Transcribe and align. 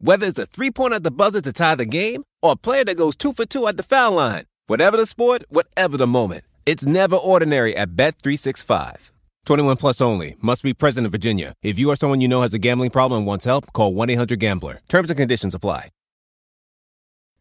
Whether 0.00 0.26
it's 0.26 0.38
a 0.38 0.46
three 0.46 0.70
pointer 0.70 0.96
at 0.96 1.02
the 1.02 1.10
buzzer 1.10 1.40
to 1.40 1.52
tie 1.52 1.74
the 1.74 1.84
game 1.84 2.22
or 2.40 2.52
a 2.52 2.56
player 2.56 2.84
that 2.84 2.96
goes 2.96 3.16
two 3.16 3.32
for 3.32 3.44
two 3.44 3.66
at 3.66 3.76
the 3.76 3.82
foul 3.82 4.12
line. 4.12 4.44
Whatever 4.68 4.96
the 4.96 5.06
sport, 5.06 5.42
whatever 5.48 5.96
the 5.96 6.06
moment. 6.06 6.44
It's 6.64 6.86
never 6.86 7.16
ordinary 7.16 7.76
at 7.76 7.96
Bet365. 7.96 9.10
21 9.46 9.76
plus 9.76 10.00
only. 10.00 10.36
Must 10.40 10.62
be 10.62 10.72
present 10.72 11.04
in 11.04 11.10
Virginia. 11.10 11.54
If 11.64 11.80
you 11.80 11.90
or 11.90 11.96
someone 11.96 12.20
you 12.20 12.28
know 12.28 12.42
has 12.42 12.54
a 12.54 12.60
gambling 12.60 12.90
problem 12.90 13.18
and 13.18 13.26
wants 13.26 13.44
help, 13.44 13.72
call 13.72 13.92
1 13.92 14.10
800 14.10 14.38
Gambler. 14.38 14.80
Terms 14.88 15.10
and 15.10 15.18
conditions 15.18 15.54
apply. 15.54 15.88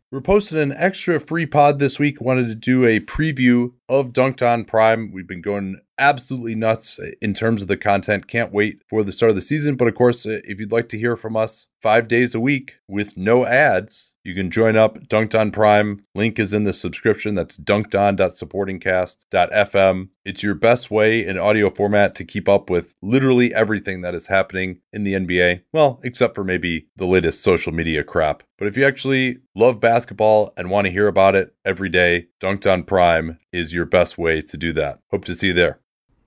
We're 0.10 0.22
posting 0.22 0.58
an 0.58 0.72
extra 0.72 1.20
free 1.20 1.46
pod 1.46 1.78
this 1.78 2.00
week. 2.00 2.22
Wanted 2.22 2.48
to 2.48 2.56
do 2.56 2.86
a 2.86 3.02
preview 3.02 3.74
of 3.88 4.14
Dunked 4.14 4.42
On 4.42 4.64
Prime. 4.64 5.12
We've 5.12 5.28
been 5.28 5.42
going 5.42 5.82
absolutely 5.98 6.54
nuts 6.56 7.00
in 7.22 7.34
terms 7.34 7.62
of 7.62 7.68
the 7.68 7.78
content. 7.78 8.28
Can't 8.28 8.54
wait 8.54 8.82
for 8.88 9.04
the 9.04 9.12
start 9.12 9.32
of 9.32 9.36
the 9.36 9.42
season. 9.42 9.76
But 9.76 9.88
of 9.88 9.96
course, 9.96 10.24
uh, 10.26 10.42
if 10.44 10.60
you'd 10.60 10.72
like 10.72 10.90
to 10.90 10.98
hear 10.98 11.16
from 11.16 11.36
us 11.36 11.70
five 11.82 12.08
days 12.08 12.36
a 12.36 12.40
week 12.40 12.76
with 12.88 13.18
no 13.18 13.46
ads, 13.46 14.14
you 14.24 14.36
can 14.36 14.52
join 14.52 14.76
up 14.76 15.08
Dunked 15.08 15.40
On 15.40 15.50
Prime. 15.52 16.04
Link 16.14 16.38
is 16.38 16.54
in 16.54 16.66
the 16.66 16.74
subscription. 16.74 17.34
That's 17.36 17.58
dunkedon.supportingcast.fm. 17.58 20.10
It's 20.26 20.44
your 20.44 20.56
best 20.56 20.92
way 20.92 21.26
in 21.26 21.38
audio 21.38 21.70
format 21.70 22.14
to 22.16 22.26
keep 22.26 22.50
up 22.50 22.70
with 22.70 22.94
literally 23.02 23.54
everything 23.54 24.02
that 24.02 24.14
is 24.14 24.28
happening 24.28 24.82
in 24.92 25.06
the 25.06 25.14
NBA. 25.14 25.62
Well, 25.72 26.02
except 26.04 26.36
for 26.36 26.44
maybe 26.44 26.90
the 26.98 27.08
latest 27.08 27.42
social 27.42 27.72
media 27.72 28.04
crap. 28.04 28.44
But 28.58 28.68
if 28.68 28.76
you 28.76 28.86
actually 28.86 29.38
love 29.56 29.80
basketball 29.80 30.52
and 30.58 30.70
want 30.70 30.88
to 30.88 30.92
hear 30.92 31.08
about 31.08 31.36
it 31.36 31.56
every 31.64 31.88
day, 31.88 32.28
Dunked 32.42 32.70
On 32.70 32.84
Prime 32.84 33.40
is 33.54 33.74
your 33.74 33.86
best 33.86 34.18
way 34.18 34.42
to 34.42 34.58
do 34.58 34.74
that. 34.74 35.00
Hope 35.10 35.24
to 35.24 35.36
see 35.36 35.48
you 35.48 35.54
there. 35.54 35.80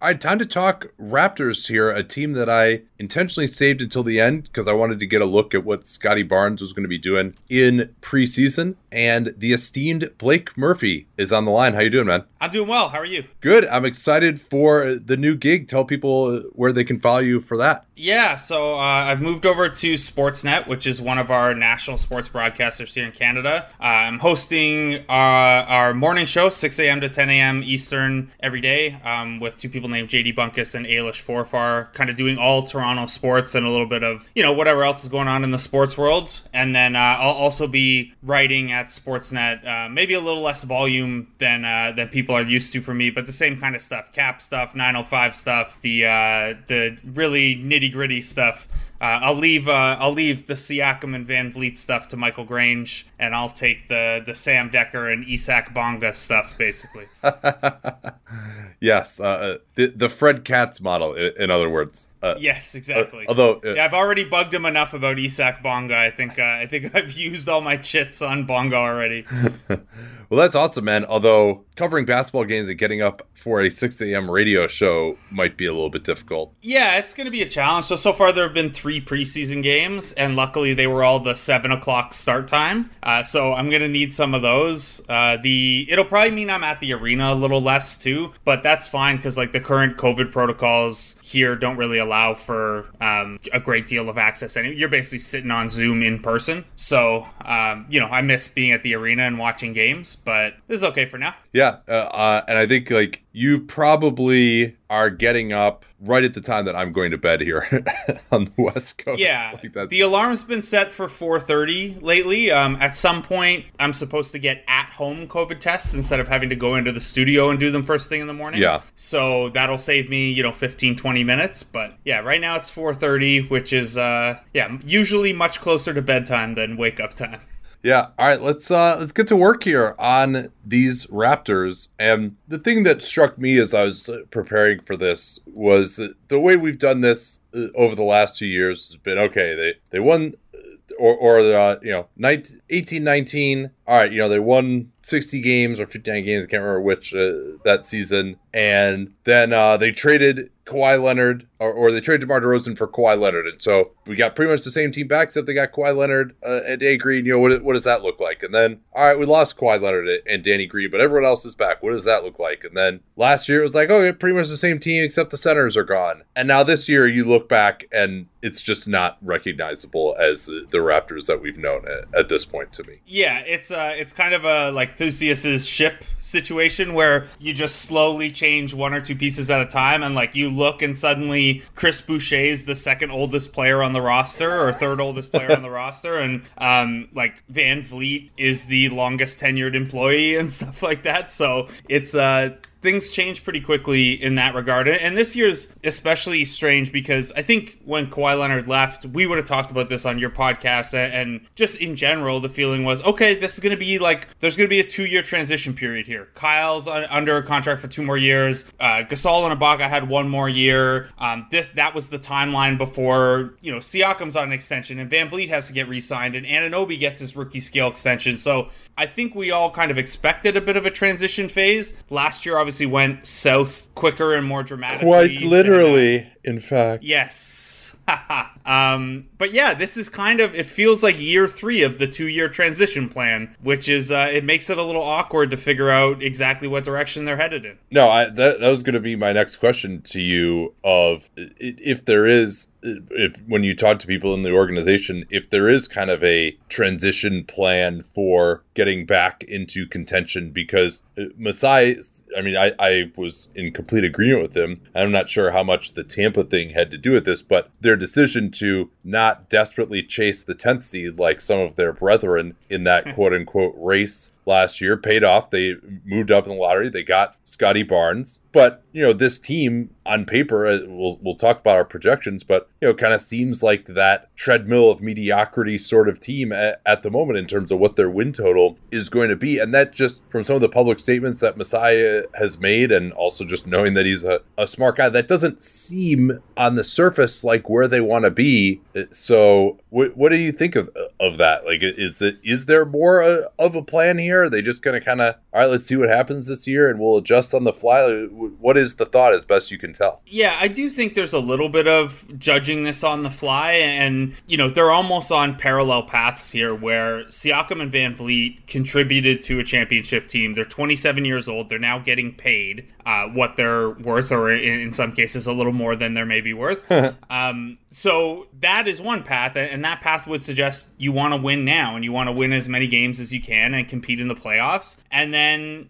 All 0.02 0.08
right, 0.08 0.18
time 0.18 0.38
to 0.38 0.46
talk 0.46 0.96
Raptors 0.98 1.68
here, 1.68 1.90
a 1.90 2.02
team 2.02 2.32
that 2.32 2.48
I 2.48 2.84
intentionally 3.00 3.46
saved 3.46 3.80
until 3.80 4.04
the 4.04 4.20
end 4.20 4.44
because 4.44 4.68
I 4.68 4.72
wanted 4.74 5.00
to 5.00 5.06
get 5.06 5.22
a 5.22 5.24
look 5.24 5.54
at 5.54 5.64
what 5.64 5.86
Scottie 5.86 6.22
Barnes 6.22 6.60
was 6.60 6.74
going 6.74 6.84
to 6.84 6.88
be 6.88 6.98
doing 6.98 7.34
in 7.48 7.94
preseason. 8.02 8.76
And 8.92 9.34
the 9.36 9.52
esteemed 9.52 10.10
Blake 10.18 10.56
Murphy 10.56 11.06
is 11.16 11.32
on 11.32 11.44
the 11.44 11.50
line. 11.50 11.74
How 11.74 11.80
you 11.80 11.90
doing, 11.90 12.06
man? 12.06 12.24
I'm 12.40 12.50
doing 12.50 12.68
well. 12.68 12.90
How 12.90 12.98
are 12.98 13.04
you? 13.04 13.24
Good. 13.40 13.66
I'm 13.66 13.84
excited 13.84 14.40
for 14.40 14.94
the 14.94 15.16
new 15.16 15.34
gig. 15.36 15.66
Tell 15.68 15.84
people 15.84 16.40
where 16.52 16.72
they 16.72 16.84
can 16.84 17.00
follow 17.00 17.20
you 17.20 17.40
for 17.40 17.56
that. 17.56 17.86
Yeah, 17.96 18.36
so 18.36 18.74
uh, 18.74 18.78
I've 18.78 19.20
moved 19.20 19.44
over 19.44 19.68
to 19.68 19.94
Sportsnet, 19.94 20.66
which 20.66 20.86
is 20.86 21.02
one 21.02 21.18
of 21.18 21.30
our 21.30 21.54
national 21.54 21.98
sports 21.98 22.30
broadcasters 22.30 22.94
here 22.94 23.04
in 23.04 23.12
Canada. 23.12 23.68
Uh, 23.78 23.84
I'm 23.84 24.20
hosting 24.20 25.04
our, 25.10 25.64
our, 25.64 25.94
morning 25.94 26.24
show, 26.24 26.48
6 26.48 26.78
a.m. 26.78 27.02
to 27.02 27.10
10 27.10 27.28
a.m. 27.28 27.62
Eastern 27.62 28.30
every 28.40 28.62
day, 28.62 28.94
um, 29.04 29.38
with 29.38 29.58
two 29.58 29.68
people 29.68 29.90
named 29.90 30.08
JD 30.08 30.34
Bunkis 30.34 30.74
and 30.74 30.86
Ailish 30.86 31.22
Forfar, 31.22 31.92
kind 31.92 32.08
of 32.08 32.16
doing 32.16 32.38
all 32.38 32.62
Toronto 32.62 32.89
sports 33.10 33.54
and 33.54 33.66
a 33.66 33.70
little 33.70 33.86
bit 33.86 34.02
of, 34.02 34.28
you 34.34 34.42
know, 34.42 34.52
whatever 34.52 34.84
else 34.84 35.02
is 35.02 35.08
going 35.08 35.28
on 35.28 35.44
in 35.44 35.50
the 35.50 35.58
sports 35.58 35.96
world. 35.96 36.40
And 36.52 36.74
then 36.74 36.96
uh, 36.96 36.98
I'll 36.98 37.32
also 37.32 37.66
be 37.66 38.14
writing 38.22 38.72
at 38.72 38.86
Sportsnet, 38.86 39.66
uh, 39.66 39.88
maybe 39.88 40.14
a 40.14 40.20
little 40.20 40.42
less 40.42 40.64
volume 40.64 41.28
than 41.38 41.64
uh, 41.64 41.92
than 41.94 42.08
people 42.08 42.34
are 42.34 42.42
used 42.42 42.72
to 42.72 42.80
for 42.80 42.94
me, 42.94 43.10
but 43.10 43.26
the 43.26 43.32
same 43.32 43.58
kind 43.58 43.74
of 43.74 43.82
stuff, 43.82 44.12
cap 44.12 44.42
stuff, 44.42 44.74
905 44.74 45.34
stuff, 45.34 45.80
the 45.80 46.04
uh, 46.04 46.54
the 46.66 46.98
really 47.04 47.56
nitty 47.56 47.92
gritty 47.92 48.22
stuff. 48.22 48.68
Uh, 49.00 49.18
I'll 49.22 49.34
leave 49.34 49.66
uh, 49.66 49.96
I'll 49.98 50.12
leave 50.12 50.46
the 50.46 50.54
Siakam 50.54 51.14
and 51.14 51.26
VanVleet 51.26 51.78
stuff 51.78 52.08
to 52.08 52.18
Michael 52.18 52.44
Grange, 52.44 53.06
and 53.18 53.34
I'll 53.34 53.48
take 53.48 53.88
the 53.88 54.22
the 54.24 54.34
Sam 54.34 54.68
Dekker 54.68 55.10
and 55.10 55.26
Isak 55.26 55.72
Bonga 55.72 56.12
stuff, 56.12 56.58
basically. 56.58 57.06
yes, 58.80 59.18
uh, 59.18 59.24
uh, 59.24 59.58
the 59.76 59.86
the 59.86 60.10
Fred 60.10 60.44
Katz 60.44 60.82
model, 60.82 61.14
in 61.14 61.50
other 61.50 61.70
words. 61.70 62.10
Uh, 62.22 62.34
yes, 62.38 62.74
exactly. 62.74 63.26
Uh, 63.26 63.30
although 63.30 63.60
yeah, 63.64 63.86
I've 63.86 63.94
already 63.94 64.24
bugged 64.24 64.52
him 64.52 64.66
enough 64.66 64.92
about 64.92 65.18
Isak 65.18 65.62
Bonga. 65.62 65.96
I 65.96 66.10
think 66.10 66.38
I 66.38 66.66
think 66.66 66.94
I've 66.94 67.12
used 67.12 67.48
all 67.48 67.62
my 67.62 67.78
chits 67.78 68.20
on 68.20 68.44
Bonga 68.44 68.76
already. 68.76 69.24
well, 70.30 70.38
that's 70.38 70.54
awesome, 70.54 70.84
man. 70.84 71.04
Although 71.04 71.64
covering 71.74 72.04
basketball 72.04 72.44
games 72.44 72.68
and 72.68 72.78
getting 72.78 73.02
up 73.02 73.26
for 73.34 73.60
a 73.60 73.70
6 73.70 74.00
a.m. 74.00 74.30
radio 74.30 74.68
show 74.68 75.16
might 75.30 75.56
be 75.56 75.66
a 75.66 75.72
little 75.72 75.90
bit 75.90 76.04
difficult. 76.04 76.54
Yeah, 76.62 76.98
it's 76.98 77.12
going 77.12 77.24
to 77.24 77.32
be 77.32 77.42
a 77.42 77.48
challenge. 77.48 77.86
So 77.86 77.96
so 77.96 78.12
far 78.12 78.32
there 78.32 78.44
have 78.44 78.54
been 78.54 78.70
three 78.70 79.00
preseason 79.00 79.60
games, 79.60 80.12
and 80.12 80.36
luckily 80.36 80.72
they 80.72 80.86
were 80.86 81.02
all 81.02 81.18
the 81.18 81.34
seven 81.34 81.72
o'clock 81.72 82.12
start 82.12 82.46
time. 82.46 82.90
Uh, 83.02 83.24
so 83.24 83.54
I'm 83.54 83.68
going 83.70 83.82
to 83.82 83.88
need 83.88 84.12
some 84.12 84.32
of 84.32 84.42
those. 84.42 85.02
Uh, 85.08 85.36
the 85.42 85.86
it'll 85.90 86.04
probably 86.04 86.30
mean 86.30 86.48
I'm 86.48 86.62
at 86.62 86.78
the 86.78 86.92
arena 86.92 87.32
a 87.32 87.34
little 87.34 87.60
less 87.60 87.96
too, 87.96 88.32
but 88.44 88.62
that's 88.62 88.86
fine 88.86 89.16
because 89.16 89.36
like 89.36 89.50
the 89.50 89.60
current 89.60 89.96
COVID 89.96 90.30
protocols 90.30 91.19
here 91.30 91.54
don't 91.54 91.76
really 91.76 91.98
allow 91.98 92.34
for 92.34 92.88
um, 93.00 93.38
a 93.52 93.60
great 93.60 93.86
deal 93.86 94.08
of 94.08 94.18
access. 94.18 94.56
And 94.56 94.76
you're 94.76 94.88
basically 94.88 95.20
sitting 95.20 95.50
on 95.50 95.68
Zoom 95.68 96.02
in 96.02 96.18
person. 96.18 96.64
So, 96.74 97.26
um, 97.44 97.86
you 97.88 98.00
know, 98.00 98.06
I 98.06 98.20
miss 98.20 98.48
being 98.48 98.72
at 98.72 98.82
the 98.82 98.94
arena 98.94 99.22
and 99.22 99.38
watching 99.38 99.72
games, 99.72 100.16
but 100.16 100.54
this 100.66 100.76
is 100.76 100.84
okay 100.84 101.06
for 101.06 101.18
now. 101.18 101.34
Yeah. 101.52 101.78
Uh, 101.86 101.92
uh, 101.92 102.44
and 102.48 102.58
I 102.58 102.66
think 102.66 102.90
like 102.90 103.22
you 103.32 103.60
probably 103.60 104.76
are 104.88 105.10
getting 105.10 105.52
up 105.52 105.84
right 106.00 106.24
at 106.24 106.34
the 106.34 106.40
time 106.40 106.64
that 106.64 106.74
I'm 106.74 106.92
going 106.92 107.10
to 107.10 107.18
bed 107.18 107.40
here 107.40 107.66
on 108.32 108.46
the 108.46 108.52
West 108.56 108.98
Coast. 108.98 109.20
Yeah, 109.20 109.56
like 109.62 109.88
the 109.88 110.00
alarm's 110.00 110.42
been 110.44 110.62
set 110.62 110.90
for 110.90 111.06
4:30 111.06 112.02
lately. 112.02 112.50
Um, 112.50 112.76
at 112.80 112.94
some 112.94 113.22
point, 113.22 113.66
I'm 113.78 113.92
supposed 113.92 114.32
to 114.32 114.38
get 114.38 114.64
at-home 114.66 115.28
COVID 115.28 115.60
tests 115.60 115.94
instead 115.94 116.20
of 116.20 116.28
having 116.28 116.48
to 116.50 116.56
go 116.56 116.74
into 116.74 116.92
the 116.92 117.00
studio 117.00 117.50
and 117.50 117.60
do 117.60 117.70
them 117.70 117.84
first 117.84 118.08
thing 118.08 118.20
in 118.20 118.26
the 118.26 118.34
morning. 118.34 118.60
Yeah. 118.60 118.80
So 118.96 119.50
that'll 119.50 119.78
save 119.78 120.08
me, 120.08 120.30
you 120.30 120.42
know, 120.42 120.52
15, 120.52 120.96
20 120.96 121.24
minutes. 121.24 121.62
But 121.62 121.94
yeah, 122.04 122.20
right 122.20 122.40
now 122.40 122.56
it's 122.56 122.70
4:30, 122.70 123.50
which 123.50 123.72
is 123.72 123.96
uh, 123.96 124.40
yeah, 124.54 124.78
usually 124.84 125.32
much 125.32 125.60
closer 125.60 125.94
to 125.94 126.02
bedtime 126.02 126.54
than 126.54 126.76
wake 126.76 126.98
up 126.98 127.14
time. 127.14 127.40
Yeah. 127.82 128.08
All 128.18 128.28
right. 128.28 128.40
Let's 128.40 128.70
uh 128.70 128.96
let's 128.98 129.12
get 129.12 129.26
to 129.28 129.36
work 129.36 129.64
here 129.64 129.94
on 129.98 130.52
these 130.64 131.06
Raptors. 131.06 131.88
And 131.98 132.36
the 132.46 132.58
thing 132.58 132.82
that 132.82 133.02
struck 133.02 133.38
me 133.38 133.58
as 133.58 133.72
I 133.72 133.84
was 133.84 134.10
preparing 134.30 134.80
for 134.80 134.96
this 134.96 135.40
was 135.46 135.96
that 135.96 136.14
the 136.28 136.40
way 136.40 136.56
we've 136.56 136.78
done 136.78 137.00
this 137.00 137.40
uh, 137.54 137.68
over 137.74 137.94
the 137.94 138.02
last 138.02 138.36
two 138.36 138.46
years 138.46 138.88
has 138.88 138.96
been 138.96 139.18
okay. 139.18 139.54
They 139.54 139.74
they 139.90 140.00
won 140.00 140.34
uh, 140.54 140.58
or 140.98 141.16
or 141.16 141.40
uh, 141.40 141.76
you 141.82 141.92
know 141.92 142.08
19, 142.16 142.60
18 142.68 143.02
19 143.02 143.70
all 143.86 143.96
right 143.96 144.12
you 144.12 144.18
know 144.18 144.28
they 144.28 144.38
won 144.38 144.92
60 145.02 145.40
games 145.40 145.80
or 145.80 145.86
59 145.86 146.24
games 146.24 146.44
i 146.44 146.46
can't 146.46 146.62
remember 146.62 146.80
which 146.80 147.14
uh, 147.14 147.32
that 147.64 147.86
season 147.86 148.36
and 148.52 149.14
then 149.24 149.52
uh, 149.52 149.76
they 149.76 149.90
traded 149.92 150.50
Kawhi 150.70 151.02
Leonard, 151.02 151.46
or, 151.58 151.72
or 151.72 151.90
they 151.90 152.00
traded 152.00 152.22
DeMar 152.22 152.40
DeRozan 152.40 152.78
for 152.78 152.86
Kawhi 152.86 153.18
Leonard. 153.18 153.46
And 153.46 153.60
so 153.60 153.92
we 154.06 154.16
got 154.16 154.36
pretty 154.36 154.50
much 154.50 154.62
the 154.62 154.70
same 154.70 154.92
team 154.92 155.08
back, 155.08 155.28
except 155.28 155.46
they 155.46 155.54
got 155.54 155.72
Kawhi 155.72 155.96
Leonard 155.96 156.36
uh, 156.46 156.60
and 156.66 156.80
Danny 156.80 156.96
Green. 156.96 157.26
You 157.26 157.32
know, 157.32 157.38
what, 157.40 157.64
what 157.64 157.72
does 157.72 157.84
that 157.84 158.02
look 158.02 158.20
like? 158.20 158.42
And 158.42 158.54
then, 158.54 158.80
all 158.92 159.04
right, 159.04 159.18
we 159.18 159.26
lost 159.26 159.56
Kawhi 159.56 159.80
Leonard 159.80 160.08
and 160.26 160.44
Danny 160.44 160.66
Green, 160.66 160.90
but 160.90 161.00
everyone 161.00 161.26
else 161.26 161.44
is 161.44 161.54
back. 161.54 161.82
What 161.82 161.92
does 161.92 162.04
that 162.04 162.24
look 162.24 162.38
like? 162.38 162.64
And 162.64 162.76
then 162.76 163.00
last 163.16 163.48
year 163.48 163.60
it 163.60 163.64
was 163.64 163.74
like, 163.74 163.90
oh, 163.90 164.12
pretty 164.12 164.36
much 164.36 164.48
the 164.48 164.56
same 164.56 164.78
team, 164.78 165.02
except 165.02 165.30
the 165.30 165.36
centers 165.36 165.76
are 165.76 165.84
gone. 165.84 166.22
And 166.36 166.46
now 166.46 166.62
this 166.62 166.88
year 166.88 167.06
you 167.06 167.24
look 167.24 167.48
back 167.48 167.84
and 167.92 168.26
it's 168.42 168.62
just 168.62 168.88
not 168.88 169.18
recognizable 169.20 170.16
as 170.18 170.46
the 170.46 170.78
Raptors 170.78 171.26
that 171.26 171.42
we've 171.42 171.58
known 171.58 171.86
at, 171.86 172.18
at 172.18 172.28
this 172.28 172.44
point 172.44 172.72
to 172.74 172.84
me. 172.84 173.00
Yeah, 173.06 173.40
it's 173.40 173.70
uh, 173.70 173.92
it's 173.94 174.12
kind 174.12 174.32
of 174.32 174.44
a 174.44 174.70
like 174.70 174.96
Theseus's 174.96 175.66
ship 175.66 176.04
situation 176.18 176.94
where 176.94 177.26
you 177.38 177.52
just 177.52 177.76
slowly 177.76 178.30
change 178.30 178.72
one 178.72 178.94
or 178.94 179.00
two 179.00 179.14
pieces 179.14 179.50
at 179.50 179.60
a 179.60 179.66
time, 179.66 180.02
and 180.02 180.14
like 180.14 180.34
you 180.34 180.50
look 180.60 180.82
and 180.82 180.96
suddenly 180.96 181.62
Chris 181.74 182.00
Boucher 182.00 182.36
is 182.36 182.66
the 182.66 182.76
second 182.76 183.10
oldest 183.10 183.52
player 183.52 183.82
on 183.82 183.92
the 183.92 184.00
roster 184.00 184.60
or 184.60 184.72
third 184.72 185.00
oldest 185.00 185.32
player 185.32 185.50
on 185.50 185.62
the 185.62 185.70
roster, 185.70 186.18
and 186.18 186.42
um, 186.58 187.08
like 187.12 187.42
VanVleet 187.52 188.30
is 188.36 188.66
the 188.66 188.88
longest 188.90 189.40
tenured 189.40 189.74
employee 189.74 190.36
and 190.36 190.50
stuff 190.58 190.82
like 190.82 191.02
that. 191.02 191.30
So 191.30 191.68
it's 191.88 192.14
uh 192.14 192.56
things 192.82 193.10
change 193.10 193.44
pretty 193.44 193.60
quickly 193.60 194.12
in 194.12 194.34
that 194.36 194.54
regard. 194.54 194.88
And 194.88 195.16
this 195.16 195.36
year's 195.36 195.68
especially 195.84 196.44
strange 196.44 196.92
because 196.92 197.32
I 197.36 197.42
think 197.42 197.78
when 197.84 198.10
Kawhi 198.10 198.38
Leonard 198.38 198.68
left, 198.68 199.06
we 199.06 199.26
would 199.26 199.38
have 199.38 199.46
talked 199.46 199.70
about 199.70 199.88
this 199.88 200.06
on 200.06 200.18
your 200.18 200.30
podcast. 200.30 200.94
And 200.94 201.46
just 201.54 201.76
in 201.76 201.96
general, 201.96 202.40
the 202.40 202.48
feeling 202.48 202.84
was 202.84 203.02
okay, 203.02 203.34
this 203.34 203.54
is 203.54 203.60
going 203.60 203.70
to 203.70 203.76
be 203.76 203.98
like, 203.98 204.28
there's 204.40 204.56
going 204.56 204.66
to 204.66 204.70
be 204.70 204.80
a 204.80 204.84
two 204.84 205.06
year 205.06 205.22
transition 205.22 205.74
period 205.74 206.06
here. 206.06 206.28
Kyle's 206.34 206.88
under 206.88 207.36
a 207.36 207.42
contract 207.42 207.80
for 207.80 207.88
two 207.88 208.02
more 208.02 208.16
years. 208.16 208.64
Uh, 208.78 209.02
Gasol 209.08 209.50
and 209.50 209.60
Ibaka 209.60 209.88
had 209.88 210.08
one 210.08 210.28
more 210.28 210.48
year. 210.48 211.10
Um, 211.18 211.46
this 211.50 211.70
That 211.70 211.94
was 211.94 212.08
the 212.08 212.18
timeline 212.18 212.78
before, 212.78 213.54
you 213.60 213.72
know, 213.72 213.78
Siakam's 213.78 214.36
on 214.36 214.44
an 214.44 214.52
extension 214.52 214.98
and 214.98 215.10
VanVleet 215.10 215.48
has 215.48 215.66
to 215.66 215.72
get 215.72 215.88
re 215.88 216.00
signed 216.00 216.34
and 216.34 216.46
Anunoby 216.46 216.98
gets 216.98 217.20
his 217.20 217.36
rookie 217.36 217.60
scale 217.60 217.88
extension. 217.88 218.36
So 218.36 218.68
I 218.96 219.06
think 219.06 219.34
we 219.34 219.50
all 219.50 219.70
kind 219.70 219.90
of 219.90 219.98
expected 219.98 220.56
a 220.56 220.60
bit 220.60 220.76
of 220.76 220.86
a 220.86 220.90
transition 220.90 221.48
phase. 221.48 221.92
Last 222.08 222.46
year, 222.46 222.56
obviously, 222.58 222.69
went 222.86 223.26
south 223.26 223.88
quicker 223.94 224.34
and 224.34 224.46
more 224.46 224.62
dramatically. 224.62 225.06
Quite 225.06 225.40
literally, 225.42 226.26
in 226.44 226.60
fact. 226.60 227.02
Yes. 227.02 227.96
um, 228.66 229.26
but 229.38 229.52
yeah, 229.52 229.74
this 229.74 229.96
is 229.96 230.08
kind 230.08 230.40
of 230.40 230.54
it 230.54 230.66
feels 230.66 231.02
like 231.02 231.18
year 231.18 231.46
three 231.46 231.82
of 231.82 231.98
the 231.98 232.06
two 232.06 232.26
year 232.26 232.48
transition 232.48 233.08
plan, 233.08 233.56
which 233.62 233.88
is 233.88 234.10
uh, 234.10 234.28
it 234.30 234.44
makes 234.44 234.70
it 234.70 234.78
a 234.78 234.82
little 234.82 235.02
awkward 235.02 235.50
to 235.50 235.56
figure 235.56 235.90
out 235.90 236.22
exactly 236.22 236.68
what 236.68 236.84
direction 236.84 237.24
they're 237.24 237.36
headed 237.36 237.64
in. 237.64 237.78
No, 237.90 238.10
I, 238.10 238.24
that 238.30 238.60
that 238.60 238.70
was 238.70 238.82
going 238.82 238.94
to 238.94 239.00
be 239.00 239.16
my 239.16 239.32
next 239.32 239.56
question 239.56 240.02
to 240.02 240.20
you 240.20 240.74
of 240.82 241.30
if 241.36 242.04
there 242.04 242.26
is 242.26 242.68
if 242.82 243.36
when 243.46 243.64
you 243.64 243.74
talk 243.74 243.98
to 244.00 244.06
people 244.06 244.34
in 244.34 244.42
the 244.42 244.52
organization, 244.52 245.24
if 245.30 245.50
there 245.50 245.68
is 245.68 245.88
kind 245.88 246.10
of 246.10 246.22
a 246.24 246.56
transition 246.68 247.44
plan 247.44 248.02
for 248.02 248.62
getting 248.74 249.06
back 249.06 249.42
into 249.44 249.86
contention, 249.86 250.50
because 250.50 251.02
uh, 251.18 251.24
Masai, 251.36 252.00
I 252.36 252.42
mean, 252.42 252.56
I, 252.56 252.72
I 252.78 253.12
was 253.16 253.48
in 253.54 253.72
complete 253.72 254.04
agreement 254.04 254.42
with 254.42 254.56
him. 254.56 254.80
I'm 254.94 255.12
not 255.12 255.28
sure 255.28 255.50
how 255.50 255.62
much 255.62 255.92
the 255.92 256.04
Tampa 256.04 256.44
thing 256.44 256.70
had 256.70 256.90
to 256.90 256.98
do 256.98 257.12
with 257.12 257.24
this, 257.24 257.42
but 257.42 257.70
their 257.80 257.96
decision 257.96 258.50
to 258.52 258.90
not 259.04 259.48
desperately 259.48 260.02
chase 260.02 260.44
the 260.44 260.54
10th 260.54 260.82
seed 260.82 261.18
like 261.18 261.40
some 261.40 261.60
of 261.60 261.76
their 261.76 261.92
brethren 261.92 262.56
in 262.68 262.84
that 262.84 263.08
hmm. 263.08 263.14
quote 263.14 263.32
unquote 263.32 263.74
race 263.76 264.32
last 264.46 264.80
year 264.80 264.96
paid 264.96 265.24
off. 265.24 265.50
They 265.50 265.74
moved 266.04 266.30
up 266.30 266.44
in 266.44 266.52
the 266.52 266.58
lottery. 266.58 266.90
They 266.90 267.02
got 267.02 267.36
Scottie 267.44 267.82
Barnes. 267.82 268.40
But, 268.52 268.82
you 268.92 269.02
know, 269.02 269.12
this 269.12 269.38
team 269.38 269.94
on 270.04 270.24
paper, 270.24 270.66
uh, 270.66 270.80
we'll, 270.86 271.18
we'll 271.22 271.36
talk 271.36 271.60
about 271.60 271.76
our 271.76 271.84
projections, 271.84 272.42
but, 272.42 272.68
you 272.80 272.88
know, 272.88 272.94
kind 272.94 273.12
of 273.12 273.20
seems 273.20 273.62
like 273.62 273.84
that 273.86 274.34
treadmill 274.36 274.90
of 274.90 275.02
mediocrity 275.02 275.76
sort 275.76 276.08
of 276.08 276.18
team 276.18 276.50
at, 276.50 276.80
at, 276.86 277.02
the 277.02 277.10
moment 277.10 277.38
in 277.38 277.46
terms 277.46 277.70
of 277.70 277.78
what 277.78 277.96
their 277.96 278.08
win 278.08 278.32
total 278.32 278.78
is 278.90 279.10
going 279.10 279.28
to 279.28 279.36
be. 279.36 279.58
And 279.58 279.74
that 279.74 279.92
just 279.92 280.22
from 280.30 280.44
some 280.44 280.56
of 280.56 280.62
the 280.62 280.68
public 280.68 280.98
statements 280.98 281.40
that 281.40 281.58
Masai 281.58 282.22
has 282.34 282.58
made 282.58 282.90
and 282.90 283.12
also 283.12 283.44
just 283.44 283.66
knowing 283.66 283.94
that 283.94 284.06
he's 284.06 284.24
a, 284.24 284.40
a 284.56 284.66
smart 284.66 284.96
guy, 284.96 285.10
that 285.10 285.28
doesn't 285.28 285.62
seem 285.62 286.42
on 286.56 286.76
the 286.76 286.84
surface 286.84 287.44
like 287.44 287.68
where 287.68 287.86
they 287.86 288.00
want 288.00 288.24
to 288.24 288.30
be. 288.30 288.80
So, 289.12 289.78
what, 289.90 290.16
what 290.16 290.30
do 290.30 290.36
you 290.36 290.52
think 290.52 290.76
of, 290.76 290.88
of 291.18 291.36
that? 291.36 291.66
Like, 291.66 291.80
is 291.82 292.22
it, 292.22 292.38
is 292.42 292.66
there 292.66 292.86
more 292.86 293.22
uh, 293.22 293.42
of 293.58 293.74
a 293.74 293.82
plan 293.82 294.16
here? 294.16 294.44
Are 294.44 294.48
they 294.48 294.62
just 294.62 294.82
going 294.82 294.98
to 294.98 295.04
kind 295.04 295.20
of, 295.20 295.34
all 295.52 295.60
right, 295.60 295.70
let's 295.70 295.84
see 295.84 295.96
what 295.96 296.08
happens 296.08 296.46
this 296.46 296.66
year 296.68 296.88
and 296.88 297.00
we'll 297.00 297.16
adjust 297.16 297.54
on 297.54 297.64
the 297.64 297.72
fly? 297.72 298.06
What 298.30 298.76
is 298.76 298.96
the 298.96 299.06
thought 299.06 299.34
as 299.34 299.44
best 299.44 299.72
you 299.72 299.78
can 299.78 299.92
tell? 299.92 300.22
Yeah, 300.24 300.56
I 300.60 300.68
do 300.68 300.88
think 300.88 301.14
there's 301.14 301.32
a 301.32 301.40
little 301.40 301.68
bit 301.68 301.88
of 301.88 302.38
judging 302.38 302.84
this 302.84 303.02
on 303.02 303.24
the 303.24 303.30
fly. 303.30 303.72
And, 303.72 304.34
you 304.46 304.56
know, 304.56 304.70
they're 304.70 304.92
almost 304.92 305.32
on 305.32 305.56
parallel 305.56 306.04
paths 306.04 306.52
here 306.52 306.72
where 306.72 307.24
Siakam 307.24 307.82
and 307.82 307.92
VanVleet 307.92 308.68
contributed 308.68 309.42
to 309.44 309.58
a 309.58 309.64
championship 309.64 310.28
team. 310.28 310.52
They're 310.52 310.64
27 310.64 311.24
years 311.24 311.48
old. 311.48 311.68
They're 311.68 311.80
now 311.80 311.98
getting 311.98 312.32
paid 312.32 312.86
uh, 313.04 313.26
what 313.28 313.56
they're 313.56 313.90
worth, 313.90 314.30
or 314.30 314.52
in, 314.52 314.92
some 314.92 315.12
cases, 315.12 315.46
a 315.46 315.52
little 315.52 315.72
more 315.72 315.96
than 315.96 316.14
they're 316.14 316.26
maybe 316.26 316.52
worth. 316.52 316.90
um, 317.30 317.78
so 317.90 318.46
that 318.60 318.86
is 318.86 319.00
one 319.00 319.24
path, 319.24 319.56
and 319.56 319.84
that 319.84 320.00
path 320.00 320.26
would 320.26 320.44
suggest 320.44 320.88
you 320.96 321.10
want 321.10 321.34
to 321.34 321.40
win 321.40 321.64
now, 321.64 321.96
and 321.96 322.04
you 322.04 322.12
want 322.12 322.28
to 322.28 322.32
win 322.32 322.52
as 322.52 322.68
many 322.68 322.86
games 322.86 323.18
as 323.18 323.32
you 323.32 323.40
can 323.40 323.74
and 323.74 323.88
compete 323.88 324.20
in 324.20 324.28
the 324.28 324.34
playoffs. 324.34 324.96
And 325.10 325.34
then 325.34 325.39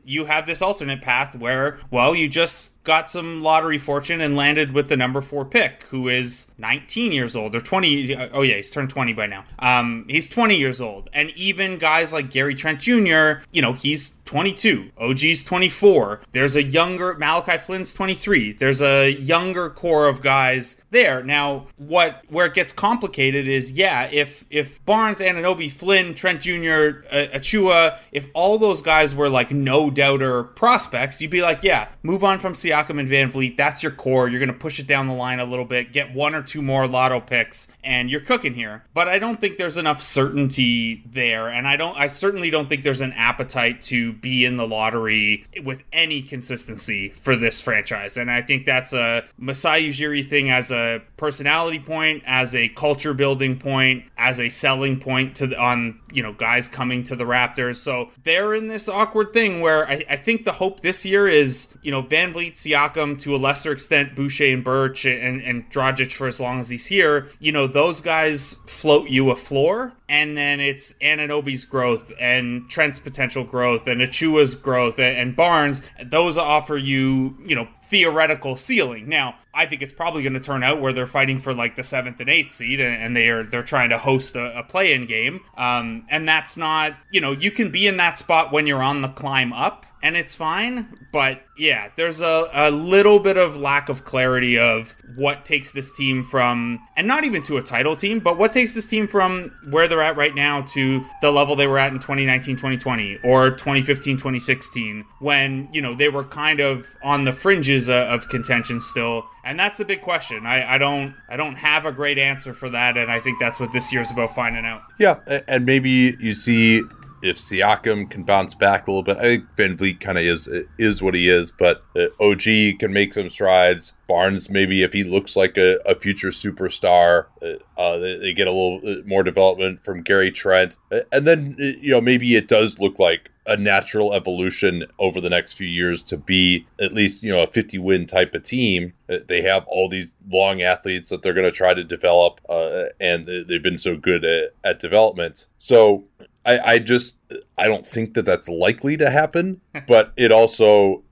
you 0.05 0.27
have 0.27 0.47
this 0.47 0.63
alternate 0.63 1.03
path 1.03 1.35
where, 1.37 1.79
well, 1.91 2.15
you 2.15 2.29
just 2.29 2.80
got 2.91 3.09
some 3.09 3.41
lottery 3.41 3.79
fortune 3.79 4.21
and 4.21 4.35
landed 4.35 4.73
with 4.73 4.89
the 4.89 4.97
number 4.97 5.21
four 5.21 5.45
pick, 5.45 5.85
who 5.91 6.09
is 6.09 6.49
19 6.59 7.13
years 7.13 7.37
old 7.37 7.55
or 7.55 7.61
20. 7.61 8.17
Oh 8.33 8.43
yeah, 8.43 8.57
he's 8.57 8.73
turned 8.73 8.91
20 8.91 9.13
by 9.13 9.27
now. 9.27 9.45
Um, 9.61 10.07
he's 10.09 10.29
20 10.29 10.57
years 10.57 10.81
old, 10.81 11.09
and 11.13 11.31
even 11.37 11.79
guys 11.79 12.13
like 12.13 12.31
Gary 12.33 12.57
Trent 12.57 12.81
Jr. 12.81 13.45
You 13.53 13.63
know, 13.63 13.75
he's 13.75 14.15
22. 14.31 14.93
OG's 14.97 15.43
24. 15.43 16.21
There's 16.31 16.55
a 16.55 16.63
younger 16.63 17.15
Malachi 17.15 17.59
Flynn's 17.59 17.93
23. 17.93 18.53
There's 18.53 18.81
a 18.81 19.11
younger 19.11 19.71
core 19.71 20.07
of 20.07 20.23
guys 20.23 20.81
there. 20.91 21.21
Now, 21.25 21.67
what 21.77 22.23
where 22.29 22.47
it 22.47 22.55
gets 22.55 22.73
complicated 22.73 23.49
is 23.49 23.73
yeah, 23.73 24.09
if 24.13 24.45
if 24.49 24.85
Barnes, 24.85 25.19
Anunoby, 25.19 25.69
Flynn, 25.69 26.15
Trent 26.15 26.43
Jr., 26.43 27.03
uh, 27.11 27.27
Achiuwa, 27.35 27.99
if 28.13 28.29
all 28.33 28.57
those 28.57 28.83
guys 28.83 29.17
were 29.17 29.29
like 29.29 29.51
no 29.51 29.91
doubter 29.91 30.45
prospects, 30.45 31.21
you'd 31.21 31.33
be 31.33 31.43
like, 31.43 31.65
yeah, 31.65 31.89
move 32.05 32.23
on 32.23 32.39
from 32.39 32.55
Siakam 32.81 33.01
and 33.01 33.09
VanVleet. 33.09 33.57
That's 33.57 33.83
your 33.83 33.93
core. 33.93 34.29
You're 34.29 34.41
going 34.41 34.53
to 34.53 34.59
push 34.59 34.79
it 34.79 34.87
down 34.87 35.09
the 35.09 35.15
line 35.15 35.41
a 35.41 35.45
little 35.45 35.65
bit, 35.65 35.93
get 35.93 36.15
one 36.15 36.35
or 36.35 36.43
two 36.43 36.63
more 36.63 36.87
lotto 36.87 37.21
picks, 37.21 37.69
and 37.85 38.11
you're 38.11 38.21
cooking 38.21 38.55
here. 38.55 38.85
But 38.95 39.09
I 39.09 39.19
don't 39.19 39.41
think 39.41 39.57
there's 39.57 39.77
enough 39.77 40.01
certainty 40.01 41.03
there, 41.07 41.49
and 41.49 41.67
I 41.67 41.77
don't. 41.77 41.97
I 41.97 42.07
certainly 42.07 42.51
don't 42.51 42.69
think 42.69 42.85
there's 42.85 43.01
an 43.01 43.13
appetite 43.13 43.83
to 43.83 44.13
be 44.13 44.45
in 44.45 44.57
the 44.57 44.67
lottery 44.67 45.45
with 45.63 45.83
any 45.93 46.23
consistency 46.23 47.11
for 47.11 47.37
this 47.37 47.61
franchise. 47.61 48.17
And 48.17 48.31
I 48.31 48.43
think 48.43 48.65
that's 48.65 48.93
a 48.93 49.25
Masai 49.39 49.91
Ujiri 49.91 50.27
thing 50.27 50.51
as 50.51 50.71
a 50.71 51.03
personality 51.17 51.79
point, 51.79 52.23
as 52.27 52.55
a 52.55 52.69
culture 52.71 53.15
building 53.15 53.59
point, 53.59 54.05
as 54.17 54.41
a 54.41 54.49
selling 54.49 54.99
point 55.01 55.37
to 55.37 55.47
the, 55.47 55.61
on 55.61 56.01
you 56.13 56.23
know 56.23 56.33
guys 56.33 56.69
coming 56.69 57.05
to 57.05 57.17
the 57.17 57.25
Raptors. 57.25 57.77
So 57.77 58.11
they're 58.25 58.55
in 58.55 58.69
this 58.69 58.89
awkward 58.89 59.33
thing 59.33 59.61
where 59.61 59.87
I, 59.87 60.05
I 60.09 60.17
think 60.17 60.45
the 60.45 60.53
hope 60.53 60.81
this 60.81 61.05
year 61.05 61.29
is 61.29 61.75
you 61.83 61.91
know 61.91 62.03
Van 62.03 62.31
VanVleet, 62.31 62.57
Siakam, 62.65 63.19
to 63.21 63.35
a 63.35 63.39
lesser 63.39 63.73
extent 63.73 64.15
Boucher 64.15 64.53
and 64.53 64.65
Birch 64.65 65.05
and 65.05 65.43
and 65.43 65.71
Dragic 65.71 66.13
for 66.13 66.27
as 66.27 66.41
long 66.41 66.61
as 66.61 66.71
he's 66.71 66.87
here. 66.87 67.29
You 67.39 67.53
know 67.53 67.67
those 67.67 68.01
guys 68.01 68.55
float 68.67 69.09
you 69.09 69.31
a 69.31 69.37
floor 69.37 69.95
and 70.11 70.37
then 70.37 70.59
it's 70.59 70.93
Anunoby's 70.95 71.65
growth 71.65 72.13
and 72.21 72.69
Trent's 72.69 72.99
potential 72.99 73.45
growth 73.45 73.87
and 73.87 74.01
Achiuwa's 74.01 74.57
growth 74.57 74.99
and, 74.99 75.17
and 75.17 75.37
Barnes. 75.37 75.81
Those 76.05 76.37
offer 76.37 76.77
you, 76.77 77.39
you 77.47 77.55
know, 77.55 77.69
theoretical 77.81 78.57
ceiling. 78.57 79.09
Now, 79.09 79.37
I 79.55 79.67
think 79.67 79.83
it's 79.83 79.93
probably 79.93 80.25
going 80.25 80.35
to 80.35 80.41
turn 80.41 80.65
out 80.65 80.81
where 80.81 80.93
they're 80.93 81.07
fighting 81.07 81.41
for 81.41 81.55
like 81.55 81.77
the 81.77 81.85
seventh 81.85 82.19
and 82.19 82.29
eighth 82.29 82.51
seed, 82.51 82.81
and, 82.81 83.01
and 83.01 83.17
they 83.17 83.29
are 83.29 83.45
they're 83.45 83.63
trying 83.63 83.91
to 83.91 83.99
host 83.99 84.35
a, 84.35 84.59
a 84.59 84.65
play-in 84.65 85.07
game. 85.07 85.43
Um, 85.57 86.07
and 86.11 86.29
that's 86.29 86.57
not, 86.57 86.97
you 87.13 87.21
know, 87.21 87.31
you 87.31 87.53
can 87.53 87.71
be 87.71 87.87
in 87.87 87.97
that 87.99 88.19
spot 88.19 88.53
when 88.53 88.67
you're 88.67 88.83
on 88.83 89.03
the 89.03 89.09
climb 89.09 89.53
up 89.53 89.87
and 90.03 90.17
it's 90.17 90.35
fine. 90.35 91.09
But 91.13 91.43
yeah, 91.57 91.91
there's 91.97 92.21
a, 92.21 92.49
a 92.53 92.71
little 92.71 93.19
bit 93.19 93.37
of 93.37 93.57
lack 93.57 93.89
of 93.89 94.05
clarity 94.05 94.59
of 94.59 94.97
what 95.15 95.45
takes 95.45 95.73
this 95.73 95.93
team 95.93 96.25
from, 96.25 96.81
and 96.97 97.07
not 97.07 97.25
even 97.25 97.43
to 97.43 97.57
a 97.57 97.63
title 97.63 97.97
team, 97.97 98.21
but 98.21 98.39
what 98.39 98.53
takes 98.53 98.73
this 98.73 98.87
team 98.87 99.07
from 99.07 99.53
where 99.71 99.89
they're 99.89 100.03
at 100.03 100.17
right 100.17 100.35
now 100.35 100.63
to 100.63 101.05
the 101.21 101.31
level 101.31 101.57
they 101.57 101.67
were 101.67 101.79
at 101.79 101.93
in 101.93 101.99
2019 101.99 102.57
2020 102.57 103.19
or 103.25 103.51
2015 103.51 104.17
2016 104.17 105.05
when, 105.19 105.69
you 105.73 105.83
know, 105.83 105.95
they 105.95 106.09
were 106.09 106.25
kind 106.25 106.61
of 106.61 106.97
on 107.03 107.25
the 107.25 107.33
fringes 107.33 107.89
of 107.89 108.29
contention 108.29 108.81
still. 108.81 109.25
And 109.45 109.59
that's 109.59 109.79
the 109.79 109.85
big 109.85 110.03
question. 110.03 110.47
I, 110.47 110.75
I 110.75 110.79
don't 110.79 111.15
I 111.29 111.37
don't 111.37 111.57
have 111.57 111.87
a 111.87 111.93
great 111.93 112.19
answer 112.19 112.53
for 112.53 112.69
that, 112.71 112.97
and 112.97 113.11
I 113.11 113.21
think 113.21 113.39
that's 113.39 113.59
what 113.59 113.73
this 113.73 113.91
year 113.93 114.03
is 114.03 114.11
about 114.11 114.35
finding 114.35 114.67
out. 114.67 114.83
Yeah, 114.99 115.21
and 115.49 115.65
maybe 115.65 116.17
you 116.21 116.35
see 116.35 116.83
if 117.23 117.39
Siakam 117.39 118.11
can 118.11 118.23
bounce 118.23 118.55
back 118.55 118.87
a 118.87 118.91
little 118.91 119.03
bit, 119.03 119.19
I 119.19 119.23
think 119.23 119.45
VanVleet 119.57 120.01
kind 120.01 120.19
of 120.19 120.25
is 120.25 120.49
is 120.79 121.03
what 121.03 121.15
he 121.15 121.29
is, 121.29 121.51
but 121.51 121.83
uh, 121.97 122.07
OG 122.21 122.79
can 122.79 122.93
make 122.93 123.15
some 123.15 123.29
strides. 123.29 123.95
Barnes, 124.09 124.51
maybe 124.51 124.83
if 124.83 124.93
he 124.93 125.05
looks 125.05 125.37
like 125.37 125.57
a, 125.57 125.79
a 125.87 125.95
future 125.95 126.31
superstar, 126.31 127.27
uh, 127.43 127.81
uh, 127.81 127.99
they, 127.99 128.19
they, 128.19 128.33
get 128.33 128.49
a 128.49 128.51
little 128.51 128.81
uh, 128.85 129.07
more 129.07 129.23
development 129.23 129.85
from 129.85 130.03
Gary 130.03 130.33
Trent, 130.33 130.77
and 131.13 131.27
then 131.27 131.57
you 131.59 131.93
know 131.93 132.01
maybe 132.01 132.35
it 132.35 132.49
does 132.49 132.79
look 132.79 132.99
like 132.99 133.31
a 133.47 133.57
natural 133.57 134.15
evolution 134.15 134.85
over 134.99 135.21
the 135.21 135.31
next 135.31 135.55
few 135.55 135.67
years 135.67 136.03
to 136.05 136.17
be 136.17 136.67
at 136.81 136.93
least 136.93 137.23
you 137.23 137.31
know 137.31 137.43
a 137.43 137.47
50 137.47 137.79
win 137.79 138.07
type 138.07 138.35
of 138.35 138.43
team. 138.43 138.93
They 139.09 139.43
have 139.43 139.65
all 139.67 139.89
these 139.89 140.15
long 140.29 140.63
athletes 140.63 141.11
that 141.11 141.23
they're 141.23 141.35
going 141.35 141.51
to 141.51 141.53
try 141.53 141.75
to 141.75 141.83
develop 141.83 142.41
uh, 142.49 142.85
and 143.01 143.27
they've 143.27 143.63
been 143.63 143.79
so 143.79 143.97
good 143.97 144.25
at, 144.25 144.55
at 144.63 144.79
development. 144.79 145.47
So 145.59 146.05
I, 146.45 146.59
I 146.75 146.79
just 146.79 147.17
I 147.57 147.67
don't 147.67 147.87
think 147.87 148.15
that 148.15 148.25
that's 148.25 148.49
likely 148.49 148.97
to 148.97 149.11
happen, 149.11 149.61
but 149.87 150.13
it 150.17 150.33
also 150.33 151.03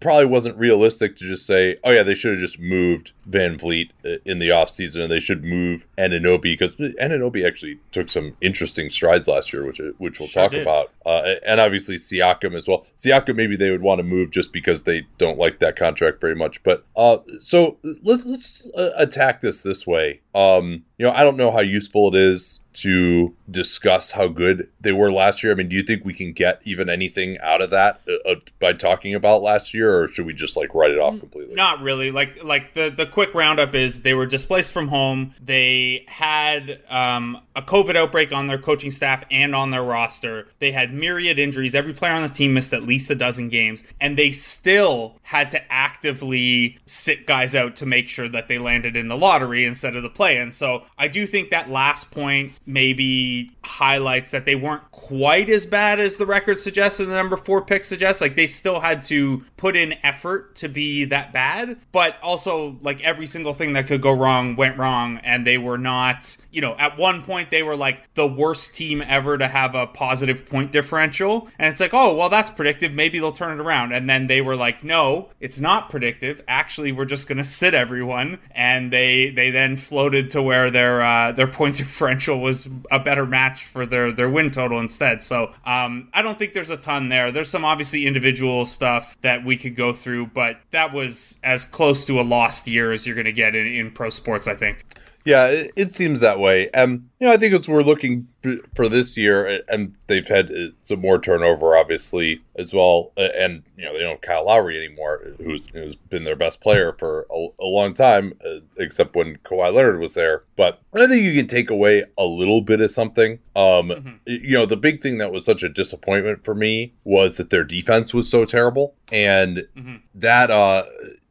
probably 0.00 0.26
wasn't 0.26 0.56
realistic 0.58 1.16
to 1.16 1.24
just 1.24 1.46
say, 1.46 1.76
oh, 1.84 1.90
yeah, 1.90 2.02
they 2.02 2.14
should 2.14 2.32
have 2.32 2.40
just 2.40 2.58
moved 2.58 3.12
VanVleet 3.28 3.90
uh, 4.04 4.18
in 4.24 4.38
the 4.38 4.48
offseason 4.48 5.02
and 5.02 5.10
they 5.10 5.20
should 5.20 5.44
move 5.44 5.86
Anunoby 5.96 6.42
because 6.42 6.76
Anunoby 6.76 7.46
actually 7.46 7.78
took 7.92 8.10
some 8.10 8.36
interesting 8.40 8.90
strides 8.90 9.28
last 9.28 9.52
year, 9.52 9.64
which 9.64 9.80
which 9.98 10.18
we'll 10.18 10.28
sure 10.28 10.42
talk 10.42 10.52
did. 10.52 10.62
about. 10.62 10.90
Uh, 11.06 11.34
and 11.46 11.60
obviously 11.60 11.96
Siakam 11.96 12.54
as 12.54 12.68
well. 12.68 12.86
Siakam, 12.96 13.36
maybe 13.36 13.56
they 13.56 13.70
would 13.70 13.82
want 13.82 13.98
to 13.98 14.04
move 14.04 14.30
just 14.30 14.52
because 14.52 14.82
they 14.82 15.06
don't 15.18 15.38
like 15.38 15.58
that 15.60 15.76
contract 15.76 16.20
very 16.20 16.34
much. 16.34 16.62
But 16.62 16.84
uh, 16.96 17.18
so 17.40 17.78
let's, 18.02 18.26
let's 18.26 18.66
uh, 18.76 18.90
attack 18.96 19.40
this 19.40 19.62
this 19.62 19.86
way. 19.86 20.20
Um, 20.34 20.84
you 20.98 21.06
know, 21.06 21.12
I 21.12 21.22
don't 21.22 21.36
know 21.36 21.50
how 21.50 21.60
useful 21.60 22.08
it 22.08 22.14
is 22.16 22.60
to 22.74 23.34
discuss 23.50 24.10
how 24.10 24.28
good 24.28 24.68
they 24.80 24.92
were 24.92 25.10
last 25.10 25.42
year? 25.42 25.52
I 25.52 25.56
mean, 25.56 25.63
do 25.68 25.76
you 25.76 25.82
think 25.82 26.04
we 26.04 26.14
can 26.14 26.32
get 26.32 26.60
even 26.64 26.88
anything 26.88 27.38
out 27.40 27.60
of 27.60 27.70
that 27.70 28.00
uh, 28.08 28.30
uh, 28.30 28.34
by 28.60 28.72
talking 28.72 29.14
about 29.14 29.42
last 29.42 29.74
year, 29.74 30.02
or 30.02 30.08
should 30.08 30.26
we 30.26 30.32
just 30.32 30.56
like 30.56 30.74
write 30.74 30.90
it 30.90 30.98
off 30.98 31.18
completely? 31.18 31.54
Not 31.54 31.80
really. 31.80 32.10
Like 32.10 32.42
like 32.44 32.74
the 32.74 32.90
the 32.90 33.06
quick 33.06 33.34
roundup 33.34 33.74
is 33.74 34.02
they 34.02 34.14
were 34.14 34.26
displaced 34.26 34.72
from 34.72 34.88
home. 34.88 35.34
They 35.42 36.04
had 36.08 36.82
um, 36.88 37.40
a 37.56 37.62
COVID 37.62 37.96
outbreak 37.96 38.32
on 38.32 38.46
their 38.46 38.58
coaching 38.58 38.90
staff 38.90 39.24
and 39.30 39.54
on 39.54 39.70
their 39.70 39.82
roster. 39.82 40.48
They 40.58 40.72
had 40.72 40.92
myriad 40.92 41.38
injuries. 41.38 41.74
Every 41.74 41.92
player 41.92 42.12
on 42.12 42.22
the 42.22 42.28
team 42.28 42.54
missed 42.54 42.72
at 42.72 42.82
least 42.82 43.10
a 43.10 43.14
dozen 43.14 43.48
games, 43.48 43.84
and 44.00 44.18
they 44.18 44.32
still 44.32 45.18
had 45.22 45.50
to 45.50 45.72
actively 45.72 46.78
sit 46.86 47.26
guys 47.26 47.54
out 47.54 47.76
to 47.76 47.86
make 47.86 48.08
sure 48.08 48.28
that 48.28 48.48
they 48.48 48.58
landed 48.58 48.96
in 48.96 49.08
the 49.08 49.16
lottery 49.16 49.64
instead 49.64 49.96
of 49.96 50.02
the 50.02 50.10
play. 50.10 50.36
And 50.36 50.54
so 50.54 50.84
I 50.98 51.08
do 51.08 51.26
think 51.26 51.50
that 51.50 51.70
last 51.70 52.10
point 52.10 52.52
maybe 52.66 53.50
highlights 53.64 54.30
that 54.30 54.44
they 54.44 54.54
weren't 54.54 54.90
quite 54.90 55.48
as 55.54 55.66
bad 55.66 56.00
as 56.00 56.16
the 56.16 56.26
record 56.26 56.60
suggests 56.60 57.00
and 57.00 57.10
the 57.10 57.14
number 57.14 57.36
four 57.36 57.62
pick 57.62 57.84
suggests. 57.84 58.20
Like 58.20 58.34
they 58.34 58.46
still 58.46 58.80
had 58.80 59.02
to 59.04 59.44
put 59.56 59.76
in 59.76 59.94
effort 60.02 60.56
to 60.56 60.68
be 60.68 61.04
that 61.06 61.32
bad, 61.32 61.78
but 61.92 62.16
also 62.22 62.78
like 62.82 63.02
every 63.02 63.26
single 63.26 63.52
thing 63.52 63.72
that 63.74 63.86
could 63.86 64.02
go 64.02 64.12
wrong 64.12 64.56
went 64.56 64.78
wrong, 64.78 65.18
and 65.18 65.46
they 65.46 65.58
were 65.58 65.78
not, 65.78 66.36
you 66.50 66.60
know, 66.60 66.76
at 66.76 66.98
one 66.98 67.22
point 67.22 67.50
they 67.50 67.62
were 67.62 67.76
like 67.76 68.14
the 68.14 68.26
worst 68.26 68.74
team 68.74 69.02
ever 69.06 69.38
to 69.38 69.48
have 69.48 69.74
a 69.74 69.86
positive 69.86 70.46
point 70.46 70.72
differential. 70.72 71.48
And 71.58 71.70
it's 71.70 71.80
like, 71.80 71.94
oh, 71.94 72.14
well, 72.14 72.28
that's 72.28 72.50
predictive. 72.50 72.92
Maybe 72.92 73.18
they'll 73.18 73.32
turn 73.32 73.58
it 73.58 73.62
around. 73.62 73.92
And 73.92 74.08
then 74.08 74.26
they 74.26 74.40
were 74.40 74.56
like, 74.56 74.82
no, 74.82 75.30
it's 75.40 75.58
not 75.58 75.88
predictive. 75.88 76.42
Actually, 76.48 76.92
we're 76.92 77.04
just 77.04 77.28
to 77.28 77.44
sit 77.44 77.74
everyone. 77.74 78.38
And 78.50 78.92
they 78.92 79.30
they 79.30 79.50
then 79.50 79.76
floated 79.76 80.30
to 80.32 80.42
where 80.42 80.70
their 80.70 81.02
uh, 81.02 81.32
their 81.32 81.46
point 81.46 81.76
differential 81.84 82.40
was 82.40 82.68
a 82.90 82.98
better 82.98 83.26
match 83.26 83.64
for 83.64 83.86
their 83.86 84.12
their 84.12 84.28
win 84.28 84.50
total 84.50 84.80
instead. 84.80 85.22
So 85.22 85.43
um, 85.64 86.08
I 86.12 86.22
don't 86.22 86.38
think 86.38 86.52
there's 86.52 86.70
a 86.70 86.76
ton 86.76 87.08
there. 87.08 87.32
There's 87.32 87.50
some 87.50 87.64
obviously 87.64 88.06
individual 88.06 88.66
stuff 88.66 89.16
that 89.22 89.44
we 89.44 89.56
could 89.56 89.76
go 89.76 89.92
through, 89.92 90.26
but 90.28 90.58
that 90.70 90.92
was 90.92 91.38
as 91.42 91.64
close 91.64 92.04
to 92.06 92.20
a 92.20 92.22
lost 92.22 92.66
year 92.66 92.92
as 92.92 93.06
you're 93.06 93.16
going 93.16 93.24
to 93.24 93.32
get 93.32 93.54
in, 93.54 93.66
in 93.66 93.90
pro 93.90 94.10
sports, 94.10 94.46
I 94.46 94.54
think. 94.54 94.84
Yeah, 95.24 95.46
it, 95.46 95.72
it, 95.74 95.92
seems 95.92 96.20
that 96.20 96.38
way. 96.38 96.70
Um, 96.72 97.10
you 97.18 97.26
know, 97.26 97.32
I 97.32 97.38
think 97.38 97.54
as 97.54 97.66
we're 97.66 97.82
looking 97.82 98.28
for, 98.40 98.56
for, 98.74 98.88
this 98.90 99.16
year, 99.16 99.62
and 99.68 99.94
they've 100.06 100.26
had 100.26 100.50
uh, 100.50 100.68
some 100.82 101.00
more 101.00 101.18
turnover, 101.18 101.78
obviously, 101.78 102.42
as 102.56 102.74
well. 102.74 103.12
And 103.16 103.62
you 103.76 103.86
know, 103.86 103.94
they 103.94 104.00
don't 104.00 104.10
have 104.10 104.20
Kyle 104.20 104.44
Lowry 104.44 104.76
anymore, 104.76 105.22
who's 105.38 105.68
who's 105.68 105.94
been 105.94 106.24
their 106.24 106.36
best 106.36 106.60
player 106.60 106.94
for 106.98 107.26
a, 107.30 107.46
a 107.58 107.64
long 107.64 107.94
time, 107.94 108.34
uh, 108.44 108.60
except 108.76 109.16
when 109.16 109.36
Kawhi 109.38 109.72
Leonard 109.72 109.98
was 109.98 110.12
there. 110.12 110.44
But 110.56 110.82
I 110.92 111.06
think 111.06 111.22
you 111.22 111.34
can 111.34 111.46
take 111.46 111.70
away 111.70 112.04
a 112.18 112.24
little 112.24 112.60
bit 112.60 112.82
of 112.82 112.90
something. 112.90 113.38
Um, 113.56 113.88
mm-hmm. 113.88 114.10
you 114.26 114.58
know, 114.58 114.66
the 114.66 114.76
big 114.76 115.02
thing 115.02 115.16
that 115.18 115.32
was 115.32 115.46
such 115.46 115.62
a 115.62 115.70
disappointment 115.70 116.44
for 116.44 116.54
me 116.54 116.92
was 117.04 117.38
that 117.38 117.48
their 117.48 117.64
defense 117.64 118.12
was 118.12 118.28
so 118.28 118.44
terrible, 118.44 118.94
and 119.10 119.66
mm-hmm. 119.74 119.96
that 120.14 120.50
uh, 120.50 120.82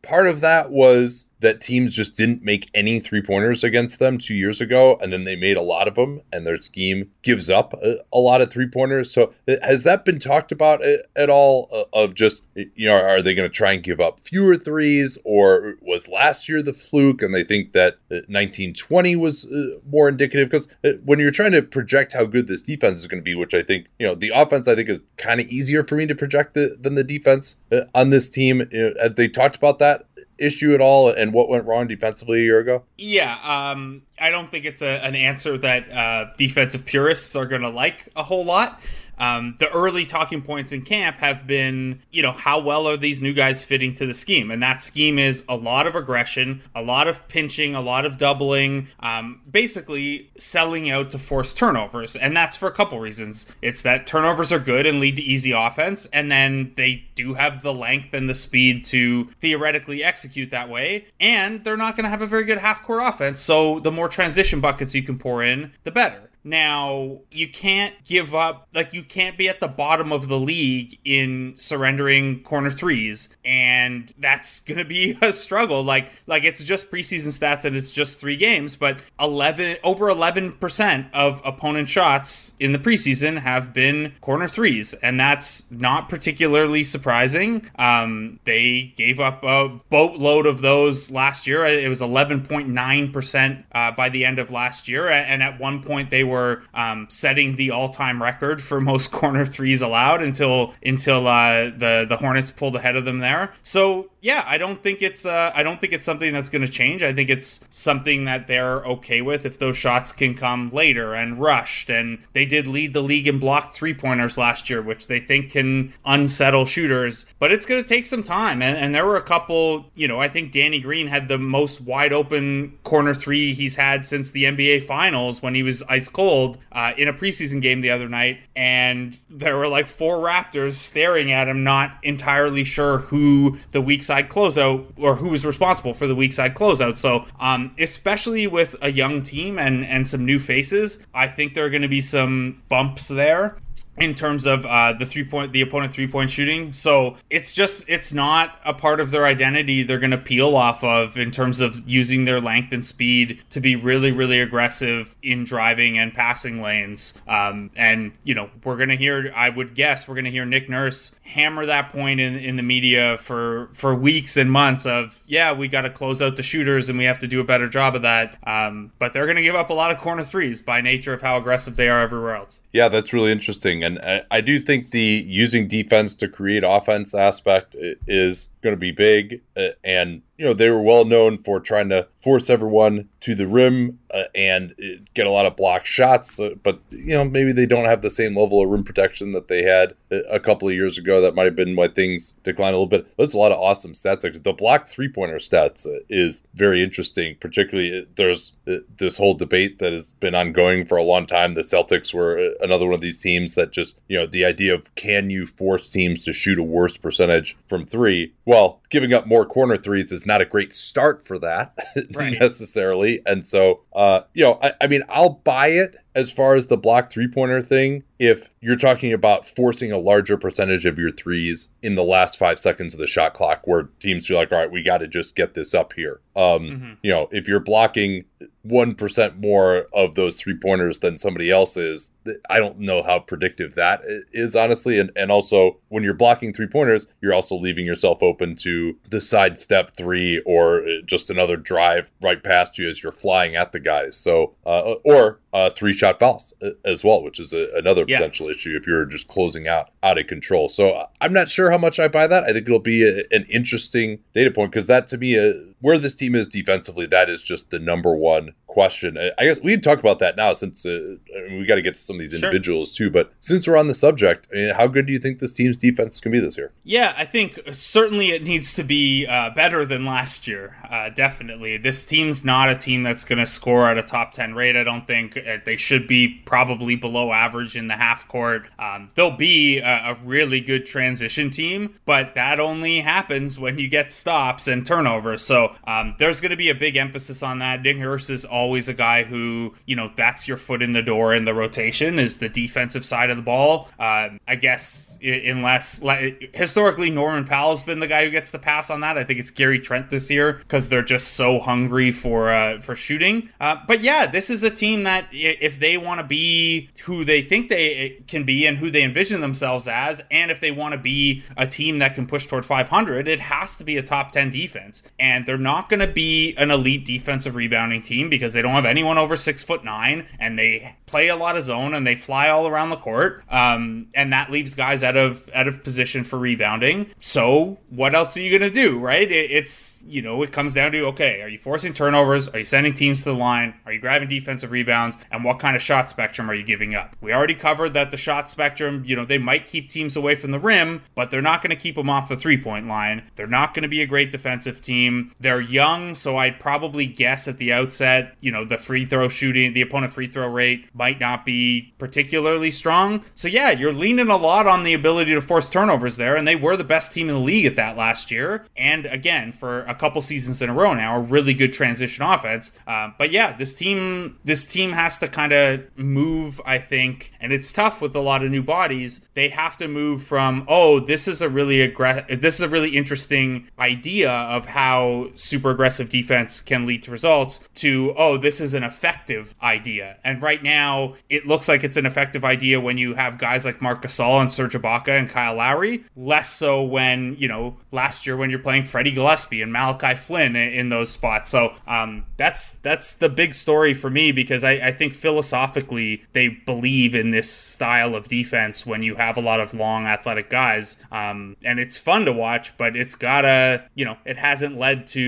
part 0.01 0.27
of 0.27 0.41
that 0.41 0.71
was 0.71 1.25
that 1.43 1.59
teams 1.59 1.93
just 1.93 2.15
didn't 2.15 2.41
make 2.41 2.69
any 2.73 3.01
three 3.01 3.21
pointers 3.21 3.65
against 3.65 3.99
them 3.99 4.17
two 4.17 4.33
years 4.33 4.61
ago, 4.61 4.97
and 5.01 5.11
then 5.11 5.25
they 5.25 5.35
made 5.35 5.57
a 5.57 5.61
lot 5.61 5.89
of 5.89 5.95
them, 5.95 6.21
and 6.31 6.47
their 6.47 6.59
scheme 6.61 7.11
gives 7.21 7.49
up 7.49 7.73
a, 7.83 7.97
a 8.13 8.17
lot 8.17 8.41
of 8.41 8.49
three 8.49 8.67
pointers. 8.67 9.11
So, 9.11 9.33
uh, 9.47 9.57
has 9.61 9.83
that 9.83 10.05
been 10.05 10.19
talked 10.19 10.51
about 10.51 10.81
at 10.81 11.29
all? 11.29 11.69
Uh, 11.71 11.83
of 11.93 12.15
just, 12.15 12.41
you 12.55 12.87
know, 12.87 12.95
are 12.95 13.21
they 13.21 13.35
going 13.35 13.47
to 13.47 13.53
try 13.53 13.73
and 13.73 13.83
give 13.83 13.99
up 13.99 14.21
fewer 14.21 14.55
threes, 14.55 15.17
or 15.25 15.75
was 15.81 16.07
last 16.07 16.47
year 16.47 16.63
the 16.63 16.73
fluke, 16.73 17.21
and 17.21 17.35
they 17.35 17.43
think 17.43 17.73
that 17.73 17.97
1920 18.07 19.15
uh, 19.15 19.19
was 19.19 19.45
more 19.85 20.07
indicative? 20.07 20.49
Because 20.49 20.69
when 21.03 21.19
you're 21.19 21.29
trying 21.29 21.51
to 21.51 21.61
project 21.61 22.13
how 22.13 22.25
good 22.25 22.47
this 22.47 22.61
defense 22.61 23.01
is 23.01 23.07
going 23.07 23.21
to 23.21 23.23
be, 23.23 23.35
which 23.35 23.53
I 23.53 23.63
think, 23.63 23.87
you 23.99 24.07
know, 24.07 24.15
the 24.15 24.31
offense 24.33 24.67
I 24.67 24.75
think 24.75 24.87
is 24.87 25.03
kind 25.17 25.41
of 25.41 25.47
easier 25.47 25.83
for 25.83 25.95
me 25.95 26.07
to 26.07 26.15
project 26.15 26.53
the, 26.53 26.77
than 26.79 26.95
the 26.95 27.03
defense 27.03 27.57
on 27.93 28.09
this 28.11 28.29
team. 28.29 28.67
You 28.71 28.89
know, 28.89 28.93
have 29.01 29.15
they 29.15 29.27
talked 29.27 29.57
about 29.57 29.79
that 29.79 30.07
issue 30.37 30.73
at 30.73 30.81
all 30.81 31.09
and 31.09 31.33
what 31.33 31.49
went 31.49 31.65
wrong 31.65 31.87
defensively 31.87 32.39
a 32.39 32.43
year 32.43 32.59
ago? 32.59 32.83
Yeah, 32.97 33.37
um, 33.43 34.03
I 34.19 34.29
don't 34.29 34.49
think 34.49 34.65
it's 34.65 34.81
a, 34.81 35.03
an 35.05 35.15
answer 35.15 35.57
that 35.57 35.91
uh, 35.91 36.33
defensive 36.37 36.85
purists 36.85 37.35
are 37.35 37.45
going 37.45 37.61
to 37.61 37.69
like 37.69 38.09
a 38.15 38.23
whole 38.23 38.45
lot. 38.45 38.81
Um, 39.17 39.55
the 39.59 39.69
early 39.71 40.05
talking 40.05 40.41
points 40.41 40.71
in 40.71 40.83
camp 40.83 41.17
have 41.17 41.45
been, 41.47 42.01
you 42.11 42.21
know, 42.21 42.31
how 42.31 42.59
well 42.59 42.87
are 42.87 42.97
these 42.97 43.21
new 43.21 43.33
guys 43.33 43.63
fitting 43.63 43.93
to 43.95 44.05
the 44.05 44.13
scheme? 44.13 44.51
And 44.51 44.61
that 44.63 44.81
scheme 44.81 45.19
is 45.19 45.43
a 45.47 45.55
lot 45.55 45.87
of 45.87 45.95
aggression, 45.95 46.61
a 46.75 46.81
lot 46.81 47.07
of 47.07 47.27
pinching, 47.27 47.75
a 47.75 47.81
lot 47.81 48.05
of 48.05 48.17
doubling, 48.17 48.87
um, 48.99 49.41
basically 49.49 50.31
selling 50.37 50.89
out 50.89 51.11
to 51.11 51.19
force 51.19 51.53
turnovers. 51.53 52.15
And 52.15 52.35
that's 52.35 52.55
for 52.55 52.67
a 52.67 52.71
couple 52.71 52.99
reasons. 52.99 53.53
It's 53.61 53.81
that 53.83 54.07
turnovers 54.07 54.51
are 54.51 54.59
good 54.59 54.85
and 54.85 54.99
lead 54.99 55.15
to 55.17 55.21
easy 55.21 55.51
offense, 55.51 56.05
and 56.07 56.31
then 56.31 56.73
they 56.75 57.05
do 57.15 57.35
have 57.35 57.61
the 57.61 57.73
length 57.73 58.13
and 58.13 58.29
the 58.29 58.35
speed 58.35 58.85
to 58.85 59.25
theoretically 59.41 60.03
execute 60.03 60.49
that 60.51 60.69
way. 60.69 61.05
And 61.19 61.63
they're 61.63 61.77
not 61.77 61.95
going 61.95 62.05
to 62.05 62.09
have 62.09 62.21
a 62.21 62.27
very 62.27 62.43
good 62.43 62.57
half 62.57 62.83
court 62.83 63.03
offense. 63.03 63.39
So 63.39 63.79
the 63.79 63.91
more 63.91 64.09
transition 64.09 64.59
buckets 64.59 64.95
you 64.95 65.03
can 65.03 65.17
pour 65.17 65.43
in, 65.43 65.73
the 65.83 65.91
better. 65.91 66.29
Now, 66.43 67.21
you 67.31 67.47
can't 67.47 67.93
give 68.03 68.35
up, 68.35 68.67
like, 68.73 68.93
you 68.93 69.03
can't 69.03 69.37
be 69.37 69.47
at 69.47 69.61
the 69.61 69.67
bottom 69.67 70.11
of 70.11 70.27
the 70.27 70.39
league 70.39 70.99
in 71.05 71.53
surrendering 71.57 72.43
corner 72.43 72.69
threes. 72.69 73.29
And 73.45 74.13
that's 74.17 74.59
going 74.59 74.77
to 74.77 74.85
be 74.85 75.17
a 75.21 75.31
struggle. 75.31 75.83
Like, 75.83 76.11
like 76.27 76.43
it's 76.43 76.63
just 76.63 76.91
preseason 76.91 77.27
stats 77.27 77.65
and 77.65 77.75
it's 77.75 77.91
just 77.91 78.19
three 78.19 78.35
games, 78.35 78.75
but 78.75 78.97
11, 79.19 79.77
over 79.83 80.07
11% 80.07 81.13
of 81.13 81.41
opponent 81.45 81.89
shots 81.89 82.53
in 82.59 82.73
the 82.73 82.79
preseason 82.79 83.39
have 83.39 83.73
been 83.73 84.13
corner 84.21 84.47
threes. 84.47 84.93
And 84.95 85.19
that's 85.19 85.69
not 85.71 86.09
particularly 86.09 86.83
surprising. 86.83 87.69
Um, 87.77 88.39
they 88.43 88.93
gave 88.97 89.19
up 89.19 89.43
a 89.43 89.79
boatload 89.89 90.45
of 90.45 90.61
those 90.61 91.09
last 91.09 91.47
year. 91.47 91.65
It 91.65 91.87
was 91.87 92.01
11.9% 92.01 93.63
uh, 93.71 93.91
by 93.91 94.09
the 94.09 94.25
end 94.25 94.39
of 94.39 94.51
last 94.51 94.87
year. 94.87 95.09
And 95.09 95.41
at 95.41 95.59
one 95.59 95.81
point, 95.81 96.09
they 96.09 96.23
were 96.23 96.32
were 96.33 96.63
um, 96.73 97.07
setting 97.09 97.55
the 97.55 97.71
all-time 97.71 98.21
record 98.21 98.61
for 98.61 98.81
most 98.81 99.11
corner 99.21 99.45
threes 99.45 99.81
allowed 99.81 100.21
until 100.21 100.73
until 100.83 101.27
uh, 101.27 101.69
the 101.69 102.05
the 102.07 102.17
Hornets 102.17 102.51
pulled 102.51 102.75
ahead 102.75 102.95
of 102.95 103.05
them 103.05 103.19
there. 103.19 103.53
So 103.63 104.09
yeah, 104.23 104.45
I 104.47 104.57
don't 104.57 104.81
think 104.81 105.01
it's 105.01 105.25
uh, 105.25 105.51
I 105.53 105.63
don't 105.63 105.81
think 105.81 105.91
it's 105.91 106.05
something 106.05 106.31
that's 106.31 106.49
going 106.49 106.61
to 106.61 106.71
change. 106.71 107.03
I 107.03 107.11
think 107.11 107.29
it's 107.29 107.59
something 107.71 108.23
that 108.23 108.47
they're 108.47 108.81
okay 108.85 109.21
with 109.21 109.45
if 109.45 109.59
those 109.59 109.75
shots 109.75 110.13
can 110.13 110.33
come 110.33 110.69
later 110.69 111.13
and 111.13 111.41
rushed. 111.41 111.89
And 111.89 112.19
they 112.31 112.45
did 112.45 112.65
lead 112.65 112.93
the 112.93 113.01
league 113.01 113.27
in 113.27 113.37
blocked 113.37 113.73
three 113.73 113.93
pointers 113.93 114.37
last 114.37 114.69
year, 114.69 114.81
which 114.81 115.07
they 115.07 115.19
think 115.19 115.51
can 115.51 115.93
unsettle 116.05 116.65
shooters. 116.65 117.25
But 117.37 117.51
it's 117.51 117.65
going 117.65 117.83
to 117.83 117.87
take 117.87 118.05
some 118.05 118.23
time. 118.23 118.61
And, 118.61 118.77
and 118.77 118.95
there 118.95 119.05
were 119.05 119.17
a 119.17 119.21
couple. 119.21 119.91
You 119.93 120.07
know, 120.07 120.21
I 120.21 120.29
think 120.29 120.53
Danny 120.53 120.79
Green 120.79 121.07
had 121.07 121.27
the 121.27 121.37
most 121.37 121.81
wide 121.81 122.13
open 122.13 122.79
corner 122.83 123.13
three 123.13 123.53
he's 123.53 123.75
had 123.75 124.05
since 124.05 124.31
the 124.31 124.45
NBA 124.45 124.83
Finals 124.83 125.41
when 125.41 125.53
he 125.53 125.63
was 125.63 125.83
ice 125.83 126.07
cold 126.07 126.59
uh, 126.71 126.93
in 126.97 127.09
a 127.09 127.13
preseason 127.13 127.61
game 127.61 127.81
the 127.81 127.91
other 127.91 128.07
night, 128.07 128.39
and 128.55 129.19
there 129.29 129.57
were 129.57 129.67
like 129.67 129.87
four 129.87 130.19
Raptors 130.19 130.75
staring 130.75 131.33
at 131.33 131.49
him, 131.49 131.65
not 131.65 131.97
entirely 132.03 132.63
sure 132.63 132.99
who 132.99 133.57
the 133.73 133.81
weak 133.81 134.01
side 134.01 134.12
closeout 134.21 134.85
or 134.97 135.15
who 135.15 135.29
was 135.29 135.45
responsible 135.45 135.93
for 135.93 136.07
the 136.07 136.15
weak 136.15 136.33
side 136.33 136.55
closeout. 136.55 136.97
So, 136.97 137.25
um, 137.39 137.73
especially 137.79 138.47
with 138.47 138.75
a 138.81 138.91
young 138.91 139.23
team 139.23 139.57
and 139.57 139.85
and 139.85 140.07
some 140.07 140.25
new 140.25 140.39
faces, 140.39 140.99
I 141.13 141.27
think 141.27 141.53
there 141.53 141.65
are 141.65 141.69
going 141.69 141.81
to 141.81 141.87
be 141.87 142.01
some 142.01 142.61
bumps 142.69 143.07
there 143.07 143.57
in 143.97 144.15
terms 144.15 144.45
of 144.45 144.65
uh, 144.65 144.93
the 144.93 145.05
three 145.05 145.23
point 145.23 145.53
the 145.53 145.61
opponent 145.61 145.93
three 145.93 146.07
point 146.07 146.29
shooting. 146.29 146.73
So 146.73 147.17
it's 147.29 147.51
just 147.51 147.85
it's 147.87 148.13
not 148.13 148.59
a 148.65 148.73
part 148.73 148.99
of 148.99 149.11
their 149.11 149.25
identity 149.25 149.83
they're 149.83 149.99
going 149.99 150.11
to 150.11 150.17
peel 150.17 150.55
off 150.55 150.83
of 150.83 151.17
in 151.17 151.31
terms 151.31 151.61
of 151.61 151.87
using 151.87 152.25
their 152.25 152.41
length 152.41 152.71
and 152.71 152.83
speed 152.83 153.43
to 153.51 153.59
be 153.59 153.75
really 153.75 154.11
really 154.11 154.41
aggressive 154.41 155.15
in 155.21 155.43
driving 155.43 155.97
and 155.97 156.13
passing 156.13 156.61
lanes. 156.61 157.21
Um, 157.27 157.69
and 157.75 158.13
you 158.23 158.33
know 158.33 158.49
we're 158.63 158.77
going 158.77 158.89
to 158.89 158.95
hear 158.95 159.31
i 159.35 159.49
would 159.49 159.75
guess 159.75 160.07
we're 160.07 160.15
going 160.15 160.25
to 160.25 160.31
hear 160.31 160.45
nick 160.45 160.69
nurse 160.69 161.11
hammer 161.23 161.65
that 161.65 161.89
point 161.89 162.19
in, 162.19 162.35
in 162.35 162.55
the 162.55 162.63
media 162.63 163.17
for 163.19 163.69
for 163.73 163.95
weeks 163.95 164.37
and 164.37 164.51
months 164.51 164.85
of 164.85 165.21
yeah 165.27 165.51
we 165.51 165.67
got 165.67 165.81
to 165.81 165.89
close 165.89 166.21
out 166.21 166.35
the 166.35 166.43
shooters 166.43 166.89
and 166.89 166.97
we 166.97 167.05
have 167.05 167.19
to 167.19 167.27
do 167.27 167.39
a 167.39 167.43
better 167.43 167.67
job 167.67 167.95
of 167.95 168.01
that. 168.01 168.37
Um, 168.45 168.91
but 168.99 169.13
they're 169.13 169.25
going 169.25 169.37
to 169.37 169.43
give 169.43 169.55
up 169.55 169.69
a 169.69 169.73
lot 169.73 169.91
of 169.91 169.97
corner 169.99 170.23
threes 170.23 170.61
by 170.61 170.81
nature 170.81 171.13
of 171.13 171.21
how 171.21 171.37
aggressive 171.37 171.75
they 171.75 171.89
are 171.89 172.01
everywhere 172.01 172.35
else. 172.35 172.61
Yeah 172.71 172.89
that's 172.89 173.13
really 173.13 173.31
interesting 173.31 173.43
interesting. 173.43 173.82
And 173.83 173.99
I, 173.99 174.23
I 174.31 174.41
do 174.41 174.59
think 174.59 174.91
the 174.91 175.23
using 175.27 175.67
defense 175.67 176.13
to 176.15 176.27
create 176.27 176.63
offense 176.65 177.13
aspect 177.13 177.75
is 178.07 178.49
going 178.63 178.75
to 178.75 178.79
be 178.79 178.91
big. 178.91 179.41
Uh, 179.55 179.69
and, 179.83 180.21
you 180.37 180.45
know, 180.45 180.53
they 180.53 180.69
were 180.69 180.81
well 180.81 181.05
known 181.05 181.37
for 181.37 181.59
trying 181.59 181.89
to 181.89 182.07
force 182.17 182.49
everyone 182.49 183.09
to 183.19 183.35
the 183.35 183.45
rim 183.45 183.99
uh, 184.11 184.23
and 184.33 184.71
uh, 184.71 185.01
get 185.13 185.27
a 185.27 185.29
lot 185.29 185.45
of 185.45 185.55
block 185.55 185.85
shots. 185.85 186.39
Uh, 186.39 186.55
but, 186.63 186.79
you 186.89 187.13
know, 187.13 187.25
maybe 187.25 187.51
they 187.51 187.65
don't 187.65 187.85
have 187.85 188.01
the 188.01 188.09
same 188.09 188.35
level 188.35 188.63
of 188.63 188.69
rim 188.69 188.83
protection 188.83 189.33
that 189.33 189.47
they 189.47 189.63
had 189.63 189.95
a 190.29 190.39
couple 190.39 190.67
of 190.67 190.73
years 190.73 190.97
ago. 190.97 191.21
That 191.21 191.35
might 191.35 191.45
have 191.45 191.55
been 191.55 191.75
why 191.75 191.87
things 191.87 192.33
declined 192.43 192.75
a 192.75 192.77
little 192.77 192.87
bit. 192.87 193.05
There's 193.17 193.33
a 193.33 193.37
lot 193.37 193.51
of 193.51 193.59
awesome 193.59 193.93
stats. 193.93 194.23
Like 194.23 194.43
the 194.43 194.53
block 194.53 194.87
three 194.87 195.09
pointer 195.09 195.35
stats 195.35 195.85
uh, 195.85 195.99
is 196.09 196.43
very 196.53 196.83
interesting, 196.83 197.35
particularly 197.39 197.99
uh, 197.99 198.05
there's 198.15 198.53
this 198.97 199.17
whole 199.17 199.33
debate 199.33 199.79
that 199.79 199.91
has 199.91 200.11
been 200.19 200.35
ongoing 200.35 200.85
for 200.85 200.97
a 200.97 201.03
long 201.03 201.25
time. 201.25 201.53
The 201.53 201.61
Celtics 201.61 202.13
were 202.13 202.53
another 202.61 202.85
one 202.85 202.95
of 202.95 203.01
these 203.01 203.21
teams 203.21 203.55
that 203.55 203.71
just, 203.71 203.95
you 204.07 204.17
know, 204.17 204.25
the 204.25 204.45
idea 204.45 204.73
of 204.73 204.93
can 204.95 205.29
you 205.29 205.45
force 205.45 205.89
teams 205.89 206.23
to 206.25 206.33
shoot 206.33 206.57
a 206.57 206.63
worse 206.63 206.95
percentage 206.95 207.57
from 207.67 207.85
three? 207.85 208.33
Well, 208.45 208.52
giving 208.89 209.13
up 209.13 209.27
more 209.27 209.45
corner 209.45 209.77
threes 209.77 210.11
is 210.11 210.25
not 210.25 210.41
a 210.41 210.45
great 210.45 210.73
start 210.73 211.25
for 211.25 211.39
that 211.39 211.77
right. 212.13 212.37
necessarily. 212.39 213.21
And 213.25 213.47
so, 213.47 213.81
uh, 213.93 214.21
you 214.33 214.43
know, 214.43 214.59
I, 214.61 214.73
I 214.81 214.87
mean, 214.87 215.03
I'll 215.09 215.41
buy 215.43 215.67
it 215.67 215.95
as 216.15 216.31
far 216.31 216.55
as 216.55 216.67
the 216.67 216.77
block 216.77 217.11
three 217.11 217.27
pointer 217.27 217.61
thing 217.61 218.03
if 218.19 218.49
you're 218.61 218.75
talking 218.75 219.11
about 219.11 219.47
forcing 219.47 219.91
a 219.91 219.97
larger 219.97 220.37
percentage 220.37 220.85
of 220.85 220.97
your 220.97 221.11
threes 221.11 221.67
in 221.81 221.95
the 221.95 222.03
last 222.03 222.37
five 222.37 222.57
seconds 222.57 222.93
of 222.93 222.99
the 222.99 223.07
shot 223.07 223.33
clock 223.33 223.61
where 223.65 223.89
teams 223.99 224.27
feel 224.27 224.37
like 224.37 224.51
all 224.51 224.59
right 224.59 224.71
we 224.71 224.81
got 224.81 224.99
to 224.99 225.07
just 225.07 225.35
get 225.35 225.53
this 225.53 225.73
up 225.73 225.93
here. 225.93 226.21
Um, 226.35 226.43
mm-hmm. 226.43 226.93
you 227.03 227.11
know 227.11 227.27
if 227.31 227.47
you're 227.47 227.59
blocking 227.59 228.25
1% 228.67 229.39
more 229.39 229.87
of 229.93 230.15
those 230.15 230.35
three 230.35 230.57
pointers 230.57 230.99
than 230.99 231.19
somebody 231.19 231.51
else 231.51 231.77
is 231.77 232.11
i 232.49 232.59
don't 232.59 232.79
know 232.79 233.03
how 233.03 233.19
predictive 233.19 233.75
that 233.75 234.01
is 234.31 234.55
honestly. 234.55 234.99
And, 234.99 235.11
and 235.15 235.31
also 235.31 235.77
when 235.89 236.03
you're 236.03 236.13
blocking 236.13 236.53
three 236.53 236.67
pointers 236.67 237.05
you're 237.21 237.33
also 237.33 237.55
leaving 237.55 237.85
yourself 237.85 238.23
open 238.23 238.55
to 238.57 238.97
the 239.09 239.21
side 239.21 239.59
step 239.59 239.95
three 239.95 240.41
or 240.45 240.83
just 241.05 241.29
another 241.29 241.57
drive 241.57 242.11
right 242.21 242.43
past 242.43 242.77
you 242.77 242.89
as 242.89 243.03
you're 243.03 243.11
flying 243.11 243.55
at 243.55 243.71
the 243.71 243.79
guys. 243.79 244.15
So 244.15 244.55
uh, 244.65 244.95
or 245.03 245.39
uh, 245.53 245.69
three 245.69 245.93
shot 245.93 246.19
fouls 246.19 246.53
uh, 246.63 246.71
as 246.83 247.03
well, 247.03 247.21
which 247.23 247.39
is 247.39 247.53
a, 247.53 247.69
another 247.75 248.03
yeah. 248.07 248.17
potential 248.17 248.49
issue 248.49 248.75
if 248.75 248.87
you're 248.87 249.05
just 249.05 249.27
closing 249.27 249.67
out 249.67 249.91
out 250.01 250.17
of 250.17 250.27
control. 250.27 250.67
So 250.67 251.05
I'm 251.21 251.31
not 251.31 251.49
sure 251.49 251.69
how 251.69 251.77
much 251.77 251.99
I 251.99 252.07
buy 252.07 252.27
that. 252.27 252.43
I 252.43 252.53
think 252.53 252.65
it'll 252.65 252.79
be 252.79 253.03
a, 253.03 253.23
an 253.31 253.45
interesting 253.49 254.19
data 254.33 254.49
point 254.49 254.71
because 254.71 254.87
that 254.87 255.07
to 255.09 255.17
me, 255.17 255.37
uh, 255.37 255.53
where 255.83 255.97
this 255.97 256.15
team 256.15 256.33
is 256.33 256.47
defensively, 256.47 257.05
that 257.05 257.29
is 257.29 257.41
just 257.41 257.69
the 257.69 257.77
number 257.77 258.15
one 258.15 258.53
question. 258.67 259.17
I 259.37 259.43
guess 259.43 259.57
we 259.61 259.73
can 259.73 259.81
talk 259.81 259.99
about 259.99 260.19
that 260.19 260.35
now 260.35 260.53
since 260.53 260.85
uh, 260.85 261.17
we 261.51 261.65
got 261.67 261.75
to 261.75 261.81
get 261.81 261.93
to 261.93 261.99
some 261.99 262.15
of 262.15 262.21
these 262.21 262.33
individuals 262.33 262.95
sure. 262.95 263.07
too. 263.07 263.11
But 263.11 263.33
since 263.41 263.67
we're 263.67 263.77
on 263.77 263.87
the 263.87 263.93
subject, 263.93 264.47
I 264.51 264.55
mean, 264.55 264.75
how 264.75 264.87
good 264.87 265.05
do 265.05 265.13
you 265.13 265.19
think 265.19 265.39
this 265.39 265.51
team's 265.51 265.75
defense 265.75 266.21
can 266.21 266.31
be 266.31 266.39
this 266.39 266.57
year? 266.57 266.71
Yeah, 266.83 267.13
I 267.17 267.25
think 267.25 267.59
certainly 267.71 268.31
it 268.31 268.43
needs 268.43 268.73
to 268.75 268.83
be 268.83 269.27
uh, 269.27 269.49
better 269.51 269.85
than 269.85 270.05
last 270.05 270.47
year. 270.47 270.77
Uh, 270.89 271.09
definitely, 271.09 271.77
this 271.77 272.05
team's 272.05 272.45
not 272.45 272.69
a 272.69 272.75
team 272.75 273.03
that's 273.03 273.25
going 273.25 273.39
to 273.39 273.45
score 273.45 273.89
at 273.89 273.97
a 273.97 274.03
top 274.03 274.31
ten 274.31 274.55
rate. 274.55 274.77
I 274.77 274.83
don't 274.83 275.05
think 275.05 275.37
uh, 275.37 275.57
they 275.65 275.77
should 275.77 276.07
be 276.07 276.41
probably 276.45 276.95
below 276.95 277.33
average 277.33 277.75
in 277.75 277.89
the 277.89 277.97
half 277.97 278.27
court. 278.27 278.67
Um, 278.79 279.09
they'll 279.15 279.37
be 279.37 279.79
a, 279.79 280.13
a 280.13 280.17
really 280.23 280.61
good 280.61 280.85
transition 280.85 281.51
team, 281.51 281.99
but 282.05 282.35
that 282.35 282.59
only 282.59 283.01
happens 283.01 283.59
when 283.59 283.77
you 283.77 283.89
get 283.89 284.09
stops 284.09 284.67
and 284.67 284.85
turnovers. 284.85 285.43
So 285.43 285.72
um, 285.85 286.15
there's 286.19 286.41
going 286.41 286.51
to 286.51 286.57
be 286.57 286.69
a 286.69 286.75
big 286.75 286.95
emphasis 286.95 287.43
on 287.43 287.59
that. 287.59 287.81
Nick 287.81 287.97
Nurse 287.97 288.29
is 288.29 288.45
always 288.45 288.89
a 288.89 288.93
guy 288.93 289.23
who, 289.23 289.73
you 289.85 289.95
know, 289.95 290.11
that's 290.15 290.47
your 290.47 290.57
foot 290.57 290.81
in 290.81 290.93
the 290.93 291.01
door 291.01 291.33
in 291.33 291.45
the 291.45 291.53
rotation 291.53 292.19
is 292.19 292.37
the 292.37 292.49
defensive 292.49 293.05
side 293.05 293.29
of 293.29 293.37
the 293.37 293.43
ball. 293.43 293.89
Uh, 293.99 294.29
I 294.47 294.55
guess 294.55 295.19
unless 295.21 296.01
like, 296.01 296.51
historically 296.53 297.09
Norman 297.09 297.45
Powell's 297.45 297.83
been 297.83 297.99
the 297.99 298.07
guy 298.07 298.25
who 298.25 298.31
gets 298.31 298.51
the 298.51 298.59
pass 298.59 298.89
on 298.89 299.01
that. 299.01 299.17
I 299.17 299.23
think 299.23 299.39
it's 299.39 299.51
Gary 299.51 299.79
Trent 299.79 300.09
this 300.09 300.29
year 300.29 300.53
because 300.53 300.89
they're 300.89 301.03
just 301.03 301.33
so 301.33 301.59
hungry 301.59 302.11
for 302.11 302.51
uh, 302.51 302.79
for 302.79 302.95
shooting. 302.95 303.49
Uh, 303.59 303.77
but 303.87 304.01
yeah, 304.01 304.25
this 304.25 304.49
is 304.49 304.63
a 304.63 304.69
team 304.69 305.03
that 305.03 305.27
if 305.31 305.79
they 305.79 305.97
want 305.97 306.19
to 306.19 306.25
be 306.25 306.89
who 307.03 307.25
they 307.25 307.41
think 307.41 307.69
they 307.69 308.23
can 308.27 308.43
be 308.43 308.65
and 308.65 308.77
who 308.77 308.89
they 308.91 309.03
envision 309.03 309.41
themselves 309.41 309.87
as, 309.87 310.21
and 310.31 310.51
if 310.51 310.59
they 310.59 310.71
want 310.71 310.93
to 310.93 310.97
be 310.97 311.43
a 311.57 311.67
team 311.67 311.99
that 311.99 312.15
can 312.15 312.27
push 312.27 312.47
toward 312.47 312.65
500, 312.65 313.27
it 313.27 313.39
has 313.39 313.75
to 313.77 313.83
be 313.83 313.97
a 313.97 314.03
top 314.03 314.31
10 314.31 314.51
defense. 314.51 315.03
And 315.19 315.45
they're 315.45 315.57
not 315.63 315.89
going 315.89 315.99
to 316.01 316.07
be 316.07 316.53
an 316.55 316.69
elite 316.69 317.05
defensive 317.05 317.55
rebounding 317.55 318.01
team 318.01 318.29
because 318.29 318.53
they 318.53 318.61
don't 318.61 318.73
have 318.73 318.85
anyone 318.85 319.17
over 319.17 319.35
six 319.35 319.63
foot 319.63 319.83
nine, 319.83 320.27
and 320.39 320.59
they 320.59 320.95
play 321.13 321.29
a 321.29 321.35
lot 321.35 321.55
of 321.55 321.63
zone 321.63 321.93
and 321.93 322.07
they 322.07 322.15
fly 322.15 322.49
all 322.49 322.67
around 322.67 322.89
the 322.89 322.97
court. 322.97 323.43
Um, 323.49 324.07
and 324.15 324.33
that 324.33 324.49
leaves 324.49 324.73
guys 324.73 325.03
out 325.03 325.15
of 325.15 325.47
out 325.53 325.67
of 325.67 325.83
position 325.83 326.23
for 326.23 326.39
rebounding. 326.39 327.07
So 327.19 327.77
what 327.89 328.15
else 328.15 328.35
are 328.35 328.41
you 328.41 328.57
gonna 328.57 328.71
do, 328.71 328.99
right? 328.99 329.31
It, 329.31 329.51
it's 329.51 330.03
you 330.07 330.21
know 330.21 330.41
it 330.41 330.51
comes 330.51 330.73
down 330.73 330.91
to 330.91 331.05
okay, 331.05 331.41
are 331.41 331.47
you 331.47 331.59
forcing 331.59 331.93
turnovers? 331.93 332.47
Are 332.49 332.59
you 332.59 332.65
sending 332.65 332.93
teams 332.93 333.19
to 333.19 333.29
the 333.29 333.35
line? 333.35 333.75
Are 333.85 333.93
you 333.93 333.99
grabbing 333.99 334.27
defensive 334.27 334.71
rebounds? 334.71 335.17
And 335.31 335.43
what 335.43 335.59
kind 335.59 335.75
of 335.75 335.81
shot 335.81 336.09
spectrum 336.09 336.49
are 336.49 336.55
you 336.55 336.63
giving 336.63 336.95
up? 336.95 337.15
We 337.21 337.31
already 337.31 337.55
covered 337.55 337.93
that 337.93 338.09
the 338.09 338.17
shot 338.17 338.49
spectrum, 338.49 339.03
you 339.05 339.15
know, 339.15 339.25
they 339.25 339.37
might 339.37 339.67
keep 339.67 339.91
teams 339.91 340.15
away 340.15 340.35
from 340.35 340.51
the 340.51 340.59
rim, 340.59 341.03
but 341.13 341.29
they're 341.29 341.41
not 341.41 341.61
going 341.61 341.69
to 341.69 341.75
keep 341.75 341.95
them 341.95 342.09
off 342.09 342.27
the 342.27 342.35
three 342.35 342.61
point 342.61 342.87
line. 342.87 343.29
They're 343.35 343.45
not 343.45 343.73
going 343.73 343.83
to 343.83 343.89
be 343.89 344.01
a 344.01 344.07
great 344.07 344.31
defensive 344.31 344.81
team. 344.81 345.31
They're 345.39 345.52
young, 345.59 346.15
so 346.15 346.37
I'd 346.37 346.59
probably 346.59 347.05
guess 347.05 347.47
at 347.47 347.57
the 347.57 347.73
outset 347.73 348.35
you 348.39 348.51
know 348.51 348.65
the 348.65 348.77
free 348.77 349.05
throw 349.05 349.29
shooting, 349.29 349.73
the 349.73 349.81
opponent 349.81 350.13
free 350.13 350.27
throw 350.27 350.47
rate 350.47 350.87
might 350.93 351.19
not 351.19 351.45
be 351.45 351.93
particularly 351.97 352.71
strong. 352.71 353.23
So 353.35 353.47
yeah, 353.47 353.71
you're 353.71 353.93
leaning 353.93 354.29
a 354.29 354.37
lot 354.37 354.67
on 354.67 354.83
the 354.83 354.93
ability 354.93 355.33
to 355.33 355.41
force 355.41 355.69
turnovers 355.69 356.17
there, 356.17 356.35
and 356.35 356.47
they 356.47 356.55
were 356.55 356.77
the 356.77 356.83
best 356.83 357.13
team 357.13 357.29
in 357.29 357.35
the 357.35 357.41
league 357.41 357.65
at 357.65 357.75
that 357.75 357.97
last 357.97 358.31
year. 358.31 358.65
And 358.75 359.05
again, 359.05 359.51
for 359.51 359.81
a 359.83 359.95
couple 359.95 360.21
seasons 360.21 360.61
in 360.61 360.69
a 360.69 360.73
row 360.73 360.93
now, 360.93 361.17
a 361.17 361.21
really 361.21 361.53
good 361.53 361.73
transition 361.73 362.23
offense. 362.23 362.71
Uh, 362.87 363.09
but 363.17 363.31
yeah, 363.31 363.55
this 363.55 363.75
team 363.75 364.39
this 364.43 364.65
team 364.65 364.91
has 364.93 365.19
to 365.19 365.27
kind 365.27 365.53
of 365.53 365.83
move, 365.97 366.59
I 366.65 366.77
think, 366.77 367.33
and 367.39 367.51
it's 367.53 367.71
tough 367.71 368.01
with 368.01 368.15
a 368.15 368.19
lot 368.19 368.43
of 368.43 368.51
new 368.51 368.63
bodies. 368.63 369.21
They 369.33 369.49
have 369.49 369.77
to 369.77 369.87
move 369.87 370.23
from 370.23 370.65
oh, 370.67 370.99
this 370.99 371.27
is 371.27 371.41
a 371.41 371.49
really 371.49 371.81
aggressive, 371.81 372.41
this 372.41 372.55
is 372.55 372.61
a 372.61 372.69
really 372.69 372.97
interesting 372.97 373.67
idea 373.79 374.31
of 374.31 374.65
how 374.65 375.31
super 375.35 375.71
aggressive 375.71 376.09
defense 376.09 376.61
can 376.61 376.85
lead 376.85 377.03
to 377.03 377.11
results 377.11 377.59
to 377.75 378.13
oh 378.17 378.37
this 378.37 378.59
is 378.61 378.73
an 378.73 378.83
effective 378.83 379.55
idea. 379.61 380.17
And 380.23 380.41
right 380.41 380.61
now, 380.61 381.15
it 381.29 381.47
looks 381.47 381.67
like 381.67 381.83
it's 381.83 381.97
an 381.97 382.05
effective 382.05 382.45
idea 382.45 382.79
when 382.79 382.97
you 382.97 383.15
have 383.15 383.37
guys 383.37 383.65
like 383.65 383.81
Marc 383.81 384.01
Gasol 384.01 384.41
and 384.41 384.51
Serge 384.51 384.73
Ibaka 384.73 385.09
and 385.09 385.29
Kyle 385.29 385.55
Lowry. 385.55 386.03
Less 386.15 386.51
so 386.51 386.83
when, 386.83 387.35
you 387.39 387.47
know, 387.47 387.77
last 387.91 388.27
year 388.27 388.37
when 388.37 388.49
you're 388.49 388.59
playing 388.59 388.83
Freddie 388.85 389.11
Gillespie 389.11 389.61
and 389.61 389.71
Malachi 389.71 390.15
Flynn 390.15 390.55
in, 390.55 390.73
in 390.73 390.89
those 390.89 391.11
spots. 391.11 391.49
So 391.49 391.73
um, 391.87 392.25
that's 392.37 392.73
that's 392.75 393.13
the 393.13 393.29
big 393.29 393.53
story 393.53 393.93
for 393.93 394.09
me 394.09 394.31
because 394.31 394.63
I, 394.63 394.71
I 394.73 394.91
think 394.91 395.13
philosophically 395.13 396.23
they 396.33 396.49
believe 396.49 397.15
in 397.15 397.31
this 397.31 397.51
style 397.51 398.15
of 398.15 398.27
defense 398.27 398.85
when 398.85 399.03
you 399.03 399.15
have 399.15 399.37
a 399.37 399.41
lot 399.41 399.59
of 399.59 399.73
long 399.73 400.05
athletic 400.05 400.49
guys. 400.49 400.97
Um, 401.11 401.55
and 401.63 401.79
it's 401.79 401.97
fun 401.97 402.25
to 402.25 402.33
watch, 402.33 402.77
but 402.77 402.95
it's 402.95 403.15
gotta, 403.15 403.85
you 403.95 404.05
know, 404.05 404.17
it 404.25 404.37
hasn't 404.37 404.77
led 404.77 405.07
to 405.07 405.22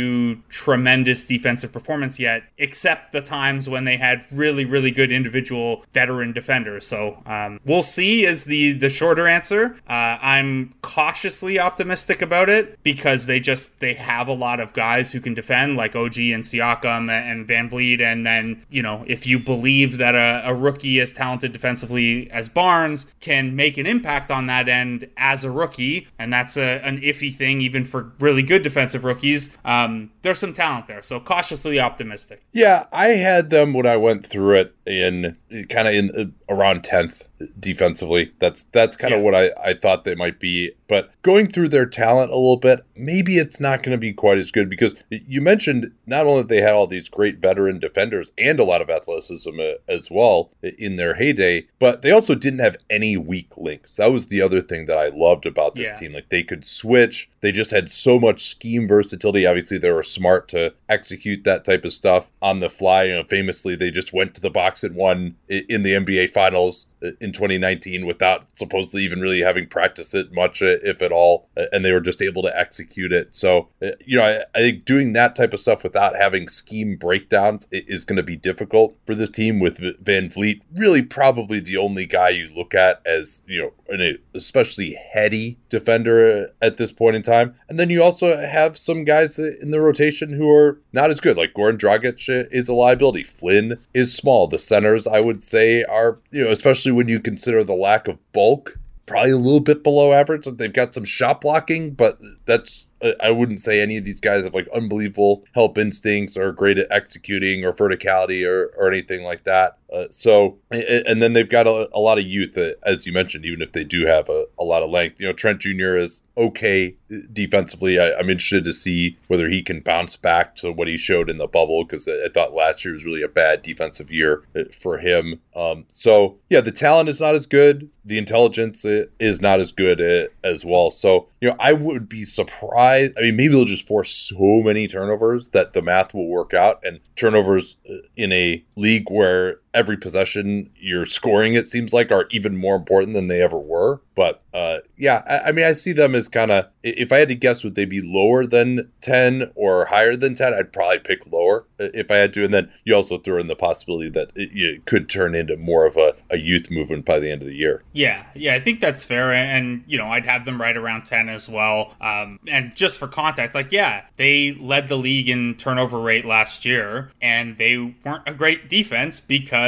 tremendous 0.49 1.25
defensive 1.25 1.71
performance 1.71 2.19
yet, 2.19 2.43
except 2.57 3.11
the 3.11 3.21
times 3.21 3.67
when 3.67 3.83
they 3.83 3.97
had 3.97 4.25
really, 4.31 4.65
really 4.65 4.91
good 4.91 5.11
individual 5.11 5.83
veteran 5.91 6.31
defenders. 6.31 6.87
So 6.87 7.21
um, 7.25 7.59
we'll 7.65 7.83
see. 7.83 8.25
Is 8.25 8.45
the 8.45 8.73
the 8.73 8.89
shorter 8.89 9.27
answer? 9.27 9.75
Uh, 9.89 10.17
I'm 10.21 10.73
cautiously 10.81 11.59
optimistic 11.59 12.21
about 12.21 12.49
it 12.49 12.81
because 12.83 13.25
they 13.25 13.39
just 13.39 13.79
they 13.79 13.95
have 13.95 14.27
a 14.27 14.33
lot 14.33 14.59
of 14.59 14.73
guys 14.73 15.11
who 15.11 15.19
can 15.19 15.33
defend, 15.33 15.75
like 15.75 15.95
OG 15.95 16.17
and 16.17 16.43
Siakam 16.43 17.09
and 17.09 17.45
Van 17.45 17.65
VanVleet, 17.69 18.01
and 18.01 18.25
then 18.25 18.63
you 18.69 18.81
know 18.81 19.03
if 19.07 19.25
you 19.25 19.39
believe 19.39 19.97
that 19.97 20.15
a, 20.15 20.49
a 20.49 20.53
rookie 20.53 20.99
as 20.99 21.13
talented 21.13 21.53
defensively 21.53 22.29
as 22.31 22.49
Barnes 22.49 23.07
can 23.19 23.55
make 23.55 23.77
an 23.77 23.85
impact 23.85 24.31
on 24.31 24.47
that 24.47 24.67
end 24.67 25.07
as 25.17 25.43
a 25.43 25.51
rookie, 25.51 26.07
and 26.17 26.31
that's 26.31 26.57
a, 26.57 26.79
an 26.85 27.01
iffy 27.01 27.33
thing 27.33 27.61
even 27.61 27.85
for 27.85 28.11
really 28.19 28.43
good 28.43 28.63
defensive 28.63 29.03
rookies. 29.03 29.55
Um, 29.65 29.84
there's 30.21 30.39
some 30.39 30.53
talent 30.53 30.87
there, 30.87 31.01
so 31.01 31.19
cautiously 31.19 31.79
optimistic. 31.79 32.43
Yeah, 32.51 32.85
I 32.91 33.07
had 33.07 33.49
them 33.49 33.73
when 33.73 33.85
I 33.85 33.97
went 33.97 34.25
through 34.25 34.55
it 34.55 34.75
in 34.85 35.37
kind 35.69 35.87
of 35.87 35.93
in 35.93 36.11
uh, 36.11 36.53
around 36.53 36.83
10th 36.83 37.27
defensively. 37.59 38.33
That's 38.39 38.63
that's 38.63 38.95
kind 38.95 39.13
of 39.13 39.19
yeah. 39.19 39.23
what 39.23 39.35
I, 39.35 39.51
I 39.63 39.73
thought 39.73 40.03
they 40.03 40.15
might 40.15 40.39
be. 40.39 40.71
But 40.87 41.11
going 41.21 41.47
through 41.47 41.69
their 41.69 41.85
talent 41.85 42.31
a 42.31 42.35
little 42.35 42.57
bit, 42.57 42.81
maybe 42.95 43.37
it's 43.37 43.59
not 43.59 43.81
going 43.81 43.95
to 43.95 43.99
be 43.99 44.13
quite 44.13 44.37
as 44.37 44.51
good 44.51 44.69
because 44.69 44.93
you 45.09 45.41
mentioned 45.41 45.91
not 46.05 46.25
only 46.25 46.43
that 46.43 46.49
they 46.49 46.61
had 46.61 46.73
all 46.73 46.87
these 46.87 47.09
great 47.09 47.39
veteran 47.39 47.79
defenders 47.79 48.31
and 48.37 48.59
a 48.59 48.63
lot 48.63 48.81
of 48.81 48.89
athleticism 48.89 49.59
uh, 49.59 49.73
as 49.87 50.11
well 50.11 50.51
in 50.61 50.95
their 50.95 51.15
heyday, 51.15 51.67
but 51.79 52.01
they 52.01 52.11
also 52.11 52.35
didn't 52.35 52.59
have 52.59 52.77
any 52.89 53.17
weak 53.17 53.57
links. 53.57 53.95
That 53.95 54.11
was 54.11 54.27
the 54.27 54.41
other 54.41 54.61
thing 54.61 54.85
that 54.85 54.97
I 54.97 55.09
loved 55.09 55.45
about 55.45 55.75
this 55.75 55.89
yeah. 55.89 55.95
team. 55.95 56.13
Like 56.13 56.29
they 56.29 56.43
could 56.43 56.65
switch. 56.65 57.29
They 57.41 57.51
just 57.51 57.71
had 57.71 57.91
so 57.91 58.19
much 58.19 58.43
scheme 58.43 58.87
versatility. 58.87 59.45
Obviously, 59.45 59.77
they 59.77 59.91
were 59.91 60.03
smart 60.03 60.47
to 60.49 60.73
execute 60.89 61.43
that 61.43 61.65
type 61.65 61.85
of 61.85 61.93
stuff 61.93 62.27
on 62.41 62.59
the 62.59 62.69
fly. 62.69 63.03
You 63.03 63.15
know, 63.15 63.23
famously, 63.23 63.75
they 63.75 63.91
just 63.91 64.13
went 64.13 64.35
to 64.35 64.41
the 64.41 64.49
box 64.49 64.83
and 64.83 64.95
won 64.95 65.35
in 65.49 65.83
the 65.83 65.93
NBA 65.93 66.31
Finals 66.31 66.87
in 67.19 67.31
2019 67.31 68.05
without 68.05 68.45
supposedly 68.57 69.03
even 69.03 69.19
really 69.19 69.41
having 69.41 69.67
practiced 69.67 70.15
it 70.15 70.33
much, 70.33 70.61
uh, 70.61 70.77
if 70.83 71.01
at 71.01 71.11
all, 71.11 71.49
and 71.71 71.83
they 71.83 71.91
were 71.91 72.01
just 72.01 72.21
able 72.21 72.41
to 72.43 72.57
execute 72.57 73.11
it. 73.11 73.35
So, 73.35 73.69
uh, 73.83 73.91
you 74.05 74.17
know, 74.17 74.23
I, 74.23 74.43
I 74.57 74.61
think 74.61 74.85
doing 74.85 75.13
that 75.13 75.35
type 75.35 75.53
of 75.53 75.59
stuff 75.59 75.83
without 75.83 76.15
having 76.15 76.47
scheme 76.47 76.95
breakdowns 76.95 77.67
is 77.71 78.05
going 78.05 78.17
to 78.17 78.23
be 78.23 78.35
difficult 78.35 78.95
for 79.05 79.15
this 79.15 79.29
team. 79.29 79.59
With 79.59 79.79
VanVleet, 79.79 80.61
really 80.73 81.01
probably 81.01 81.59
the 81.59 81.77
only 81.77 82.05
guy 82.05 82.29
you 82.29 82.49
look 82.55 82.73
at 82.73 83.01
as 83.05 83.41
you 83.47 83.61
know, 83.61 83.73
an 83.93 84.17
especially 84.33 84.97
heady 85.13 85.57
defender 85.69 86.53
at 86.61 86.77
this 86.77 86.91
point 86.91 87.15
in 87.15 87.21
time. 87.21 87.55
And 87.69 87.79
then 87.79 87.89
you 87.89 88.01
also 88.01 88.35
have 88.37 88.77
some 88.77 89.03
guys 89.03 89.39
in 89.39 89.71
the 89.71 89.81
rotation 89.81 90.33
who 90.33 90.49
are 90.51 90.74
not 90.93 91.11
as 91.11 91.19
good. 91.19 91.37
Like 91.37 91.53
Goran 91.53 91.77
Dragic 91.77 92.47
is 92.51 92.69
a 92.69 92.73
liability. 92.73 93.23
Flynn 93.23 93.79
is 93.93 94.15
small. 94.15 94.47
The 94.47 94.59
centers, 94.59 95.07
I 95.07 95.19
would 95.19 95.43
say, 95.43 95.83
are 95.83 96.19
you 96.31 96.45
know, 96.45 96.51
especially 96.51 96.91
when 96.91 97.07
you 97.07 97.19
consider 97.19 97.63
the 97.63 97.73
lack 97.73 98.07
of 98.07 98.17
bulk, 98.33 98.77
probably 99.05 99.31
a 99.31 99.37
little 99.37 99.59
bit 99.59 99.83
below 99.83 100.13
average. 100.13 100.45
They've 100.45 100.71
got 100.71 100.93
some 100.93 101.05
shot 101.05 101.41
blocking, 101.41 101.91
but 101.91 102.19
that's 102.45 102.87
I 103.19 103.31
wouldn't 103.31 103.61
say 103.61 103.81
any 103.81 103.97
of 103.97 104.03
these 104.03 104.19
guys 104.19 104.43
have 104.43 104.53
like 104.53 104.67
unbelievable 104.73 105.43
help 105.53 105.77
instincts 105.77 106.37
or 106.37 106.51
great 106.51 106.77
at 106.77 106.91
executing 106.91 107.65
or 107.65 107.73
verticality 107.73 108.45
or, 108.45 108.71
or 108.77 108.91
anything 108.91 109.23
like 109.23 109.43
that. 109.43 109.77
Uh, 109.95 110.07
so, 110.09 110.57
and 110.71 111.21
then 111.21 111.33
they've 111.33 111.49
got 111.49 111.67
a, 111.67 111.89
a 111.93 111.99
lot 111.99 112.17
of 112.17 112.25
youth, 112.25 112.57
uh, 112.57 112.71
as 112.83 113.05
you 113.05 113.13
mentioned, 113.13 113.45
even 113.45 113.61
if 113.61 113.71
they 113.71 113.83
do 113.83 114.05
have 114.05 114.27
a, 114.29 114.45
a, 114.59 114.63
lot 114.63 114.83
of 114.83 114.89
length. 114.89 115.21
You 115.21 115.27
know, 115.27 115.33
Trent 115.33 115.61
Jr. 115.61 115.95
is 115.95 116.21
okay 116.35 116.97
defensively. 117.31 117.99
I, 117.99 118.19
am 118.19 118.29
interested 118.29 118.65
to 118.65 118.73
see 118.73 119.17
whether 119.27 119.47
he 119.47 119.61
can 119.61 119.79
bounce 119.79 120.17
back 120.17 120.55
to 120.57 120.71
what 120.71 120.87
he 120.87 120.97
showed 120.97 121.29
in 121.29 121.37
the 121.37 121.47
bubble 121.47 121.85
because 121.85 122.07
I, 122.07 122.25
I, 122.25 122.29
thought 122.33 122.53
last 122.53 122.83
year 122.83 122.93
was 122.93 123.05
really 123.05 123.21
a 123.21 123.29
bad 123.29 123.61
defensive 123.61 124.11
year 124.11 124.43
uh, 124.55 124.63
for 124.77 124.97
him. 124.97 125.39
Um, 125.55 125.85
so, 125.93 126.39
yeah, 126.49 126.61
the 126.61 126.71
talent 126.71 127.07
is 127.07 127.21
not 127.21 127.35
as 127.35 127.45
good. 127.45 127.89
The 128.03 128.17
intelligence 128.17 128.83
uh, 128.85 129.05
is 129.19 129.39
not 129.39 129.59
as 129.59 129.71
good 129.71 130.29
as 130.43 130.65
well. 130.65 130.91
So, 130.91 131.29
you 131.39 131.49
know, 131.49 131.55
I 131.59 131.73
would 131.73 132.09
be 132.09 132.25
surprised. 132.25 132.75
I 132.95 133.21
mean, 133.21 133.35
maybe 133.35 133.53
they'll 133.53 133.65
just 133.65 133.87
force 133.87 134.11
so 134.11 134.61
many 134.61 134.87
turnovers 134.87 135.49
that 135.49 135.73
the 135.73 135.81
math 135.81 136.13
will 136.13 136.27
work 136.27 136.53
out. 136.53 136.79
And 136.83 136.99
turnovers 137.15 137.77
uh, 137.89 137.95
in 138.15 138.31
a 138.31 138.63
league 138.75 139.09
where 139.09 139.59
every 139.75 139.97
possession 139.97 140.71
you're 140.77 141.05
scoring, 141.05 141.53
it 141.53 141.67
seems 141.67 141.93
like, 141.93 142.11
are 142.11 142.27
even 142.31 142.57
more 142.57 142.75
important 142.75 143.13
than 143.13 143.27
they 143.27 143.41
ever 143.41 143.59
were. 143.59 144.01
But 144.15 144.41
uh, 144.53 144.77
yeah, 144.95 145.23
I, 145.27 145.49
I, 145.49 145.51
mean, 145.51 145.65
I 145.65 145.73
see 145.73 145.91
them 145.91 146.15
as 146.15 146.29
kind 146.29 146.49
of, 146.49 146.67
if 146.81 147.11
I 147.11 147.17
had 147.17 147.27
to 147.27 147.35
guess, 147.35 147.63
would 147.63 147.75
they 147.75 147.83
be 147.83 147.99
lower 147.99 148.45
than 148.45 148.89
10 149.01 149.51
or 149.55 149.85
higher 149.85 150.15
than 150.15 150.35
10? 150.35 150.53
I'd 150.53 150.71
probably 150.71 150.99
pick 150.99 151.29
lower 151.31 151.65
if 151.77 152.09
I 152.09 152.15
had 152.15 152.33
to. 152.35 152.45
And 152.45 152.53
then 152.53 152.71
you 152.85 152.95
also 152.95 153.17
throw 153.17 153.39
in 153.39 153.47
the 153.47 153.55
possibility 153.55 154.09
that 154.11 154.31
it, 154.35 154.49
it 154.53 154.85
could 154.85 155.09
turn 155.09 155.35
into 155.35 155.57
more 155.57 155.85
of 155.85 155.97
a, 155.97 156.13
a, 156.29 156.37
youth 156.37 156.71
movement 156.71 157.05
by 157.05 157.19
the 157.19 157.29
end 157.29 157.41
of 157.41 157.47
the 157.47 157.55
year. 157.55 157.83
Yeah, 157.91 158.25
yeah, 158.35 158.53
I 158.53 158.61
think 158.61 158.79
that's 158.79 159.03
fair. 159.03 159.33
And, 159.33 159.83
you 159.87 159.97
know, 159.97 160.05
I'd 160.05 160.25
have 160.25 160.45
them 160.45 160.61
right 160.61 160.77
around 160.77 161.03
10 161.05 161.27
as 161.27 161.49
well. 161.49 161.93
Um, 161.99 162.39
and 162.47 162.73
just 162.75 162.97
for 162.97 163.09
context, 163.09 163.55
like, 163.55 163.73
yeah, 163.73 164.05
they 164.15 164.53
led 164.53 164.87
the 164.87 164.95
league 164.95 165.27
in 165.27 165.55
turnover 165.55 165.99
rate 165.99 166.23
last 166.23 166.63
year, 166.63 167.11
and 167.21 167.57
they 167.57 167.95
weren't 168.05 168.23
a 168.25 168.33
great 168.33 168.69
defense 168.69 169.19
because 169.19 169.64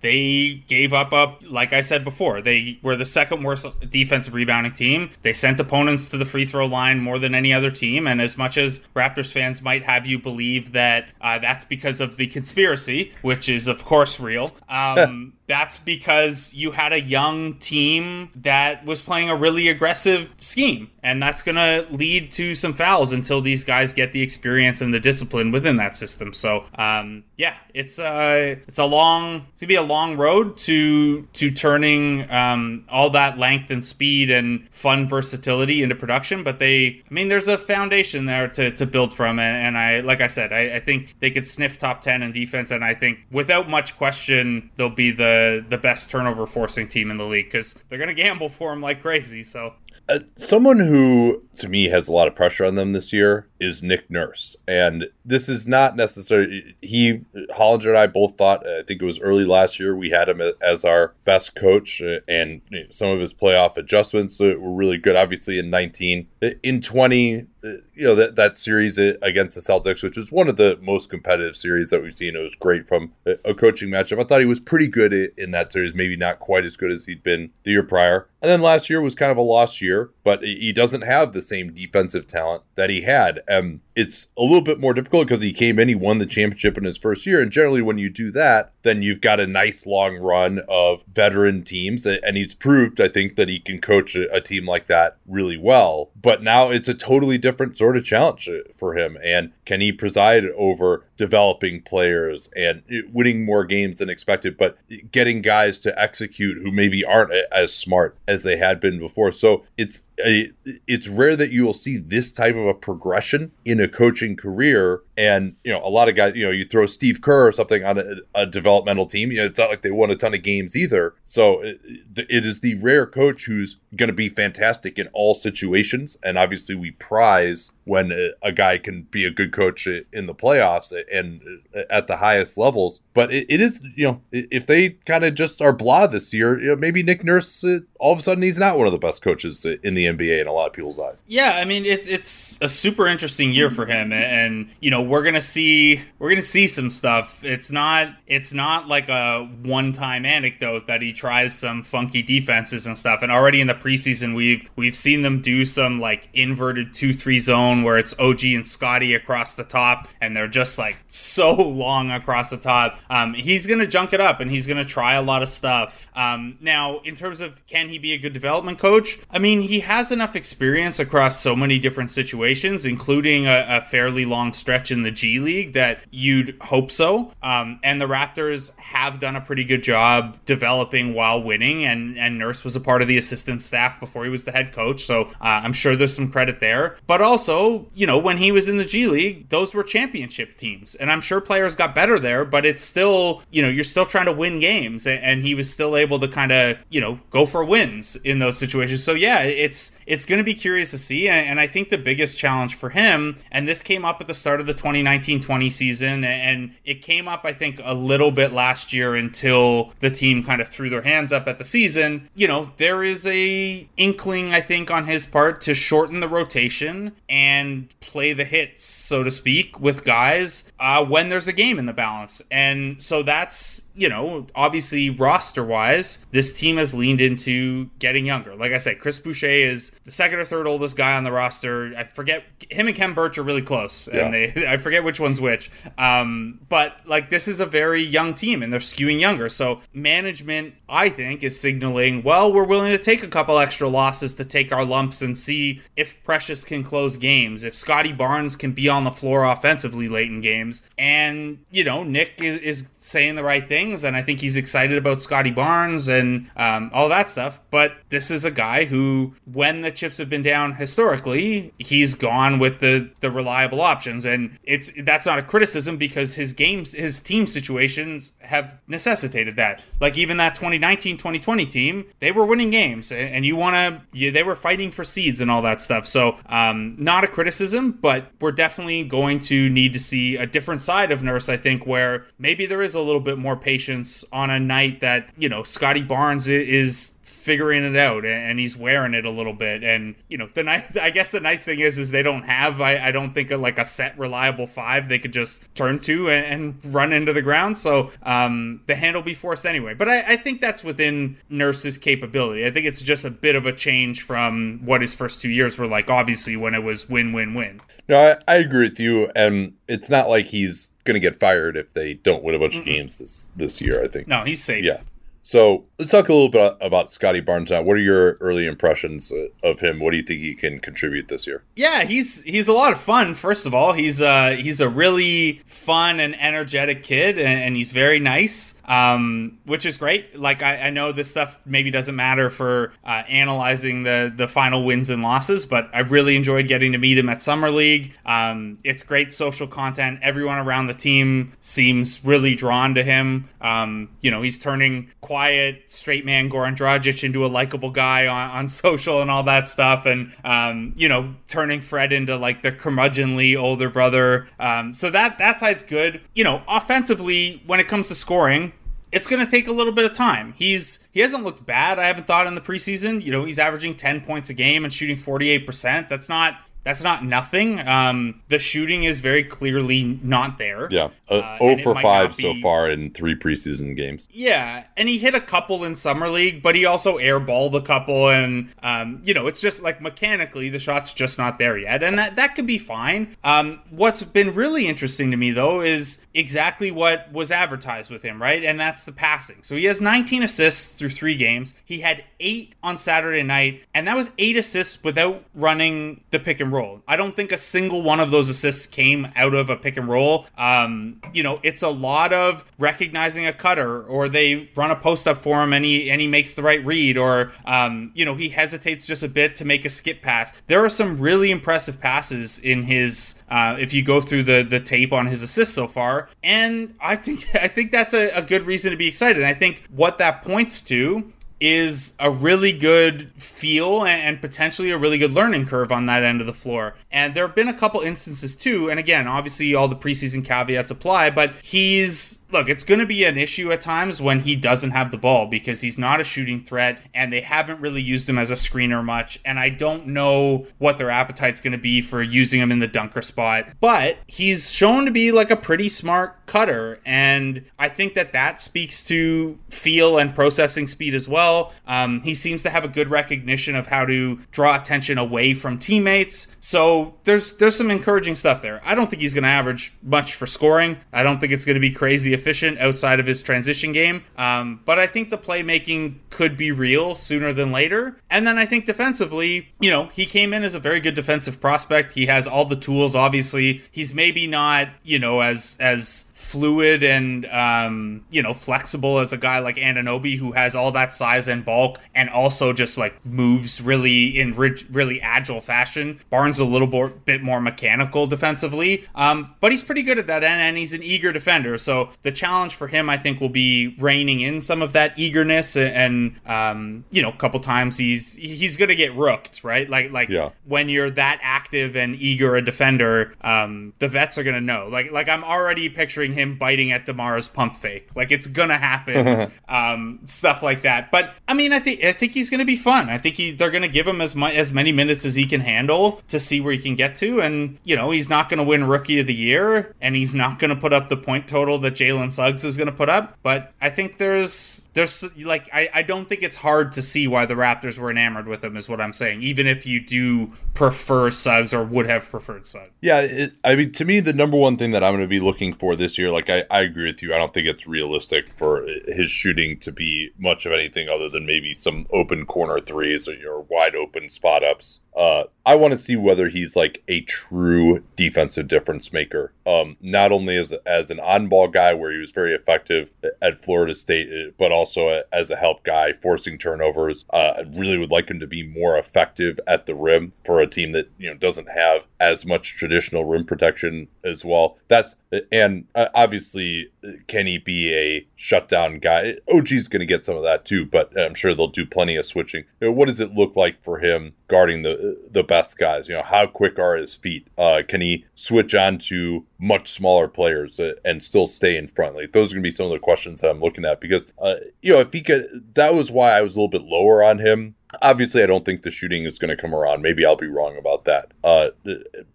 they 0.00 0.62
gave 0.68 0.92
up 0.92 1.12
up 1.12 1.42
like 1.48 1.72
I 1.72 1.80
said 1.80 2.04
before. 2.04 2.40
They 2.40 2.78
were 2.82 2.96
the 2.96 3.06
second 3.06 3.42
worst 3.42 3.66
defensive 3.90 4.34
rebounding 4.34 4.72
team. 4.72 5.10
They 5.22 5.32
sent 5.32 5.60
opponents 5.60 6.08
to 6.10 6.16
the 6.16 6.24
free 6.24 6.44
throw 6.44 6.66
line 6.66 7.00
more 7.00 7.18
than 7.18 7.34
any 7.34 7.52
other 7.52 7.70
team. 7.70 8.06
And 8.06 8.20
as 8.20 8.36
much 8.36 8.56
as 8.56 8.80
Raptors 8.94 9.32
fans 9.32 9.62
might 9.62 9.84
have 9.84 10.06
you 10.06 10.18
believe 10.18 10.72
that 10.72 11.08
uh, 11.20 11.38
that's 11.38 11.64
because 11.64 12.00
of 12.00 12.16
the 12.16 12.26
conspiracy, 12.26 13.12
which 13.22 13.48
is 13.48 13.68
of 13.68 13.84
course 13.84 14.20
real, 14.20 14.52
um, 14.68 15.32
that's 15.48 15.78
because 15.78 16.52
you 16.52 16.72
had 16.72 16.92
a 16.92 17.00
young 17.00 17.54
team 17.54 18.30
that 18.36 18.84
was 18.84 19.00
playing 19.00 19.30
a 19.30 19.34
really 19.34 19.68
aggressive 19.68 20.34
scheme 20.38 20.90
and 21.02 21.22
that's 21.22 21.40
going 21.40 21.56
to 21.56 21.86
lead 21.90 22.30
to 22.32 22.54
some 22.54 22.74
fouls 22.74 23.12
until 23.12 23.40
these 23.40 23.64
guys 23.64 23.94
get 23.94 24.12
the 24.12 24.20
experience 24.20 24.80
and 24.80 24.92
the 24.92 25.00
discipline 25.00 25.50
within 25.50 25.76
that 25.76 25.96
system. 25.96 26.34
So 26.34 26.66
um, 26.76 27.24
yeah 27.38 27.54
it's 27.72 28.00
uh 28.00 28.56
it's 28.66 28.80
a 28.80 28.84
long 28.84 29.46
it's 29.52 29.62
gonna 29.62 29.68
be 29.68 29.76
a 29.76 29.82
long 29.82 30.16
road 30.16 30.56
to 30.56 31.22
to 31.32 31.50
turning 31.52 32.28
um, 32.30 32.84
all 32.90 33.10
that 33.10 33.38
length 33.38 33.70
and 33.70 33.84
speed 33.84 34.28
and 34.28 34.68
fun 34.70 35.08
versatility 35.08 35.82
into 35.82 35.94
production 35.94 36.42
but 36.42 36.58
they 36.58 37.00
i 37.08 37.14
mean 37.14 37.28
there's 37.28 37.46
a 37.46 37.56
foundation 37.56 38.26
there 38.26 38.48
to, 38.48 38.72
to 38.72 38.84
build 38.84 39.14
from 39.14 39.38
and, 39.38 39.68
and 39.68 39.78
i 39.78 40.00
like 40.00 40.20
i 40.20 40.26
said 40.26 40.52
I, 40.52 40.76
I 40.76 40.80
think 40.80 41.14
they 41.20 41.30
could 41.30 41.46
sniff 41.46 41.78
top 41.78 42.02
10 42.02 42.22
in 42.22 42.32
defense 42.32 42.72
and 42.72 42.84
i 42.84 42.92
think 42.92 43.20
without 43.30 43.70
much 43.70 43.96
question 43.96 44.70
they'll 44.74 44.90
be 44.90 45.12
the 45.12 45.37
the 45.68 45.78
best 45.78 46.10
turnover 46.10 46.46
forcing 46.46 46.88
team 46.88 47.10
in 47.10 47.18
the 47.18 47.24
league 47.24 47.46
because 47.46 47.74
they're 47.88 47.98
going 47.98 48.08
to 48.08 48.14
gamble 48.14 48.48
for 48.48 48.72
him 48.72 48.80
like 48.80 49.00
crazy. 49.00 49.42
So 49.42 49.74
uh, 50.08 50.20
someone 50.36 50.78
who 50.78 51.42
to 51.56 51.68
me 51.68 51.88
has 51.88 52.08
a 52.08 52.12
lot 52.12 52.28
of 52.28 52.34
pressure 52.34 52.64
on 52.64 52.74
them 52.74 52.92
this 52.92 53.12
year 53.12 53.46
is 53.60 53.82
Nick 53.82 54.10
Nurse, 54.10 54.56
and 54.66 55.06
this 55.24 55.48
is 55.48 55.66
not 55.66 55.96
necessarily 55.96 56.76
he 56.80 57.20
Hollinger 57.56 57.88
and 57.88 57.98
I 57.98 58.06
both 58.06 58.36
thought 58.36 58.66
I 58.66 58.82
think 58.82 59.02
it 59.02 59.04
was 59.04 59.20
early 59.20 59.44
last 59.44 59.78
year 59.80 59.96
we 59.96 60.10
had 60.10 60.28
him 60.28 60.40
as 60.62 60.84
our 60.84 61.14
best 61.24 61.54
coach, 61.54 62.02
uh, 62.02 62.20
and 62.28 62.60
some 62.90 63.10
of 63.10 63.20
his 63.20 63.34
playoff 63.34 63.76
adjustments 63.76 64.40
were 64.40 64.56
really 64.56 64.98
good. 64.98 65.16
Obviously 65.16 65.58
in 65.58 65.70
19, 65.70 66.28
in 66.62 66.80
20 66.80 67.46
you 67.62 68.04
know 68.04 68.14
that 68.14 68.36
that 68.36 68.56
series 68.56 68.98
against 68.98 69.54
the 69.54 69.60
Celtics, 69.60 70.02
which 70.02 70.16
was 70.16 70.30
one 70.30 70.48
of 70.48 70.56
the 70.56 70.78
most 70.80 71.10
competitive 71.10 71.56
series 71.56 71.90
that 71.90 72.02
we've 72.02 72.14
seen. 72.14 72.36
It 72.36 72.40
was 72.40 72.54
great 72.54 72.86
from 72.86 73.12
a 73.26 73.54
coaching 73.54 73.88
matchup. 73.88 74.20
I 74.20 74.24
thought 74.24 74.40
he 74.40 74.46
was 74.46 74.60
pretty 74.60 74.86
good 74.86 75.12
in 75.12 75.50
that 75.50 75.72
series, 75.72 75.94
maybe 75.94 76.16
not 76.16 76.38
quite 76.38 76.64
as 76.64 76.76
good 76.76 76.92
as 76.92 77.06
he'd 77.06 77.22
been 77.22 77.50
the 77.64 77.72
year 77.72 77.82
prior. 77.82 78.28
And 78.40 78.48
then 78.48 78.62
last 78.62 78.88
year 78.88 79.00
was 79.00 79.16
kind 79.16 79.32
of 79.32 79.36
a 79.36 79.42
lost 79.42 79.82
year, 79.82 80.10
but 80.28 80.42
he 80.42 80.72
doesn't 80.74 81.00
have 81.00 81.32
the 81.32 81.40
same 81.40 81.72
defensive 81.72 82.26
talent 82.28 82.62
that 82.74 82.90
he 82.90 83.00
had. 83.00 83.40
And 83.48 83.80
it's 83.96 84.26
a 84.36 84.42
little 84.42 84.60
bit 84.60 84.78
more 84.78 84.92
difficult 84.92 85.26
because 85.26 85.40
he 85.40 85.54
came 85.54 85.78
in, 85.78 85.88
he 85.88 85.94
won 85.94 86.18
the 86.18 86.26
championship 86.26 86.76
in 86.76 86.84
his 86.84 86.98
first 86.98 87.24
year. 87.24 87.40
And 87.40 87.50
generally, 87.50 87.80
when 87.80 87.96
you 87.96 88.10
do 88.10 88.30
that, 88.32 88.74
then 88.82 89.02
you've 89.02 89.20
got 89.20 89.40
a 89.40 89.46
nice 89.46 89.86
long 89.86 90.16
run 90.16 90.60
of 90.68 91.02
veteran 91.12 91.64
teams. 91.64 92.06
And 92.06 92.36
he's 92.36 92.54
proved, 92.54 93.00
I 93.00 93.08
think, 93.08 93.36
that 93.36 93.48
he 93.48 93.58
can 93.58 93.80
coach 93.80 94.14
a, 94.14 94.38
team 94.40 94.66
like 94.66 94.86
that 94.86 95.16
really 95.26 95.56
well. 95.56 96.10
But 96.20 96.42
now 96.42 96.70
it's 96.70 96.88
a 96.88 96.94
totally 96.94 97.38
different 97.38 97.76
sort 97.76 97.96
of 97.96 98.04
challenge 98.04 98.48
uh, 98.48 98.70
for 98.74 98.96
him. 98.96 99.18
And 99.22 99.52
can 99.66 99.80
he 99.80 99.92
preside 99.92 100.44
over 100.56 101.04
developing 101.16 101.82
players 101.82 102.48
and 102.56 102.82
uh, 102.90 103.08
winning 103.12 103.44
more 103.44 103.64
games 103.64 103.98
than 103.98 104.08
expected, 104.08 104.56
but 104.56 104.78
getting 105.10 105.42
guys 105.42 105.80
to 105.80 106.00
execute 106.00 106.56
who 106.62 106.70
maybe 106.70 107.04
aren't 107.04 107.32
uh, 107.32 107.42
as 107.52 107.74
smart 107.74 108.16
as 108.26 108.44
they 108.44 108.56
had 108.56 108.80
been 108.80 108.98
before? 108.98 109.32
So 109.32 109.64
it's 109.76 110.04
it's 110.20 111.08
rare 111.08 111.36
that 111.36 111.50
you 111.50 111.64
will 111.64 111.74
see 111.74 111.96
this 111.96 112.32
type 112.32 112.56
of 112.56 112.66
a 112.66 112.74
progression 112.74 113.52
in 113.64 113.80
a 113.80 113.88
coaching 113.88 114.36
career. 114.36 115.02
And 115.18 115.56
you 115.64 115.72
know, 115.72 115.84
a 115.84 115.90
lot 115.90 116.08
of 116.08 116.14
guys, 116.14 116.36
you 116.36 116.44
know, 116.44 116.52
you 116.52 116.64
throw 116.64 116.86
Steve 116.86 117.20
Kerr 117.20 117.48
or 117.48 117.52
something 117.52 117.84
on 117.84 117.98
a, 117.98 118.04
a 118.36 118.46
developmental 118.46 119.04
team. 119.04 119.32
You 119.32 119.38
know, 119.38 119.46
it's 119.46 119.58
not 119.58 119.68
like 119.68 119.82
they 119.82 119.90
won 119.90 120.12
a 120.12 120.16
ton 120.16 120.32
of 120.32 120.44
games 120.44 120.76
either. 120.76 121.16
So 121.24 121.60
it, 121.60 121.80
it 122.16 122.46
is 122.46 122.60
the 122.60 122.76
rare 122.76 123.04
coach 123.04 123.46
who's 123.46 123.78
going 123.96 124.06
to 124.06 124.14
be 124.14 124.28
fantastic 124.28 124.96
in 124.96 125.08
all 125.08 125.34
situations. 125.34 126.16
And 126.22 126.38
obviously, 126.38 126.76
we 126.76 126.92
prize 126.92 127.72
when 127.84 128.12
a, 128.42 128.52
guy 128.52 128.78
can 128.78 129.02
be 129.10 129.24
a 129.24 129.30
good 129.30 129.52
coach 129.52 129.88
in 129.88 130.26
the 130.26 130.34
playoffs 130.34 130.92
and 131.12 131.42
at 131.90 132.06
the 132.06 132.18
highest 132.18 132.56
levels. 132.56 133.00
But 133.18 133.32
it, 133.32 133.46
it 133.48 133.60
is, 133.60 133.82
you 133.96 134.06
know, 134.06 134.22
if 134.30 134.66
they 134.66 134.90
kind 134.90 135.24
of 135.24 135.34
just 135.34 135.60
are 135.60 135.72
blah 135.72 136.06
this 136.06 136.32
year, 136.32 136.60
you 136.60 136.68
know, 136.68 136.76
maybe 136.76 137.02
Nick 137.02 137.24
Nurse 137.24 137.64
uh, 137.64 137.80
all 137.98 138.12
of 138.12 138.18
a 138.18 138.22
sudden 138.22 138.42
he's 138.42 138.58
not 138.58 138.78
one 138.78 138.86
of 138.86 138.92
the 138.92 138.98
best 138.98 139.22
coaches 139.22 139.64
in 139.64 139.94
the 139.94 140.06
NBA 140.06 140.40
in 140.40 140.46
a 140.46 140.52
lot 140.52 140.68
of 140.68 140.72
people's 140.72 140.98
eyes. 140.98 141.24
Yeah, 141.26 141.56
I 141.56 141.64
mean 141.64 141.84
it's 141.84 142.06
it's 142.06 142.58
a 142.60 142.68
super 142.68 143.06
interesting 143.06 143.52
year 143.52 143.70
for 143.70 143.86
him, 143.86 144.12
and 144.12 144.70
you 144.80 144.90
know 144.90 145.02
we're 145.02 145.24
gonna 145.24 145.42
see 145.42 146.00
we're 146.18 146.30
gonna 146.30 146.42
see 146.42 146.66
some 146.66 146.90
stuff. 146.90 147.44
It's 147.44 147.70
not 147.70 148.14
it's 148.26 148.52
not 148.52 148.88
like 148.88 149.08
a 149.08 149.46
one 149.62 149.92
time 149.92 150.24
anecdote 150.24 150.86
that 150.86 151.02
he 151.02 151.12
tries 151.12 151.58
some 151.58 151.82
funky 151.82 152.22
defenses 152.22 152.86
and 152.86 152.96
stuff. 152.96 153.22
And 153.22 153.32
already 153.32 153.60
in 153.60 153.66
the 153.66 153.74
preseason 153.74 154.34
we've 154.34 154.68
we've 154.76 154.96
seen 154.96 155.22
them 155.22 155.42
do 155.42 155.64
some 155.64 156.00
like 156.00 156.28
inverted 156.32 156.94
two 156.94 157.12
three 157.12 157.38
zone 157.38 157.82
where 157.82 157.98
it's 157.98 158.18
OG 158.18 158.44
and 158.44 158.66
Scottie 158.66 159.14
across 159.14 159.54
the 159.54 159.64
top, 159.64 160.08
and 160.20 160.36
they're 160.36 160.48
just 160.48 160.78
like 160.78 161.02
so 161.08 161.54
long 161.54 162.10
across 162.10 162.50
the 162.50 162.56
top. 162.56 162.98
Um, 163.08 163.34
he's 163.34 163.66
gonna 163.66 163.86
junk 163.86 164.12
it 164.12 164.20
up, 164.20 164.40
and 164.40 164.50
he's 164.50 164.66
gonna 164.66 164.84
try 164.84 165.14
a 165.14 165.22
lot 165.22 165.42
of 165.42 165.48
stuff. 165.48 166.08
Um, 166.14 166.58
now 166.60 166.98
in 167.00 167.14
terms 167.14 167.40
of 167.40 167.64
can 167.66 167.88
he 167.88 167.98
be 167.98 168.12
a 168.12 168.18
good 168.18 168.34
development 168.34 168.78
coach? 168.78 169.18
I 169.30 169.38
mean 169.38 169.62
he 169.62 169.80
has 169.80 170.12
enough 170.12 170.36
experience 170.36 170.98
across 170.98 171.40
so 171.40 171.56
many 171.56 171.78
different 171.78 172.10
situations, 172.10 172.84
including 172.84 173.46
a, 173.46 173.66
a 173.68 173.80
fairly 173.80 174.24
long 174.24 174.52
stretch 174.52 174.90
in 174.90 174.98
in 174.98 175.04
the 175.04 175.10
G 175.12 175.38
League 175.38 175.72
that 175.72 176.02
you'd 176.10 176.56
hope 176.60 176.90
so. 176.90 177.32
Um, 177.42 177.78
and 177.82 178.00
the 178.00 178.06
Raptors 178.06 178.76
have 178.78 179.20
done 179.20 179.36
a 179.36 179.40
pretty 179.40 179.64
good 179.64 179.82
job 179.82 180.38
developing 180.44 181.14
while 181.14 181.42
winning, 181.42 181.84
and, 181.84 182.18
and 182.18 182.36
Nurse 182.36 182.64
was 182.64 182.74
a 182.74 182.80
part 182.80 183.00
of 183.00 183.08
the 183.08 183.16
assistant 183.16 183.62
staff 183.62 184.00
before 184.00 184.24
he 184.24 184.30
was 184.30 184.44
the 184.44 184.52
head 184.52 184.72
coach. 184.72 185.04
So 185.04 185.22
uh, 185.40 185.62
I'm 185.62 185.72
sure 185.72 185.94
there's 185.94 186.14
some 186.14 186.30
credit 186.30 186.60
there. 186.60 186.96
But 187.06 187.22
also, 187.22 187.86
you 187.94 188.06
know, 188.06 188.18
when 188.18 188.38
he 188.38 188.50
was 188.50 188.68
in 188.68 188.78
the 188.78 188.84
G 188.84 189.06
League, 189.06 189.48
those 189.48 189.72
were 189.72 189.84
championship 189.84 190.56
teams. 190.56 190.94
And 190.96 191.10
I'm 191.10 191.20
sure 191.20 191.40
players 191.40 191.76
got 191.76 191.94
better 191.94 192.18
there, 192.18 192.44
but 192.44 192.66
it's 192.66 192.82
still, 192.98 193.42
you 193.52 193.62
know, 193.62 193.68
you're 193.68 193.84
still 193.84 194.06
trying 194.06 194.26
to 194.26 194.32
win 194.32 194.58
games. 194.58 195.06
And 195.06 195.42
he 195.42 195.54
was 195.54 195.72
still 195.72 195.96
able 195.96 196.18
to 196.18 196.26
kind 196.26 196.50
of, 196.50 196.78
you 196.90 197.00
know, 197.00 197.20
go 197.30 197.46
for 197.46 197.64
wins 197.64 198.16
in 198.16 198.40
those 198.40 198.58
situations. 198.58 199.04
So 199.04 199.14
yeah, 199.14 199.42
it's 199.42 199.98
it's 200.06 200.24
going 200.24 200.38
to 200.38 200.44
be 200.44 200.54
curious 200.54 200.90
to 200.90 200.98
see. 200.98 201.28
And 201.28 201.60
I 201.60 201.68
think 201.68 201.90
the 201.90 201.98
biggest 201.98 202.38
challenge 202.38 202.74
for 202.74 202.90
him, 202.90 203.36
and 203.52 203.68
this 203.68 203.82
came 203.82 204.04
up 204.04 204.20
at 204.20 204.26
the 204.26 204.34
start 204.34 204.60
of 204.60 204.66
the 204.66 204.74
2019 204.74 205.40
20 205.40 205.70
season, 205.70 206.24
and 206.24 206.72
it 206.84 207.02
came 207.02 207.28
up, 207.28 207.42
I 207.44 207.52
think, 207.52 207.80
a 207.84 207.94
little 207.94 208.32
bit 208.32 208.52
last 208.52 208.92
year 208.92 209.14
until 209.14 209.92
the 210.00 210.10
team 210.10 210.42
kind 210.42 210.60
of 210.60 210.68
threw 210.68 210.90
their 210.90 211.02
hands 211.02 211.32
up 211.32 211.46
at 211.46 211.58
the 211.58 211.64
season. 211.64 212.28
You 212.34 212.48
know, 212.48 212.72
there 212.78 213.04
is 213.04 213.26
a 213.26 213.88
inkling, 213.96 214.52
I 214.52 214.60
think, 214.60 214.90
on 214.90 215.06
his 215.06 215.24
part 215.24 215.60
to 215.62 215.74
shorten 215.74 216.20
the 216.20 216.28
rotation 216.28 217.12
and 217.28 217.88
play 218.00 218.32
the 218.32 218.44
hits, 218.44 218.84
so 218.84 219.22
to 219.22 219.30
speak, 219.30 219.78
with 219.78 220.04
guys 220.04 220.72
uh, 220.80 221.04
when 221.04 221.28
there's 221.28 221.48
a 221.48 221.52
game 221.52 221.78
in 221.78 221.86
the 221.86 221.92
balance. 221.92 222.42
And 222.50 222.87
Um, 222.88 223.00
so 223.00 223.22
that's 223.22 223.82
you 223.98 224.08
know, 224.08 224.46
obviously 224.54 225.10
roster 225.10 225.64
wise, 225.64 226.24
this 226.30 226.52
team 226.52 226.76
has 226.76 226.94
leaned 226.94 227.20
into 227.20 227.86
getting 227.98 228.24
younger. 228.24 228.54
Like 228.54 228.70
I 228.70 228.78
said, 228.78 229.00
Chris 229.00 229.18
Boucher 229.18 229.48
is 229.48 229.90
the 230.04 230.12
second 230.12 230.38
or 230.38 230.44
third 230.44 230.68
oldest 230.68 230.96
guy 230.96 231.16
on 231.16 231.24
the 231.24 231.32
roster. 231.32 231.92
I 231.96 232.04
forget 232.04 232.44
him 232.70 232.86
and 232.86 232.96
Khem 232.96 233.12
Birch 233.12 233.38
are 233.38 233.42
really 233.42 233.60
close, 233.60 234.08
yeah. 234.12 234.24
and 234.24 234.34
they 234.34 234.66
I 234.68 234.76
forget 234.76 235.02
which 235.02 235.18
one's 235.18 235.40
which. 235.40 235.68
Um, 235.98 236.60
but 236.68 236.96
like 237.06 237.28
this 237.28 237.48
is 237.48 237.58
a 237.58 237.66
very 237.66 238.00
young 238.02 238.34
team, 238.34 238.62
and 238.62 238.72
they're 238.72 238.78
skewing 238.78 239.18
younger. 239.18 239.48
So 239.48 239.80
management, 239.92 240.74
I 240.88 241.08
think, 241.08 241.42
is 241.42 241.60
signaling, 241.60 242.22
well, 242.22 242.52
we're 242.52 242.62
willing 242.62 242.92
to 242.92 242.98
take 242.98 243.24
a 243.24 243.28
couple 243.28 243.58
extra 243.58 243.88
losses 243.88 244.34
to 244.34 244.44
take 244.44 244.72
our 244.72 244.84
lumps 244.84 245.22
and 245.22 245.36
see 245.36 245.82
if 245.96 246.22
Precious 246.22 246.62
can 246.62 246.84
close 246.84 247.16
games, 247.16 247.64
if 247.64 247.74
Scottie 247.74 248.12
Barnes 248.12 248.54
can 248.54 248.70
be 248.72 248.88
on 248.88 249.02
the 249.02 249.10
floor 249.10 249.44
offensively 249.44 250.08
late 250.08 250.28
in 250.28 250.40
games, 250.40 250.82
and 250.96 251.58
you 251.72 251.82
know 251.82 252.04
Nick 252.04 252.40
is, 252.40 252.60
is 252.60 252.86
saying 253.00 253.34
the 253.34 253.42
right 253.42 253.68
thing 253.68 253.87
things, 253.88 254.04
and 254.04 254.16
I 254.16 254.22
think 254.22 254.40
he's 254.40 254.56
excited 254.56 254.98
about 254.98 255.20
Scottie 255.20 255.50
Barnes 255.50 256.08
and 256.08 256.50
um, 256.56 256.90
all 256.92 257.08
that 257.08 257.28
stuff. 257.28 257.60
But 257.70 257.92
this 258.08 258.30
is 258.30 258.44
a 258.44 258.50
guy 258.50 258.84
who, 258.84 259.34
when 259.50 259.80
the 259.80 259.90
chips 259.90 260.18
have 260.18 260.28
been 260.28 260.42
down 260.42 260.74
historically, 260.74 261.72
he's 261.78 262.14
gone 262.14 262.58
with 262.58 262.80
the 262.80 263.10
the 263.20 263.30
reliable 263.30 263.80
options, 263.80 264.24
and 264.24 264.58
it's 264.62 264.92
that's 265.02 265.26
not 265.26 265.38
a 265.38 265.42
criticism 265.42 265.96
because 265.96 266.34
his 266.34 266.52
games, 266.52 266.92
his 266.92 267.20
team 267.20 267.46
situations 267.46 268.32
have 268.40 268.78
necessitated 268.86 269.56
that. 269.56 269.82
Like 270.00 270.16
even 270.16 270.36
that 270.38 270.56
2019-2020 270.56 271.70
team, 271.70 272.04
they 272.20 272.32
were 272.32 272.44
winning 272.44 272.70
games, 272.70 273.12
and 273.12 273.44
you 273.44 273.56
want 273.56 274.02
to, 274.12 274.30
they 274.30 274.42
were 274.42 274.56
fighting 274.56 274.90
for 274.90 275.04
seeds 275.04 275.40
and 275.40 275.50
all 275.50 275.62
that 275.62 275.80
stuff. 275.80 276.06
So 276.06 276.36
um, 276.46 276.96
not 276.98 277.24
a 277.24 277.28
criticism, 277.28 277.92
but 277.92 278.30
we're 278.40 278.52
definitely 278.52 279.04
going 279.04 279.38
to 279.40 279.68
need 279.70 279.92
to 279.92 280.00
see 280.00 280.36
a 280.36 280.46
different 280.46 280.82
side 280.82 281.10
of 281.10 281.22
Nurse. 281.22 281.48
I 281.48 281.56
think 281.56 281.86
where 281.86 282.26
maybe 282.38 282.66
there 282.66 282.82
is 282.82 282.94
a 282.94 283.00
little 283.00 283.20
bit 283.20 283.38
more 283.38 283.56
patience 283.56 283.77
patience 283.78 284.24
on 284.32 284.50
a 284.50 284.58
night 284.58 285.00
that 285.00 285.28
you 285.38 285.48
know 285.48 285.62
Scottie 285.62 286.02
Barnes 286.02 286.48
is 286.48 287.14
figuring 287.22 287.84
it 287.84 287.96
out 287.96 288.26
and 288.26 288.58
he's 288.58 288.76
wearing 288.76 289.14
it 289.14 289.24
a 289.24 289.30
little 289.30 289.52
bit. 289.52 289.84
And 289.84 290.16
you 290.28 290.36
know 290.36 290.48
the 290.52 290.64
nice 290.64 290.96
i 291.00 291.10
guess 291.10 291.30
the 291.30 291.40
nice 291.40 291.64
thing 291.64 291.78
is 291.78 291.98
is 291.98 292.10
they 292.10 292.22
don't 292.22 292.42
have 292.42 292.80
i, 292.80 292.98
I 293.08 293.12
don't 293.12 293.32
think 293.32 293.50
like 293.50 293.78
a 293.78 293.84
set 293.84 294.18
reliable 294.18 294.66
five 294.66 295.08
they 295.08 295.18
could 295.18 295.32
just 295.32 295.74
turn 295.74 296.00
to 296.00 296.28
and, 296.28 296.44
and 296.84 296.94
run 296.94 297.12
into 297.12 297.32
the 297.32 297.40
ground. 297.40 297.78
So 297.78 298.10
um, 298.22 298.82
the 298.86 298.96
hand 298.96 299.16
will 299.16 299.22
be 299.22 299.34
forced 299.34 299.64
anyway. 299.64 299.94
But 299.94 300.08
I, 300.08 300.32
I 300.32 300.36
think 300.36 300.60
that's 300.60 300.82
within 300.82 301.38
nurse's 301.48 301.98
capability. 301.98 302.66
I 302.66 302.70
think 302.70 302.86
it's 302.86 303.02
just 303.02 303.24
a 303.24 303.30
bit 303.30 303.54
of 303.54 303.64
a 303.64 303.72
change 303.72 304.22
from 304.22 304.80
what 304.84 305.00
his 305.00 305.14
first 305.14 305.40
two 305.40 305.50
years 305.50 305.78
were 305.78 305.86
like 305.86 306.10
obviously 306.10 306.56
when 306.56 306.74
it 306.74 306.82
was 306.82 307.08
win 307.08 307.32
win 307.32 307.54
win. 307.54 307.80
No 308.08 308.18
i, 308.18 308.52
I 308.52 308.56
agree 308.56 308.88
with 308.88 308.98
you 308.98 309.30
and 309.36 309.74
it's 309.86 310.10
not 310.10 310.28
like 310.28 310.48
he's 310.48 310.92
going 311.08 311.14
to 311.14 311.20
get 311.20 311.40
fired 311.40 311.76
if 311.76 311.92
they 311.94 312.14
don't 312.14 312.44
win 312.44 312.54
a 312.54 312.58
bunch 312.58 312.74
Mm-mm. 312.74 312.80
of 312.80 312.84
games 312.84 313.16
this 313.16 313.50
this 313.56 313.80
year. 313.80 314.04
I 314.04 314.08
think. 314.08 314.28
No, 314.28 314.44
he's 314.44 314.62
safe. 314.62 314.84
Yeah. 314.84 315.00
So 315.42 315.86
let's 315.98 316.12
talk 316.12 316.28
a 316.28 316.32
little 316.32 316.48
bit 316.48 316.76
about 316.80 317.10
Scottie 317.10 317.40
Barnes 317.40 317.70
now. 317.70 317.82
What 317.82 317.96
are 317.96 318.00
your 318.00 318.34
early 318.34 318.66
impressions 318.66 319.32
of 319.62 319.80
him? 319.80 319.98
What 319.98 320.10
do 320.10 320.16
you 320.16 320.22
think 320.22 320.40
he 320.40 320.54
can 320.54 320.78
contribute 320.78 321.28
this 321.28 321.46
year? 321.46 321.64
Yeah, 321.74 322.04
he's 322.04 322.42
he's 322.42 322.68
a 322.68 322.72
lot 322.72 322.92
of 322.92 323.00
fun. 323.00 323.34
First 323.34 323.66
of 323.66 323.74
all, 323.74 323.92
he's 323.92 324.20
uh 324.20 324.56
he's 324.58 324.80
a 324.80 324.88
really 324.88 325.62
fun 325.64 326.20
and 326.20 326.38
energetic 326.40 327.02
kid, 327.02 327.38
and, 327.38 327.62
and 327.62 327.76
he's 327.76 327.90
very 327.90 328.20
nice, 328.20 328.80
um, 328.84 329.58
which 329.64 329.86
is 329.86 329.96
great. 329.96 330.38
Like 330.38 330.62
I, 330.62 330.82
I, 330.82 330.90
know 330.90 331.12
this 331.12 331.30
stuff 331.30 331.60
maybe 331.64 331.90
doesn't 331.90 332.16
matter 332.16 332.50
for 332.50 332.92
uh, 333.04 333.22
analyzing 333.28 334.02
the 334.02 334.32
the 334.34 334.48
final 334.48 334.84
wins 334.84 335.10
and 335.10 335.22
losses, 335.22 335.66
but 335.66 335.88
I 335.92 336.00
really 336.00 336.36
enjoyed 336.36 336.68
getting 336.68 336.92
to 336.92 336.98
meet 336.98 337.18
him 337.18 337.28
at 337.28 337.42
summer 337.42 337.70
league. 337.70 338.14
Um, 338.26 338.78
it's 338.84 339.02
great 339.02 339.32
social 339.32 339.66
content. 339.66 340.20
Everyone 340.22 340.58
around 340.58 340.86
the 340.86 340.94
team 340.94 341.52
seems 341.60 342.24
really 342.24 342.54
drawn 342.54 342.94
to 342.94 343.02
him. 343.02 343.48
Um, 343.60 344.10
you 344.20 344.30
know, 344.30 344.42
he's 344.42 344.58
turning 344.58 345.10
quiet, 345.28 345.82
straight 345.88 346.24
man 346.24 346.48
Goran 346.48 346.74
Dragic 346.74 347.22
into 347.22 347.44
a 347.44 347.48
likable 347.48 347.90
guy 347.90 348.26
on, 348.26 348.50
on 348.50 348.68
social 348.86 349.20
and 349.20 349.30
all 349.30 349.42
that 349.42 349.68
stuff. 349.68 350.06
And, 350.06 350.32
um, 350.42 350.94
you 350.96 351.06
know, 351.06 351.34
turning 351.48 351.82
Fred 351.82 352.14
into 352.14 352.34
like 352.36 352.62
the 352.62 352.72
curmudgeonly 352.72 353.54
older 353.54 353.90
brother. 353.90 354.48
Um, 354.58 354.94
so 354.94 355.10
that, 355.10 355.36
that 355.36 355.60
side's 355.60 355.82
good. 355.82 356.22
You 356.34 356.44
know, 356.44 356.62
offensively, 356.66 357.62
when 357.66 357.78
it 357.78 357.88
comes 357.88 358.08
to 358.08 358.14
scoring, 358.14 358.72
it's 359.12 359.26
going 359.26 359.44
to 359.44 359.50
take 359.50 359.68
a 359.68 359.72
little 359.72 359.92
bit 359.92 360.06
of 360.06 360.14
time. 360.14 360.54
He's 360.56 361.06
he 361.12 361.20
hasn't 361.20 361.44
looked 361.44 361.66
bad. 361.66 361.98
I 361.98 362.04
haven't 362.04 362.26
thought 362.26 362.46
in 362.46 362.54
the 362.54 362.60
preseason. 362.62 363.22
You 363.22 363.30
know, 363.30 363.44
he's 363.44 363.58
averaging 363.58 363.96
10 363.96 364.22
points 364.22 364.48
a 364.48 364.54
game 364.54 364.84
and 364.84 364.92
shooting 364.92 365.16
48%. 365.16 366.08
That's 366.08 366.28
not 366.30 366.54
that's 366.88 367.02
not 367.02 367.22
nothing. 367.22 367.86
Um, 367.86 368.40
the 368.48 368.58
shooting 368.58 369.04
is 369.04 369.20
very 369.20 369.44
clearly 369.44 370.18
not 370.22 370.56
there. 370.56 370.88
Yeah, 370.90 371.10
uh, 371.28 371.34
uh, 371.34 371.58
0 371.58 371.82
for 371.82 371.94
5 371.94 372.34
be... 372.34 372.42
so 372.42 372.54
far 372.62 372.88
in 372.88 373.10
three 373.10 373.38
preseason 373.38 373.94
games. 373.94 374.26
Yeah, 374.32 374.84
and 374.96 375.06
he 375.06 375.18
hit 375.18 375.34
a 375.34 375.40
couple 375.40 375.84
in 375.84 375.94
summer 375.96 376.30
league, 376.30 376.62
but 376.62 376.74
he 376.74 376.86
also 376.86 377.18
airballed 377.18 377.74
a 377.74 377.82
couple, 377.82 378.30
and 378.30 378.70
um, 378.82 379.20
you 379.22 379.34
know, 379.34 379.48
it's 379.48 379.60
just 379.60 379.82
like 379.82 380.00
mechanically 380.00 380.70
the 380.70 380.78
shot's 380.78 381.12
just 381.12 381.36
not 381.36 381.58
there 381.58 381.76
yet, 381.76 382.02
and 382.02 382.18
that 382.18 382.36
that 382.36 382.54
could 382.54 382.66
be 382.66 382.78
fine. 382.78 383.36
Um, 383.44 383.82
what's 383.90 384.22
been 384.22 384.54
really 384.54 384.86
interesting 384.86 385.30
to 385.30 385.36
me 385.36 385.50
though 385.50 385.82
is 385.82 386.26
exactly 386.32 386.90
what 386.90 387.30
was 387.30 387.52
advertised 387.52 388.10
with 388.10 388.22
him, 388.22 388.40
right? 388.40 388.64
And 388.64 388.80
that's 388.80 389.04
the 389.04 389.12
passing. 389.12 389.62
So 389.62 389.76
he 389.76 389.84
has 389.84 390.00
19 390.00 390.42
assists 390.42 390.98
through 390.98 391.10
three 391.10 391.36
games. 391.36 391.74
He 391.84 392.00
had 392.00 392.24
eight 392.40 392.76
on 392.82 392.96
Saturday 392.96 393.42
night, 393.42 393.82
and 393.92 394.08
that 394.08 394.16
was 394.16 394.30
eight 394.38 394.56
assists 394.56 395.04
without 395.04 395.44
running 395.54 396.22
the 396.30 396.38
pick 396.38 396.60
and 396.60 396.72
roll 396.72 396.77
roll. 396.78 397.02
I 397.08 397.16
don't 397.16 397.34
think 397.34 397.52
a 397.52 397.58
single 397.58 398.02
one 398.02 398.20
of 398.20 398.30
those 398.30 398.48
assists 398.48 398.86
came 398.86 399.28
out 399.34 399.54
of 399.54 399.68
a 399.68 399.76
pick 399.76 399.96
and 399.96 400.08
roll. 400.08 400.46
Um, 400.56 401.20
you 401.32 401.42
know, 401.42 401.58
it's 401.62 401.82
a 401.82 401.88
lot 401.88 402.32
of 402.32 402.64
recognizing 402.78 403.46
a 403.46 403.52
cutter, 403.52 404.02
or 404.04 404.28
they 404.28 404.70
run 404.76 404.90
a 404.90 404.96
post 404.96 405.26
up 405.26 405.38
for 405.38 405.62
him 405.62 405.72
and 405.72 405.84
he 405.84 406.10
and 406.10 406.20
he 406.20 406.28
makes 406.28 406.54
the 406.54 406.62
right 406.62 406.84
read, 406.84 407.18
or 407.18 407.52
um, 407.64 408.12
you 408.14 408.24
know, 408.24 408.34
he 408.34 408.48
hesitates 408.48 409.06
just 409.06 409.22
a 409.22 409.28
bit 409.28 409.54
to 409.56 409.64
make 409.64 409.84
a 409.84 409.90
skip 409.90 410.22
pass. 410.22 410.52
There 410.68 410.84
are 410.84 410.90
some 410.90 411.18
really 411.18 411.50
impressive 411.50 412.00
passes 412.00 412.58
in 412.58 412.84
his. 412.84 413.42
Uh, 413.50 413.76
if 413.78 413.92
you 413.92 414.02
go 414.02 414.20
through 414.20 414.44
the 414.44 414.62
the 414.62 414.80
tape 414.80 415.12
on 415.12 415.26
his 415.26 415.42
assists 415.42 415.74
so 415.74 415.88
far, 415.88 416.28
and 416.42 416.94
I 417.00 417.16
think 417.16 417.46
I 417.54 417.68
think 417.68 417.90
that's 417.90 418.14
a, 418.14 418.28
a 418.30 418.42
good 418.42 418.62
reason 418.64 418.92
to 418.92 418.96
be 418.96 419.08
excited. 419.08 419.42
I 419.42 419.54
think 419.54 419.82
what 419.90 420.18
that 420.18 420.42
points 420.42 420.80
to 420.82 421.32
is 421.60 422.14
a 422.20 422.30
really 422.30 422.72
good 422.72 423.32
feel 423.32 424.04
and 424.04 424.40
potentially 424.40 424.90
a 424.90 424.98
really 424.98 425.18
good 425.18 425.32
learning 425.32 425.66
curve 425.66 425.90
on 425.90 426.06
that 426.06 426.22
end 426.22 426.40
of 426.40 426.46
the 426.46 426.54
floor. 426.54 426.94
And 427.10 427.34
there 427.34 427.46
have 427.46 427.56
been 427.56 427.68
a 427.68 427.74
couple 427.74 428.00
instances 428.00 428.54
too, 428.54 428.88
and 428.90 428.98
again, 428.98 429.26
obviously 429.26 429.74
all 429.74 429.88
the 429.88 429.96
preseason 429.96 430.44
caveats 430.44 430.90
apply, 430.90 431.30
but 431.30 431.52
he's 431.62 432.38
look, 432.50 432.68
it's 432.68 432.84
going 432.84 433.00
to 433.00 433.06
be 433.06 433.24
an 433.24 433.36
issue 433.36 433.70
at 433.72 433.80
times 433.82 434.20
when 434.20 434.40
he 434.40 434.56
doesn't 434.56 434.90
have 434.92 435.10
the 435.10 435.18
ball 435.18 435.46
because 435.46 435.80
he's 435.80 435.98
not 435.98 436.20
a 436.20 436.24
shooting 436.24 436.62
threat 436.62 437.00
and 437.12 437.32
they 437.32 437.40
haven't 437.40 437.80
really 437.80 438.02
used 438.02 438.28
him 438.28 438.38
as 438.38 438.50
a 438.50 438.54
screener 438.54 439.04
much. 439.04 439.40
And 439.44 439.58
I 439.58 439.68
don't 439.68 440.06
know 440.08 440.66
what 440.78 440.98
their 440.98 441.10
appetite's 441.10 441.60
going 441.60 441.72
to 441.72 441.78
be 441.78 442.00
for 442.00 442.22
using 442.22 442.60
him 442.60 442.72
in 442.72 442.78
the 442.78 442.86
dunker 442.86 443.22
spot. 443.22 443.68
But 443.80 444.18
he's 444.26 444.72
shown 444.72 445.04
to 445.04 445.10
be 445.10 445.30
like 445.32 445.50
a 445.50 445.56
pretty 445.56 445.88
smart 445.88 446.46
cutter. 446.46 447.00
And 447.04 447.64
I 447.78 447.88
think 447.88 448.14
that 448.14 448.32
that 448.32 448.60
speaks 448.60 449.02
to 449.04 449.58
feel 449.68 450.18
and 450.18 450.34
processing 450.34 450.86
speed 450.86 451.14
as 451.14 451.28
well. 451.28 451.72
Um, 451.86 452.22
he 452.22 452.34
seems 452.34 452.62
to 452.62 452.70
have 452.70 452.84
a 452.84 452.88
good 452.88 453.08
recognition 453.08 453.76
of 453.76 453.88
how 453.88 454.06
to 454.06 454.36
draw 454.50 454.76
attention 454.76 455.18
away 455.18 455.54
from 455.54 455.78
teammates. 455.78 456.56
So 456.60 457.14
there's 457.24 457.54
there's 457.54 457.76
some 457.76 457.90
encouraging 457.90 458.34
stuff 458.34 458.62
there. 458.62 458.80
I 458.84 458.94
don't 458.94 459.10
think 459.10 459.20
he's 459.20 459.34
going 459.34 459.44
to 459.44 459.50
average 459.50 459.92
much 460.02 460.34
for 460.34 460.46
scoring. 460.46 460.98
I 461.12 461.22
don't 461.22 461.38
think 461.38 461.52
it's 461.52 461.64
going 461.64 461.74
to 461.74 461.80
be 461.80 461.90
crazy 461.90 462.34
efficient 462.38 462.78
outside 462.78 463.18
of 463.20 463.26
his 463.26 463.42
transition 463.42 463.92
game. 463.92 464.24
Um, 464.36 464.80
but 464.84 464.98
I 464.98 465.06
think 465.06 465.30
the 465.30 465.38
playmaking 465.38 466.16
could 466.30 466.56
be 466.56 466.70
real 466.72 467.14
sooner 467.14 467.52
than 467.52 467.72
later. 467.72 468.16
And 468.30 468.46
then 468.46 468.56
I 468.58 468.66
think 468.66 468.86
defensively, 468.86 469.72
you 469.80 469.90
know, 469.90 470.06
he 470.06 470.24
came 470.24 470.54
in 470.54 470.62
as 470.62 470.74
a 470.74 470.80
very 470.80 471.00
good 471.00 471.14
defensive 471.14 471.60
prospect. 471.60 472.12
He 472.12 472.26
has 472.26 472.46
all 472.46 472.64
the 472.64 472.76
tools. 472.76 473.14
Obviously, 473.14 473.82
he's 473.90 474.14
maybe 474.14 474.46
not, 474.46 474.88
you 475.02 475.18
know, 475.18 475.40
as 475.40 475.76
as 475.80 476.27
fluid 476.48 477.02
and 477.02 477.44
um, 477.46 478.24
you 478.30 478.42
know 478.42 478.54
flexible 478.54 479.18
as 479.18 479.34
a 479.34 479.36
guy 479.36 479.58
like 479.58 479.76
Anunoby 479.76 480.38
who 480.38 480.52
has 480.52 480.74
all 480.74 480.90
that 480.92 481.12
size 481.12 481.46
and 481.46 481.62
bulk 481.62 482.00
and 482.14 482.30
also 482.30 482.72
just 482.72 482.96
like 482.96 483.14
moves 483.24 483.82
really 483.82 484.38
in 484.38 484.54
really 484.54 485.20
agile 485.20 485.60
fashion. 485.60 486.18
Barnes 486.30 486.58
a 486.58 486.64
little 486.64 486.88
more, 486.88 487.08
bit 487.10 487.42
more 487.42 487.60
mechanical 487.60 488.26
defensively, 488.26 489.04
um, 489.14 489.54
but 489.60 489.72
he's 489.72 489.82
pretty 489.82 490.02
good 490.02 490.18
at 490.18 490.26
that 490.28 490.42
end 490.42 490.62
and 490.62 490.78
he's 490.78 490.94
an 490.94 491.02
eager 491.02 491.32
defender. 491.32 491.76
So 491.76 492.08
the 492.22 492.32
challenge 492.32 492.74
for 492.74 492.88
him, 492.88 493.10
I 493.10 493.18
think, 493.18 493.40
will 493.40 493.50
be 493.50 493.94
reining 493.98 494.40
in 494.40 494.62
some 494.62 494.80
of 494.80 494.94
that 494.94 495.18
eagerness 495.18 495.76
and 495.76 496.40
um, 496.46 497.04
you 497.10 497.20
know 497.20 497.28
a 497.28 497.36
couple 497.36 497.60
times 497.60 497.98
he's 497.98 498.34
he's 498.36 498.78
gonna 498.78 498.94
get 498.94 499.14
rooked, 499.14 499.62
right? 499.62 499.88
Like 499.88 500.12
like 500.12 500.30
yeah. 500.30 500.50
when 500.64 500.88
you're 500.88 501.10
that 501.10 501.40
active 501.42 501.94
and 501.94 502.14
eager 502.16 502.56
a 502.56 502.62
defender, 502.62 503.34
um, 503.42 503.92
the 503.98 504.08
vets 504.08 504.38
are 504.38 504.44
gonna 504.44 504.62
know. 504.62 504.88
Like 504.90 505.12
like 505.12 505.28
I'm 505.28 505.44
already 505.44 505.90
picturing 505.90 506.37
him 506.38 506.56
biting 506.56 506.92
at 506.92 507.06
DeMar's 507.06 507.48
pump 507.48 507.76
fake. 507.76 508.08
Like 508.14 508.30
it's 508.30 508.46
gonna 508.46 508.78
happen, 508.78 509.50
um, 509.68 510.20
stuff 510.24 510.62
like 510.62 510.82
that. 510.82 511.10
But 511.10 511.34
I 511.46 511.54
mean, 511.54 511.72
I 511.72 511.80
think 511.80 512.02
I 512.04 512.12
think 512.12 512.32
he's 512.32 512.50
gonna 512.50 512.64
be 512.64 512.76
fun. 512.76 513.08
I 513.08 513.18
think 513.18 513.36
he 513.36 513.52
they're 513.52 513.70
gonna 513.70 513.88
give 513.88 514.06
him 514.06 514.20
as 514.20 514.34
much 514.34 514.54
as 514.54 514.72
many 514.72 514.92
minutes 514.92 515.24
as 515.24 515.34
he 515.34 515.46
can 515.46 515.60
handle 515.60 516.22
to 516.28 516.40
see 516.40 516.60
where 516.60 516.72
he 516.72 516.78
can 516.78 516.94
get 516.94 517.16
to. 517.16 517.40
And 517.40 517.78
you 517.84 517.96
know, 517.96 518.10
he's 518.10 518.30
not 518.30 518.48
gonna 518.48 518.64
win 518.64 518.84
Rookie 518.84 519.20
of 519.20 519.26
the 519.26 519.34
Year, 519.34 519.94
and 520.00 520.14
he's 520.14 520.34
not 520.34 520.58
gonna 520.58 520.76
put 520.76 520.92
up 520.92 521.08
the 521.08 521.16
point 521.16 521.48
total 521.48 521.78
that 521.80 521.94
Jalen 521.94 522.32
Suggs 522.32 522.64
is 522.64 522.76
gonna 522.76 522.92
put 522.92 523.08
up. 523.08 523.36
But 523.42 523.72
I 523.80 523.90
think 523.90 524.18
there's 524.18 524.88
there's 524.98 525.24
like 525.38 525.68
I, 525.72 525.88
I 525.94 526.02
don't 526.02 526.28
think 526.28 526.42
it's 526.42 526.56
hard 526.56 526.92
to 526.92 527.02
see 527.02 527.28
why 527.28 527.46
the 527.46 527.54
Raptors 527.54 527.98
were 527.98 528.10
enamored 528.10 528.48
with 528.48 528.64
him 528.64 528.76
is 528.76 528.88
what 528.88 529.00
I'm 529.00 529.12
saying 529.12 529.42
even 529.42 529.66
if 529.66 529.86
you 529.86 530.00
do 530.00 530.52
prefer 530.74 531.30
Suggs 531.30 531.72
or 531.72 531.84
would 531.84 532.06
have 532.06 532.28
preferred 532.28 532.66
Suggs 532.66 532.90
yeah 533.00 533.20
it, 533.20 533.52
I 533.62 533.76
mean 533.76 533.92
to 533.92 534.04
me 534.04 534.18
the 534.20 534.32
number 534.32 534.56
one 534.56 534.76
thing 534.76 534.90
that 534.90 535.04
I'm 535.04 535.12
going 535.12 535.24
to 535.24 535.28
be 535.28 535.40
looking 535.40 535.72
for 535.72 535.94
this 535.94 536.18
year 536.18 536.27
like 536.32 536.50
I, 536.50 536.64
I 536.70 536.82
agree 536.82 537.06
with 537.06 537.22
you. 537.22 537.34
I 537.34 537.38
don't 537.38 537.52
think 537.52 537.66
it's 537.66 537.86
realistic 537.86 538.52
for 538.56 538.86
his 539.06 539.30
shooting 539.30 539.78
to 539.80 539.92
be 539.92 540.30
much 540.38 540.66
of 540.66 540.72
anything 540.72 541.08
other 541.08 541.28
than 541.28 541.46
maybe 541.46 541.72
some 541.74 542.06
open 542.12 542.46
corner 542.46 542.80
threes 542.80 543.28
or 543.28 543.34
your 543.34 543.60
wide 543.62 543.94
open 543.94 544.28
spot 544.28 544.64
ups 544.64 545.00
uh, 545.18 545.44
I 545.66 545.74
want 545.74 545.90
to 545.92 545.98
see 545.98 546.14
whether 546.14 546.48
he's 546.48 546.76
like 546.76 547.02
a 547.08 547.22
true 547.22 548.04
defensive 548.14 548.68
difference 548.68 549.12
maker. 549.12 549.52
Um, 549.66 549.96
not 550.00 550.30
only 550.30 550.56
as 550.56 550.72
as 550.86 551.10
an 551.10 551.18
on 551.18 551.48
ball 551.48 551.66
guy 551.66 551.92
where 551.92 552.12
he 552.12 552.18
was 552.18 552.30
very 552.30 552.54
effective 552.54 553.10
at 553.42 553.62
Florida 553.62 553.94
State, 553.94 554.56
but 554.56 554.70
also 554.70 555.22
as 555.32 555.50
a 555.50 555.56
help 555.56 555.82
guy, 555.82 556.12
forcing 556.12 556.56
turnovers. 556.56 557.24
Uh, 557.32 557.54
I 557.56 557.60
really 557.74 557.98
would 557.98 558.12
like 558.12 558.30
him 558.30 558.38
to 558.38 558.46
be 558.46 558.62
more 558.62 558.96
effective 558.96 559.58
at 559.66 559.86
the 559.86 559.94
rim 559.94 560.32
for 560.44 560.60
a 560.60 560.68
team 560.68 560.92
that 560.92 561.10
you 561.18 561.28
know 561.28 561.36
doesn't 561.36 561.68
have 561.68 562.02
as 562.20 562.46
much 562.46 562.76
traditional 562.76 563.24
rim 563.24 563.44
protection 563.44 564.06
as 564.22 564.44
well. 564.44 564.78
That's 564.86 565.16
and 565.50 565.86
uh, 565.96 566.08
obviously, 566.14 566.92
can 567.26 567.48
he 567.48 567.58
be 567.58 567.92
a 567.92 568.26
shutdown 568.36 569.00
guy? 569.00 569.34
OG's 569.52 569.88
going 569.88 570.00
to 570.00 570.06
get 570.06 570.24
some 570.24 570.36
of 570.36 570.44
that 570.44 570.64
too, 570.64 570.86
but 570.86 571.18
I'm 571.20 571.34
sure 571.34 571.54
they'll 571.54 571.66
do 571.66 571.84
plenty 571.84 572.14
of 572.14 572.24
switching. 572.24 572.64
You 572.80 572.88
know, 572.88 572.92
what 572.92 573.08
does 573.08 573.18
it 573.18 573.34
look 573.34 573.56
like 573.56 573.82
for 573.82 573.98
him 573.98 574.32
guarding 574.48 574.82
the 574.82 575.18
the 575.30 575.42
best 575.42 575.78
guys? 575.78 576.08
You 576.08 576.16
know, 576.16 576.22
how 576.22 576.46
quick 576.46 576.78
are 576.78 576.96
his 576.96 577.14
feet? 577.14 577.46
Uh, 577.56 577.82
can 577.86 578.00
he 578.00 578.24
switch 578.34 578.74
on 578.74 578.98
to 578.98 579.46
much 579.58 579.88
smaller 579.88 580.28
players 580.28 580.80
and 581.04 581.22
still 581.22 581.46
stay 581.46 581.76
in 581.76 581.88
front? 581.88 582.16
Like 582.16 582.32
those 582.32 582.52
are 582.52 582.56
going 582.56 582.64
to 582.64 582.70
be 582.70 582.74
some 582.74 582.86
of 582.86 582.92
the 582.92 582.98
questions 582.98 583.40
that 583.40 583.50
I'm 583.50 583.60
looking 583.60 583.84
at 583.84 584.00
because 584.00 584.26
uh, 584.40 584.56
you 584.82 584.92
know 584.92 585.00
if 585.00 585.12
he 585.12 585.20
could, 585.20 585.74
that 585.74 585.94
was 585.94 586.10
why 586.10 586.32
I 586.32 586.42
was 586.42 586.54
a 586.54 586.56
little 586.56 586.68
bit 586.68 586.82
lower 586.82 587.22
on 587.22 587.38
him 587.38 587.76
Obviously, 588.02 588.42
I 588.42 588.46
don't 588.46 588.66
think 588.66 588.82
the 588.82 588.90
shooting 588.90 589.24
is 589.24 589.38
going 589.38 589.54
to 589.54 589.60
come 589.60 589.74
around. 589.74 590.02
Maybe 590.02 590.24
I'll 590.24 590.36
be 590.36 590.46
wrong 590.46 590.76
about 590.76 591.04
that. 591.06 591.32
Uh, 591.42 591.68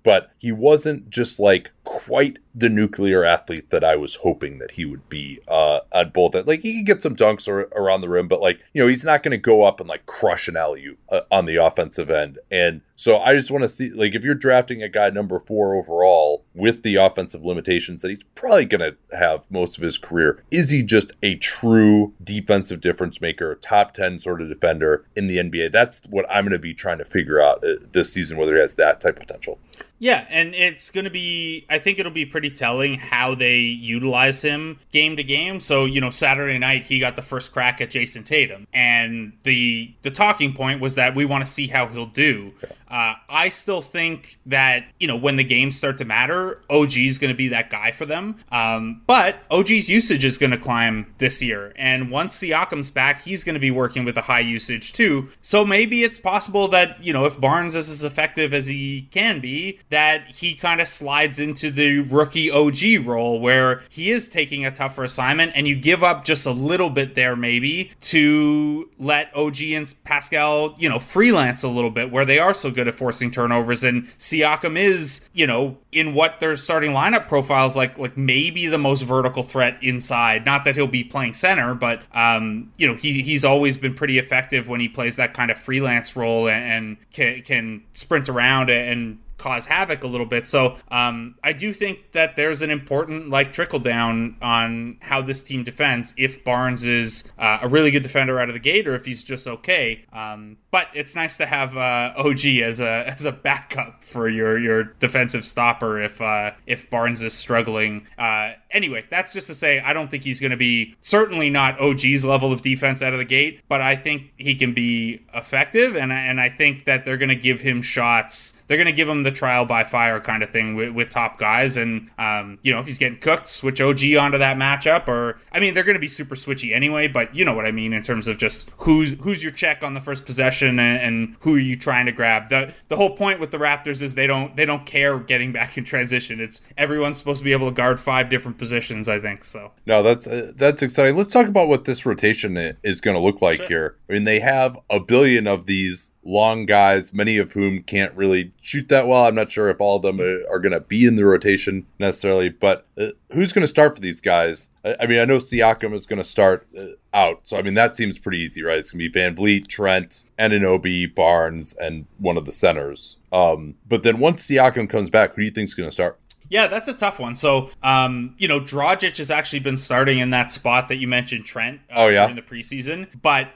but 0.04 0.32
he 0.40 0.52
wasn't 0.52 1.12
just 1.12 1.40
like 1.40 1.70
quite 1.84 2.38
the 2.56 2.70
nuclear 2.70 3.24
athlete 3.24 3.70
that 3.72 3.84
I 3.84 3.96
was 3.96 4.16
hoping 4.16 4.60
that 4.60 4.72
he 4.72 4.86
would 4.86 5.10
be 5.10 5.40
uh, 5.48 5.80
on 5.92 6.10
both. 6.10 6.36
Like 6.36 6.62
he 6.62 6.74
can 6.76 6.84
get 6.84 7.02
some 7.02 7.16
dunks 7.16 7.48
or, 7.48 7.62
around 7.76 8.02
the 8.02 8.10
rim, 8.10 8.28
but 8.28 8.42
like 8.42 8.60
you 8.74 8.82
know 8.82 8.88
he's 8.88 9.04
not 9.04 9.24
going 9.24 9.32
to 9.32 9.38
go 9.38 9.64
up 9.64 9.80
and 9.80 9.90
like 9.90 10.06
crush 10.06 10.48
an 10.48 10.56
alley 10.56 10.96
uh, 11.10 11.22
on 11.32 11.46
the 11.46 11.58
offensive 11.58 12.10
end. 12.10 12.40
And 12.52 12.82
so 12.96 13.20
I 13.20 13.36
just 13.36 13.52
want 13.52 13.64
to 13.64 13.70
see 13.70 13.90
like 13.90 14.14
if 14.14 14.24
you're 14.24 14.36
drafting 14.36 14.84
a 14.84 14.90
guy 14.90 15.10
number 15.10 15.40
four 15.40 15.76
overall 15.76 16.46
with 16.54 16.84
the 16.84 16.96
offensive 16.96 17.44
limitations 17.44 18.02
that 18.02 18.10
he's 18.10 18.24
probably 18.36 18.66
going 18.66 18.82
to 18.82 19.18
have 19.18 19.44
most 19.50 19.78
of 19.78 19.84
his 19.84 19.98
career, 19.98 20.44
is 20.52 20.70
he 20.70 20.84
just 20.84 21.12
a 21.22 21.36
true 21.36 22.14
defensive 22.24 22.82
difference 22.82 23.20
maker, 23.20 23.56
top 23.56 23.94
ten 23.94 24.20
sort 24.20 24.42
of 24.42 24.50
defender 24.50 25.06
in 25.16 25.28
the 25.28 25.38
NBA? 25.38 25.72
That's 25.72 26.02
what 26.10 26.26
I'm 26.30 26.46
going 26.46 26.54
to 26.54 26.60
be 26.60 26.74
trying 26.74 27.00
to 27.00 27.06
figure 27.06 27.42
out 27.42 27.64
uh, 27.64 27.76
this 27.92 28.14
season 28.14 28.38
whether 28.38 28.56
he 28.56 28.62
has 28.62 28.76
that 28.76 29.02
type 29.02 29.18
of 29.18 29.28
potential. 29.28 29.60
Yeah, 30.04 30.26
and 30.30 30.54
it's 30.54 30.92
going 30.92 31.06
to 31.06 31.10
be, 31.10 31.66
I 31.70 31.80
think 31.80 31.98
it'll 31.98 32.12
be 32.12 32.26
pretty 32.26 32.50
telling 32.50 32.96
how 32.96 33.36
they 33.36 33.60
utilize 33.60 34.42
him 34.42 34.80
game 34.92 35.16
to 35.16 35.24
game. 35.24 35.62
So, 35.62 35.86
you 35.86 36.02
know, 36.02 36.10
Saturday 36.10 36.60
night, 36.60 36.84
he 36.84 37.00
got 37.00 37.16
the 37.16 37.22
first 37.22 37.54
crack 37.54 37.80
at 37.80 37.90
Jayson 37.92 38.26
Tatum. 38.26 38.68
And 38.74 39.32
the 39.44 39.94
the 40.02 40.12
talking 40.12 40.52
point 40.52 40.82
was 40.82 40.96
that 40.96 41.16
we 41.16 41.24
want 41.24 41.46
to 41.46 41.50
see 41.50 41.68
how 41.68 41.88
he'll 41.88 42.06
do. 42.06 42.52
Uh, 42.94 43.16
I 43.28 43.50
still 43.50 43.82
think 43.82 44.38
that, 44.46 44.86
you 45.00 45.08
know, 45.08 45.16
when 45.16 45.36
the 45.36 45.44
games 45.44 45.76
start 45.76 45.98
to 45.98 46.06
matter, 46.06 46.62
OG 46.70 46.96
is 46.96 47.18
going 47.18 47.34
to 47.34 47.36
be 47.36 47.48
that 47.48 47.72
guy 47.72 47.92
for 47.92 48.06
them. 48.06 48.36
Um, 48.52 49.02
but 49.08 49.42
OG's 49.50 49.90
usage 49.90 50.24
is 50.24 50.38
going 50.38 50.52
to 50.52 50.60
climb 50.60 51.12
this 51.18 51.42
year. 51.42 51.74
And 51.76 52.12
once 52.12 52.38
Siakam's 52.38 52.92
back, 52.92 53.24
he's 53.24 53.44
going 53.44 53.56
to 53.56 53.60
be 53.60 53.72
working 53.72 54.06
with 54.06 54.16
a 54.16 54.22
high 54.22 54.42
usage 54.42 54.94
too. 54.94 55.30
So 55.42 55.66
maybe 55.66 56.04
it's 56.04 56.20
possible 56.20 56.68
that, 56.68 57.04
you 57.04 57.14
know, 57.14 57.26
if 57.26 57.42
Barnes 57.42 57.74
is 57.74 57.90
as 57.90 58.04
effective 58.04 58.54
as 58.54 58.68
he 58.68 59.10
can 59.10 59.40
be, 59.40 59.80
that 59.90 60.28
he 60.28 60.54
kind 60.54 60.80
of 60.80 60.88
slides 60.88 61.40
into 61.40 61.72
the 61.72 62.02
rookie 62.02 62.52
OG 62.52 63.08
role 63.08 63.40
where 63.40 63.82
he 63.90 64.12
is 64.12 64.30
taking 64.30 64.68
a 64.68 64.72
tougher 64.72 65.04
assignment 65.04 65.54
and 65.56 65.68
you 65.68 65.76
give 65.76 66.04
up 66.04 66.26
just 66.26 66.46
a 66.46 66.52
little 66.52 66.92
bit 66.92 67.16
there 67.16 67.36
maybe 67.36 67.90
to 68.02 68.92
let 69.00 69.36
OG 69.36 69.62
and 69.62 69.92
Pascal, 70.04 70.76
you 70.78 70.88
know, 70.88 71.00
freelance 71.00 71.64
a 71.64 71.70
little 71.70 71.90
bit 71.90 72.12
where 72.12 72.24
they 72.24 72.38
are 72.38 72.54
so 72.54 72.70
good 72.70 72.83
good 72.84 72.94
at 72.94 72.98
forcing 72.98 73.32
turnovers, 73.32 73.84
and 73.84 74.08
Siakam 74.18 74.78
is, 74.78 75.30
you 75.34 75.48
know, 75.48 75.78
in 75.92 76.14
what 76.14 76.40
their 76.40 76.56
starting 76.58 76.92
lineup 76.92 77.28
profiles 77.28 77.76
like, 77.76 77.98
like 77.98 78.18
maybe 78.18 78.68
the 78.68 78.78
most 78.78 79.04
vertical 79.04 79.44
threat 79.44 79.78
inside. 79.82 80.46
Not 80.46 80.66
that 80.66 80.76
he'll 80.76 80.88
be 80.88 81.04
playing 81.04 81.34
center, 81.34 81.74
but 81.74 82.04
um, 82.14 82.72
you 82.78 82.88
know, 82.88 82.96
he 82.96 83.22
he's 83.22 83.46
always 83.46 83.78
been 83.78 83.94
pretty 83.94 84.18
effective 84.18 84.68
when 84.68 84.80
he 84.80 84.90
plays 84.90 85.16
that 85.16 85.34
kind 85.34 85.50
of 85.50 85.58
freelance 85.58 86.16
role 86.16 86.50
and, 86.50 86.64
and 86.64 86.98
can, 87.12 87.42
can 87.44 87.84
sprint 87.94 88.28
around 88.30 88.70
and 88.70 89.20
cause 89.38 89.66
havoc 89.66 90.04
a 90.04 90.08
little 90.08 90.26
bit. 90.26 90.48
So 90.48 90.78
um, 90.90 91.36
I 91.44 91.52
do 91.52 91.74
think 91.74 92.14
that 92.14 92.38
there's 92.38 92.62
an 92.62 92.70
important 92.70 93.30
like 93.30 93.52
trickle 93.52 93.80
down 93.80 94.38
on 94.42 94.98
how 95.02 95.22
this 95.22 95.44
team 95.44 95.64
defends 95.64 96.14
if 96.18 96.44
Barnes 96.46 96.86
is 96.86 97.32
uh, 97.38 97.60
a 97.62 97.68
really 97.68 97.92
good 97.92 98.04
defender 98.04 98.40
out 98.40 98.48
of 98.48 98.54
the 98.54 98.60
gate 98.60 98.88
or 98.88 98.96
if 98.96 99.06
he's 99.06 99.24
just 99.24 99.48
okay. 99.48 100.06
Um, 100.14 100.58
but 100.74 100.88
it's 100.96 101.16
nice 101.16 101.38
to 101.38 101.46
have 101.46 101.78
uh, 101.78 102.14
OG 102.18 102.46
as 102.64 102.80
a 102.80 103.08
as 103.08 103.26
a 103.28 103.32
backup 103.32 104.04
for 104.04 104.28
your 104.28 104.58
your 104.58 104.84
defensive 104.84 105.46
stopper 105.46 106.02
if 106.02 106.20
uh, 106.20 106.50
if 106.66 106.90
Barnes 106.90 107.22
is 107.22 107.36
struggling. 107.36 108.08
Uh, 108.18 108.54
anyway, 108.72 109.06
that's 109.12 109.34
just 109.34 109.46
to 109.48 109.54
say 109.54 109.80
I 109.80 109.94
don't 109.94 110.10
think 110.10 110.24
he's 110.24 110.40
going 110.40 110.50
to 110.50 110.58
be 110.58 110.96
certainly 111.00 111.52
not 111.52 111.80
OG's 111.80 112.26
level 112.26 112.52
of 112.52 112.64
defense 112.64 113.04
out 113.04 113.14
of 113.14 113.20
the 113.20 113.26
gate, 113.26 113.62
but 113.70 113.82
I 113.82 113.96
think 113.96 114.34
he 114.36 114.56
can 114.56 114.74
be 114.74 115.24
effective, 115.36 115.96
and 115.96 116.12
and 116.12 116.42
I 116.42 116.50
think 116.50 116.86
that 116.86 117.06
they're 117.06 117.18
going 117.18 117.30
to 117.30 117.36
give 117.36 117.62
him 117.62 117.84
shots. 117.84 118.60
They're 118.66 118.78
going 118.78 118.88
to 118.88 118.94
give 118.94 119.08
him 119.08 119.22
the 119.22 119.32
trial 119.32 119.66
by 119.66 119.84
fire 119.84 120.20
kind 120.20 120.42
of 120.42 120.50
thing 120.50 120.74
with, 120.74 120.90
with 120.94 121.10
top 121.10 121.38
guys. 121.38 121.78
And, 121.78 122.10
um, 122.18 122.58
you 122.64 122.74
know, 122.74 122.80
if 122.80 122.88
he's 122.88 122.98
getting 122.98 123.20
cooked, 123.20 123.48
switch 123.48 123.80
OG 123.80 124.16
onto 124.16 124.40
that 124.40 124.58
matchup. 124.58 125.08
Or, 125.08 125.40
I 125.52 125.60
mean, 125.60 125.76
they're 125.76 125.84
going 125.84 125.94
to 125.96 126.00
be 126.00 126.08
super 126.08 126.34
switchy 126.34 126.74
anyway, 126.74 127.08
but 127.08 127.36
you 127.36 127.46
know 127.46 127.54
what 127.54 127.66
I 127.66 127.72
mean 127.72 127.94
in 127.94 128.02
terms 128.02 128.28
of 128.28 128.40
just 128.40 128.72
who's 128.78 129.12
who's 129.20 129.44
your 129.44 129.52
check 129.52 129.84
on 129.84 129.94
the 129.94 130.02
first 130.02 130.26
possession 130.26 130.63
and, 130.68 130.80
and 130.80 131.36
who 131.42 131.56
are 131.56 131.60
you 131.60 131.76
trying 131.76 132.06
to 132.06 132.12
grab. 132.12 132.50
The, 132.50 132.74
the 132.88 132.96
whole 132.96 133.16
point 133.16 133.40
with 133.40 133.52
the 133.52 133.58
Raptors 133.58 134.02
is 134.02 134.16
they 134.16 134.28
don't 134.28 134.56
they 134.56 134.66
don't 134.66 134.86
care 134.86 135.20
getting 135.20 135.52
back 135.52 135.78
in 135.78 135.84
transition. 135.84 136.40
It's 136.40 136.62
everyone's 136.78 137.18
supposed 137.18 137.40
to 137.40 137.44
be 137.44 137.52
able 137.52 137.70
to 137.70 137.76
guard 137.76 138.00
five 138.00 138.30
different 138.30 138.58
positions, 138.58 139.10
I 139.10 139.20
think. 139.20 139.44
So, 139.44 139.72
no, 139.86 140.02
that's 140.02 140.28
uh, 140.28 140.52
that's 140.56 140.82
exciting. 140.82 141.16
Let's 141.16 141.34
talk 141.34 141.48
about 141.48 141.68
what 141.68 141.86
this 141.86 142.06
rotation 142.06 142.58
is 142.84 143.02
going 143.02 143.16
to 143.16 143.22
look 143.22 143.42
like 143.42 143.58
sure. 143.58 143.68
here. 143.68 143.98
I 144.10 144.14
mean, 144.14 144.24
they 144.24 144.40
have 144.40 144.78
a 144.90 145.00
billion 145.00 145.48
of 145.48 145.66
these 145.66 146.13
long 146.26 146.66
guys, 146.66 147.14
many 147.14 147.38
of 147.38 147.54
whom 147.54 147.84
can't 147.84 148.16
really 148.16 148.52
shoot 148.62 148.90
that 148.90 149.08
well. 149.08 149.26
I'm 149.26 149.36
not 149.36 149.52
sure 149.52 149.70
if 149.70 149.80
all 149.80 149.98
of 149.98 150.02
them 150.04 150.20
are, 150.22 150.60
going 150.60 150.72
to 150.72 150.80
be 150.80 151.06
in 151.06 151.16
the 151.16 151.26
rotation 151.26 151.86
necessarily, 152.00 152.50
but 152.50 152.86
uh, 152.98 153.08
who's 153.32 153.52
going 153.52 153.64
to 153.64 153.68
start 153.68 153.96
for 153.96 154.02
these 154.02 154.22
guys? 154.22 154.70
I, 154.86 154.96
I, 155.02 155.06
mean, 155.08 155.20
I 155.20 155.26
know 155.26 155.38
Siakam 155.38 155.94
is 155.94 156.06
going 156.06 156.22
to 156.22 156.24
start 156.24 156.68
uh, 156.78 156.86
out, 157.14 157.42
so 157.44 157.58
I 157.58 157.62
mean 157.62 157.74
that 157.74 157.96
seems 157.96 158.18
pretty 158.18 158.40
easy, 158.40 158.64
right? 158.64 158.78
It's 158.78 158.92
going 158.92 159.04
to 159.04 159.10
be 159.10 159.20
VanVleet, 159.20 159.68
Trent, 159.68 160.26
Anunoby, 160.40 161.14
Barnes, 161.14 161.74
and 161.74 162.06
one 162.18 162.38
of 162.38 162.46
the 162.46 162.52
centers. 162.52 163.18
Um, 163.32 163.76
but 163.88 164.04
then 164.04 164.20
once 164.20 164.48
Siakam 164.48 164.90
comes 164.90 165.10
back, 165.10 165.32
who 165.32 165.42
do 165.42 165.46
you 165.46 165.52
think 165.52 165.68
is 165.68 165.74
going 165.74 165.90
to 165.90 165.94
start? 165.94 166.20
Yeah, 166.54 166.68
that's 166.68 166.88
a 166.88 166.94
tough 166.94 167.18
one. 167.18 167.34
So, 167.34 167.72
um, 167.82 168.36
you 168.38 168.48
know, 168.48 168.60
Dragic 168.60 169.18
has 169.18 169.32
actually 169.32 169.62
been 169.62 169.76
starting 169.76 170.20
in 170.20 170.30
that 170.30 170.52
spot 170.52 170.88
that 170.90 170.98
you 170.98 171.08
mentioned, 171.08 171.46
Trent. 171.46 171.82
Uh, 171.90 172.04
oh 172.04 172.08
yeah, 172.10 172.30
in 172.30 172.36
the 172.36 172.44
preseason. 172.44 173.08
But 173.20 173.50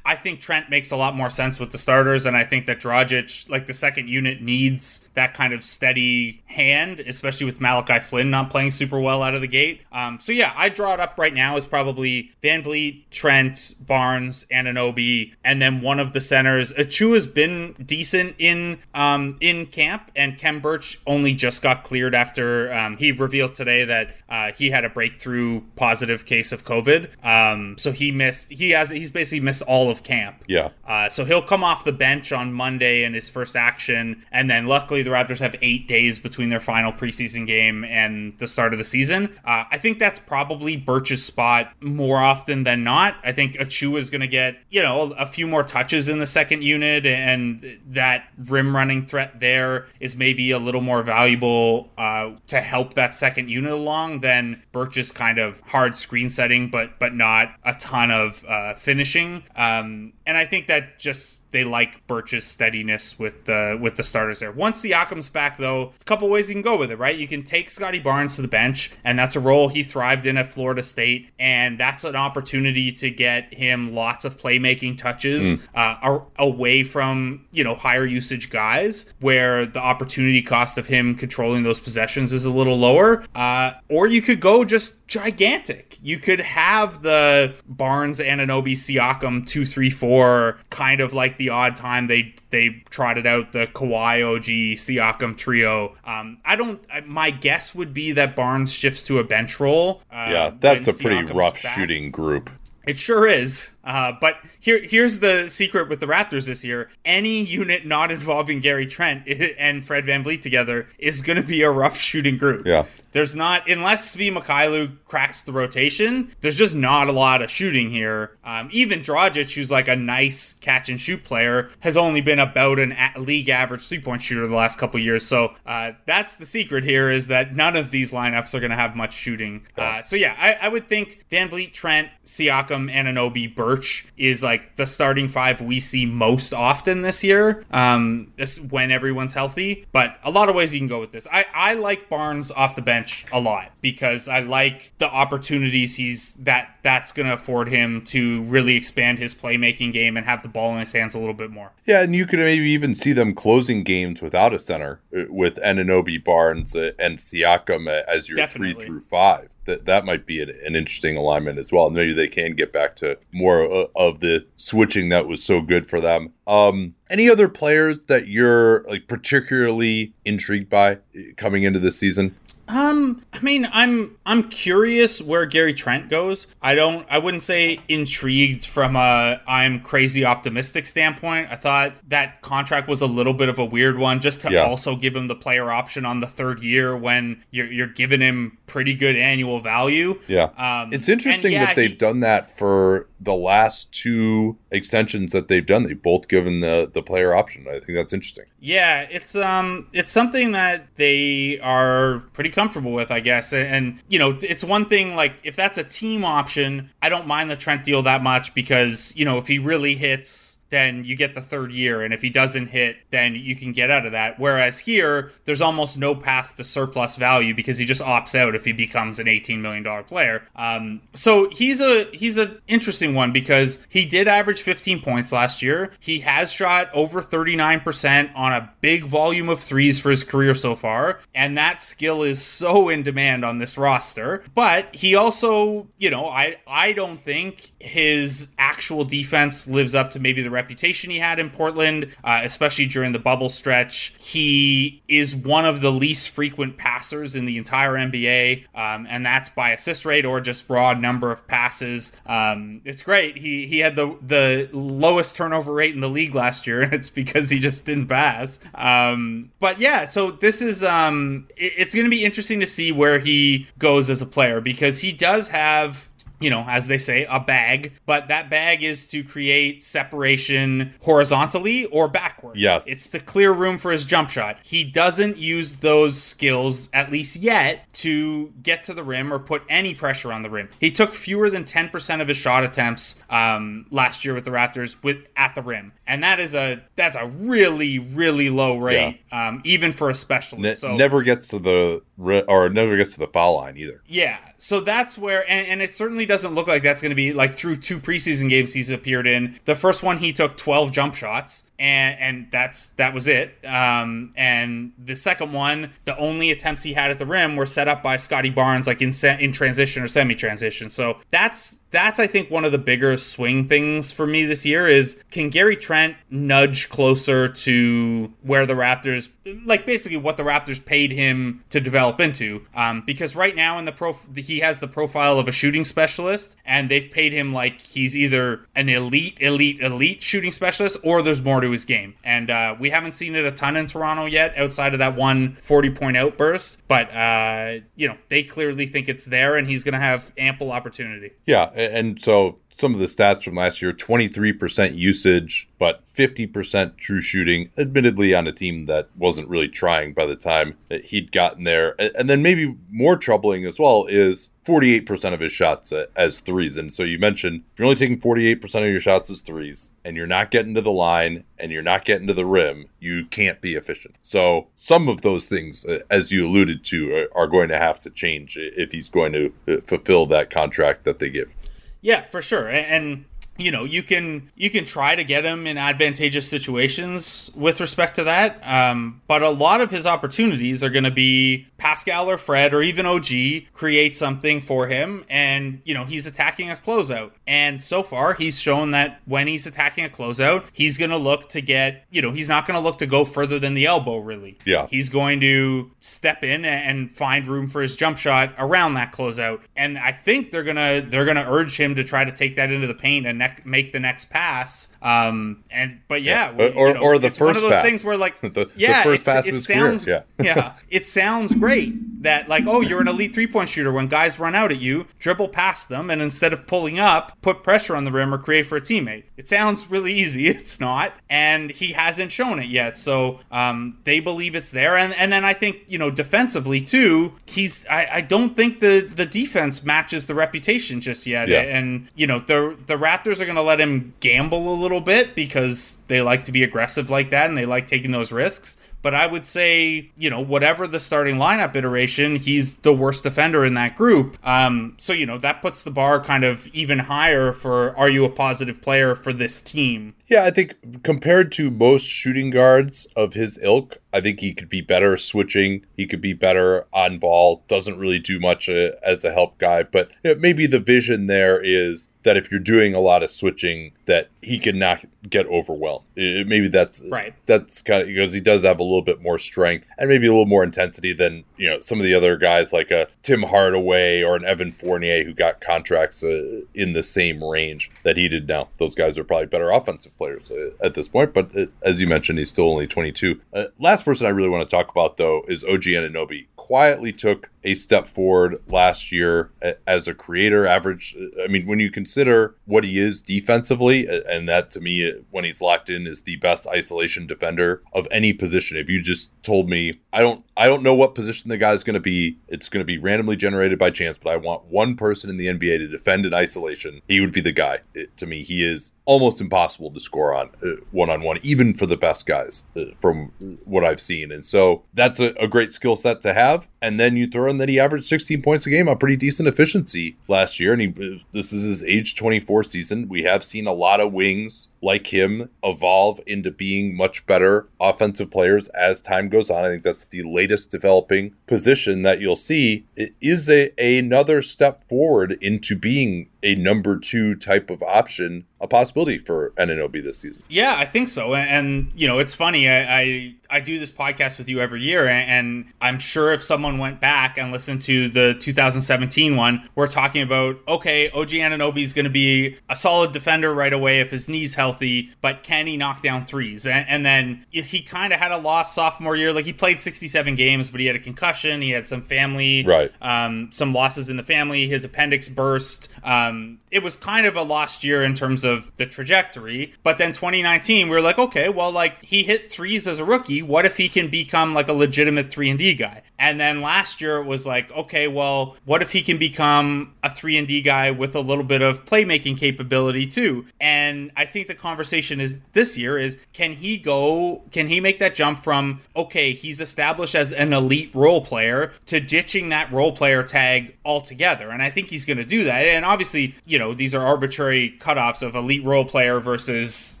I 0.04 0.16
think 0.16 0.40
Trent 0.40 0.68
makes 0.68 0.90
a 0.90 0.96
lot 0.96 1.14
more 1.14 1.30
sense 1.30 1.60
with 1.60 1.70
the 1.70 1.78
starters, 1.78 2.26
and 2.26 2.36
I 2.36 2.42
think 2.42 2.66
that 2.66 2.80
Dragic, 2.80 3.48
like 3.48 3.66
the 3.66 3.74
second 3.74 4.08
unit, 4.08 4.42
needs 4.42 5.08
that 5.14 5.34
kind 5.34 5.52
of 5.52 5.62
steady 5.62 6.42
hand, 6.46 6.98
especially 6.98 7.46
with 7.46 7.60
Malachi 7.60 8.00
Flynn 8.00 8.28
not 8.28 8.50
playing 8.50 8.72
super 8.72 8.98
well 8.98 9.22
out 9.22 9.36
of 9.36 9.40
the 9.40 9.46
gate. 9.46 9.82
Um, 9.92 10.18
so 10.18 10.32
yeah, 10.32 10.52
I 10.56 10.68
draw 10.68 10.94
it 10.94 11.00
up 11.00 11.14
right 11.16 11.32
now 11.32 11.56
as 11.56 11.64
probably 11.64 12.32
Van 12.42 12.64
Vleet, 12.64 13.04
Trent, 13.12 13.74
Barnes, 13.78 14.46
Anunoby, 14.50 15.32
and 15.44 15.62
then 15.62 15.80
one 15.80 16.00
of 16.00 16.12
the 16.12 16.20
centers. 16.20 16.72
Achiuwa 16.72 17.14
has 17.14 17.28
been 17.28 17.74
decent 17.74 18.34
in 18.38 18.80
um, 18.94 19.36
in 19.40 19.66
camp, 19.66 20.10
and 20.16 20.36
Khem 20.36 20.58
Birch 20.58 20.98
only 21.06 21.34
just 21.34 21.62
got 21.62 21.84
cleared 21.84 22.16
after 22.16 22.47
um, 22.72 22.96
he 22.96 23.12
revealed 23.12 23.54
today 23.54 23.84
that 23.84 24.14
uh, 24.28 24.52
he 24.52 24.70
had 24.70 24.84
a 24.84 24.90
breakthrough 24.90 25.62
positive 25.76 26.26
case 26.26 26.52
of 26.52 26.64
COVID. 26.64 27.08
Um, 27.24 27.76
so 27.78 27.92
he 27.92 28.10
missed. 28.10 28.50
He 28.50 28.70
has. 28.70 28.90
He's 28.90 29.10
basically 29.10 29.40
missed 29.40 29.62
all 29.62 29.90
of 29.90 30.02
camp. 30.02 30.44
Yeah. 30.46 30.70
Uh, 30.86 31.08
so 31.08 31.24
he'll 31.24 31.42
come 31.42 31.62
off 31.64 31.84
the 31.84 31.92
bench 31.92 32.32
on 32.32 32.52
Monday 32.52 33.04
in 33.04 33.14
his 33.14 33.28
first 33.28 33.56
action, 33.56 34.24
and 34.30 34.50
then 34.50 34.66
luckily 34.66 35.02
the 35.02 35.10
Raptors 35.10 35.38
have 35.40 35.56
eight 35.62 35.88
days 35.88 36.18
between 36.18 36.50
their 36.50 36.60
final 36.60 36.92
preseason 36.92 37.46
game 37.46 37.84
and 37.84 38.36
the 38.38 38.48
start 38.48 38.72
of 38.72 38.78
the 38.78 38.84
season. 38.84 39.38
Uh, 39.44 39.64
I 39.70 39.78
think 39.78 39.98
that's 39.98 40.18
probably 40.18 40.76
Birch's 40.76 41.24
spot 41.24 41.72
more 41.82 42.18
often 42.18 42.64
than 42.64 42.84
not. 42.84 43.16
I 43.22 43.32
think 43.32 43.54
Achiuwa 43.54 43.98
is 43.98 44.10
going 44.10 44.20
to 44.20 44.28
get 44.28 44.58
you 44.70 44.82
know 44.82 45.12
a 45.18 45.26
few 45.26 45.46
more 45.46 45.62
touches 45.62 46.08
in 46.08 46.18
the 46.18 46.26
second 46.26 46.62
unit, 46.62 47.06
and 47.06 47.80
that 47.88 48.28
rim 48.38 48.74
running 48.74 49.06
threat 49.06 49.40
there 49.40 49.86
is 50.00 50.16
maybe 50.16 50.50
a 50.50 50.58
little 50.58 50.80
more 50.80 51.02
valuable 51.02 51.90
uh, 51.98 52.32
to 52.46 52.60
help 52.60 52.94
that 52.94 53.14
second 53.14 53.50
unit 53.50 53.72
along 53.72 54.20
than 54.20 54.62
Birch's 54.72 55.12
kind 55.12 55.38
of 55.38 55.60
hard 55.62 55.96
screen 55.98 56.30
setting, 56.30 56.68
but 56.68 56.98
but 56.98 57.14
not 57.14 57.54
a 57.64 57.74
ton 57.74 58.10
of 58.10 58.44
uh, 58.46 58.74
finishing. 58.74 59.44
Um, 59.56 60.12
and 60.28 60.36
I 60.36 60.44
think 60.44 60.66
that 60.66 60.98
just 60.98 61.50
they 61.52 61.64
like 61.64 62.06
Birch's 62.06 62.44
steadiness 62.44 63.18
with 63.18 63.46
the 63.46 63.78
with 63.80 63.96
the 63.96 64.04
starters 64.04 64.40
there. 64.40 64.52
Once 64.52 64.82
the 64.82 64.90
Siakam's 64.90 65.30
back, 65.30 65.56
though, 65.56 65.94
a 65.98 66.04
couple 66.04 66.28
ways 66.28 66.50
you 66.50 66.54
can 66.54 66.60
go 66.60 66.76
with 66.76 66.90
it, 66.90 66.98
right? 66.98 67.16
You 67.16 67.26
can 67.26 67.42
take 67.42 67.70
Scottie 67.70 67.98
Barnes 67.98 68.36
to 68.36 68.42
the 68.42 68.48
bench, 68.48 68.92
and 69.04 69.18
that's 69.18 69.36
a 69.36 69.40
role 69.40 69.68
he 69.68 69.82
thrived 69.82 70.26
in 70.26 70.36
at 70.36 70.46
Florida 70.46 70.84
State, 70.84 71.30
and 71.38 71.80
that's 71.80 72.04
an 72.04 72.14
opportunity 72.14 72.92
to 72.92 73.10
get 73.10 73.54
him 73.54 73.94
lots 73.94 74.26
of 74.26 74.36
playmaking 74.36 74.98
touches 74.98 75.54
mm. 75.54 75.68
uh, 75.74 76.20
away 76.38 76.84
from 76.84 77.46
you 77.50 77.64
know 77.64 77.74
higher 77.74 78.04
usage 78.04 78.50
guys, 78.50 79.12
where 79.20 79.64
the 79.64 79.80
opportunity 79.80 80.42
cost 80.42 80.76
of 80.76 80.88
him 80.88 81.14
controlling 81.14 81.62
those 81.62 81.80
possessions 81.80 82.34
is 82.34 82.44
a 82.44 82.52
little 82.52 82.76
lower. 82.76 83.24
Uh, 83.34 83.72
or 83.88 84.06
you 84.06 84.20
could 84.20 84.40
go 84.40 84.62
just 84.62 84.97
gigantic. 85.08 85.98
You 86.00 86.18
could 86.18 86.38
have 86.40 87.02
the 87.02 87.54
Barnes, 87.66 88.20
Anunoby, 88.20 88.74
Siakam 88.74 89.46
two, 89.46 89.66
three, 89.66 89.90
four 89.90 90.58
kind 90.70 91.00
of 91.00 91.12
like 91.12 91.38
the 91.38 91.48
odd 91.48 91.74
time 91.74 92.06
they 92.06 92.34
they 92.50 92.82
trotted 92.90 93.26
out 93.26 93.52
the 93.52 93.66
Kawhi 93.66 94.22
OG 94.22 94.76
Siakam 94.78 95.36
trio. 95.36 95.96
Um, 96.04 96.38
I 96.44 96.54
don't. 96.54 96.80
My 97.06 97.30
guess 97.30 97.74
would 97.74 97.92
be 97.92 98.12
that 98.12 98.36
Barnes 98.36 98.72
shifts 98.72 99.02
to 99.04 99.18
a 99.18 99.24
bench 99.24 99.58
role. 99.58 100.02
Uh, 100.12 100.28
yeah, 100.30 100.50
that's 100.60 100.86
a 100.86 100.92
pretty 100.92 101.32
rough 101.32 101.60
back. 101.62 101.74
shooting 101.74 102.12
group. 102.12 102.50
It 102.86 102.98
sure 102.98 103.26
is. 103.26 103.70
Uh, 103.88 104.12
but 104.20 104.36
here, 104.60 104.80
here's 104.84 105.20
the 105.20 105.48
secret 105.48 105.88
with 105.88 105.98
the 105.98 106.06
Raptors 106.06 106.44
this 106.44 106.62
year: 106.62 106.90
any 107.04 107.42
unit 107.42 107.86
not 107.86 108.10
involving 108.10 108.60
Gary 108.60 108.86
Trent 108.86 109.26
and 109.58 109.84
Fred 109.84 110.04
VanVleet 110.04 110.42
together 110.42 110.86
is 110.98 111.22
going 111.22 111.40
to 111.40 111.46
be 111.46 111.62
a 111.62 111.70
rough 111.70 111.96
shooting 111.96 112.36
group. 112.36 112.66
Yeah. 112.66 112.84
There's 113.12 113.34
not, 113.34 113.68
unless 113.68 114.14
Svi 114.14 114.32
Mykhailiuk 114.32 114.98
cracks 115.06 115.40
the 115.40 115.52
rotation, 115.52 116.30
there's 116.40 116.58
just 116.58 116.74
not 116.74 117.08
a 117.08 117.12
lot 117.12 117.40
of 117.40 117.50
shooting 117.50 117.90
here. 117.90 118.36
Um, 118.44 118.68
even 118.70 119.00
Dragic, 119.00 119.54
who's 119.54 119.70
like 119.70 119.88
a 119.88 119.96
nice 119.96 120.52
catch 120.52 120.88
and 120.88 121.00
shoot 121.00 121.24
player, 121.24 121.70
has 121.80 121.96
only 121.96 122.20
been 122.20 122.38
about 122.38 122.78
an 122.78 122.92
a- 122.92 123.18
league 123.18 123.48
average 123.48 123.88
three 123.88 124.00
point 124.00 124.22
shooter 124.22 124.46
the 124.46 124.54
last 124.54 124.78
couple 124.78 125.00
years. 125.00 125.24
So 125.24 125.54
uh, 125.66 125.92
that's 126.06 126.36
the 126.36 126.44
secret 126.44 126.84
here 126.84 127.10
is 127.10 127.28
that 127.28 127.56
none 127.56 127.76
of 127.76 127.90
these 127.90 128.10
lineups 128.10 128.54
are 128.54 128.60
going 128.60 128.70
to 128.70 128.76
have 128.76 128.94
much 128.94 129.14
shooting. 129.14 129.66
Uh, 129.76 130.02
so 130.02 130.14
yeah, 130.14 130.36
I, 130.38 130.66
I, 130.66 130.68
would 130.68 130.86
think 130.86 131.24
VanVleet, 131.30 131.72
Trent, 131.72 132.08
Siakam, 132.26 132.92
Anunoby, 132.92 133.54
Birch 133.78 134.06
is 134.16 134.42
like 134.42 134.74
the 134.76 134.86
starting 134.86 135.28
five 135.28 135.60
we 135.60 135.78
see 135.78 136.04
most 136.04 136.52
often 136.52 137.02
this 137.02 137.22
year 137.22 137.64
um, 137.70 138.32
this, 138.36 138.58
when 138.58 138.90
everyone's 138.90 139.34
healthy. 139.34 139.86
But 139.92 140.18
a 140.24 140.30
lot 140.30 140.48
of 140.48 140.56
ways 140.56 140.74
you 140.74 140.80
can 140.80 140.88
go 140.88 140.98
with 140.98 141.12
this. 141.12 141.28
I, 141.32 141.46
I 141.54 141.74
like 141.74 142.08
Barnes 142.08 142.50
off 142.50 142.74
the 142.74 142.82
bench 142.82 143.24
a 143.32 143.40
lot 143.40 143.70
because 143.80 144.28
I 144.28 144.40
like 144.40 144.92
the 144.98 145.08
opportunities 145.08 145.94
he's 145.94 146.34
that 146.34 146.76
that's 146.82 147.12
going 147.12 147.26
to 147.26 147.34
afford 147.34 147.68
him 147.68 148.02
to 148.06 148.42
really 148.44 148.74
expand 148.74 149.18
his 149.18 149.34
playmaking 149.34 149.92
game 149.92 150.16
and 150.16 150.26
have 150.26 150.42
the 150.42 150.48
ball 150.48 150.72
in 150.72 150.80
his 150.80 150.92
hands 150.92 151.14
a 151.14 151.18
little 151.18 151.34
bit 151.34 151.50
more. 151.50 151.72
Yeah, 151.86 152.02
and 152.02 152.14
you 152.14 152.26
could 152.26 152.40
maybe 152.40 152.70
even 152.70 152.94
see 152.94 153.12
them 153.12 153.34
closing 153.34 153.84
games 153.84 154.20
without 154.20 154.52
a 154.52 154.58
center 154.58 155.00
uh, 155.16 155.24
with 155.28 155.56
Anunoby, 155.56 156.22
Barnes, 156.22 156.74
uh, 156.74 156.92
and 156.98 157.18
Siakam 157.18 157.88
as 158.08 158.28
your 158.28 158.36
Definitely. 158.36 158.74
three 158.74 158.86
through 158.86 159.00
five. 159.00 159.50
That 159.68 159.84
that 159.84 160.04
might 160.06 160.24
be 160.24 160.40
an, 160.42 160.50
an 160.64 160.74
interesting 160.74 161.16
alignment 161.16 161.58
as 161.58 161.70
well. 161.70 161.90
Maybe 161.90 162.14
they 162.14 162.26
can 162.26 162.54
get 162.54 162.72
back 162.72 162.96
to 162.96 163.18
more 163.30 163.62
uh, 163.62 163.86
of 163.94 164.20
the 164.20 164.46
switching 164.56 165.10
that 165.10 165.28
was 165.28 165.42
so 165.44 165.60
good 165.60 165.86
for 165.86 166.00
them. 166.00 166.32
Um, 166.46 166.94
any 167.10 167.28
other 167.28 167.48
players 167.48 168.06
that 168.06 168.28
you're 168.28 168.82
like 168.84 169.06
particularly 169.06 170.14
intrigued 170.24 170.70
by 170.70 170.98
coming 171.36 171.64
into 171.64 171.78
this 171.78 171.98
season? 171.98 172.34
Um, 172.68 173.24
I 173.32 173.40
mean, 173.40 173.68
I'm 173.72 174.16
I'm 174.26 174.48
curious 174.48 175.22
where 175.22 175.46
Gary 175.46 175.74
Trent 175.74 176.08
goes. 176.08 176.46
I 176.60 176.74
don't 176.74 177.06
I 177.10 177.18
wouldn't 177.18 177.42
say 177.42 177.80
intrigued 177.88 178.66
from 178.66 178.94
a 178.94 179.40
I'm 179.46 179.80
crazy 179.80 180.24
optimistic 180.24 180.86
standpoint. 180.86 181.48
I 181.50 181.56
thought 181.56 181.94
that 182.08 182.42
contract 182.42 182.88
was 182.88 183.00
a 183.00 183.06
little 183.06 183.34
bit 183.34 183.48
of 183.48 183.58
a 183.58 183.64
weird 183.64 183.98
one 183.98 184.20
just 184.20 184.42
to 184.42 184.52
yeah. 184.52 184.64
also 184.64 184.96
give 184.96 185.16
him 185.16 185.28
the 185.28 185.34
player 185.34 185.70
option 185.70 186.04
on 186.04 186.20
the 186.20 186.26
third 186.26 186.62
year 186.62 186.96
when 186.96 187.42
you're 187.50 187.70
you're 187.72 187.86
giving 187.86 188.20
him 188.20 188.58
pretty 188.66 188.94
good 188.94 189.16
annual 189.16 189.60
value. 189.60 190.20
Yeah. 190.28 190.50
Um, 190.56 190.92
it's 190.92 191.08
interesting 191.08 191.52
yeah, 191.52 191.66
that 191.66 191.76
they've 191.76 191.90
he, 191.90 191.96
done 191.96 192.20
that 192.20 192.50
for 192.50 193.08
the 193.20 193.34
last 193.34 193.90
two 193.92 194.56
extensions 194.70 195.32
that 195.32 195.48
they've 195.48 195.64
done. 195.64 195.84
They've 195.84 196.00
both 196.00 196.28
given 196.28 196.60
the 196.60 196.88
the 196.92 197.02
player 197.02 197.34
option. 197.34 197.66
I 197.68 197.80
think 197.80 197.94
that's 197.94 198.12
interesting. 198.12 198.44
Yeah, 198.60 199.06
it's 199.10 199.34
um 199.34 199.88
it's 199.92 200.12
something 200.12 200.52
that 200.52 200.94
they 200.94 201.58
are 201.60 202.20
pretty 202.32 202.50
comfortable 202.58 202.90
with, 202.92 203.12
I 203.12 203.20
guess. 203.20 203.52
And, 203.52 203.68
and, 203.68 204.02
you 204.08 204.18
know, 204.18 204.36
it's 204.42 204.64
one 204.64 204.86
thing 204.86 205.14
like 205.14 205.34
if 205.44 205.54
that's 205.54 205.78
a 205.78 205.84
team 205.84 206.24
option, 206.24 206.90
I 207.00 207.08
don't 207.08 207.28
mind 207.28 207.52
the 207.52 207.56
Trent 207.56 207.84
deal 207.84 208.02
that 208.02 208.20
much 208.20 208.52
because, 208.52 209.14
you 209.16 209.24
know, 209.24 209.38
if 209.38 209.46
he 209.46 209.60
really 209.60 209.94
hits 209.94 210.57
then 210.70 211.04
you 211.04 211.16
get 211.16 211.34
the 211.34 211.40
third 211.40 211.72
year. 211.72 212.02
And 212.02 212.12
if 212.12 212.22
he 212.22 212.30
doesn't 212.30 212.68
hit, 212.68 212.96
then 213.10 213.34
you 213.34 213.56
can 213.56 213.72
get 213.72 213.90
out 213.90 214.06
of 214.06 214.12
that. 214.12 214.38
Whereas 214.38 214.80
here, 214.80 215.32
there's 215.44 215.60
almost 215.60 215.98
no 215.98 216.14
path 216.14 216.56
to 216.56 216.64
surplus 216.64 217.16
value 217.16 217.54
because 217.54 217.78
he 217.78 217.84
just 217.84 218.02
opts 218.02 218.34
out 218.34 218.54
if 218.54 218.64
he 218.64 218.72
becomes 218.72 219.18
an 219.18 219.26
$18 219.26 219.60
million 219.60 220.04
player. 220.04 220.44
Um, 220.56 221.00
so 221.14 221.48
he's 221.50 221.80
a 221.80 222.04
he's 222.12 222.38
an 222.38 222.60
interesting 222.68 223.14
one 223.14 223.32
because 223.32 223.86
he 223.88 224.04
did 224.04 224.28
average 224.28 224.62
15 224.62 225.00
points 225.00 225.32
last 225.32 225.62
year. 225.62 225.92
He 226.00 226.20
has 226.20 226.52
shot 226.52 226.90
over 226.92 227.22
39% 227.22 228.34
on 228.34 228.52
a 228.52 228.72
big 228.80 229.04
volume 229.04 229.48
of 229.48 229.60
threes 229.60 229.98
for 229.98 230.10
his 230.10 230.24
career 230.24 230.54
so 230.54 230.74
far. 230.74 231.20
And 231.34 231.56
that 231.56 231.80
skill 231.80 232.22
is 232.22 232.44
so 232.44 232.88
in 232.88 233.02
demand 233.02 233.44
on 233.44 233.58
this 233.58 233.78
roster. 233.78 234.42
But 234.54 234.94
he 234.94 235.14
also, 235.14 235.86
you 235.98 236.10
know, 236.10 236.28
I 236.28 236.56
I 236.66 236.92
don't 236.92 237.20
think 237.20 237.72
his 237.80 238.48
actual 238.58 239.04
defense 239.04 239.66
lives 239.68 239.94
up 239.94 240.12
to 240.12 240.20
maybe 240.20 240.42
the 240.42 240.50
reputation 240.58 241.10
he 241.10 241.18
had 241.20 241.38
in 241.38 241.50
Portland, 241.50 242.16
uh, 242.24 242.40
especially 242.42 242.86
during 242.86 243.12
the 243.12 243.18
bubble 243.18 243.48
stretch. 243.48 244.12
He 244.18 245.02
is 245.06 245.36
one 245.36 245.64
of 245.64 245.80
the 245.80 245.92
least 245.92 246.30
frequent 246.30 246.76
passers 246.76 247.36
in 247.36 247.46
the 247.46 247.56
entire 247.56 247.94
NBA, 247.94 248.64
um, 248.74 249.06
and 249.08 249.24
that's 249.24 249.48
by 249.48 249.70
assist 249.70 250.04
rate 250.04 250.24
or 250.24 250.40
just 250.40 250.68
raw 250.68 250.94
number 250.94 251.30
of 251.30 251.46
passes. 251.46 252.12
Um, 252.26 252.80
it's 252.84 253.02
great. 253.02 253.38
He 253.38 253.66
he 253.66 253.78
had 253.78 253.94
the 253.94 254.16
the 254.20 254.68
lowest 254.72 255.36
turnover 255.36 255.72
rate 255.72 255.94
in 255.94 256.00
the 256.00 256.10
league 256.10 256.34
last 256.34 256.66
year, 256.66 256.82
and 256.84 256.92
it's 256.92 257.10
because 257.10 257.50
he 257.50 257.60
just 257.60 257.86
didn't 257.86 258.08
pass. 258.08 258.58
Um, 258.74 259.50
but 259.60 259.78
yeah, 259.78 260.04
so 260.04 260.32
this 260.32 260.60
is 260.60 260.82
um, 260.82 261.46
it, 261.56 261.72
it's 261.76 261.94
going 261.94 262.06
to 262.06 262.10
be 262.10 262.24
interesting 262.24 262.58
to 262.60 262.66
see 262.66 262.90
where 262.90 263.20
he 263.20 263.68
goes 263.78 264.10
as 264.10 264.20
a 264.20 264.26
player 264.26 264.60
because 264.60 264.98
he 264.98 265.12
does 265.12 265.48
have 265.48 266.08
you 266.40 266.50
know, 266.50 266.64
as 266.68 266.86
they 266.86 266.98
say, 266.98 267.24
a 267.24 267.40
bag, 267.40 267.92
but 268.06 268.28
that 268.28 268.50
bag 268.50 268.82
is 268.82 269.06
to 269.08 269.24
create 269.24 269.82
separation 269.82 270.94
horizontally 271.02 271.86
or 271.86 272.08
backward. 272.08 272.56
Yes. 272.56 272.86
It's 272.86 273.08
the 273.08 273.20
clear 273.20 273.52
room 273.52 273.78
for 273.78 273.90
his 273.90 274.04
jump 274.04 274.30
shot. 274.30 274.58
He 274.62 274.84
doesn't 274.84 275.36
use 275.36 275.76
those 275.76 276.20
skills, 276.20 276.88
at 276.92 277.10
least 277.10 277.36
yet, 277.36 277.92
to 277.94 278.52
get 278.62 278.82
to 278.84 278.94
the 278.94 279.02
rim 279.02 279.32
or 279.32 279.38
put 279.38 279.62
any 279.68 279.94
pressure 279.94 280.32
on 280.32 280.42
the 280.42 280.50
rim. 280.50 280.68
He 280.80 280.90
took 280.90 281.12
fewer 281.12 281.50
than 281.50 281.64
10% 281.64 282.20
of 282.20 282.28
his 282.28 282.36
shot 282.36 282.64
attempts 282.64 283.22
um, 283.30 283.86
last 283.90 284.24
year 284.24 284.34
with 284.34 284.44
the 284.44 284.50
Raptors 284.50 285.02
with 285.02 285.26
at 285.36 285.54
the 285.54 285.62
rim. 285.62 285.92
And 286.06 286.22
that 286.22 286.40
is 286.40 286.54
a 286.54 286.82
that's 286.96 287.16
a 287.16 287.26
really, 287.26 287.98
really 287.98 288.48
low 288.48 288.78
rate, 288.78 289.20
yeah. 289.30 289.48
um, 289.48 289.60
even 289.64 289.92
for 289.92 290.10
a 290.10 290.14
specialist. 290.14 290.62
Ne- 290.62 290.74
so 290.74 290.96
never 290.96 291.22
gets 291.22 291.48
to 291.48 291.58
the 291.58 292.02
or 292.48 292.68
never 292.68 292.96
gets 292.96 293.14
to 293.14 293.20
the 293.20 293.26
foul 293.28 293.56
line 293.56 293.76
either. 293.76 294.02
Yeah, 294.06 294.38
so 294.58 294.80
that's 294.80 295.16
where, 295.16 295.48
and, 295.48 295.66
and 295.68 295.82
it 295.82 295.94
certainly 295.94 296.26
doesn't 296.26 296.54
look 296.54 296.66
like 296.66 296.82
that's 296.82 297.00
going 297.00 297.10
to 297.10 297.16
be 297.16 297.32
like 297.32 297.54
through 297.54 297.76
two 297.76 298.00
preseason 298.00 298.50
games 298.50 298.74
he's 298.74 298.90
appeared 298.90 299.26
in. 299.26 299.58
The 299.64 299.76
first 299.76 300.02
one 300.02 300.18
he 300.18 300.32
took 300.32 300.56
12 300.56 300.92
jump 300.92 301.14
shots, 301.14 301.62
and 301.78 302.18
and 302.20 302.46
that's 302.50 302.90
that 302.90 303.14
was 303.14 303.28
it. 303.28 303.64
Um, 303.64 304.32
and 304.36 304.92
the 304.98 305.16
second 305.16 305.52
one, 305.52 305.92
the 306.04 306.16
only 306.16 306.50
attempts 306.50 306.82
he 306.82 306.94
had 306.94 307.10
at 307.10 307.18
the 307.18 307.26
rim 307.26 307.56
were 307.56 307.66
set 307.66 307.88
up 307.88 308.02
by 308.02 308.16
Scottie 308.16 308.50
Barnes, 308.50 308.86
like 308.86 309.00
in 309.00 309.12
in 309.38 309.52
transition 309.52 310.02
or 310.02 310.08
semi 310.08 310.34
transition. 310.34 310.88
So 310.88 311.18
that's 311.30 311.78
that's 311.90 312.20
I 312.20 312.26
think 312.26 312.50
one 312.50 312.64
of 312.64 312.72
the 312.72 312.78
bigger 312.78 313.16
swing 313.16 313.66
things 313.66 314.12
for 314.12 314.26
me 314.26 314.44
this 314.44 314.66
year 314.66 314.86
is 314.86 315.22
can 315.30 315.48
Gary 315.48 315.76
Trent 315.76 316.16
nudge 316.30 316.88
closer 316.88 317.48
to 317.48 318.32
where 318.42 318.66
the 318.66 318.74
Raptors, 318.74 319.30
like 319.64 319.86
basically 319.86 320.18
what 320.18 320.36
the 320.36 320.42
Raptors 320.42 320.84
paid 320.84 321.12
him 321.12 321.64
to 321.70 321.80
develop 321.80 322.20
into? 322.20 322.66
Um, 322.74 323.02
because 323.06 323.34
right 323.34 323.56
now 323.56 323.78
in 323.78 323.84
the 323.84 323.92
pro, 323.92 324.14
he 324.34 324.60
has 324.60 324.80
the 324.80 324.88
profile 324.88 325.38
of 325.38 325.48
a 325.48 325.52
shooting 325.52 325.84
specialist, 325.84 326.56
and 326.64 326.90
they've 326.90 327.10
paid 327.10 327.32
him 327.32 327.52
like 327.52 327.80
he's 327.80 328.16
either 328.16 328.66
an 328.74 328.88
elite, 328.88 329.38
elite, 329.40 329.80
elite 329.80 330.22
shooting 330.22 330.52
specialist, 330.52 330.98
or 331.02 331.22
there's 331.22 331.42
more 331.42 331.60
to 331.60 331.67
to 331.68 331.72
his 331.72 331.84
game. 331.84 332.14
And 332.24 332.50
uh, 332.50 332.74
we 332.78 332.90
haven't 332.90 333.12
seen 333.12 333.34
it 333.36 333.44
a 333.44 333.52
ton 333.52 333.76
in 333.76 333.86
Toronto 333.86 334.26
yet, 334.26 334.54
outside 334.56 334.92
of 334.94 334.98
that 334.98 335.16
one 335.16 335.54
40 335.56 335.90
point 335.90 336.16
outburst. 336.16 336.86
But, 336.88 337.14
uh, 337.14 337.80
you 337.94 338.08
know, 338.08 338.16
they 338.28 338.42
clearly 338.42 338.86
think 338.86 339.08
it's 339.08 339.26
there 339.26 339.56
and 339.56 339.66
he's 339.66 339.84
going 339.84 339.94
to 339.94 340.00
have 340.00 340.32
ample 340.36 340.72
opportunity. 340.72 341.32
Yeah. 341.46 341.64
And 341.74 342.20
so 342.20 342.58
some 342.70 342.94
of 342.94 343.00
the 343.00 343.06
stats 343.06 343.42
from 343.42 343.56
last 343.56 343.82
year 343.82 343.92
23% 343.92 344.96
usage, 344.96 345.68
but 345.78 346.06
50% 346.14 346.96
true 346.96 347.20
shooting, 347.20 347.70
admittedly 347.76 348.34
on 348.34 348.46
a 348.46 348.52
team 348.52 348.86
that 348.86 349.08
wasn't 349.16 349.48
really 349.48 349.68
trying 349.68 350.14
by 350.14 350.26
the 350.26 350.36
time 350.36 350.76
that 350.88 351.04
he'd 351.06 351.32
gotten 351.32 351.64
there. 351.64 351.96
And 352.16 352.30
then 352.30 352.42
maybe 352.42 352.76
more 352.90 353.16
troubling 353.16 353.66
as 353.66 353.78
well 353.78 354.06
is 354.06 354.50
48% 354.68 355.32
of 355.32 355.40
his 355.40 355.50
shots 355.52 355.92
as 356.14 356.40
threes. 356.40 356.76
And 356.76 356.92
so 356.92 357.02
you 357.02 357.18
mentioned 357.18 357.62
if 357.72 357.78
you're 357.78 357.86
only 357.86 357.96
taking 357.96 358.20
48% 358.20 358.62
of 358.84 358.90
your 358.90 359.00
shots 359.00 359.30
as 359.30 359.40
threes 359.40 359.92
and 360.04 360.16
you're 360.16 360.26
not 360.26 360.50
getting 360.50 360.74
to 360.74 360.82
the 360.82 360.92
line 360.92 361.44
and 361.58 361.72
you're 361.72 361.82
not 361.82 362.04
getting 362.04 362.26
to 362.26 362.34
the 362.34 362.44
rim, 362.44 362.86
you 363.00 363.24
can't 363.24 363.62
be 363.62 363.74
efficient. 363.74 364.16
So 364.20 364.68
some 364.74 365.08
of 365.08 365.22
those 365.22 365.46
things, 365.46 365.86
uh, 365.86 366.00
as 366.10 366.32
you 366.32 366.46
alluded 366.46 366.84
to, 366.84 367.28
are 367.34 367.46
going 367.46 367.70
to 367.70 367.78
have 367.78 367.98
to 368.00 368.10
change 368.10 368.58
if 368.58 368.92
he's 368.92 369.08
going 369.08 369.32
to 369.32 369.52
uh, 369.66 369.80
fulfill 369.86 370.26
that 370.26 370.50
contract 370.50 371.04
that 371.04 371.18
they 371.18 371.30
give. 371.30 371.54
Yeah, 372.00 372.24
for 372.24 372.42
sure. 372.42 372.68
And 372.68 373.24
you 373.58 373.70
know 373.70 373.84
you 373.84 374.02
can 374.02 374.50
you 374.54 374.70
can 374.70 374.84
try 374.84 375.14
to 375.14 375.24
get 375.24 375.44
him 375.44 375.66
in 375.66 375.76
advantageous 375.76 376.48
situations 376.48 377.50
with 377.54 377.80
respect 377.80 378.16
to 378.16 378.24
that. 378.24 378.60
Um, 378.66 379.20
but 379.26 379.42
a 379.42 379.50
lot 379.50 379.80
of 379.80 379.90
his 379.90 380.06
opportunities 380.06 380.82
are 380.82 380.90
going 380.90 381.04
to 381.04 381.10
be 381.10 381.66
pascal 381.76 382.30
or 382.30 382.38
fred 382.38 382.72
or 382.72 382.82
even 382.82 383.06
og 383.06 383.26
create 383.72 384.16
something 384.16 384.60
for 384.60 384.86
him 384.86 385.24
and 385.28 385.80
you 385.84 385.94
know 385.94 386.04
he's 386.04 386.26
attacking 386.26 386.70
a 386.70 386.76
closeout. 386.76 387.32
And 387.46 387.82
so 387.82 388.02
far 388.02 388.34
he's 388.34 388.60
shown 388.60 388.92
that 388.92 389.20
when 389.26 389.46
he's 389.48 389.66
attacking 389.66 390.04
a 390.04 390.08
closeout 390.08 390.64
he's 390.72 390.96
going 390.96 391.10
to 391.10 391.16
look 391.16 391.48
to 391.50 391.60
get 391.60 392.04
you 392.10 392.22
know 392.22 392.32
he's 392.32 392.48
not 392.48 392.66
going 392.66 392.76
to 392.76 392.80
look 392.80 392.98
to 392.98 393.06
go 393.06 393.24
further 393.24 393.58
than 393.58 393.74
the 393.74 393.86
elbow 393.86 394.18
really. 394.18 394.58
Yeah. 394.64 394.86
He's 394.88 395.08
going 395.08 395.40
to 395.40 395.90
step 396.00 396.44
in 396.44 396.64
and 396.64 397.10
find 397.10 397.46
room 397.46 397.66
for 397.66 397.82
his 397.82 397.96
jump 397.96 398.18
shot 398.18 398.54
around 398.56 398.94
that 398.94 399.12
closeout. 399.12 399.60
And 399.76 399.98
i 399.98 400.12
think 400.12 400.50
they're 400.52 400.64
going 400.64 400.76
to 400.76 401.06
they're 401.08 401.24
going 401.24 401.36
to 401.36 401.48
urge 401.48 401.76
him 401.76 401.96
to 401.96 402.04
try 402.04 402.24
to 402.24 402.32
take 402.32 402.56
that 402.56 402.70
into 402.70 402.86
the 402.86 402.94
paint 402.94 403.26
and 403.26 403.38
make 403.64 403.92
the 403.92 404.00
next 404.00 404.30
pass. 404.30 404.88
Um, 405.02 405.64
and 405.70 406.00
but 406.08 406.22
yeah, 406.22 406.52
yeah. 406.56 406.72
or, 406.74 406.94
know, 406.94 407.00
or 407.00 407.18
the 407.18 407.30
first 407.30 407.40
one 407.40 407.56
of 407.56 407.62
those 407.62 407.72
pass. 407.72 407.84
things 407.84 408.04
where 408.04 408.16
like 408.16 408.40
the, 408.40 408.70
yeah, 408.76 409.02
the 409.02 409.10
first 409.10 409.24
pass 409.24 409.46
it 409.46 409.60
sounds 409.60 410.06
yeah. 410.06 410.22
yeah, 410.40 410.74
it 410.90 411.06
sounds 411.06 411.54
great 411.54 412.22
that 412.22 412.48
like 412.48 412.64
oh 412.66 412.80
you're 412.80 413.00
an 413.00 413.08
elite 413.08 413.34
three 413.34 413.46
point 413.46 413.68
shooter 413.68 413.92
when 413.92 414.08
guys 414.08 414.38
run 414.38 414.54
out 414.54 414.72
at 414.72 414.80
you, 414.80 415.06
dribble 415.18 415.48
past 415.48 415.88
them, 415.88 416.10
and 416.10 416.20
instead 416.20 416.52
of 416.52 416.66
pulling 416.66 416.98
up, 416.98 417.36
put 417.42 417.62
pressure 417.62 417.94
on 417.94 418.04
the 418.04 418.12
rim 418.12 418.32
or 418.34 418.38
create 418.38 418.66
for 418.66 418.76
a 418.76 418.80
teammate. 418.80 419.24
It 419.36 419.48
sounds 419.48 419.90
really 419.90 420.12
easy. 420.12 420.48
It's 420.58 420.80
not, 420.80 421.12
and 421.30 421.70
he 421.70 421.92
hasn't 421.92 422.32
shown 422.32 422.58
it 422.58 422.68
yet. 422.68 422.96
So 422.96 423.40
um, 423.50 423.98
they 424.04 424.18
believe 424.18 424.54
it's 424.54 424.70
there, 424.70 424.96
and 424.96 425.14
and 425.14 425.32
then 425.32 425.44
I 425.44 425.54
think 425.54 425.78
you 425.86 425.98
know 425.98 426.10
defensively 426.10 426.80
too. 426.80 427.34
He's 427.46 427.86
I, 427.86 428.08
I 428.14 428.20
don't 428.20 428.56
think 428.56 428.80
the 428.80 429.00
the 429.00 429.26
defense 429.26 429.84
matches 429.84 430.26
the 430.26 430.34
reputation 430.34 431.00
just 431.00 431.26
yet, 431.26 431.48
yeah. 431.48 431.60
and 431.60 432.08
you 432.14 432.26
know 432.26 432.40
the 432.40 432.76
the 432.86 432.96
Raptors 432.96 433.37
are 433.40 433.44
going 433.44 433.56
to 433.56 433.62
let 433.62 433.80
him 433.80 434.14
gamble 434.20 434.72
a 434.72 434.76
little 434.76 435.00
bit 435.00 435.34
because 435.34 435.98
they 436.08 436.22
like 436.22 436.44
to 436.44 436.52
be 436.52 436.62
aggressive 436.62 437.10
like 437.10 437.30
that 437.30 437.48
and 437.48 437.56
they 437.56 437.66
like 437.66 437.86
taking 437.86 438.10
those 438.10 438.32
risks. 438.32 438.76
But 439.00 439.14
I 439.14 439.26
would 439.26 439.46
say, 439.46 440.10
you 440.16 440.28
know, 440.28 440.40
whatever 440.40 440.86
the 440.86 440.98
starting 440.98 441.36
lineup 441.36 441.76
iteration, 441.76 442.36
he's 442.36 442.76
the 442.76 442.92
worst 442.92 443.22
defender 443.22 443.64
in 443.64 443.74
that 443.74 443.96
group. 443.96 444.36
Um, 444.44 444.94
so, 444.98 445.12
you 445.12 445.24
know, 445.24 445.38
that 445.38 445.62
puts 445.62 445.82
the 445.82 445.90
bar 445.90 446.20
kind 446.20 446.44
of 446.44 446.66
even 446.68 447.00
higher 447.00 447.52
for 447.52 447.96
are 447.96 448.08
you 448.08 448.24
a 448.24 448.30
positive 448.30 448.82
player 448.82 449.14
for 449.14 449.32
this 449.32 449.60
team? 449.60 450.14
Yeah, 450.26 450.44
I 450.44 450.50
think 450.50 451.02
compared 451.04 451.52
to 451.52 451.70
most 451.70 452.04
shooting 452.04 452.50
guards 452.50 453.06
of 453.16 453.34
his 453.34 453.58
ilk, 453.62 453.98
I 454.12 454.20
think 454.20 454.40
he 454.40 454.52
could 454.52 454.68
be 454.68 454.80
better 454.80 455.16
switching. 455.16 455.86
He 455.96 456.06
could 456.06 456.20
be 456.20 456.32
better 456.32 456.86
on 456.92 457.18
ball. 457.18 457.64
Doesn't 457.68 457.98
really 457.98 458.18
do 458.18 458.40
much 458.40 458.68
uh, 458.68 458.92
as 459.02 459.24
a 459.24 459.32
help 459.32 459.58
guy, 459.58 459.84
but 459.84 460.10
maybe 460.24 460.66
the 460.66 460.80
vision 460.80 461.28
there 461.28 461.60
is 461.62 462.08
that 462.28 462.36
if 462.36 462.50
you're 462.50 462.60
doing 462.60 462.92
a 462.92 463.00
lot 463.00 463.22
of 463.22 463.30
switching, 463.30 463.90
that 464.04 464.28
he 464.42 464.58
can 464.58 464.78
not 464.78 465.02
get 465.30 465.46
overwhelmed. 465.46 466.04
It, 466.14 466.46
maybe 466.46 466.68
that's 466.68 467.02
right. 467.08 467.34
That's 467.46 467.80
kind 467.80 468.02
of 468.02 468.08
because 468.08 468.34
he 468.34 468.40
does 468.40 468.64
have 468.64 468.78
a 468.78 468.82
little 468.82 469.00
bit 469.00 469.22
more 469.22 469.38
strength 469.38 469.88
and 469.96 470.10
maybe 470.10 470.26
a 470.26 470.30
little 470.30 470.44
more 470.44 470.62
intensity 470.62 471.14
than 471.14 471.44
you 471.56 471.70
know 471.70 471.80
some 471.80 471.96
of 471.96 472.04
the 472.04 472.12
other 472.12 472.36
guys 472.36 472.70
like 472.70 472.90
a 472.90 473.08
Tim 473.22 473.44
Hardaway 473.44 474.22
or 474.22 474.36
an 474.36 474.44
Evan 474.44 474.72
Fournier 474.72 475.24
who 475.24 475.32
got 475.32 475.62
contracts 475.62 476.22
uh, 476.22 476.60
in 476.74 476.92
the 476.92 477.02
same 477.02 477.42
range 477.42 477.90
that 478.02 478.18
he 478.18 478.28
did. 478.28 478.46
Now 478.46 478.68
those 478.78 478.94
guys 478.94 479.16
are 479.16 479.24
probably 479.24 479.46
better 479.46 479.70
offensive 479.70 480.14
players 480.18 480.50
uh, 480.50 480.72
at 480.82 480.92
this 480.92 481.08
point, 481.08 481.32
but 481.32 481.56
uh, 481.56 481.64
as 481.80 481.98
you 481.98 482.06
mentioned, 482.06 482.38
he's 482.38 482.50
still 482.50 482.68
only 482.68 482.86
22. 482.86 483.40
Uh, 483.54 483.64
last 483.78 484.04
person 484.04 484.26
I 484.26 484.30
really 484.30 484.50
want 484.50 484.68
to 484.68 484.76
talk 484.76 484.90
about 484.90 485.16
though 485.16 485.46
is 485.48 485.64
OG 485.64 485.84
Anunoby. 485.84 486.48
Quietly 486.56 487.14
took 487.14 487.48
a 487.64 487.74
step 487.74 488.06
forward 488.06 488.62
last 488.68 489.12
year 489.12 489.50
as 489.86 490.08
a 490.08 490.14
creator. 490.14 490.66
Average, 490.66 491.16
I 491.42 491.48
mean, 491.48 491.66
when 491.66 491.80
you 491.80 491.90
consider 491.90 492.56
what 492.66 492.84
he 492.84 492.98
is 492.98 493.20
defensively, 493.20 494.06
and 494.06 494.48
that 494.48 494.70
to 494.72 494.80
me, 494.80 495.12
when 495.30 495.44
he's 495.44 495.60
locked 495.60 495.90
in, 495.90 496.06
is 496.06 496.22
the 496.22 496.36
best 496.36 496.66
isolation 496.66 497.26
defender 497.26 497.82
of 497.92 498.06
any 498.10 498.32
position. 498.32 498.76
If 498.76 498.88
you 498.88 499.00
just 499.00 499.30
told 499.42 499.68
me, 499.68 500.00
I 500.12 500.20
don't, 500.20 500.44
I 500.56 500.66
don't 500.66 500.82
know 500.82 500.94
what 500.94 501.14
position 501.14 501.48
the 501.48 501.56
guy's 501.56 501.82
going 501.82 501.94
to 501.94 502.00
be. 502.00 502.38
It's 502.48 502.68
going 502.68 502.80
to 502.80 502.86
be 502.86 502.98
randomly 502.98 503.36
generated 503.36 503.78
by 503.78 503.90
chance, 503.90 504.18
but 504.18 504.32
I 504.32 504.36
want 504.36 504.64
one 504.64 504.96
person 504.96 505.30
in 505.30 505.36
the 505.36 505.46
NBA 505.46 505.78
to 505.78 505.88
defend 505.88 506.26
in 506.26 506.34
isolation. 506.34 507.02
He 507.08 507.20
would 507.20 507.32
be 507.32 507.40
the 507.40 507.52
guy. 507.52 507.80
It, 507.94 508.16
to 508.18 508.26
me, 508.26 508.42
he 508.42 508.64
is 508.64 508.92
almost 509.04 509.40
impossible 509.40 509.90
to 509.90 510.00
score 510.00 510.34
on 510.34 510.50
one 510.90 511.10
on 511.10 511.22
one, 511.22 511.38
even 511.42 511.74
for 511.74 511.86
the 511.86 511.96
best 511.96 512.26
guys 512.26 512.64
uh, 512.76 512.82
from 513.00 513.32
what 513.64 513.84
I've 513.84 514.00
seen. 514.00 514.30
And 514.30 514.44
so 514.44 514.84
that's 514.94 515.18
a, 515.18 515.32
a 515.40 515.48
great 515.48 515.72
skill 515.72 515.96
set 515.96 516.20
to 516.22 516.34
have. 516.34 516.68
And 516.82 517.00
then 517.00 517.16
you 517.16 517.26
throw 517.26 517.47
in 517.48 517.58
that 517.58 517.68
he 517.68 517.80
averaged 517.80 518.06
16 518.06 518.42
points 518.42 518.66
a 518.66 518.70
game 518.70 518.88
on 518.88 518.98
pretty 518.98 519.16
decent 519.16 519.48
efficiency 519.48 520.16
last 520.28 520.60
year. 520.60 520.72
And 520.72 520.82
he, 520.82 521.24
this 521.32 521.52
is 521.52 521.64
his 521.64 521.82
age 521.84 522.14
24 522.14 522.64
season. 522.64 523.08
We 523.08 523.22
have 523.24 523.42
seen 523.44 523.66
a 523.66 523.72
lot 523.72 524.00
of 524.00 524.12
wings 524.12 524.68
like 524.80 525.08
him 525.08 525.50
evolve 525.62 526.20
into 526.26 526.50
being 526.50 526.96
much 526.96 527.26
better 527.26 527.66
offensive 527.80 528.30
players 528.30 528.68
as 528.68 529.00
time 529.00 529.28
goes 529.28 529.50
on. 529.50 529.64
I 529.64 529.68
think 529.68 529.82
that's 529.82 530.04
the 530.04 530.22
latest 530.22 530.70
developing 530.70 531.34
position 531.46 532.02
that 532.02 532.20
you'll 532.20 532.36
see. 532.36 532.86
It 532.96 533.14
is 533.20 533.48
a, 533.48 533.70
another 533.78 534.42
step 534.42 534.88
forward 534.88 535.38
into 535.40 535.76
being 535.76 536.28
a 536.42 536.54
number 536.54 536.98
two 536.98 537.34
type 537.34 537.70
of 537.70 537.82
option 537.82 538.44
a 538.60 538.66
possibility 538.66 539.18
for 539.18 539.50
Anunoby 539.56 540.02
this 540.02 540.18
season. 540.18 540.42
Yeah, 540.48 540.74
I 540.76 540.84
think 540.84 541.08
so. 541.08 541.34
And, 541.34 541.48
and 541.48 541.92
you 541.94 542.08
know, 542.08 542.18
it's 542.18 542.34
funny. 542.34 542.68
I, 542.68 543.00
I, 543.00 543.34
I 543.50 543.60
do 543.60 543.78
this 543.78 543.92
podcast 543.92 544.36
with 544.36 544.48
you 544.48 544.60
every 544.60 544.82
year, 544.82 545.06
and, 545.06 545.30
and, 545.30 545.64
I'm 545.80 546.00
sure 546.00 546.32
if 546.32 546.42
someone 546.42 546.78
went 546.78 547.00
back 547.00 547.38
and 547.38 547.52
listened 547.52 547.82
to 547.82 548.08
the 548.08 548.34
2017 548.38 549.36
one, 549.36 549.68
we're 549.74 549.86
talking 549.86 550.22
about 550.22 550.58
okay, 550.66 551.08
OG 551.10 551.28
Anunoby 551.28 551.82
is 551.82 551.92
going 551.92 552.04
to 552.04 552.10
be 552.10 552.56
a 552.68 552.74
solid 552.74 553.12
defender 553.12 553.54
right 553.54 553.72
away 553.72 554.00
if 554.00 554.10
his 554.10 554.28
knees 554.28 554.56
help 554.56 554.67
healthy, 554.68 555.10
but 555.22 555.42
can 555.42 555.66
he 555.66 555.76
knock 555.76 556.02
down 556.02 556.26
threes? 556.26 556.66
And, 556.66 556.86
and 556.88 557.06
then 557.06 557.46
he 557.50 557.80
kind 557.80 558.12
of 558.12 558.18
had 558.18 558.32
a 558.32 558.36
lost 558.36 558.74
sophomore 558.74 559.16
year. 559.16 559.32
Like 559.32 559.46
he 559.46 559.52
played 559.52 559.80
67 559.80 560.34
games, 560.34 560.70
but 560.70 560.80
he 560.80 560.86
had 560.86 560.96
a 560.96 561.00
concussion. 561.00 561.62
He 561.62 561.70
had 561.70 561.86
some 561.86 562.02
family, 562.02 562.64
right? 562.64 562.90
Um, 563.00 563.50
some 563.50 563.72
losses 563.72 564.08
in 564.08 564.16
the 564.16 564.22
family. 564.22 564.68
His 564.68 564.84
appendix 564.84 565.28
burst. 565.28 565.88
Um, 566.04 566.58
it 566.70 566.82
was 566.82 566.96
kind 566.96 567.26
of 567.26 567.36
a 567.36 567.42
lost 567.42 567.82
year 567.82 568.02
in 568.02 568.14
terms 568.14 568.44
of 568.44 568.76
the 568.76 568.86
trajectory. 568.86 569.72
But 569.82 569.98
then 569.98 570.12
2019, 570.12 570.88
we 570.88 570.94
were 570.94 571.00
like, 571.00 571.18
okay, 571.18 571.48
well, 571.48 571.70
like 571.70 572.04
he 572.04 572.22
hit 572.22 572.50
threes 572.52 572.86
as 572.86 572.98
a 572.98 573.04
rookie. 573.04 573.42
What 573.42 573.64
if 573.64 573.76
he 573.78 573.88
can 573.88 574.08
become 574.08 574.54
like 574.54 574.68
a 574.68 574.72
legitimate 574.72 575.30
three 575.30 575.48
and 575.48 575.58
D 575.58 575.74
guy? 575.74 576.02
And 576.18 576.40
then 576.40 576.60
last 576.60 577.00
year 577.00 577.16
it 577.18 577.24
was 577.24 577.46
like, 577.46 577.70
okay, 577.70 578.08
well, 578.08 578.56
what 578.64 578.82
if 578.82 578.92
he 578.92 579.02
can 579.02 579.18
become 579.18 579.94
a 580.02 580.10
three 580.10 580.36
and 580.36 580.46
D 580.46 580.60
guy 580.60 580.90
with 580.90 581.14
a 581.14 581.20
little 581.20 581.44
bit 581.44 581.62
of 581.62 581.84
playmaking 581.86 582.36
capability 582.38 583.06
too? 583.06 583.46
And 583.60 584.10
I 584.16 584.26
think 584.26 584.48
the 584.48 584.54
conversation 584.58 585.20
is 585.20 585.38
this 585.52 585.76
year 585.76 585.98
is 585.98 586.18
can 586.32 586.52
he 586.52 586.76
go? 586.78 587.42
Can 587.50 587.68
he 587.68 587.80
make 587.80 587.98
that 587.98 588.14
jump 588.14 588.40
from 588.40 588.80
okay, 588.94 589.32
he's 589.32 589.60
established 589.60 590.14
as 590.14 590.32
an 590.32 590.52
elite 590.52 590.90
role 590.94 591.24
player 591.24 591.72
to 591.86 592.00
ditching 592.00 592.48
that 592.50 592.72
role 592.72 592.92
player 592.92 593.22
tag 593.22 593.76
altogether? 593.84 594.50
And 594.50 594.62
I 594.62 594.70
think 594.70 594.88
he's 594.88 595.04
going 595.04 595.18
to 595.18 595.24
do 595.24 595.44
that. 595.44 595.62
And 595.62 595.84
obviously, 595.84 596.34
you 596.44 596.58
know, 596.58 596.74
these 596.74 596.94
are 596.94 597.04
arbitrary 597.04 597.76
cutoffs 597.78 598.22
of 598.22 598.34
elite 598.34 598.64
role 598.64 598.84
player 598.84 599.20
versus 599.20 600.00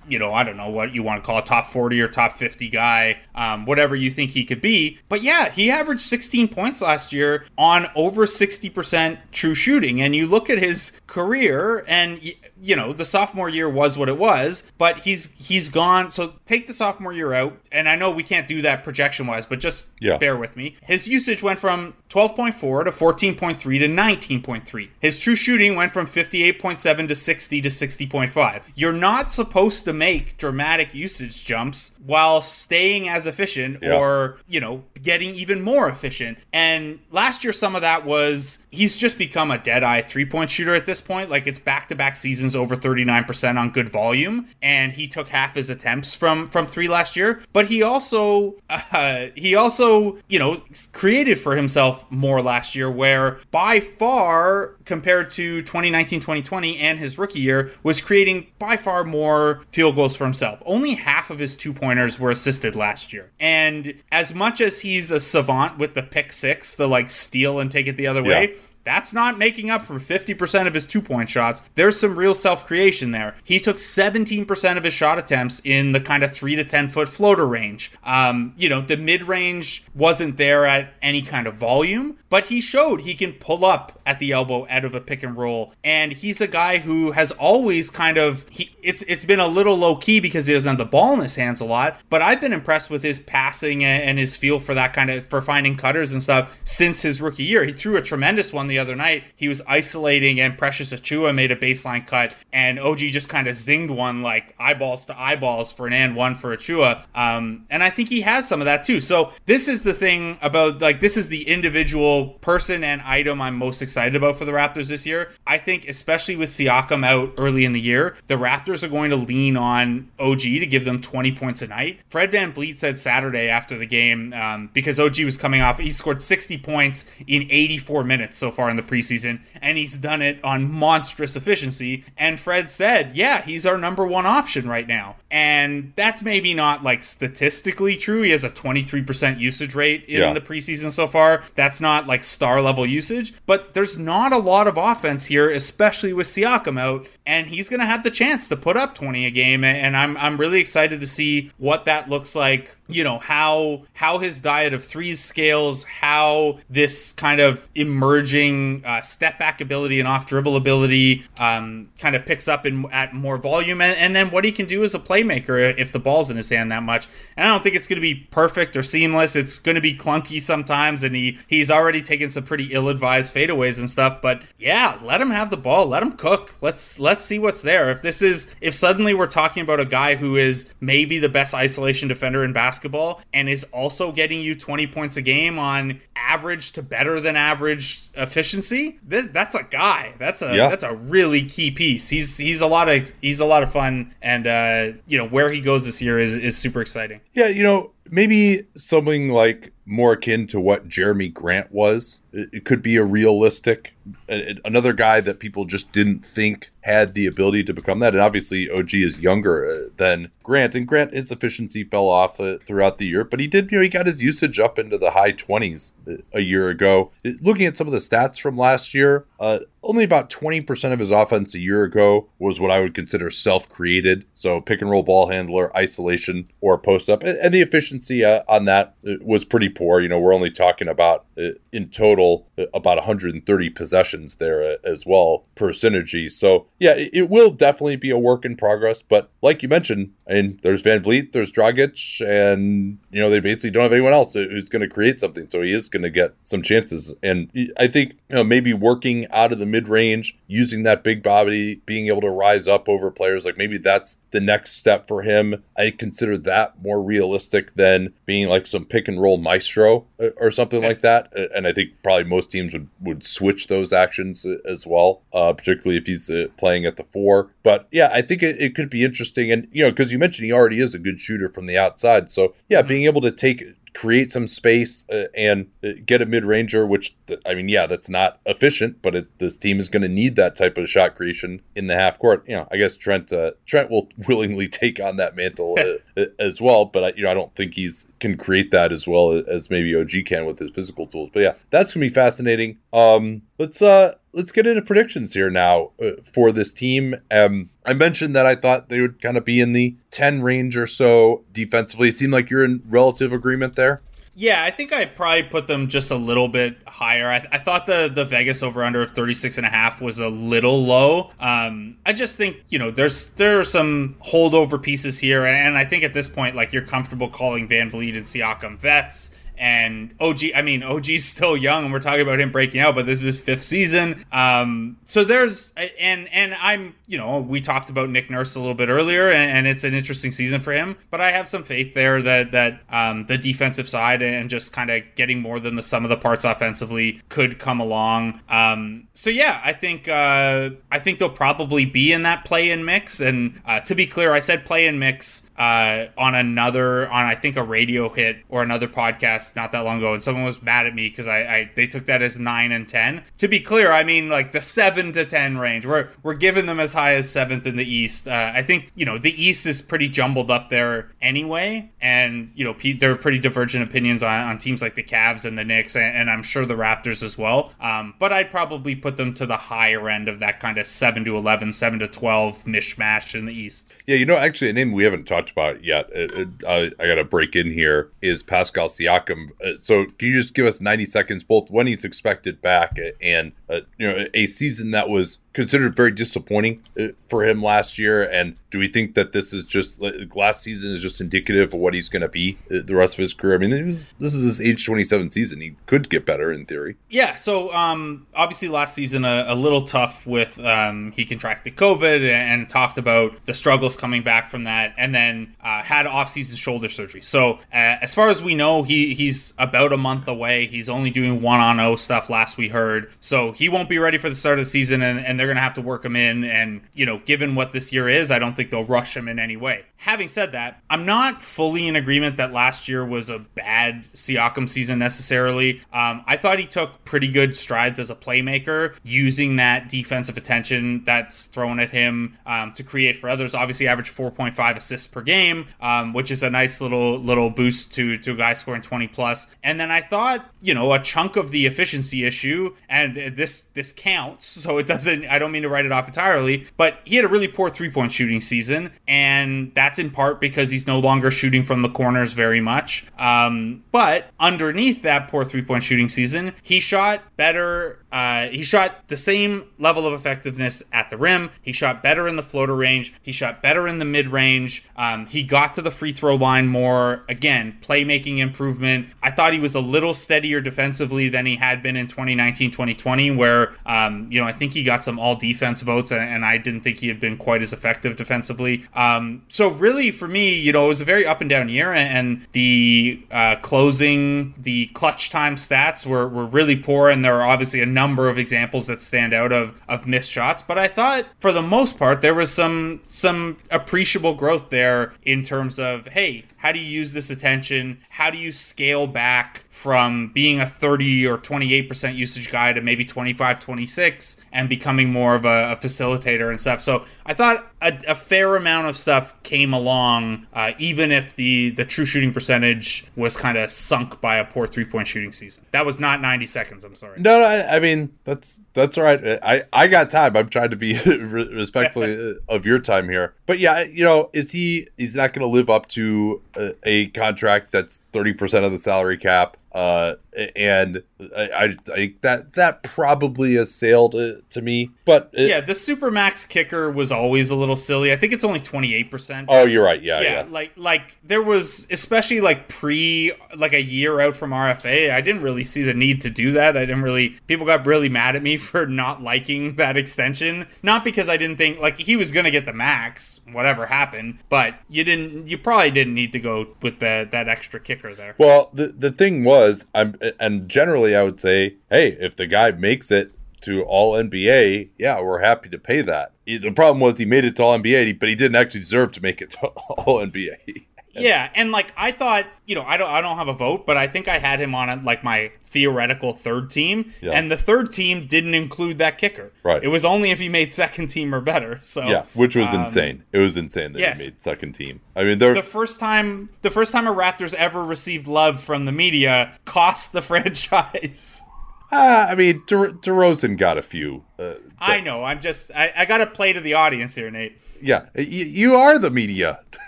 you 0.08 0.18
know, 0.18 0.32
I 0.32 0.42
don't 0.42 0.56
know 0.56 0.70
what 0.70 0.94
you 0.94 1.02
want 1.02 1.22
to 1.22 1.26
call 1.26 1.38
a 1.38 1.42
top 1.42 1.66
40 1.66 2.00
or 2.00 2.08
top 2.08 2.32
50 2.32 2.68
guy, 2.68 3.20
um, 3.34 3.66
whatever 3.66 3.94
you 3.94 4.10
think 4.10 4.30
he 4.32 4.44
could 4.44 4.60
be. 4.60 4.98
But 5.08 5.22
yeah, 5.22 5.50
he 5.50 5.70
averaged 5.70 6.02
16 6.02 6.48
points 6.48 6.80
last 6.82 7.12
year 7.12 7.44
on 7.56 7.86
over 7.94 8.26
60% 8.26 9.18
true 9.32 9.54
shooting. 9.54 10.00
And 10.00 10.14
you 10.16 10.26
look 10.26 10.50
at 10.50 10.58
his 10.58 11.00
career 11.06 11.84
and 11.86 12.20
you 12.62 12.76
know 12.76 12.92
the 12.92 13.04
sophomore 13.04 13.48
year 13.48 13.68
was 13.68 13.96
what 13.96 14.08
it 14.08 14.18
was 14.18 14.70
but 14.78 15.00
he's 15.00 15.30
he's 15.36 15.68
gone. 15.68 16.10
So 16.10 16.34
take 16.46 16.66
the 16.66 16.72
sophomore 16.72 17.12
year 17.12 17.32
out 17.32 17.58
and 17.70 17.88
i 17.88 17.96
know 17.96 18.10
we 18.10 18.22
can't 18.22 18.46
do 18.46 18.62
that 18.62 18.84
projection 18.84 19.26
wise 19.26 19.46
but 19.46 19.60
just 19.60 19.88
yeah. 20.00 20.18
bear 20.18 20.36
with 20.36 20.56
me. 20.56 20.76
His 20.82 21.08
usage 21.08 21.42
went 21.42 21.58
from 21.58 21.94
12.4 22.10 22.84
to 22.84 22.90
14.3 22.90 23.58
to 23.58 23.88
19.3 23.88 24.88
his 25.00 25.18
true 25.18 25.34
shooting 25.34 25.74
went 25.76 25.92
from 25.92 26.06
58.7 26.06 27.08
to 27.08 27.14
60 27.14 27.60
to 27.60 27.68
60.5 27.68 28.62
you're 28.74 28.92
not 28.92 29.30
supposed 29.30 29.84
to 29.84 29.92
make 29.92 30.36
dramatic 30.38 30.94
usage 30.94 31.44
jumps 31.44 31.94
while 32.04 32.40
staying 32.40 33.08
as 33.08 33.26
efficient 33.26 33.78
yeah. 33.82 33.94
or 33.94 34.38
you 34.48 34.60
know 34.60 34.84
getting 35.02 35.34
even 35.34 35.62
more 35.62 35.88
efficient. 35.88 36.38
And 36.52 37.00
last 37.10 37.44
year 37.44 37.52
some 37.52 37.74
of 37.74 37.82
that 37.82 38.04
was 38.04 38.58
he's 38.70 38.96
just 38.96 39.18
become 39.18 39.50
a 39.50 39.58
dead 39.58 39.82
eye 39.82 40.02
three 40.02 40.24
point 40.24 40.50
shooter 40.50 40.74
at 40.74 40.86
this 40.86 41.00
point 41.00 41.30
like 41.30 41.46
it's 41.46 41.58
back 41.58 41.88
to 41.88 41.94
back 41.94 42.16
seasons 42.16 42.54
over 42.54 42.76
39% 42.76 43.58
on 43.58 43.70
good 43.70 43.88
volume, 43.88 44.46
and 44.62 44.92
he 44.92 45.08
took 45.08 45.28
half 45.28 45.54
his 45.54 45.70
attempts 45.70 46.14
from 46.14 46.48
from 46.48 46.66
three 46.66 46.88
last 46.88 47.16
year. 47.16 47.40
But 47.52 47.66
he 47.66 47.82
also 47.82 48.56
uh, 48.70 49.28
he 49.34 49.54
also 49.54 50.18
you 50.28 50.38
know 50.38 50.62
created 50.92 51.38
for 51.38 51.56
himself 51.56 52.10
more 52.10 52.42
last 52.42 52.74
year, 52.74 52.90
where 52.90 53.38
by 53.50 53.80
far 53.80 54.74
compared 54.84 55.30
to 55.30 55.60
2019 55.62 56.20
2020 56.20 56.78
and 56.78 56.98
his 56.98 57.18
rookie 57.18 57.40
year 57.40 57.70
was 57.82 58.00
creating 58.00 58.46
by 58.58 58.76
far 58.76 59.04
more 59.04 59.62
field 59.72 59.94
goals 59.94 60.16
for 60.16 60.24
himself. 60.24 60.62
Only 60.64 60.94
half 60.94 61.30
of 61.30 61.38
his 61.38 61.56
two 61.56 61.72
pointers 61.72 62.18
were 62.18 62.30
assisted 62.30 62.74
last 62.74 63.12
year, 63.12 63.30
and 63.40 63.94
as 64.10 64.34
much 64.34 64.60
as 64.60 64.80
he's 64.80 65.10
a 65.10 65.20
savant 65.20 65.78
with 65.78 65.94
the 65.94 66.02
pick 66.02 66.32
six, 66.32 66.74
the 66.74 66.86
like 66.86 67.10
steal 67.10 67.58
and 67.58 67.70
take 67.70 67.86
it 67.86 67.96
the 67.96 68.06
other 68.06 68.22
yeah. 68.22 68.28
way 68.28 68.54
that's 68.88 69.12
not 69.12 69.36
making 69.36 69.68
up 69.68 69.84
for 69.84 70.00
50% 70.00 70.66
of 70.66 70.72
his 70.72 70.86
two 70.86 71.02
point 71.02 71.28
shots. 71.28 71.60
There's 71.74 72.00
some 72.00 72.18
real 72.18 72.34
self 72.34 72.66
creation 72.66 73.10
there. 73.10 73.34
He 73.44 73.60
took 73.60 73.76
17% 73.76 74.76
of 74.78 74.84
his 74.84 74.94
shot 74.94 75.18
attempts 75.18 75.60
in 75.62 75.92
the 75.92 76.00
kind 76.00 76.22
of 76.22 76.32
3 76.32 76.56
to 76.56 76.64
10 76.64 76.88
foot 76.88 77.08
floater 77.08 77.46
range. 77.46 77.92
Um, 78.02 78.54
you 78.56 78.70
know, 78.70 78.80
the 78.80 78.96
mid 78.96 79.24
range 79.24 79.84
wasn't 79.94 80.38
there 80.38 80.64
at 80.64 80.94
any 81.02 81.20
kind 81.20 81.46
of 81.46 81.54
volume, 81.54 82.16
but 82.30 82.46
he 82.46 82.62
showed 82.62 83.02
he 83.02 83.14
can 83.14 83.34
pull 83.34 83.64
up 83.66 84.00
at 84.06 84.20
the 84.20 84.32
elbow 84.32 84.66
out 84.70 84.86
of 84.86 84.94
a 84.94 85.00
pick 85.02 85.22
and 85.22 85.36
roll. 85.36 85.74
And 85.84 86.12
he's 86.12 86.40
a 86.40 86.46
guy 86.46 86.78
who 86.78 87.12
has 87.12 87.30
always 87.32 87.90
kind 87.90 88.16
of, 88.16 88.48
he, 88.48 88.74
it's, 88.82 89.02
it's 89.02 89.26
been 89.26 89.40
a 89.40 89.48
little 89.48 89.76
low 89.76 89.96
key 89.96 90.18
because 90.18 90.46
he 90.46 90.54
doesn't 90.54 90.68
have 90.68 90.78
the 90.78 90.86
ball 90.86 91.12
in 91.12 91.20
his 91.20 91.34
hands 91.34 91.60
a 91.60 91.66
lot, 91.66 92.00
but 92.08 92.22
I've 92.22 92.40
been 92.40 92.54
impressed 92.54 92.88
with 92.88 93.02
his 93.02 93.20
passing 93.20 93.84
and 93.84 94.18
his 94.18 94.34
feel 94.34 94.60
for 94.60 94.72
that 94.72 94.94
kind 94.94 95.10
of, 95.10 95.26
for 95.26 95.42
finding 95.42 95.76
cutters 95.76 96.12
and 96.12 96.22
stuff 96.22 96.58
since 96.64 97.02
his 97.02 97.20
rookie 97.20 97.44
year. 97.44 97.64
He 97.64 97.72
threw 97.72 97.98
a 97.98 98.02
tremendous 98.02 98.50
one 98.50 98.66
the 98.66 98.77
other 98.78 98.96
night. 98.96 99.24
He 99.36 99.48
was 99.48 99.62
isolating, 99.68 100.40
and 100.40 100.58
Precious 100.58 100.92
Achiuwa 100.92 101.34
made 101.34 101.52
a 101.52 101.56
baseline 101.56 102.06
cut, 102.06 102.34
and 102.52 102.78
OG 102.78 102.98
just 102.98 103.28
kind 103.28 103.46
of 103.46 103.54
zinged 103.54 103.90
one 103.90 104.22
like 104.22 104.54
eyeballs 104.58 105.06
to 105.06 105.18
eyeballs 105.18 105.72
for 105.72 105.86
an 105.86 105.92
and 105.92 106.16
one 106.16 106.34
for 106.34 106.56
Achiuwa. 106.56 107.04
Um, 107.14 107.66
and 107.70 107.82
I 107.82 107.90
think 107.90 108.08
he 108.08 108.22
has 108.22 108.48
some 108.48 108.60
of 108.60 108.64
that 108.64 108.84
too. 108.84 109.00
So 109.00 109.32
this 109.46 109.68
is 109.68 109.84
the 109.84 109.94
thing 109.94 110.38
about 110.42 110.80
like 110.80 111.00
this 111.00 111.16
is 111.16 111.28
the 111.28 111.48
individual 111.48 112.30
person 112.40 112.82
and 112.82 113.00
item 113.02 113.40
I'm 113.40 113.56
most 113.56 113.82
excited 113.82 114.16
about 114.16 114.36
for 114.36 114.44
the 114.44 114.52
Raptors 114.52 114.88
this 114.88 115.06
year. 115.06 115.30
I 115.46 115.58
think 115.58 115.88
especially 115.88 116.36
with 116.36 116.50
Siakam 116.50 117.06
out 117.06 117.34
early 117.38 117.64
in 117.64 117.72
the 117.72 117.80
year, 117.80 118.16
the 118.26 118.34
Raptors 118.34 118.82
are 118.82 118.88
going 118.88 119.10
to 119.10 119.16
lean 119.16 119.56
on 119.56 120.10
OG 120.18 120.40
to 120.40 120.66
give 120.66 120.84
them 120.84 121.00
20 121.00 121.32
points 121.32 121.62
a 121.62 121.66
night. 121.68 122.00
Fred 122.08 122.30
Van 122.30 122.48
VanVleet 122.52 122.78
said 122.78 122.98
Saturday 122.98 123.48
after 123.48 123.78
the 123.78 123.86
game 123.86 124.32
um, 124.32 124.70
because 124.72 124.98
OG 124.98 125.20
was 125.20 125.36
coming 125.36 125.60
off, 125.60 125.78
he 125.78 125.90
scored 125.90 126.22
60 126.22 126.58
points 126.58 127.04
in 127.26 127.42
84 127.50 128.04
minutes 128.04 128.38
so 128.38 128.50
far 128.58 128.68
in 128.68 128.74
the 128.74 128.82
preseason, 128.82 129.38
and 129.62 129.78
he's 129.78 129.96
done 129.96 130.20
it 130.20 130.42
on 130.42 130.68
monstrous 130.68 131.36
efficiency. 131.36 132.02
And 132.16 132.40
Fred 132.40 132.68
said, 132.68 133.14
yeah, 133.14 133.40
he's 133.40 133.64
our 133.64 133.78
number 133.78 134.04
one 134.04 134.26
option 134.26 134.68
right 134.68 134.88
now. 134.88 135.14
And 135.30 135.92
that's 135.94 136.22
maybe 136.22 136.54
not 136.54 136.82
like 136.82 137.04
statistically 137.04 137.96
true. 137.96 138.22
He 138.22 138.32
has 138.32 138.42
a 138.42 138.50
23% 138.50 139.38
usage 139.38 139.76
rate 139.76 140.06
in 140.06 140.20
yeah. 140.20 140.32
the 140.32 140.40
preseason 140.40 140.90
so 140.90 141.06
far. 141.06 141.44
That's 141.54 141.80
not 141.80 142.08
like 142.08 142.24
star 142.24 142.60
level 142.60 142.84
usage, 142.84 143.32
but 143.46 143.74
there's 143.74 143.96
not 143.96 144.32
a 144.32 144.38
lot 144.38 144.66
of 144.66 144.76
offense 144.76 145.26
here, 145.26 145.48
especially 145.48 146.12
with 146.12 146.26
Siakam 146.26 146.80
out, 146.80 147.06
and 147.24 147.46
he's 147.46 147.68
going 147.68 147.78
to 147.78 147.86
have 147.86 148.02
the 148.02 148.10
chance 148.10 148.48
to 148.48 148.56
put 148.56 148.76
up 148.76 148.96
20 148.96 149.24
a 149.24 149.30
game. 149.30 149.62
And 149.62 149.96
I'm, 149.96 150.16
I'm 150.16 150.36
really 150.36 150.58
excited 150.58 150.98
to 150.98 151.06
see 151.06 151.52
what 151.58 151.84
that 151.84 152.10
looks 152.10 152.34
like 152.34 152.74
you 152.88 153.04
know 153.04 153.18
how 153.18 153.84
how 153.92 154.18
his 154.18 154.40
diet 154.40 154.72
of 154.72 154.84
threes 154.84 155.20
scales 155.20 155.84
how 155.84 156.58
this 156.70 157.12
kind 157.12 157.40
of 157.40 157.68
emerging 157.74 158.47
uh, 158.84 159.00
step 159.00 159.38
back 159.38 159.60
ability 159.60 159.98
and 159.98 160.08
off 160.08 160.26
dribble 160.26 160.56
ability 160.56 161.24
um, 161.38 161.88
kind 161.98 162.16
of 162.16 162.24
picks 162.24 162.48
up 162.48 162.66
in 162.66 162.84
at 162.92 163.14
more 163.14 163.38
volume. 163.38 163.80
And, 163.80 163.96
and, 163.96 164.16
then 164.16 164.30
what 164.30 164.44
he 164.44 164.52
can 164.52 164.66
do 164.66 164.82
as 164.82 164.94
a 164.94 164.98
playmaker 164.98 165.76
if 165.78 165.92
the 165.92 165.98
ball's 165.98 166.30
in 166.30 166.36
his 166.36 166.48
hand 166.50 166.72
that 166.72 166.82
much. 166.82 167.06
And 167.36 167.46
i 167.46 167.52
don't 167.52 167.62
think 167.62 167.76
it's 167.76 167.86
going 167.86 167.98
to 167.98 168.00
be 168.00 168.14
perfect 168.14 168.76
or 168.76 168.82
seamless. 168.82 169.36
It's 169.36 169.58
going 169.58 169.74
to 169.74 169.80
be 169.80 169.96
clunky 169.96 170.40
sometimes 170.40 171.02
and 171.02 171.14
he 171.14 171.38
he's 171.46 171.70
already 171.70 172.02
taken 172.02 172.30
some 172.30 172.44
pretty 172.44 172.72
ill-advised 172.72 173.32
fadeaways 173.34 173.78
and 173.78 173.90
stuff. 173.90 174.20
But 174.22 174.42
yeah 174.58 174.98
let 175.02 175.20
him 175.20 175.30
have 175.30 175.50
the 175.50 175.56
ball. 175.56 175.86
Let 175.86 176.02
him 176.02 176.12
cook. 176.12 176.54
Let's 176.60 176.98
let's 176.98 177.24
see 177.24 177.38
what's 177.38 177.62
there. 177.62 177.90
If 177.90 178.02
this 178.02 178.22
is 178.22 178.54
if 178.60 178.74
suddenly 178.74 179.14
we're 179.14 179.26
talking 179.26 179.62
about 179.62 179.78
a 179.78 179.84
guy 179.84 180.16
who 180.16 180.36
is 180.36 180.72
maybe 180.80 181.18
the 181.18 181.28
best 181.28 181.54
isolation 181.54 182.08
defender 182.08 182.42
in 182.42 182.52
basketball 182.52 182.78
basketball 182.78 183.20
and 183.32 183.48
is 183.48 183.64
also 183.72 184.12
getting 184.12 184.40
you 184.40 184.54
20 184.54 184.86
points 184.88 185.16
a 185.16 185.22
game 185.22 185.58
on 185.58 186.00
average 186.16 186.72
to 186.72 186.82
better 186.82 187.20
than 187.20 187.36
average 187.36 188.08
efficiency, 188.38 188.98
that's 189.02 189.54
a 189.54 189.64
guy. 189.64 190.14
That's 190.18 190.42
a 190.42 190.54
yeah. 190.54 190.68
that's 190.68 190.84
a 190.84 190.94
really 190.94 191.44
key 191.44 191.70
piece. 191.70 192.08
He's 192.08 192.36
he's 192.36 192.60
a 192.60 192.66
lot 192.66 192.88
of 192.88 193.12
he's 193.20 193.40
a 193.40 193.44
lot 193.44 193.62
of 193.62 193.72
fun 193.72 194.14
and 194.22 194.46
uh 194.46 194.92
you 195.06 195.18
know 195.18 195.26
where 195.26 195.50
he 195.50 195.60
goes 195.60 195.84
this 195.84 196.00
year 196.00 196.18
is 196.18 196.34
is 196.34 196.56
super 196.56 196.80
exciting. 196.80 197.20
Yeah, 197.32 197.48
you 197.48 197.62
know, 197.62 197.92
maybe 198.10 198.62
something 198.76 199.30
like 199.30 199.72
more 199.86 200.12
akin 200.12 200.46
to 200.48 200.60
what 200.60 200.88
Jerami 200.88 201.32
Grant 201.32 201.72
was. 201.72 202.20
It, 202.32 202.64
could 202.64 202.82
be 202.82 202.96
a 202.96 203.04
realistic 203.04 203.94
another 204.28 204.92
guy 204.92 205.20
that 205.20 205.38
people 205.38 205.64
just 205.64 205.92
didn't 205.92 206.24
think 206.24 206.70
had 206.88 207.12
the 207.12 207.26
ability 207.26 207.62
to 207.64 207.74
become 207.74 207.98
that. 207.98 208.14
And 208.14 208.22
obviously, 208.22 208.70
OG 208.70 208.94
is 208.94 209.20
younger 209.20 209.70
uh, 209.70 209.88
than 209.98 210.30
Grant, 210.42 210.74
and 210.74 210.88
Grant 210.88 211.12
his 211.12 211.30
efficiency 211.30 211.84
fell 211.84 212.08
off 212.08 212.40
uh, 212.40 212.56
throughout 212.66 212.96
the 212.96 213.06
year, 213.06 213.24
but 213.24 213.40
he 213.40 213.46
did. 213.46 213.70
You 213.70 213.78
know, 213.78 213.82
he 213.82 213.90
got 213.90 214.06
his 214.06 214.22
usage 214.22 214.58
up 214.58 214.78
into 214.78 214.96
the 214.96 215.10
high 215.10 215.32
twenties 215.32 215.92
uh, 216.08 216.14
a 216.32 216.40
year 216.40 216.68
ago. 216.68 217.10
Looking 217.42 217.66
at 217.66 217.76
some 217.76 217.86
of 217.86 217.92
the 217.92 217.98
stats 217.98 218.40
from 218.40 218.56
last 218.56 218.94
year, 218.94 219.26
uh, 219.38 219.60
only 219.82 220.02
about 220.02 220.28
20% 220.28 220.92
of 220.92 220.98
his 220.98 221.10
offense 221.10 221.54
a 221.54 221.58
year 221.58 221.84
ago 221.84 222.28
was 222.38 222.58
what 222.58 222.70
I 222.70 222.80
would 222.80 222.94
consider 222.94 223.30
self 223.30 223.68
created. 223.68 224.24
So 224.32 224.60
pick 224.60 224.80
and 224.80 224.90
roll 224.90 225.02
ball 225.02 225.28
handler, 225.28 225.74
isolation, 225.76 226.50
or 226.60 226.78
post 226.78 227.08
up. 227.08 227.22
And 227.22 227.54
the 227.54 227.60
efficiency 227.60 228.24
uh, 228.24 228.42
on 228.48 228.64
that 228.64 228.96
was 229.20 229.44
pretty 229.44 229.68
poor. 229.68 230.00
You 230.00 230.08
know, 230.08 230.18
we're 230.18 230.34
only 230.34 230.50
talking 230.50 230.88
about 230.88 231.26
uh, 231.38 231.50
in 231.72 231.90
total 231.90 232.48
uh, 232.58 232.64
about 232.74 232.96
130 232.96 233.70
possessions 233.70 233.97
there 234.36 234.62
uh, 234.62 234.76
as 234.84 235.04
well 235.06 235.44
per 235.54 235.70
synergy. 235.70 236.30
So 236.30 236.66
yeah, 236.78 236.94
it, 236.96 237.28
will 237.28 237.50
definitely 237.50 237.96
be 237.96 238.10
a 238.10 238.18
work 238.18 238.44
in 238.44 238.56
progress. 238.56 239.02
But 239.02 239.30
like 239.42 239.62
you 239.62 239.68
mentioned, 239.68 240.12
I 240.28 240.34
mean, 240.34 240.60
there's 240.62 240.82
Van 240.82 241.02
Vleet, 241.02 241.32
there's 241.32 241.52
Dragic, 241.52 242.26
and 242.26 242.98
you 243.10 243.20
know 243.20 243.30
they 243.30 243.40
basically 243.40 243.70
don't 243.70 243.82
have 243.82 243.92
anyone 243.92 244.12
else 244.12 244.34
who's 244.34 244.68
going 244.68 244.82
to 244.82 244.88
create 244.88 245.20
something. 245.20 245.48
So 245.50 245.62
he 245.62 245.72
is 245.72 245.88
going 245.88 246.02
to 246.02 246.10
get 246.10 246.34
some 246.44 246.62
chances. 246.62 247.14
And 247.22 247.50
I 247.78 247.86
think 247.88 248.12
you 248.28 248.36
know 248.36 248.44
maybe 248.44 248.72
working 248.72 249.26
out 249.30 249.52
of 249.52 249.58
the 249.58 249.66
mid 249.66 249.88
range, 249.88 250.38
using 250.46 250.82
that 250.84 251.04
big 251.04 251.22
body, 251.22 251.76
being 251.86 252.08
able 252.08 252.22
to 252.22 252.30
rise 252.30 252.68
up 252.68 252.88
over 252.88 253.10
players, 253.10 253.44
like 253.44 253.58
maybe 253.58 253.78
that's 253.78 254.18
the 254.30 254.40
next 254.40 254.72
step 254.72 255.08
for 255.08 255.22
him. 255.22 255.62
I 255.76 255.90
consider 255.90 256.36
that 256.38 256.82
more 256.82 257.02
realistic 257.02 257.74
than 257.74 258.14
being 258.26 258.48
like 258.48 258.66
some 258.66 258.84
pick 258.84 259.08
and 259.08 259.20
roll 259.20 259.38
maestro 259.38 260.06
uh, 260.20 260.30
or 260.36 260.50
something 260.50 260.82
like 260.82 261.00
that. 261.02 261.32
And 261.54 261.66
I 261.66 261.72
think 261.72 261.90
probably 262.02 262.24
most 262.24 262.50
teams 262.50 262.72
would 262.72 262.88
would 263.00 263.24
switch 263.24 263.66
those 263.66 263.77
actions 263.92 264.44
uh, 264.44 264.56
as 264.64 264.86
well, 264.86 265.22
uh, 265.32 265.52
particularly 265.52 265.98
if 265.98 266.06
he's 266.06 266.30
uh, 266.30 266.46
playing 266.56 266.86
at 266.86 266.96
the 266.96 267.04
four. 267.04 267.50
But 267.62 267.88
yeah, 267.90 268.10
I 268.12 268.22
think 268.22 268.42
it, 268.42 268.56
it 268.60 268.74
could 268.74 268.90
be 268.90 269.04
interesting. 269.04 269.50
And 269.50 269.68
you 269.72 269.84
know, 269.84 269.90
because 269.90 270.12
you 270.12 270.18
mentioned 270.18 270.46
he 270.46 270.52
already 270.52 270.80
is 270.80 270.94
a 270.94 270.98
good 270.98 271.20
shooter 271.20 271.48
from 271.48 271.66
the 271.66 271.78
outside, 271.78 272.30
so 272.30 272.54
yeah, 272.68 272.80
mm-hmm. 272.80 272.88
being 272.88 273.04
able 273.04 273.20
to 273.22 273.30
take 273.30 273.64
create 273.94 274.32
some 274.32 274.46
space 274.46 275.06
uh, 275.10 275.24
and 275.34 275.68
uh, 275.84 275.90
get 276.04 276.22
a 276.22 276.26
mid 276.26 276.44
ranger, 276.44 276.86
which 276.86 277.16
I 277.46 277.54
mean, 277.54 277.68
yeah, 277.68 277.86
that's 277.86 278.08
not 278.08 278.40
efficient, 278.46 279.02
but 279.02 279.14
it, 279.14 279.38
this 279.38 279.56
team 279.56 279.80
is 279.80 279.88
going 279.88 280.02
to 280.02 280.08
need 280.08 280.36
that 280.36 280.56
type 280.56 280.78
of 280.78 280.88
shot 280.88 281.16
creation 281.16 281.60
in 281.74 281.86
the 281.86 281.94
half 281.94 282.18
court. 282.18 282.44
You 282.46 282.56
know, 282.56 282.68
I 282.70 282.76
guess 282.76 282.96
Trent 282.96 283.32
uh, 283.32 283.52
Trent 283.66 283.90
will 283.90 284.08
willingly 284.28 284.68
take 284.68 285.00
on 285.00 285.16
that 285.16 285.36
mantle 285.36 285.76
uh, 286.16 286.24
as 286.38 286.60
well, 286.60 286.84
but 286.84 287.04
I, 287.04 287.12
you 287.16 287.24
know, 287.24 287.30
I 287.30 287.34
don't 287.34 287.54
think 287.54 287.74
he's 287.74 288.06
can 288.20 288.36
create 288.36 288.70
that 288.72 288.92
as 288.92 289.06
well 289.06 289.42
as 289.48 289.70
maybe 289.70 289.94
OG 289.94 290.26
can 290.26 290.46
with 290.46 290.58
his 290.58 290.70
physical 290.70 291.06
tools. 291.06 291.30
But 291.32 291.40
yeah, 291.40 291.54
that's 291.70 291.94
gonna 291.94 292.06
be 292.06 292.10
fascinating. 292.10 292.78
Um, 292.92 293.42
let's 293.58 293.82
uh 293.82 294.14
let's 294.38 294.52
get 294.52 294.68
into 294.68 294.80
predictions 294.80 295.34
here 295.34 295.50
now 295.50 295.90
uh, 296.00 296.12
for 296.22 296.52
this 296.52 296.72
team. 296.72 297.16
Um, 297.30 297.70
I 297.84 297.92
mentioned 297.92 298.36
that 298.36 298.46
I 298.46 298.54
thought 298.54 298.88
they 298.88 299.00
would 299.00 299.20
kind 299.20 299.36
of 299.36 299.44
be 299.44 299.60
in 299.60 299.72
the 299.72 299.96
10 300.12 300.42
range 300.42 300.76
or 300.76 300.86
so 300.86 301.44
defensively. 301.52 302.10
It 302.10 302.14
seemed 302.14 302.32
like 302.32 302.48
you're 302.48 302.62
in 302.62 302.80
relative 302.86 303.32
agreement 303.32 303.74
there. 303.74 304.00
Yeah, 304.36 304.62
I 304.62 304.70
think 304.70 304.92
I'd 304.92 305.16
probably 305.16 305.42
put 305.42 305.66
them 305.66 305.88
just 305.88 306.12
a 306.12 306.14
little 306.14 306.46
bit 306.46 306.78
higher. 306.86 307.28
I, 307.28 307.44
I 307.50 307.58
thought 307.58 307.86
the 307.86 308.08
the 308.08 308.24
Vegas 308.24 308.62
over 308.62 308.84
under 308.84 309.02
of 309.02 309.10
36 309.10 309.56
and 309.56 309.66
a 309.66 309.68
half 309.68 310.00
was 310.00 310.20
a 310.20 310.28
little 310.28 310.84
low. 310.84 311.32
Um, 311.40 311.96
I 312.06 312.12
just 312.12 312.36
think, 312.36 312.62
you 312.68 312.78
know, 312.78 312.92
there's 312.92 313.30
there 313.30 313.58
are 313.58 313.64
some 313.64 314.14
holdover 314.24 314.80
pieces 314.80 315.18
here 315.18 315.44
and 315.44 315.76
I 315.76 315.84
think 315.84 316.04
at 316.04 316.14
this 316.14 316.28
point 316.28 316.54
like 316.54 316.72
you're 316.72 316.86
comfortable 316.86 317.28
calling 317.28 317.66
Van 317.66 317.90
Vleet 317.90 318.14
and 318.14 318.24
Siakam 318.24 318.78
vets 318.78 319.30
and 319.58 320.14
OG, 320.20 320.40
I 320.54 320.62
mean, 320.62 320.82
OG's 320.82 321.24
still 321.24 321.56
young, 321.56 321.84
and 321.84 321.92
we're 321.92 322.00
talking 322.00 322.20
about 322.20 322.40
him 322.40 322.52
breaking 322.52 322.80
out, 322.80 322.94
but 322.94 323.06
this 323.06 323.18
is 323.18 323.24
his 323.24 323.38
fifth 323.38 323.62
season. 323.62 324.24
Um, 324.32 324.98
so 325.04 325.24
there's, 325.24 325.72
and 325.98 326.32
and 326.32 326.54
I'm, 326.54 326.94
you 327.06 327.18
know, 327.18 327.38
we 327.40 327.60
talked 327.60 327.90
about 327.90 328.10
Nick 328.10 328.30
Nurse 328.30 328.54
a 328.54 328.60
little 328.60 328.74
bit 328.74 328.88
earlier, 328.88 329.30
and, 329.30 329.50
and 329.50 329.66
it's 329.66 329.84
an 329.84 329.94
interesting 329.94 330.32
season 330.32 330.60
for 330.60 330.72
him. 330.72 330.96
But 331.10 331.20
I 331.20 331.32
have 331.32 331.48
some 331.48 331.64
faith 331.64 331.94
there 331.94 332.22
that 332.22 332.52
that 332.52 332.80
um, 332.90 333.26
the 333.26 333.38
defensive 333.38 333.88
side 333.88 334.22
and 334.22 334.48
just 334.48 334.72
kind 334.72 334.90
of 334.90 335.02
getting 335.14 335.40
more 335.40 335.60
than 335.60 335.76
the 335.76 335.82
sum 335.82 336.04
of 336.04 336.10
the 336.10 336.16
parts 336.16 336.44
offensively 336.44 337.20
could 337.28 337.58
come 337.58 337.80
along. 337.80 338.40
Um, 338.48 339.08
so 339.14 339.30
yeah, 339.30 339.60
I 339.64 339.72
think 339.72 340.08
uh, 340.08 340.70
I 340.90 340.98
think 340.98 341.18
they'll 341.18 341.30
probably 341.30 341.84
be 341.84 342.12
in 342.12 342.22
that 342.22 342.44
play-in 342.44 342.84
mix. 342.84 343.20
And 343.20 343.60
uh, 343.66 343.80
to 343.80 343.94
be 343.94 344.06
clear, 344.06 344.32
I 344.32 344.40
said 344.40 344.64
play-in 344.64 344.98
mix 344.98 345.47
uh, 345.58 346.06
on 346.16 346.34
another 346.34 347.10
on 347.10 347.26
I 347.26 347.34
think 347.34 347.56
a 347.56 347.62
radio 347.62 348.08
hit 348.08 348.38
or 348.48 348.62
another 348.62 348.86
podcast 348.86 349.56
not 349.56 349.72
that 349.72 349.80
long 349.80 349.98
ago, 349.98 350.14
and 350.14 350.22
someone 350.22 350.44
was 350.44 350.62
mad 350.62 350.86
at 350.86 350.94
me 350.94 351.08
because 351.08 351.26
I, 351.26 351.38
I, 351.40 351.70
they 351.74 351.86
took 351.86 352.06
that 352.06 352.22
as 352.22 352.38
nine 352.38 352.70
and 352.70 352.88
ten. 352.88 353.24
To 353.38 353.48
be 353.48 353.58
clear, 353.58 353.90
I 353.90 354.04
mean 354.04 354.28
like 354.28 354.52
the 354.52 354.62
seven 354.62 355.12
to 355.14 355.24
ten 355.24 355.58
range. 355.58 355.84
We're 355.84 356.10
we're 356.22 356.34
giving 356.34 356.66
them 356.66 356.78
as 356.78 356.94
high 356.94 357.14
as 357.14 357.28
seventh 357.28 357.66
in 357.66 357.76
the 357.76 357.84
East. 357.84 358.28
Uh, 358.28 358.52
I 358.54 358.62
think 358.62 358.92
you 358.94 359.04
know 359.04 359.18
the 359.18 359.42
East 359.42 359.66
is 359.66 359.82
pretty 359.82 360.08
jumbled 360.08 360.50
up 360.50 360.70
there 360.70 361.10
anyway, 361.20 361.90
and 362.00 362.52
you 362.54 362.64
know 362.64 362.76
there 362.98 363.10
are 363.10 363.16
pretty 363.16 363.38
divergent 363.38 363.82
opinions 363.82 364.22
on, 364.22 364.48
on 364.48 364.58
teams 364.58 364.80
like 364.80 364.94
the 364.94 365.02
Cavs 365.02 365.44
and 365.44 365.58
the 365.58 365.64
Knicks, 365.64 365.96
and, 365.96 366.16
and 366.16 366.30
I'm 366.30 366.44
sure 366.44 366.64
the 366.64 366.74
Raptors 366.74 367.22
as 367.24 367.36
well. 367.36 367.72
Um, 367.80 368.14
but 368.20 368.32
I'd 368.32 368.52
probably 368.52 368.94
put 368.94 369.16
them 369.16 369.34
to 369.34 369.46
the 369.46 369.56
higher 369.56 370.08
end 370.08 370.28
of 370.28 370.38
that 370.38 370.60
kind 370.60 370.78
of 370.78 370.86
seven 370.86 371.24
to 371.24 371.36
11, 371.36 371.72
7 371.72 371.98
to 371.98 372.06
twelve 372.06 372.64
mishmash 372.64 373.34
in 373.34 373.46
the 373.46 373.54
East. 373.54 373.92
Yeah, 374.06 374.16
you 374.16 374.26
know, 374.26 374.36
actually, 374.36 374.70
a 374.70 374.72
name 374.72 374.92
we 374.92 375.04
haven't 375.04 375.24
talked 375.24 375.47
about 375.50 375.84
yet. 375.84 376.08
It, 376.12 376.30
it, 376.32 376.48
I, 376.66 376.90
I 377.02 377.06
got 377.06 377.16
to 377.16 377.24
break 377.24 377.56
in 377.56 377.72
here 377.72 378.10
is 378.22 378.42
Pascal 378.42 378.88
Siakam 378.88 379.50
uh, 379.64 379.76
so 379.82 380.04
can 380.04 380.28
you 380.28 380.34
just 380.34 380.54
give 380.54 380.66
us 380.66 380.80
90 380.80 381.04
seconds 381.06 381.44
both 381.44 381.70
when 381.70 381.86
he's 381.86 382.04
expected 382.04 382.60
back 382.60 382.98
and 383.20 383.52
uh, 383.68 383.80
you 383.98 384.06
know 384.06 384.26
a 384.34 384.46
season 384.46 384.90
that 384.92 385.08
was 385.08 385.38
considered 385.58 385.96
very 385.96 386.12
disappointing 386.12 386.80
uh, 387.00 387.08
for 387.28 387.44
him 387.44 387.60
last 387.60 387.98
year 387.98 388.22
and 388.22 388.56
do 388.70 388.78
we 388.78 388.88
think 388.88 389.14
that 389.14 389.32
this 389.32 389.52
is 389.52 389.64
just 389.64 389.98
last 390.34 390.62
season 390.62 390.92
is 390.92 391.00
just 391.00 391.20
indicative 391.20 391.72
of 391.72 391.80
what 391.80 391.94
he's 391.94 392.08
going 392.08 392.22
to 392.22 392.28
be 392.28 392.58
uh, 392.70 392.80
the 392.84 392.94
rest 392.94 393.14
of 393.14 393.20
his 393.20 393.32
career? 393.32 393.54
I 393.54 393.58
mean, 393.58 393.86
was, 393.86 394.06
this 394.18 394.34
is 394.34 394.42
his 394.42 394.60
age 394.60 394.84
27 394.84 395.30
season. 395.30 395.60
He 395.60 395.74
could 395.86 396.10
get 396.10 396.26
better 396.26 396.52
in 396.52 396.66
theory. 396.66 396.96
Yeah. 397.08 397.34
So 397.36 397.72
um, 397.72 398.26
obviously 398.34 398.68
last 398.68 398.94
season 398.94 399.24
a, 399.24 399.46
a 399.48 399.54
little 399.54 399.82
tough 399.82 400.26
with 400.26 400.58
um, 400.60 401.12
he 401.12 401.24
contracted 401.24 401.76
COVID 401.76 402.28
and, 402.28 402.68
talked 402.68 402.98
about 402.98 403.46
the 403.46 403.54
struggles 403.54 403.96
coming 403.96 404.22
back 404.22 404.50
from 404.50 404.64
that, 404.64 404.92
and 404.98 405.14
then 405.14 405.54
uh, 405.62 405.80
had 405.82 406.06
off-season 406.06 406.56
shoulder 406.56 406.88
surgery. 406.88 407.22
So 407.22 407.54
uh, 407.72 408.02
as 408.02 408.14
far 408.14 408.28
as 408.28 408.42
we 408.42 408.54
know, 408.54 408.82
he 408.82 409.14
he's 409.14 409.54
about 409.58 409.92
a 409.92 409.96
month 409.96 410.28
away. 410.28 410.66
He's 410.66 410.88
only 410.88 411.08
doing 411.08 411.40
one 411.40 411.60
on 411.60 411.80
O 411.80 411.96
stuff. 411.96 412.28
Last 412.28 412.58
we 412.58 412.68
heard, 412.68 413.10
so 413.20 413.52
he 413.52 413.70
won't 413.70 413.88
be 413.88 413.98
ready 413.98 414.18
for 414.18 414.28
the 414.28 414.34
start 414.34 414.58
of 414.58 414.66
the 414.66 414.70
season, 414.70 415.00
and, 415.00 415.18
and 415.20 415.40
they're 415.40 415.47
going 415.48 415.56
to 415.56 415.62
have 415.62 415.74
to 415.74 415.82
work 415.82 416.04
him 416.04 416.16
in. 416.16 416.44
And 416.44 416.82
you 416.94 417.06
know, 417.06 417.18
given 417.24 417.54
what 417.54 417.72
this 417.72 417.92
year 417.92 418.08
is, 418.08 418.30
I 418.30 418.38
don't 418.38 418.56
think 418.56 418.70
they'll 418.70 418.84
rush 418.84 419.16
him 419.16 419.28
in 419.28 419.38
any 419.38 419.56
way. 419.56 419.84
Having 420.02 420.28
said 420.28 420.52
that, 420.52 420.80
I'm 420.88 421.04
not 421.04 421.42
fully 421.42 421.88
in 421.88 421.96
agreement 421.96 422.36
that 422.36 422.52
last 422.52 422.88
year 422.88 423.04
was 423.04 423.30
a 423.30 423.40
bad 423.40 424.04
Siakam 424.14 424.70
season 424.70 425.00
necessarily. 425.00 425.80
Um, 425.92 426.22
I 426.24 426.36
thought 426.36 426.60
he 426.60 426.66
took 426.66 427.04
pretty 427.04 427.26
good 427.26 427.56
strides 427.56 427.98
as 427.98 428.08
a 428.08 428.14
playmaker, 428.14 428.94
using 429.02 429.56
that 429.56 429.88
defensive 429.88 430.36
attention 430.36 431.02
that's 431.04 431.44
thrown 431.44 431.80
at 431.80 431.90
him 431.90 432.38
um, 432.46 432.72
to 432.74 432.84
create 432.84 433.16
for 433.16 433.28
others. 433.28 433.56
Obviously, 433.56 433.88
average 433.88 434.10
4.5 434.14 434.76
assists 434.76 435.08
per 435.08 435.20
game, 435.20 435.66
um, 435.80 436.12
which 436.12 436.30
is 436.30 436.44
a 436.44 436.50
nice 436.50 436.80
little 436.80 437.18
little 437.18 437.50
boost 437.50 437.92
to 437.94 438.18
to 438.18 438.32
a 438.32 438.36
guy 438.36 438.52
scoring 438.52 438.82
20 438.82 439.08
plus. 439.08 439.48
And 439.64 439.80
then 439.80 439.90
I 439.90 440.00
thought, 440.00 440.48
you 440.60 440.74
know, 440.74 440.92
a 440.92 441.00
chunk 441.00 441.34
of 441.34 441.50
the 441.50 441.66
efficiency 441.66 442.24
issue, 442.24 442.76
and 442.88 443.16
this 443.16 443.62
this 443.74 443.92
counts, 443.92 444.46
so 444.46 444.78
it 444.78 444.86
doesn't. 444.86 445.24
I 445.28 445.38
don't 445.38 445.52
mean 445.52 445.62
to 445.62 445.68
write 445.68 445.84
it 445.86 445.92
off 445.92 446.06
entirely, 446.06 446.66
but 446.76 447.00
he 447.04 447.16
had 447.16 447.24
a 447.24 447.28
really 447.28 447.48
poor 447.48 447.70
three 447.70 447.90
point 447.90 448.12
shooting 448.12 448.40
season, 448.40 448.90
and 449.06 449.72
that's 449.74 449.98
in 449.98 450.10
part 450.10 450.40
because 450.40 450.70
he's 450.70 450.86
no 450.86 450.98
longer 450.98 451.30
shooting 451.30 451.64
from 451.64 451.82
the 451.82 451.88
corners 451.88 452.32
very 452.32 452.60
much. 452.60 453.06
Um, 453.18 453.84
but 453.92 454.30
underneath 454.40 455.02
that 455.02 455.28
poor 455.28 455.44
three 455.44 455.62
point 455.62 455.84
shooting 455.84 456.08
season, 456.08 456.54
he 456.62 456.80
shot 456.80 457.22
better. 457.36 458.04
Uh, 458.10 458.48
he 458.48 458.62
shot 458.62 459.08
the 459.08 459.16
same 459.16 459.64
level 459.78 460.06
of 460.06 460.12
effectiveness 460.12 460.82
at 460.92 461.10
the 461.10 461.16
rim. 461.16 461.50
He 461.62 461.72
shot 461.72 462.02
better 462.02 462.26
in 462.26 462.36
the 462.36 462.42
floater 462.42 462.74
range. 462.74 463.12
He 463.22 463.32
shot 463.32 463.62
better 463.62 463.86
in 463.86 463.98
the 463.98 464.04
mid 464.04 464.28
range. 464.28 464.84
Um, 464.96 465.26
he 465.26 465.42
got 465.42 465.74
to 465.74 465.82
the 465.82 465.90
free 465.90 466.12
throw 466.12 466.34
line 466.34 466.68
more. 466.68 467.24
Again, 467.28 467.76
playmaking 467.80 468.38
improvement. 468.38 469.08
I 469.22 469.30
thought 469.30 469.52
he 469.52 469.58
was 469.60 469.74
a 469.74 469.80
little 469.80 470.14
steadier 470.14 470.60
defensively 470.60 471.28
than 471.28 471.46
he 471.46 471.56
had 471.56 471.82
been 471.82 471.96
in 471.96 472.06
2019 472.06 472.70
2020, 472.70 473.30
where, 473.32 473.72
um, 473.86 474.26
you 474.30 474.40
know, 474.40 474.46
I 474.46 474.52
think 474.52 474.72
he 474.72 474.82
got 474.82 475.04
some 475.04 475.18
all 475.18 475.36
defense 475.36 475.82
votes, 475.82 476.10
and, 476.10 476.20
and, 476.20 476.44
I 476.44 476.56
didn't 476.56 476.80
think 476.80 476.98
he 476.98 477.08
had 477.08 477.20
been 477.20 477.36
quite 477.36 477.60
as 477.60 477.72
effective 477.72 478.16
defensively. 478.16 478.84
Um, 478.94 479.42
so, 479.48 479.68
really, 479.68 480.10
for 480.10 480.28
me, 480.28 480.54
you 480.54 480.72
know, 480.72 480.86
it 480.86 480.88
was 480.88 481.00
a 481.00 481.04
very 481.04 481.26
up 481.26 481.40
and 481.40 481.50
down 481.50 481.68
year, 481.68 481.92
and 481.92 482.46
the 482.52 483.22
uh, 483.30 483.56
closing, 483.56 484.54
the 484.56 484.86
clutch 484.88 485.30
time 485.30 485.56
stats 485.56 486.06
were, 486.06 486.28
were 486.28 486.46
really 486.46 486.76
poor, 486.76 487.10
and 487.10 487.24
there 487.24 487.34
are 487.40 487.46
obviously 487.46 487.80
a 487.80 487.86
number 487.98 488.28
of 488.28 488.38
examples 488.38 488.86
that 488.86 489.00
stand 489.00 489.34
out 489.34 489.50
of, 489.50 489.82
of 489.88 490.06
missed 490.06 490.30
shots. 490.30 490.62
But 490.62 490.78
I 490.78 490.86
thought, 490.86 491.26
for 491.40 491.50
the 491.52 491.62
most 491.62 491.98
part, 491.98 492.22
there 492.22 492.34
was 492.34 492.52
some 492.52 493.00
some 493.06 493.56
appreciable 493.72 494.34
growth 494.34 494.70
there 494.70 495.12
in 495.24 495.42
terms 495.42 495.80
of, 495.80 496.06
hey, 496.06 496.44
how 496.58 496.72
do 496.72 496.78
you 496.80 496.86
use 496.86 497.12
this 497.12 497.30
attention? 497.30 498.00
How 498.10 498.30
do 498.30 498.38
you 498.38 498.50
scale 498.50 499.06
back 499.06 499.64
from 499.70 500.32
being 500.34 500.60
a 500.60 500.66
30 500.66 501.24
or 501.26 501.38
28% 501.38 502.16
usage 502.16 502.50
guy 502.50 502.72
to 502.72 502.80
maybe 502.80 503.04
25, 503.04 503.60
26 503.60 504.36
and 504.52 504.68
becoming 504.68 505.12
more 505.12 505.36
of 505.36 505.44
a, 505.44 505.72
a 505.72 505.76
facilitator 505.76 506.50
and 506.50 506.60
stuff? 506.60 506.80
So 506.80 507.04
I 507.24 507.32
thought 507.34 507.70
a, 507.80 507.96
a 508.08 508.14
fair 508.16 508.56
amount 508.56 508.88
of 508.88 508.96
stuff 508.96 509.40
came 509.44 509.72
along, 509.72 510.48
uh, 510.52 510.72
even 510.78 511.12
if 511.12 511.36
the, 511.36 511.70
the 511.70 511.84
true 511.84 512.04
shooting 512.04 512.32
percentage 512.32 513.06
was 513.14 513.36
kind 513.36 513.56
of 513.56 513.70
sunk 513.70 514.20
by 514.20 514.36
a 514.36 514.44
poor 514.44 514.66
three 514.66 514.84
point 514.84 515.06
shooting 515.06 515.30
season. 515.30 515.64
That 515.70 515.86
was 515.86 516.00
not 516.00 516.20
90 516.20 516.46
seconds. 516.46 516.84
I'm 516.84 516.96
sorry. 516.96 517.20
No, 517.20 517.38
no 517.38 517.44
I, 517.44 517.76
I 517.76 517.80
mean, 517.80 518.18
that's 518.24 518.60
that's 518.72 518.98
all 518.98 519.04
right. 519.04 519.20
I, 519.44 519.62
I 519.72 519.86
got 519.86 520.10
time. 520.10 520.36
I'm 520.36 520.48
trying 520.48 520.70
to 520.70 520.76
be 520.76 520.98
respectful 521.06 522.02
of 522.48 522.66
your 522.66 522.80
time 522.80 523.08
here. 523.08 523.34
But 523.46 523.60
yeah, 523.60 523.84
you 523.84 524.04
know, 524.04 524.30
is 524.32 524.50
he, 524.50 524.88
he's 524.96 525.14
not 525.14 525.32
going 525.32 525.48
to 525.48 525.52
live 525.52 525.70
up 525.70 525.86
to 525.90 526.42
a, 526.56 527.06
contract 527.08 527.72
that's 527.72 528.00
30% 528.12 528.64
of 528.64 528.72
the 528.72 528.78
salary 528.78 529.18
cap. 529.18 529.56
Uh, 529.72 530.14
and 530.54 531.02
I, 531.36 531.42
I, 531.42 531.76
I 531.92 532.14
that 532.20 532.52
that 532.52 532.82
probably 532.82 533.54
has 533.54 533.74
sailed 533.74 534.14
uh, 534.14 534.34
to 534.50 534.62
me. 534.62 534.90
But 535.04 535.30
it, 535.32 535.48
yeah, 535.48 535.60
the 535.60 535.72
supermax 535.72 536.48
kicker 536.48 536.90
was 536.90 537.10
always 537.10 537.50
a 537.50 537.56
little 537.56 537.76
silly. 537.76 538.12
I 538.12 538.16
think 538.16 538.32
it's 538.32 538.44
only 538.44 538.60
twenty 538.60 538.94
eight 538.94 539.10
percent. 539.10 539.48
Oh, 539.50 539.64
you're 539.64 539.84
right. 539.84 540.00
Yeah, 540.00 540.20
yeah, 540.20 540.30
yeah. 540.30 540.46
Like 540.48 540.72
like 540.76 541.16
there 541.24 541.42
was 541.42 541.86
especially 541.90 542.40
like 542.40 542.68
pre 542.68 543.32
like 543.56 543.72
a 543.72 543.82
year 543.82 544.20
out 544.20 544.36
from 544.36 544.50
RFA. 544.50 545.10
I 545.10 545.20
didn't 545.20 545.42
really 545.42 545.64
see 545.64 545.82
the 545.82 545.94
need 545.94 546.20
to 546.22 546.30
do 546.30 546.52
that. 546.52 546.76
I 546.76 546.80
didn't 546.80 547.02
really. 547.02 547.30
People 547.46 547.66
got 547.66 547.84
really 547.84 548.08
mad 548.08 548.36
at 548.36 548.42
me 548.42 548.56
for 548.58 548.86
not 548.86 549.22
liking 549.22 549.76
that 549.76 549.96
extension. 549.96 550.66
Not 550.82 551.02
because 551.02 551.28
I 551.28 551.36
didn't 551.36 551.56
think 551.56 551.80
like 551.80 551.98
he 551.98 552.16
was 552.16 552.30
gonna 552.30 552.50
get 552.50 552.64
the 552.64 552.72
max, 552.72 553.40
whatever 553.50 553.86
happened. 553.86 554.38
But 554.48 554.76
you 554.88 555.02
didn't. 555.02 555.48
You 555.48 555.58
probably 555.58 555.90
didn't 555.90 556.14
need 556.14 556.32
to 556.32 556.40
go 556.40 556.68
with 556.80 557.00
the 557.00 557.26
that 557.30 557.48
extra 557.48 557.80
kicker 557.80 558.14
there. 558.14 558.36
Well, 558.38 558.70
the 558.72 558.88
the 558.88 559.10
thing 559.10 559.42
was, 559.44 559.86
I'm 559.94 560.16
and 560.38 560.68
generally 560.68 561.14
I 561.14 561.22
would 561.22 561.40
say, 561.40 561.76
hey, 561.90 562.16
if 562.20 562.36
the 562.36 562.46
guy 562.46 562.70
makes 562.72 563.10
it 563.10 563.32
to 563.62 563.82
all 563.82 564.14
NBA, 564.14 564.90
yeah, 564.98 565.20
we're 565.20 565.40
happy 565.40 565.68
to 565.68 565.78
pay 565.78 566.02
that. 566.02 566.32
The 566.46 566.70
problem 566.70 567.00
was 567.00 567.18
he 567.18 567.24
made 567.24 567.44
it 567.44 567.56
to 567.56 567.62
all 567.62 567.78
NBA, 567.78 568.18
but 568.18 568.28
he 568.28 568.34
didn't 568.34 568.56
actually 568.56 568.80
deserve 568.80 569.12
to 569.12 569.22
make 569.22 569.42
it 569.42 569.50
to 569.50 569.66
all 569.66 570.18
NBA. 570.18 570.84
Yeah, 571.20 571.50
and 571.54 571.70
like 571.70 571.92
I 571.96 572.12
thought, 572.12 572.46
you 572.66 572.74
know, 572.74 572.82
I 572.82 572.96
don't 572.96 573.10
I 573.10 573.20
don't 573.20 573.36
have 573.36 573.48
a 573.48 573.52
vote, 573.54 573.86
but 573.86 573.96
I 573.96 574.06
think 574.06 574.28
I 574.28 574.38
had 574.38 574.60
him 574.60 574.74
on 574.74 575.04
like 575.04 575.22
my 575.24 575.52
theoretical 575.62 576.32
third 576.32 576.70
team, 576.70 577.12
Yeah. 577.20 577.32
and 577.32 577.50
the 577.50 577.56
third 577.56 577.92
team 577.92 578.26
didn't 578.26 578.54
include 578.54 578.96
that 578.98 579.18
kicker. 579.18 579.52
Right. 579.62 579.82
It 579.84 579.88
was 579.88 580.04
only 580.04 580.30
if 580.30 580.38
he 580.38 580.48
made 580.48 580.72
second 580.72 581.08
team 581.08 581.34
or 581.34 581.40
better. 581.40 581.78
So 581.82 582.04
Yeah, 582.04 582.24
which 582.34 582.56
was 582.56 582.68
um, 582.68 582.80
insane. 582.80 583.24
It 583.32 583.38
was 583.38 583.56
insane 583.56 583.92
that 583.92 584.00
yes. 584.00 584.18
he 584.20 584.26
made 584.28 584.40
second 584.40 584.72
team. 584.72 585.00
I 585.14 585.24
mean, 585.24 585.38
they're 585.38 585.54
The 585.54 585.62
first 585.62 586.00
time 586.00 586.48
the 586.62 586.70
first 586.70 586.92
time 586.92 587.06
a 587.06 587.12
Raptors 587.14 587.54
ever 587.54 587.84
received 587.84 588.26
love 588.26 588.60
from 588.60 588.84
the 588.86 588.92
media 588.92 589.52
cost 589.64 590.12
the 590.12 590.22
franchise. 590.72 591.42
Ah, 591.90 592.28
I 592.28 592.34
mean, 592.34 592.58
De- 592.66 592.92
DeRozan 592.92 593.56
got 593.56 593.78
a 593.78 593.82
few. 593.82 594.24
Uh, 594.38 594.54
I 594.78 595.00
know. 595.00 595.24
I'm 595.24 595.40
just 595.40 595.70
I, 595.74 595.92
I 595.96 596.04
got 596.04 596.18
to 596.18 596.26
play 596.26 596.52
to 596.52 596.60
the 596.60 596.74
audience 596.74 597.14
here, 597.14 597.30
Nate. 597.30 597.58
yeah, 597.80 598.06
y- 598.14 598.22
you 598.24 598.74
are 598.76 598.98
the 598.98 599.10
media. 599.10 599.60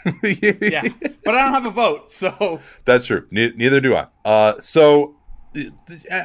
Yeah, 0.25 0.85
but 1.25 1.35
I 1.35 1.43
don't 1.45 1.53
have 1.53 1.67
a 1.67 1.71
vote, 1.71 2.11
so 2.11 2.61
That's 2.87 3.07
true. 3.07 3.27
Ne- 3.31 3.53
neither 3.55 3.81
do 3.83 3.95
I. 3.95 4.07
Uh, 4.25 4.59
so 4.61 5.17
I 5.55 5.71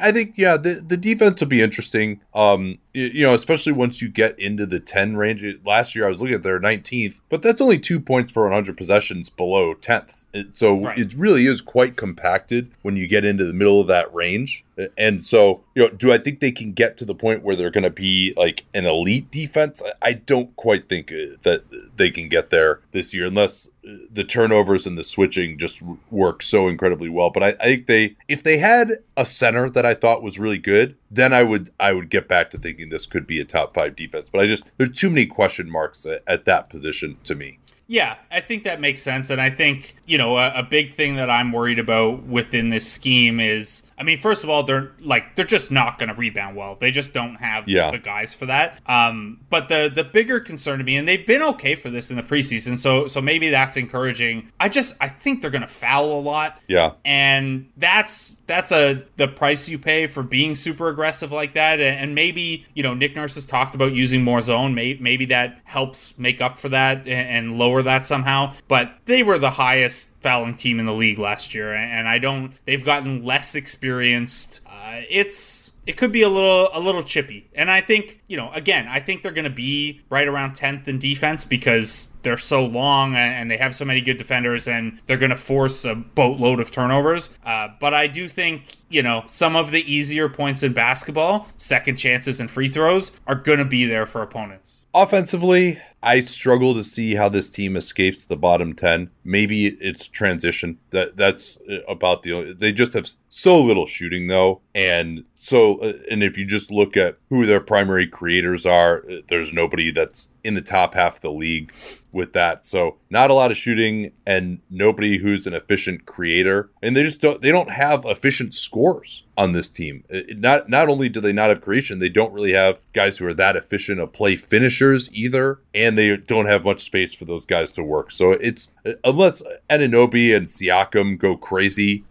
I 0.04 0.12
think 0.12 0.34
yeah, 0.36 0.56
the 0.56 0.74
the 0.86 0.96
defense 0.96 1.40
will 1.40 1.48
be 1.48 1.60
interesting. 1.60 2.20
Um, 2.32 2.78
y- 2.94 3.10
you 3.12 3.22
know, 3.24 3.34
especially 3.34 3.72
once 3.72 4.00
you 4.00 4.08
get 4.08 4.38
into 4.38 4.64
the 4.66 4.80
ten 4.80 5.16
range. 5.16 5.44
Last 5.66 5.94
year 5.94 6.06
I 6.06 6.08
was 6.08 6.20
looking 6.20 6.36
at 6.36 6.42
their 6.42 6.58
nineteenth, 6.60 7.20
but 7.28 7.42
that's 7.42 7.60
only 7.60 7.78
two 7.78 8.00
points 8.00 8.32
per 8.32 8.44
one 8.44 8.52
hundred 8.52 8.76
possessions 8.76 9.28
below 9.30 9.74
tenth. 9.74 10.24
So 10.52 10.80
Right. 10.80 10.98
it 10.98 11.14
really 11.14 11.46
is 11.46 11.60
quite 11.60 11.96
compacted 11.96 12.70
when 12.82 12.96
you 12.96 13.06
get 13.06 13.24
into 13.24 13.44
the 13.44 13.52
middle 13.52 13.80
of 13.80 13.86
that 13.88 14.12
range. 14.14 14.64
And 14.98 15.22
so, 15.22 15.62
you 15.74 15.84
know, 15.84 15.88
do 15.88 16.12
I 16.12 16.18
think 16.18 16.40
they 16.40 16.52
can 16.52 16.72
get 16.72 16.98
to 16.98 17.06
the 17.06 17.14
point 17.14 17.42
where 17.42 17.56
they're 17.56 17.70
going 17.70 17.84
to 17.84 17.90
be 17.90 18.34
like 18.36 18.64
an 18.74 18.84
elite 18.84 19.30
defense? 19.30 19.82
I- 20.02 20.12
don't 20.26 20.54
quite 20.56 20.88
think 20.88 21.12
uh, 21.12 21.36
that 21.42 21.62
they 21.96 22.10
can 22.10 22.28
get 22.28 22.50
there 22.50 22.80
this 22.92 23.14
year 23.14 23.26
unless 23.26 23.68
uh, 23.88 23.92
the 24.10 24.24
turnovers 24.24 24.84
and 24.86 24.98
the 24.98 25.04
switching 25.04 25.56
just 25.56 25.80
work 26.10 26.42
so 26.42 26.66
incredibly 26.68 27.08
well. 27.08 27.30
But 27.30 27.42
I, 27.44 27.48
I 27.60 27.64
think 27.64 27.86
they, 27.86 28.16
if 28.28 28.42
they 28.42 28.58
had 28.58 28.90
a 29.16 29.24
center 29.24 29.70
that 29.70 29.86
I 29.86 29.94
thought 29.94 30.22
was 30.22 30.38
really 30.38 30.58
good, 30.58 30.96
then 31.10 31.32
I 31.32 31.42
would, 31.44 31.70
I 31.78 31.92
would 31.92 32.10
get 32.10 32.26
back 32.28 32.50
to 32.50 32.58
thinking 32.58 32.88
this 32.88 33.06
could 33.06 33.26
be 33.26 33.40
a 33.40 33.44
top 33.44 33.72
five 33.74 33.94
defense. 33.94 34.28
But 34.30 34.40
I 34.40 34.46
just, 34.46 34.64
there's 34.78 34.90
too 34.98 35.08
many 35.10 35.26
question 35.26 35.70
marks 35.70 36.04
at, 36.04 36.22
at 36.26 36.44
that 36.46 36.68
position 36.68 37.16
to 37.24 37.34
me. 37.36 37.58
Yeah, 37.88 38.16
I 38.30 38.40
think 38.40 38.64
that 38.64 38.80
makes 38.80 39.00
sense. 39.00 39.30
And 39.30 39.40
I 39.40 39.50
think, 39.50 39.96
you 40.06 40.18
know, 40.18 40.38
a, 40.38 40.52
a 40.56 40.62
big 40.62 40.92
thing 40.92 41.16
that 41.16 41.30
I'm 41.30 41.52
worried 41.52 41.78
about 41.78 42.24
within 42.24 42.68
this 42.70 42.90
scheme 42.90 43.38
is 43.38 43.84
I 43.98 44.02
mean, 44.02 44.18
first 44.18 44.44
of 44.44 44.50
all, 44.50 44.62
they're 44.62 44.92
like 45.00 45.36
they're 45.36 45.44
just 45.44 45.70
not 45.70 45.98
going 45.98 46.08
to 46.10 46.14
rebound 46.14 46.56
well. 46.56 46.76
They 46.78 46.90
just 46.90 47.14
don't 47.14 47.36
have 47.36 47.68
Yeah. 47.68 47.90
the 47.90 47.98
guys 47.98 48.34
for 48.34 48.46
that. 48.46 48.78
Um, 48.86 49.40
but 49.50 49.68
the 49.68 49.90
the 49.94 50.04
bigger 50.04 50.38
concern 50.40 50.78
to 50.78 50.84
me, 50.84 50.96
and 50.96 51.08
they've 51.08 51.26
been 51.26 51.42
okay 51.42 51.74
for 51.74 51.88
this 51.90 52.10
in 52.10 52.16
the 52.16 52.22
preseason, 52.22 52.78
so 52.78 53.06
so 53.06 53.20
maybe 53.22 53.48
that's 53.50 53.76
encouraging. 53.76 54.50
I 54.60 54.68
just 54.68 54.94
I 55.00 55.08
think 55.08 55.40
they're 55.40 55.50
going 55.50 55.62
to 55.62 55.68
foul 55.68 56.18
a 56.18 56.20
lot. 56.20 56.60
Yeah. 56.68 56.92
and 57.04 57.70
that's 57.76 58.36
that's 58.46 58.70
a 58.70 59.02
the 59.16 59.26
price 59.28 59.68
you 59.68 59.78
pay 59.78 60.06
for 60.06 60.22
being 60.22 60.54
super 60.54 60.88
aggressive 60.88 61.32
like 61.32 61.54
that 61.54 61.80
and, 61.80 61.98
and 61.98 62.14
maybe 62.14 62.64
you 62.74 62.82
know 62.82 62.94
nick 62.94 63.16
nurse 63.16 63.34
has 63.34 63.44
talked 63.44 63.74
about 63.74 63.92
using 63.92 64.22
more 64.22 64.40
zone 64.40 64.72
maybe, 64.72 65.02
maybe 65.02 65.24
that 65.24 65.60
helps 65.64 66.16
make 66.16 66.40
up 66.40 66.56
for 66.56 66.68
that 66.68 66.98
and, 66.98 67.08
and 67.08 67.58
lower 67.58 67.82
that 67.82 68.06
somehow 68.06 68.52
but 68.68 68.98
they 69.06 69.22
were 69.24 69.36
the 69.38 69.50
highest 69.50 70.10
fouling 70.20 70.54
team 70.54 70.78
in 70.78 70.86
the 70.86 70.92
league 70.94 71.18
last 71.18 71.54
year 71.56 71.74
and 71.74 72.06
i 72.06 72.18
don't 72.18 72.52
they've 72.66 72.84
gotten 72.84 73.24
less 73.24 73.56
experienced 73.86 74.60
uh, 74.86 75.02
it's 75.10 75.72
it 75.84 75.96
could 75.96 76.12
be 76.12 76.22
a 76.22 76.28
little 76.28 76.68
a 76.72 76.78
little 76.78 77.02
chippy 77.02 77.48
and 77.54 77.70
i 77.70 77.80
think 77.80 78.20
you 78.28 78.36
know 78.36 78.50
again 78.52 78.86
i 78.88 79.00
think 79.00 79.22
they're 79.22 79.32
going 79.32 79.44
to 79.44 79.50
be 79.50 80.00
right 80.10 80.28
around 80.28 80.52
10th 80.52 80.86
in 80.86 80.98
defense 80.98 81.44
because 81.44 82.12
they're 82.22 82.38
so 82.38 82.64
long 82.64 83.16
and 83.16 83.50
they 83.50 83.56
have 83.56 83.74
so 83.74 83.84
many 83.84 84.00
good 84.00 84.16
defenders 84.16 84.68
and 84.68 85.00
they're 85.06 85.16
going 85.16 85.30
to 85.30 85.36
force 85.36 85.84
a 85.84 85.94
boatload 85.94 86.60
of 86.60 86.70
turnovers 86.70 87.30
uh, 87.44 87.68
but 87.80 87.92
i 87.92 88.06
do 88.06 88.28
think 88.28 88.76
you 88.88 89.02
know 89.02 89.24
some 89.26 89.56
of 89.56 89.70
the 89.70 89.92
easier 89.92 90.28
points 90.28 90.62
in 90.62 90.72
basketball 90.72 91.48
second 91.56 91.96
chances 91.96 92.38
and 92.38 92.48
free 92.48 92.68
throws 92.68 93.18
are 93.26 93.34
going 93.34 93.58
to 93.58 93.64
be 93.64 93.86
there 93.86 94.06
for 94.06 94.22
opponents 94.22 94.86
Offensively, 94.96 95.78
I 96.02 96.20
struggle 96.20 96.72
to 96.72 96.82
see 96.82 97.16
how 97.16 97.28
this 97.28 97.50
team 97.50 97.76
escapes 97.76 98.24
the 98.24 98.36
bottom 98.36 98.72
10. 98.72 99.10
Maybe 99.24 99.66
it's 99.66 100.08
transition. 100.08 100.78
That 100.88 101.18
that's 101.18 101.58
uh, 101.70 101.82
about 101.86 102.22
the 102.22 102.32
only 102.32 102.54
they 102.54 102.72
just 102.72 102.94
have 102.94 103.06
so 103.28 103.62
little 103.62 103.84
shooting 103.84 104.28
though. 104.28 104.62
And 104.76 105.24
so 105.34 105.78
uh, 105.78 105.94
and 106.10 106.22
if 106.22 106.36
you 106.36 106.44
just 106.44 106.70
look 106.70 106.98
at 106.98 107.16
who 107.30 107.46
their 107.46 107.60
primary 107.60 108.06
creators 108.06 108.66
are, 108.66 108.98
uh, 109.10 109.22
there's 109.28 109.50
nobody 109.50 109.90
that's 109.90 110.28
in 110.44 110.52
the 110.52 110.60
top 110.60 110.92
half 110.92 111.16
of 111.16 111.20
the 111.22 111.32
league 111.32 111.72
with 112.12 112.34
that. 112.34 112.66
So 112.66 112.98
not 113.08 113.30
a 113.30 113.34
lot 113.34 113.50
of 113.50 113.56
shooting 113.56 114.12
and 114.26 114.58
nobody 114.68 115.16
who's 115.16 115.46
an 115.46 115.54
efficient 115.54 116.04
creator. 116.04 116.70
And 116.82 116.94
they 116.94 117.02
just 117.04 117.22
don't 117.22 117.40
they 117.40 117.50
don't 117.50 117.70
have 117.70 118.04
efficient 118.04 118.52
scores 118.52 119.24
on 119.38 119.52
this 119.52 119.70
team. 119.70 120.04
It- 120.10 120.38
not 120.38 120.68
not 120.68 120.90
only 120.90 121.08
do 121.08 121.22
they 121.22 121.32
not 121.32 121.48
have 121.48 121.62
creation, 121.62 121.98
they 121.98 122.10
don't 122.10 122.34
really 122.34 122.52
have 122.52 122.78
guys 122.92 123.16
who 123.16 123.26
are 123.26 123.34
that 123.34 123.56
efficient 123.56 123.98
of 123.98 124.12
play 124.12 124.36
finishers 124.36 125.08
either, 125.10 125.58
and 125.74 125.96
they 125.96 126.18
don't 126.18 126.46
have 126.46 126.64
much 126.64 126.82
space 126.82 127.14
for 127.14 127.24
those 127.24 127.46
guys 127.46 127.72
to 127.72 127.82
work. 127.82 128.10
So 128.10 128.32
it's 128.32 128.70
unless 129.04 129.42
Anunoby 129.70 130.36
and 130.36 130.48
Siakam 130.48 131.16
go 131.18 131.34
crazy, 131.34 132.04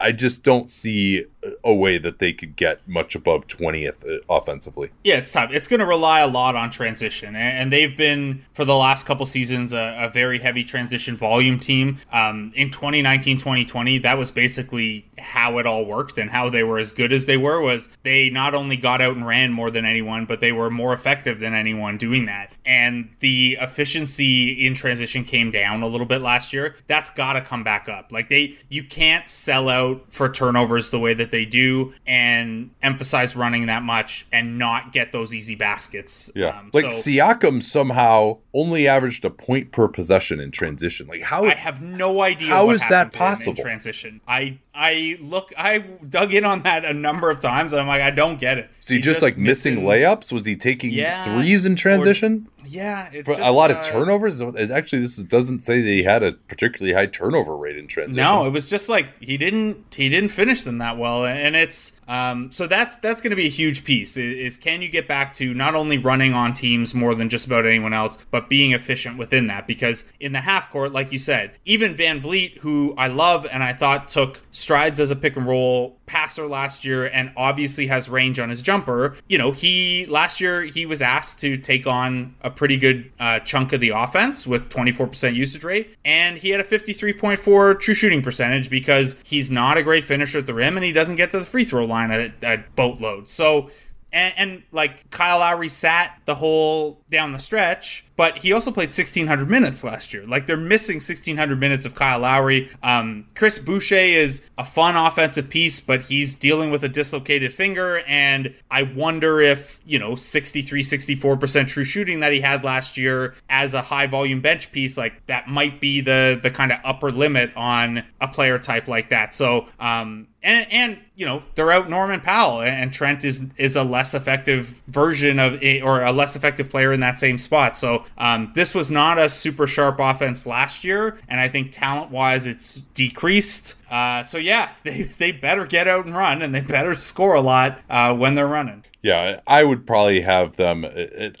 I 0.00 0.12
just 0.12 0.42
don't 0.42 0.70
see 0.70 1.26
a 1.64 1.74
way 1.74 1.98
that 1.98 2.18
they 2.18 2.32
could 2.32 2.56
get 2.56 2.86
much 2.86 3.14
above 3.14 3.46
20th 3.46 4.20
offensively. 4.28 4.90
Yeah, 5.04 5.16
it's 5.16 5.30
tough. 5.30 5.52
It's 5.52 5.68
going 5.68 5.80
to 5.80 5.86
rely 5.86 6.20
a 6.20 6.26
lot 6.26 6.56
on 6.56 6.70
transition, 6.70 7.36
and 7.36 7.72
they've 7.72 7.96
been 7.96 8.44
for 8.52 8.64
the 8.64 8.74
last 8.74 9.06
couple 9.06 9.24
seasons 9.26 9.72
a, 9.72 9.96
a 10.00 10.10
very 10.10 10.38
heavy 10.40 10.64
transition 10.64 11.16
volume 11.16 11.58
team. 11.58 11.98
Um, 12.12 12.52
in 12.54 12.70
2019, 12.70 13.38
2020, 13.38 13.98
that 13.98 14.18
was 14.18 14.30
basically 14.30 15.08
how 15.18 15.58
it 15.58 15.66
all 15.66 15.84
worked 15.84 16.18
and 16.18 16.30
how 16.30 16.50
they 16.50 16.62
were 16.62 16.78
as 16.78 16.92
good 16.92 17.12
as 17.12 17.26
they 17.26 17.36
were. 17.36 17.60
Was 17.60 17.88
they 18.02 18.30
not 18.30 18.54
only 18.54 18.76
got 18.76 19.00
out 19.00 19.14
and 19.14 19.26
ran 19.26 19.52
more 19.52 19.70
than 19.70 19.84
anyone, 19.84 20.26
but 20.26 20.40
they 20.40 20.52
were 20.52 20.70
more 20.70 20.92
effective 20.92 21.38
than 21.38 21.54
anyone 21.54 21.98
doing 21.98 22.26
that. 22.26 22.52
And 22.66 23.10
the 23.20 23.58
efficiency 23.60 24.66
in 24.66 24.74
transition 24.74 25.24
came 25.24 25.50
down 25.50 25.82
a 25.82 25.86
little 25.86 26.06
bit 26.06 26.20
last 26.20 26.52
year. 26.52 26.74
That's 26.86 27.10
got 27.10 27.34
to 27.34 27.40
come 27.40 27.62
back 27.64 27.88
up. 27.88 28.12
Like 28.12 28.28
they, 28.28 28.56
you 28.68 28.84
can't 28.84 29.28
sell 29.28 29.68
out 29.68 30.04
for 30.08 30.28
turnovers 30.28 30.90
the 30.90 30.98
way 30.98 31.14
that 31.14 31.27
they 31.30 31.44
do 31.44 31.92
and 32.06 32.70
emphasize 32.82 33.36
running 33.36 33.66
that 33.66 33.82
much 33.82 34.26
and 34.32 34.58
not 34.58 34.92
get 34.92 35.12
those 35.12 35.34
easy 35.34 35.54
baskets. 35.54 36.30
Yeah. 36.34 36.58
Um, 36.58 36.70
like 36.72 36.90
so 36.90 37.10
Siakam 37.10 37.62
somehow 37.62 38.38
only 38.54 38.88
averaged 38.88 39.24
a 39.24 39.30
point 39.30 39.72
per 39.72 39.88
possession 39.88 40.40
in 40.40 40.50
transition. 40.50 41.06
Like 41.06 41.22
how 41.22 41.44
I 41.44 41.54
have 41.54 41.80
no 41.80 42.22
idea 42.22 42.48
How 42.48 42.66
what 42.66 42.76
is 42.76 42.86
that 42.88 43.12
to 43.12 43.18
in 43.18 43.24
possible? 43.24 43.62
transition. 43.62 44.20
I 44.26 44.58
I 44.78 45.18
look 45.20 45.52
I 45.58 45.78
dug 45.78 46.32
in 46.32 46.44
on 46.44 46.62
that 46.62 46.84
a 46.84 46.94
number 46.94 47.30
of 47.30 47.40
times. 47.40 47.72
And 47.72 47.80
I'm 47.80 47.88
like 47.88 48.00
I 48.00 48.10
don't 48.10 48.38
get 48.38 48.58
it. 48.58 48.70
is 48.82 48.88
he 48.88 49.00
just, 49.00 49.20
like 49.22 49.36
missing 49.36 49.80
layups? 49.80 50.32
Was 50.32 50.46
he 50.46 50.54
taking 50.56 50.92
Yeah, 50.92 51.24
threes 51.24 51.66
in 51.66 51.74
transition? 51.74 52.46
Yeah, 52.64 53.10
it 53.12 53.24
But 53.24 53.38
just, 53.38 53.48
a 53.48 53.52
lot 53.52 53.70
of 53.70 53.78
uh, 53.78 53.82
turnovers. 53.82 54.40
Is- 54.40 54.70
Actually, 54.70 55.02
this 55.02 55.16
doesn't 55.16 55.62
say 55.62 55.80
that 55.80 55.88
he 55.88 56.02
had 56.04 56.22
a 56.22 56.32
particularly 56.32 56.92
high 56.94 57.06
turnover 57.06 57.56
rate 57.56 57.76
in 57.76 57.88
transition. 57.88 58.22
No, 58.22 58.46
it 58.46 58.50
was 58.50 58.66
just 58.66 58.88
like 58.88 59.06
he 59.20 59.36
didn't 59.36 59.94
he 59.96 60.08
didn't 60.08 60.30
finish 60.30 60.62
them 60.62 60.78
that 60.78 60.96
well, 60.96 61.24
and 61.24 61.56
it's 61.56 61.97
um 62.08 62.50
so 62.50 62.66
that's 62.66 62.96
that's 62.98 63.20
going 63.20 63.30
to 63.30 63.36
be 63.36 63.46
a 63.46 63.50
huge 63.50 63.84
piece 63.84 64.16
is, 64.16 64.54
is 64.54 64.58
can 64.58 64.82
you 64.82 64.88
get 64.88 65.06
back 65.06 65.32
to 65.34 65.54
not 65.54 65.74
only 65.74 65.98
running 65.98 66.32
on 66.34 66.52
teams 66.52 66.94
more 66.94 67.14
than 67.14 67.28
just 67.28 67.46
about 67.46 67.66
anyone 67.66 67.92
else, 67.92 68.18
but 68.30 68.48
being 68.48 68.72
efficient 68.72 69.18
within 69.18 69.46
that? 69.46 69.66
Because 69.66 70.04
in 70.20 70.32
the 70.32 70.40
half 70.40 70.70
court, 70.70 70.92
like 70.92 71.12
you 71.12 71.18
said, 71.18 71.52
even 71.64 71.94
Van 71.94 72.20
Vleet, 72.20 72.58
who 72.58 72.94
I 72.96 73.08
love 73.08 73.46
and 73.50 73.62
I 73.62 73.72
thought 73.72 74.08
took 74.08 74.40
strides 74.50 75.00
as 75.00 75.10
a 75.10 75.16
pick 75.16 75.36
and 75.36 75.46
roll 75.46 75.97
passer 76.08 76.46
last 76.46 76.84
year 76.84 77.06
and 77.06 77.32
obviously 77.36 77.86
has 77.86 78.08
range 78.08 78.38
on 78.38 78.48
his 78.48 78.62
jumper. 78.62 79.16
You 79.28 79.38
know, 79.38 79.52
he 79.52 80.06
last 80.06 80.40
year 80.40 80.62
he 80.62 80.86
was 80.86 81.00
asked 81.00 81.40
to 81.40 81.56
take 81.56 81.86
on 81.86 82.34
a 82.40 82.50
pretty 82.50 82.76
good 82.76 83.12
uh, 83.20 83.38
chunk 83.40 83.72
of 83.72 83.80
the 83.80 83.90
offense 83.90 84.46
with 84.46 84.68
24% 84.70 85.34
usage 85.34 85.62
rate, 85.62 85.96
and 86.04 86.38
he 86.38 86.50
had 86.50 86.60
a 86.60 86.64
53.4 86.64 87.78
true 87.78 87.94
shooting 87.94 88.22
percentage 88.22 88.70
because 88.70 89.16
he's 89.24 89.50
not 89.50 89.78
a 89.78 89.82
great 89.82 90.04
finisher 90.04 90.38
at 90.38 90.46
the 90.46 90.54
rim 90.54 90.76
and 90.76 90.84
he 90.84 90.92
doesn't 90.92 91.16
get 91.16 91.30
to 91.30 91.38
the 91.38 91.46
free 91.46 91.64
throw 91.64 91.84
line 91.84 92.10
at, 92.10 92.32
at 92.42 92.74
boatload. 92.74 93.28
So 93.28 93.70
and, 94.12 94.34
and, 94.36 94.62
like 94.72 95.10
Kyle 95.10 95.38
Lowry 95.38 95.68
sat 95.68 96.20
the 96.24 96.34
whole 96.34 97.00
down 97.10 97.32
the 97.32 97.38
stretch, 97.38 98.04
but 98.16 98.38
he 98.38 98.52
also 98.52 98.70
played 98.70 98.88
1600 98.88 99.48
minutes 99.48 99.84
last 99.84 100.12
year. 100.12 100.26
Like 100.26 100.46
they're 100.46 100.56
missing 100.56 100.96
1600 100.96 101.58
minutes 101.58 101.84
of 101.84 101.94
Kyle 101.94 102.20
Lowry. 102.20 102.70
Um, 102.82 103.26
Chris 103.34 103.58
Boucher 103.58 103.96
is 103.96 104.42
a 104.56 104.64
fun 104.64 104.96
offensive 104.96 105.48
piece, 105.48 105.78
but 105.78 106.02
he's 106.02 106.34
dealing 106.34 106.70
with 106.70 106.82
a 106.84 106.88
dislocated 106.88 107.52
finger. 107.52 107.98
And 108.06 108.54
I 108.70 108.82
wonder 108.82 109.40
if, 109.40 109.80
you 109.86 109.98
know, 109.98 110.16
63, 110.16 110.82
64% 110.82 111.66
true 111.68 111.84
shooting 111.84 112.20
that 112.20 112.32
he 112.32 112.40
had 112.40 112.64
last 112.64 112.96
year 112.96 113.34
as 113.48 113.74
a 113.74 113.82
high 113.82 114.06
volume 114.06 114.40
bench 114.40 114.72
piece, 114.72 114.98
like 114.98 115.26
that 115.26 115.48
might 115.48 115.80
be 115.80 116.00
the, 116.00 116.38
the 116.42 116.50
kind 116.50 116.72
of 116.72 116.78
upper 116.84 117.12
limit 117.12 117.52
on 117.56 118.02
a 118.20 118.28
player 118.28 118.58
type 118.58 118.88
like 118.88 119.10
that. 119.10 119.34
So, 119.34 119.68
um, 119.78 120.28
and, 120.48 120.72
and 120.72 120.98
you 121.14 121.26
know 121.26 121.42
they're 121.54 121.70
out 121.70 121.90
Norman 121.90 122.20
Powell 122.20 122.62
and 122.62 122.90
Trent 122.90 123.22
is 123.22 123.46
is 123.58 123.76
a 123.76 123.84
less 123.84 124.14
effective 124.14 124.82
version 124.86 125.38
of 125.38 125.62
or 125.82 126.02
a 126.02 126.10
less 126.10 126.34
effective 126.34 126.70
player 126.70 126.90
in 126.92 127.00
that 127.00 127.18
same 127.18 127.36
spot. 127.36 127.76
So 127.76 128.06
um, 128.16 128.52
this 128.54 128.74
was 128.74 128.90
not 128.90 129.18
a 129.18 129.28
super 129.28 129.66
sharp 129.66 130.00
offense 130.00 130.46
last 130.46 130.84
year, 130.84 131.18
and 131.28 131.38
I 131.38 131.48
think 131.48 131.70
talent 131.70 132.10
wise 132.10 132.46
it's 132.46 132.76
decreased. 132.94 133.74
Uh, 133.90 134.22
so 134.22 134.38
yeah, 134.38 134.70
they 134.84 135.02
they 135.02 135.32
better 135.32 135.66
get 135.66 135.86
out 135.86 136.06
and 136.06 136.16
run, 136.16 136.40
and 136.40 136.54
they 136.54 136.62
better 136.62 136.94
score 136.94 137.34
a 137.34 137.42
lot 137.42 137.80
uh, 137.90 138.14
when 138.14 138.34
they're 138.34 138.48
running. 138.48 138.84
Yeah, 139.02 139.40
I 139.46 139.62
would 139.64 139.86
probably 139.86 140.22
have 140.22 140.56
them. 140.56 140.84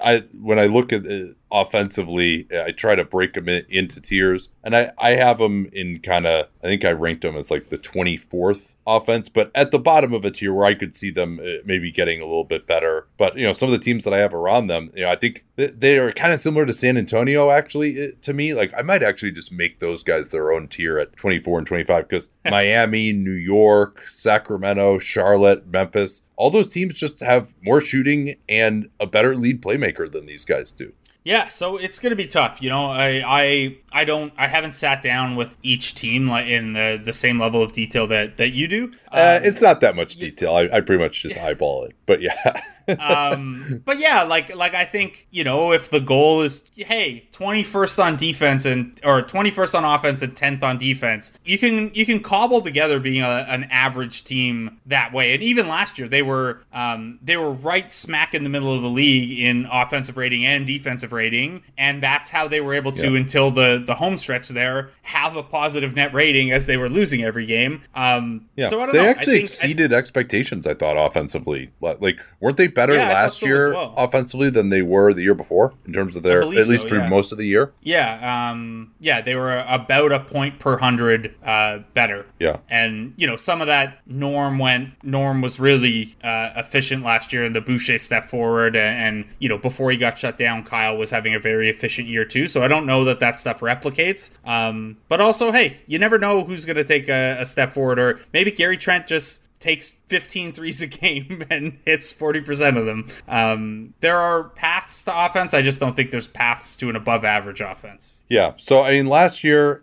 I 0.00 0.24
when 0.38 0.58
I 0.58 0.66
look 0.66 0.92
at 0.92 1.02
offensively, 1.50 2.46
I 2.52 2.72
try 2.72 2.94
to 2.94 3.04
break 3.04 3.34
them 3.34 3.48
into 3.48 4.00
tiers, 4.00 4.48
and 4.64 4.74
I 4.76 4.92
I 4.98 5.10
have 5.10 5.38
them 5.38 5.68
in 5.72 6.00
kind 6.00 6.26
of. 6.26 6.46
I 6.62 6.66
think 6.66 6.84
I 6.84 6.90
ranked 6.90 7.22
them 7.22 7.36
as 7.36 7.50
like 7.50 7.68
the 7.68 7.78
twenty 7.78 8.16
fourth 8.16 8.76
offense, 8.86 9.28
but 9.28 9.50
at 9.54 9.70
the 9.70 9.78
bottom 9.78 10.12
of 10.12 10.24
a 10.24 10.30
tier 10.30 10.52
where 10.52 10.66
I 10.66 10.74
could 10.74 10.94
see 10.94 11.10
them 11.10 11.40
uh, 11.40 11.62
maybe 11.64 11.90
getting 11.90 12.20
a 12.20 12.26
little 12.26 12.44
bit 12.44 12.66
better. 12.66 13.06
But 13.16 13.36
you 13.36 13.46
know, 13.46 13.52
some 13.52 13.68
of 13.68 13.72
the 13.72 13.78
teams 13.78 14.04
that 14.04 14.14
I 14.14 14.18
have 14.18 14.34
around 14.34 14.66
them, 14.66 14.90
you 14.94 15.02
know, 15.02 15.10
I 15.10 15.16
think 15.16 15.44
they 15.56 15.98
are 15.98 16.12
kind 16.12 16.32
of 16.32 16.40
similar 16.40 16.66
to 16.66 16.72
San 16.72 16.96
Antonio. 16.96 17.50
Actually, 17.50 18.12
to 18.22 18.32
me, 18.32 18.54
like 18.54 18.72
I 18.76 18.82
might 18.82 19.02
actually 19.02 19.32
just 19.32 19.52
make 19.52 19.78
those 19.78 20.02
guys 20.02 20.28
their 20.28 20.52
own 20.52 20.68
tier 20.68 20.98
at 20.98 21.16
twenty 21.16 21.38
four 21.38 21.58
and 21.58 21.66
twenty 21.66 21.84
five 21.84 22.08
because 22.08 22.30
Miami, 22.44 23.12
New 23.12 23.30
York, 23.32 24.02
Sacramento, 24.08 24.98
Charlotte, 24.98 25.66
Memphis 25.66 26.22
all 26.38 26.50
those 26.50 26.68
teams 26.68 26.94
just 26.94 27.18
have 27.18 27.52
more 27.62 27.80
shooting 27.80 28.36
and 28.48 28.88
a 29.00 29.06
better 29.06 29.34
lead 29.34 29.60
playmaker 29.60 30.10
than 30.10 30.24
these 30.24 30.44
guys 30.44 30.70
do. 30.70 30.92
Yeah, 31.24 31.48
so 31.48 31.76
it's 31.76 31.98
going 31.98 32.10
to 32.10 32.16
be 32.16 32.26
tough. 32.26 32.62
You 32.62 32.70
know, 32.70 32.86
I, 32.86 33.22
I 33.26 33.76
I 33.92 34.04
don't 34.04 34.32
I 34.36 34.46
haven't 34.46 34.72
sat 34.72 35.02
down 35.02 35.36
with 35.36 35.58
each 35.62 35.94
team 35.94 36.28
in 36.30 36.72
the 36.72 37.00
the 37.02 37.12
same 37.12 37.38
level 37.38 37.62
of 37.62 37.72
detail 37.72 38.06
that 38.06 38.36
that 38.38 38.50
you 38.50 38.68
do. 38.68 38.92
Uh, 39.12 39.38
um, 39.40 39.44
it's 39.44 39.60
not 39.60 39.80
that 39.80 39.94
much 39.94 40.16
detail. 40.16 40.54
I, 40.54 40.68
I 40.72 40.80
pretty 40.80 41.02
much 41.02 41.22
just 41.22 41.36
eyeball 41.38 41.84
it, 41.84 41.96
but 42.08 42.22
yeah. 42.22 42.60
um, 42.98 43.82
but 43.84 43.98
yeah, 44.00 44.22
like 44.22 44.56
like 44.56 44.74
I 44.74 44.86
think 44.86 45.28
you 45.30 45.44
know 45.44 45.72
if 45.72 45.90
the 45.90 46.00
goal 46.00 46.40
is 46.40 46.64
hey 46.74 47.28
twenty 47.30 47.62
first 47.62 48.00
on 48.00 48.16
defense 48.16 48.64
and 48.64 48.98
or 49.04 49.20
twenty 49.20 49.50
first 49.50 49.74
on 49.74 49.84
offense 49.84 50.22
and 50.22 50.34
tenth 50.34 50.62
on 50.62 50.78
defense, 50.78 51.30
you 51.44 51.58
can 51.58 51.92
you 51.94 52.06
can 52.06 52.20
cobble 52.20 52.62
together 52.62 52.98
being 52.98 53.22
a, 53.22 53.46
an 53.48 53.64
average 53.64 54.24
team 54.24 54.80
that 54.86 55.12
way. 55.12 55.34
And 55.34 55.42
even 55.42 55.68
last 55.68 55.98
year 55.98 56.08
they 56.08 56.22
were 56.22 56.62
um, 56.72 57.18
they 57.22 57.36
were 57.36 57.52
right 57.52 57.92
smack 57.92 58.34
in 58.34 58.42
the 58.42 58.48
middle 58.48 58.74
of 58.74 58.80
the 58.80 58.88
league 58.88 59.38
in 59.38 59.66
offensive 59.70 60.16
rating 60.16 60.46
and 60.46 60.66
defensive 60.66 61.12
rating, 61.12 61.62
and 61.76 62.02
that's 62.02 62.30
how 62.30 62.48
they 62.48 62.62
were 62.62 62.72
able 62.72 62.92
to 62.92 63.12
yeah. 63.12 63.20
until 63.20 63.50
the 63.50 63.82
the 63.84 63.96
home 63.96 64.16
stretch 64.16 64.48
there 64.48 64.90
have 65.02 65.36
a 65.36 65.42
positive 65.42 65.94
net 65.94 66.14
rating 66.14 66.50
as 66.50 66.64
they 66.64 66.78
were 66.78 66.88
losing 66.88 67.22
every 67.22 67.44
game. 67.44 67.82
Um, 67.94 68.48
yeah, 68.56 68.68
so 68.68 68.80
I 68.80 68.86
don't 68.86 68.94
they 68.94 69.02
know. 69.02 69.08
actually 69.10 69.32
think, 69.34 69.44
exceeded 69.44 69.92
I, 69.92 69.96
expectations. 69.96 70.66
I 70.66 70.72
thought 70.72 70.96
offensively, 70.96 71.70
like 72.00 72.18
weren't 72.40 72.56
they 72.56 72.66
better 72.66 72.94
yeah, 72.94 73.08
last 73.08 73.40
so 73.40 73.46
year 73.46 73.74
well. 73.74 73.94
offensively 73.96 74.50
than 74.50 74.70
they 74.70 74.82
were 74.82 75.12
the 75.12 75.22
year 75.22 75.34
before 75.34 75.74
in 75.86 75.92
terms 75.92 76.16
of 76.16 76.22
their 76.22 76.40
at 76.40 76.48
least 76.48 76.82
so, 76.82 76.88
through 76.88 76.98
yeah. 77.00 77.08
most 77.08 77.32
of 77.32 77.38
the 77.38 77.46
year? 77.46 77.72
Yeah, 77.82 78.50
um, 78.50 78.92
yeah, 79.00 79.20
they 79.20 79.34
were 79.34 79.64
about 79.68 80.12
a 80.12 80.20
point 80.20 80.58
per 80.58 80.78
hundred 80.78 81.34
uh, 81.44 81.80
better. 81.94 82.26
Yeah, 82.38 82.58
and 82.68 83.14
you 83.16 83.26
know 83.26 83.36
some 83.36 83.60
of 83.60 83.66
that 83.66 84.00
Norm 84.06 84.58
went. 84.58 85.02
Norm 85.02 85.40
was 85.40 85.58
really 85.58 86.16
uh, 86.22 86.50
efficient 86.56 87.04
last 87.04 87.32
year, 87.32 87.44
and 87.44 87.54
the 87.54 87.60
Boucher 87.60 87.98
step 87.98 88.28
forward, 88.28 88.76
and, 88.76 89.18
and 89.24 89.34
you 89.38 89.48
know 89.48 89.58
before 89.58 89.90
he 89.90 89.96
got 89.96 90.18
shut 90.18 90.38
down, 90.38 90.64
Kyle 90.64 90.96
was 90.96 91.10
having 91.10 91.34
a 91.34 91.40
very 91.40 91.68
efficient 91.68 92.08
year 92.08 92.24
too. 92.24 92.48
So 92.48 92.62
I 92.62 92.68
don't 92.68 92.86
know 92.86 93.04
that 93.04 93.20
that 93.20 93.36
stuff 93.36 93.60
replicates. 93.60 94.30
Um, 94.46 94.98
but 95.08 95.20
also, 95.20 95.52
hey, 95.52 95.78
you 95.86 95.98
never 95.98 96.18
know 96.18 96.44
who's 96.44 96.64
going 96.64 96.76
to 96.76 96.84
take 96.84 97.08
a, 97.08 97.38
a 97.40 97.46
step 97.46 97.72
forward, 97.72 97.98
or 97.98 98.20
maybe 98.32 98.50
Gary 98.50 98.76
Trent 98.76 99.06
just 99.06 99.47
takes 99.60 99.90
15 100.08 100.52
threes 100.52 100.82
a 100.82 100.86
game 100.86 101.44
and 101.50 101.78
hits 101.84 102.12
40% 102.12 102.78
of 102.78 102.86
them. 102.86 103.08
Um, 103.26 103.94
there 104.00 104.18
are 104.18 104.44
paths 104.44 105.02
to 105.04 105.24
offense. 105.24 105.54
I 105.54 105.62
just 105.62 105.80
don't 105.80 105.96
think 105.96 106.10
there's 106.10 106.28
paths 106.28 106.76
to 106.76 106.88
an 106.88 106.96
above 106.96 107.24
average 107.24 107.60
offense. 107.60 108.22
Yeah. 108.28 108.52
So, 108.56 108.82
I 108.82 108.92
mean, 108.92 109.06
last 109.06 109.42
year, 109.44 109.82